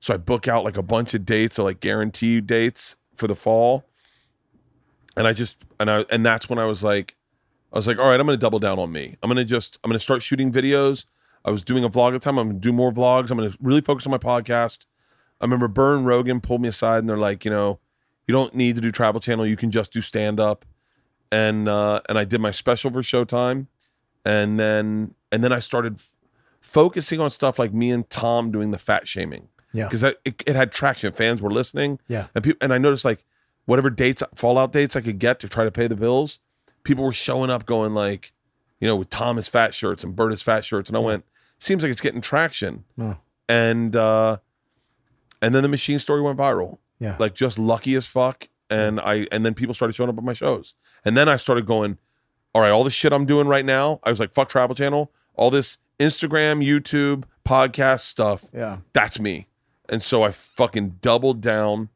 So 0.00 0.14
I 0.14 0.16
book 0.16 0.46
out 0.46 0.64
like 0.64 0.76
a 0.76 0.82
bunch 0.82 1.14
of 1.14 1.24
dates, 1.24 1.56
so 1.56 1.64
like 1.64 1.80
guaranteed 1.80 2.46
dates 2.46 2.96
for 3.14 3.26
the 3.26 3.34
fall. 3.34 3.84
And 5.16 5.26
I 5.26 5.32
just 5.32 5.56
and 5.80 5.90
I 5.90 6.04
and 6.10 6.24
that's 6.24 6.48
when 6.48 6.58
I 6.58 6.66
was 6.66 6.84
like, 6.84 7.16
I 7.72 7.78
was 7.78 7.86
like, 7.86 7.98
all 7.98 8.08
right, 8.10 8.20
I'm 8.20 8.26
gonna 8.26 8.36
double 8.36 8.60
down 8.60 8.78
on 8.78 8.92
me. 8.92 9.16
I'm 9.22 9.28
gonna 9.28 9.44
just 9.44 9.78
I'm 9.82 9.90
gonna 9.90 9.98
start 9.98 10.22
shooting 10.22 10.52
videos. 10.52 11.06
I 11.44 11.50
was 11.50 11.64
doing 11.64 11.82
a 11.82 11.88
vlog 11.88 12.08
at 12.08 12.12
the 12.12 12.18
time. 12.20 12.38
I'm 12.38 12.48
gonna 12.48 12.60
do 12.60 12.72
more 12.72 12.92
vlogs. 12.92 13.30
I'm 13.30 13.38
gonna 13.38 13.54
really 13.60 13.80
focus 13.80 14.06
on 14.06 14.12
my 14.12 14.18
podcast. 14.18 14.84
I 15.40 15.44
remember 15.44 15.68
Burn 15.68 16.04
Rogan 16.04 16.40
pulled 16.40 16.60
me 16.60 16.68
aside 16.68 16.98
and 16.98 17.08
they're 17.08 17.16
like, 17.16 17.44
you 17.44 17.50
know, 17.50 17.78
you 18.26 18.32
don't 18.32 18.54
need 18.54 18.74
to 18.76 18.82
do 18.82 18.90
Travel 18.90 19.20
Channel. 19.20 19.46
You 19.46 19.56
can 19.56 19.70
just 19.70 19.92
do 19.92 20.00
stand 20.02 20.40
up. 20.40 20.64
And 21.30 21.68
uh, 21.68 22.00
and 22.08 22.18
I 22.18 22.24
did 22.24 22.40
my 22.40 22.50
special 22.50 22.90
for 22.90 23.00
Showtime, 23.02 23.66
and 24.24 24.58
then 24.58 25.14
and 25.30 25.44
then 25.44 25.52
I 25.52 25.58
started 25.58 25.96
f- 25.96 26.10
focusing 26.62 27.20
on 27.20 27.30
stuff 27.30 27.58
like 27.58 27.72
me 27.74 27.90
and 27.90 28.08
Tom 28.08 28.50
doing 28.50 28.70
the 28.70 28.78
fat 28.78 29.06
shaming. 29.06 29.48
Yeah. 29.74 29.84
because 29.84 30.02
it, 30.02 30.18
it 30.24 30.56
had 30.56 30.72
traction. 30.72 31.12
Fans 31.12 31.42
were 31.42 31.50
listening. 31.50 31.98
Yeah. 32.08 32.28
and 32.34 32.42
people 32.42 32.56
and 32.62 32.72
I 32.72 32.78
noticed 32.78 33.04
like 33.04 33.24
whatever 33.66 33.90
dates 33.90 34.22
Fallout 34.34 34.72
dates 34.72 34.96
I 34.96 35.02
could 35.02 35.18
get 35.18 35.38
to 35.40 35.48
try 35.48 35.64
to 35.64 35.70
pay 35.70 35.86
the 35.86 35.94
bills, 35.96 36.40
people 36.84 37.04
were 37.04 37.12
showing 37.12 37.50
up 37.50 37.66
going 37.66 37.92
like, 37.92 38.32
you 38.80 38.88
know, 38.88 38.96
with 38.96 39.10
Thomas 39.10 39.46
fat 39.48 39.74
shirts 39.74 40.02
and 40.02 40.16
Berta's 40.16 40.40
fat 40.42 40.64
shirts, 40.64 40.88
and 40.88 40.96
I 40.96 41.00
went, 41.00 41.26
seems 41.58 41.82
like 41.82 41.92
it's 41.92 42.00
getting 42.00 42.22
traction. 42.22 42.84
Yeah. 42.96 43.16
And 43.50 43.94
uh, 43.94 44.38
and 45.42 45.54
then 45.54 45.62
the 45.62 45.68
machine 45.68 45.98
story 45.98 46.20
went 46.22 46.38
viral. 46.38 46.78
Yeah. 47.00 47.16
like 47.20 47.34
just 47.34 47.58
lucky 47.60 47.94
as 47.94 48.06
fuck. 48.06 48.48
And 48.70 48.98
I 49.00 49.26
and 49.32 49.46
then 49.46 49.54
people 49.54 49.72
started 49.74 49.94
showing 49.94 50.10
up 50.10 50.18
at 50.18 50.24
my 50.24 50.32
shows, 50.32 50.74
and 51.04 51.16
then 51.16 51.28
I 51.28 51.36
started 51.36 51.64
going, 51.66 51.96
all 52.54 52.60
right, 52.62 52.70
all 52.70 52.84
the 52.84 52.90
shit 52.90 53.12
I'm 53.12 53.24
doing 53.24 53.46
right 53.46 53.64
now, 53.64 54.00
I 54.02 54.10
was 54.10 54.18
like, 54.20 54.34
fuck 54.34 54.48
Travel 54.48 54.74
Channel, 54.74 55.10
all 55.34 55.50
this 55.50 55.78
Instagram, 56.00 56.62
YouTube, 56.64 57.24
podcast 57.46 58.00
stuff, 58.00 58.44
Yeah. 58.52 58.78
that's 58.92 59.18
me. 59.18 59.46
And 59.88 60.02
so 60.02 60.22
I 60.22 60.30
fucking 60.32 60.98
doubled 61.00 61.40
down 61.40 61.88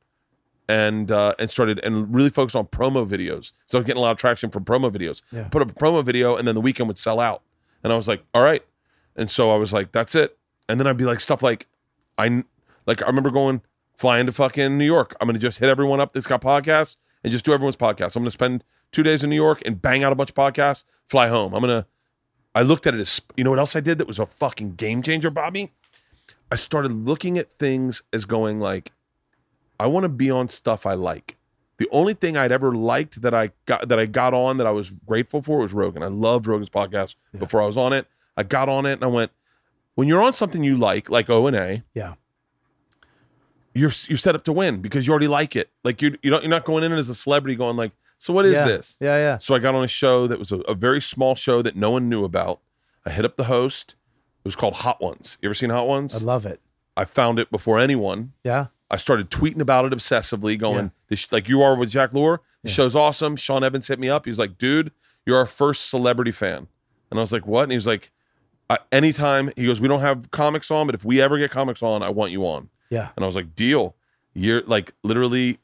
and 0.69 1.11
uh 1.11 1.35
and 1.39 1.51
started 1.51 1.79
and 1.81 2.15
really 2.15 2.31
focused 2.31 2.57
on 2.57 2.67
promo 2.67 3.07
videos. 3.07 3.53
So 3.67 3.77
I 3.77 3.81
was 3.81 3.87
getting 3.87 3.99
a 3.99 4.03
lot 4.03 4.13
of 4.13 4.17
traction 4.19 4.49
from 4.51 4.65
promo 4.65 4.91
videos. 4.91 5.21
Yeah. 5.31 5.49
Put 5.49 5.61
up 5.63 5.71
a 5.71 5.75
promo 5.75 6.05
video 6.05 6.37
and 6.37 6.47
then 6.49 6.55
the 6.55 6.61
weekend 6.61 6.89
would 6.89 6.99
sell 6.99 7.21
out. 7.21 7.43
And 7.85 7.93
I 7.93 7.97
was 7.97 8.07
like, 8.09 8.23
all 8.33 8.43
right. 8.43 8.63
And 9.17 9.29
so 9.29 9.51
I 9.51 9.57
was 9.57 9.73
like, 9.73 9.93
that's 9.93 10.15
it. 10.15 10.39
And 10.69 10.79
then 10.81 10.87
I'd 10.87 10.97
be 10.97 11.05
like 11.05 11.21
stuff 11.21 11.43
like 11.43 11.67
I 12.17 12.45
like 12.87 13.03
I 13.03 13.07
remember 13.07 13.31
going 13.31 13.63
flying 13.97 14.27
to 14.27 14.33
fucking 14.33 14.79
New 14.79 14.85
York. 14.85 15.17
I'm 15.21 15.29
gonna 15.29 15.39
just 15.39 15.59
hit 15.59 15.69
everyone 15.69 16.01
up 16.01 16.13
that's 16.13 16.27
got 16.27 16.41
podcasts 16.43 16.97
and 17.23 17.33
just 17.33 17.45
do 17.45 17.53
everyone's 17.53 17.77
podcast. 17.77 18.17
I'm 18.17 18.23
gonna 18.23 18.31
spend 18.31 18.65
two 18.91 19.03
days 19.03 19.23
in 19.25 19.31
New 19.31 19.37
York 19.37 19.63
and 19.65 19.81
bang 19.81 20.03
out 20.05 20.13
a 20.13 20.15
bunch 20.15 20.31
of 20.31 20.37
podcasts, 20.37 20.85
fly 21.07 21.29
home. 21.29 21.55
I'm 21.55 21.61
gonna 21.61 21.87
I 22.55 22.63
looked 22.63 22.87
at 22.87 22.95
it 22.95 23.01
as 23.01 23.21
you 23.37 23.45
know 23.45 23.51
what 23.51 23.59
else 23.59 23.77
I 23.77 23.81
did 23.81 23.99
that 23.99 24.07
was 24.07 24.19
a 24.19 24.27
fucking 24.27 24.75
game 24.75 25.03
changer, 25.03 25.31
Bobby? 25.31 25.73
I 26.51 26.57
started 26.57 26.93
looking 26.93 27.39
at 27.39 27.51
things 27.53 28.03
as 28.13 28.27
going 28.27 28.61
like, 28.61 28.93
I 29.81 29.87
want 29.87 30.05
to 30.05 30.11
be 30.11 30.31
on 30.31 30.51
stuff 30.51 30.85
I 30.85 30.93
like. 30.95 31.39
The 31.79 31.89
only 31.91 32.13
thing 32.13 32.37
I'd 32.37 32.53
ever 32.53 32.75
liked 32.75 33.23
that 33.23 33.33
I 33.35 33.53
got 33.65 33.89
that 33.89 33.99
I 33.99 34.07
got 34.07 34.35
on 34.35 34.59
that 34.59 34.67
I 34.67 34.71
was 34.71 34.91
grateful 34.91 35.41
for 35.43 35.59
was 35.59 35.73
Rogan. 35.73 36.03
I 36.03 36.09
loved 36.09 36.47
Rogan's 36.47 36.71
podcast 36.71 37.17
before 37.39 37.63
I 37.63 37.67
was 37.67 37.77
on 37.77 37.93
it. 37.93 38.07
I 38.37 38.43
got 38.43 38.69
on 38.69 38.87
it 38.87 38.93
and 38.93 39.05
I 39.05 39.09
went, 39.09 39.31
when 39.95 40.09
you're 40.09 40.23
on 40.23 40.33
something 40.33 40.63
you 40.63 40.77
like, 40.77 41.11
like 41.11 41.29
O 41.29 41.47
and 41.47 41.57
A, 41.57 41.83
Yeah. 41.95 42.15
You're 43.75 43.91
you're 44.07 44.19
set 44.19 44.35
up 44.35 44.45
to 44.45 44.53
win 44.53 44.81
because 44.83 45.07
you 45.07 45.13
already 45.13 45.29
like 45.29 45.57
it. 45.57 45.71
Like 45.85 46.03
you 46.03 46.17
you 46.23 46.31
don't 46.31 46.43
you're 46.43 46.51
not 46.51 46.65
going 46.65 46.85
in 46.85 46.93
as 46.93 47.09
a 47.09 47.15
celebrity 47.15 47.57
going 47.57 47.77
like, 47.77 47.93
so 48.19 48.33
what 48.33 48.45
is 48.45 48.53
yeah. 48.53 48.65
this? 48.67 48.97
Yeah. 49.01 49.17
Yeah. 49.17 49.39
So 49.39 49.55
I 49.55 49.59
got 49.59 49.75
on 49.75 49.83
a 49.85 49.89
show 49.89 50.27
that 50.27 50.39
was 50.39 50.53
a, 50.53 50.59
a 50.61 50.75
very 50.75 51.01
small 51.01 51.35
show 51.35 51.63
that 51.63 51.75
no 51.77 51.91
one 51.91 52.09
knew 52.09 52.25
about. 52.25 52.61
I 53.07 53.11
hit 53.11 53.25
up 53.25 53.37
the 53.37 53.45
host. 53.45 53.97
It 54.45 54.49
was 54.49 54.57
called 54.57 54.75
Hot 54.75 55.01
Ones. 55.01 55.39
You 55.41 55.49
ever 55.49 55.55
seen 55.55 55.71
Hot 55.71 55.87
Ones? 55.89 56.15
I 56.15 56.19
love 56.19 56.45
it. 56.47 56.61
I 56.97 57.05
found 57.05 57.39
it 57.39 57.51
before 57.51 57.79
anyone. 57.79 58.33
Yeah. 58.45 58.67
I 58.91 58.97
started 58.97 59.31
tweeting 59.31 59.61
about 59.61 59.87
it 59.87 59.93
obsessively, 59.97 60.59
going 60.59 60.85
Yeah. 60.87 60.91
this, 61.09 61.33
like 61.33 61.49
you 61.49 61.63
are 61.63 61.75
with 61.75 61.89
Jack 61.91 62.13
Lore. 62.13 62.43
The 62.63 62.69
Yeah. 62.69 62.75
show's 62.75 62.95
awesome. 62.95 63.37
Sean 63.37 63.65
Evans 63.65 63.89
hit 63.89 63.99
me 63.99 64.11
up. 64.11 64.27
He 64.27 64.31
was 64.31 64.39
like, 64.39 64.59
"Dude, 64.59 64.93
you're 65.25 65.39
our 65.39 65.47
first 65.47 65.89
celebrity 65.89 66.31
fan," 66.33 66.67
and 67.11 67.19
I 67.19 67.23
was 67.23 67.33
like, 67.33 67.47
"What?" 67.47 67.63
And 67.63 67.73
he 67.73 67.77
was 67.79 67.87
like, 67.87 68.11
"Anytime." 68.91 69.51
He 69.57 69.67
goes, 69.67 69.81
"We 69.81 69.89
don't 69.89 70.01
have 70.01 70.31
comics 70.31 70.71
on, 70.71 70.87
but 70.87 70.95
if 70.95 71.05
we 71.05 71.21
ever 71.21 71.39
get 71.39 71.51
comics 71.51 71.83
on, 71.83 72.03
I 72.03 72.11
want 72.11 72.33
you 72.33 72.47
on." 72.47 72.69
Yeah. 72.93 73.09
And 73.17 73.25
I 73.25 73.27
was 73.27 73.35
like, 73.37 73.55
"Deal." 73.57 73.95
You're 74.35 74.63
like 74.63 74.93
literally 75.03 75.59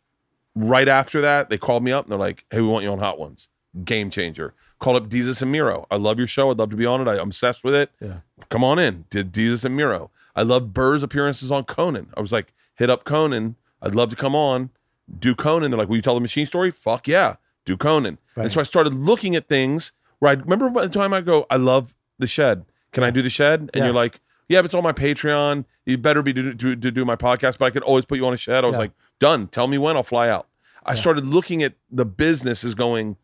right 0.55 0.89
after 0.89 1.21
that, 1.21 1.49
they 1.51 1.59
called 1.59 1.83
me 1.85 1.93
up 1.93 2.05
and 2.05 2.13
they're 2.13 2.19
like, 2.19 2.45
"Hey, 2.51 2.61
we 2.61 2.67
want 2.69 2.85
you 2.85 2.91
on 2.91 2.99
Hot 2.99 3.19
Ones." 3.19 3.49
Game 3.85 4.11
changer. 4.11 4.55
Called 4.79 4.97
up 5.03 5.09
Jesus 5.09 5.43
and 5.43 5.51
Miro. 5.53 5.87
I 5.91 5.97
love 5.97 6.19
your 6.19 6.27
show. 6.27 6.51
I'd 6.51 6.59
love 6.59 6.71
to 6.71 6.77
be 6.77 6.87
on 6.87 7.01
it. 7.01 7.09
I'm 7.11 7.29
obsessed 7.29 7.65
with 7.65 7.75
it. 7.75 7.91
Yeah. 8.01 8.19
Come 8.49 8.63
on 8.65 8.79
in. 8.79 9.05
Did 9.11 9.33
Jesus 9.35 9.65
and 9.65 9.77
Miro. 9.77 10.11
I 10.37 10.43
love 10.43 10.73
Burr's 10.73 11.03
appearances 11.03 11.51
on 11.51 11.65
Conan. 11.65 12.09
I 12.17 12.21
was 12.21 12.31
like, 12.33 12.53
hit 12.77 12.89
up 12.89 13.03
Conan. 13.05 13.57
I'd 13.83 13.95
love 13.97 14.09
to 14.11 14.17
come 14.17 14.37
on. 14.37 14.71
Do 15.19 15.35
Conan. 15.35 15.71
They're 15.71 15.79
like, 15.79 15.89
will 15.89 15.97
you 15.97 16.03
tell 16.03 16.15
the 16.15 16.21
machine 16.21 16.47
story? 16.47 16.71
Fuck 16.71 17.09
yeah. 17.09 17.37
Do 17.65 17.77
Conan. 17.77 18.19
Right. 18.37 18.45
And 18.45 18.53
so 18.53 18.61
I 18.61 18.65
started 18.65 18.95
looking 18.95 19.35
at 19.35 19.49
things 19.49 19.91
where 20.21 20.31
I 20.31 20.35
remember 20.35 20.71
by 20.71 20.83
the 20.87 20.93
time 20.93 21.13
I 21.13 21.23
go, 21.23 21.47
I 21.51 21.57
love 21.57 21.95
the 22.19 22.27
shed. 22.29 22.65
Can 22.93 23.03
I 23.03 23.11
do 23.11 23.21
the 23.21 23.31
shed? 23.31 23.61
And 23.61 23.71
Yeah. 23.77 23.85
you're 23.87 23.95
like, 23.95 24.21
yeah, 24.49 24.59
but 24.61 24.67
it's 24.67 24.75
on 24.75 24.83
my 24.83 24.93
Patreon. 24.93 25.65
You 25.87 25.99
better 25.99 26.23
be 26.23 26.33
to, 26.35 26.55
to, 26.55 26.77
to 26.77 26.91
do 26.91 27.05
my 27.05 27.17
podcast, 27.17 27.59
but 27.59 27.67
I 27.67 27.71
could 27.71 27.83
always 27.83 28.05
put 28.05 28.19
you 28.19 28.27
on 28.27 28.35
a 28.35 28.37
shed. 28.37 28.65
I 28.65 28.67
was 28.67 28.75
Yeah. 28.75 28.81
like, 28.81 28.93
done. 29.19 29.47
Tell 29.49 29.67
me 29.67 29.79
when 29.79 29.97
I'll 29.97 30.03
fly 30.03 30.29
out. 30.29 30.47
I 30.85 30.95
started 30.95 31.27
looking 31.27 31.63
at 31.63 31.75
the 31.91 32.07
business 32.07 32.65
as 32.65 32.75
going, 32.75 33.17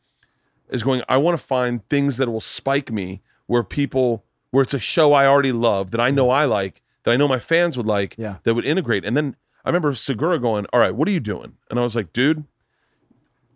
is 0.69 0.83
going, 0.83 1.03
I 1.09 1.17
want 1.17 1.39
to 1.39 1.45
find 1.47 1.87
things 1.89 2.19
that 2.19 2.29
will 2.29 2.41
spike 2.43 2.93
me 2.93 3.23
where 3.47 3.63
people, 3.63 4.25
where 4.51 4.63
it's 4.63 4.75
a 4.75 4.79
show 4.79 5.13
I 5.15 5.27
already 5.27 5.53
love 5.53 5.91
that 5.93 6.01
I 6.01 6.11
know 6.11 6.29
I 6.31 6.45
like, 6.45 6.83
that 7.05 7.11
I 7.13 7.17
know 7.17 7.27
my 7.29 7.39
fans 7.39 7.77
would 7.79 7.87
like, 7.87 8.17
Yeah. 8.19 8.37
that 8.43 8.55
would 8.55 8.67
integrate. 8.67 9.05
And 9.05 9.17
then 9.17 9.37
I 9.65 9.71
remember 9.71 9.95
Segura 9.95 10.39
going, 10.39 10.67
All 10.75 10.81
right, 10.81 10.95
what 10.95 11.09
are 11.09 11.13
you 11.13 11.21
doing? 11.21 11.57
And 11.71 11.79
I 11.79 11.83
was 11.85 11.97
like, 11.97 12.13
Dude, 12.13 12.45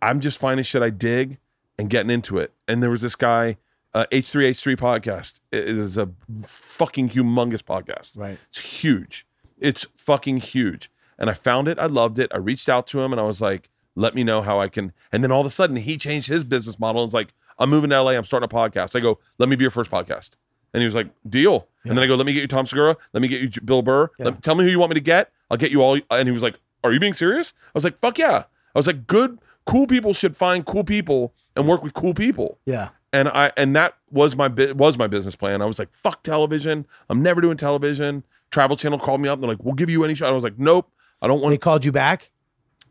I'm 0.00 0.20
just 0.20 0.38
finding 0.38 0.64
shit 0.64 0.82
I 0.82 0.90
dig 0.90 1.38
and 1.78 1.90
getting 1.90 2.10
into 2.10 2.38
it. 2.38 2.52
And 2.66 2.82
there 2.82 2.90
was 2.90 3.02
this 3.02 3.16
guy, 3.16 3.56
uh, 3.98 4.06
H3H3 4.12 4.76
podcast. 4.76 5.40
is 5.52 5.96
a 5.96 6.08
fucking 6.44 7.08
humongous 7.10 7.62
podcast. 7.62 8.16
Right. 8.16 8.38
It's 8.48 8.82
huge. 8.82 9.26
It's 9.58 9.86
fucking 9.96 10.38
huge. 10.38 10.90
And 11.18 11.28
I 11.28 11.34
found 11.34 11.66
it. 11.68 11.78
I 11.78 11.86
loved 11.86 12.18
it. 12.18 12.30
I 12.32 12.36
reached 12.36 12.68
out 12.68 12.86
to 12.88 13.00
him 13.00 13.12
and 13.12 13.20
I 13.20 13.24
was 13.24 13.40
like, 13.40 13.68
Let 13.96 14.14
me 14.14 14.22
know 14.22 14.40
how 14.42 14.60
I 14.60 14.68
can. 14.68 14.92
And 15.10 15.24
then 15.24 15.32
all 15.32 15.40
of 15.40 15.46
a 15.46 15.50
sudden, 15.50 15.76
he 15.76 15.96
changed 15.96 16.28
his 16.28 16.44
business 16.44 16.78
model 16.78 17.02
and 17.02 17.08
was 17.08 17.14
like, 17.14 17.34
I'm 17.58 17.70
moving 17.70 17.90
to 17.90 18.00
LA. 18.00 18.12
I'm 18.12 18.22
starting 18.24 18.48
a 18.50 18.54
podcast. 18.54 18.94
I 18.94 19.00
go, 19.00 19.18
let 19.38 19.48
me 19.48 19.56
be 19.56 19.64
your 19.64 19.72
first 19.72 19.90
podcast. 19.90 20.30
And 20.72 20.80
he 20.80 20.84
was 20.86 20.94
like, 20.94 21.08
deal. 21.28 21.66
And 21.84 21.96
then 21.96 22.04
I 22.04 22.06
go, 22.06 22.14
let 22.14 22.24
me 22.24 22.32
get 22.32 22.42
you 22.42 22.46
Tom 22.46 22.66
Segura. 22.66 22.96
Let 23.12 23.20
me 23.20 23.26
get 23.26 23.40
you 23.56 23.62
Bill 23.62 23.82
Burr. 23.82 24.10
Yeah. 24.18 24.26
Let- 24.26 24.42
tell 24.44 24.54
me 24.54 24.62
who 24.64 24.70
you 24.70 24.78
want 24.78 24.90
me 24.90 24.94
to 24.94 25.00
get. 25.00 25.32
I'll 25.50 25.56
get 25.56 25.72
you 25.72 25.82
all. 25.82 25.98
And 26.10 26.28
he 26.28 26.32
was 26.32 26.42
like, 26.42 26.60
are 26.84 26.92
you 26.92 27.00
being 27.00 27.14
serious? 27.14 27.52
I 27.66 27.70
was 27.74 27.82
like, 27.82 27.98
fuck 27.98 28.16
yeah. 28.18 28.44
I 28.74 28.78
was 28.78 28.86
like, 28.86 29.08
good, 29.08 29.40
cool 29.66 29.88
people 29.88 30.12
should 30.12 30.36
find 30.36 30.64
cool 30.64 30.84
people 30.84 31.34
and 31.56 31.66
work 31.66 31.82
with 31.82 31.94
cool 31.94 32.14
people 32.14 32.58
Yeah. 32.64 32.90
And 33.12 33.28
I 33.28 33.52
and 33.56 33.74
that 33.76 33.94
was 34.10 34.36
my 34.36 34.48
was 34.74 34.98
my 34.98 35.06
business 35.06 35.36
plan. 35.36 35.62
I 35.62 35.66
was 35.66 35.78
like, 35.78 35.92
"Fuck 35.94 36.22
television! 36.22 36.86
I'm 37.08 37.22
never 37.22 37.40
doing 37.40 37.56
television." 37.56 38.24
Travel 38.50 38.76
Channel 38.76 38.98
called 38.98 39.20
me 39.20 39.28
up. 39.28 39.34
And 39.34 39.42
they're 39.42 39.50
like, 39.50 39.62
"We'll 39.64 39.74
give 39.74 39.90
you 39.90 40.04
any 40.04 40.14
shot." 40.14 40.30
I 40.30 40.34
was 40.34 40.44
like, 40.44 40.58
"Nope, 40.58 40.90
I 41.22 41.26
don't 41.28 41.40
want." 41.40 41.52
They 41.52 41.58
called 41.58 41.84
you 41.84 41.92
back. 41.92 42.30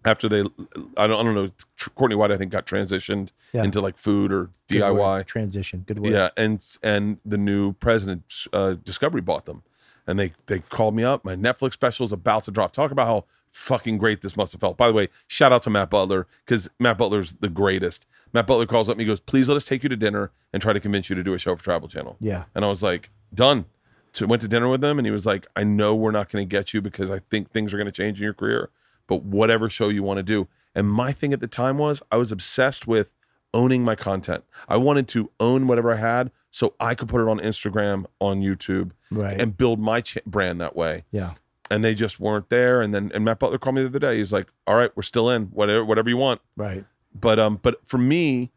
After 0.06 0.30
they, 0.30 0.42
I 0.42 1.08
don't, 1.08 1.20
I 1.20 1.24
don't 1.24 1.34
know. 1.34 1.50
Courtney 1.96 2.16
White, 2.16 2.32
I 2.32 2.38
think, 2.38 2.52
got 2.52 2.66
transitioned 2.66 3.30
Yeah. 3.52 3.64
into 3.64 3.82
like 3.82 3.98
food 3.98 4.32
or 4.32 4.52
Good 4.70 4.82
DIY. 4.82 4.94
word. 5.18 5.28
transition. 5.28 5.84
Good 5.86 6.00
word. 6.00 6.14
Yeah, 6.14 6.30
and 6.38 6.64
and 6.84 7.18
the 7.26 7.38
new 7.38 7.74
president, 7.74 8.24
uh, 8.54 8.76
Discovery, 8.84 9.22
bought 9.22 9.46
them, 9.46 9.64
and 10.06 10.18
they 10.18 10.34
they 10.46 10.60
called 10.60 10.96
me 10.96 11.04
up. 11.04 11.26
My 11.26 11.36
Netflix 11.36 11.74
special 11.74 12.06
is 12.06 12.12
about 12.12 12.44
to 12.44 12.52
drop. 12.52 12.72
Talk 12.72 12.92
about 12.92 13.08
how 13.08 13.26
fucking 13.58 13.98
great 13.98 14.22
this 14.22 14.38
must 14.38 14.52
have 14.54 14.62
felt. 14.62 14.78
By 14.78 14.88
the 14.88 14.94
way, 14.94 15.10
shout 15.28 15.52
out 15.52 15.64
to 15.64 15.70
Matt 15.70 15.90
Butler 15.90 16.28
because 16.46 16.70
Matt 16.80 16.98
Butler's 16.98 17.34
the 17.34 17.50
greatest. 17.50 18.06
Matt 18.34 18.46
Butler 18.48 18.66
calls 18.66 18.88
up 18.88 18.94
and 18.94 19.02
he 19.02 19.08
goes, 19.08 19.20
"Please 19.20 19.48
let 19.50 19.56
us 19.58 19.66
take 19.66 19.84
you 19.84 19.90
to 19.90 19.96
dinner 19.96 20.32
and 20.54 20.62
try 20.62 20.74
to 20.74 20.80
convince 20.80 21.10
you 21.10 21.16
to 21.16 21.24
do 21.24 21.34
a 21.34 21.38
show 21.40 21.56
for 21.56 21.64
Travel 21.64 21.88
Channel." 21.88 22.18
Yeah. 22.20 22.46
And 22.56 22.64
I 22.64 22.70
was 22.70 22.84
like, 22.84 23.10
"Done." 23.34 23.66
So 24.14 24.26
went 24.26 24.42
to 24.42 24.48
dinner 24.48 24.70
with 24.70 24.84
him, 24.84 24.98
and 25.00 25.06
he 25.06 25.12
was 25.12 25.26
like, 25.26 25.48
"I 25.56 25.64
know 25.64 25.96
we're 25.96 26.12
not 26.12 26.30
going 26.30 26.48
to 26.48 26.50
get 26.50 26.74
you 26.74 26.82
because 26.82 27.10
I 27.10 27.20
think 27.20 27.50
things 27.50 27.74
are 27.74 27.78
going 27.78 27.86
to 27.86 27.92
change 27.92 28.20
in 28.20 28.24
your 28.24 28.34
career, 28.34 28.70
but 29.08 29.24
whatever 29.24 29.70
show 29.70 29.90
you 29.90 30.04
want 30.04 30.18
to 30.18 30.24
do." 30.24 30.48
And 30.76 30.90
my 30.90 31.12
thing 31.12 31.34
at 31.34 31.40
the 31.40 31.48
time 31.48 31.78
was 31.78 32.02
I 32.12 32.18
was 32.18 32.32
obsessed 32.32 32.88
with 32.88 33.14
owning 33.54 33.84
my 33.84 33.96
content. 33.96 34.44
I 34.68 34.78
wanted 34.78 35.08
to 35.10 35.32
own 35.40 35.68
whatever 35.68 35.92
I 35.94 35.98
had 35.98 36.32
so 36.52 36.74
I 36.80 36.96
could 36.96 37.08
put 37.10 37.22
it 37.22 37.28
on 37.30 37.40
Instagram, 37.40 38.06
on 38.20 38.42
YouTube, 38.42 38.92
Right. 39.10 39.40
and 39.40 39.56
build 39.58 39.80
my 39.80 40.02
ch- 40.02 40.18
brand 40.26 40.60
that 40.62 40.76
way. 40.76 41.06
yeah. 41.12 41.32
And 41.70 41.84
they 41.84 41.94
just 41.96 42.20
weren't 42.20 42.50
there. 42.50 42.82
And 42.82 42.94
then 42.94 43.12
and 43.14 43.26
Matt 43.26 43.40
Butler 43.40 43.58
called 43.58 43.76
me 43.76 43.82
the 43.82 43.88
other 43.90 44.00
day. 44.00 44.18
He's 44.18 44.32
like, 44.32 44.48
"All 44.66 44.76
right, 44.76 44.92
we're 44.96 45.04
still 45.04 45.30
in. 45.30 45.48
Whatever, 45.48 45.84
whatever 45.84 46.10
you 46.10 46.18
want." 46.18 46.42
Right. 46.56 46.86
But 47.20 47.40
um, 47.40 47.60
but 47.62 47.82
for 47.86 47.98
me, 47.98 48.52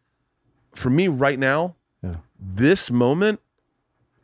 for 0.75 0.91
me 0.91 1.09
right 1.09 1.39
now, 1.39 1.75
Yeah. 2.03 2.17
this 2.39 2.91
moment 2.91 3.41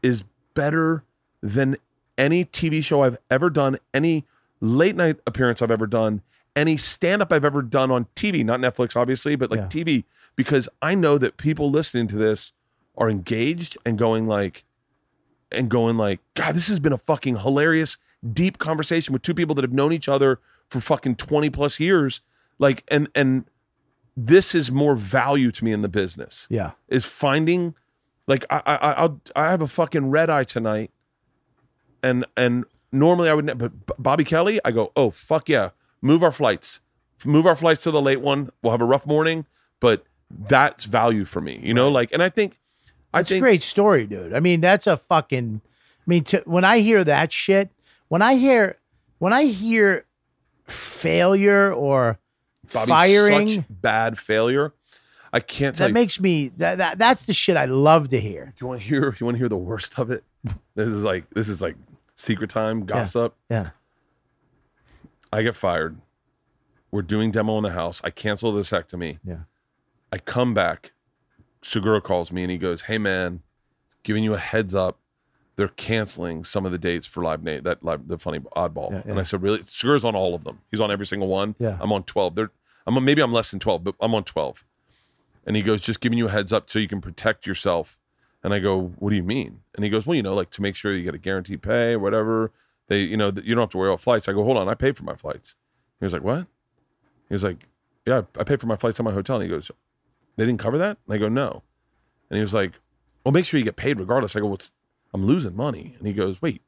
is 0.02 0.22
better 0.54 1.02
than 1.42 1.76
any 2.16 2.44
TV 2.44 2.82
show 2.82 3.02
I've 3.02 3.18
ever 3.30 3.50
done, 3.50 3.78
any 3.92 4.24
late 4.60 4.94
night 4.94 5.16
appearance 5.26 5.60
I've 5.62 5.70
ever 5.70 5.86
done, 5.86 6.22
any 6.54 6.76
stand 6.76 7.22
up 7.22 7.32
I've 7.32 7.44
ever 7.44 7.62
done 7.62 7.90
on 7.90 8.06
TV, 8.14 8.44
not 8.44 8.60
Netflix, 8.60 8.94
obviously, 8.96 9.34
but 9.36 9.50
like 9.50 9.60
Yeah. 9.60 9.66
TV, 9.68 10.04
because 10.36 10.68
I 10.80 10.94
know 10.94 11.18
that 11.18 11.36
people 11.36 11.70
listening 11.70 12.06
to 12.08 12.16
this 12.16 12.52
are 12.96 13.10
engaged 13.10 13.76
and 13.84 13.98
going 13.98 14.26
like, 14.28 14.64
and 15.52 15.68
going 15.68 15.96
like, 15.96 16.20
God, 16.34 16.54
this 16.54 16.68
has 16.68 16.78
been 16.80 16.92
a 16.94 16.98
fucking 16.98 17.38
hilarious, 17.38 17.98
deep 18.32 18.59
conversation 18.59 19.12
with 19.12 19.22
two 19.22 19.34
people 19.34 19.55
that 19.55 19.62
have 19.62 19.72
known 19.72 19.93
each 19.93 20.09
other 20.09 20.40
for 20.68 20.80
fucking 20.80 21.16
20 21.16 21.51
plus 21.51 21.78
years. 21.80 22.20
Like, 22.59 22.84
and, 22.88 23.09
and, 23.14 23.44
this 24.18 24.55
is 24.55 24.70
more 24.70 24.97
value 24.97 25.51
to 25.51 25.62
me 25.62 25.72
in 25.72 25.82
the 25.82 25.90
business 25.90 26.47
Yeah. 26.48 26.70
is 26.88 27.05
finding 27.05 27.74
like 28.26 28.47
I 28.48 28.62
I 28.64 28.93
I'll, 28.93 29.20
I 29.36 29.51
have 29.51 29.60
a 29.60 29.66
fucking 29.66 30.09
red 30.09 30.30
eye 30.30 30.44
tonight, 30.44 30.90
and 32.02 32.24
and 32.34 32.64
normally 32.93 33.28
I 33.28 33.34
would 33.34 33.44
ne- 33.44 33.52
but 33.52 33.72
Bobby 34.02 34.24
Kelly 34.24 34.59
I 34.64 34.70
go 34.70 34.90
oh 34.97 35.10
fuck 35.10 35.51
yeah 35.51 35.70
move 36.01 36.22
our 36.22 36.32
flights 36.32 36.80
move 37.26 37.44
our 37.44 37.56
flights 37.56 37.82
to 37.82 37.90
the 37.90 38.01
late 38.01 38.22
one 38.22 38.48
we'll 38.62 38.70
have 38.70 38.80
a 38.80 38.86
rough 38.86 39.05
morning 39.06 39.44
but 39.80 40.05
that's 40.30 40.84
value 40.84 41.26
for 41.26 41.43
me 41.43 41.60
you 41.62 41.74
know 41.74 41.90
like 41.90 42.10
and 42.12 42.22
I 42.22 42.28
think 42.30 42.59
I 43.12 43.18
That's 43.20 43.28
think 43.28 43.40
a 43.43 43.47
great 43.47 43.62
story, 43.62 44.06
dude. 44.06 44.32
I 44.34 44.40
mean, 44.40 44.60
that's 44.60 44.86
a 44.86 44.97
fucking. 44.97 45.60
I 45.64 46.02
mean, 46.06 46.24
to, 46.24 46.43
when 46.47 46.64
I 46.64 46.78
hear 46.80 47.02
that 47.05 47.32
shit, 47.32 47.70
when 48.08 48.22
I 48.22 48.34
hear, 48.36 48.78
when 49.18 49.32
I 49.32 49.44
hear 49.44 50.04
failure 50.66 51.72
or 51.72 52.18
Bobby's 52.72 52.88
firing, 52.88 53.48
such 53.50 53.64
bad 53.70 54.18
failure 54.18 54.72
I 55.32 55.40
can't 55.40 55.76
tell 55.76 55.84
that 55.86 55.90
you. 55.90 55.94
makes 55.94 56.18
me 56.20 56.48
that, 56.56 56.78
that 56.78 56.98
that's 56.98 57.24
the 57.26 57.32
shit 57.32 57.56
I 57.56 57.66
love 57.66 58.08
to 58.08 58.20
hear. 58.20 58.52
do 58.56 58.64
you 58.64 58.68
want 58.68 58.80
to 58.80 58.86
hear 58.86 59.14
you 59.20 59.26
want 59.26 59.36
to 59.36 59.38
hear 59.38 59.48
the 59.48 59.56
worst 59.56 59.98
of 59.98 60.10
it 60.10 60.24
this 60.74 60.88
is 60.88 61.04
like 61.04 61.28
this 61.30 61.48
is 61.48 61.60
like 61.62 61.76
secret 62.16 62.50
time 62.50 62.84
gossip 62.84 63.34
Yeah. 63.50 63.70
I 65.32 65.42
get 65.42 65.54
fired. 65.56 65.98
We're 66.90 67.02
doing 67.02 67.30
demo 67.32 67.58
in 67.58 67.64
the 67.64 67.72
house. 67.72 68.00
I 68.05 68.10
cancel 68.10 68.52
the 68.52 68.60
vasectomy. 68.60 69.18
Yeah. 69.24 69.40
I 70.12 70.18
come 70.18 70.55
back. 70.55 70.92
Segura 71.62 72.00
calls 72.00 72.31
me 72.32 72.42
and 72.42 72.50
he 72.50 72.58
goes, 72.58 72.82
"Hey 72.82 72.97
man, 72.97 73.42
giving 74.05 74.22
you 74.24 74.34
a 74.34 74.39
heads 74.39 74.74
up. 74.74 74.98
They're 75.57 75.68
canceling 75.68 76.44
some 76.44 76.67
of 76.67 76.73
the 76.73 76.78
dates 76.78 77.07
for 77.07 77.23
Live 77.23 77.43
Nate, 77.43 77.65
that 77.65 77.83
live, 77.83 78.09
the 78.09 78.18
funny 78.18 78.41
oddball." 78.55 78.93
Yeah, 78.93 79.02
And. 79.07 79.18
I 79.18 79.23
said, 79.23 79.43
"Really? 79.43 79.62
Segura's 79.62 80.05
on 80.05 80.15
all 80.15 80.35
of 80.35 80.44
them. 80.44 80.60
He's 80.70 80.81
on 80.81 80.91
every 80.91 81.07
single 81.07 81.28
one. 81.28 81.55
Yeah. 81.59 81.78
I'm 81.81 81.93
on 81.93 82.05
12. 82.05 82.35
They're 82.35 82.51
I'm 82.86 82.97
on, 82.97 83.05
maybe 83.05 83.20
I'm 83.23 83.33
less 83.33 83.51
than 83.51 83.59
12, 83.59 83.83
but 83.83 83.94
I'm 84.01 84.15
on 84.15 84.25
12." 84.25 84.65
And 85.47 85.57
he 85.57 85.62
goes, 85.62 85.81
"Just 85.81 86.01
giving 86.01 86.18
you 86.18 86.28
a 86.28 86.31
heads 86.31 86.52
up 86.52 86.70
so 86.70 86.78
you 86.78 86.89
can 86.89 87.01
protect 87.01 87.47
yourself." 87.47 87.99
And 88.43 88.52
I 88.55 88.59
go, 88.59 88.93
"What 88.99 89.10
do 89.10 89.17
you 89.17 89.25
mean?" 89.25 89.62
And 89.75 89.83
he 89.83 89.91
goes, 89.91 90.07
"Well, 90.07 90.15
you 90.15 90.23
know, 90.23 90.35
like 90.35 90.51
to 90.51 90.62
make 90.62 90.76
sure 90.76 90.94
you 90.94 91.02
get 91.02 91.15
a 91.15 91.18
guaranteed 91.18 91.62
pay 91.62 91.94
or 91.94 91.99
whatever. 91.99 92.52
They, 92.89 93.01
you 93.01 93.17
know, 93.17 93.26
you 93.28 93.55
don't 93.55 93.62
have 93.62 93.70
to 93.70 93.78
worry 93.78 93.89
about 93.89 94.01
flights." 94.01 94.28
I 94.28 94.33
go, 94.33 94.44
"Hold 94.44 94.57
on, 94.57 94.68
I 94.68 94.75
paid 94.75 94.97
for 94.97 95.05
my 95.05 95.15
flights." 95.17 95.57
He 95.99 96.05
was 96.05 96.12
like, 96.12 96.23
"What?" 96.23 96.47
He 97.28 97.35
was 97.35 97.43
like, 97.43 97.67
"Yeah, 98.05 98.23
I 98.39 98.44
paid 98.44 98.60
for 98.60 98.67
my 98.67 98.76
flights 98.76 98.99
to 98.99 99.02
my 99.02 99.12
hotel." 99.12 99.36
And 99.36 99.43
he 99.44 99.49
goes, 99.49 99.70
"They 100.36 100.44
didn't 100.44 100.60
cover 100.60 100.78
that?" 100.78 100.99
And 101.07 101.15
I 101.15 101.18
go, 101.18 101.28
"No." 101.28 101.62
And 102.31 102.36
he 102.36 102.43
was 102.43 102.55
like, 102.55 102.75
"Well, 103.25 103.33
make 103.33 103.47
sure 103.47 103.59
you 103.59 103.65
get 103.65 103.76
paid 103.76 103.99
regardless." 103.99 104.36
I 104.36 104.41
go, 104.41 104.47
"What's? 104.47 104.73
I'm 105.15 105.25
losing 105.25 105.57
money." 105.57 105.94
And 105.99 106.07
he 106.07 106.12
goes, 106.12 106.41
"Wait, 106.43 106.62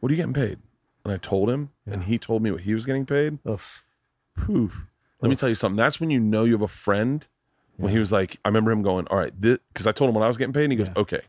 what 0.00 0.10
are 0.10 0.14
you 0.14 0.16
getting 0.16 0.34
paid?" 0.34 0.58
And 1.04 1.12
I 1.12 1.18
told 1.18 1.50
him, 1.50 1.70
and 1.86 2.04
he 2.04 2.18
told 2.18 2.42
me 2.42 2.50
what 2.50 2.62
he 2.62 2.72
was 2.72 2.86
getting 2.86 3.04
paid. 3.04 3.38
Oof. 3.46 3.84
Whew. 4.46 4.72
Let 5.20 5.28
me 5.28 5.36
tell 5.36 5.48
you 5.48 5.54
something. 5.54 5.76
That's 5.76 6.00
when 6.00 6.10
you 6.10 6.20
know 6.20 6.44
you 6.44 6.52
have 6.52 6.62
a 6.62 6.68
friend. 6.68 7.26
When 7.76 7.90
he 7.90 7.98
was 7.98 8.12
like, 8.12 8.38
I 8.44 8.48
remember 8.48 8.70
him 8.70 8.82
going, 8.82 9.06
"All 9.08 9.18
right," 9.18 9.38
because 9.40 9.86
I 9.86 9.92
told 9.92 10.08
him 10.08 10.14
when 10.14 10.24
I 10.24 10.28
was 10.28 10.36
getting 10.36 10.52
paid, 10.52 10.64
and 10.64 10.72
he 10.72 10.76
goes, 10.76 10.88
Yeah. 10.88 11.00
"Okay, 11.02 11.22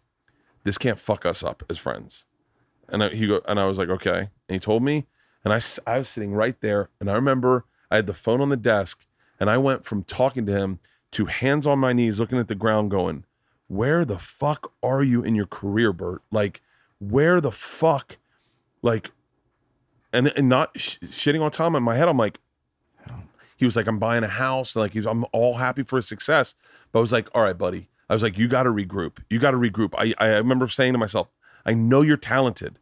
this 0.64 0.78
can't 0.78 1.00
fuck 1.00 1.26
us 1.26 1.44
up 1.44 1.64
as 1.70 1.78
friends." 1.78 2.26
And 2.88 3.04
I, 3.04 3.10
he 3.10 3.26
go, 3.26 3.42
and 3.48 3.60
I 3.60 3.66
was 3.66 3.78
like, 3.78 3.90
"Okay." 3.90 4.20
And 4.20 4.54
he 4.54 4.60
told 4.60 4.84
me, 4.84 5.08
and 5.44 5.54
I, 5.54 5.60
I 5.88 6.00
was 6.00 6.10
sitting 6.10 6.34
right 6.34 6.60
there, 6.62 6.90
and 7.00 7.10
I 7.10 7.14
remember 7.16 7.66
I 7.90 7.96
had 7.96 8.08
the 8.08 8.14
phone 8.14 8.42
on 8.42 8.50
the 8.50 8.58
desk, 8.58 9.06
and 9.40 9.50
I 9.50 9.58
went 9.58 9.86
from 9.86 10.04
talking 10.04 10.46
to 10.46 10.52
him 10.52 10.80
to 11.12 11.26
hands 11.26 11.66
on 11.66 11.80
my 11.80 11.94
knees, 11.94 12.20
looking 12.20 12.38
at 12.38 12.48
the 12.48 12.56
ground, 12.56 12.92
going, 12.92 13.26
"Where 13.68 14.06
the 14.06 14.20
fuck 14.20 14.72
are 14.84 15.04
you 15.04 15.24
in 15.24 15.36
your 15.36 15.48
career, 15.48 15.94
Bert? 15.94 16.22
Like, 16.32 16.62
where 17.00 17.42
the 17.42 17.52
fuck, 17.52 18.18
like." 18.82 19.12
And, 20.14 20.28
and 20.38 20.48
not 20.48 20.80
sh- 20.80 20.98
shitting 21.04 21.42
on 21.42 21.52
Tom 21.52 21.76
in 21.76 21.84
my 21.84 21.96
head, 21.96 22.08
I'm 22.08 22.18
like, 22.18 22.40
he 23.58 23.66
was 23.66 23.76
like, 23.76 23.88
I'm 23.88 24.00
buying 24.00 24.24
a 24.24 24.30
house. 24.30 24.76
And 24.76 24.82
like, 24.82 24.94
he's, 24.94 25.06
I'm 25.06 25.26
all 25.32 25.56
happy 25.56 25.84
for 25.84 25.98
his 25.98 26.08
success. 26.08 26.56
But 26.92 27.00
I 27.00 27.02
was 27.02 27.12
like, 27.12 27.30
all 27.34 27.42
right, 27.44 27.58
buddy. 27.58 27.90
I 28.10 28.14
was 28.14 28.24
like, 28.24 28.38
you 28.38 28.48
got 28.48 28.64
to 28.64 28.70
regroup. 28.70 29.18
You 29.30 29.40
got 29.40 29.52
to 29.52 29.58
regroup. 29.58 29.94
I, 29.98 30.14
I 30.20 30.36
remember 30.36 30.68
saying 30.68 30.94
to 30.94 31.00
myself, 31.00 31.30
I 31.66 31.74
know 31.74 32.02
you're 32.02 32.18
talented. 32.18 32.80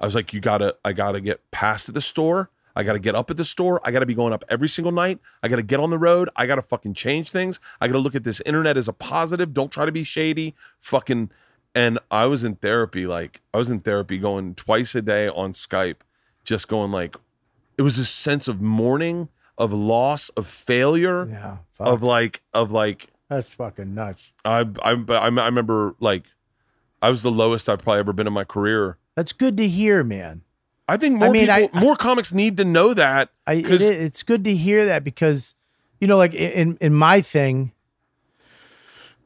I 0.00 0.06
was 0.06 0.14
like, 0.14 0.32
you 0.32 0.40
got 0.40 0.58
to, 0.58 0.76
I 0.84 0.92
got 0.92 1.12
to 1.12 1.20
get 1.20 1.50
past 1.50 1.92
the 1.92 2.00
store. 2.00 2.50
I 2.76 2.82
got 2.82 2.94
to 2.94 2.98
get 2.98 3.14
up 3.14 3.30
at 3.30 3.36
the 3.36 3.44
store. 3.44 3.80
I 3.84 3.90
got 3.92 4.00
to 4.00 4.06
be 4.06 4.14
going 4.14 4.32
up 4.32 4.44
every 4.48 4.68
single 4.68 4.92
night. 4.92 5.20
I 5.42 5.48
got 5.48 5.56
to 5.56 5.62
get 5.62 5.80
on 5.80 5.90
the 5.90 5.98
road. 5.98 6.28
I 6.36 6.46
got 6.46 6.56
to 6.56 6.62
fucking 6.62 6.94
change 6.94 7.30
things. 7.30 7.60
I 7.80 7.86
got 7.86 7.92
to 7.94 7.98
look 8.00 8.14
at 8.14 8.24
this 8.24 8.40
internet 8.40 8.76
as 8.76 8.88
a 8.88 8.92
positive. 8.92 9.54
Don't 9.54 9.70
try 9.70 9.84
to 9.86 9.92
be 9.92 10.04
shady. 10.04 10.54
Fucking. 10.80 11.30
And 11.74 11.98
I 12.10 12.26
was 12.26 12.44
in 12.44 12.56
therapy. 12.56 13.06
Like, 13.06 13.40
I 13.52 13.58
was 13.58 13.70
in 13.70 13.80
therapy 13.80 14.18
going 14.18 14.54
twice 14.54 14.94
a 14.94 15.02
day 15.02 15.28
on 15.28 15.52
Skype, 15.52 15.96
just 16.44 16.68
going 16.68 16.90
like, 16.92 17.16
it 17.76 17.82
was 17.82 17.98
a 17.98 18.04
sense 18.04 18.46
of 18.48 18.60
mourning, 18.60 19.28
of 19.58 19.72
loss, 19.72 20.28
of 20.30 20.46
failure, 20.46 21.26
Yeah. 21.28 21.56
Fuck. 21.72 21.88
of 21.88 22.02
like, 22.02 22.42
of 22.52 22.70
like, 22.70 23.08
That's 23.28 23.52
fucking 23.54 23.94
nuts. 23.94 24.30
I, 24.44 24.60
I, 24.82 24.92
I, 25.08 25.14
I 25.16 25.26
remember 25.46 25.94
like, 25.98 26.24
I 27.02 27.10
was 27.10 27.22
the 27.22 27.30
lowest 27.30 27.68
I've 27.68 27.82
probably 27.82 27.98
ever 28.00 28.12
been 28.12 28.26
in 28.28 28.32
my 28.32 28.44
career. 28.44 28.98
That's 29.16 29.32
good 29.32 29.56
to 29.58 29.68
hear, 29.68 30.02
man. 30.04 30.42
I 30.88 30.96
think 30.98 31.18
more 31.18 31.30
mean, 31.30 31.46
people, 31.48 31.70
I- 31.72 31.80
more 31.80 31.96
comics 31.96 32.32
need 32.32 32.56
to 32.58 32.64
know 32.64 32.92
that. 32.94 33.30
I, 33.46 33.54
it, 33.54 33.80
it's 33.80 34.22
good 34.22 34.44
to 34.44 34.54
hear 34.54 34.84
that 34.86 35.02
because, 35.04 35.54
you 36.00 36.06
know, 36.06 36.16
like 36.16 36.34
in 36.34 36.76
in 36.80 36.92
my 36.94 37.20
thing, 37.20 37.72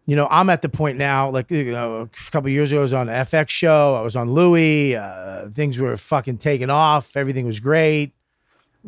you 0.06 0.16
know, 0.16 0.26
I'm 0.30 0.48
at 0.50 0.62
the 0.62 0.68
point 0.68 0.98
now. 0.98 1.30
Like 1.30 1.50
you 1.50 1.72
know, 1.72 2.00
a 2.02 2.30
couple 2.30 2.48
years 2.50 2.70
ago, 2.72 2.78
I 2.78 2.82
was 2.82 2.94
on 2.94 3.06
the 3.08 3.12
FX 3.12 3.50
show. 3.50 3.94
I 3.96 4.00
was 4.02 4.16
on 4.16 4.32
Louie. 4.32 4.94
Uh, 4.96 5.48
things 5.50 5.78
were 5.78 5.96
fucking 5.96 6.38
taking 6.38 6.70
off. 6.70 7.16
Everything 7.16 7.44
was 7.46 7.60
great. 7.60 8.12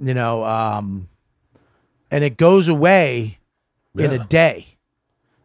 You 0.00 0.14
know, 0.14 0.44
um, 0.44 1.08
and 2.10 2.22
it 2.24 2.36
goes 2.36 2.68
away 2.68 3.38
in 3.98 4.12
a 4.12 4.24
day. 4.24 4.66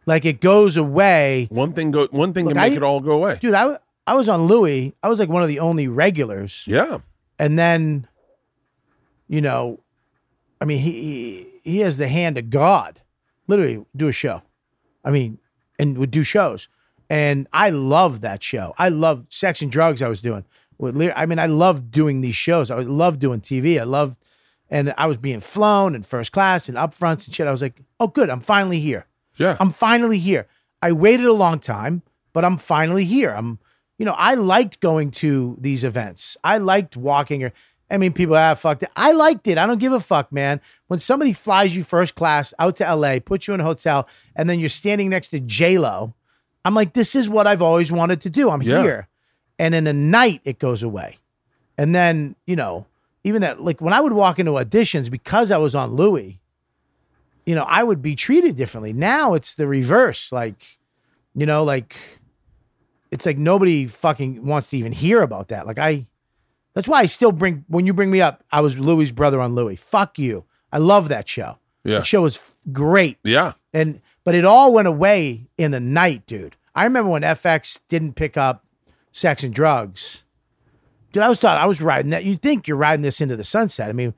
Like 0.06 0.24
it 0.24 0.40
goes 0.40 0.76
away, 0.76 1.48
One 1.50 1.72
thing 1.72 1.90
go, 1.90 2.06
one 2.12 2.32
thing 2.32 2.44
Look, 2.44 2.54
can 2.54 2.62
make 2.62 2.72
I- 2.74 2.76
it 2.76 2.82
all 2.84 3.00
go 3.00 3.10
away. 3.12 3.38
dude. 3.40 3.54
I 3.54 3.76
I 4.06 4.14
was 4.14 4.28
on 4.28 4.46
Louie. 4.46 4.94
I 5.02 5.08
was 5.08 5.18
like 5.18 5.28
one 5.28 5.42
of 5.42 5.48
the 5.48 5.58
only 5.58 5.88
regulars. 5.88 6.62
Yeah, 6.68 6.98
and 7.38 7.58
then 7.58 8.06
you 9.28 9.40
know 9.40 9.80
i 10.60 10.64
mean, 10.64 10.78
he, 10.78 10.92
he 10.92 11.56
he 11.66 11.80
has 11.80 11.96
the 11.96 12.08
hand 12.08 12.38
of 12.38 12.48
God. 12.48 13.02
Literally, 13.48 13.84
do 13.94 14.06
a 14.06 14.12
show. 14.12 14.42
I 15.04 15.10
mean, 15.10 15.38
and 15.78 15.98
would 15.98 16.12
do 16.12 16.22
shows. 16.22 16.68
And 17.10 17.48
I 17.52 17.70
love 17.70 18.20
that 18.20 18.42
show. 18.42 18.72
I 18.78 18.88
love 18.88 19.26
sex 19.30 19.62
and 19.62 19.70
drugs. 19.70 20.00
I 20.00 20.08
was 20.08 20.20
doing 20.20 20.44
with. 20.78 20.96
I 21.16 21.26
mean, 21.26 21.40
I 21.40 21.46
love 21.46 21.90
doing 21.90 22.20
these 22.20 22.36
shows. 22.36 22.70
I 22.70 22.76
love 22.76 23.18
doing 23.18 23.40
TV. 23.40 23.80
I 23.80 23.84
love, 23.84 24.16
and 24.70 24.94
I 24.96 25.06
was 25.06 25.16
being 25.16 25.40
flown 25.40 25.96
in 25.96 26.04
first 26.04 26.30
class 26.30 26.68
and 26.68 26.78
upfronts 26.78 27.26
and 27.26 27.34
shit. 27.34 27.48
I 27.48 27.50
was 27.50 27.62
like, 27.62 27.80
oh, 27.98 28.08
good. 28.08 28.30
I'm 28.30 28.40
finally 28.40 28.80
here. 28.80 29.06
Yeah. 29.36 29.56
I'm 29.58 29.70
finally 29.70 30.18
here. 30.18 30.46
I 30.80 30.92
waited 30.92 31.26
a 31.26 31.32
long 31.32 31.58
time, 31.58 32.02
but 32.32 32.44
I'm 32.44 32.58
finally 32.58 33.04
here. 33.04 33.30
I'm, 33.30 33.58
you 33.98 34.04
know, 34.04 34.14
I 34.16 34.34
liked 34.34 34.80
going 34.80 35.10
to 35.12 35.56
these 35.60 35.84
events. 35.84 36.36
I 36.44 36.58
liked 36.58 36.96
walking 36.96 37.42
or, 37.44 37.52
I 37.90 37.96
mean, 37.96 38.12
people 38.12 38.34
ah, 38.34 38.40
have 38.40 38.60
fucked 38.60 38.82
it. 38.82 38.90
I 38.96 39.12
liked 39.12 39.46
it. 39.46 39.58
I 39.58 39.66
don't 39.66 39.78
give 39.78 39.92
a 39.92 40.00
fuck, 40.00 40.32
man. 40.32 40.60
When 40.88 40.98
somebody 40.98 41.32
flies 41.32 41.76
you 41.76 41.84
first 41.84 42.14
class 42.14 42.52
out 42.58 42.76
to 42.76 42.94
LA, 42.94 43.20
puts 43.20 43.46
you 43.48 43.54
in 43.54 43.60
a 43.60 43.64
hotel, 43.64 44.08
and 44.34 44.50
then 44.50 44.58
you're 44.58 44.68
standing 44.68 45.08
next 45.10 45.28
to 45.28 45.40
J 45.40 45.78
Lo, 45.78 46.14
I'm 46.64 46.74
like, 46.74 46.94
this 46.94 47.14
is 47.14 47.28
what 47.28 47.46
I've 47.46 47.62
always 47.62 47.92
wanted 47.92 48.20
to 48.22 48.30
do. 48.30 48.50
I'm 48.50 48.60
Yeah. 48.62 48.82
here. 48.82 49.08
And 49.58 49.74
in 49.74 49.86
a 49.86 49.92
night, 49.92 50.40
it 50.44 50.58
goes 50.58 50.82
away. 50.82 51.18
And 51.78 51.94
then, 51.94 52.34
you 52.46 52.56
know, 52.56 52.86
even 53.24 53.42
that, 53.42 53.62
like 53.62 53.80
when 53.80 53.94
I 53.94 54.00
would 54.00 54.12
walk 54.12 54.38
into 54.38 54.52
auditions 54.52 55.10
because 55.10 55.50
I 55.50 55.58
was 55.58 55.74
on 55.74 55.94
Louie, 55.94 56.40
you 57.46 57.54
know, 57.54 57.64
I 57.68 57.84
would 57.84 58.02
be 58.02 58.14
treated 58.16 58.56
differently. 58.56 58.92
Now 58.92 59.34
it's 59.34 59.54
the 59.54 59.66
reverse. 59.68 60.32
Like, 60.32 60.78
you 61.34 61.46
know, 61.46 61.62
like 61.62 61.96
it's 63.10 63.26
like 63.26 63.38
nobody 63.38 63.86
fucking 63.86 64.44
wants 64.44 64.70
to 64.70 64.78
even 64.78 64.92
hear 64.92 65.22
about 65.22 65.48
that. 65.48 65.66
Like 65.66 65.78
I 65.78 66.06
that's 66.74 66.88
why 66.88 67.00
I 67.00 67.06
still 67.06 67.32
bring 67.32 67.64
when 67.68 67.86
you 67.86 67.94
bring 67.94 68.10
me 68.10 68.20
up, 68.20 68.44
I 68.52 68.60
was 68.60 68.78
Louis' 68.78 69.10
brother 69.10 69.40
on 69.40 69.54
Louie. 69.54 69.76
Fuck 69.76 70.18
you. 70.18 70.44
I 70.72 70.78
love 70.78 71.08
that 71.08 71.28
show. 71.28 71.58
Yeah. 71.84 71.98
That 71.98 72.06
show 72.06 72.22
was 72.22 72.36
f- 72.36 72.56
great. 72.72 73.18
Yeah. 73.24 73.52
And 73.72 74.00
but 74.24 74.34
it 74.34 74.44
all 74.44 74.72
went 74.72 74.88
away 74.88 75.48
in 75.56 75.72
a 75.72 75.80
night, 75.80 76.26
dude. 76.26 76.56
I 76.74 76.84
remember 76.84 77.10
when 77.10 77.22
FX 77.22 77.80
didn't 77.88 78.14
pick 78.14 78.36
up 78.36 78.64
sex 79.12 79.42
and 79.42 79.54
drugs. 79.54 80.24
Dude, 81.12 81.22
I 81.22 81.28
was 81.28 81.40
thought 81.40 81.58
I 81.58 81.66
was 81.66 81.80
riding 81.80 82.10
that. 82.10 82.24
You'd 82.24 82.42
think 82.42 82.68
you're 82.68 82.76
riding 82.76 83.02
this 83.02 83.20
into 83.20 83.36
the 83.36 83.44
sunset. 83.44 83.88
I 83.88 83.92
mean, 83.92 84.12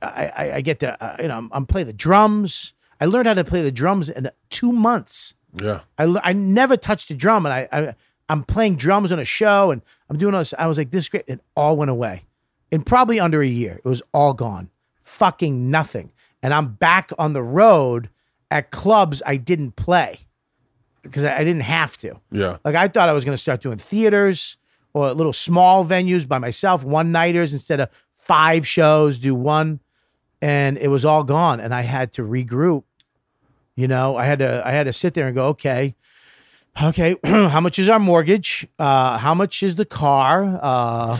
I 0.00 0.32
I, 0.36 0.52
I 0.54 0.60
get 0.60 0.80
to 0.80 1.00
uh, 1.00 1.16
you 1.20 1.28
know 1.28 1.38
I'm, 1.38 1.50
I'm 1.52 1.66
playing 1.66 1.86
the 1.86 1.92
drums. 1.92 2.74
I 3.00 3.04
learned 3.04 3.28
how 3.28 3.34
to 3.34 3.44
play 3.44 3.62
the 3.62 3.72
drums 3.72 4.08
in 4.08 4.30
two 4.50 4.72
months. 4.72 5.34
Yeah. 5.60 5.80
I, 5.98 6.18
I 6.22 6.32
never 6.32 6.76
touched 6.76 7.10
a 7.10 7.14
drum, 7.14 7.46
and 7.46 7.52
I, 7.52 7.68
I 7.72 7.94
I'm 8.32 8.44
playing 8.44 8.76
drums 8.76 9.12
on 9.12 9.18
a 9.18 9.26
show, 9.26 9.70
and 9.70 9.82
I'm 10.08 10.16
doing 10.16 10.32
all 10.32 10.40
this. 10.40 10.54
I 10.58 10.66
was 10.66 10.78
like, 10.78 10.90
this 10.90 11.04
is 11.04 11.08
great. 11.10 11.24
It 11.26 11.40
all 11.54 11.76
went 11.76 11.90
away 11.90 12.24
in 12.70 12.82
probably 12.82 13.20
under 13.20 13.42
a 13.42 13.46
year. 13.46 13.78
It 13.84 13.88
was 13.88 14.02
all 14.14 14.32
gone, 14.32 14.70
fucking 15.02 15.70
nothing. 15.70 16.12
And 16.42 16.54
I'm 16.54 16.72
back 16.72 17.10
on 17.18 17.34
the 17.34 17.42
road 17.42 18.08
at 18.50 18.70
clubs 18.70 19.22
I 19.26 19.36
didn't 19.36 19.76
play 19.76 20.20
because 21.02 21.24
I, 21.24 21.36
I 21.36 21.44
didn't 21.44 21.62
have 21.62 21.98
to. 21.98 22.20
Yeah. 22.30 22.56
Like 22.64 22.74
I 22.74 22.88
thought 22.88 23.10
I 23.10 23.12
was 23.12 23.26
going 23.26 23.34
to 23.34 23.40
start 23.40 23.60
doing 23.60 23.76
theaters 23.76 24.56
or 24.94 25.12
little 25.12 25.34
small 25.34 25.84
venues 25.84 26.26
by 26.26 26.38
myself, 26.38 26.82
one 26.82 27.12
nighters 27.12 27.52
instead 27.52 27.80
of 27.80 27.90
five 28.14 28.66
shows, 28.66 29.18
do 29.18 29.34
one, 29.34 29.80
and 30.40 30.78
it 30.78 30.88
was 30.88 31.04
all 31.04 31.22
gone. 31.22 31.60
And 31.60 31.74
I 31.74 31.82
had 31.82 32.12
to 32.14 32.22
regroup. 32.22 32.84
You 33.76 33.88
know, 33.88 34.16
I 34.16 34.24
had 34.24 34.38
to 34.38 34.66
I 34.66 34.70
had 34.70 34.84
to 34.84 34.92
sit 34.94 35.12
there 35.12 35.26
and 35.26 35.34
go, 35.34 35.48
okay, 35.48 35.94
okay, 36.80 37.16
how 37.24 37.60
much 37.60 37.78
is 37.78 37.88
our 37.88 37.98
mortgage? 37.98 38.66
Uh, 38.78 39.18
how 39.18 39.34
much 39.34 39.62
is 39.62 39.76
the 39.76 39.84
car? 39.84 40.58
Uh, 40.62 41.18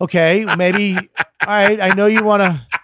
okay, 0.00 0.46
maybe. 0.56 0.96
all 0.96 1.02
right, 1.46 1.80
I 1.80 1.94
know 1.94 2.06
you 2.06 2.22
want 2.24 2.42
to. 2.42 2.66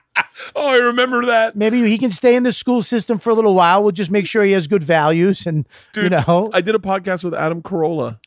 Oh, 0.54 0.68
I 0.68 0.76
remember 0.76 1.26
that. 1.26 1.56
Maybe 1.56 1.82
he 1.88 1.98
can 1.98 2.10
stay 2.10 2.36
in 2.36 2.42
the 2.42 2.52
school 2.52 2.82
system 2.82 3.18
for 3.18 3.30
a 3.30 3.34
little 3.34 3.54
while. 3.54 3.82
We'll 3.82 3.92
just 3.92 4.10
make 4.10 4.26
sure 4.26 4.42
he 4.44 4.52
has 4.52 4.66
good 4.66 4.82
values, 4.82 5.44
and 5.46 5.66
you 5.94 6.08
know, 6.08 6.50
I 6.54 6.60
did 6.60 6.74
a 6.74 6.78
podcast 6.78 7.24
with 7.24 7.34
Adam 7.34 7.62
Carolla, 7.62 8.18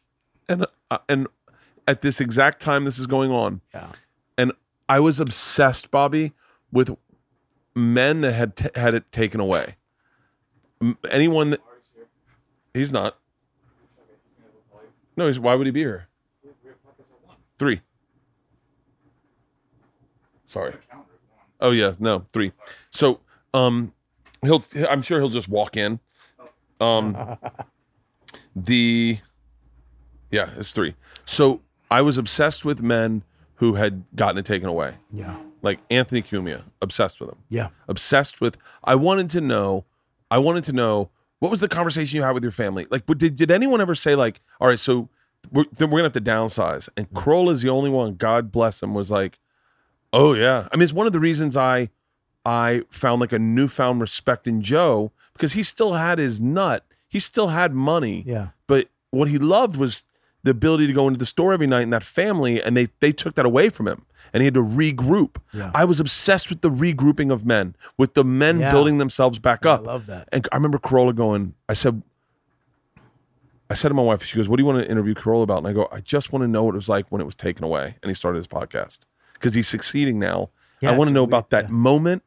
and 0.47 0.65
uh, 0.91 0.97
and 1.07 1.27
at 1.87 2.01
this 2.01 2.19
exact 2.19 2.61
time 2.61 2.83
this 2.85 2.99
is 2.99 3.05
going 3.07 3.31
on, 3.31 3.61
Yeah. 3.73 3.87
and 4.37 4.51
I 4.87 4.99
was 4.99 5.19
obsessed, 5.19 5.89
Bobby, 5.91 6.33
with 6.71 6.95
men 7.75 8.21
that 8.21 8.33
had 8.33 8.55
t- 8.55 8.69
had 8.75 8.93
it 8.93 9.11
taken 9.11 9.39
away. 9.39 9.75
M- 10.81 10.97
anyone 11.09 11.51
that 11.51 11.61
he's 12.73 12.91
not. 12.91 13.17
No, 15.19 15.27
he's. 15.27 15.37
Why 15.37 15.53
would 15.53 15.67
he 15.67 15.71
be 15.71 15.81
here? 15.81 16.07
Three. 17.57 17.81
Sorry. 20.47 20.73
Oh 21.59 21.71
yeah, 21.71 21.91
no 21.99 22.25
three. 22.31 22.53
So 22.89 23.19
um, 23.53 23.91
he'll. 24.41 24.63
I'm 24.89 25.01
sure 25.01 25.19
he'll 25.19 25.27
just 25.27 25.49
walk 25.49 25.75
in. 25.75 25.99
Um, 26.79 27.37
the 28.55 29.19
yeah, 30.31 30.51
it's 30.55 30.71
three. 30.71 30.95
So 31.25 31.59
I 31.91 32.01
was 32.01 32.17
obsessed 32.17 32.63
with 32.63 32.81
men 32.81 33.23
who 33.55 33.73
had 33.73 34.05
gotten 34.15 34.37
it 34.37 34.45
taken 34.45 34.69
away, 34.69 34.93
yeah, 35.11 35.35
like 35.61 35.79
Anthony 35.89 36.21
Cumia. 36.21 36.63
Obsessed 36.81 37.19
with 37.19 37.31
him. 37.31 37.39
yeah. 37.49 37.67
Obsessed 37.89 38.39
with. 38.39 38.55
I 38.85 38.95
wanted 38.95 39.29
to 39.31 39.41
know. 39.41 39.83
I 40.31 40.37
wanted 40.37 40.63
to 40.63 40.71
know 40.71 41.09
what 41.39 41.49
was 41.49 41.59
the 41.59 41.67
conversation 41.67 42.17
you 42.17 42.23
had 42.23 42.31
with 42.31 42.43
your 42.43 42.51
family. 42.51 42.85
Like, 42.89 43.05
did 43.05 43.35
did 43.35 43.51
anyone 43.51 43.81
ever 43.81 43.95
say 43.95 44.15
like, 44.15 44.41
all 44.59 44.67
right, 44.67 44.79
so 44.79 45.09
we're 45.51 45.65
then 45.71 45.89
we're 45.89 45.99
gonna 45.99 46.07
have 46.07 46.13
to 46.13 46.21
downsize? 46.21 46.89
And 46.95 47.07
mm-hmm. 47.07 47.17
Kroll 47.17 47.49
is 47.49 47.61
the 47.61 47.69
only 47.69 47.89
one. 47.89 48.15
God 48.15 48.51
bless 48.51 48.83
him. 48.83 48.93
Was 48.93 49.09
like, 49.11 49.39
oh 50.13 50.33
yeah. 50.33 50.67
I 50.71 50.75
mean, 50.75 50.83
it's 50.83 50.93
one 50.93 51.07
of 51.07 51.13
the 51.13 51.19
reasons 51.19 51.55
I 51.55 51.89
I 52.45 52.83
found 52.89 53.21
like 53.21 53.33
a 53.33 53.39
newfound 53.39 54.01
respect 54.01 54.47
in 54.47 54.61
Joe 54.61 55.11
because 55.33 55.53
he 55.53 55.63
still 55.63 55.93
had 55.93 56.19
his 56.19 56.39
nut. 56.39 56.85
He 57.07 57.19
still 57.19 57.47
had 57.47 57.73
money. 57.73 58.23
Yeah. 58.25 58.49
But 58.67 58.89
what 59.11 59.29
he 59.29 59.37
loved 59.37 59.75
was 59.75 60.03
the 60.43 60.51
ability 60.51 60.87
to 60.87 60.93
go 60.93 61.07
into 61.07 61.17
the 61.19 61.25
store 61.25 61.53
every 61.53 61.67
night 61.67 61.81
and 61.81 61.93
that 61.93 62.03
family, 62.03 62.61
and 62.61 62.75
they 62.77 62.87
they 62.99 63.11
took 63.11 63.35
that 63.35 63.45
away 63.45 63.69
from 63.69 63.87
him. 63.87 64.05
And 64.31 64.41
he 64.41 64.45
had 64.45 64.53
to 64.53 64.63
regroup. 64.63 65.37
Yeah. 65.53 65.71
I 65.73 65.85
was 65.85 65.99
obsessed 65.99 66.49
with 66.51 66.61
the 66.61 66.69
regrouping 66.69 67.31
of 67.31 67.45
men, 67.47 67.75
with 67.97 68.13
the 68.13 68.23
men 68.23 68.59
Yeah. 68.59 68.71
building 68.71 68.99
themselves 68.99 69.39
back 69.39 69.65
I 69.65 69.71
up. 69.71 69.85
love 69.87 70.05
that. 70.05 70.29
And 70.31 70.47
I 70.51 70.55
remember 70.55 70.77
Carolla 70.77 71.15
going, 71.15 71.55
I 71.67 71.73
said, 71.73 72.03
I 73.71 73.75
said 73.75 73.89
to 73.89 73.93
my 73.93 74.01
wife, 74.03 74.23
she 74.23 74.35
goes, 74.37 74.47
What 74.49 74.57
do 74.57 74.61
you 74.63 74.67
want 74.67 74.83
to 74.83 74.89
interview 74.89 75.13
Carolla 75.13 75.43
about? 75.43 75.59
And 75.59 75.67
I 75.67 75.73
go, 75.73 75.87
I 75.91 76.01
just 76.01 76.31
want 76.31 76.43
to 76.43 76.47
know 76.47 76.63
what 76.63 76.75
it 76.75 76.77
was 76.77 76.89
like 76.89 77.11
when 77.11 77.21
it 77.21 77.25
was 77.25 77.35
taken 77.35 77.63
away. 77.63 77.95
And 78.01 78.09
he 78.09 78.13
started 78.13 78.37
his 78.37 78.47
podcast 78.47 78.99
because 79.33 79.53
he's 79.53 79.67
succeeding 79.67 80.19
now. 80.19 80.49
I 80.81 80.95
want 80.95 81.07
to 81.09 81.13
know 81.13 81.23
about 81.23 81.49
that 81.49 81.69
moment. 81.69 82.23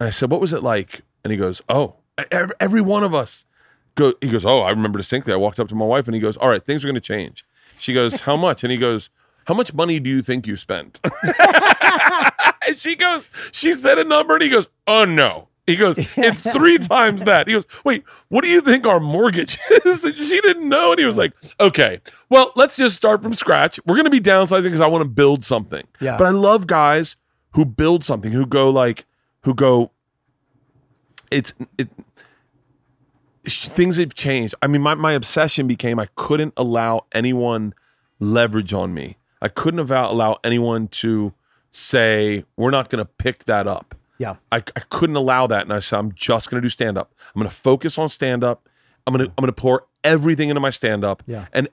And 0.00 0.06
I 0.06 0.10
said, 0.10 0.30
What 0.30 0.40
was 0.40 0.52
it 0.52 0.62
like? 0.62 1.02
And 1.24 1.30
he 1.30 1.36
goes, 1.36 1.60
Oh, 1.68 1.96
every, 2.30 2.54
every 2.60 2.80
one 2.80 3.04
of 3.04 3.14
us. 3.14 3.46
Go, 3.94 4.14
he 4.20 4.28
goes, 4.28 4.44
Oh, 4.44 4.60
I 4.60 4.70
remember 4.70 4.98
distinctly. 4.98 5.32
I 5.32 5.36
walked 5.36 5.60
up 5.60 5.68
to 5.68 5.74
my 5.74 5.84
wife 5.84 6.06
and 6.06 6.14
he 6.14 6.20
goes, 6.20 6.36
All 6.36 6.48
right, 6.48 6.64
things 6.64 6.84
are 6.84 6.88
going 6.88 6.94
to 6.94 7.00
change. 7.00 7.44
She 7.78 7.92
goes, 7.92 8.20
How 8.22 8.36
much? 8.36 8.62
And 8.64 8.70
he 8.72 8.78
goes, 8.78 9.10
How 9.46 9.54
much 9.54 9.74
money 9.74 10.00
do 10.00 10.08
you 10.08 10.22
think 10.22 10.46
you 10.46 10.56
spent? 10.56 11.00
and 12.68 12.78
she 12.78 12.96
goes, 12.96 13.30
She 13.52 13.74
said 13.74 13.98
a 13.98 14.04
number 14.04 14.34
and 14.34 14.42
he 14.42 14.48
goes, 14.48 14.68
Oh, 14.86 15.04
no. 15.04 15.48
He 15.66 15.76
goes, 15.76 15.96
It's 16.16 16.40
three 16.40 16.78
times 16.78 17.24
that. 17.24 17.46
He 17.46 17.52
goes, 17.52 17.66
Wait, 17.84 18.04
what 18.28 18.44
do 18.44 18.50
you 18.50 18.60
think 18.60 18.86
our 18.86 18.98
mortgage 19.00 19.58
is? 19.84 20.04
And 20.04 20.16
she 20.16 20.40
didn't 20.40 20.68
know. 20.68 20.92
And 20.92 20.98
he 20.98 21.04
was 21.04 21.16
like, 21.18 21.32
Okay, 21.60 22.00
well, 22.30 22.52
let's 22.56 22.76
just 22.76 22.96
start 22.96 23.22
from 23.22 23.34
scratch. 23.34 23.78
We're 23.86 23.96
going 23.96 24.04
to 24.06 24.10
be 24.10 24.20
downsizing 24.20 24.64
because 24.64 24.80
I 24.80 24.86
want 24.88 25.02
to 25.02 25.08
build 25.08 25.44
something. 25.44 25.86
Yeah. 26.00 26.16
But 26.16 26.28
I 26.28 26.30
love 26.30 26.66
guys 26.66 27.16
who 27.54 27.64
build 27.64 28.04
something, 28.04 28.32
who 28.32 28.46
go 28.46 28.70
like, 28.70 29.04
who 29.42 29.54
go, 29.54 29.90
it's, 31.30 31.52
it, 31.78 31.88
things 33.46 33.96
have 33.96 34.14
changed. 34.14 34.54
I 34.62 34.66
mean, 34.66 34.82
my, 34.82 34.94
my 34.94 35.12
obsession 35.12 35.66
became 35.66 35.98
I 35.98 36.06
couldn't 36.14 36.54
allow 36.56 37.06
anyone 37.12 37.74
leverage 38.20 38.72
on 38.72 38.94
me. 38.94 39.16
I 39.40 39.48
couldn't 39.48 39.80
allow, 39.80 40.10
allow 40.12 40.38
anyone 40.44 40.88
to 40.88 41.32
say, 41.72 42.44
we're 42.56 42.70
not 42.70 42.90
going 42.90 43.04
to 43.04 43.10
pick 43.18 43.44
that 43.46 43.66
up. 43.66 43.94
Yeah. 44.18 44.36
I, 44.52 44.58
I 44.58 44.80
couldn't 44.90 45.16
allow 45.16 45.46
that. 45.48 45.62
And 45.62 45.72
I 45.72 45.80
said, 45.80 45.98
I'm 45.98 46.12
just 46.12 46.50
going 46.50 46.60
to 46.60 46.64
do 46.64 46.68
stand 46.70 46.96
up. 46.96 47.12
I'm 47.34 47.40
going 47.40 47.50
to 47.50 47.54
focus 47.56 47.98
on 47.98 48.08
stand 48.08 48.44
up. 48.44 48.68
I'm 49.06 49.14
going 49.14 49.26
to, 49.26 49.32
I'm 49.36 49.42
going 49.42 49.52
to 49.52 49.60
pour 49.60 49.86
everything 50.04 50.48
into 50.48 50.60
my 50.60 50.70
stand 50.70 51.04
up 51.04 51.22
Yeah. 51.26 51.46
and 51.52 51.68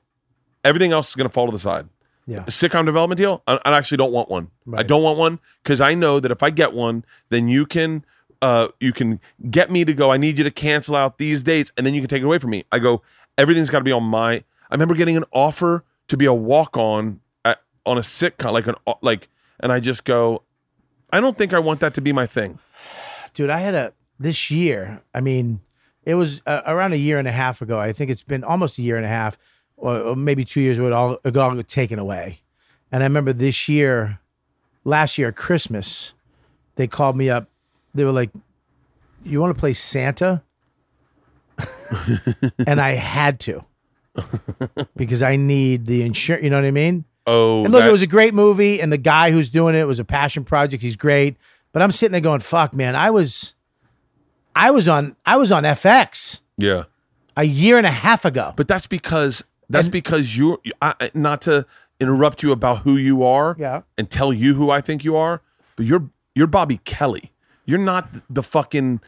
everything 0.63 0.91
else 0.91 1.09
is 1.09 1.15
going 1.15 1.29
to 1.29 1.33
fall 1.33 1.45
to 1.45 1.51
the 1.51 1.59
side. 1.59 1.87
Yeah. 2.25 2.41
A 2.43 2.51
sitcom 2.51 2.85
development 2.85 3.17
deal, 3.17 3.43
I, 3.47 3.59
I 3.65 3.77
actually 3.77 3.97
don't 3.97 4.11
want 4.11 4.29
one. 4.29 4.49
I 4.75 4.83
don't 4.83 5.03
want 5.03 5.17
one 5.19 5.39
because 5.63 5.81
I 5.81 5.93
know 5.95 6.19
that 6.19 6.31
if 6.31 6.41
I 6.43 6.49
get 6.51 6.73
one, 6.73 7.03
then 7.29 7.47
you 7.47 7.65
can 7.65 8.05
uh 8.41 8.69
you 8.79 8.93
can 8.93 9.19
get 9.49 9.69
me 9.69 9.85
to 9.85 9.93
go. 9.93 10.11
I 10.11 10.17
need 10.17 10.37
you 10.37 10.43
to 10.43 10.51
cancel 10.51 10.95
out 10.95 11.17
these 11.17 11.43
dates, 11.43 11.71
and 11.77 11.85
then 11.85 11.93
you 11.93 12.01
can 12.01 12.07
take 12.07 12.21
it 12.21 12.25
away 12.25 12.39
from 12.39 12.51
me. 12.51 12.65
I 12.71 12.79
go. 12.79 13.01
Everything's 13.37 13.69
got 13.69 13.79
to 13.79 13.85
be 13.85 13.91
on 13.91 14.03
my. 14.03 14.33
I 14.33 14.43
remember 14.71 14.95
getting 14.95 15.15
an 15.15 15.23
offer 15.31 15.85
to 16.09 16.17
be 16.17 16.25
a 16.25 16.33
walk 16.33 16.77
on 16.77 17.21
on 17.89 17.97
a 17.97 18.01
sitcom, 18.01 18.51
like 18.51 18.67
an 18.67 18.75
like, 19.01 19.27
and 19.59 19.71
I 19.71 19.79
just 19.79 20.03
go. 20.03 20.43
I 21.11 21.19
don't 21.19 21.37
think 21.37 21.53
I 21.53 21.59
want 21.59 21.79
that 21.79 21.95
to 21.95 22.01
be 22.01 22.13
my 22.13 22.27
thing. 22.27 22.59
dude, 23.33 23.49
I 23.49 23.59
had 23.59 23.73
a 23.73 23.93
this 24.19 24.51
year. 24.51 25.01
I 25.13 25.21
mean, 25.21 25.61
it 26.03 26.15
was 26.15 26.41
uh, 26.45 26.61
around 26.65 26.93
a 26.93 26.97
year 26.97 27.17
and 27.17 27.27
a 27.27 27.31
half 27.31 27.61
ago. 27.61 27.79
I 27.79 27.91
think 27.93 28.11
it's 28.11 28.23
been 28.23 28.43
almost 28.43 28.77
a 28.77 28.83
year 28.83 28.95
and 28.95 29.05
a 29.05 29.09
half, 29.09 29.37
or, 29.75 29.99
or 29.99 30.15
maybe 30.15 30.45
two 30.45 30.61
years. 30.61 30.79
It 30.79 30.93
all 30.93 31.17
taken 31.63 31.99
away. 31.99 32.41
And 32.91 33.03
I 33.03 33.05
remember 33.05 33.33
this 33.33 33.67
year, 33.67 34.19
last 34.83 35.17
year 35.17 35.31
Christmas, 35.31 36.13
they 36.75 36.87
called 36.87 37.17
me 37.17 37.29
up 37.29 37.49
they 37.93 38.03
were 38.03 38.11
like, 38.11 38.29
"You 39.23 39.39
want 39.41 39.55
to 39.55 39.59
play 39.59 39.73
Santa?" 39.73 40.43
and 42.67 42.79
I 42.79 42.91
had 42.91 43.39
to 43.41 43.63
because 44.95 45.23
I 45.23 45.35
need 45.35 45.85
the 45.85 46.03
insurance. 46.03 46.43
You 46.43 46.49
know 46.49 46.57
what 46.57 46.65
I 46.65 46.71
mean? 46.71 47.05
Oh, 47.27 47.63
And 47.63 47.71
look, 47.73 47.81
that- 47.83 47.89
it 47.89 47.91
was 47.91 48.01
a 48.01 48.07
great 48.07 48.33
movie, 48.33 48.81
and 48.81 48.91
the 48.91 48.97
guy 48.97 49.31
who's 49.31 49.49
doing 49.49 49.75
it 49.75 49.87
was 49.87 49.99
a 49.99 50.05
passion 50.05 50.43
project. 50.43 50.81
He's 50.81 50.95
great, 50.95 51.37
but 51.71 51.81
I'm 51.81 51.91
sitting 51.91 52.11
there 52.11 52.21
going, 52.21 52.39
"Fuck, 52.41 52.73
man! 52.73 52.95
I 52.95 53.09
was, 53.11 53.53
I 54.55 54.71
was 54.71 54.87
on, 54.89 55.15
I 55.25 55.37
was 55.37 55.51
on 55.51 55.63
FX 55.63 56.41
yeah. 56.57 56.83
a 57.37 57.43
year 57.43 57.77
and 57.77 57.85
a 57.85 57.91
half 57.91 58.25
ago." 58.25 58.53
But 58.55 58.67
that's 58.67 58.87
because 58.87 59.43
that's 59.69 59.87
because 59.87 60.35
you're 60.37 60.59
I- 60.81 61.11
not 61.13 61.41
to 61.43 61.65
interrupt 61.99 62.41
you 62.43 62.51
about 62.51 62.79
who 62.79 62.95
you 62.95 63.23
are 63.23 63.55
Yeah. 63.59 63.81
and 63.97 64.09
tell 64.09 64.31
you 64.31 64.53
who 64.55 64.71
I 64.71 64.79
think 64.81 65.03
you 65.03 65.15
are, 65.17 65.41
but 65.75 65.85
you're 65.85 66.09
you're 66.33 66.47
Bobby 66.47 66.77
Kelly. 66.85 67.31
You're 67.69 67.77
not 67.77 68.09
the 68.29 68.41
fucking 68.41 68.99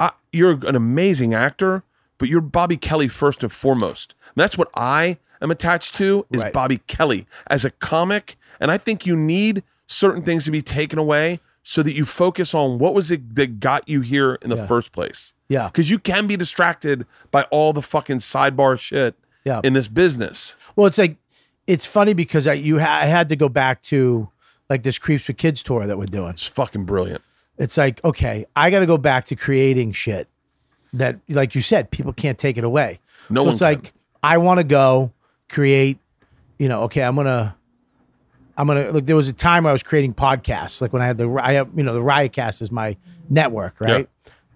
I, 0.00 0.10
you're 0.32 0.58
an 0.66 0.74
amazing 0.74 1.34
actor, 1.34 1.84
but 2.18 2.28
you're 2.28 2.40
Bobby 2.40 2.76
Kelly 2.76 3.06
first 3.06 3.44
and 3.44 3.52
foremost. 3.52 4.16
And 4.34 4.42
that's 4.42 4.58
what 4.58 4.68
I 4.74 5.18
am 5.40 5.52
attached 5.52 5.94
to 5.96 6.26
is 6.32 6.42
Right. 6.42 6.52
Bobby 6.52 6.78
Kelly 6.88 7.26
as 7.48 7.64
a 7.64 7.70
comic, 7.70 8.36
and 8.58 8.72
I 8.72 8.78
think 8.78 9.06
you 9.06 9.14
need 9.16 9.62
certain 9.86 10.22
things 10.22 10.44
to 10.46 10.50
be 10.50 10.62
taken 10.62 10.98
away 10.98 11.38
so 11.62 11.80
that 11.84 11.92
you 11.94 12.04
focus 12.04 12.54
on 12.54 12.78
what 12.80 12.92
was 12.92 13.12
it 13.12 13.36
that 13.36 13.60
got 13.60 13.88
you 13.88 14.00
here 14.00 14.36
in 14.42 14.50
the 14.50 14.56
first 14.66 14.90
place. 14.90 15.32
Yeah. 15.48 15.68
Because 15.68 15.88
you 15.90 16.00
can 16.00 16.26
be 16.26 16.36
distracted 16.36 17.06
by 17.30 17.44
all 17.52 17.72
the 17.72 17.82
fucking 17.82 18.18
sidebar 18.18 18.76
shit 18.80 19.14
Yeah. 19.44 19.60
in 19.62 19.74
this 19.74 19.86
business. 19.86 20.56
Well, 20.74 20.88
it's 20.88 20.98
like 20.98 21.18
it's 21.68 21.86
funny 21.86 22.14
because 22.14 22.48
I 22.48 22.54
you 22.54 22.80
ha- 22.80 23.00
I 23.02 23.06
had 23.06 23.28
to 23.28 23.36
go 23.36 23.48
back 23.48 23.80
to 23.82 24.28
like 24.68 24.82
this 24.82 24.98
Creeps 24.98 25.24
for 25.26 25.34
Kids 25.34 25.62
tour 25.62 25.86
that 25.86 25.96
we're 25.98 26.06
doing. 26.06 26.30
It's 26.30 26.48
fucking 26.48 26.84
brilliant. 26.84 27.22
It's 27.62 27.76
like 27.76 28.02
okay, 28.04 28.44
I 28.56 28.70
got 28.70 28.80
to 28.80 28.86
go 28.86 28.98
back 28.98 29.26
to 29.26 29.36
creating 29.36 29.92
shit 29.92 30.28
that, 30.94 31.18
like 31.28 31.54
you 31.54 31.62
said, 31.62 31.90
people 31.92 32.12
can't 32.12 32.36
take 32.36 32.58
it 32.58 32.64
away. 32.64 32.98
No 33.30 33.44
so 33.44 33.50
it's 33.50 33.58
can. 33.60 33.66
like 33.66 33.92
I 34.22 34.38
want 34.38 34.58
to 34.58 34.64
go 34.64 35.12
create. 35.48 35.98
You 36.58 36.68
know, 36.68 36.82
okay, 36.82 37.02
I'm 37.02 37.14
gonna. 37.14 37.56
I'm 38.56 38.66
gonna 38.66 38.90
look. 38.90 39.06
There 39.06 39.16
was 39.16 39.28
a 39.28 39.32
time 39.32 39.64
where 39.64 39.70
I 39.70 39.72
was 39.72 39.82
creating 39.82 40.14
podcasts, 40.14 40.82
like 40.82 40.92
when 40.92 41.02
I 41.02 41.06
had 41.06 41.18
the 41.18 41.28
I 41.40 41.52
have 41.52 41.70
you 41.76 41.84
know 41.84 41.94
the 41.94 42.00
Riotcast 42.00 42.62
is 42.62 42.72
my 42.72 42.96
network, 43.30 43.80
right? 43.80 44.08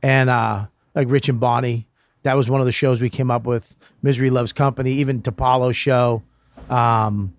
And 0.02 0.28
uh 0.28 0.66
like 0.96 1.08
Rich 1.08 1.28
and 1.28 1.38
Bonnie, 1.38 1.86
that 2.24 2.36
was 2.36 2.50
one 2.50 2.60
of 2.60 2.66
the 2.66 2.72
shows 2.72 3.00
we 3.00 3.08
came 3.08 3.30
up 3.30 3.44
with. 3.44 3.76
Misery 4.02 4.30
Loves 4.30 4.52
Company, 4.52 4.92
even 4.94 5.22
Topalo's 5.22 5.76
show, 5.76 6.22
um, 6.68 7.34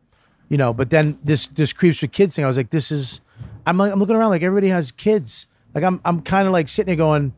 you 0.47 0.57
know. 0.57 0.73
But 0.73 0.91
then 0.91 1.19
this 1.25 1.47
this 1.47 1.73
Kreeps 1.73 2.01
with 2.01 2.13
Kids 2.13 2.35
thing. 2.37 2.45
I 2.45 2.47
was 2.47 2.55
like, 2.57 2.69
this 2.69 2.89
is. 2.89 3.19
I'm 3.65 3.77
like, 3.77 3.91
I'm 3.91 3.99
looking 3.99 4.15
around 4.15 4.29
like 4.29 4.43
everybody 4.43 4.69
has 4.69 4.93
kids. 4.93 5.47
Like 5.77 5.85
I'm 5.85 6.01
I'm 6.03 6.21
kind 6.23 6.47
of 6.47 6.53
like 6.53 6.69
sitting 6.69 6.87
there 6.87 6.95
going, 6.95 7.33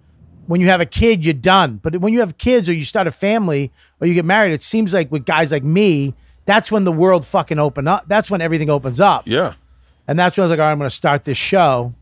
when 0.47 0.61
you 0.61 0.67
have 0.67 0.79
a 0.79 0.85
kid, 0.85 1.25
you're 1.25 1.33
done. 1.33 1.81
But 1.83 1.97
when 1.97 2.13
you 2.13 2.21
have 2.21 2.37
kids 2.37 2.69
or 2.69 2.73
you 2.73 2.85
start 2.85 3.05
a 3.05 3.11
family 3.11 3.69
or 3.99 4.07
you 4.07 4.13
get 4.13 4.23
married, 4.23 4.53
it 4.53 4.63
seems 4.63 4.93
like 4.93 5.11
with 5.11 5.25
guys 5.25 5.51
like 5.51 5.65
me, 5.65 6.13
that's 6.45 6.71
when 6.71 6.85
the 6.85 6.91
world 6.93 7.25
fucking 7.25 7.59
open 7.59 7.85
up. 7.85 8.05
That's 8.07 8.31
when 8.31 8.39
everything 8.39 8.69
opens 8.69 9.01
up. 9.01 9.23
Yeah. 9.27 9.55
And 10.07 10.17
that's 10.17 10.37
when 10.37 10.43
I 10.43 10.45
was 10.45 10.51
like, 10.51 10.59
all 10.59 10.67
right, 10.67 10.71
I'm 10.71 10.77
going 10.77 10.89
to 10.89 10.95
start 10.95 11.25
this 11.25 11.37
show. 11.37 11.93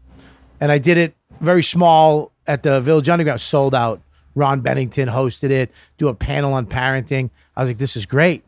And 0.61 0.72
I 0.72 0.77
did 0.77 0.99
it 0.99 1.16
very 1.41 1.64
small 1.64 2.32
at 2.45 2.61
the 2.61 2.82
Village 2.82 3.09
Underground, 3.09 3.41
sold 3.41 3.74
out. 3.74 3.99
Ron 4.35 4.61
Bennington 4.61 5.09
hosted 5.09 5.49
it, 5.49 5.72
do 5.98 6.07
a 6.07 6.14
panel 6.14 6.53
on 6.53 6.67
parenting. 6.67 7.32
I 7.56 7.61
was 7.64 7.72
like, 7.72 7.80
this 7.80 7.95
is 7.95 8.06
great. 8.06 8.43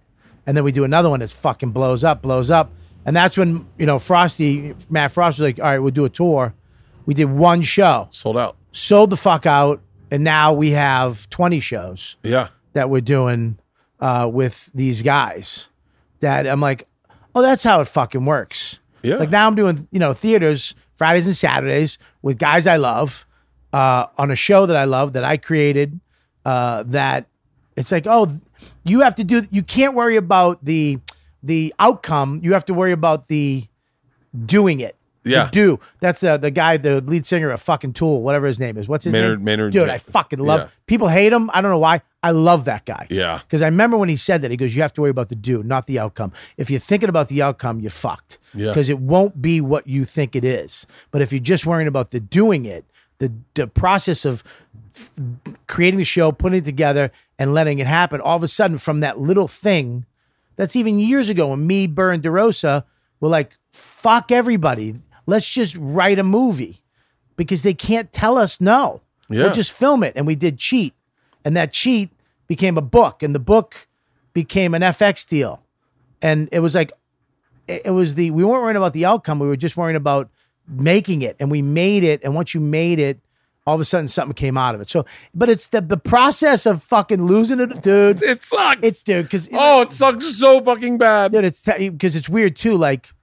And 0.46 0.56
then 0.56 0.64
we 0.64 0.72
do 0.72 0.84
another 0.84 1.10
one 1.10 1.22
that 1.22 1.32
fucking 1.32 1.72
blows 1.72 2.04
up, 2.04 2.22
blows 2.22 2.52
up. 2.52 2.70
And 3.04 3.16
that's 3.16 3.36
when, 3.36 3.68
you 3.80 3.88
know, 3.88 3.98
Frosty, 3.98 4.76
Matt 4.92 5.12
Frost 5.12 5.40
was 5.40 5.48
like, 5.48 5.60
all 5.60 5.66
right, 5.66 5.80
we'll 5.80 5.90
do 5.90 6.06
a 6.06 6.10
tour. 6.10 6.54
We 7.10 7.16
did 7.16 7.26
one 7.26 7.64
show, 7.64 8.08
Sold 8.12 8.38
out. 8.38 8.56
sold 8.72 9.10
the 9.10 9.18
fuck 9.18 9.48
out. 9.48 9.82
And 10.12 10.24
now 10.24 10.54
we 10.54 10.70
have 10.72 11.28
20 11.32 11.60
shows 11.60 12.18
Yeah. 12.22 12.50
that 12.74 12.92
we're 12.92 13.02
doing 13.02 13.58
uh, 14.00 14.30
with 14.32 14.70
these 14.76 15.02
guys 15.02 15.70
that 16.20 16.46
I'm 16.46 16.62
like, 16.62 16.88
oh, 17.34 17.42
that's 17.42 17.64
how 17.64 17.82
it 17.82 17.88
fucking 17.88 18.26
works. 18.26 18.78
Yeah. 19.02 19.16
Like 19.16 19.32
now 19.32 19.48
I'm 19.48 19.56
doing, 19.56 19.88
you 19.92 19.98
know, 19.98 20.14
theaters 20.14 20.76
Fridays 20.94 21.26
and 21.26 21.36
Saturdays 21.36 21.98
with 22.22 22.38
guys 22.38 22.68
I 22.68 22.78
love 22.78 23.26
uh, 23.74 24.06
on 24.20 24.30
a 24.30 24.36
show 24.36 24.68
that 24.68 24.76
I 24.76 24.84
love 24.84 25.14
that 25.14 25.24
I 25.24 25.38
created. 25.38 26.00
Uh, 26.46 26.84
that 26.88 27.26
it's 27.76 27.92
like, 27.92 28.06
oh, 28.06 28.40
you 28.84 29.00
have 29.00 29.16
to 29.16 29.24
do. 29.24 29.42
You 29.50 29.64
can't 29.64 29.96
worry 29.96 30.16
about 30.16 30.64
the 30.64 31.00
the 31.42 31.74
outcome. 31.80 32.42
You 32.44 32.54
have 32.54 32.66
to 32.66 32.74
worry 32.76 32.92
about 32.92 33.30
the 33.30 33.66
doing 34.46 34.80
it. 34.80 34.96
The 35.24 35.32
Yeah. 35.32 35.50
do. 35.52 35.80
That's 36.00 36.22
the 36.22 36.38
the 36.38 36.50
guy, 36.52 36.78
the 36.78 37.02
lead 37.02 37.26
singer 37.26 37.50
of 37.52 37.62
fucking 37.62 37.94
Tool, 37.94 38.22
whatever 38.22 38.48
his 38.48 38.60
name 38.60 38.78
is. 38.78 38.88
What's 38.88 39.04
his 39.04 39.12
Maynard- 39.14 39.40
name? 39.40 39.44
Maynard 39.46 39.74
Dude, 39.74 39.90
I 39.90 39.98
fucking 39.98 40.40
love. 40.40 40.62
Yeah. 40.62 40.68
People 40.88 41.10
hate 41.10 41.34
him. 41.34 41.50
I 41.54 41.62
don't 41.62 41.72
know 41.72 41.78
why. 41.80 42.02
I 42.24 42.32
love 42.32 42.66
that 42.66 42.86
guy. 42.86 43.08
Yeah. 43.10 43.40
Because 43.46 43.62
I 43.62 43.66
remember 43.66 43.98
when 43.98 44.10
he 44.10 44.16
said 44.16 44.42
that, 44.42 44.52
he 44.52 44.58
goes, 44.58 44.76
You 44.76 44.82
have 44.82 44.94
to 44.94 45.02
worry 45.02 45.10
about 45.12 45.30
the 45.30 45.36
do, 45.36 45.62
not 45.64 45.88
the 45.88 46.00
outcome. 46.00 46.32
If 46.58 46.70
you're 46.70 46.80
thinking 46.80 47.10
about 47.10 47.28
the 47.28 47.42
outcome, 47.42 47.80
you're 47.82 47.90
fucked. 47.90 48.38
Yeah. 48.54 48.68
Because 48.70 48.88
it 48.90 49.00
won't 49.00 49.42
be 49.42 49.60
what 49.62 49.88
you 49.88 50.06
think 50.06 50.36
it 50.36 50.44
is. 50.46 50.88
But 51.12 51.22
if 51.22 51.32
you're 51.34 51.40
just 51.40 51.66
worrying 51.66 51.88
about 51.88 52.12
the 52.12 52.20
doing 52.20 52.66
it, 52.66 52.86
the, 53.20 53.34
the 53.56 53.68
process 53.68 54.24
of 54.24 54.44
f- 54.96 55.12
creating 55.68 55.98
the 55.98 56.06
show, 56.06 56.32
putting 56.32 56.60
it 56.60 56.66
together, 56.66 57.12
and 57.38 57.54
letting 57.54 57.80
it 57.80 57.88
happen, 57.88 58.22
all 58.22 58.38
of 58.38 58.44
a 58.44 58.48
sudden, 58.48 58.78
from 58.78 59.02
that 59.02 59.20
little 59.20 59.48
thing 59.50 60.06
that's 60.56 60.76
even 60.78 61.00
years 61.00 61.28
ago 61.30 61.50
when 61.50 61.66
me, 61.68 61.88
Burr, 61.88 62.12
and 62.12 62.24
DeRosa 62.24 62.84
were 63.20 63.30
like, 63.30 63.58
Fuck 63.72 64.32
everybody. 64.32 64.96
Let's 65.30 65.50
just 65.50 65.76
write 65.80 66.20
a 66.20 66.24
movie 66.24 66.82
because 67.36 67.62
they 67.62 67.74
can't 67.74 68.12
tell 68.12 68.38
us 68.38 68.60
no. 68.60 69.02
Yeah. 69.30 69.44
We'll 69.44 69.54
just 69.54 69.72
film 69.72 70.04
it. 70.04 70.14
And 70.16 70.26
we 70.26 70.36
did 70.36 70.58
Cheat. 70.58 70.94
And 71.46 71.56
that 71.56 71.72
Cheat 71.72 72.10
became 72.48 72.78
a 72.78 72.82
book. 72.82 73.24
And 73.24 73.34
the 73.34 73.40
book 73.40 73.88
became 74.34 74.74
an 74.74 74.82
FX 74.82 75.26
deal. 75.26 75.62
And 76.22 76.50
it 76.52 76.60
was 76.60 76.76
like, 76.76 76.92
it 77.68 77.94
was 77.94 78.16
the, 78.16 78.32
we 78.32 78.44
weren't 78.44 78.64
worrying 78.64 78.76
about 78.76 78.94
the 78.94 79.06
outcome. 79.06 79.40
We 79.40 79.48
were 79.48 79.56
just 79.56 79.78
worrying 79.78 79.96
about 79.96 80.30
making 80.68 81.22
it. 81.22 81.36
And 81.40 81.52
we 81.52 81.62
made 81.62 82.04
it. 82.04 82.22
And 82.24 82.34
once 82.34 82.54
you 82.54 82.60
made 82.60 83.00
it, 83.00 83.20
all 83.68 83.76
of 83.76 83.82
a 83.82 83.86
sudden 83.86 84.08
something 84.08 84.34
came 84.34 84.58
out 84.58 84.74
of 84.74 84.82
it. 84.82 84.90
So, 84.90 85.06
but 85.36 85.48
it's 85.48 85.68
the, 85.68 85.82
the 85.82 85.98
process 85.98 86.66
of 86.66 86.82
fucking 86.82 87.24
losing 87.24 87.60
it, 87.60 87.84
dude. 87.84 88.24
It 88.24 88.42
sucks. 88.42 88.80
It's, 88.82 89.04
dude, 89.04 89.26
because, 89.26 89.48
oh, 89.54 89.82
it 89.82 89.94
sucks 89.94 90.36
so 90.36 90.60
fucking 90.60 90.98
bad. 90.98 91.32
dude, 91.32 91.46
it's 91.46 91.64
because 91.64 92.16
it's 92.16 92.28
weird 92.28 92.56
too. 92.56 92.76
Like 92.76 93.14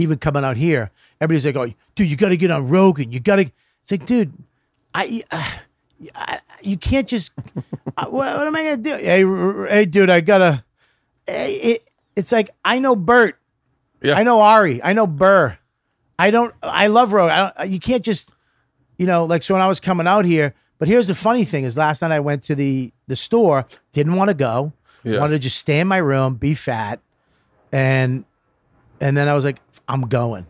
even 0.00 0.18
coming 0.18 0.44
out 0.44 0.56
here, 0.56 0.90
everybody's 1.20 1.46
like, 1.46 1.56
"Oh, 1.56 1.72
dude, 1.94 2.10
you 2.10 2.16
got 2.16 2.30
to 2.30 2.36
get 2.36 2.50
on 2.50 2.66
Rogan. 2.66 3.12
You 3.12 3.20
got 3.20 3.36
to." 3.36 3.50
It's 3.82 3.90
like, 3.90 4.06
dude, 4.06 4.32
I, 4.94 5.22
uh, 5.30 5.50
I 6.14 6.40
you 6.62 6.76
can't 6.76 7.08
just. 7.08 7.32
uh, 7.96 8.06
what, 8.06 8.36
what 8.36 8.46
am 8.46 8.56
I 8.56 8.62
gonna 8.64 8.76
do? 8.78 8.90
Hey, 8.96 9.24
hey, 9.74 9.84
dude, 9.86 10.10
I 10.10 10.20
gotta. 10.20 10.64
It, 11.26 11.82
it's 12.16 12.32
like 12.32 12.50
I 12.64 12.78
know 12.78 12.96
Bert. 12.96 13.38
Yeah. 14.02 14.14
I 14.14 14.22
know 14.22 14.40
Ari. 14.40 14.82
I 14.82 14.92
know 14.92 15.06
Burr. 15.06 15.58
I 16.18 16.30
don't. 16.30 16.54
I 16.62 16.88
love 16.88 17.12
Rogan. 17.12 17.32
I 17.34 17.52
don't, 17.64 17.70
you 17.70 17.80
can't 17.80 18.04
just. 18.04 18.32
You 18.98 19.06
know, 19.06 19.24
like 19.24 19.42
so 19.42 19.54
when 19.54 19.62
I 19.62 19.66
was 19.68 19.80
coming 19.80 20.06
out 20.06 20.24
here. 20.24 20.54
But 20.78 20.88
here's 20.88 21.08
the 21.08 21.14
funny 21.14 21.44
thing: 21.44 21.64
is 21.64 21.76
last 21.76 22.02
night 22.02 22.10
I 22.12 22.20
went 22.20 22.42
to 22.44 22.54
the 22.54 22.92
the 23.06 23.16
store, 23.16 23.66
didn't 23.92 24.14
want 24.16 24.28
to 24.28 24.34
go, 24.34 24.72
Yeah. 25.04 25.20
wanted 25.20 25.32
to 25.34 25.38
just 25.38 25.58
stay 25.58 25.80
in 25.80 25.86
my 25.88 25.98
room, 25.98 26.34
be 26.36 26.54
fat, 26.54 27.00
and 27.72 28.24
and 29.00 29.16
then 29.16 29.28
I 29.28 29.34
was 29.34 29.44
like, 29.44 29.58
I'm 29.92 30.02
going. 30.02 30.46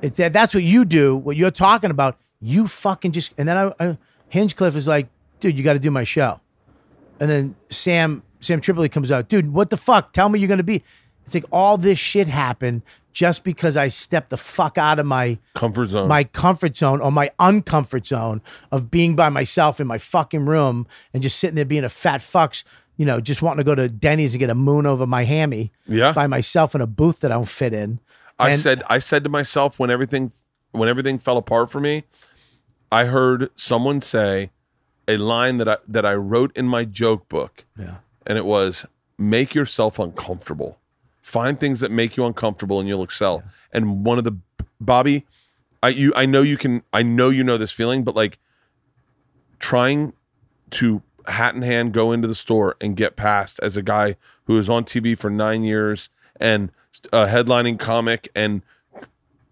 It, 0.00 0.16
that, 0.16 0.32
that's 0.32 0.54
what 0.54 0.64
you 0.64 0.84
do. 0.84 1.16
What 1.16 1.36
you're 1.36 1.50
talking 1.50 1.90
about, 1.90 2.18
you 2.40 2.66
fucking 2.66 3.12
just. 3.12 3.32
And 3.38 3.48
then 3.48 3.56
I, 3.56 3.72
I 3.78 3.98
Hinchcliffe 4.28 4.74
is 4.76 4.88
like, 4.88 5.08
dude, 5.40 5.56
you 5.56 5.62
got 5.64 5.74
to 5.74 5.78
do 5.78 5.90
my 5.90 6.04
show. 6.04 6.40
And 7.20 7.30
then 7.30 7.56
Sam 7.70 8.22
Sam 8.40 8.60
Tripoli 8.60 8.88
comes 8.88 9.12
out, 9.12 9.28
dude, 9.28 9.52
what 9.52 9.70
the 9.70 9.76
fuck? 9.76 10.12
Tell 10.12 10.28
me 10.28 10.38
you're 10.40 10.48
gonna 10.48 10.62
be. 10.64 10.82
It's 11.24 11.34
like 11.34 11.44
all 11.52 11.78
this 11.78 12.00
shit 12.00 12.26
happened 12.26 12.82
just 13.12 13.44
because 13.44 13.76
I 13.76 13.86
stepped 13.88 14.30
the 14.30 14.36
fuck 14.36 14.76
out 14.76 14.98
of 14.98 15.06
my 15.06 15.38
Comfort 15.54 15.86
zone. 15.86 16.08
my 16.08 16.24
comfort 16.24 16.76
zone 16.76 17.00
or 17.00 17.12
my 17.12 17.30
uncomfort 17.38 18.06
zone 18.06 18.40
of 18.72 18.90
being 18.90 19.14
by 19.14 19.28
myself 19.28 19.80
in 19.80 19.86
my 19.86 19.98
fucking 19.98 20.46
room 20.46 20.86
and 21.14 21.22
just 21.22 21.38
sitting 21.38 21.54
there 21.54 21.64
being 21.64 21.84
a 21.84 21.88
fat 21.88 22.20
fucks, 22.22 22.64
you 22.96 23.04
know, 23.06 23.20
just 23.20 23.40
wanting 23.42 23.58
to 23.58 23.64
go 23.64 23.74
to 23.76 23.88
Denny's 23.88 24.34
and 24.34 24.40
get 24.40 24.50
a 24.50 24.54
moon 24.56 24.84
over 24.86 25.06
my 25.06 25.22
hammy 25.24 25.70
Yeah. 25.86 26.10
by 26.12 26.26
myself 26.26 26.74
in 26.74 26.80
a 26.80 26.86
booth 26.88 27.20
that 27.20 27.30
I 27.30 27.34
don't 27.36 27.46
fit 27.48 27.72
in. 27.72 28.00
I 28.42 28.50
And- 28.50 28.60
said 28.60 28.82
I 28.88 28.98
said 28.98 29.24
to 29.24 29.30
myself 29.30 29.78
when 29.78 29.90
everything 29.90 30.32
when 30.72 30.88
everything 30.88 31.18
fell 31.18 31.36
apart 31.36 31.70
for 31.70 31.80
me, 31.80 32.04
I 32.90 33.04
heard 33.04 33.50
someone 33.56 34.00
say 34.00 34.50
a 35.08 35.16
line 35.16 35.58
that 35.58 35.68
I 35.68 35.76
that 35.88 36.04
I 36.06 36.14
wrote 36.14 36.56
in 36.56 36.66
my 36.68 36.84
joke 36.84 37.28
book. 37.28 37.64
Yeah. 37.78 37.96
And 38.26 38.38
it 38.38 38.44
was 38.44 38.86
make 39.18 39.54
yourself 39.54 39.98
uncomfortable. 39.98 40.78
Find 41.22 41.58
things 41.60 41.80
that 41.80 41.90
make 41.90 42.16
you 42.16 42.26
uncomfortable 42.26 42.80
and 42.80 42.88
you'll 42.88 43.02
excel. 43.04 43.42
And 43.72 44.04
one 44.04 44.18
of 44.18 44.24
the 44.24 44.36
Bobby, 44.80 45.24
I 45.82 45.88
you 45.90 46.12
I 46.16 46.26
know 46.26 46.42
you 46.42 46.56
can 46.56 46.82
I 46.92 47.02
know 47.02 47.28
you 47.30 47.44
know 47.44 47.56
this 47.58 47.72
feeling, 47.72 48.02
but 48.04 48.16
like 48.16 48.38
trying 49.58 50.12
to 50.70 51.02
hat 51.28 51.54
in 51.54 51.62
hand 51.62 51.92
go 51.92 52.10
into 52.12 52.26
the 52.26 52.34
store 52.34 52.76
and 52.80 52.96
get 52.96 53.14
past 53.14 53.60
as 53.62 53.76
a 53.76 53.82
guy 53.82 54.16
who 54.46 54.54
was 54.54 54.68
on 54.68 54.84
TV 54.84 55.16
for 55.16 55.30
nine 55.30 55.62
years 55.62 56.08
and 56.42 56.70
a 57.12 57.26
headlining 57.26 57.78
comic 57.78 58.28
and 58.34 58.62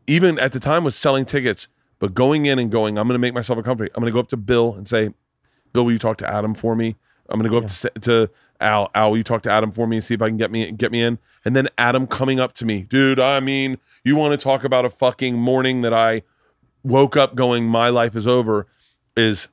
even 0.06 0.38
at 0.38 0.52
the 0.52 0.60
time 0.60 0.84
was 0.84 0.96
selling 0.96 1.24
tickets 1.24 1.68
But 1.98 2.14
going 2.14 2.46
in 2.46 2.58
and 2.58 2.70
going, 2.70 2.98
I'm 2.98 3.06
going 3.06 3.14
to 3.14 3.20
make 3.20 3.34
myself 3.34 3.58
a 3.58 3.62
company 3.62 3.88
I'm 3.94 4.00
going 4.00 4.10
to 4.10 4.14
go 4.14 4.20
up 4.20 4.28
to 4.28 4.36
Bill 4.36 4.74
and 4.74 4.86
say, 4.86 5.10
Bill, 5.72 5.84
will 5.84 5.92
you 5.92 5.98
talk 5.98 6.18
to 6.18 6.28
Adam 6.28 6.54
for 6.54 6.74
me? 6.74 6.96
I'm 7.28 7.40
going 7.40 7.50
to 7.50 7.60
go 7.60 7.64
up 7.64 7.70
to, 7.70 8.00
to 8.00 8.30
Al. 8.60 8.90
Al, 8.94 9.10
will 9.10 9.16
you 9.16 9.22
talk 9.22 9.42
to 9.42 9.50
Adam 9.50 9.70
for 9.70 9.86
me 9.86 9.96
and 9.96 10.04
see 10.04 10.14
if 10.14 10.22
I 10.22 10.28
can 10.28 10.36
get 10.36 10.50
me 10.50 10.70
get 10.72 10.90
me 10.90 11.02
in? 11.02 11.18
And 11.44 11.54
then 11.54 11.68
Adam 11.78 12.06
coming 12.06 12.40
up 12.40 12.52
to 12.54 12.64
me, 12.64 12.82
dude. 12.82 13.20
I 13.20 13.40
mean, 13.40 13.78
you 14.04 14.16
want 14.16 14.38
to 14.38 14.42
talk 14.42 14.64
about 14.64 14.84
a 14.84 14.90
fucking 14.90 15.36
morning 15.36 15.82
that 15.82 15.94
I 15.94 16.22
woke 16.82 17.16
up 17.16 17.34
going, 17.34 17.66
my 17.66 17.88
life 17.88 18.16
is 18.16 18.26
over. 18.26 18.66
Is 19.16 19.48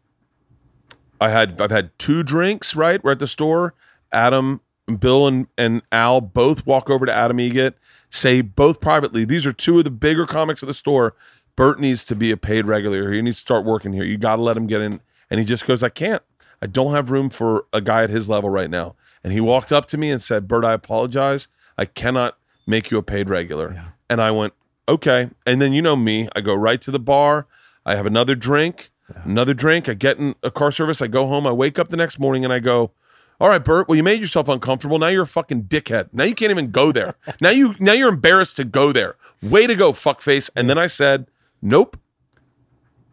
I 1.21 1.29
had 1.29 1.61
I've 1.61 1.71
had 1.71 1.97
two 1.99 2.23
drinks. 2.23 2.75
Right, 2.75 3.03
we're 3.03 3.11
at 3.11 3.19
the 3.19 3.27
store. 3.27 3.73
Adam, 4.11 4.61
Bill, 4.99 5.27
and 5.27 5.47
and 5.57 5.81
Al 5.91 6.21
both 6.21 6.65
walk 6.65 6.89
over 6.89 7.05
to 7.05 7.13
Adam 7.13 7.37
Eget, 7.37 7.73
say 8.09 8.41
both 8.41 8.79
privately. 8.79 9.25
These 9.25 9.45
are 9.45 9.53
two 9.53 9.77
of 9.79 9.83
the 9.83 9.91
bigger 9.91 10.25
comics 10.25 10.63
at 10.63 10.67
the 10.67 10.73
store. 10.73 11.15
Bert 11.55 11.79
needs 11.79 12.05
to 12.05 12.15
be 12.15 12.31
a 12.31 12.37
paid 12.37 12.65
regular. 12.65 13.11
He 13.11 13.21
needs 13.21 13.37
to 13.37 13.41
start 13.41 13.65
working 13.65 13.91
here. 13.93 14.03
You 14.03 14.17
got 14.17 14.35
to 14.37 14.41
let 14.41 14.55
him 14.55 14.67
get 14.67 14.81
in. 14.81 15.01
And 15.29 15.39
he 15.39 15.45
just 15.45 15.65
goes, 15.65 15.83
I 15.83 15.89
can't. 15.89 16.21
I 16.61 16.67
don't 16.67 16.93
have 16.93 17.11
room 17.11 17.29
for 17.29 17.65
a 17.73 17.81
guy 17.81 18.03
at 18.03 18.09
his 18.09 18.29
level 18.29 18.49
right 18.49 18.69
now. 18.69 18.95
And 19.23 19.33
he 19.33 19.41
walked 19.41 19.71
up 19.71 19.85
to 19.87 19.97
me 19.97 20.11
and 20.11 20.21
said, 20.21 20.47
Bert, 20.47 20.63
I 20.63 20.73
apologize. 20.73 21.47
I 21.77 21.85
cannot 21.85 22.37
make 22.65 22.91
you 22.91 22.97
a 22.97 23.03
paid 23.03 23.29
regular. 23.29 23.69
And 24.09 24.21
I 24.21 24.31
went, 24.31 24.53
okay. 24.87 25.29
And 25.45 25.61
then 25.61 25.73
you 25.73 25.81
know 25.81 25.95
me, 25.95 26.29
I 26.35 26.41
go 26.41 26.53
right 26.53 26.79
to 26.81 26.91
the 26.91 26.99
bar. 26.99 27.47
I 27.85 27.95
have 27.95 28.05
another 28.05 28.35
drink, 28.35 28.91
another 29.23 29.53
drink. 29.53 29.87
I 29.89 29.93
get 29.93 30.17
in 30.17 30.35
a 30.43 30.51
car 30.51 30.71
service. 30.71 31.01
I 31.01 31.07
go 31.07 31.25
home. 31.27 31.47
I 31.47 31.51
wake 31.51 31.79
up 31.79 31.89
the 31.89 31.97
next 31.97 32.19
morning 32.19 32.43
and 32.43 32.53
I 32.53 32.59
go, 32.59 32.91
all 33.39 33.49
right, 33.49 33.63
Bert. 33.63 33.87
Well, 33.87 33.95
you 33.95 34.03
made 34.03 34.19
yourself 34.19 34.47
uncomfortable. 34.47 34.97
Now 34.99 35.07
you're 35.07 35.23
a 35.23 35.27
fucking 35.27 35.63
dickhead. 35.63 36.09
Now 36.11 36.23
you 36.23 36.33
can't 36.35 36.51
even 36.51 36.71
go 36.71 36.91
there. 36.91 37.15
now 37.41 37.49
you 37.51 37.75
now 37.79 37.93
you're 37.93 38.09
embarrassed 38.09 38.55
to 38.57 38.65
go 38.65 38.91
there. 38.91 39.15
Way 39.43 39.67
to 39.67 39.75
go, 39.75 39.93
fuckface. 39.93 40.49
And 40.55 40.69
then 40.69 40.77
I 40.77 40.87
said, 40.87 41.27
nope. 41.61 41.97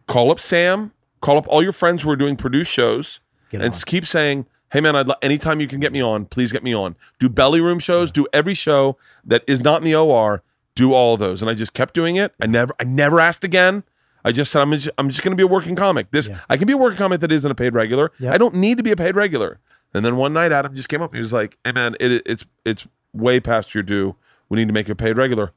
Call 0.07 0.31
up 0.31 0.39
Sam. 0.39 0.91
Call 1.21 1.37
up 1.37 1.47
all 1.47 1.63
your 1.63 1.71
friends 1.71 2.03
who 2.03 2.09
are 2.11 2.15
doing 2.15 2.35
produce 2.35 2.67
shows, 2.67 3.19
Get 3.49 3.61
and 3.61 3.73
on. 3.73 3.79
keep 3.85 4.05
saying, 4.05 4.45
"Hey, 4.71 4.79
man, 4.81 4.95
I'd 4.95 5.07
anytime 5.23 5.59
you 5.59 5.67
can 5.67 5.79
get 5.79 5.91
me 5.91 6.01
on, 6.01 6.25
please 6.25 6.51
get 6.51 6.63
me 6.63 6.73
on. 6.75 6.95
Do 7.19 7.29
belly 7.29 7.59
room 7.61 7.79
shows. 7.79 8.11
Do 8.11 8.27
every 8.31 8.53
show 8.53 8.97
that 9.23 9.43
is 9.47 9.61
not 9.61 9.77
in 9.81 9.83
the 9.85 9.95
OR. 9.95 10.43
Do 10.75 10.93
all 10.93 11.15
of 11.15 11.19
those." 11.19 11.41
And 11.41 11.49
I 11.49 11.55
just 11.55 11.73
kept 11.73 11.95
doing 11.95 12.15
it. 12.17 12.33
I 12.39 12.45
never, 12.45 12.75
I 12.79 12.83
never 12.83 13.19
asked 13.19 13.43
again. 13.43 13.83
I 14.23 14.31
just 14.31 14.51
said, 14.51 14.61
"I'm 14.61 14.71
just, 14.73 14.89
I'm 14.99 15.09
just 15.09 15.23
going 15.23 15.31
to 15.35 15.37
be 15.37 15.43
a 15.43 15.47
working 15.47 15.75
comic. 15.75 16.11
This, 16.11 16.27
Yeah. 16.27 16.41
I 16.47 16.57
can 16.57 16.67
be 16.67 16.73
a 16.73 16.77
working 16.77 16.97
comic 16.99 17.21
that 17.21 17.31
isn't 17.31 17.49
a 17.49 17.55
paid 17.55 17.73
regular. 17.73 18.11
Yep. 18.19 18.33
I 18.33 18.37
don't 18.37 18.53
need 18.55 18.77
to 18.77 18.83
be 18.83 18.91
a 18.91 18.95
paid 18.95 19.15
regular." 19.15 19.59
And 19.95 20.05
then 20.05 20.17
one 20.17 20.33
night, 20.33 20.51
Adam 20.51 20.75
just 20.75 20.89
came 20.89 21.01
up. 21.01 21.13
He 21.13 21.19
was 21.21 21.33
like, 21.33 21.57
"Hey, 21.63 21.71
man, 21.71 21.95
it, 21.99 22.21
it's, 22.25 22.45
it's 22.65 22.87
way 23.13 23.39
past 23.39 23.73
your 23.73 23.83
due. 23.83 24.15
We 24.49 24.57
need 24.57 24.67
to 24.67 24.73
make 24.73 24.89
a 24.89 24.95
paid 24.95 25.17
regular." 25.17 25.51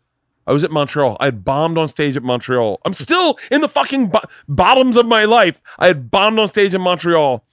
I 0.47 0.53
was 0.53 0.65
at 0.65 0.71
Montreal. 0.71 1.19
I 1.21 1.27
had 1.27 1.45
bombed 1.45 1.77
on 1.77 1.89
stage 1.89 2.17
at 2.17 2.23
Montreal. 2.23 2.81
I'm 2.87 2.95
still 2.95 3.39
in 3.51 3.61
the 3.61 3.69
fucking 3.69 4.07
bo- 4.09 4.23
bottoms 4.49 4.97
of 4.97 5.05
my 5.05 5.27
life. 5.27 5.61
I 5.79 5.89
had 5.89 6.11
bombed 6.11 6.39
on 6.39 6.49
stage 6.49 6.73
in 6.75 6.81
Montreal 6.81 7.45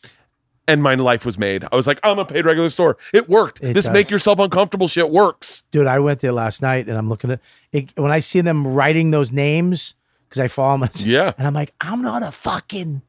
and 0.66 0.82
my 0.82 0.96
life 0.96 1.26
was 1.26 1.38
made. 1.38 1.66
I 1.70 1.76
was 1.76 1.88
like, 1.88 2.00
I'm 2.04 2.20
a 2.20 2.26
paid 2.26 2.46
regular 2.46 2.70
store. 2.70 2.98
It 3.14 3.28
worked. 3.28 3.62
It 3.62 3.74
this 3.74 3.84
does. 3.84 3.94
make 3.94 4.10
yourself 4.10 4.40
uncomfortable 4.40 4.88
shit 4.88 5.10
works. 5.10 5.64
Dude, 5.72 5.88
I 5.88 6.00
went 6.00 6.22
there 6.22 6.32
last 6.32 6.62
night 6.62 6.88
and 6.88 6.98
I'm 6.98 7.10
looking 7.10 7.32
at 7.32 7.42
it. 7.74 7.92
When 7.98 8.12
I 8.12 8.20
see 8.20 8.40
them 8.40 8.66
writing 8.66 9.12
those 9.12 9.34
names, 9.34 9.96
because 10.30 10.40
I 10.40 10.48
follow 10.48 10.78
them, 10.78 10.90
Yeah. 10.96 11.34
and 11.38 11.46
I'm 11.46 11.54
like, 11.54 11.74
I'm 11.82 12.02
not 12.02 12.24
a 12.24 12.32
fucking, 12.32 13.02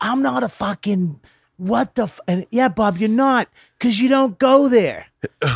I'm 0.00 0.22
not 0.22 0.44
a 0.44 0.48
fucking, 0.48 1.20
what 1.56 1.94
the, 1.94 2.04
f-? 2.04 2.20
and 2.28 2.46
yeah, 2.50 2.68
Bob, 2.68 2.98
you're 2.98 3.08
not, 3.08 3.48
because 3.78 4.00
you 4.00 4.08
don't 4.08 4.38
go 4.38 4.68
there. 4.68 5.06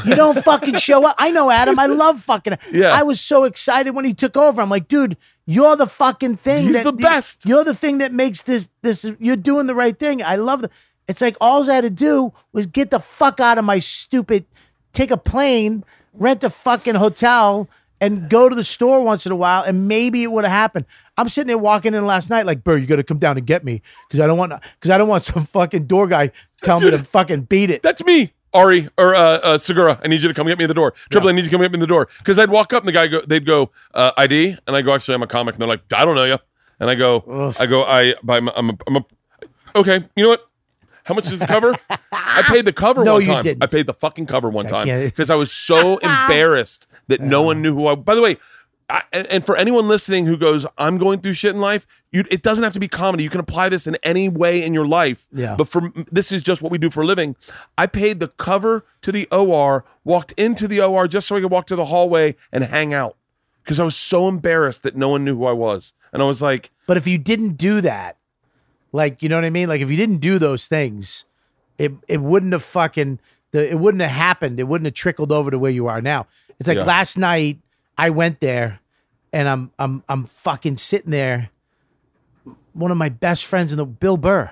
You 0.07 0.15
don't 0.15 0.39
fucking 0.45 0.77
show 0.77 1.05
up. 1.05 1.17
I 1.19 1.31
know, 1.31 1.51
Adam. 1.51 1.79
I 1.79 1.87
love 1.87 2.21
fucking. 2.23 2.59
Yeah. 2.73 2.93
I 2.93 3.03
was 3.03 3.21
so 3.21 3.45
excited 3.45 3.95
when 3.95 4.05
he 4.05 4.15
took 4.15 4.37
over. 4.37 4.61
I'm 4.63 4.71
like, 4.71 4.89
dude, 4.89 5.17
you're 5.47 5.77
the 5.77 5.87
fucking 5.87 6.37
thing. 6.37 6.65
He's 6.65 6.73
that, 6.75 6.85
the 6.85 6.93
best. 6.93 7.45
You're 7.47 7.65
the 7.65 7.75
thing 7.75 7.99
that 7.99 8.13
makes 8.13 8.43
this. 8.43 8.69
This 8.83 9.05
you're 9.19 9.37
doing 9.37 9.67
the 9.67 9.75
right 9.75 9.99
thing. 9.99 10.23
I 10.23 10.37
love 10.37 10.63
the. 10.63 10.71
It's 11.07 11.21
like 11.21 11.37
all 11.41 11.69
I 11.69 11.75
had 11.75 11.85
to 11.85 11.91
do 11.91 12.33
was 12.53 12.67
get 12.67 12.91
the 12.91 13.01
fuck 13.01 13.41
out 13.41 13.59
of 13.59 13.65
my 13.65 13.79
stupid. 13.79 14.47
Take 14.93 15.11
a 15.11 15.17
plane, 15.17 15.85
rent 16.15 16.43
a 16.45 16.51
fucking 16.51 16.95
hotel, 16.97 17.69
and 18.01 18.29
go 18.29 18.49
to 18.49 18.55
the 18.55 18.65
store 18.65 19.03
once 19.03 19.27
in 19.27 19.33
a 19.33 19.37
while, 19.37 19.63
and 19.63 19.87
maybe 19.89 20.23
it 20.23 20.33
would 20.33 20.45
have 20.45 20.53
happened. 20.53 20.87
I'm 21.17 21.29
sitting 21.29 21.49
there 21.49 21.59
walking 21.59 21.95
in 21.95 22.07
last 22.07 22.31
night, 22.31 22.47
like, 22.47 22.65
Bert, 22.65 22.81
you 22.81 22.87
got 22.87 22.97
to 22.97 23.05
come 23.05 23.19
down 23.19 23.37
and 23.37 23.47
get 23.47 23.65
me 23.65 23.83
because 24.09 24.21
I 24.21 24.27
don't 24.27 24.39
want 24.39 24.53
because 24.77 24.91
I 24.91 24.99
don't 24.99 25.09
want 25.09 25.25
some 25.25 25.45
fucking 25.45 25.87
door 25.87 26.07
guy 26.07 26.31
telling 26.63 26.85
me 26.85 26.91
to 26.93 27.05
fucking 27.05 27.43
beat 27.43 27.71
it. 27.71 27.83
That's 27.83 28.05
me. 28.05 28.33
Ari 28.53 28.89
or 28.99 29.15
uh, 29.15 29.21
uh, 29.39 29.59
Segura, 29.59 30.01
I 30.03 30.09
need 30.09 30.23
you 30.23 30.29
to 30.29 30.35
come 30.35 30.47
get 30.49 30.59
me 30.59 30.65
at 30.65 30.69
the 30.69 30.75
door. 30.75 30.93
Tripoli, 31.11 31.33
I 31.33 31.37
need 31.37 31.43
you 31.43 31.51
to 31.51 31.55
come 31.57 31.61
get 31.61 31.71
me 31.71 31.77
in 31.77 31.81
the 31.81 31.87
door. 31.87 32.09
Because 32.19 32.39
I'd 32.39 32.51
walk 32.51 32.73
up 32.73 32.83
and 32.83 32.89
the 32.89 32.93
guy 32.93 33.07
go, 33.07 33.21
they'd 33.21 33.47
go 33.47 33.71
uh, 33.95 34.11
ID, 34.17 34.57
and 34.67 34.75
I 34.75 34.83
go, 34.83 34.93
actually, 34.93 35.15
I'm 35.15 35.23
a 35.23 35.29
comic, 35.29 35.55
and 35.55 35.63
they're 35.63 35.69
like, 35.69 35.83
I 35.93 36.05
don't 36.05 36.17
know 36.17 36.25
you, 36.25 36.39
and 36.81 36.91
I 36.91 36.97
go, 36.97 37.19
Ugh. 37.31 37.55
I 37.61 37.67
go, 37.67 37.85
I, 37.85 38.15
by, 38.25 38.39
I'm, 38.39 38.49
a, 38.49 38.77
I'm 38.89 38.97
a, 38.97 39.05
okay, 39.77 40.05
you 40.17 40.25
know 40.25 40.31
what? 40.31 40.49
How 41.05 41.15
much 41.15 41.31
is 41.31 41.39
the 41.39 41.47
cover? 41.47 41.75
I 42.13 42.43
paid 42.47 42.65
the 42.65 42.73
cover 42.73 43.05
No, 43.05 43.15
one 43.15 43.23
you 43.23 43.29
time. 43.29 43.43
didn't. 43.43 43.63
I 43.63 43.67
paid 43.67 43.87
the 43.87 43.95
fucking 43.95 44.27
cover 44.27 44.49
one 44.49 44.67
I 44.67 44.69
time 44.69 45.05
because 45.05 45.31
I 45.31 45.35
was 45.35 45.51
so 45.51 45.99
embarrassed 46.03 46.87
that 47.11 47.21
no 47.21 47.43
one 47.43 47.63
knew 47.63 47.75
who 47.75 47.87
I. 47.87 47.95
By 47.95 48.15
the 48.15 48.23
way, 48.23 48.39
I, 48.89 49.03
and 49.13 49.27
and 49.29 49.47
for 49.47 49.57
anyone 49.57 49.87
listening 49.87 50.27
who 50.27 50.37
goes, 50.37 50.67
I'm 50.79 50.99
going 50.99 51.21
through 51.21 51.35
shit 51.35 51.55
in 51.55 51.61
life, 51.61 51.87
you, 52.11 52.25
it 52.31 52.43
doesn't 52.43 52.65
have 52.65 52.73
to 52.73 52.81
be 52.81 52.89
comedy. 52.89 53.23
You 53.23 53.31
can 53.31 53.41
apply 53.41 53.69
this 53.69 53.87
in 53.87 53.97
any 54.03 54.29
way 54.29 54.63
in 54.63 54.75
your 54.75 54.87
life. 54.87 55.29
Yeah. 55.33 55.55
But 55.55 55.69
for 55.69 55.93
this 56.11 56.33
is 56.33 56.43
just 56.43 56.63
what 56.63 56.73
we 56.73 56.79
do 56.79 56.91
for 56.91 57.03
a 57.03 57.07
living. 57.07 57.37
I 57.79 57.87
paid 57.87 58.21
the 58.21 58.29
cover 58.29 58.85
to 59.03 59.13
the 59.13 59.27
OR, 59.31 59.85
walked 60.05 60.33
into 60.33 60.67
the 60.67 60.81
OR 60.81 61.07
just 61.07 61.29
so 61.29 61.37
I 61.37 61.41
could 61.41 61.51
walk 61.51 61.67
to 61.69 61.77
the 61.77 61.87
hallway 61.87 62.37
and 62.53 62.65
hang 62.65 62.93
out 62.93 63.17
because 63.63 63.79
I 63.79 63.85
was 63.85 63.97
so 63.97 64.27
embarrassed 64.27 64.83
that 64.83 64.97
no 64.97 65.11
one 65.11 65.25
knew 65.25 65.37
who 65.37 65.47
I 65.47 65.53
was, 65.53 65.93
and 66.13 66.23
I 66.23 66.27
was 66.27 66.43
like, 66.43 66.71
But 66.87 66.97
if 66.97 67.07
you 67.07 67.19
didn't 67.19 67.57
do 67.57 67.81
that, 67.83 68.17
like 68.93 69.23
you 69.23 69.29
know 69.29 69.37
what 69.37 69.45
I 69.45 69.51
mean, 69.51 69.69
like 69.69 69.81
if 69.81 69.91
you 69.91 69.97
didn't 69.97 70.19
do 70.19 70.39
those 70.39 70.67
things, 70.67 71.25
it 71.79 71.93
it 72.09 72.21
wouldn't 72.21 72.53
have 72.53 72.65
fucking 72.65 73.21
the 73.53 73.71
it 73.71 73.79
wouldn't 73.79 74.03
have 74.03 74.11
happened. 74.11 74.59
It 74.59 74.65
wouldn't 74.65 74.87
have 74.87 74.95
trickled 74.95 75.33
over 75.33 75.51
to 75.51 75.59
where 75.59 75.71
you 75.71 75.87
are 75.87 76.01
now. 76.01 76.27
It's 76.61 76.69
like 76.69 76.77
Yeah. 76.79 76.85
last 76.85 77.19
night 77.19 77.59
I 77.99 78.11
went 78.11 78.41
there 78.41 78.79
and 79.33 79.49
I'm 79.49 79.73
I'm 79.79 80.05
I'm 80.09 80.25
fucking 80.27 80.77
sitting 80.77 81.11
there. 81.11 81.51
One 82.73 82.91
of 82.93 82.97
my 82.97 83.09
best 83.09 83.45
friends 83.47 83.73
in 83.73 83.79
the 83.79 83.87
Bill 83.87 84.17
Burr, 84.17 84.51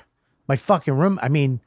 my 0.49 0.57
fucking 0.57 0.93
room. 0.95 1.19
I 1.23 1.29
mean, 1.29 1.61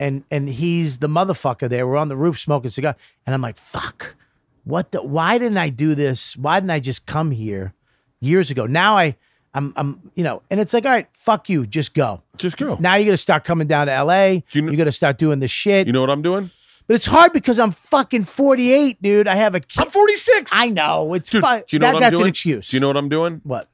and 0.00 0.24
and 0.30 0.48
he's 0.48 0.98
the 0.98 1.08
motherfucker 1.08 1.68
there. 1.68 1.86
We're 1.86 1.96
on 1.98 2.08
the 2.08 2.16
roof 2.16 2.38
smoking 2.38 2.70
cigar, 2.70 2.96
and 3.26 3.34
I'm 3.34 3.42
like, 3.42 3.56
fuck. 3.58 4.16
What 4.64 4.92
the? 4.92 5.02
Why 5.02 5.38
didn't 5.38 5.58
I 5.58 5.68
do 5.70 5.94
this? 5.94 6.36
Why 6.36 6.60
didn't 6.60 6.70
I 6.70 6.80
just 6.80 7.04
come 7.06 7.30
here 7.30 7.74
years 8.20 8.50
ago? 8.50 8.66
Now 8.66 8.96
I, 8.98 9.16
I'm, 9.54 9.72
I'm, 9.76 10.10
you 10.14 10.22
know, 10.24 10.42
and 10.50 10.60
it's 10.60 10.74
like, 10.74 10.84
all 10.84 10.90
right, 10.92 11.08
fuck 11.12 11.48
you, 11.48 11.66
just 11.66 11.94
go. 11.94 12.22
just 12.36 12.56
go. 12.58 12.76
Now 12.78 12.96
you're 12.96 13.06
gonna 13.06 13.16
start 13.16 13.44
coming 13.44 13.66
down 13.66 13.86
to 13.86 13.92
L.A. 13.92 14.34
You 14.34 14.42
You, 14.52 14.62
kn- 14.62 14.76
got 14.76 14.84
to 14.84 14.92
start 14.92 15.16
doing 15.18 15.40
the 15.40 15.48
shit. 15.48 15.86
You 15.86 15.92
know 15.94 16.00
what 16.02 16.10
I'm 16.10 16.20
doing? 16.22 16.50
But 16.88 16.94
it's 16.94 17.06
hard 17.06 17.32
because 17.34 17.58
I'm 17.58 17.70
fucking 17.70 18.24
48, 18.24 19.00
dude. 19.02 19.28
I 19.28 19.34
have 19.36 19.54
a 19.54 19.60
kid. 19.60 19.80
I'm 19.84 19.90
46. 19.90 20.50
I 20.54 20.70
know 20.70 21.12
it's 21.14 21.28
Dude, 21.30 21.42
fine. 21.42 21.62
you 21.68 21.78
know 21.78 21.86
That- 21.88 21.92
what 21.94 21.96
I'm 21.98 22.00
that's 22.02 22.14
doing? 22.14 22.22
an 22.24 22.28
excuse. 22.30 22.70
Do 22.70 22.76
you 22.76 22.80
know 22.80 22.86
what 22.88 22.96
I'm 22.96 23.08
doing? 23.10 23.40
what? 23.44 23.68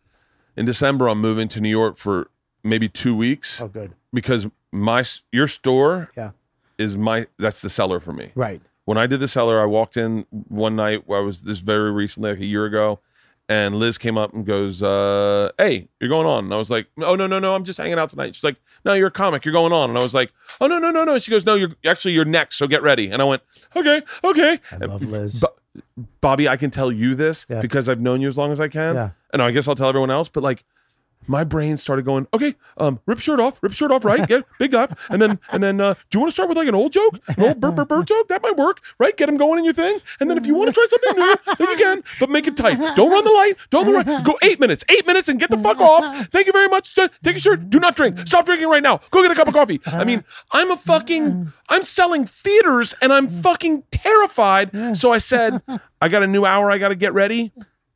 In 0.57 0.67
December, 0.67 1.09
I'm 1.09 1.21
moving 1.21 1.49
to 1.49 1.61
New 1.61 1.69
York 1.71 1.97
for 1.97 2.29
maybe 2.65 2.89
two 2.89 3.15
weeks 3.15 3.61
Oh, 3.61 3.69
good. 3.69 3.93
because 4.13 4.47
my 4.73 5.05
your 5.33 5.47
store 5.49 6.11
Yeah. 6.17 6.31
is 6.77 6.97
my 6.97 7.27
that's 7.39 7.63
the 7.63 7.71
Cellar 7.71 8.01
for 8.01 8.13
me. 8.13 8.31
Right. 8.35 8.61
When 8.85 8.99
I 8.99 9.07
did 9.07 9.21
the 9.21 9.29
Cellar, 9.29 9.61
I 9.63 9.65
walked 9.67 9.97
in 9.97 10.27
one 10.31 10.77
night 10.77 11.05
where 11.07 11.19
I 11.21 11.23
was 11.23 11.43
this 11.43 11.61
very 11.61 11.91
recently, 11.93 12.31
like 12.31 12.41
a 12.41 12.45
year 12.47 12.65
ago, 12.67 12.99
and 13.49 13.75
Liz 13.75 13.99
came 13.99 14.17
up 14.17 14.33
and 14.33 14.45
goes, 14.47 14.83
uh, 14.83 15.51
"Hey, 15.59 15.89
you're 16.01 16.11
going 16.11 16.27
on?" 16.27 16.45
And 16.45 16.55
I 16.55 16.57
was 16.57 16.71
like, 16.71 16.87
"Oh 16.99 17.15
no, 17.15 17.27
no, 17.27 17.39
no, 17.39 17.55
I'm 17.55 17.65
just 17.65 17.79
hanging 17.79 17.99
out 17.99 18.11
tonight." 18.11 18.35
She's 18.35 18.45
like, 18.45 18.57
"No, 18.85 18.95
you're 18.95 19.09
a 19.09 19.11
comic. 19.13 19.45
You're 19.45 19.53
going 19.53 19.73
on." 19.73 19.91
And 19.91 19.99
I 19.99 20.03
was 20.03 20.15
like, 20.15 20.33
"Oh 20.61 20.67
no, 20.67 20.79
no, 20.79 20.91
no, 20.91 21.05
no." 21.05 21.19
She 21.19 21.31
goes, 21.31 21.45
"No, 21.45 21.55
you're 21.55 21.71
actually 21.85 22.13
you're 22.13 22.25
next. 22.25 22.57
So 22.57 22.67
get 22.67 22.83
ready." 22.83 23.11
And 23.11 23.21
I 23.21 23.25
went, 23.25 23.43
"Okay, 23.77 24.03
okay." 24.25 24.61
I 24.73 24.85
love 24.87 25.03
Liz. 25.03 25.41
Bo- 25.41 25.83
Bobby, 26.21 26.49
I 26.49 26.57
can 26.57 26.71
tell 26.71 26.91
you 26.93 27.15
this 27.15 27.47
Yeah. 27.49 27.61
because 27.61 27.89
I've 27.89 28.01
known 28.01 28.21
you 28.21 28.29
as 28.29 28.39
long 28.39 28.53
as 28.53 28.61
I 28.61 28.69
can. 28.69 28.95
Yeah. 28.95 29.11
And 29.33 29.43
I 29.43 29.51
guess 29.51 29.67
I'll 29.69 29.75
tell 29.75 29.89
everyone 29.89 30.11
else, 30.11 30.29
but 30.29 30.43
like 30.43 30.65
my 31.27 31.45
brain 31.45 31.77
started 31.77 32.05
going, 32.05 32.27
okay, 32.35 32.55
um, 32.77 33.01
rip 33.07 33.21
shirt 33.21 33.41
off, 33.41 33.63
rip 33.63 33.73
shirt 33.73 33.91
off, 33.91 34.05
right? 34.05 34.27
Get 34.27 34.45
big 34.59 34.73
laugh. 34.73 34.93
And 35.11 35.21
then 35.21 35.39
and 35.53 35.63
then 35.63 35.81
uh, 35.81 35.95
do 35.95 36.01
you 36.13 36.21
want 36.21 36.31
to 36.31 36.35
start 36.35 36.49
with 36.49 36.59
like 36.59 36.69
an 36.69 36.75
old 36.75 36.93
joke? 36.93 37.19
An 37.29 37.43
old 37.43 37.61
burp 37.61 37.77
burp 37.77 37.89
burp 37.89 38.07
joke? 38.07 38.29
That 38.29 38.43
might 38.43 38.57
work, 38.57 38.81
right? 38.99 39.17
Get 39.17 39.27
them 39.27 39.37
going 39.37 39.59
in 39.59 39.65
your 39.65 39.75
thing. 39.75 39.99
And 40.21 40.31
then 40.31 40.39
if 40.39 40.47
you 40.47 40.55
want 40.55 40.69
to 40.69 40.73
try 40.73 40.87
something 40.89 41.17
new, 41.17 41.35
then 41.59 41.69
you 41.71 41.77
can, 41.77 42.05
but 42.21 42.31
make 42.31 42.47
it 42.47 42.57
tight. 42.57 42.79
Don't 42.97 43.11
run 43.11 43.25
the 43.25 43.31
light. 43.31 43.55
Don't 43.71 43.93
run 43.93 44.25
go 44.25 44.39
eight 44.43 44.61
minutes. 44.61 44.85
Eight 44.89 45.07
minutes 45.07 45.29
and 45.29 45.39
get 45.41 45.51
the 45.51 45.59
fuck 45.59 45.81
off. 45.81 46.29
Thank 46.29 46.47
you 46.47 46.53
very 46.53 46.69
much. 46.69 46.95
Take 46.95 47.37
a 47.37 47.41
shirt. 47.41 47.71
Do 47.71 47.79
not 47.79 47.97
drink. 47.97 48.19
Stop 48.27 48.47
drinking 48.47 48.69
right 48.69 48.83
now. 48.83 49.01
Go 49.11 49.23
get 49.23 49.31
a 49.31 49.35
cup 49.35 49.49
of 49.49 49.55
coffee. 49.55 49.81
I 49.87 50.05
mean, 50.05 50.25
I'm 50.53 50.71
a 50.71 50.77
fucking 50.77 51.53
I'm 51.69 51.85
selling 51.85 52.27
theaters 52.27 52.95
and 53.01 53.13
I'm 53.13 53.29
fucking 53.29 53.85
terrified. 53.91 54.97
So 54.97 55.13
I 55.13 55.19
said, 55.19 55.63
I 56.01 56.09
got 56.09 56.23
a 56.23 56.27
new 56.27 56.45
hour, 56.45 56.71
I 56.71 56.79
gotta 56.79 56.95
get 56.95 57.15
ready. 57.15 57.53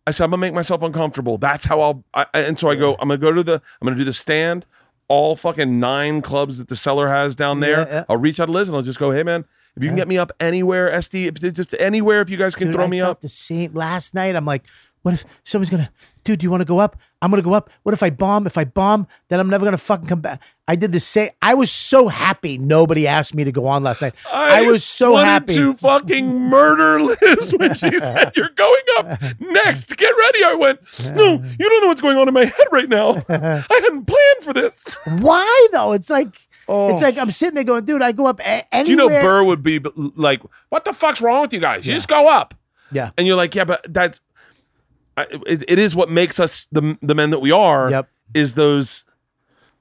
I 0.08 0.10
said, 0.10 0.24
I'm 0.24 0.30
gonna 0.30 0.40
make 0.40 0.54
myself 0.54 0.80
uncomfortable. 0.82 1.36
That's 1.36 1.66
how 1.66 1.82
I'll. 1.82 2.04
I, 2.14 2.24
and 2.32 2.58
so 2.58 2.70
I 2.70 2.76
go. 2.76 2.94
I'm 2.94 3.08
gonna 3.08 3.18
go 3.18 3.30
to 3.30 3.42
the. 3.42 3.54
I'm 3.54 3.86
gonna 3.86 3.96
do 3.96 4.04
the 4.04 4.14
stand. 4.14 4.64
All 5.08 5.36
fucking 5.36 5.78
nine 5.78 6.22
clubs 6.22 6.56
that 6.56 6.68
the 6.68 6.76
Cellar 6.76 7.08
has 7.08 7.36
down 7.36 7.60
there. 7.60 7.80
Yeah, 7.80 7.86
yeah. 7.88 8.04
I'll 8.08 8.16
reach 8.16 8.40
out 8.40 8.46
to 8.46 8.52
Liz 8.52 8.68
and 8.68 8.76
I'll 8.76 8.82
just 8.82 8.98
go, 8.98 9.10
hey 9.10 9.22
man, 9.22 9.44
if 9.76 9.82
you 9.82 9.88
can 9.90 9.96
get 9.96 10.08
me 10.08 10.18
up 10.18 10.32
anywhere, 10.40 10.90
SD, 10.90 11.26
if 11.26 11.44
it's 11.44 11.56
just 11.56 11.74
anywhere, 11.78 12.20
if 12.22 12.30
you 12.30 12.36
guys 12.38 12.54
can 12.54 12.68
Dude, 12.68 12.74
throw 12.76 12.84
I 12.84 12.88
me 12.88 13.00
up. 13.02 13.20
the 13.20 13.28
same 13.28 13.74
last 13.74 14.14
night. 14.14 14.34
I'm 14.34 14.44
like, 14.46 14.64
what 15.02 15.14
if 15.14 15.24
someone's 15.44 15.70
gonna, 15.70 15.90
dude? 16.24 16.38
Do 16.40 16.44
you 16.44 16.50
want 16.50 16.60
to 16.60 16.64
go 16.66 16.78
up? 16.78 16.96
I'm 17.22 17.30
gonna 17.30 17.42
go 17.42 17.52
up. 17.54 17.70
What 17.82 17.92
if 17.94 18.02
I 18.02 18.10
bomb? 18.10 18.46
If 18.46 18.56
I 18.58 18.64
bomb, 18.64 19.06
then 19.28 19.40
I'm 19.40 19.48
never 19.48 19.64
gonna 19.64 19.76
fucking 19.78 20.06
come 20.06 20.20
back. 20.20 20.40
I 20.66 20.76
did 20.76 20.92
the 20.92 21.00
same. 21.00 21.30
I 21.42 21.54
was 21.54 21.70
so 21.70 22.08
happy 22.08 22.58
nobody 22.58 23.06
asked 23.06 23.34
me 23.34 23.44
to 23.44 23.52
go 23.52 23.66
on 23.66 23.82
last 23.82 24.02
night. 24.02 24.14
I, 24.32 24.62
was 24.62 24.84
so 24.84 25.16
happy. 25.16 25.54
to 25.54 25.74
fucking 25.74 26.28
murder 26.40 27.00
Liz 27.00 27.54
when 27.56 27.74
she 27.74 27.90
said 27.98 28.32
you're 28.36 28.50
going 28.50 28.82
up 28.98 29.20
next. 29.40 29.96
Get 29.96 30.10
ready. 30.16 30.44
I 30.44 30.54
went. 30.54 30.80
No, 31.16 31.32
you 31.58 31.68
don't 31.68 31.82
know 31.82 31.88
what's 31.88 32.00
going 32.00 32.16
on 32.18 32.28
in 32.28 32.34
my 32.34 32.44
head 32.44 32.66
right 32.70 32.88
now. 32.88 33.22
I 33.28 33.64
hadn't 33.68 34.04
planned 34.06 34.42
for 34.42 34.52
this. 34.52 34.98
Why 35.20 35.68
though? 35.72 35.92
It's 35.92 36.10
like 36.10 36.44
Oh. 36.70 36.92
it's 36.92 37.02
like 37.02 37.16
I'm 37.16 37.30
sitting 37.30 37.54
there 37.54 37.64
going, 37.64 37.86
dude. 37.86 38.02
I 38.02 38.12
go 38.12 38.26
up 38.26 38.40
a- 38.40 38.66
anywhere. 38.74 38.84
Do 38.84 38.90
you 38.90 38.96
know 38.96 39.08
Burr 39.08 39.42
would 39.42 39.62
be 39.62 39.80
like, 39.96 40.42
"What 40.68 40.84
the 40.84 40.92
fuck's 40.92 41.22
wrong 41.22 41.40
with 41.40 41.54
you 41.54 41.60
guys? 41.60 41.86
You 41.86 41.94
just 41.94 42.08
go 42.08 42.28
up." 42.28 42.54
Yeah. 42.92 43.10
And 43.16 43.26
you're 43.26 43.36
like, 43.36 43.54
"Yeah, 43.54 43.64
but 43.64 43.86
that's 43.88 44.20
I- 45.20 45.26
it, 45.46 45.64
it 45.68 45.78
is 45.78 45.94
what 45.96 46.10
makes 46.10 46.38
us 46.40 46.66
the 46.72 46.96
the 47.02 47.14
men 47.14 47.30
that 47.30 47.40
we 47.40 47.50
are." 47.52 47.90
Yep. 47.90 48.08
Is 48.34 48.54
those 48.54 49.04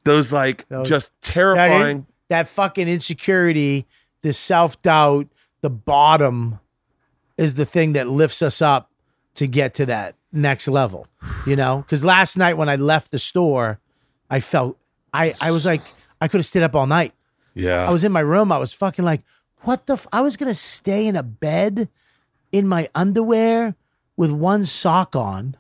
those 0.04 0.32
like 0.32 0.68
Those- 0.70 0.88
just 0.90 1.12
terrifying? 1.22 2.06
that 2.30 2.48
fucking 2.48 2.88
insecurity, 2.88 3.86
the 4.22 4.34
self 4.34 4.82
doubt, 4.82 5.28
the 5.62 5.70
bottom 5.70 6.60
is 7.38 7.54
the 7.56 7.66
thing 7.66 7.94
that 7.94 8.08
lifts 8.08 8.42
us 8.42 8.62
up 8.62 8.90
to 9.36 9.48
get 9.48 9.74
to 9.76 9.86
that 9.86 10.16
next 10.32 10.68
level. 10.68 11.08
You 11.46 11.56
know, 11.56 11.78
because 11.78 12.04
last 12.04 12.38
night 12.38 12.58
when 12.58 12.70
I 12.70 12.76
left 12.76 13.12
the 13.12 13.20
store, 13.20 13.80
I 14.30 14.40
felt 14.40 14.78
I 15.14 15.36
I 15.42 15.52
was 15.52 15.66
like 15.66 15.82
I 16.22 16.28
could 16.28 16.38
have 16.40 16.46
stayed 16.46 16.64
up 16.64 16.76
all 16.76 16.88
night. 16.88 17.14
Yeah. 17.54 17.88
I 17.88 17.92
was 17.92 18.04
in 18.04 18.12
my 18.12 18.20
room. 18.20 18.52
I 18.52 18.58
was 18.58 18.72
fucking 18.74 19.04
like, 19.06 19.22
what 19.62 19.88
the? 19.88 19.94
F-? 19.94 20.08
I 20.12 20.22
was 20.22 20.38
gonna 20.38 20.54
stay 20.54 21.08
in 21.08 21.16
a 21.16 21.24
bed 21.24 21.90
in 22.52 22.68
my 22.68 22.88
underwear 22.96 23.76
with 24.18 24.32
one 24.32 24.66
sock 24.66 25.16
on, 25.16 25.56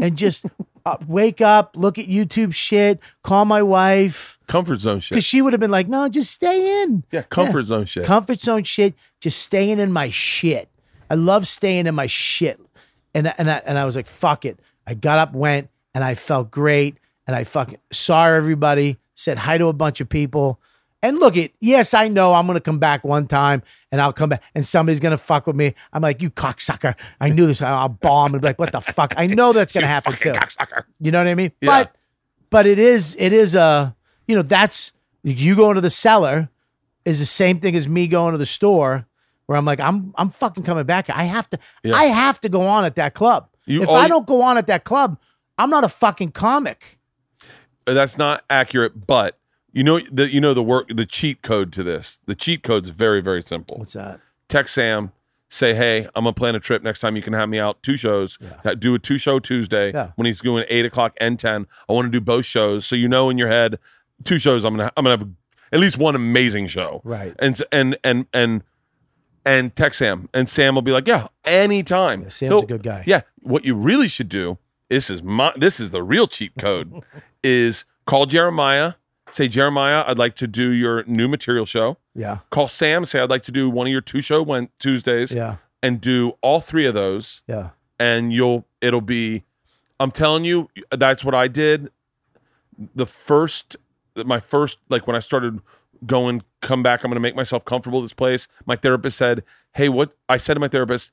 and 0.00 0.16
just 0.16 0.44
uh, 0.84 0.96
wake 1.08 1.40
up, 1.40 1.76
look 1.76 1.98
at 1.98 2.06
YouTube 2.06 2.54
shit, 2.54 3.00
call 3.24 3.44
my 3.44 3.62
wife 3.62 4.38
comfort 4.46 4.76
zone 4.76 5.00
shit. 5.00 5.16
because 5.16 5.24
she 5.24 5.42
would 5.42 5.52
have 5.52 5.60
been 5.60 5.70
like, 5.72 5.88
no, 5.88 6.08
just 6.08 6.30
stay 6.30 6.82
in. 6.82 7.02
Yeah, 7.10 7.22
comfort 7.22 7.64
zone 7.64 7.86
shit. 7.86 8.04
Comfort 8.04 8.40
zone 8.40 8.62
shit. 8.62 8.94
Just 9.20 9.42
staying 9.42 9.80
in 9.80 9.92
my 9.92 10.10
shit. 10.10 10.68
I 11.10 11.14
love 11.16 11.48
staying 11.48 11.86
in 11.86 11.94
my 11.94 12.06
shit. 12.06 12.60
And 13.14 13.32
and 13.38 13.50
I, 13.50 13.62
and 13.66 13.78
I 13.78 13.84
was 13.84 13.96
like, 13.96 14.06
fuck 14.06 14.44
it. 14.44 14.60
I 14.86 14.94
got 14.94 15.18
up, 15.18 15.32
went, 15.34 15.68
and 15.94 16.04
I 16.04 16.14
felt 16.14 16.50
great. 16.50 16.98
And 17.26 17.34
I 17.34 17.42
fucking 17.42 17.78
saw 17.90 18.26
everybody, 18.28 18.98
said 19.14 19.36
hi 19.38 19.58
to 19.58 19.66
a 19.66 19.72
bunch 19.72 20.00
of 20.00 20.08
people. 20.08 20.60
And 21.06 21.18
look 21.20 21.36
it, 21.36 21.52
yes, 21.60 21.94
I 21.94 22.08
know 22.08 22.34
I'm 22.34 22.46
gonna 22.48 22.60
come 22.60 22.78
back 22.80 23.04
one 23.04 23.28
time 23.28 23.62
and 23.92 24.00
I'll 24.00 24.12
come 24.12 24.30
back 24.30 24.42
and 24.56 24.66
somebody's 24.66 24.98
gonna 24.98 25.16
fuck 25.16 25.46
with 25.46 25.54
me. 25.54 25.74
I'm 25.92 26.02
like, 26.02 26.20
you 26.20 26.30
cocksucker. 26.30 26.96
I 27.20 27.28
knew 27.28 27.46
this. 27.46 27.62
I'll 27.62 27.88
bomb 27.88 28.34
and 28.34 28.42
be 28.42 28.48
like, 28.48 28.58
what 28.58 28.72
the 28.72 28.80
fuck? 28.80 29.14
I 29.16 29.26
know 29.28 29.52
that's 29.52 29.72
gonna 29.72 29.86
happen 29.96 30.14
too. 30.14 30.32
Cocksucker. 30.32 30.82
You 31.00 31.12
know 31.12 31.18
what 31.18 31.28
I 31.28 31.34
mean? 31.34 31.52
Yeah. 31.60 31.68
But 31.84 31.96
but 32.50 32.66
it 32.66 32.78
is 32.80 33.14
it 33.18 33.32
is 33.32 33.54
a 33.54 33.94
you 34.26 34.34
know 34.34 34.42
that's 34.42 34.92
you 35.22 35.54
going 35.54 35.76
to 35.76 35.80
the 35.80 35.90
cellar 35.90 36.48
is 37.04 37.20
the 37.20 37.26
same 37.26 37.60
thing 37.60 37.76
as 37.76 37.86
me 37.88 38.08
going 38.08 38.32
to 38.32 38.38
the 38.38 38.46
store 38.46 39.06
where 39.46 39.56
I'm 39.56 39.64
like 39.64 39.78
I'm 39.78 40.12
I'm 40.16 40.30
fucking 40.30 40.64
coming 40.64 40.84
back. 40.86 41.08
I 41.08 41.22
have 41.24 41.48
to 41.50 41.58
Yeah. 41.84 41.94
I 41.94 42.06
have 42.06 42.40
to 42.40 42.48
go 42.48 42.62
on 42.62 42.84
at 42.84 42.96
that 42.96 43.14
club. 43.14 43.48
You- 43.64 43.82
if 43.82 43.88
I 43.88 44.08
don't 44.08 44.26
go 44.26 44.42
on 44.42 44.58
at 44.58 44.66
that 44.66 44.82
club, 44.82 45.18
I'm 45.56 45.70
not 45.70 45.84
a 45.84 45.88
fucking 45.88 46.32
comic. 46.32 46.98
That's 47.84 48.18
not 48.18 48.42
accurate, 48.50 49.06
but 49.06 49.38
you 49.76 49.84
know 49.84 50.00
the 50.10 50.28
you 50.32 50.40
know 50.40 50.54
the 50.54 50.62
work 50.62 50.88
the 50.88 51.04
cheat 51.06 51.42
code 51.42 51.72
to 51.74 51.82
this. 51.82 52.18
The 52.26 52.34
cheat 52.34 52.62
code's 52.62 52.88
very 52.88 53.20
very 53.20 53.42
simple. 53.42 53.76
What's 53.78 53.92
that? 53.92 54.20
Text 54.48 54.74
Sam, 54.74 55.12
say, 55.48 55.74
"Hey, 55.74 56.04
I'm 56.14 56.24
gonna 56.24 56.32
plan 56.32 56.54
a 56.54 56.60
trip 56.60 56.82
next 56.82 57.00
time. 57.00 57.14
You 57.16 57.22
can 57.22 57.32
have 57.34 57.48
me 57.48 57.58
out 57.58 57.82
two 57.82 57.96
shows. 57.96 58.38
Yeah. 58.64 58.74
Do 58.74 58.94
a 58.94 58.98
two 58.98 59.18
show 59.18 59.38
Tuesday 59.38 59.92
Yeah. 59.92 60.12
when 60.16 60.26
he's 60.26 60.40
doing 60.40 60.64
eight 60.68 60.86
o'clock 60.86 61.14
and 61.20 61.38
ten. 61.38 61.66
I 61.88 61.92
want 61.92 62.06
to 62.06 62.10
do 62.10 62.20
both 62.20 62.46
shows, 62.46 62.86
so 62.86 62.96
you 62.96 63.06
know 63.08 63.28
in 63.30 63.36
your 63.38 63.48
head, 63.48 63.78
two 64.24 64.38
shows. 64.38 64.64
I'm 64.64 64.76
gonna 64.76 64.90
I'm 64.96 65.04
gonna 65.04 65.18
have 65.18 65.28
at 65.72 65.80
least 65.80 65.98
one 65.98 66.14
amazing 66.14 66.68
show. 66.68 67.00
Right. 67.04 67.34
And 67.38 67.60
and 67.70 67.98
and 68.02 68.26
and 68.32 68.62
and 69.44 69.76
text 69.76 69.98
Sam, 69.98 70.28
and 70.32 70.48
Sam 70.48 70.74
will 70.74 70.82
be 70.82 70.92
like, 70.92 71.06
"Yeah, 71.06 71.28
anytime." 71.44 72.22
Yeah, 72.22 72.28
Sam's 72.28 72.50
He'll- 72.50 72.62
a 72.62 72.66
good 72.66 72.82
guy. 72.82 73.04
Yeah. 73.06 73.20
What 73.42 73.64
you 73.64 73.74
really 73.74 74.08
should 74.08 74.28
do. 74.28 74.58
This 74.88 75.10
is 75.10 75.22
my. 75.22 75.52
This 75.56 75.80
is 75.80 75.90
the 75.90 76.02
real 76.02 76.26
cheat 76.28 76.52
code. 76.58 76.92
is 77.44 77.84
call 78.06 78.26
Jeremiah. 78.26 78.94
Say 79.36 79.48
Jeremiah, 79.48 80.02
I'd 80.06 80.16
like 80.18 80.34
to 80.36 80.46
do 80.46 80.70
your 80.70 81.04
new 81.04 81.28
material 81.28 81.66
show. 81.66 81.98
Yeah. 82.14 82.38
Call 82.48 82.68
Sam. 82.68 83.04
Say 83.04 83.20
I'd 83.20 83.28
like 83.28 83.42
to 83.42 83.52
do 83.52 83.68
one 83.68 83.86
of 83.86 83.90
your 83.90 84.00
two 84.00 84.22
show 84.22 84.42
when 84.42 84.70
Tuesdays 84.78 85.30
Yeah. 85.30 85.56
and 85.82 86.00
do 86.00 86.38
all 86.40 86.60
three 86.60 86.86
of 86.86 86.94
those. 86.94 87.42
Yeah. 87.46 87.70
And 88.00 88.32
you'll. 88.32 88.66
It'll 88.80 89.02
be. 89.02 89.44
I'm 90.00 90.10
telling 90.10 90.46
you, 90.46 90.70
that's 90.90 91.22
what 91.22 91.34
I 91.34 91.48
did. 91.48 91.90
The 92.94 93.04
first, 93.04 93.76
my 94.24 94.40
first, 94.40 94.78
like 94.88 95.06
when 95.06 95.16
I 95.16 95.20
started 95.20 95.60
going, 96.06 96.42
come 96.62 96.82
back. 96.82 97.04
I'm 97.04 97.10
going 97.10 97.16
to 97.16 97.20
make 97.20 97.36
myself 97.36 97.66
comfortable 97.66 98.00
this 98.00 98.14
place. 98.14 98.48
My 98.64 98.76
therapist 98.76 99.18
said, 99.18 99.44
"Hey, 99.74 99.90
what?" 99.90 100.14
I 100.30 100.38
said 100.38 100.54
to 100.54 100.60
my 100.60 100.68
therapist, 100.68 101.12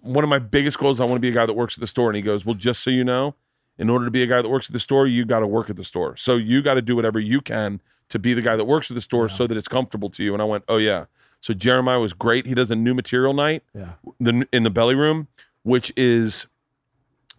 one 0.00 0.22
of 0.22 0.30
my 0.30 0.38
biggest 0.38 0.78
goals, 0.78 1.00
I 1.00 1.04
want 1.06 1.16
to 1.16 1.20
be 1.20 1.30
a 1.30 1.32
guy 1.32 1.46
that 1.46 1.54
works 1.54 1.76
at 1.76 1.80
the 1.80 1.88
store. 1.88 2.08
And 2.08 2.14
he 2.16 2.22
goes, 2.22 2.46
Well, 2.46 2.54
just 2.54 2.84
so 2.84 2.90
you 2.90 3.02
know, 3.02 3.34
in 3.78 3.90
order 3.90 4.04
to 4.04 4.10
be 4.10 4.22
a 4.22 4.26
guy 4.26 4.40
that 4.42 4.48
works 4.48 4.68
at 4.68 4.72
the 4.72 4.80
store, 4.80 5.06
you 5.06 5.24
got 5.24 5.40
to 5.40 5.46
work 5.46 5.68
at 5.70 5.76
the 5.76 5.84
store. 5.84 6.16
So 6.16 6.36
you 6.36 6.62
got 6.62 6.74
to 6.74 6.82
do 6.82 6.94
whatever 6.96 7.18
you 7.18 7.40
can 7.40 7.80
to 8.10 8.18
be 8.18 8.34
the 8.34 8.42
guy 8.42 8.56
that 8.56 8.64
works 8.66 8.90
at 8.90 8.94
the 8.94 9.00
store 9.00 9.28
so 9.28 9.46
that 9.46 9.56
it's 9.56 9.68
comfortable 9.68 10.10
to 10.10 10.22
you. 10.22 10.32
And 10.32 10.40
I 10.42 10.44
went, 10.44 10.64
Oh, 10.68 10.76
yeah. 10.76 11.06
So 11.40 11.52
Jeremiah 11.54 12.00
was 12.00 12.12
great. 12.12 12.46
He 12.46 12.54
does 12.54 12.70
a 12.70 12.76
new 12.76 12.94
material 12.94 13.34
night 13.34 13.62
Yeah. 13.74 13.94
the, 14.20 14.46
in 14.52 14.62
the 14.62 14.70
belly 14.70 14.94
room, 14.94 15.28
which 15.62 15.92
is 15.96 16.46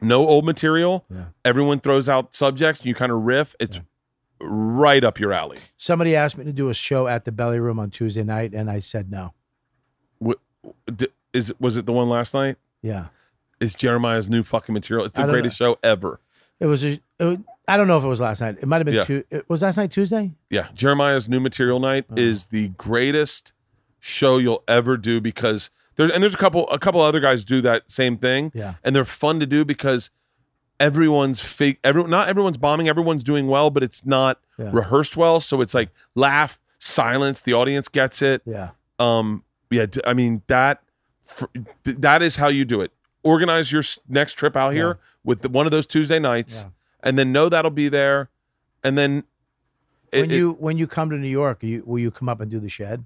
no 0.02 0.28
old 0.28 0.46
material. 0.46 1.06
Yeah. 1.10 1.26
Everyone 1.44 1.80
throws 1.80 2.10
out 2.10 2.36
subjects. 2.36 2.86
You 2.86 2.94
kind 2.96 3.12
of 3.12 3.22
riff. 3.22 3.56
It's 3.60 3.80
right 4.42 5.04
up 5.04 5.20
your 5.20 5.32
alley. 5.32 5.58
Somebody 5.78 6.16
asked 6.16 6.38
me 6.38 6.44
to 6.44 6.52
do 6.54 6.70
a 6.70 6.74
show 6.74 7.08
at 7.08 7.26
the 7.26 7.32
Belly 7.32 7.60
Room 7.60 7.80
on 7.80 7.90
Tuesday 7.90 8.24
night, 8.24 8.54
and 8.54 8.70
I 8.70 8.80
said 8.80 9.10
no. 9.10 9.34
D- 10.94 11.08
Is 11.34 11.54
was 11.60 11.78
it 11.78 11.86
the 11.86 11.94
one 11.94 12.10
last 12.10 12.34
night? 12.34 12.58
Yeah. 12.82 13.08
Is 13.60 13.74
Jeremiah's 13.74 14.28
new 14.30 14.44
fucking 14.44 14.74
material? 14.74 15.06
It's 15.06 15.18
the 15.18 15.26
greatest 15.26 15.58
show 15.58 15.78
ever. 15.84 16.20
It 16.59 16.66
was. 16.67 16.84
A, 16.84 17.00
it 17.19 17.24
was- 17.24 17.38
I 17.67 17.77
don't 17.77 17.88
know 17.88 17.98
if 17.98 18.03
it 18.03 18.08
was 18.08 18.22
last 18.22 18.42
night. 18.42 18.58
It 18.61 18.67
might 18.67 18.77
have 18.77 18.85
been 18.85 18.93
Yeah. 18.95 19.03
two. 19.06 19.24
It 19.32 19.50
was 19.50 19.64
last 19.64 19.77
night 19.77 19.90
Tuesday. 19.92 20.32
Yeah, 20.51 20.67
Jeremiah's 20.75 21.27
new 21.27 21.40
material 21.40 21.80
night 21.80 22.06
Oh. 22.11 22.14
is 22.16 22.45
the 22.48 22.67
greatest 22.69 23.53
show 24.00 24.38
you'll 24.38 24.64
ever 24.67 24.98
do 24.98 25.19
because 25.19 25.72
there's 25.95 26.11
and 26.11 26.22
there's 26.22 26.35
a 26.35 26.38
couple 26.38 26.69
a 26.69 26.77
couple 26.77 27.01
other 27.01 27.19
guys 27.19 27.43
do 27.43 27.61
that 27.61 27.90
same 27.90 28.17
thing. 28.17 28.51
Yeah. 28.53 28.75
and 28.84 28.95
they're 28.95 29.03
fun 29.03 29.40
to 29.40 29.45
do 29.48 29.66
because 29.66 30.11
everyone's 30.80 31.42
fake. 31.42 31.80
Everyone, 31.84 32.09
not 32.11 32.27
everyone's 32.27 32.58
bombing. 32.58 32.88
Everyone's 32.88 33.24
doing 33.24 33.48
well, 33.48 33.69
but 33.69 33.82
it's 33.82 34.06
not 34.06 34.40
Yeah. 34.59 34.69
rehearsed 34.72 35.17
well. 35.17 35.40
So 35.40 35.61
it's 35.61 35.74
like 35.74 35.90
laugh, 36.14 36.59
silence. 36.80 37.42
The 37.42 37.53
audience 37.53 37.88
gets 37.88 38.22
it. 38.22 38.42
Yeah. 38.45 38.72
Um, 39.00 39.43
yeah, 39.72 39.88
I 40.06 40.14
mean 40.14 40.43
that 40.48 40.82
th- 41.84 41.98
that 41.98 42.22
is 42.22 42.35
how 42.35 42.48
you 42.50 42.66
do 42.66 42.82
it. 42.82 42.92
Organize 43.26 43.72
your 43.72 43.84
next 44.08 44.36
trip 44.36 44.56
out 44.56 44.70
here 44.74 44.88
Yeah. 44.88 44.94
with 45.24 45.42
the, 45.42 45.50
one 45.50 45.66
of 45.66 45.72
those 45.72 45.86
Tuesday 45.88 46.20
nights, 46.20 46.62
Yeah. 46.64 46.70
and 47.04 47.18
then 47.20 47.32
know 47.32 47.50
that'll 47.50 47.72
be 47.72 47.90
there, 47.90 48.30
and 48.84 48.98
then 48.98 49.24
it- 50.12 50.22
When 50.22 50.30
you 50.30 50.52
when 50.60 50.78
you 50.78 50.86
come 50.88 51.10
to 51.10 51.18
New 51.18 51.28
York, 51.28 51.64
you, 51.64 51.84
will 51.86 52.00
you 52.00 52.12
come 52.12 52.30
up 52.30 52.40
and 52.40 52.50
do 52.52 52.60
the 52.60 52.70
shed? 52.70 53.04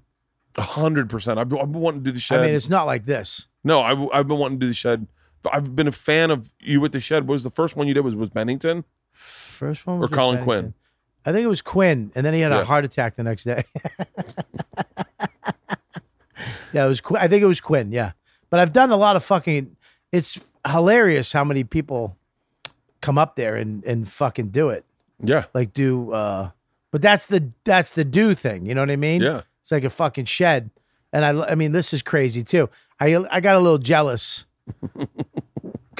A 0.56 0.62
hundred 0.62 1.08
percent. 1.08 1.38
I've, 1.38 1.52
I've 1.54 1.72
been 1.72 1.80
wanting 1.80 2.00
to 2.04 2.10
do 2.10 2.12
the 2.12 2.20
shed. 2.20 2.40
I 2.40 2.46
mean, 2.46 2.54
it's 2.54 2.68
not 2.68 2.84
like 2.84 3.06
this. 3.06 3.46
no, 3.64 3.80
I, 3.80 4.16
have 4.16 4.28
been 4.28 4.38
wanting 4.38 4.58
to 4.60 4.64
do 4.66 4.68
the 4.68 4.74
shed. 4.74 5.06
I've 5.50 5.74
been 5.74 5.88
a 5.88 5.92
fan 5.92 6.30
of 6.30 6.52
you 6.60 6.80
with 6.82 6.92
the 6.92 7.00
shed. 7.00 7.26
What 7.26 7.32
was 7.32 7.42
the 7.44 7.50
first 7.50 7.74
one 7.74 7.88
you 7.88 7.94
did? 7.94 8.02
Was 8.04 8.14
was 8.14 8.28
Bennington? 8.28 8.84
First 9.12 9.86
one 9.86 10.02
Or 10.02 10.08
Colin 10.08 10.36
Bennington. 10.36 10.44
Quinn. 10.44 10.74
I 11.24 11.32
think 11.32 11.44
it 11.44 11.48
was 11.48 11.62
Quinn, 11.62 12.12
and 12.14 12.26
then 12.26 12.34
he 12.34 12.40
had 12.40 12.52
Yeah. 12.52 12.60
a 12.60 12.64
heart 12.64 12.84
attack 12.84 13.16
the 13.16 13.22
next 13.22 13.44
day. 13.44 13.64
yeah, 16.72 16.84
it 16.84 16.88
was. 16.88 17.00
Qu- 17.00 17.16
I 17.16 17.28
think 17.28 17.42
it 17.42 17.46
was 17.46 17.60
Quinn. 17.60 17.92
Yeah, 17.92 18.12
but 18.50 18.60
I've 18.60 18.72
done 18.72 18.90
a 18.90 18.96
lot 18.96 19.16
of 19.16 19.24
fucking. 19.24 19.76
It's 20.12 20.40
hilarious 20.66 21.32
how 21.32 21.44
many 21.44 21.64
people 21.64 22.16
come 23.00 23.18
up 23.18 23.36
there 23.36 23.56
and 23.56 23.84
and 23.84 24.08
fucking 24.08 24.48
do 24.48 24.68
it. 24.70 24.84
Yeah, 25.22 25.44
Like 25.54 25.72
do. 25.72 26.12
uh 26.12 26.50
But 26.90 27.02
that's 27.02 27.26
the 27.26 27.50
that's 27.64 27.90
the 27.92 28.04
do 28.04 28.34
thing. 28.34 28.66
You 28.66 28.74
know 28.74 28.82
what 28.82 28.90
I 28.90 28.96
mean? 28.96 29.20
yeah. 29.22 29.42
It's 29.62 29.70
like 29.72 29.84
a 29.84 29.90
fucking 29.90 30.24
shed. 30.24 30.70
And 31.12 31.24
I, 31.24 31.50
I 31.50 31.54
mean, 31.54 31.72
this 31.72 31.92
is 31.92 32.02
crazy 32.02 32.42
too. 32.42 32.70
I, 32.98 33.16
I 33.30 33.40
got 33.40 33.56
a 33.56 33.60
little 33.60 33.78
jealous 33.78 34.46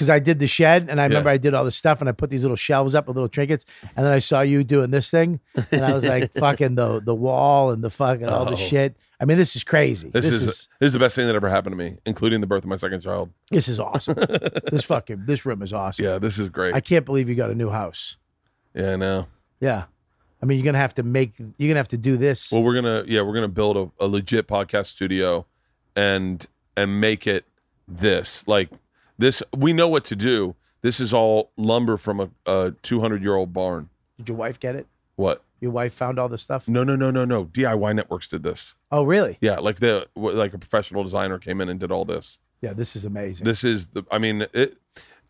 because 0.00 0.08
I 0.08 0.18
did 0.18 0.38
the 0.38 0.46
shed 0.46 0.86
and 0.88 0.98
I 0.98 1.04
remember 1.04 1.28
I 1.28 1.36
did 1.36 1.52
all 1.52 1.62
this 1.62 1.76
stuff 1.76 2.00
and 2.00 2.08
I 2.08 2.12
put 2.12 2.30
these 2.30 2.40
little 2.40 2.56
shelves 2.56 2.94
up 2.94 3.06
with 3.06 3.16
little 3.16 3.28
trinkets. 3.28 3.66
And 3.94 4.06
then 4.06 4.10
I 4.14 4.18
saw 4.18 4.40
you 4.40 4.64
doing 4.64 4.90
this 4.90 5.10
thing 5.10 5.40
and 5.70 5.84
I 5.84 5.92
was 5.94 6.06
like, 6.08 6.32
fucking 6.38 6.74
the, 6.74 7.00
the 7.00 7.14
wall 7.14 7.70
and 7.70 7.84
the 7.84 7.90
fucking 7.90 8.26
all 8.26 8.46
the 8.46 8.52
Oh. 8.52 8.56
shit. 8.56 8.96
I 9.20 9.26
mean, 9.26 9.36
this 9.36 9.54
is 9.56 9.62
crazy. 9.62 10.08
This, 10.08 10.24
is, 10.24 10.40
is, 10.40 10.46
this 10.78 10.86
is 10.86 10.92
the 10.94 10.98
best 10.98 11.14
thing 11.16 11.26
that 11.26 11.34
ever 11.36 11.50
happened 11.50 11.74
to 11.74 11.76
me, 11.76 11.98
including 12.06 12.40
the 12.40 12.46
birth 12.46 12.62
of 12.62 12.70
my 12.70 12.76
second 12.76 13.02
child. 13.02 13.28
this 13.50 13.68
is 13.68 13.78
awesome. 13.78 14.14
this 14.72 14.84
fucking, 14.84 15.24
this 15.26 15.44
room 15.44 15.60
is 15.60 15.74
awesome. 15.74 16.02
Yeah, 16.02 16.18
this 16.18 16.38
is 16.38 16.48
great. 16.48 16.74
I 16.74 16.80
can't 16.80 17.04
believe 17.04 17.28
you 17.28 17.34
got 17.34 17.50
a 17.50 17.54
new 17.54 17.68
house. 17.68 18.16
yeah, 18.74 18.94
I 18.94 18.96
know. 18.96 19.26
Yeah. 19.60 19.84
I 20.42 20.46
mean, 20.46 20.56
you're 20.56 20.64
going 20.64 20.72
to 20.72 20.80
have 20.80 20.94
to 20.94 21.02
make, 21.02 21.38
you're 21.38 21.46
going 21.58 21.74
to 21.74 21.80
have 21.80 21.88
to 21.88 21.98
do 21.98 22.16
this. 22.16 22.50
Well, 22.50 22.62
we're 22.62 22.72
gonna 22.74 23.04
yeah, 23.06 23.20
we're 23.20 23.34
gonna 23.34 23.48
build 23.48 23.76
a, 23.76 23.90
a 24.02 24.06
legit 24.06 24.48
podcast 24.48 24.86
studio 24.86 25.44
and 25.94 26.46
and 26.78 26.98
make 26.98 27.26
it 27.26 27.44
this 27.86 28.48
like 28.48 28.70
This 29.20 29.42
we 29.55 29.74
know 29.74 29.86
what 29.89 30.05
to 30.05 30.16
do. 30.16 30.57
This 30.81 30.99
is 30.99 31.12
all 31.12 31.50
lumber 31.58 31.99
from 31.99 32.20
a, 32.20 32.31
a 32.47 32.74
200 32.82 33.23
year 33.23 33.34
old 33.36 33.52
barn. 33.52 33.90
Did 34.16 34.31
your 34.31 34.39
wife 34.39 34.58
get 34.58 34.74
it? 34.74 34.86
What? 35.16 35.44
Your 35.60 35.73
wife 35.73 35.92
found 35.92 36.18
all 36.18 36.31
this 36.31 36.40
stuff? 36.40 36.66
No, 36.70 36.84
no, 36.84 36.97
no, 36.97 37.10
no, 37.10 37.26
no. 37.26 37.44
DIY 37.44 37.94
Networks 37.94 38.28
did 38.28 38.42
this. 38.42 38.76
Oh, 38.90 39.05
really? 39.05 39.36
Yeah, 39.42 39.57
like 39.57 39.78
the 39.78 40.08
like 40.16 40.55
a 40.55 40.58
professional 40.58 41.02
designer 41.05 41.39
came 41.39 41.60
in 41.60 41.68
and 41.68 41.78
did 41.78 41.92
all 41.92 42.07
this. 42.07 42.40
Yeah, 42.62 42.73
this 42.73 42.97
is 42.97 43.05
amazing. 43.05 43.44
This 43.44 43.62
is 43.62 43.89
the. 43.89 44.05
I 44.10 44.16
mean, 44.16 44.47
it. 44.55 44.78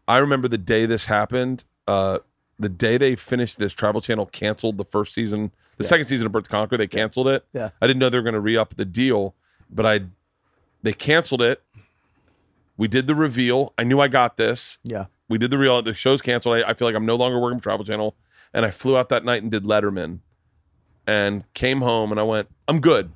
I 0.07 0.19
remember 0.19 0.47
the 0.47 0.59
day 0.59 0.87
this 0.87 1.07
happened. 1.07 1.65
Uh, 1.89 2.21
the 2.61 2.69
day 2.69 2.97
they 2.97 3.17
finished 3.17 3.59
this, 3.59 3.75
Travel 3.75 4.01
Channel 4.01 4.27
canceled 4.27 4.79
the 4.79 4.85
first 4.85 5.15
season, 5.15 5.51
the 5.79 5.85
Yeah. 5.85 5.89
second 5.89 6.07
season 6.07 6.27
of 6.27 6.33
Bert 6.33 6.45
the 6.45 6.51
Conqueror. 6.51 6.79
They 6.79 6.87
canceled 6.87 7.27
it. 7.27 7.45
Yeah. 7.53 7.71
I 7.83 7.89
didn't 7.89 7.99
know 7.99 8.09
they 8.09 8.19
were 8.19 8.23
going 8.23 8.35
to 8.35 8.41
re 8.41 8.57
up 8.57 8.77
the 8.77 8.85
deal, 8.85 9.35
but 9.69 9.85
I. 9.85 10.01
They 10.85 10.93
canceled 10.93 11.43
it. 11.43 11.61
We 12.81 12.89
did 12.89 13.07
the 13.07 13.15
reveal. 13.15 13.73
I 13.79 13.85
knew 13.85 14.01
I 14.01 14.09
got 14.09 14.37
this. 14.37 14.79
yeah. 14.83 15.07
We 15.29 15.39
did 15.39 15.53
the 15.53 15.59
real. 15.59 15.81
The 15.83 15.95
show's 15.95 16.21
canceled. 16.21 16.57
I, 16.57 16.71
I 16.71 16.75
feel 16.75 16.89
like 16.89 16.97
I'm 16.97 17.07
no 17.07 17.15
longer 17.15 17.39
working 17.39 17.59
for 17.61 17.63
Travel 17.63 17.85
Channel, 17.85 18.17
and 18.53 18.67
I 18.67 18.73
flew 18.73 18.97
out 18.97 19.11
that 19.11 19.25
night 19.25 19.43
and 19.43 19.51
did 19.51 19.63
Letterman, 19.63 20.19
and 21.07 21.45
came 21.55 21.81
home 21.83 22.11
and 22.11 22.19
I 22.21 22.25
went, 22.25 22.49
I'm 22.69 22.81
good. 22.81 23.13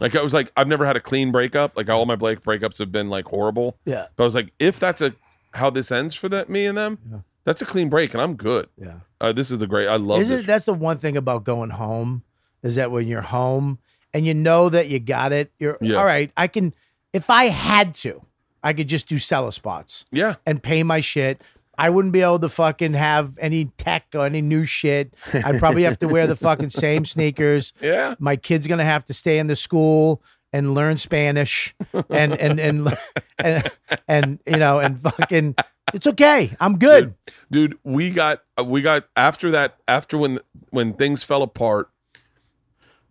Like 0.00 0.14
I 0.14 0.22
was 0.22 0.34
like, 0.34 0.52
I've 0.56 0.68
never 0.68 0.84
had 0.84 0.96
a 0.96 1.00
clean 1.00 1.32
breakup. 1.32 1.76
Like 1.76 1.88
all 1.88 2.04
my 2.04 2.16
Blake 2.16 2.42
breakups 2.42 2.78
have 2.78 2.92
been 2.92 3.08
like 3.08 3.24
horrible. 3.26 3.78
Yeah. 3.86 4.06
But 4.16 4.24
I 4.24 4.26
was 4.26 4.34
like, 4.34 4.52
if 4.58 4.78
that's 4.78 5.00
a 5.00 5.14
how 5.54 5.70
this 5.70 5.90
ends 5.90 6.14
for 6.14 6.28
that 6.28 6.50
me 6.50 6.66
and 6.66 6.76
them, 6.76 6.98
Yeah. 7.10 7.18
that's 7.44 7.62
a 7.62 7.66
clean 7.66 7.88
break, 7.88 8.12
and 8.12 8.20
I'm 8.20 8.34
good. 8.36 8.68
Yeah. 8.76 9.00
Uh, 9.20 9.32
this 9.32 9.50
is 9.50 9.58
the 9.58 9.66
great. 9.66 9.88
I 9.88 9.96
love 9.96 10.20
Isn't 10.20 10.36
this. 10.36 10.46
that's 10.46 10.66
the 10.66 10.74
one 10.74 10.98
thing 10.98 11.16
about 11.16 11.44
going 11.44 11.70
home 11.70 12.22
is 12.62 12.74
that 12.74 12.90
when 12.90 13.08
you're 13.08 13.22
home 13.22 13.78
and 14.12 14.26
you 14.26 14.34
know 14.34 14.68
that 14.68 14.88
you 14.88 14.98
got 14.98 15.32
it, 15.32 15.52
you're 15.58 15.78
Yeah. 15.80 15.96
all 15.96 16.04
right. 16.04 16.30
I 16.36 16.48
can 16.48 16.74
if 17.14 17.30
I 17.30 17.44
had 17.44 17.94
to, 17.96 18.20
I 18.66 18.72
could 18.72 18.88
just 18.88 19.06
do 19.08 19.18
Cellar 19.18 19.52
spots 19.52 20.04
yeah, 20.10 20.34
and 20.44 20.62
pay 20.62 20.82
my 20.82 21.00
shit. 21.00 21.40
I 21.78 21.90
wouldn't 21.90 22.12
be 22.12 22.22
able 22.22 22.38
to 22.40 22.48
fucking 22.48 22.94
have 22.94 23.38
any 23.38 23.66
tech 23.76 24.06
or 24.14 24.24
any 24.26 24.40
new 24.40 24.64
shit. 24.64 25.12
I'd 25.32 25.58
probably 25.58 25.82
have 25.84 25.98
to 25.98 26.08
wear 26.08 26.26
the 26.26 26.34
fucking 26.36 26.70
same 26.84 27.04
sneakers. 27.04 27.72
yeah. 27.82 28.14
My 28.18 28.36
kid's 28.36 28.66
gonna 28.66 28.84
have 28.84 29.04
to 29.06 29.14
stay 29.14 29.38
in 29.38 29.46
the 29.46 29.56
school 29.56 30.22
and 30.52 30.74
learn 30.74 30.96
Spanish 30.98 31.74
and 32.08 32.32
and 32.32 32.58
and 32.58 32.96
and, 33.38 33.70
and 34.08 34.38
you 34.46 34.56
know 34.56 34.78
and 34.80 34.98
fucking 34.98 35.54
it's 35.94 36.06
okay. 36.06 36.56
I'm 36.60 36.78
good. 36.78 37.14
dude 37.50 37.78
we 37.84 38.10
got 38.10 38.42
uh, 38.58 38.64
we 38.64 38.80
got 38.82 39.04
after 39.14 39.50
that 39.50 39.76
after 39.86 40.16
when 40.18 40.40
when 40.70 40.94
things 40.94 41.22
fell 41.24 41.42
apart 41.42 41.90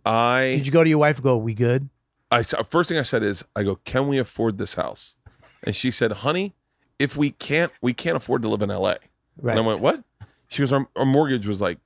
i 0.06 0.56
Did 0.58 0.66
you 0.68 0.72
go 0.74 0.84
to 0.84 0.90
your 0.90 1.00
wife 1.00 1.18
and 1.18 1.24
go, 1.24 1.38
we 1.38 1.54
good? 1.54 1.90
i 2.32 2.40
s- 2.40 2.54
first 2.70 2.90
thing 2.90 2.98
i 2.98 3.02
said 3.04 3.24
is 3.24 3.44
i 3.56 3.64
go 3.64 3.76
can 3.86 4.08
we 4.08 4.18
afford 4.18 4.58
this 4.58 4.74
house 4.76 5.16
and 5.64 5.76
she 5.76 5.92
said 5.92 6.12
honey 6.12 6.54
if 7.00 7.16
we 7.18 7.32
can't 7.32 7.72
we 7.82 7.94
can't 7.94 8.18
afford 8.18 8.42
to 8.42 8.48
live 8.50 8.62
in 8.62 8.70
la 8.70 8.96
Right. 9.42 9.58
and 9.58 9.60
i 9.60 9.62
went 9.68 9.82
what 9.82 10.04
she 10.48 10.62
goes 10.62 10.72
our, 10.72 10.88
our 10.96 11.06
mortgage 11.06 11.46
was 11.48 11.60
like 11.62 11.78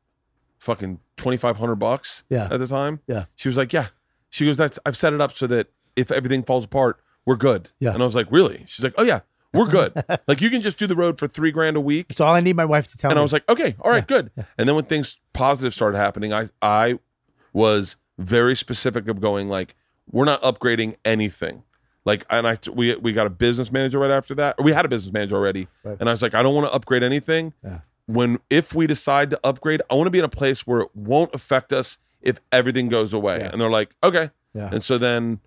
fucking 0.60 1.00
2500 1.18 1.76
bucks 1.76 2.24
Yeah. 2.30 2.48
at 2.52 2.60
the 2.60 2.68
time 2.68 3.00
Yeah. 3.08 3.26
she 3.36 3.48
was 3.48 3.58
like 3.58 3.74
yeah 3.74 3.88
she 4.30 4.46
goes 4.46 4.58
that's 4.58 4.78
i've 4.86 4.98
set 4.98 5.14
it 5.14 5.22
up 5.22 5.32
so 5.32 5.48
that 5.48 5.68
if 5.96 6.12
everything 6.12 6.44
falls 6.44 6.66
apart 6.66 7.00
we're 7.26 7.36
good 7.38 7.72
Yeah. 7.80 7.94
and 7.94 8.02
i 8.02 8.06
was 8.06 8.16
like 8.16 8.28
really 8.32 8.64
she's 8.68 8.84
like 8.84 8.94
oh 8.98 9.04
yeah 9.04 9.22
we're 9.54 9.66
good 9.70 9.94
like 10.28 10.42
you 10.42 10.50
can 10.52 10.62
just 10.62 10.78
do 10.78 10.86
the 10.86 10.96
road 10.96 11.18
for 11.18 11.28
three 11.28 11.52
grand 11.52 11.76
a 11.76 11.82
week 11.82 12.06
It's 12.10 12.22
all 12.22 12.36
I 12.36 12.40
need 12.40 12.56
my 12.56 12.66
wife 12.66 12.86
to 12.90 12.98
tell 12.98 13.10
me. 13.10 13.14
and 13.14 13.18
me. 13.18 13.22
I 13.22 13.24
was 13.24 13.34
like, 13.34 13.50
okay, 13.50 13.76
all 13.82 13.90
right, 13.90 14.08
good. 14.08 14.30
And 14.60 14.70
then 14.70 14.76
when 14.76 14.86
things 14.86 15.18
positive 15.34 15.74
started 15.74 15.98
happening, 15.98 16.32
I 16.32 16.50
I 16.62 17.00
was 17.52 17.96
very 18.20 18.56
specific 18.56 19.08
of 19.08 19.20
going 19.20 19.50
like, 19.50 19.74
we're 20.12 20.26
not 20.26 20.40
upgrading 20.44 20.98
anything. 21.04 21.64
Like, 22.06 22.26
and 22.30 22.48
I 22.48 22.58
we 22.74 22.96
we 22.96 23.14
got 23.14 23.28
a 23.28 23.30
business 23.30 23.72
manager 23.72 24.00
right 24.00 24.12
after 24.12 24.34
that. 24.36 24.56
Or 24.58 24.64
we 24.66 24.72
had 24.72 24.86
a 24.86 24.90
business 24.90 25.14
manager 25.14 25.36
already, 25.36 25.68
Right. 25.84 25.98
and 26.00 26.08
I 26.10 26.12
was 26.14 26.22
like, 26.22 26.34
I 26.34 26.42
don't 26.44 26.56
want 26.56 26.68
to 26.68 26.74
upgrade 26.74 27.04
anything. 27.04 27.54
Yeah. 27.64 27.80
When 28.08 28.40
if 28.50 28.74
we 28.74 28.88
decide 28.88 29.30
to 29.32 29.40
upgrade, 29.44 29.82
I 29.90 29.96
want 29.96 30.08
to 30.08 30.12
be 30.12 30.20
in 30.20 30.26
a 30.26 30.30
place 30.30 30.66
where 30.66 30.80
it 30.82 30.90
won't 30.96 31.34
affect 31.36 31.72
us 31.74 31.98
if 32.22 32.40
everything 32.52 32.90
goes 32.90 33.14
away. 33.14 33.40
Yeah. 33.40 33.50
And 33.52 33.62
they're 33.62 33.70
like, 33.70 33.90
okay. 34.04 34.32
Yeah. 34.54 34.70
And 34.72 34.84
so 34.84 34.98
then 34.98 35.40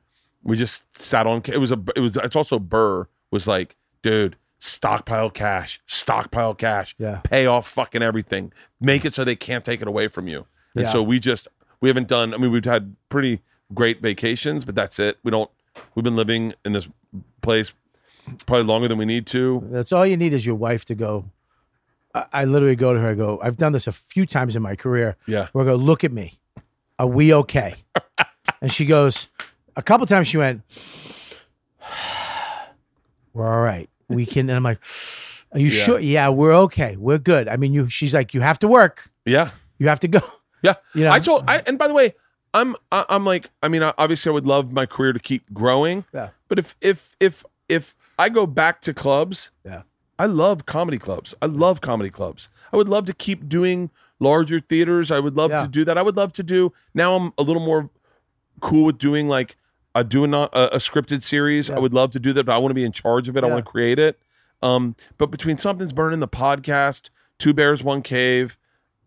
we 0.44 0.56
just 0.56 0.84
sat 0.96 1.26
on. 1.26 1.42
It 1.46 1.58
was 1.58 1.72
a. 1.72 1.78
It 1.96 2.00
was. 2.00 2.16
It's 2.16 2.36
also 2.36 2.58
Burr 2.58 3.06
was 3.32 3.46
like, 3.48 3.74
dude, 4.02 4.36
stockpile 4.60 5.30
cash, 5.30 5.80
stockpile 5.86 6.54
cash 6.54 6.94
Yeah. 6.98 7.20
pay 7.24 7.46
off 7.46 7.66
fucking 7.66 8.02
everything 8.02 8.52
make 8.80 9.04
it 9.04 9.12
so 9.14 9.24
they 9.24 9.34
can't 9.36 9.64
take 9.64 9.82
it 9.82 9.88
away 9.88 10.06
from 10.08 10.28
you 10.28 10.46
and 10.76 10.84
Yeah. 10.84 10.92
so 10.92 11.02
we 11.02 11.18
just 11.18 11.48
we 11.80 11.88
haven't 11.88 12.06
done 12.08 12.32
i 12.32 12.36
mean 12.36 12.50
we've 12.52 12.64
had 12.64 12.94
pretty 13.08 13.40
great 13.74 14.00
vacations 14.00 14.64
but 14.64 14.74
that's 14.76 14.98
it 15.00 15.18
we 15.24 15.30
don't 15.32 15.50
we've 15.94 16.04
been 16.04 16.16
living 16.16 16.54
in 16.64 16.72
this 16.72 16.88
place 17.40 17.72
probably 18.46 18.64
longer 18.64 18.88
than 18.88 18.98
we 18.98 19.04
need 19.04 19.26
to 19.26 19.66
That's 19.70 19.92
all 19.92 20.06
you 20.06 20.16
need 20.16 20.32
is 20.32 20.46
your 20.46 20.54
wife 20.54 20.84
to 20.86 20.94
go. 20.94 21.24
I, 22.14 22.26
I 22.32 22.44
literally 22.44 22.76
go 22.76 22.92
to 22.94 23.00
her. 23.00 23.08
I 23.10 23.14
go. 23.14 23.40
I've 23.42 23.56
done 23.56 23.72
this 23.72 23.86
a 23.86 23.92
few 23.92 24.26
times 24.26 24.54
in 24.56 24.62
my 24.62 24.76
career. 24.76 25.16
yeah 25.26 25.48
Where 25.52 25.64
I 25.64 25.68
go, 25.68 25.74
look 25.76 26.04
at 26.04 26.12
me. 26.12 26.38
Are 26.98 27.06
we 27.06 27.32
okay? 27.34 27.74
and 28.60 28.72
she 28.72 28.84
goes. 28.86 29.28
A 29.74 29.82
couple 29.82 30.06
times 30.06 30.28
she 30.28 30.36
went. 30.36 30.62
We're 33.32 33.48
all 33.52 33.62
right. 33.62 33.88
We 34.08 34.26
can. 34.26 34.48
And 34.50 34.56
I'm 34.56 34.62
like, 34.62 34.78
Are 35.52 35.58
you 35.58 35.68
Yeah. 35.68 35.82
sure? 35.84 35.98
Yeah, 35.98 36.28
we're 36.28 36.54
okay. 36.64 36.96
We're 36.96 37.18
good. 37.18 37.48
I 37.48 37.56
mean, 37.56 37.72
you. 37.72 37.88
She's 37.88 38.14
like, 38.14 38.34
you 38.34 38.40
have 38.40 38.58
to 38.60 38.68
work. 38.68 39.10
yeah 39.24 39.50
You 39.78 39.88
have 39.88 40.00
to 40.00 40.08
go. 40.08 40.20
yeah 40.62 40.74
You 40.94 41.04
know. 41.04 41.10
i 41.12 41.18
told 41.18 41.44
i 41.48 41.60
and 41.66 41.76
by 41.78 41.88
the 41.88 41.94
way 41.94 42.14
i'm 42.54 42.74
I, 42.90 43.04
i'm 43.08 43.24
like 43.24 43.50
i 43.62 43.68
mean 43.68 43.82
obviously 43.82 44.30
i 44.30 44.32
would 44.32 44.46
love 44.46 44.72
my 44.72 44.86
career 44.86 45.12
to 45.12 45.18
keep 45.20 45.52
growing 45.52 46.04
Yeah. 46.12 46.30
but 46.48 46.58
if 46.58 46.76
if 46.80 47.16
if 47.20 47.44
if 47.68 47.94
i 48.18 48.28
go 48.28 48.46
back 48.46 48.80
to 48.82 48.94
clubs 48.94 49.50
Yeah. 49.64 49.82
I 50.18 50.26
love 50.26 50.66
comedy 50.66 50.98
clubs. 50.98 51.34
I 51.42 51.46
love 51.46 51.80
comedy 51.80 52.10
clubs. 52.10 52.48
I 52.72 52.76
would 52.76 52.88
love 52.88 53.06
to 53.06 53.12
keep 53.14 53.48
doing 53.48 53.90
larger 54.20 54.60
theaters. 54.60 55.10
I 55.10 55.18
would 55.18 55.34
love 55.36 55.50
Yeah. 55.50 55.62
to 55.62 55.68
do 55.68 55.84
that. 55.86 55.98
I 55.98 56.02
would 56.02 56.16
love 56.16 56.32
to 56.34 56.44
do. 56.44 56.72
Now 56.94 57.16
I'm 57.16 57.32
a 57.38 57.42
little 57.42 57.64
more 57.64 57.90
cool 58.60 58.84
with 58.84 58.98
doing 58.98 59.26
like 59.26 59.56
a 59.96 60.04
doing 60.04 60.32
a, 60.32 60.42
a 60.52 60.76
scripted 60.78 61.24
series. 61.24 61.70
Yeah. 61.70 61.76
I 61.76 61.78
would 61.80 61.92
love 61.94 62.12
to 62.12 62.20
do 62.20 62.32
that, 62.34 62.44
but 62.44 62.52
I 62.54 62.58
want 62.58 62.70
to 62.70 62.74
be 62.74 62.84
in 62.84 62.92
charge 62.92 63.28
of 63.28 63.36
it. 63.36 63.42
I 63.42 63.48
want 63.48 63.64
to 63.64 63.70
create 63.70 63.98
it. 63.98 64.20
Um, 64.62 64.94
but 65.18 65.32
between 65.32 65.58
something's 65.58 65.92
burning, 65.94 66.20
the 66.20 66.28
podcast, 66.28 67.08
Two 67.38 67.52
Bears, 67.52 67.82
One 67.82 68.02
Cave, 68.02 68.58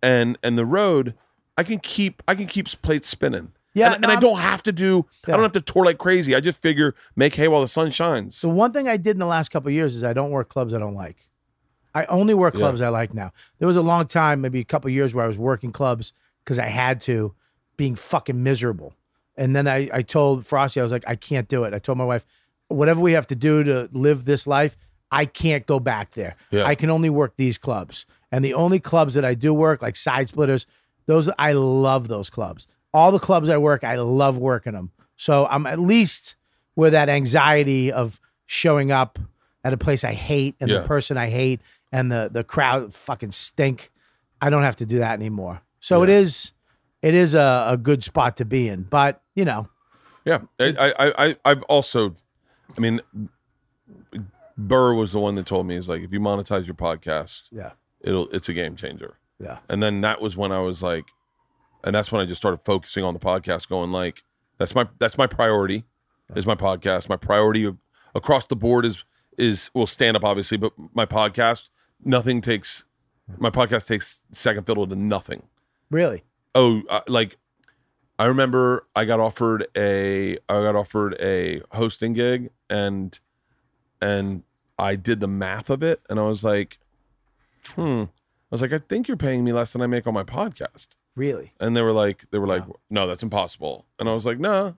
and 0.04 0.38
and 0.44 0.58
the 0.58 0.66
road, 0.66 1.14
I 1.58 1.64
can 1.64 1.80
keep 1.80 2.22
I 2.28 2.36
can 2.36 2.48
keep 2.48 2.68
plates 2.82 3.08
spinning. 3.08 3.52
Yeah, 3.74 3.94
and, 3.94 4.02
no, 4.02 4.10
and 4.10 4.18
I 4.18 4.20
don't 4.22 4.40
have 4.40 4.64
to 4.64 4.72
do. 4.72 5.06
I 5.28 5.32
don't 5.32 5.42
have 5.42 5.52
to 5.52 5.62
tour 5.62 5.84
like 5.84 5.98
crazy. 5.98 6.34
I 6.34 6.40
just 6.40 6.62
figure 6.62 6.96
make 7.18 7.36
hay 7.36 7.50
while 7.50 7.60
the 7.62 7.68
sun 7.68 7.92
shines. 7.92 8.40
The 8.40 8.48
one 8.50 8.72
thing 8.72 8.88
I 8.88 8.96
did 8.96 9.12
in 9.12 9.20
the 9.20 9.26
last 9.26 9.50
couple 9.50 9.68
of 9.68 9.74
years 9.74 9.96
is 9.96 10.04
I 10.04 10.14
don't 10.14 10.32
work 10.32 10.48
clubs 10.48 10.74
I 10.74 10.80
don't 10.80 10.96
like. 10.96 11.18
I 11.94 12.06
only 12.06 12.34
work 12.34 12.54
Yeah. 12.54 12.60
clubs 12.62 12.82
I 12.82 12.88
like 12.90 13.14
now. 13.14 13.34
There 13.60 13.68
was 13.68 13.76
a 13.78 13.82
long 13.82 14.08
time, 14.08 14.40
maybe 14.42 14.60
a 14.62 14.66
couple 14.66 14.88
of 14.88 14.94
years, 14.94 15.14
where 15.14 15.26
I 15.26 15.28
was 15.28 15.38
working 15.38 15.72
clubs 15.74 16.14
because 16.44 16.58
I 16.58 16.68
had 16.68 17.02
to, 17.02 17.34
being 17.76 17.96
fucking 17.96 18.42
miserable. 18.42 18.94
And 19.36 19.54
then 19.56 19.68
I, 19.68 19.90
I 19.92 20.02
told 20.04 20.46
Frosty, 20.46 20.80
I 20.80 20.84
was 20.84 20.92
like, 20.94 21.04
I 21.08 21.16
can't 21.18 21.50
do 21.50 21.66
it. 21.66 21.74
I 21.74 21.80
told 21.80 21.98
my 21.98 22.06
wife, 22.06 22.26
whatever 22.70 23.02
we 23.02 23.12
have 23.14 23.28
to 23.28 23.36
do 23.36 23.64
to 23.66 23.90
live 23.92 24.24
this 24.24 24.48
life, 24.48 24.78
I 25.12 25.26
can't 25.26 25.66
go 25.66 25.80
back 25.82 26.12
there. 26.12 26.36
Yeah. 26.52 26.66
I 26.66 26.76
can 26.76 26.90
only 26.90 27.10
work 27.10 27.34
these 27.36 27.58
clubs. 27.58 28.06
And 28.32 28.44
the 28.44 28.54
only 28.54 28.80
clubs 28.80 29.14
that 29.16 29.26
I 29.26 29.34
do 29.34 29.54
work, 29.54 29.82
like 29.82 29.96
side 29.98 30.30
splitters, 30.30 30.66
those 31.06 31.30
I 31.38 31.54
love 31.54 32.08
those 32.08 32.30
clubs. 32.30 32.68
All 32.94 33.12
the 33.12 33.20
clubs 33.20 33.50
I 33.50 33.58
work, 33.58 33.84
I 33.84 33.96
love 33.96 34.38
working 34.38 34.74
them. 34.74 34.92
So 35.16 35.46
I'm 35.48 35.66
at 35.66 35.80
least 35.80 36.36
where 36.76 36.90
that 36.92 37.10
anxiety 37.10 37.92
of 37.92 38.20
showing 38.46 38.92
up 38.92 39.18
at 39.64 39.74
a 39.74 39.78
place 39.78 40.04
I 40.04 40.14
hate 40.14 40.56
and 40.60 40.70
Yeah. 40.70 40.80
the 40.80 40.88
person 40.88 41.18
I 41.18 41.30
hate 41.30 41.62
and 41.92 42.12
the 42.12 42.30
the 42.32 42.44
crowd 42.44 42.94
fucking 42.94 43.32
stink. 43.32 43.92
I 44.42 44.50
don't 44.50 44.64
have 44.64 44.76
to 44.78 44.86
do 44.86 45.00
that 45.00 45.14
anymore. 45.14 45.62
So 45.80 46.04
it 46.04 46.10
Yeah. 46.10 46.16
is 46.20 46.54
it 47.02 47.14
is 47.14 47.36
a, 47.36 47.66
a 47.70 47.78
good 47.78 48.04
spot 48.04 48.38
to 48.38 48.46
be 48.46 48.68
in. 48.68 48.84
But 48.84 49.22
you 49.36 49.46
know, 49.46 49.68
Yeah, 50.26 50.40
I, 50.60 50.94
I, 50.98 51.26
I, 51.28 51.36
I've 51.46 51.64
also, 51.64 52.16
I 52.76 52.80
mean, 52.82 53.00
Burr 54.58 54.94
was 54.94 55.12
the 55.12 55.20
one 55.20 55.36
that 55.36 55.46
told 55.46 55.68
me 55.68 55.76
is 55.76 55.90
like 55.90 56.02
if 56.02 56.12
you 56.14 56.20
monetize 56.20 56.66
your 56.66 56.76
podcast, 56.76 57.50
yeah, 57.52 57.72
it'll 58.02 58.30
it's 58.30 58.48
a 58.50 58.54
game 58.54 58.76
changer. 58.76 59.18
Yeah, 59.40 59.60
And 59.70 59.84
then 59.84 60.02
that 60.02 60.22
was 60.22 60.38
when 60.38 60.52
I 60.52 60.60
was 60.60 60.82
like, 60.82 61.06
and 61.84 61.94
that's 61.94 62.12
when 62.12 62.22
I 62.22 62.26
just 62.26 62.42
started 62.42 62.64
focusing 62.64 63.04
on 63.04 63.14
the 63.14 63.20
podcast, 63.20 63.68
going 63.68 63.92
like, 63.92 64.24
that's 64.58 64.74
my 64.74 64.88
that's 65.00 65.18
my 65.18 65.28
priority, 65.28 65.84
is 66.36 66.48
my 66.48 66.56
podcast. 66.56 67.10
My 67.10 67.18
priority 67.18 67.74
across 68.14 68.46
the 68.46 68.56
board 68.56 68.86
is 68.86 69.04
is 69.38 69.70
well 69.74 69.86
stand 69.86 70.16
up 70.16 70.24
obviously, 70.24 70.58
but 70.58 70.72
my 70.94 71.06
podcast 71.06 71.70
nothing 72.04 72.42
takes 72.42 72.86
my 73.38 73.50
podcast 73.50 73.88
takes 73.88 74.22
second 74.32 74.66
fiddle 74.66 74.88
to 74.88 74.96
nothing. 74.96 75.44
really. 75.90 76.24
Oh, 76.54 76.84
uh, 76.90 77.02
like 77.08 77.38
I 78.18 78.28
remember 78.28 78.88
I 78.96 79.04
got 79.04 79.20
offered 79.20 79.68
a 79.76 80.38
I 80.38 80.38
got 80.48 80.76
offered 80.76 81.16
a 81.20 81.62
hosting 81.72 82.14
gig 82.14 82.50
and 82.70 83.20
and 84.02 84.44
I 84.80 84.96
did 84.96 85.20
the 85.20 85.28
math 85.28 85.70
of 85.70 85.84
it 85.84 86.02
and 86.10 86.20
I 86.20 86.24
was 86.24 86.44
like, 86.44 86.80
hmm. 87.70 88.06
I 88.52 88.56
was 88.56 88.62
like, 88.62 88.74
I 88.74 88.78
think 88.78 89.08
you're 89.08 89.18
paying 89.18 89.44
me 89.44 89.52
less 89.54 89.74
than 89.74 89.82
I 89.82 89.88
make 89.88 90.06
on 90.08 90.14
my 90.14 90.24
podcast. 90.24 90.96
Really? 91.16 91.54
And 91.60 91.76
they 91.76 91.82
were 91.82 91.92
like, 91.92 92.30
they 92.32 92.38
were 92.38 92.48
like, 92.48 92.64
no, 92.90 93.08
that's 93.08 93.24
impossible. 93.24 93.86
And 94.00 94.08
I 94.08 94.14
was 94.14 94.26
like, 94.26 94.38
no, 94.40 94.76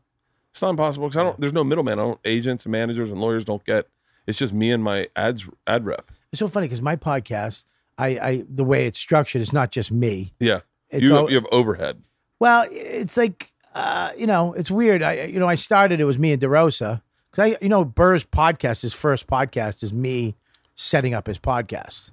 it's 0.51 0.61
not 0.61 0.69
impossible 0.71 1.07
because 1.07 1.19
I 1.19 1.23
don't. 1.23 1.39
There's 1.39 1.53
no 1.53 1.63
middleman. 1.63 1.99
I 1.99 2.03
don't. 2.03 2.19
Agents 2.25 2.65
and 2.65 2.71
managers 2.71 3.09
and 3.09 3.19
lawyers 3.19 3.43
don't 3.45 3.63
get 3.65 3.87
It's 4.25 4.37
just 4.37 4.53
me 4.53 4.71
and 4.71 4.83
my 4.83 5.07
ads 5.15 5.47
ad 5.67 5.85
rep. 5.85 6.11
It's 6.31 6.39
so 6.39 6.47
funny 6.47 6.65
because 6.67 6.81
my 6.81 6.95
podcast, 6.95 7.65
I, 7.97 8.07
I 8.19 8.43
the 8.49 8.63
way 8.63 8.85
it's 8.87 8.99
structured 8.99 9.41
is 9.41 9.51
not 9.53 9.71
just 9.71 9.91
me. 9.91 10.33
Yeah, 10.39 10.61
It's 10.89 11.03
you 11.03 11.15
all- 11.15 11.29
you 11.29 11.35
have 11.35 11.47
overhead. 11.51 12.01
Well, 12.39 12.65
it's 12.71 13.17
like 13.17 13.51
uh, 13.75 14.11
you 14.17 14.25
know, 14.27 14.53
it's 14.53 14.71
weird. 14.71 15.01
I 15.03 15.25
you 15.25 15.39
know, 15.39 15.47
I 15.47 15.55
started 15.55 15.99
it 15.99 16.05
was 16.05 16.17
me 16.17 16.31
and 16.31 16.41
DeRosa 16.41 17.01
because 17.31 17.51
I 17.51 17.57
you 17.61 17.69
know 17.69 17.83
Burr's 17.85 18.25
podcast, 18.25 18.81
his 18.83 18.93
first 18.93 19.27
podcast 19.27 19.83
is 19.83 19.91
me 19.91 20.35
setting 20.75 21.13
up 21.13 21.27
his 21.27 21.39
podcast. 21.39 22.11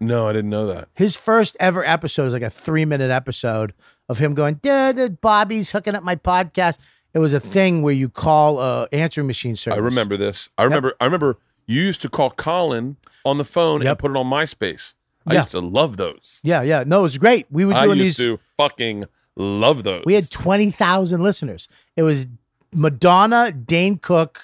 No, 0.00 0.28
I 0.28 0.32
didn't 0.32 0.50
know 0.50 0.66
that. 0.66 0.88
His 0.94 1.16
first 1.16 1.56
ever 1.60 1.84
episode 1.84 2.26
is 2.26 2.32
like 2.32 2.42
a 2.42 2.50
three 2.50 2.84
minute 2.84 3.10
episode 3.10 3.72
of 4.08 4.18
him 4.18 4.34
going, 4.34 4.54
"Dude, 4.56 5.20
Bobby's 5.20 5.70
hooking 5.70 5.94
up 5.94 6.02
my 6.02 6.16
podcast." 6.16 6.78
It 7.14 7.20
was 7.20 7.32
a 7.32 7.40
thing 7.40 7.82
where 7.82 7.94
you 7.94 8.08
call 8.08 8.60
a 8.60 8.88
answering 8.92 9.26
machine 9.26 9.54
service. 9.56 9.78
I 9.78 9.80
remember 9.80 10.16
this. 10.16 10.48
I 10.58 10.64
remember. 10.64 10.94
I 11.00 11.04
remember 11.04 11.38
you 11.66 11.80
used 11.80 12.02
to 12.02 12.08
call 12.08 12.30
Colin 12.30 12.96
on 13.24 13.38
the 13.38 13.44
phone 13.44 13.86
and 13.86 13.98
put 13.98 14.10
it 14.10 14.16
on 14.16 14.26
MySpace. 14.26 14.94
I 15.26 15.34
Yeah. 15.34 15.40
used 15.40 15.52
to 15.52 15.60
love 15.60 15.96
those. 15.96 16.40
Yeah, 16.42 16.62
yeah. 16.62 16.84
No, 16.86 16.98
it 17.00 17.02
was 17.02 17.16
great. 17.18 17.46
We 17.50 17.64
were 17.64 17.72
I 17.72 17.84
doing 17.86 17.98
used 17.98 18.18
these. 18.18 18.26
to 18.26 18.40
fucking 18.58 19.06
love 19.36 19.82
those. 19.84 20.02
We 20.04 20.14
had 20.14 20.30
twenty 20.30 20.70
thousand 20.70 21.22
listeners. 21.22 21.68
It 21.96 22.02
was 22.02 22.26
Madonna, 22.72 23.52
Dane 23.52 23.96
Cook, 23.98 24.42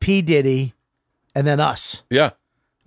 P 0.00 0.22
Diddy, 0.22 0.72
and 1.34 1.46
then 1.46 1.60
us. 1.60 2.02
yeah. 2.10 2.30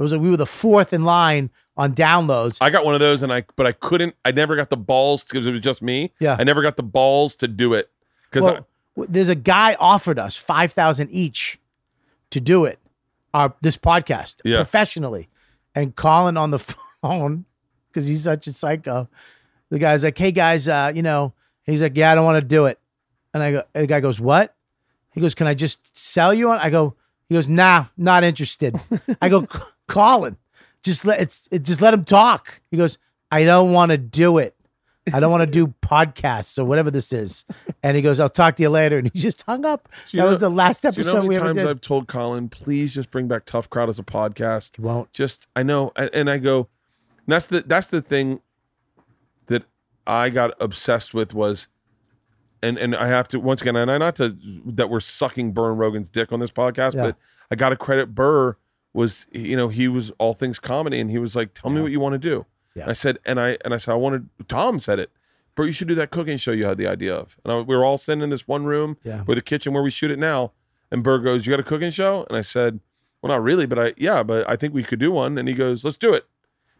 It 0.01 0.03
was 0.03 0.13
like 0.13 0.21
we 0.21 0.31
were 0.31 0.37
the 0.37 0.47
fourth 0.47 0.93
in 0.93 1.03
line 1.03 1.51
on 1.77 1.93
downloads. 1.93 2.57
I 2.59 2.71
got 2.71 2.83
one 2.83 2.95
of 2.95 2.99
those, 2.99 3.21
and 3.21 3.31
I 3.31 3.43
but 3.55 3.67
I 3.67 3.71
couldn't. 3.71 4.15
I 4.25 4.31
never 4.31 4.55
got 4.55 4.71
the 4.71 4.77
balls 4.77 5.23
because 5.23 5.45
it 5.45 5.51
was 5.51 5.61
just 5.61 5.83
me. 5.83 6.11
Yeah. 6.19 6.35
I 6.39 6.43
never 6.43 6.63
got 6.63 6.75
the 6.75 6.81
balls 6.81 7.35
to 7.35 7.47
do 7.47 7.75
it 7.75 7.91
because 8.31 8.65
well, 8.95 9.07
there's 9.07 9.29
a 9.29 9.35
guy 9.35 9.77
offered 9.79 10.17
us 10.17 10.35
five 10.35 10.71
thousand 10.73 11.11
each 11.11 11.59
to 12.31 12.41
do 12.41 12.65
it, 12.65 12.79
our 13.35 13.53
this 13.61 13.77
podcast 13.77 14.37
Yeah. 14.43 14.57
professionally, 14.57 15.29
and 15.75 15.95
Colin 15.95 16.35
on 16.35 16.49
the 16.49 16.57
phone 17.03 17.45
because 17.89 18.07
he's 18.07 18.23
such 18.23 18.47
a 18.47 18.53
psycho. 18.53 19.07
The 19.69 19.77
guy's 19.77 20.03
like, 20.03 20.17
"Hey 20.17 20.31
guys, 20.31 20.67
uh, 20.67 20.91
you 20.95 21.03
know," 21.03 21.33
he's 21.63 21.83
like, 21.83 21.95
"Yeah, 21.95 22.11
I 22.11 22.15
don't 22.15 22.25
want 22.25 22.41
to 22.41 22.47
do 22.47 22.65
it," 22.65 22.79
and 23.35 23.43
I 23.43 23.51
go, 23.51 23.63
the 23.73 23.85
guy 23.85 23.99
goes, 23.99 24.19
"What?" 24.19 24.55
He 25.13 25.21
goes, 25.21 25.35
"Can 25.35 25.45
I 25.45 25.53
just 25.53 25.95
sell 25.95 26.33
you 26.33 26.49
on?" 26.49 26.57
I 26.57 26.71
go, 26.71 26.95
he 27.29 27.35
goes, 27.35 27.47
"Nah, 27.47 27.85
not 27.97 28.23
interested." 28.23 28.75
I 29.21 29.29
go, 29.29 29.47
"C- 29.91 29.93
"Colin, 29.93 30.37
just 30.83 31.05
let 31.05 31.19
it's 31.21 31.47
it, 31.51 31.63
just 31.63 31.81
let 31.81 31.93
him 31.93 32.03
talk." 32.05 32.61
He 32.71 32.77
goes, 32.77 32.97
"I 33.31 33.43
don't 33.43 33.71
want 33.73 33.91
to 33.91 33.97
do 33.97 34.37
it." 34.37 34.55
I 35.11 35.19
don't 35.19 35.31
want 35.31 35.41
to 35.41 35.47
do 35.51 35.73
podcasts 35.81 36.59
or 36.59 36.63
whatever 36.63 36.91
this 36.91 37.11
is. 37.11 37.43
And 37.81 37.95
he 37.97 38.03
goes, 38.03 38.19
I'll 38.19 38.29
talk 38.29 38.55
to 38.57 38.61
you 38.63 38.69
later. 38.69 38.99
And 38.99 39.09
he 39.11 39.19
just 39.19 39.41
hung 39.41 39.65
up. 39.65 39.89
That 39.89 40.13
you 40.13 40.23
was 40.23 40.39
the 40.39 40.47
last 40.49 40.83
Do 40.83 40.89
you 40.89 41.03
know 41.03 41.09
episode 41.09 41.27
we 41.27 41.35
ever 41.37 41.45
times 41.45 41.57
did. 41.57 41.67
I've 41.67 41.81
told 41.81 42.07
Colin, 42.07 42.49
please 42.49 42.93
just 42.93 43.09
bring 43.09 43.27
back 43.27 43.45
Tough 43.45 43.67
Crowd 43.67 43.89
as 43.89 43.97
a 43.97 44.03
podcast. 44.03 44.75
He 44.75 44.83
won't. 44.83 45.11
Just 45.11 45.47
I 45.55 45.63
know, 45.63 45.91
and, 45.95 46.11
and 46.13 46.29
I 46.29 46.37
go, 46.37 46.69
and 47.25 47.27
that's 47.33 47.47
the 47.47 47.61
that's 47.61 47.87
the 47.87 47.99
thing 48.03 48.41
that 49.47 49.63
I 50.05 50.29
got 50.29 50.53
obsessed 50.61 51.15
with 51.15 51.33
was, 51.33 51.67
and 52.61 52.77
and 52.77 52.95
I 52.95 53.07
have 53.07 53.27
to 53.29 53.39
once 53.39 53.61
again, 53.63 53.75
and 53.75 53.89
I 53.89 53.97
not 53.97 54.15
to 54.17 54.37
that 54.67 54.91
we're 54.91 54.99
sucking 54.99 55.51
Burr 55.51 55.71
and 55.71 55.79
Rogan's 55.79 56.09
dick 56.09 56.31
on 56.31 56.39
this 56.39 56.51
podcast, 56.51 56.93
Yeah. 56.93 57.01
but 57.05 57.15
I 57.49 57.55
got 57.55 57.69
to 57.69 57.75
credit 57.75 58.13
Burr 58.13 58.55
was 58.93 59.25
you 59.31 59.55
know 59.55 59.69
he 59.69 59.87
was 59.87 60.11
all 60.19 60.33
things 60.33 60.59
comedy, 60.59 60.99
and 60.99 61.09
he 61.09 61.17
was 61.17 61.35
like, 61.35 61.53
tell 61.53 61.69
me 61.71 61.81
what 61.81 61.91
you 61.91 61.99
want 61.99 62.13
to 62.13 62.19
do. 62.19 62.45
Yeah. 62.75 62.89
I 62.89 62.93
said, 62.93 63.19
and 63.25 63.39
I 63.39 63.57
and 63.65 63.73
I 63.73 63.77
said 63.77 63.91
I 63.91 63.95
wanted. 63.95 64.29
Tom 64.47 64.79
said 64.79 64.99
it. 64.99 65.11
Bert, 65.55 65.67
you 65.67 65.73
should 65.73 65.87
do 65.89 65.95
that 65.95 66.11
cooking 66.11 66.37
show 66.37 66.51
you 66.51 66.63
had 66.65 66.77
the 66.77 66.87
idea 66.87 67.13
of. 67.13 67.37
And 67.43 67.51
I, 67.51 67.59
we 67.59 67.75
were 67.75 67.83
all 67.83 67.97
sitting 67.97 68.23
in 68.23 68.29
this 68.29 68.47
one 68.47 68.63
room 68.63 68.95
Yeah. 69.03 69.23
with 69.27 69.37
a 69.37 69.41
kitchen 69.41 69.73
where 69.73 69.83
we 69.83 69.89
shoot 69.91 70.09
it 70.09 70.17
now. 70.17 70.53
And 70.89 71.03
Bert 71.03 71.23
goes, 71.23 71.45
"You 71.45 71.51
got 71.51 71.59
a 71.59 71.63
cooking 71.63 71.89
show?" 71.91 72.25
And 72.29 72.37
I 72.37 72.41
said, 72.41 72.79
"Well, 73.21 73.29
not 73.29 73.43
really, 73.43 73.65
but 73.65 73.77
I 73.77 73.93
yeah, 73.97 74.23
but 74.23 74.49
I 74.49 74.55
think 74.55 74.73
we 74.73 74.83
could 74.83 74.99
do 74.99 75.11
one." 75.11 75.37
And 75.37 75.47
he 75.47 75.53
goes, 75.53 75.83
"Let's 75.83 75.97
do 75.97 76.13
it." 76.13 76.25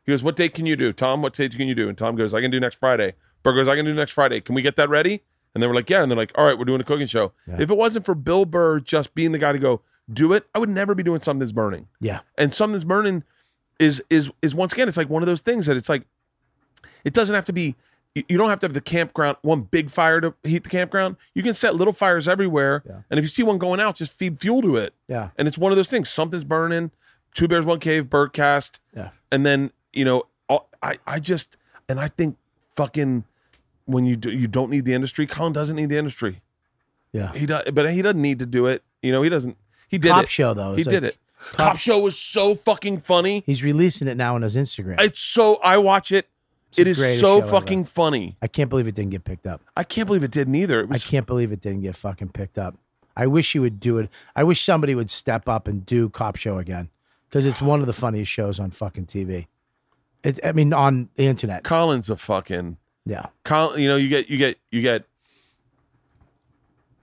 He 0.06 0.12
goes, 0.12 0.24
"What 0.24 0.36
date 0.36 0.54
can 0.54 0.66
you 0.66 0.76
do, 0.76 0.92
Tom? 0.94 1.22
What 1.22 1.34
date 1.34 1.56
can 1.56 1.68
you 1.68 1.76
do?" 1.76 1.88
And 1.90 1.98
Tom 1.98 2.16
goes, 2.16 2.34
"I 2.34 2.42
can 2.42 2.52
do 2.52 2.60
next 2.60 2.76
Friday." 2.78 3.14
Bert 3.44 3.56
goes, 3.56 3.68
"I 3.68 3.76
can 3.76 3.86
do 3.86 3.94
next 3.94 4.12
Friday. 4.12 4.40
Can 4.42 4.56
we 4.56 4.62
get 4.62 4.76
that 4.78 4.90
ready?" 4.90 5.24
And 5.54 5.62
they 5.62 5.68
were 5.68 5.76
like, 5.76 5.90
"Yeah." 5.90 6.02
And 6.02 6.10
they're 6.10 6.18
like, 6.18 6.32
"All 6.36 6.46
right, 6.46 6.58
we're 6.58 6.66
doing 6.66 6.80
a 6.82 6.86
cooking 6.86 7.08
show." 7.08 7.34
Yeah. 7.48 7.60
If 7.62 7.70
it 7.70 7.78
wasn't 7.78 8.06
for 8.06 8.16
Bill 8.16 8.46
Burr 8.46 8.80
just 8.80 9.14
being 9.14 9.34
the 9.34 9.38
guy 9.40 9.52
to 9.52 9.60
go 9.60 9.82
do 10.14 10.34
it, 10.34 10.46
I 10.56 10.60
would 10.60 10.70
never 10.70 10.94
be 10.96 11.04
doing 11.04 11.22
something 11.22 11.40
that's 11.40 11.52
burning. 11.52 11.88
Yeah. 12.00 12.20
And 12.38 12.54
something 12.54 12.74
that's 12.74 12.84
burning 12.84 13.24
is 13.80 14.04
is 14.10 14.30
is 14.42 14.54
once 14.54 14.74
again, 14.74 14.88
it's 14.88 14.98
like 14.98 15.10
one 15.10 15.22
of 15.24 15.28
those 15.28 15.42
things 15.42 15.66
that 15.68 15.78
it's 15.78 15.90
like 15.90 16.06
it 17.04 17.14
doesn't 17.14 17.34
have 17.36 17.46
to 17.46 17.54
be 17.54 17.76
you 18.14 18.38
don't 18.38 18.50
have 18.50 18.60
to 18.60 18.66
have 18.66 18.74
the 18.74 18.82
campground 18.82 19.38
one 19.42 19.62
big 19.62 19.90
fire 19.90 20.20
to 20.22 20.34
heat 20.44 20.64
the 20.64 20.70
campground. 20.70 21.16
You 21.34 21.44
can 21.44 21.54
set 21.54 21.76
little 21.76 21.94
fires 21.94 22.28
everywhere, 22.28 22.84
Yeah. 22.86 23.02
and 23.10 23.18
if 23.18 23.24
you 23.24 23.30
see 23.30 23.44
one 23.44 23.58
going 23.58 23.80
out, 23.80 23.96
just 23.96 24.12
feed 24.14 24.38
fuel 24.40 24.62
to 24.64 24.76
it. 24.76 24.94
Yeah. 25.08 25.30
And 25.38 25.48
it's 25.48 25.58
one 25.58 25.72
of 25.72 25.78
those 25.78 25.90
things. 25.90 26.10
Something's 26.10 26.44
burning. 26.44 26.92
Two 27.34 27.48
bears, 27.48 27.66
one 27.66 27.80
cave. 27.80 28.06
Bertcast. 28.06 28.80
Yeah. 28.96 29.12
And 29.32 29.46
then 29.46 29.72
you 29.94 30.04
know, 30.06 30.24
I 30.84 31.00
I 31.08 31.20
just 31.20 31.56
and 31.88 32.00
I 32.00 32.08
think 32.10 32.38
fucking 32.76 33.24
when 33.86 34.06
you 34.06 34.16
do, 34.16 34.30
you 34.32 34.48
don't 34.48 34.70
need 34.70 34.86
the 34.86 34.94
industry. 34.94 35.26
Colin 35.26 35.54
doesn't 35.54 35.76
need 35.76 35.90
the 35.90 35.98
industry. 35.98 36.42
Yeah. 37.14 37.34
He 37.34 37.46
does, 37.46 37.64
but 37.74 37.92
he 37.94 38.02
doesn't 38.02 38.22
need 38.22 38.40
to 38.40 38.46
do 38.46 38.66
it. 38.68 38.84
You 39.02 39.12
know, 39.12 39.22
he 39.22 39.30
doesn't. 39.30 39.58
He 39.92 39.98
did 40.00 40.10
Cop 40.12 40.24
it. 40.24 40.30
show, 40.30 40.54
though. 40.56 40.74
He 40.74 40.82
It's 40.82 40.90
did 40.90 41.04
like- 41.04 41.14
it. 41.14 41.18
Cop 41.54 41.78
show 41.78 42.00
was 42.00 42.18
so 42.18 42.56
fucking 42.56 43.00
funny. 43.02 43.44
He's 43.46 43.64
releasing 43.64 44.08
it 44.08 44.16
now 44.16 44.36
on 44.36 44.42
his 44.44 44.56
Instagram. 44.56 45.00
It's 45.02 45.20
so 45.20 45.56
I 45.58 45.78
watch 45.78 46.12
it. 46.12 46.28
It's 46.70 46.78
the 46.78 46.82
It 46.84 46.88
is 46.88 46.98
greatest 47.00 47.20
so 47.22 47.40
show 47.40 47.42
ever. 47.42 47.52
fucking 47.52 47.86
funny. 47.86 48.38
I 48.42 48.48
can't 48.48 48.70
believe 48.70 48.88
it 48.88 48.96
didn't 48.96 49.12
get 49.12 49.24
picked 49.26 49.46
up. 49.48 49.62
I 49.76 49.84
can't 49.84 50.06
believe 50.08 50.24
it 50.24 50.32
didn't 50.32 50.56
either. 50.56 50.80
It 50.82 50.84
I 50.84 50.94
was 50.94 51.04
can't 51.06 51.26
believe 51.28 51.52
it 51.52 51.60
didn't 51.60 51.82
get 51.82 51.96
fucking 51.96 52.30
picked 52.30 52.58
up. 52.58 52.78
I 53.18 53.28
wish 53.28 53.52
he 53.54 53.60
would 53.60 53.80
do 53.80 53.98
it. 53.98 54.10
I 54.36 54.44
wish 54.44 54.62
somebody 54.62 54.96
would 54.96 55.10
step 55.10 55.50
up 55.50 55.68
and 55.68 55.86
do 55.86 56.08
Cop 56.10 56.38
Show 56.38 56.60
again 56.60 56.90
because 57.28 57.46
it's 57.46 57.62
one 57.62 57.82
of 57.82 57.88
the 57.88 57.94
funniest 57.94 58.32
shows 58.32 58.60
on 58.60 58.72
fucking 58.72 59.08
TV. 59.08 59.48
It's, 60.24 60.40
I 60.44 60.52
mean, 60.54 60.72
on 60.74 61.10
the 61.16 61.26
internet. 61.26 61.64
Colin's 61.64 62.10
a 62.10 62.16
fucking 62.16 62.78
Yeah. 63.06 63.26
Colin. 63.44 63.82
You 63.82 63.90
know, 63.90 63.96
you 63.98 64.08
get 64.10 64.30
you 64.30 64.38
get 64.38 64.58
you 64.72 64.82
get. 64.84 65.06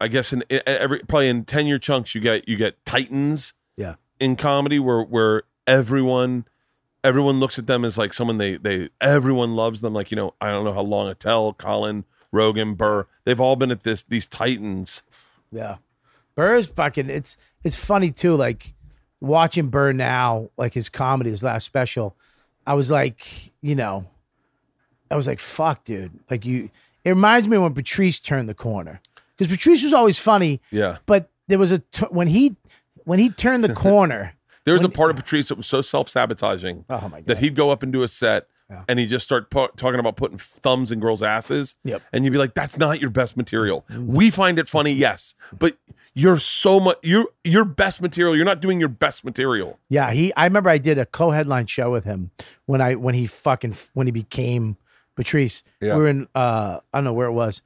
I 0.00 0.08
guess 0.08 0.32
in, 0.32 0.44
every 0.50 1.00
probably 1.00 1.28
in 1.28 1.44
ten 1.44 1.66
year 1.66 1.78
chunks 1.78 2.14
you 2.14 2.20
get 2.20 2.48
you 2.48 2.56
get 2.56 2.84
titans. 2.84 3.54
Yeah. 3.76 3.94
In 4.20 4.36
comedy, 4.36 4.78
where 4.78 5.02
where 5.02 5.42
everyone 5.66 6.46
everyone 7.04 7.40
looks 7.40 7.58
at 7.58 7.66
them 7.66 7.84
as 7.84 7.98
like 7.98 8.12
someone 8.12 8.38
they 8.38 8.56
they 8.56 8.88
everyone 9.00 9.54
loves 9.56 9.80
them. 9.80 9.94
Like 9.94 10.10
you 10.10 10.16
know, 10.16 10.34
I 10.40 10.50
don't 10.50 10.64
know 10.64 10.72
how 10.72 10.82
long 10.82 11.08
Attell, 11.08 11.52
Colin, 11.52 12.04
Rogan, 12.32 12.74
Burr. 12.74 13.06
They've 13.24 13.40
all 13.40 13.56
been 13.56 13.70
at 13.70 13.82
this 13.82 14.02
these 14.02 14.26
titans. 14.26 15.02
Yeah. 15.50 15.76
Burr's 16.34 16.66
fucking 16.66 17.10
it's 17.10 17.36
it's 17.64 17.76
funny 17.76 18.10
too, 18.10 18.34
like 18.34 18.74
watching 19.20 19.68
Burr 19.68 19.92
now, 19.92 20.50
like 20.56 20.74
his 20.74 20.88
comedy, 20.88 21.30
his 21.30 21.42
last 21.42 21.64
special, 21.64 22.16
I 22.66 22.74
was 22.74 22.90
like, 22.90 23.52
you 23.60 23.74
know, 23.74 24.06
I 25.10 25.16
was 25.16 25.26
like, 25.26 25.40
fuck, 25.40 25.84
dude. 25.84 26.12
Like 26.30 26.44
you 26.46 26.70
it 27.04 27.10
reminds 27.10 27.48
me 27.48 27.58
when 27.58 27.74
Patrice 27.74 28.20
turned 28.20 28.48
the 28.48 28.54
corner. 28.54 29.00
Because 29.38 29.50
Patrice 29.56 29.82
was 29.84 29.92
always 29.94 30.18
funny, 30.18 30.60
Yeah. 30.70 30.98
but 31.06 31.30
there 31.46 31.58
was 31.58 31.72
a 31.72 31.78
t- 31.78 32.06
when 32.10 32.26
he 32.28 32.56
when 33.04 33.18
he 33.20 33.30
turned 33.30 33.62
the 33.64 33.72
corner. 33.86 34.34
There 34.64 34.74
was 34.74 34.84
a 34.84 34.88
part 34.90 35.10
of 35.10 35.16
Patrice 35.16 35.48
that 35.48 35.54
was 35.56 35.66
so 35.66 35.80
self 35.80 36.10
sabotaging 36.10 36.84
Oh 36.90 37.10
that 37.24 37.38
he'd 37.38 37.54
go 37.54 37.70
up 37.70 37.82
and 37.82 37.90
do 37.90 38.02
a 38.02 38.08
set 38.08 38.48
Yeah. 38.68 38.82
and 38.86 38.98
he'd 38.98 39.06
just 39.08 39.24
start 39.24 39.48
po- 39.50 39.70
talking 39.76 39.98
about 39.98 40.16
putting 40.16 40.36
thumbs 40.36 40.92
in 40.92 41.00
girls' 41.00 41.22
asses. 41.22 41.76
Yep. 41.84 42.02
And 42.12 42.24
you'd 42.24 42.32
be 42.32 42.38
like, 42.38 42.52
that's 42.52 42.76
not 42.76 43.00
your 43.00 43.08
best 43.08 43.34
material. 43.34 43.86
We 43.98 44.30
find 44.30 44.58
it 44.58 44.68
funny, 44.68 44.92
yes, 44.92 45.34
but 45.58 45.78
you're 46.12 46.38
so 46.38 46.80
much, 46.80 46.98
you're 47.02 47.26
your 47.44 47.64
best 47.64 48.02
material. 48.02 48.36
You're 48.36 48.44
not 48.44 48.60
doing 48.60 48.78
your 48.78 48.90
best 48.90 49.24
material. 49.24 49.78
Yeah, 49.88 50.10
he. 50.10 50.34
I 50.34 50.44
remember 50.44 50.68
I 50.68 50.76
did 50.78 50.98
a 50.98 51.06
co-headline 51.06 51.64
show 51.66 51.90
with 51.90 52.04
him 52.04 52.30
when 52.66 52.82
I 52.82 52.96
when 52.96 53.14
he 53.14 53.24
fucking 53.26 53.74
when 53.94 54.06
he 54.06 54.10
became 54.10 54.76
Patrice. 55.16 55.62
Yeah. 55.80 55.94
We 55.94 56.02
were 56.02 56.08
in 56.08 56.28
uh 56.34 56.80
I 56.92 56.98
don't 56.98 57.04
know 57.04 57.14
where 57.14 57.28
it 57.28 57.32
was, 57.32 57.62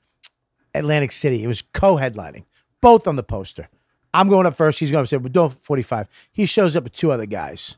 Atlantic 0.75 1.13
City. 1.13 1.43
It 1.43 1.47
was 1.47 1.63
co-headlining, 1.63 2.45
both 2.81 3.07
on 3.07 3.17
the 3.17 3.23
poster. 3.23 3.69
I'm 4.15 4.29
going 4.29 4.47
up 4.47 4.55
first. 4.55 4.79
He's 4.79 4.91
going 4.91 5.03
up. 5.03 5.09
Said, 5.09 5.23
"We're 5.23 5.31
doing 5.31 5.51
45." 5.51 6.09
He 6.31 6.47
shows 6.47 6.77
up 6.77 6.85
with 6.85 6.93
two 6.93 7.13
other 7.13 7.27
guys, 7.27 7.77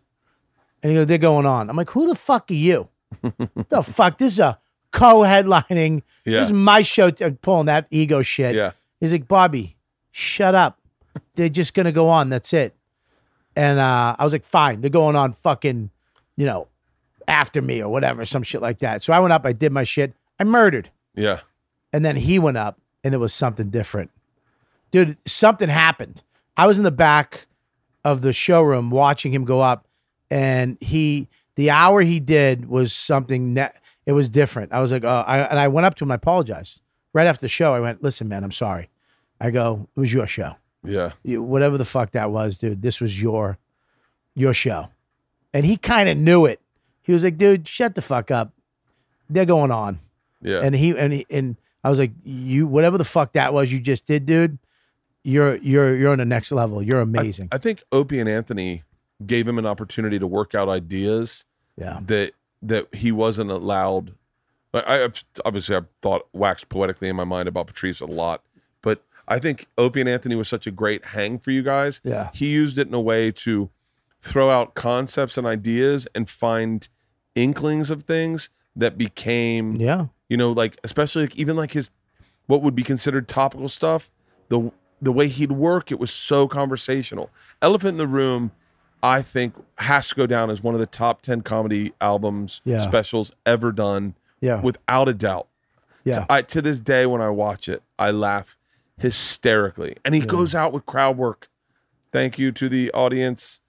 and 0.82 0.90
he 0.90 0.96
goes, 0.96 1.06
"They're 1.06 1.18
going 1.18 1.46
on." 1.46 1.70
I'm 1.70 1.76
like, 1.76 1.90
"Who 1.90 2.08
the 2.08 2.14
fuck 2.14 2.50
are 2.50 2.54
you? 2.54 2.88
the 3.68 3.82
fuck? 3.82 4.18
This 4.18 4.34
is 4.34 4.40
a 4.40 4.58
co-headlining. 4.90 6.02
Yeah. 6.24 6.40
This 6.40 6.50
is 6.50 6.52
my 6.52 6.82
show." 6.82 7.10
t- 7.10 7.30
pulling 7.30 7.66
that 7.66 7.86
ego 7.90 8.22
shit. 8.22 8.54
Yeah. 8.54 8.72
He's 9.00 9.12
like, 9.12 9.28
Bobby, 9.28 9.76
shut 10.10 10.54
up. 10.54 10.80
They're 11.34 11.48
just 11.48 11.74
gonna 11.74 11.92
go 11.92 12.08
on. 12.08 12.30
That's 12.30 12.52
it. 12.52 12.74
And 13.56 13.78
uh, 13.78 14.16
I 14.18 14.24
was 14.24 14.32
like, 14.32 14.44
fine. 14.44 14.80
They're 14.80 14.90
going 14.90 15.16
on 15.16 15.32
fucking, 15.32 15.90
you 16.36 16.46
know, 16.46 16.68
after 17.28 17.62
me 17.62 17.82
or 17.82 17.88
whatever, 17.88 18.24
some 18.24 18.42
shit 18.42 18.60
like 18.60 18.80
that. 18.80 19.02
So 19.02 19.12
I 19.12 19.20
went 19.20 19.32
up, 19.32 19.46
I 19.46 19.52
did 19.52 19.72
my 19.72 19.84
shit, 19.84 20.14
I 20.38 20.44
murdered. 20.44 20.90
Yeah. 21.14 21.40
And 21.92 22.04
then 22.04 22.16
he 22.16 22.38
went 22.38 22.56
up 22.56 22.80
and 23.04 23.14
it 23.14 23.18
was 23.18 23.32
something 23.32 23.70
different. 23.70 24.10
Dude, 24.90 25.18
something 25.26 25.68
happened. 25.68 26.22
I 26.56 26.66
was 26.66 26.78
in 26.78 26.84
the 26.84 26.90
back 26.90 27.46
of 28.04 28.22
the 28.22 28.32
showroom 28.32 28.90
watching 28.90 29.32
him 29.32 29.44
go 29.44 29.60
up, 29.60 29.86
and 30.30 30.78
he 30.80 31.28
the 31.56 31.70
hour 31.70 32.00
he 32.00 32.18
did 32.18 32.66
was 32.66 32.92
something 32.92 33.54
that 33.54 33.76
it 34.06 34.12
was 34.12 34.28
different. 34.28 34.72
I 34.72 34.80
was 34.80 34.90
like, 34.90 35.04
oh, 35.04 35.24
I, 35.26 35.38
and 35.40 35.58
I 35.58 35.68
went 35.68 35.86
up 35.86 35.94
to 35.96 36.04
him, 36.04 36.10
I 36.10 36.16
apologized. 36.16 36.80
Right 37.12 37.26
after 37.26 37.42
the 37.42 37.48
show, 37.48 37.74
I 37.74 37.80
went, 37.80 38.02
listen, 38.02 38.28
man, 38.28 38.42
I'm 38.42 38.50
sorry. 38.50 38.90
I 39.40 39.50
go, 39.50 39.88
it 39.96 40.00
was 40.00 40.12
your 40.12 40.26
show. 40.26 40.56
Yeah. 40.84 41.12
You, 41.22 41.42
whatever 41.42 41.78
the 41.78 41.84
fuck 41.84 42.12
that 42.12 42.30
was, 42.30 42.58
dude. 42.58 42.82
This 42.82 43.00
was 43.00 43.20
your 43.20 43.58
your 44.34 44.52
show, 44.52 44.88
and 45.52 45.64
he 45.64 45.76
kind 45.76 46.08
of 46.08 46.16
knew 46.16 46.44
it. 46.44 46.60
He 47.02 47.12
was 47.12 47.22
like, 47.22 47.38
"Dude, 47.38 47.68
shut 47.68 47.94
the 47.94 48.02
fuck 48.02 48.30
up. 48.30 48.52
They're 49.30 49.44
going 49.44 49.70
on." 49.70 50.00
Yeah. 50.42 50.60
And 50.60 50.74
he 50.74 50.96
and 50.96 51.12
he, 51.12 51.26
and 51.30 51.56
I 51.84 51.90
was 51.90 51.98
like, 51.98 52.12
"You 52.24 52.66
whatever 52.66 52.98
the 52.98 53.04
fuck 53.04 53.34
that 53.34 53.52
was 53.52 53.72
you 53.72 53.78
just 53.78 54.06
did, 54.06 54.26
dude. 54.26 54.58
You're 55.22 55.56
you're 55.56 55.94
you're 55.94 56.10
on 56.10 56.18
the 56.18 56.24
next 56.24 56.50
level. 56.50 56.82
You're 56.82 57.00
amazing." 57.00 57.48
I 57.52 57.58
think 57.58 57.82
Opie 57.92 58.18
and 58.18 58.28
Anthony 58.28 58.82
gave 59.24 59.46
him 59.46 59.58
an 59.58 59.66
opportunity 59.66 60.18
to 60.18 60.26
work 60.26 60.54
out 60.54 60.68
ideas 60.68 61.44
yeah. 61.76 62.00
that 62.06 62.32
that 62.62 62.94
he 62.94 63.12
wasn't 63.12 63.50
allowed. 63.50 64.14
I, 64.72 65.04
I've 65.04 65.24
obviously 65.44 65.76
I've 65.76 65.86
thought 66.02 66.26
waxed 66.32 66.68
poetically 66.68 67.08
in 67.08 67.16
my 67.16 67.24
mind 67.24 67.48
about 67.48 67.66
Patrice 67.66 68.00
a 68.00 68.06
lot, 68.06 68.42
but 68.82 69.02
I 69.28 69.38
think 69.38 69.66
Opie 69.78 70.00
and 70.00 70.08
Anthony 70.08 70.34
was 70.34 70.48
such 70.48 70.66
a 70.66 70.70
great 70.70 71.06
hang 71.06 71.38
for 71.38 71.50
you 71.50 71.62
guys. 71.62 72.00
Yeah. 72.02 72.30
He 72.32 72.48
used 72.48 72.78
it 72.78 72.88
in 72.88 72.94
a 72.94 73.00
way 73.00 73.30
to 73.32 73.70
throw 74.20 74.50
out 74.50 74.74
concepts 74.74 75.36
and 75.36 75.46
ideas 75.46 76.08
and 76.14 76.28
find 76.28 76.88
inklings 77.34 77.90
of 77.90 78.02
things 78.02 78.50
that 78.74 78.98
became 78.98 79.76
Yeah. 79.76 80.06
You 80.28 80.36
know 80.36 80.52
like 80.52 80.78
especially 80.84 81.22
like 81.22 81.36
even 81.36 81.56
like 81.56 81.72
his 81.72 81.90
what 82.46 82.62
would 82.62 82.74
be 82.74 82.82
considered 82.82 83.28
topical 83.28 83.68
stuff 83.68 84.10
the 84.48 84.70
the 85.02 85.12
way 85.12 85.28
he'd 85.28 85.52
work 85.52 85.90
it 85.92 85.98
was 85.98 86.10
so 86.10 86.46
conversational 86.48 87.30
elephant 87.62 87.92
in 87.92 87.96
the 87.98 88.06
room 88.06 88.50
i 89.02 89.20
think 89.22 89.54
has 89.78 90.08
to 90.08 90.14
go 90.14 90.26
down 90.26 90.50
as 90.50 90.62
one 90.62 90.74
of 90.74 90.80
the 90.80 90.86
top 90.86 91.20
10 91.22 91.42
comedy 91.42 91.92
albums 92.00 92.60
Yeah. 92.64 92.80
specials 92.80 93.32
ever 93.44 93.70
done 93.72 94.14
Yeah. 94.40 94.60
without 94.60 95.08
a 95.08 95.14
doubt 95.14 95.46
yeah. 96.04 96.26
I, 96.28 96.42
to 96.42 96.60
this 96.62 96.80
day 96.80 97.06
when 97.06 97.20
i 97.20 97.28
watch 97.30 97.68
it 97.68 97.82
i 97.98 98.10
laugh 98.10 98.56
hysterically 98.98 99.96
and 100.04 100.14
he 100.14 100.20
goes 100.20 100.54
out 100.54 100.72
with 100.72 100.86
crowd 100.86 101.16
work 101.16 101.48
thank 102.12 102.38
you 102.38 102.52
to 102.52 102.68
the 102.68 102.90
audience 102.92 103.60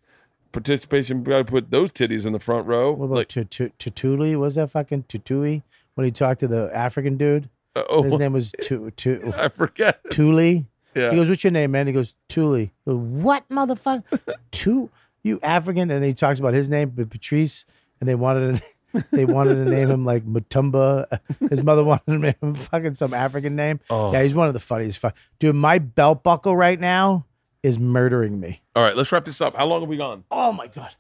participation 0.52 1.24
we 1.24 1.30
gotta 1.32 1.44
put 1.46 1.72
those 1.72 1.92
titties 1.92 2.26
in 2.26 2.32
the 2.34 2.40
front 2.40 2.66
row 2.66 2.92
What 2.92 3.06
about 3.06 3.18
like 3.18 3.28
Tutuli? 3.30 4.38
Was 4.40 4.56
that 4.56 4.72
fucking 4.72 5.04
Tutui 5.04 5.64
when 5.96 6.06
he 6.06 6.12
talked 6.12 6.42
to 6.42 6.48
the 6.48 6.70
African 6.74 7.18
dude? 7.18 7.50
uh, 7.76 7.84
oh 7.90 8.04
His 8.04 8.18
name 8.18 8.32
was 8.34 8.54
Tu 8.62 8.92
Tu 8.92 9.34
i 9.38 9.50
forget 9.50 10.00
Tuli. 10.12 10.66
yeah 10.96 11.10
He 11.10 11.16
goes, 11.18 11.28
"What's 11.30 11.44
your 11.44 11.52
name, 11.52 11.72
man?" 11.72 11.88
He 11.88 11.94
goes, 11.94 12.16
"Tuli." 12.30 12.72
Goes, 12.88 12.98
what 12.98 13.48
motherfucker? 13.50 14.04
Tu, 14.52 14.90
you 15.24 15.40
African? 15.44 15.92
And 15.92 16.06
he 16.06 16.14
talks 16.14 16.40
about 16.40 16.54
his 16.54 16.70
name, 16.70 16.92
but 16.96 17.10
Patrice, 17.10 17.66
and 18.00 18.08
they 18.08 18.16
wanted 18.16 18.62
to, 18.94 19.06
they 19.12 19.26
wanted 19.26 19.56
to 19.56 19.66
name 19.66 19.90
him 19.90 20.06
like 20.06 20.26
Mutumba. 20.26 21.20
His 21.50 21.64
mother 21.64 21.84
wanted 21.84 22.06
to 22.08 22.18
name 22.18 22.36
him 22.42 22.56
fucking 22.56 22.96
some 22.96 23.14
African 23.14 23.56
name. 23.56 23.80
Oh. 23.90 24.14
Yeah, 24.14 24.24
he's 24.24 24.34
one 24.34 24.48
of 24.48 24.54
the 24.54 24.60
funniest. 24.62 25.00
Fu- 25.00 25.12
Dude, 25.40 25.56
my 25.56 25.80
belt 25.80 26.24
buckle 26.24 26.56
right 26.56 26.80
now 26.80 27.26
is 27.62 27.78
murdering 27.78 28.40
me. 28.40 28.62
All 28.76 28.84
right, 28.84 28.96
let's 28.96 29.12
wrap 29.12 29.26
this 29.26 29.42
up. 29.42 29.56
How 29.56 29.66
long 29.66 29.82
have 29.82 29.90
we 29.90 29.98
gone? 29.98 30.24
Oh 30.32 30.52
my 30.54 30.68
god. 30.68 30.96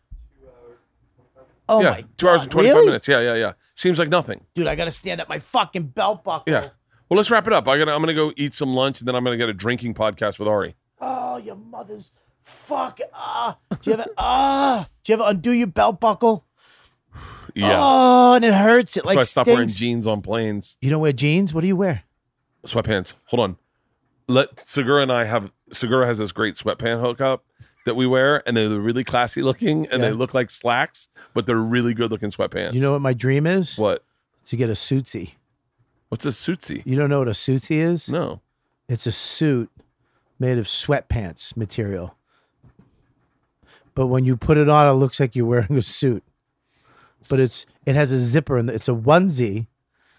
Oh 1.68 1.82
yeah, 1.82 1.92
my 1.92 2.06
two 2.18 2.28
hours 2.30 2.44
and 2.44 2.52
twenty 2.52 2.68
five 2.70 2.76
really? 2.76 2.88
minutes. 2.88 3.08
Yeah, 3.08 3.22
yeah, 3.22 3.34
yeah. 3.36 3.52
Seems 3.76 4.00
like 4.00 4.10
nothing. 4.10 4.46
Dude, 4.54 4.68
I 4.68 4.76
gotta 4.76 4.92
stand 4.92 5.22
up 5.22 5.30
my 5.30 5.40
fucking 5.40 5.88
belt 5.88 6.24
buckle. 6.24 6.52
Yeah. 6.52 6.70
Well, 7.10 7.18
let's 7.18 7.30
wrap 7.30 7.46
it 7.46 7.54
up. 7.54 7.68
I 7.68 7.78
gotta, 7.78 7.94
I'm 7.94 8.00
gonna 8.02 8.14
go 8.14 8.34
eat 8.36 8.54
some 8.54 8.70
lunch, 8.74 9.00
and 9.00 9.08
then 9.08 9.16
I'm 9.16 9.24
gonna 9.24 9.38
get 9.38 9.50
a 9.50 9.54
drinking 9.54 9.94
podcast 9.94 10.40
with 10.40 10.48
Ari. 10.48 10.76
Oh, 11.02 11.38
your 11.38 11.56
mother's 11.56 12.12
fuck. 12.44 13.00
Ah, 13.14 13.58
do 13.82 13.92
you 13.92 13.94
ever 13.96 14.06
ah? 14.18 14.88
Do 15.04 15.12
you 15.12 15.20
ever 15.20 15.30
undo 15.30 15.52
your 15.52 15.68
belt 15.68 16.00
buckle? 16.00 16.46
Yeah. 17.54 17.78
Oh, 17.80 18.34
and 18.36 18.44
it 18.44 18.54
hurts. 18.54 18.98
It 18.98 19.04
so 19.04 19.08
like 19.08 19.18
I 19.18 19.22
stop 19.22 19.48
wearing 19.48 19.68
stings. 19.68 19.80
jeans 19.80 20.08
on 20.08 20.22
planes, 20.22 20.78
You 20.82 20.90
don't 20.90 21.02
wear 21.02 21.14
jeans? 21.14 21.54
What 21.54 21.62
do 21.62 21.68
you 21.68 21.76
wear? 21.76 22.04
sweatpants. 22.66 23.14
Hold 23.26 23.42
on. 23.42 23.58
Let 24.28 24.60
Segura 24.60 25.04
and 25.04 25.12
I 25.12 25.26
have. 25.26 25.52
Segura 25.72 26.08
has 26.08 26.18
this 26.18 26.32
great 26.32 26.56
sweatpant 26.56 27.00
hookup 27.02 27.46
that 27.86 27.96
we 27.96 28.06
wear, 28.06 28.44
and 28.48 28.56
they're 28.58 28.70
really 28.80 29.04
classy 29.04 29.42
looking, 29.42 29.86
and 29.88 30.02
Yeah. 30.04 30.10
they 30.10 30.12
look 30.14 30.34
like 30.34 30.52
slacks, 30.52 31.08
but 31.34 31.46
they're 31.46 31.56
really 31.58 31.94
good 31.94 32.12
looking 32.12 32.30
sweatpants. 32.30 32.74
You 32.74 32.82
know 32.82 32.92
what 32.92 33.02
my 33.02 33.14
dream 33.14 33.48
is? 33.48 33.78
what? 33.78 34.04
To 34.48 34.56
get 34.58 34.70
a 34.70 34.74
suitsy. 34.74 35.32
What's 36.10 36.26
a 36.26 36.30
suitsy? 36.30 36.84
You 36.86 36.96
don't 36.96 37.10
know 37.10 37.20
what 37.20 37.28
a 37.28 37.32
suitsy 37.32 37.78
is? 37.78 38.10
No. 38.10 38.42
It's 38.88 39.08
a 39.08 39.12
suit 39.12 39.72
made 40.38 40.58
of 40.60 40.66
sweatpants 40.66 41.56
material. 41.58 42.16
But 43.96 44.08
when 44.08 44.26
you 44.26 44.36
put 44.38 44.58
it 44.58 44.70
on, 44.70 44.88
it 44.88 44.92
looks 45.00 45.20
like 45.20 45.36
you're 45.36 45.46
wearing 45.46 45.78
a 45.78 45.82
suit. 45.82 46.24
But 47.30 47.40
it's 47.40 47.66
it 47.86 47.96
has 47.96 48.12
a 48.12 48.20
zipper 48.20 48.58
and 48.58 48.70
it's 48.70 48.88
a 48.88 48.92
onesie. 48.94 49.68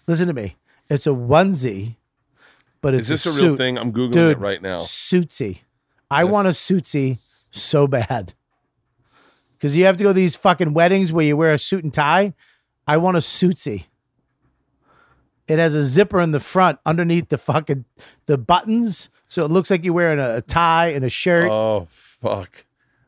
Listen 0.07 0.27
to 0.27 0.33
me. 0.33 0.57
It's 0.89 1.07
a 1.07 1.11
onesie, 1.11 1.95
but 2.81 2.93
it's 2.93 3.09
Is 3.09 3.23
this 3.23 3.25
a, 3.25 3.29
a, 3.29 3.33
suit. 3.33 3.43
real 3.49 3.57
thing? 3.57 3.77
I'm 3.77 3.93
googling 3.93 4.13
Dude, 4.13 4.31
it 4.37 4.39
right 4.39 4.61
now. 4.61 4.79
Suitsy. 4.79 5.59
I 6.11 6.23
Yes. 6.23 6.31
want 6.31 6.47
a 6.47 6.51
suitsy 6.51 7.17
so 7.51 7.87
bad. 7.87 8.33
Because 9.57 9.75
you 9.75 9.85
have 9.85 9.97
to 9.97 10.03
go 10.03 10.11
to 10.11 10.13
these 10.13 10.35
fucking 10.35 10.75
weddings 10.75 11.11
where 11.11 11.25
you 11.25 11.35
wear 11.35 11.51
a 11.51 11.57
suit 11.57 11.83
and 11.83 11.91
tie. 11.91 12.35
I 12.85 12.97
want 12.97 13.17
a 13.17 13.21
suitsy. 13.21 13.85
It 15.47 15.57
has 15.57 15.73
a 15.73 15.83
zipper 15.83 16.19
in 16.21 16.29
the 16.31 16.39
front 16.39 16.77
underneath 16.85 17.29
the 17.29 17.39
fucking 17.39 17.85
the 18.27 18.37
buttons, 18.37 19.09
so 19.27 19.43
it 19.43 19.49
looks 19.49 19.71
like 19.71 19.83
you're 19.83 19.95
wearing 19.95 20.19
a, 20.19 20.35
a 20.35 20.41
tie 20.43 20.89
and 20.89 21.03
a 21.03 21.09
shirt. 21.09 21.49
Oh 21.49 21.87
fuck! 21.89 22.65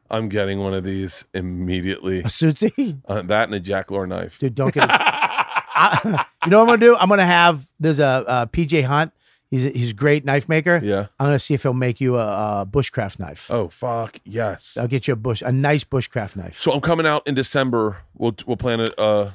I'm 0.09 0.27
getting 0.27 0.57
one 0.59 0.73
of 0.73 0.83
these 0.83 1.23
immediately. 1.35 2.21
a 2.21 2.23
suitsy, 2.23 2.99
Uh, 3.07 3.21
that 3.21 3.49
and 3.49 3.53
a 3.53 3.59
Jack 3.59 3.91
Lore 3.91 4.07
knife. 4.07 4.39
dude. 4.39 4.55
Don't 4.55 4.73
get 4.73 4.89
it. 4.89 4.95
You 6.45 6.51
know 6.51 6.57
what 6.57 6.63
I'm 6.63 6.65
gonna 6.67 6.77
do? 6.77 6.97
I'm 6.97 7.09
gonna 7.09 7.25
have 7.27 7.69
there's 7.79 7.99
a, 7.99 8.05
uh 8.07 8.45
PJ 8.47 8.85
Hunt. 8.85 9.13
He's 9.51 9.65
a, 9.65 9.69
he's 9.69 9.91
a 9.91 9.93
great 9.95 10.25
knife 10.25 10.47
maker. 10.47 10.79
Yeah. 10.83 11.07
I'm 11.19 11.25
gonna 11.27 11.39
see 11.39 11.53
if 11.55 11.63
he'll 11.63 11.73
make 11.73 11.99
you 11.99 12.17
a, 12.17 12.61
a 12.61 12.67
bushcraft 12.69 13.17
knife. 13.19 13.49
Oh 13.49 13.67
fuck 13.69 14.19
yes. 14.23 14.77
I'll 14.79 14.87
get 14.87 15.07
you 15.07 15.13
a 15.13 15.17
bush 15.17 15.41
a 15.43 15.51
nice 15.51 15.83
bushcraft 15.83 16.35
knife. 16.35 16.59
So 16.59 16.71
I'm 16.71 16.81
coming 16.81 17.07
out 17.07 17.25
in 17.27 17.33
December. 17.35 17.97
We'll 18.15 18.35
we'll 18.45 18.57
plan 18.57 18.79
it. 18.79 18.93
Uh, 18.97 19.31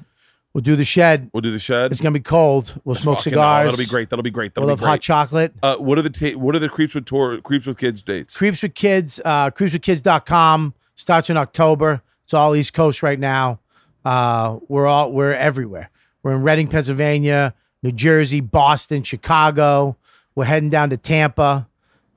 We'll 0.53 0.63
do 0.63 0.77
the 0.77 0.85
shed. 0.85 1.31
we'll 1.35 1.41
do 1.41 1.51
the 1.51 1.59
shed. 1.59 1.91
It's 1.91 2.01
gonna 2.01 2.13
be 2.13 2.21
cold. 2.21 2.81
We'll 2.85 2.95
smoke 2.95 3.17
Fucking- 3.19 3.33
cigars. 3.33 3.65
that'll 3.73 3.85
be 3.85 3.91
great. 3.91 4.09
That'll 4.09 4.23
be 4.23 4.31
great. 4.31 4.55
That'll 4.55 4.69
We'll 4.69 4.77
be 4.77 4.83
have 4.83 4.89
hot 4.89 5.01
chocolate. 5.01 5.53
uh, 5.65 5.79
what 5.79 5.99
are 5.99 6.03
the 6.03 6.11
ta- 6.11 6.39
what 6.39 6.55
are 6.55 6.61
the 6.61 6.69
creeps 6.69 6.95
with 6.95 7.07
tour 7.07 7.39
Kreeps 7.39 7.67
with 7.67 7.77
Kids 7.77 8.03
dates? 8.03 8.39
Kreeps 8.39 8.63
with 8.63 8.75
Kids, 8.75 9.21
uh, 9.25 9.51
kreepswithkids.com 9.51 10.75
starts 10.95 11.29
in 11.31 11.37
October. 11.37 12.03
It's 12.23 12.35
all 12.35 12.55
East 12.55 12.73
Coast 12.73 13.03
right 13.03 13.19
now. 13.19 13.59
Uh, 14.05 14.59
we're 14.69 14.87
all 14.87 15.11
we're 15.13 15.33
everywhere. 15.33 15.91
We're 16.23 16.33
in 16.35 16.43
Reading, 16.43 16.69
Pennsylvania, 16.69 17.55
New 17.83 17.91
Jersey, 17.93 18.41
Boston, 18.41 19.03
Chicago. 19.03 19.97
We're 20.35 20.45
heading 20.45 20.71
down 20.71 20.91
to 20.91 20.97
Tampa 20.97 21.69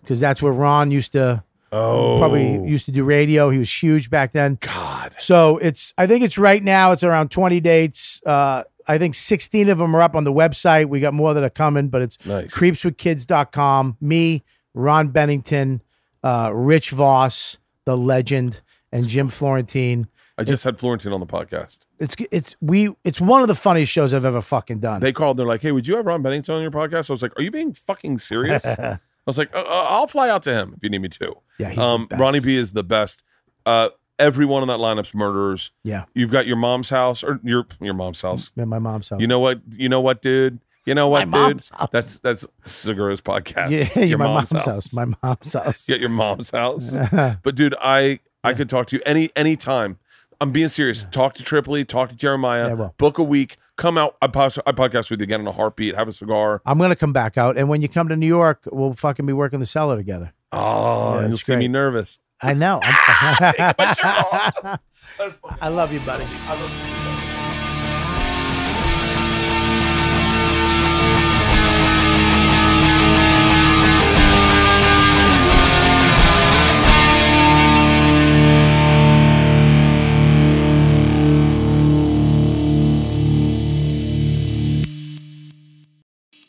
because 0.02 0.20
that's 0.20 0.42
where 0.42 0.52
Ron 0.54 0.92
used 0.92 1.12
to 1.14 1.44
oh, 1.72 2.18
probably 2.18 2.68
used 2.68 2.86
to 2.88 2.92
do 2.92 3.04
radio. 3.04 3.50
He 3.50 3.60
was 3.60 3.72
huge 3.84 4.10
back 4.10 4.32
then. 4.32 4.58
God. 4.62 5.16
So 5.20 5.58
it's 5.58 5.94
I 5.98 6.08
think 6.08 6.24
it's 6.24 6.38
right 6.38 6.64
now 6.64 6.92
it's 6.92 7.04
around 7.04 7.30
20 7.32 7.60
dates. 7.60 8.22
Uh, 8.26 8.64
I 8.88 8.98
think 8.98 9.16
16 9.16 9.70
of 9.70 9.78
them 9.80 9.96
are 9.96 10.02
up 10.02 10.16
on 10.16 10.24
the 10.24 10.32
website. 10.34 10.88
We 10.88 11.00
got 11.00 11.14
more 11.14 11.34
that 11.34 11.44
are 11.44 11.50
coming, 11.50 11.90
but 11.90 12.02
it's 12.02 12.26
Nice. 12.26 12.48
kreepswithkids.com. 12.54 13.98
Me, 14.02 14.44
Ron 14.74 15.10
Bennington, 15.10 15.82
uh, 16.24 16.52
Rich 16.54 16.92
Vos, 16.92 17.58
the 17.86 17.98
legend, 17.98 18.62
and 18.92 19.08
Jim 19.08 19.28
Florentine. 19.28 20.08
I 20.38 20.43
just 20.43 20.64
had 20.64 20.77
Florentine 20.80 21.14
on 21.14 21.19
the 21.19 21.25
podcast. 21.25 21.85
It's 21.99 22.16
it's 22.32 22.56
we 22.61 22.90
it's 23.03 23.19
one 23.19 23.41
of 23.41 23.48
the 23.48 23.56
funniest 23.56 23.91
shows 23.91 24.14
I've 24.14 24.25
ever 24.25 24.41
fucking 24.41 24.80
done. 24.80 25.01
They 25.01 25.11
called. 25.11 25.38
They're 25.38 25.48
like, 25.48 25.61
"Hey, 25.61 25.72
would 25.72 25.88
you 25.88 25.95
have 25.95 26.06
Ron 26.06 26.22
Bennington 26.22 26.53
on 26.56 26.61
your 26.61 26.72
podcast?" 26.72 27.09
I 27.09 27.14
was 27.14 27.22
like, 27.22 27.38
"Are 27.40 27.41
you 27.41 27.51
being 27.51 27.74
fucking 27.74 28.19
serious?" 28.19 28.64
I 28.66 28.99
was 29.25 29.38
like, 29.38 29.53
uh, 29.56 29.59
uh, 29.59 29.85
"I'll 29.90 30.07
fly 30.07 30.30
out 30.30 30.43
to 30.43 30.53
him 30.53 30.74
if 30.77 30.83
you 30.83 30.90
need 30.90 30.99
me 31.01 31.09
to." 31.09 31.33
yeah, 31.57 31.69
he's 31.69 31.77
the 31.77 31.82
Um, 31.83 32.06
best. 32.06 32.19
Ronnie 32.22 32.40
B 32.40 32.56
is 32.56 32.74
the 32.74 32.83
best. 32.83 33.24
Uh, 33.66 33.90
everyone 34.19 34.61
on 34.61 34.67
that 34.67 34.80
lineup's 34.80 35.14
murderers. 35.14 35.72
Yeah, 35.83 36.06
You've 36.14 36.32
got 36.32 36.45
your 36.48 36.56
mom's 36.57 36.90
house 36.90 37.24
or 37.24 37.40
your 37.43 37.66
your 37.82 37.93
mom's 37.95 38.22
house. 38.22 38.51
at 38.57 38.67
my 38.67 38.80
mom's 38.80 39.09
house. 39.09 39.19
You 39.19 39.27
know 39.27 39.40
what? 39.40 39.61
You 39.72 39.90
know 39.90 40.01
what, 40.01 40.22
dude? 40.22 40.59
You 40.85 40.95
know 40.95 41.09
what, 41.09 41.27
My 41.27 41.48
dude? 41.48 41.56
mom's 41.57 41.69
house. 41.69 41.90
That's 41.91 42.19
that's 42.19 42.45
Segura's 42.64 43.22
podcast. 43.22 43.72
yeah, 43.95 44.03
your 44.06 44.17
my 44.19 44.25
mom's, 44.25 44.51
house. 44.51 44.93
My 44.93 45.06
mom's 45.24 45.53
house. 45.53 45.85
Get 45.88 45.99
your 45.99 46.09
mom's 46.09 46.51
house. 46.51 46.91
but 47.43 47.56
dude, 47.56 47.75
I 47.82 48.19
I 48.43 48.53
could 48.53 48.69
talk 48.69 48.88
to 48.88 48.95
you 48.95 49.01
any 49.06 49.32
any 49.35 49.56
time. 49.57 49.98
I'm 50.40 50.51
being 50.51 50.69
serious. 50.69 51.06
Talk 51.11 51.33
to 51.35 51.43
Tripoli. 51.43 51.83
Talk 51.85 52.09
to 52.09 52.16
Jeremiah. 52.16 52.75
Yeah, 52.77 52.90
book 52.98 53.17
a 53.17 53.24
week. 53.24 53.57
Come 53.75 53.98
out. 53.98 54.16
I, 54.22 54.27
pos- 54.27 54.57
I 54.66 54.72
podcast 54.72 55.09
with 55.09 55.19
you 55.19 55.24
again 55.25 55.41
in 55.41 55.48
a 55.48 55.51
heartbeat. 55.51 55.95
Have 55.95 56.07
a 56.07 56.11
cigar. 56.14 56.61
I'm 56.66 56.77
gonna 56.80 56.95
come 56.95 57.14
back 57.14 57.38
out, 57.38 57.57
and 57.57 57.69
when 57.69 57.82
you 57.82 57.88
come 57.90 58.07
to 58.09 58.16
New 58.16 58.27
York, 58.27 58.61
we'll 58.72 58.93
fucking 58.93 59.25
be 59.25 59.33
working 59.33 59.59
the 59.59 59.66
cellar 59.66 59.98
together. 59.98 60.33
Oh, 60.51 61.19
Yeah, 61.19 61.27
you'll 61.27 61.38
see 61.38 61.56
me 61.56 61.67
nervous. 61.67 62.19
I 62.41 62.53
know. 62.53 62.80
I'm- 62.83 64.80
I 65.61 65.67
love 65.69 65.91
you, 65.93 65.99
buddy. 66.01 66.25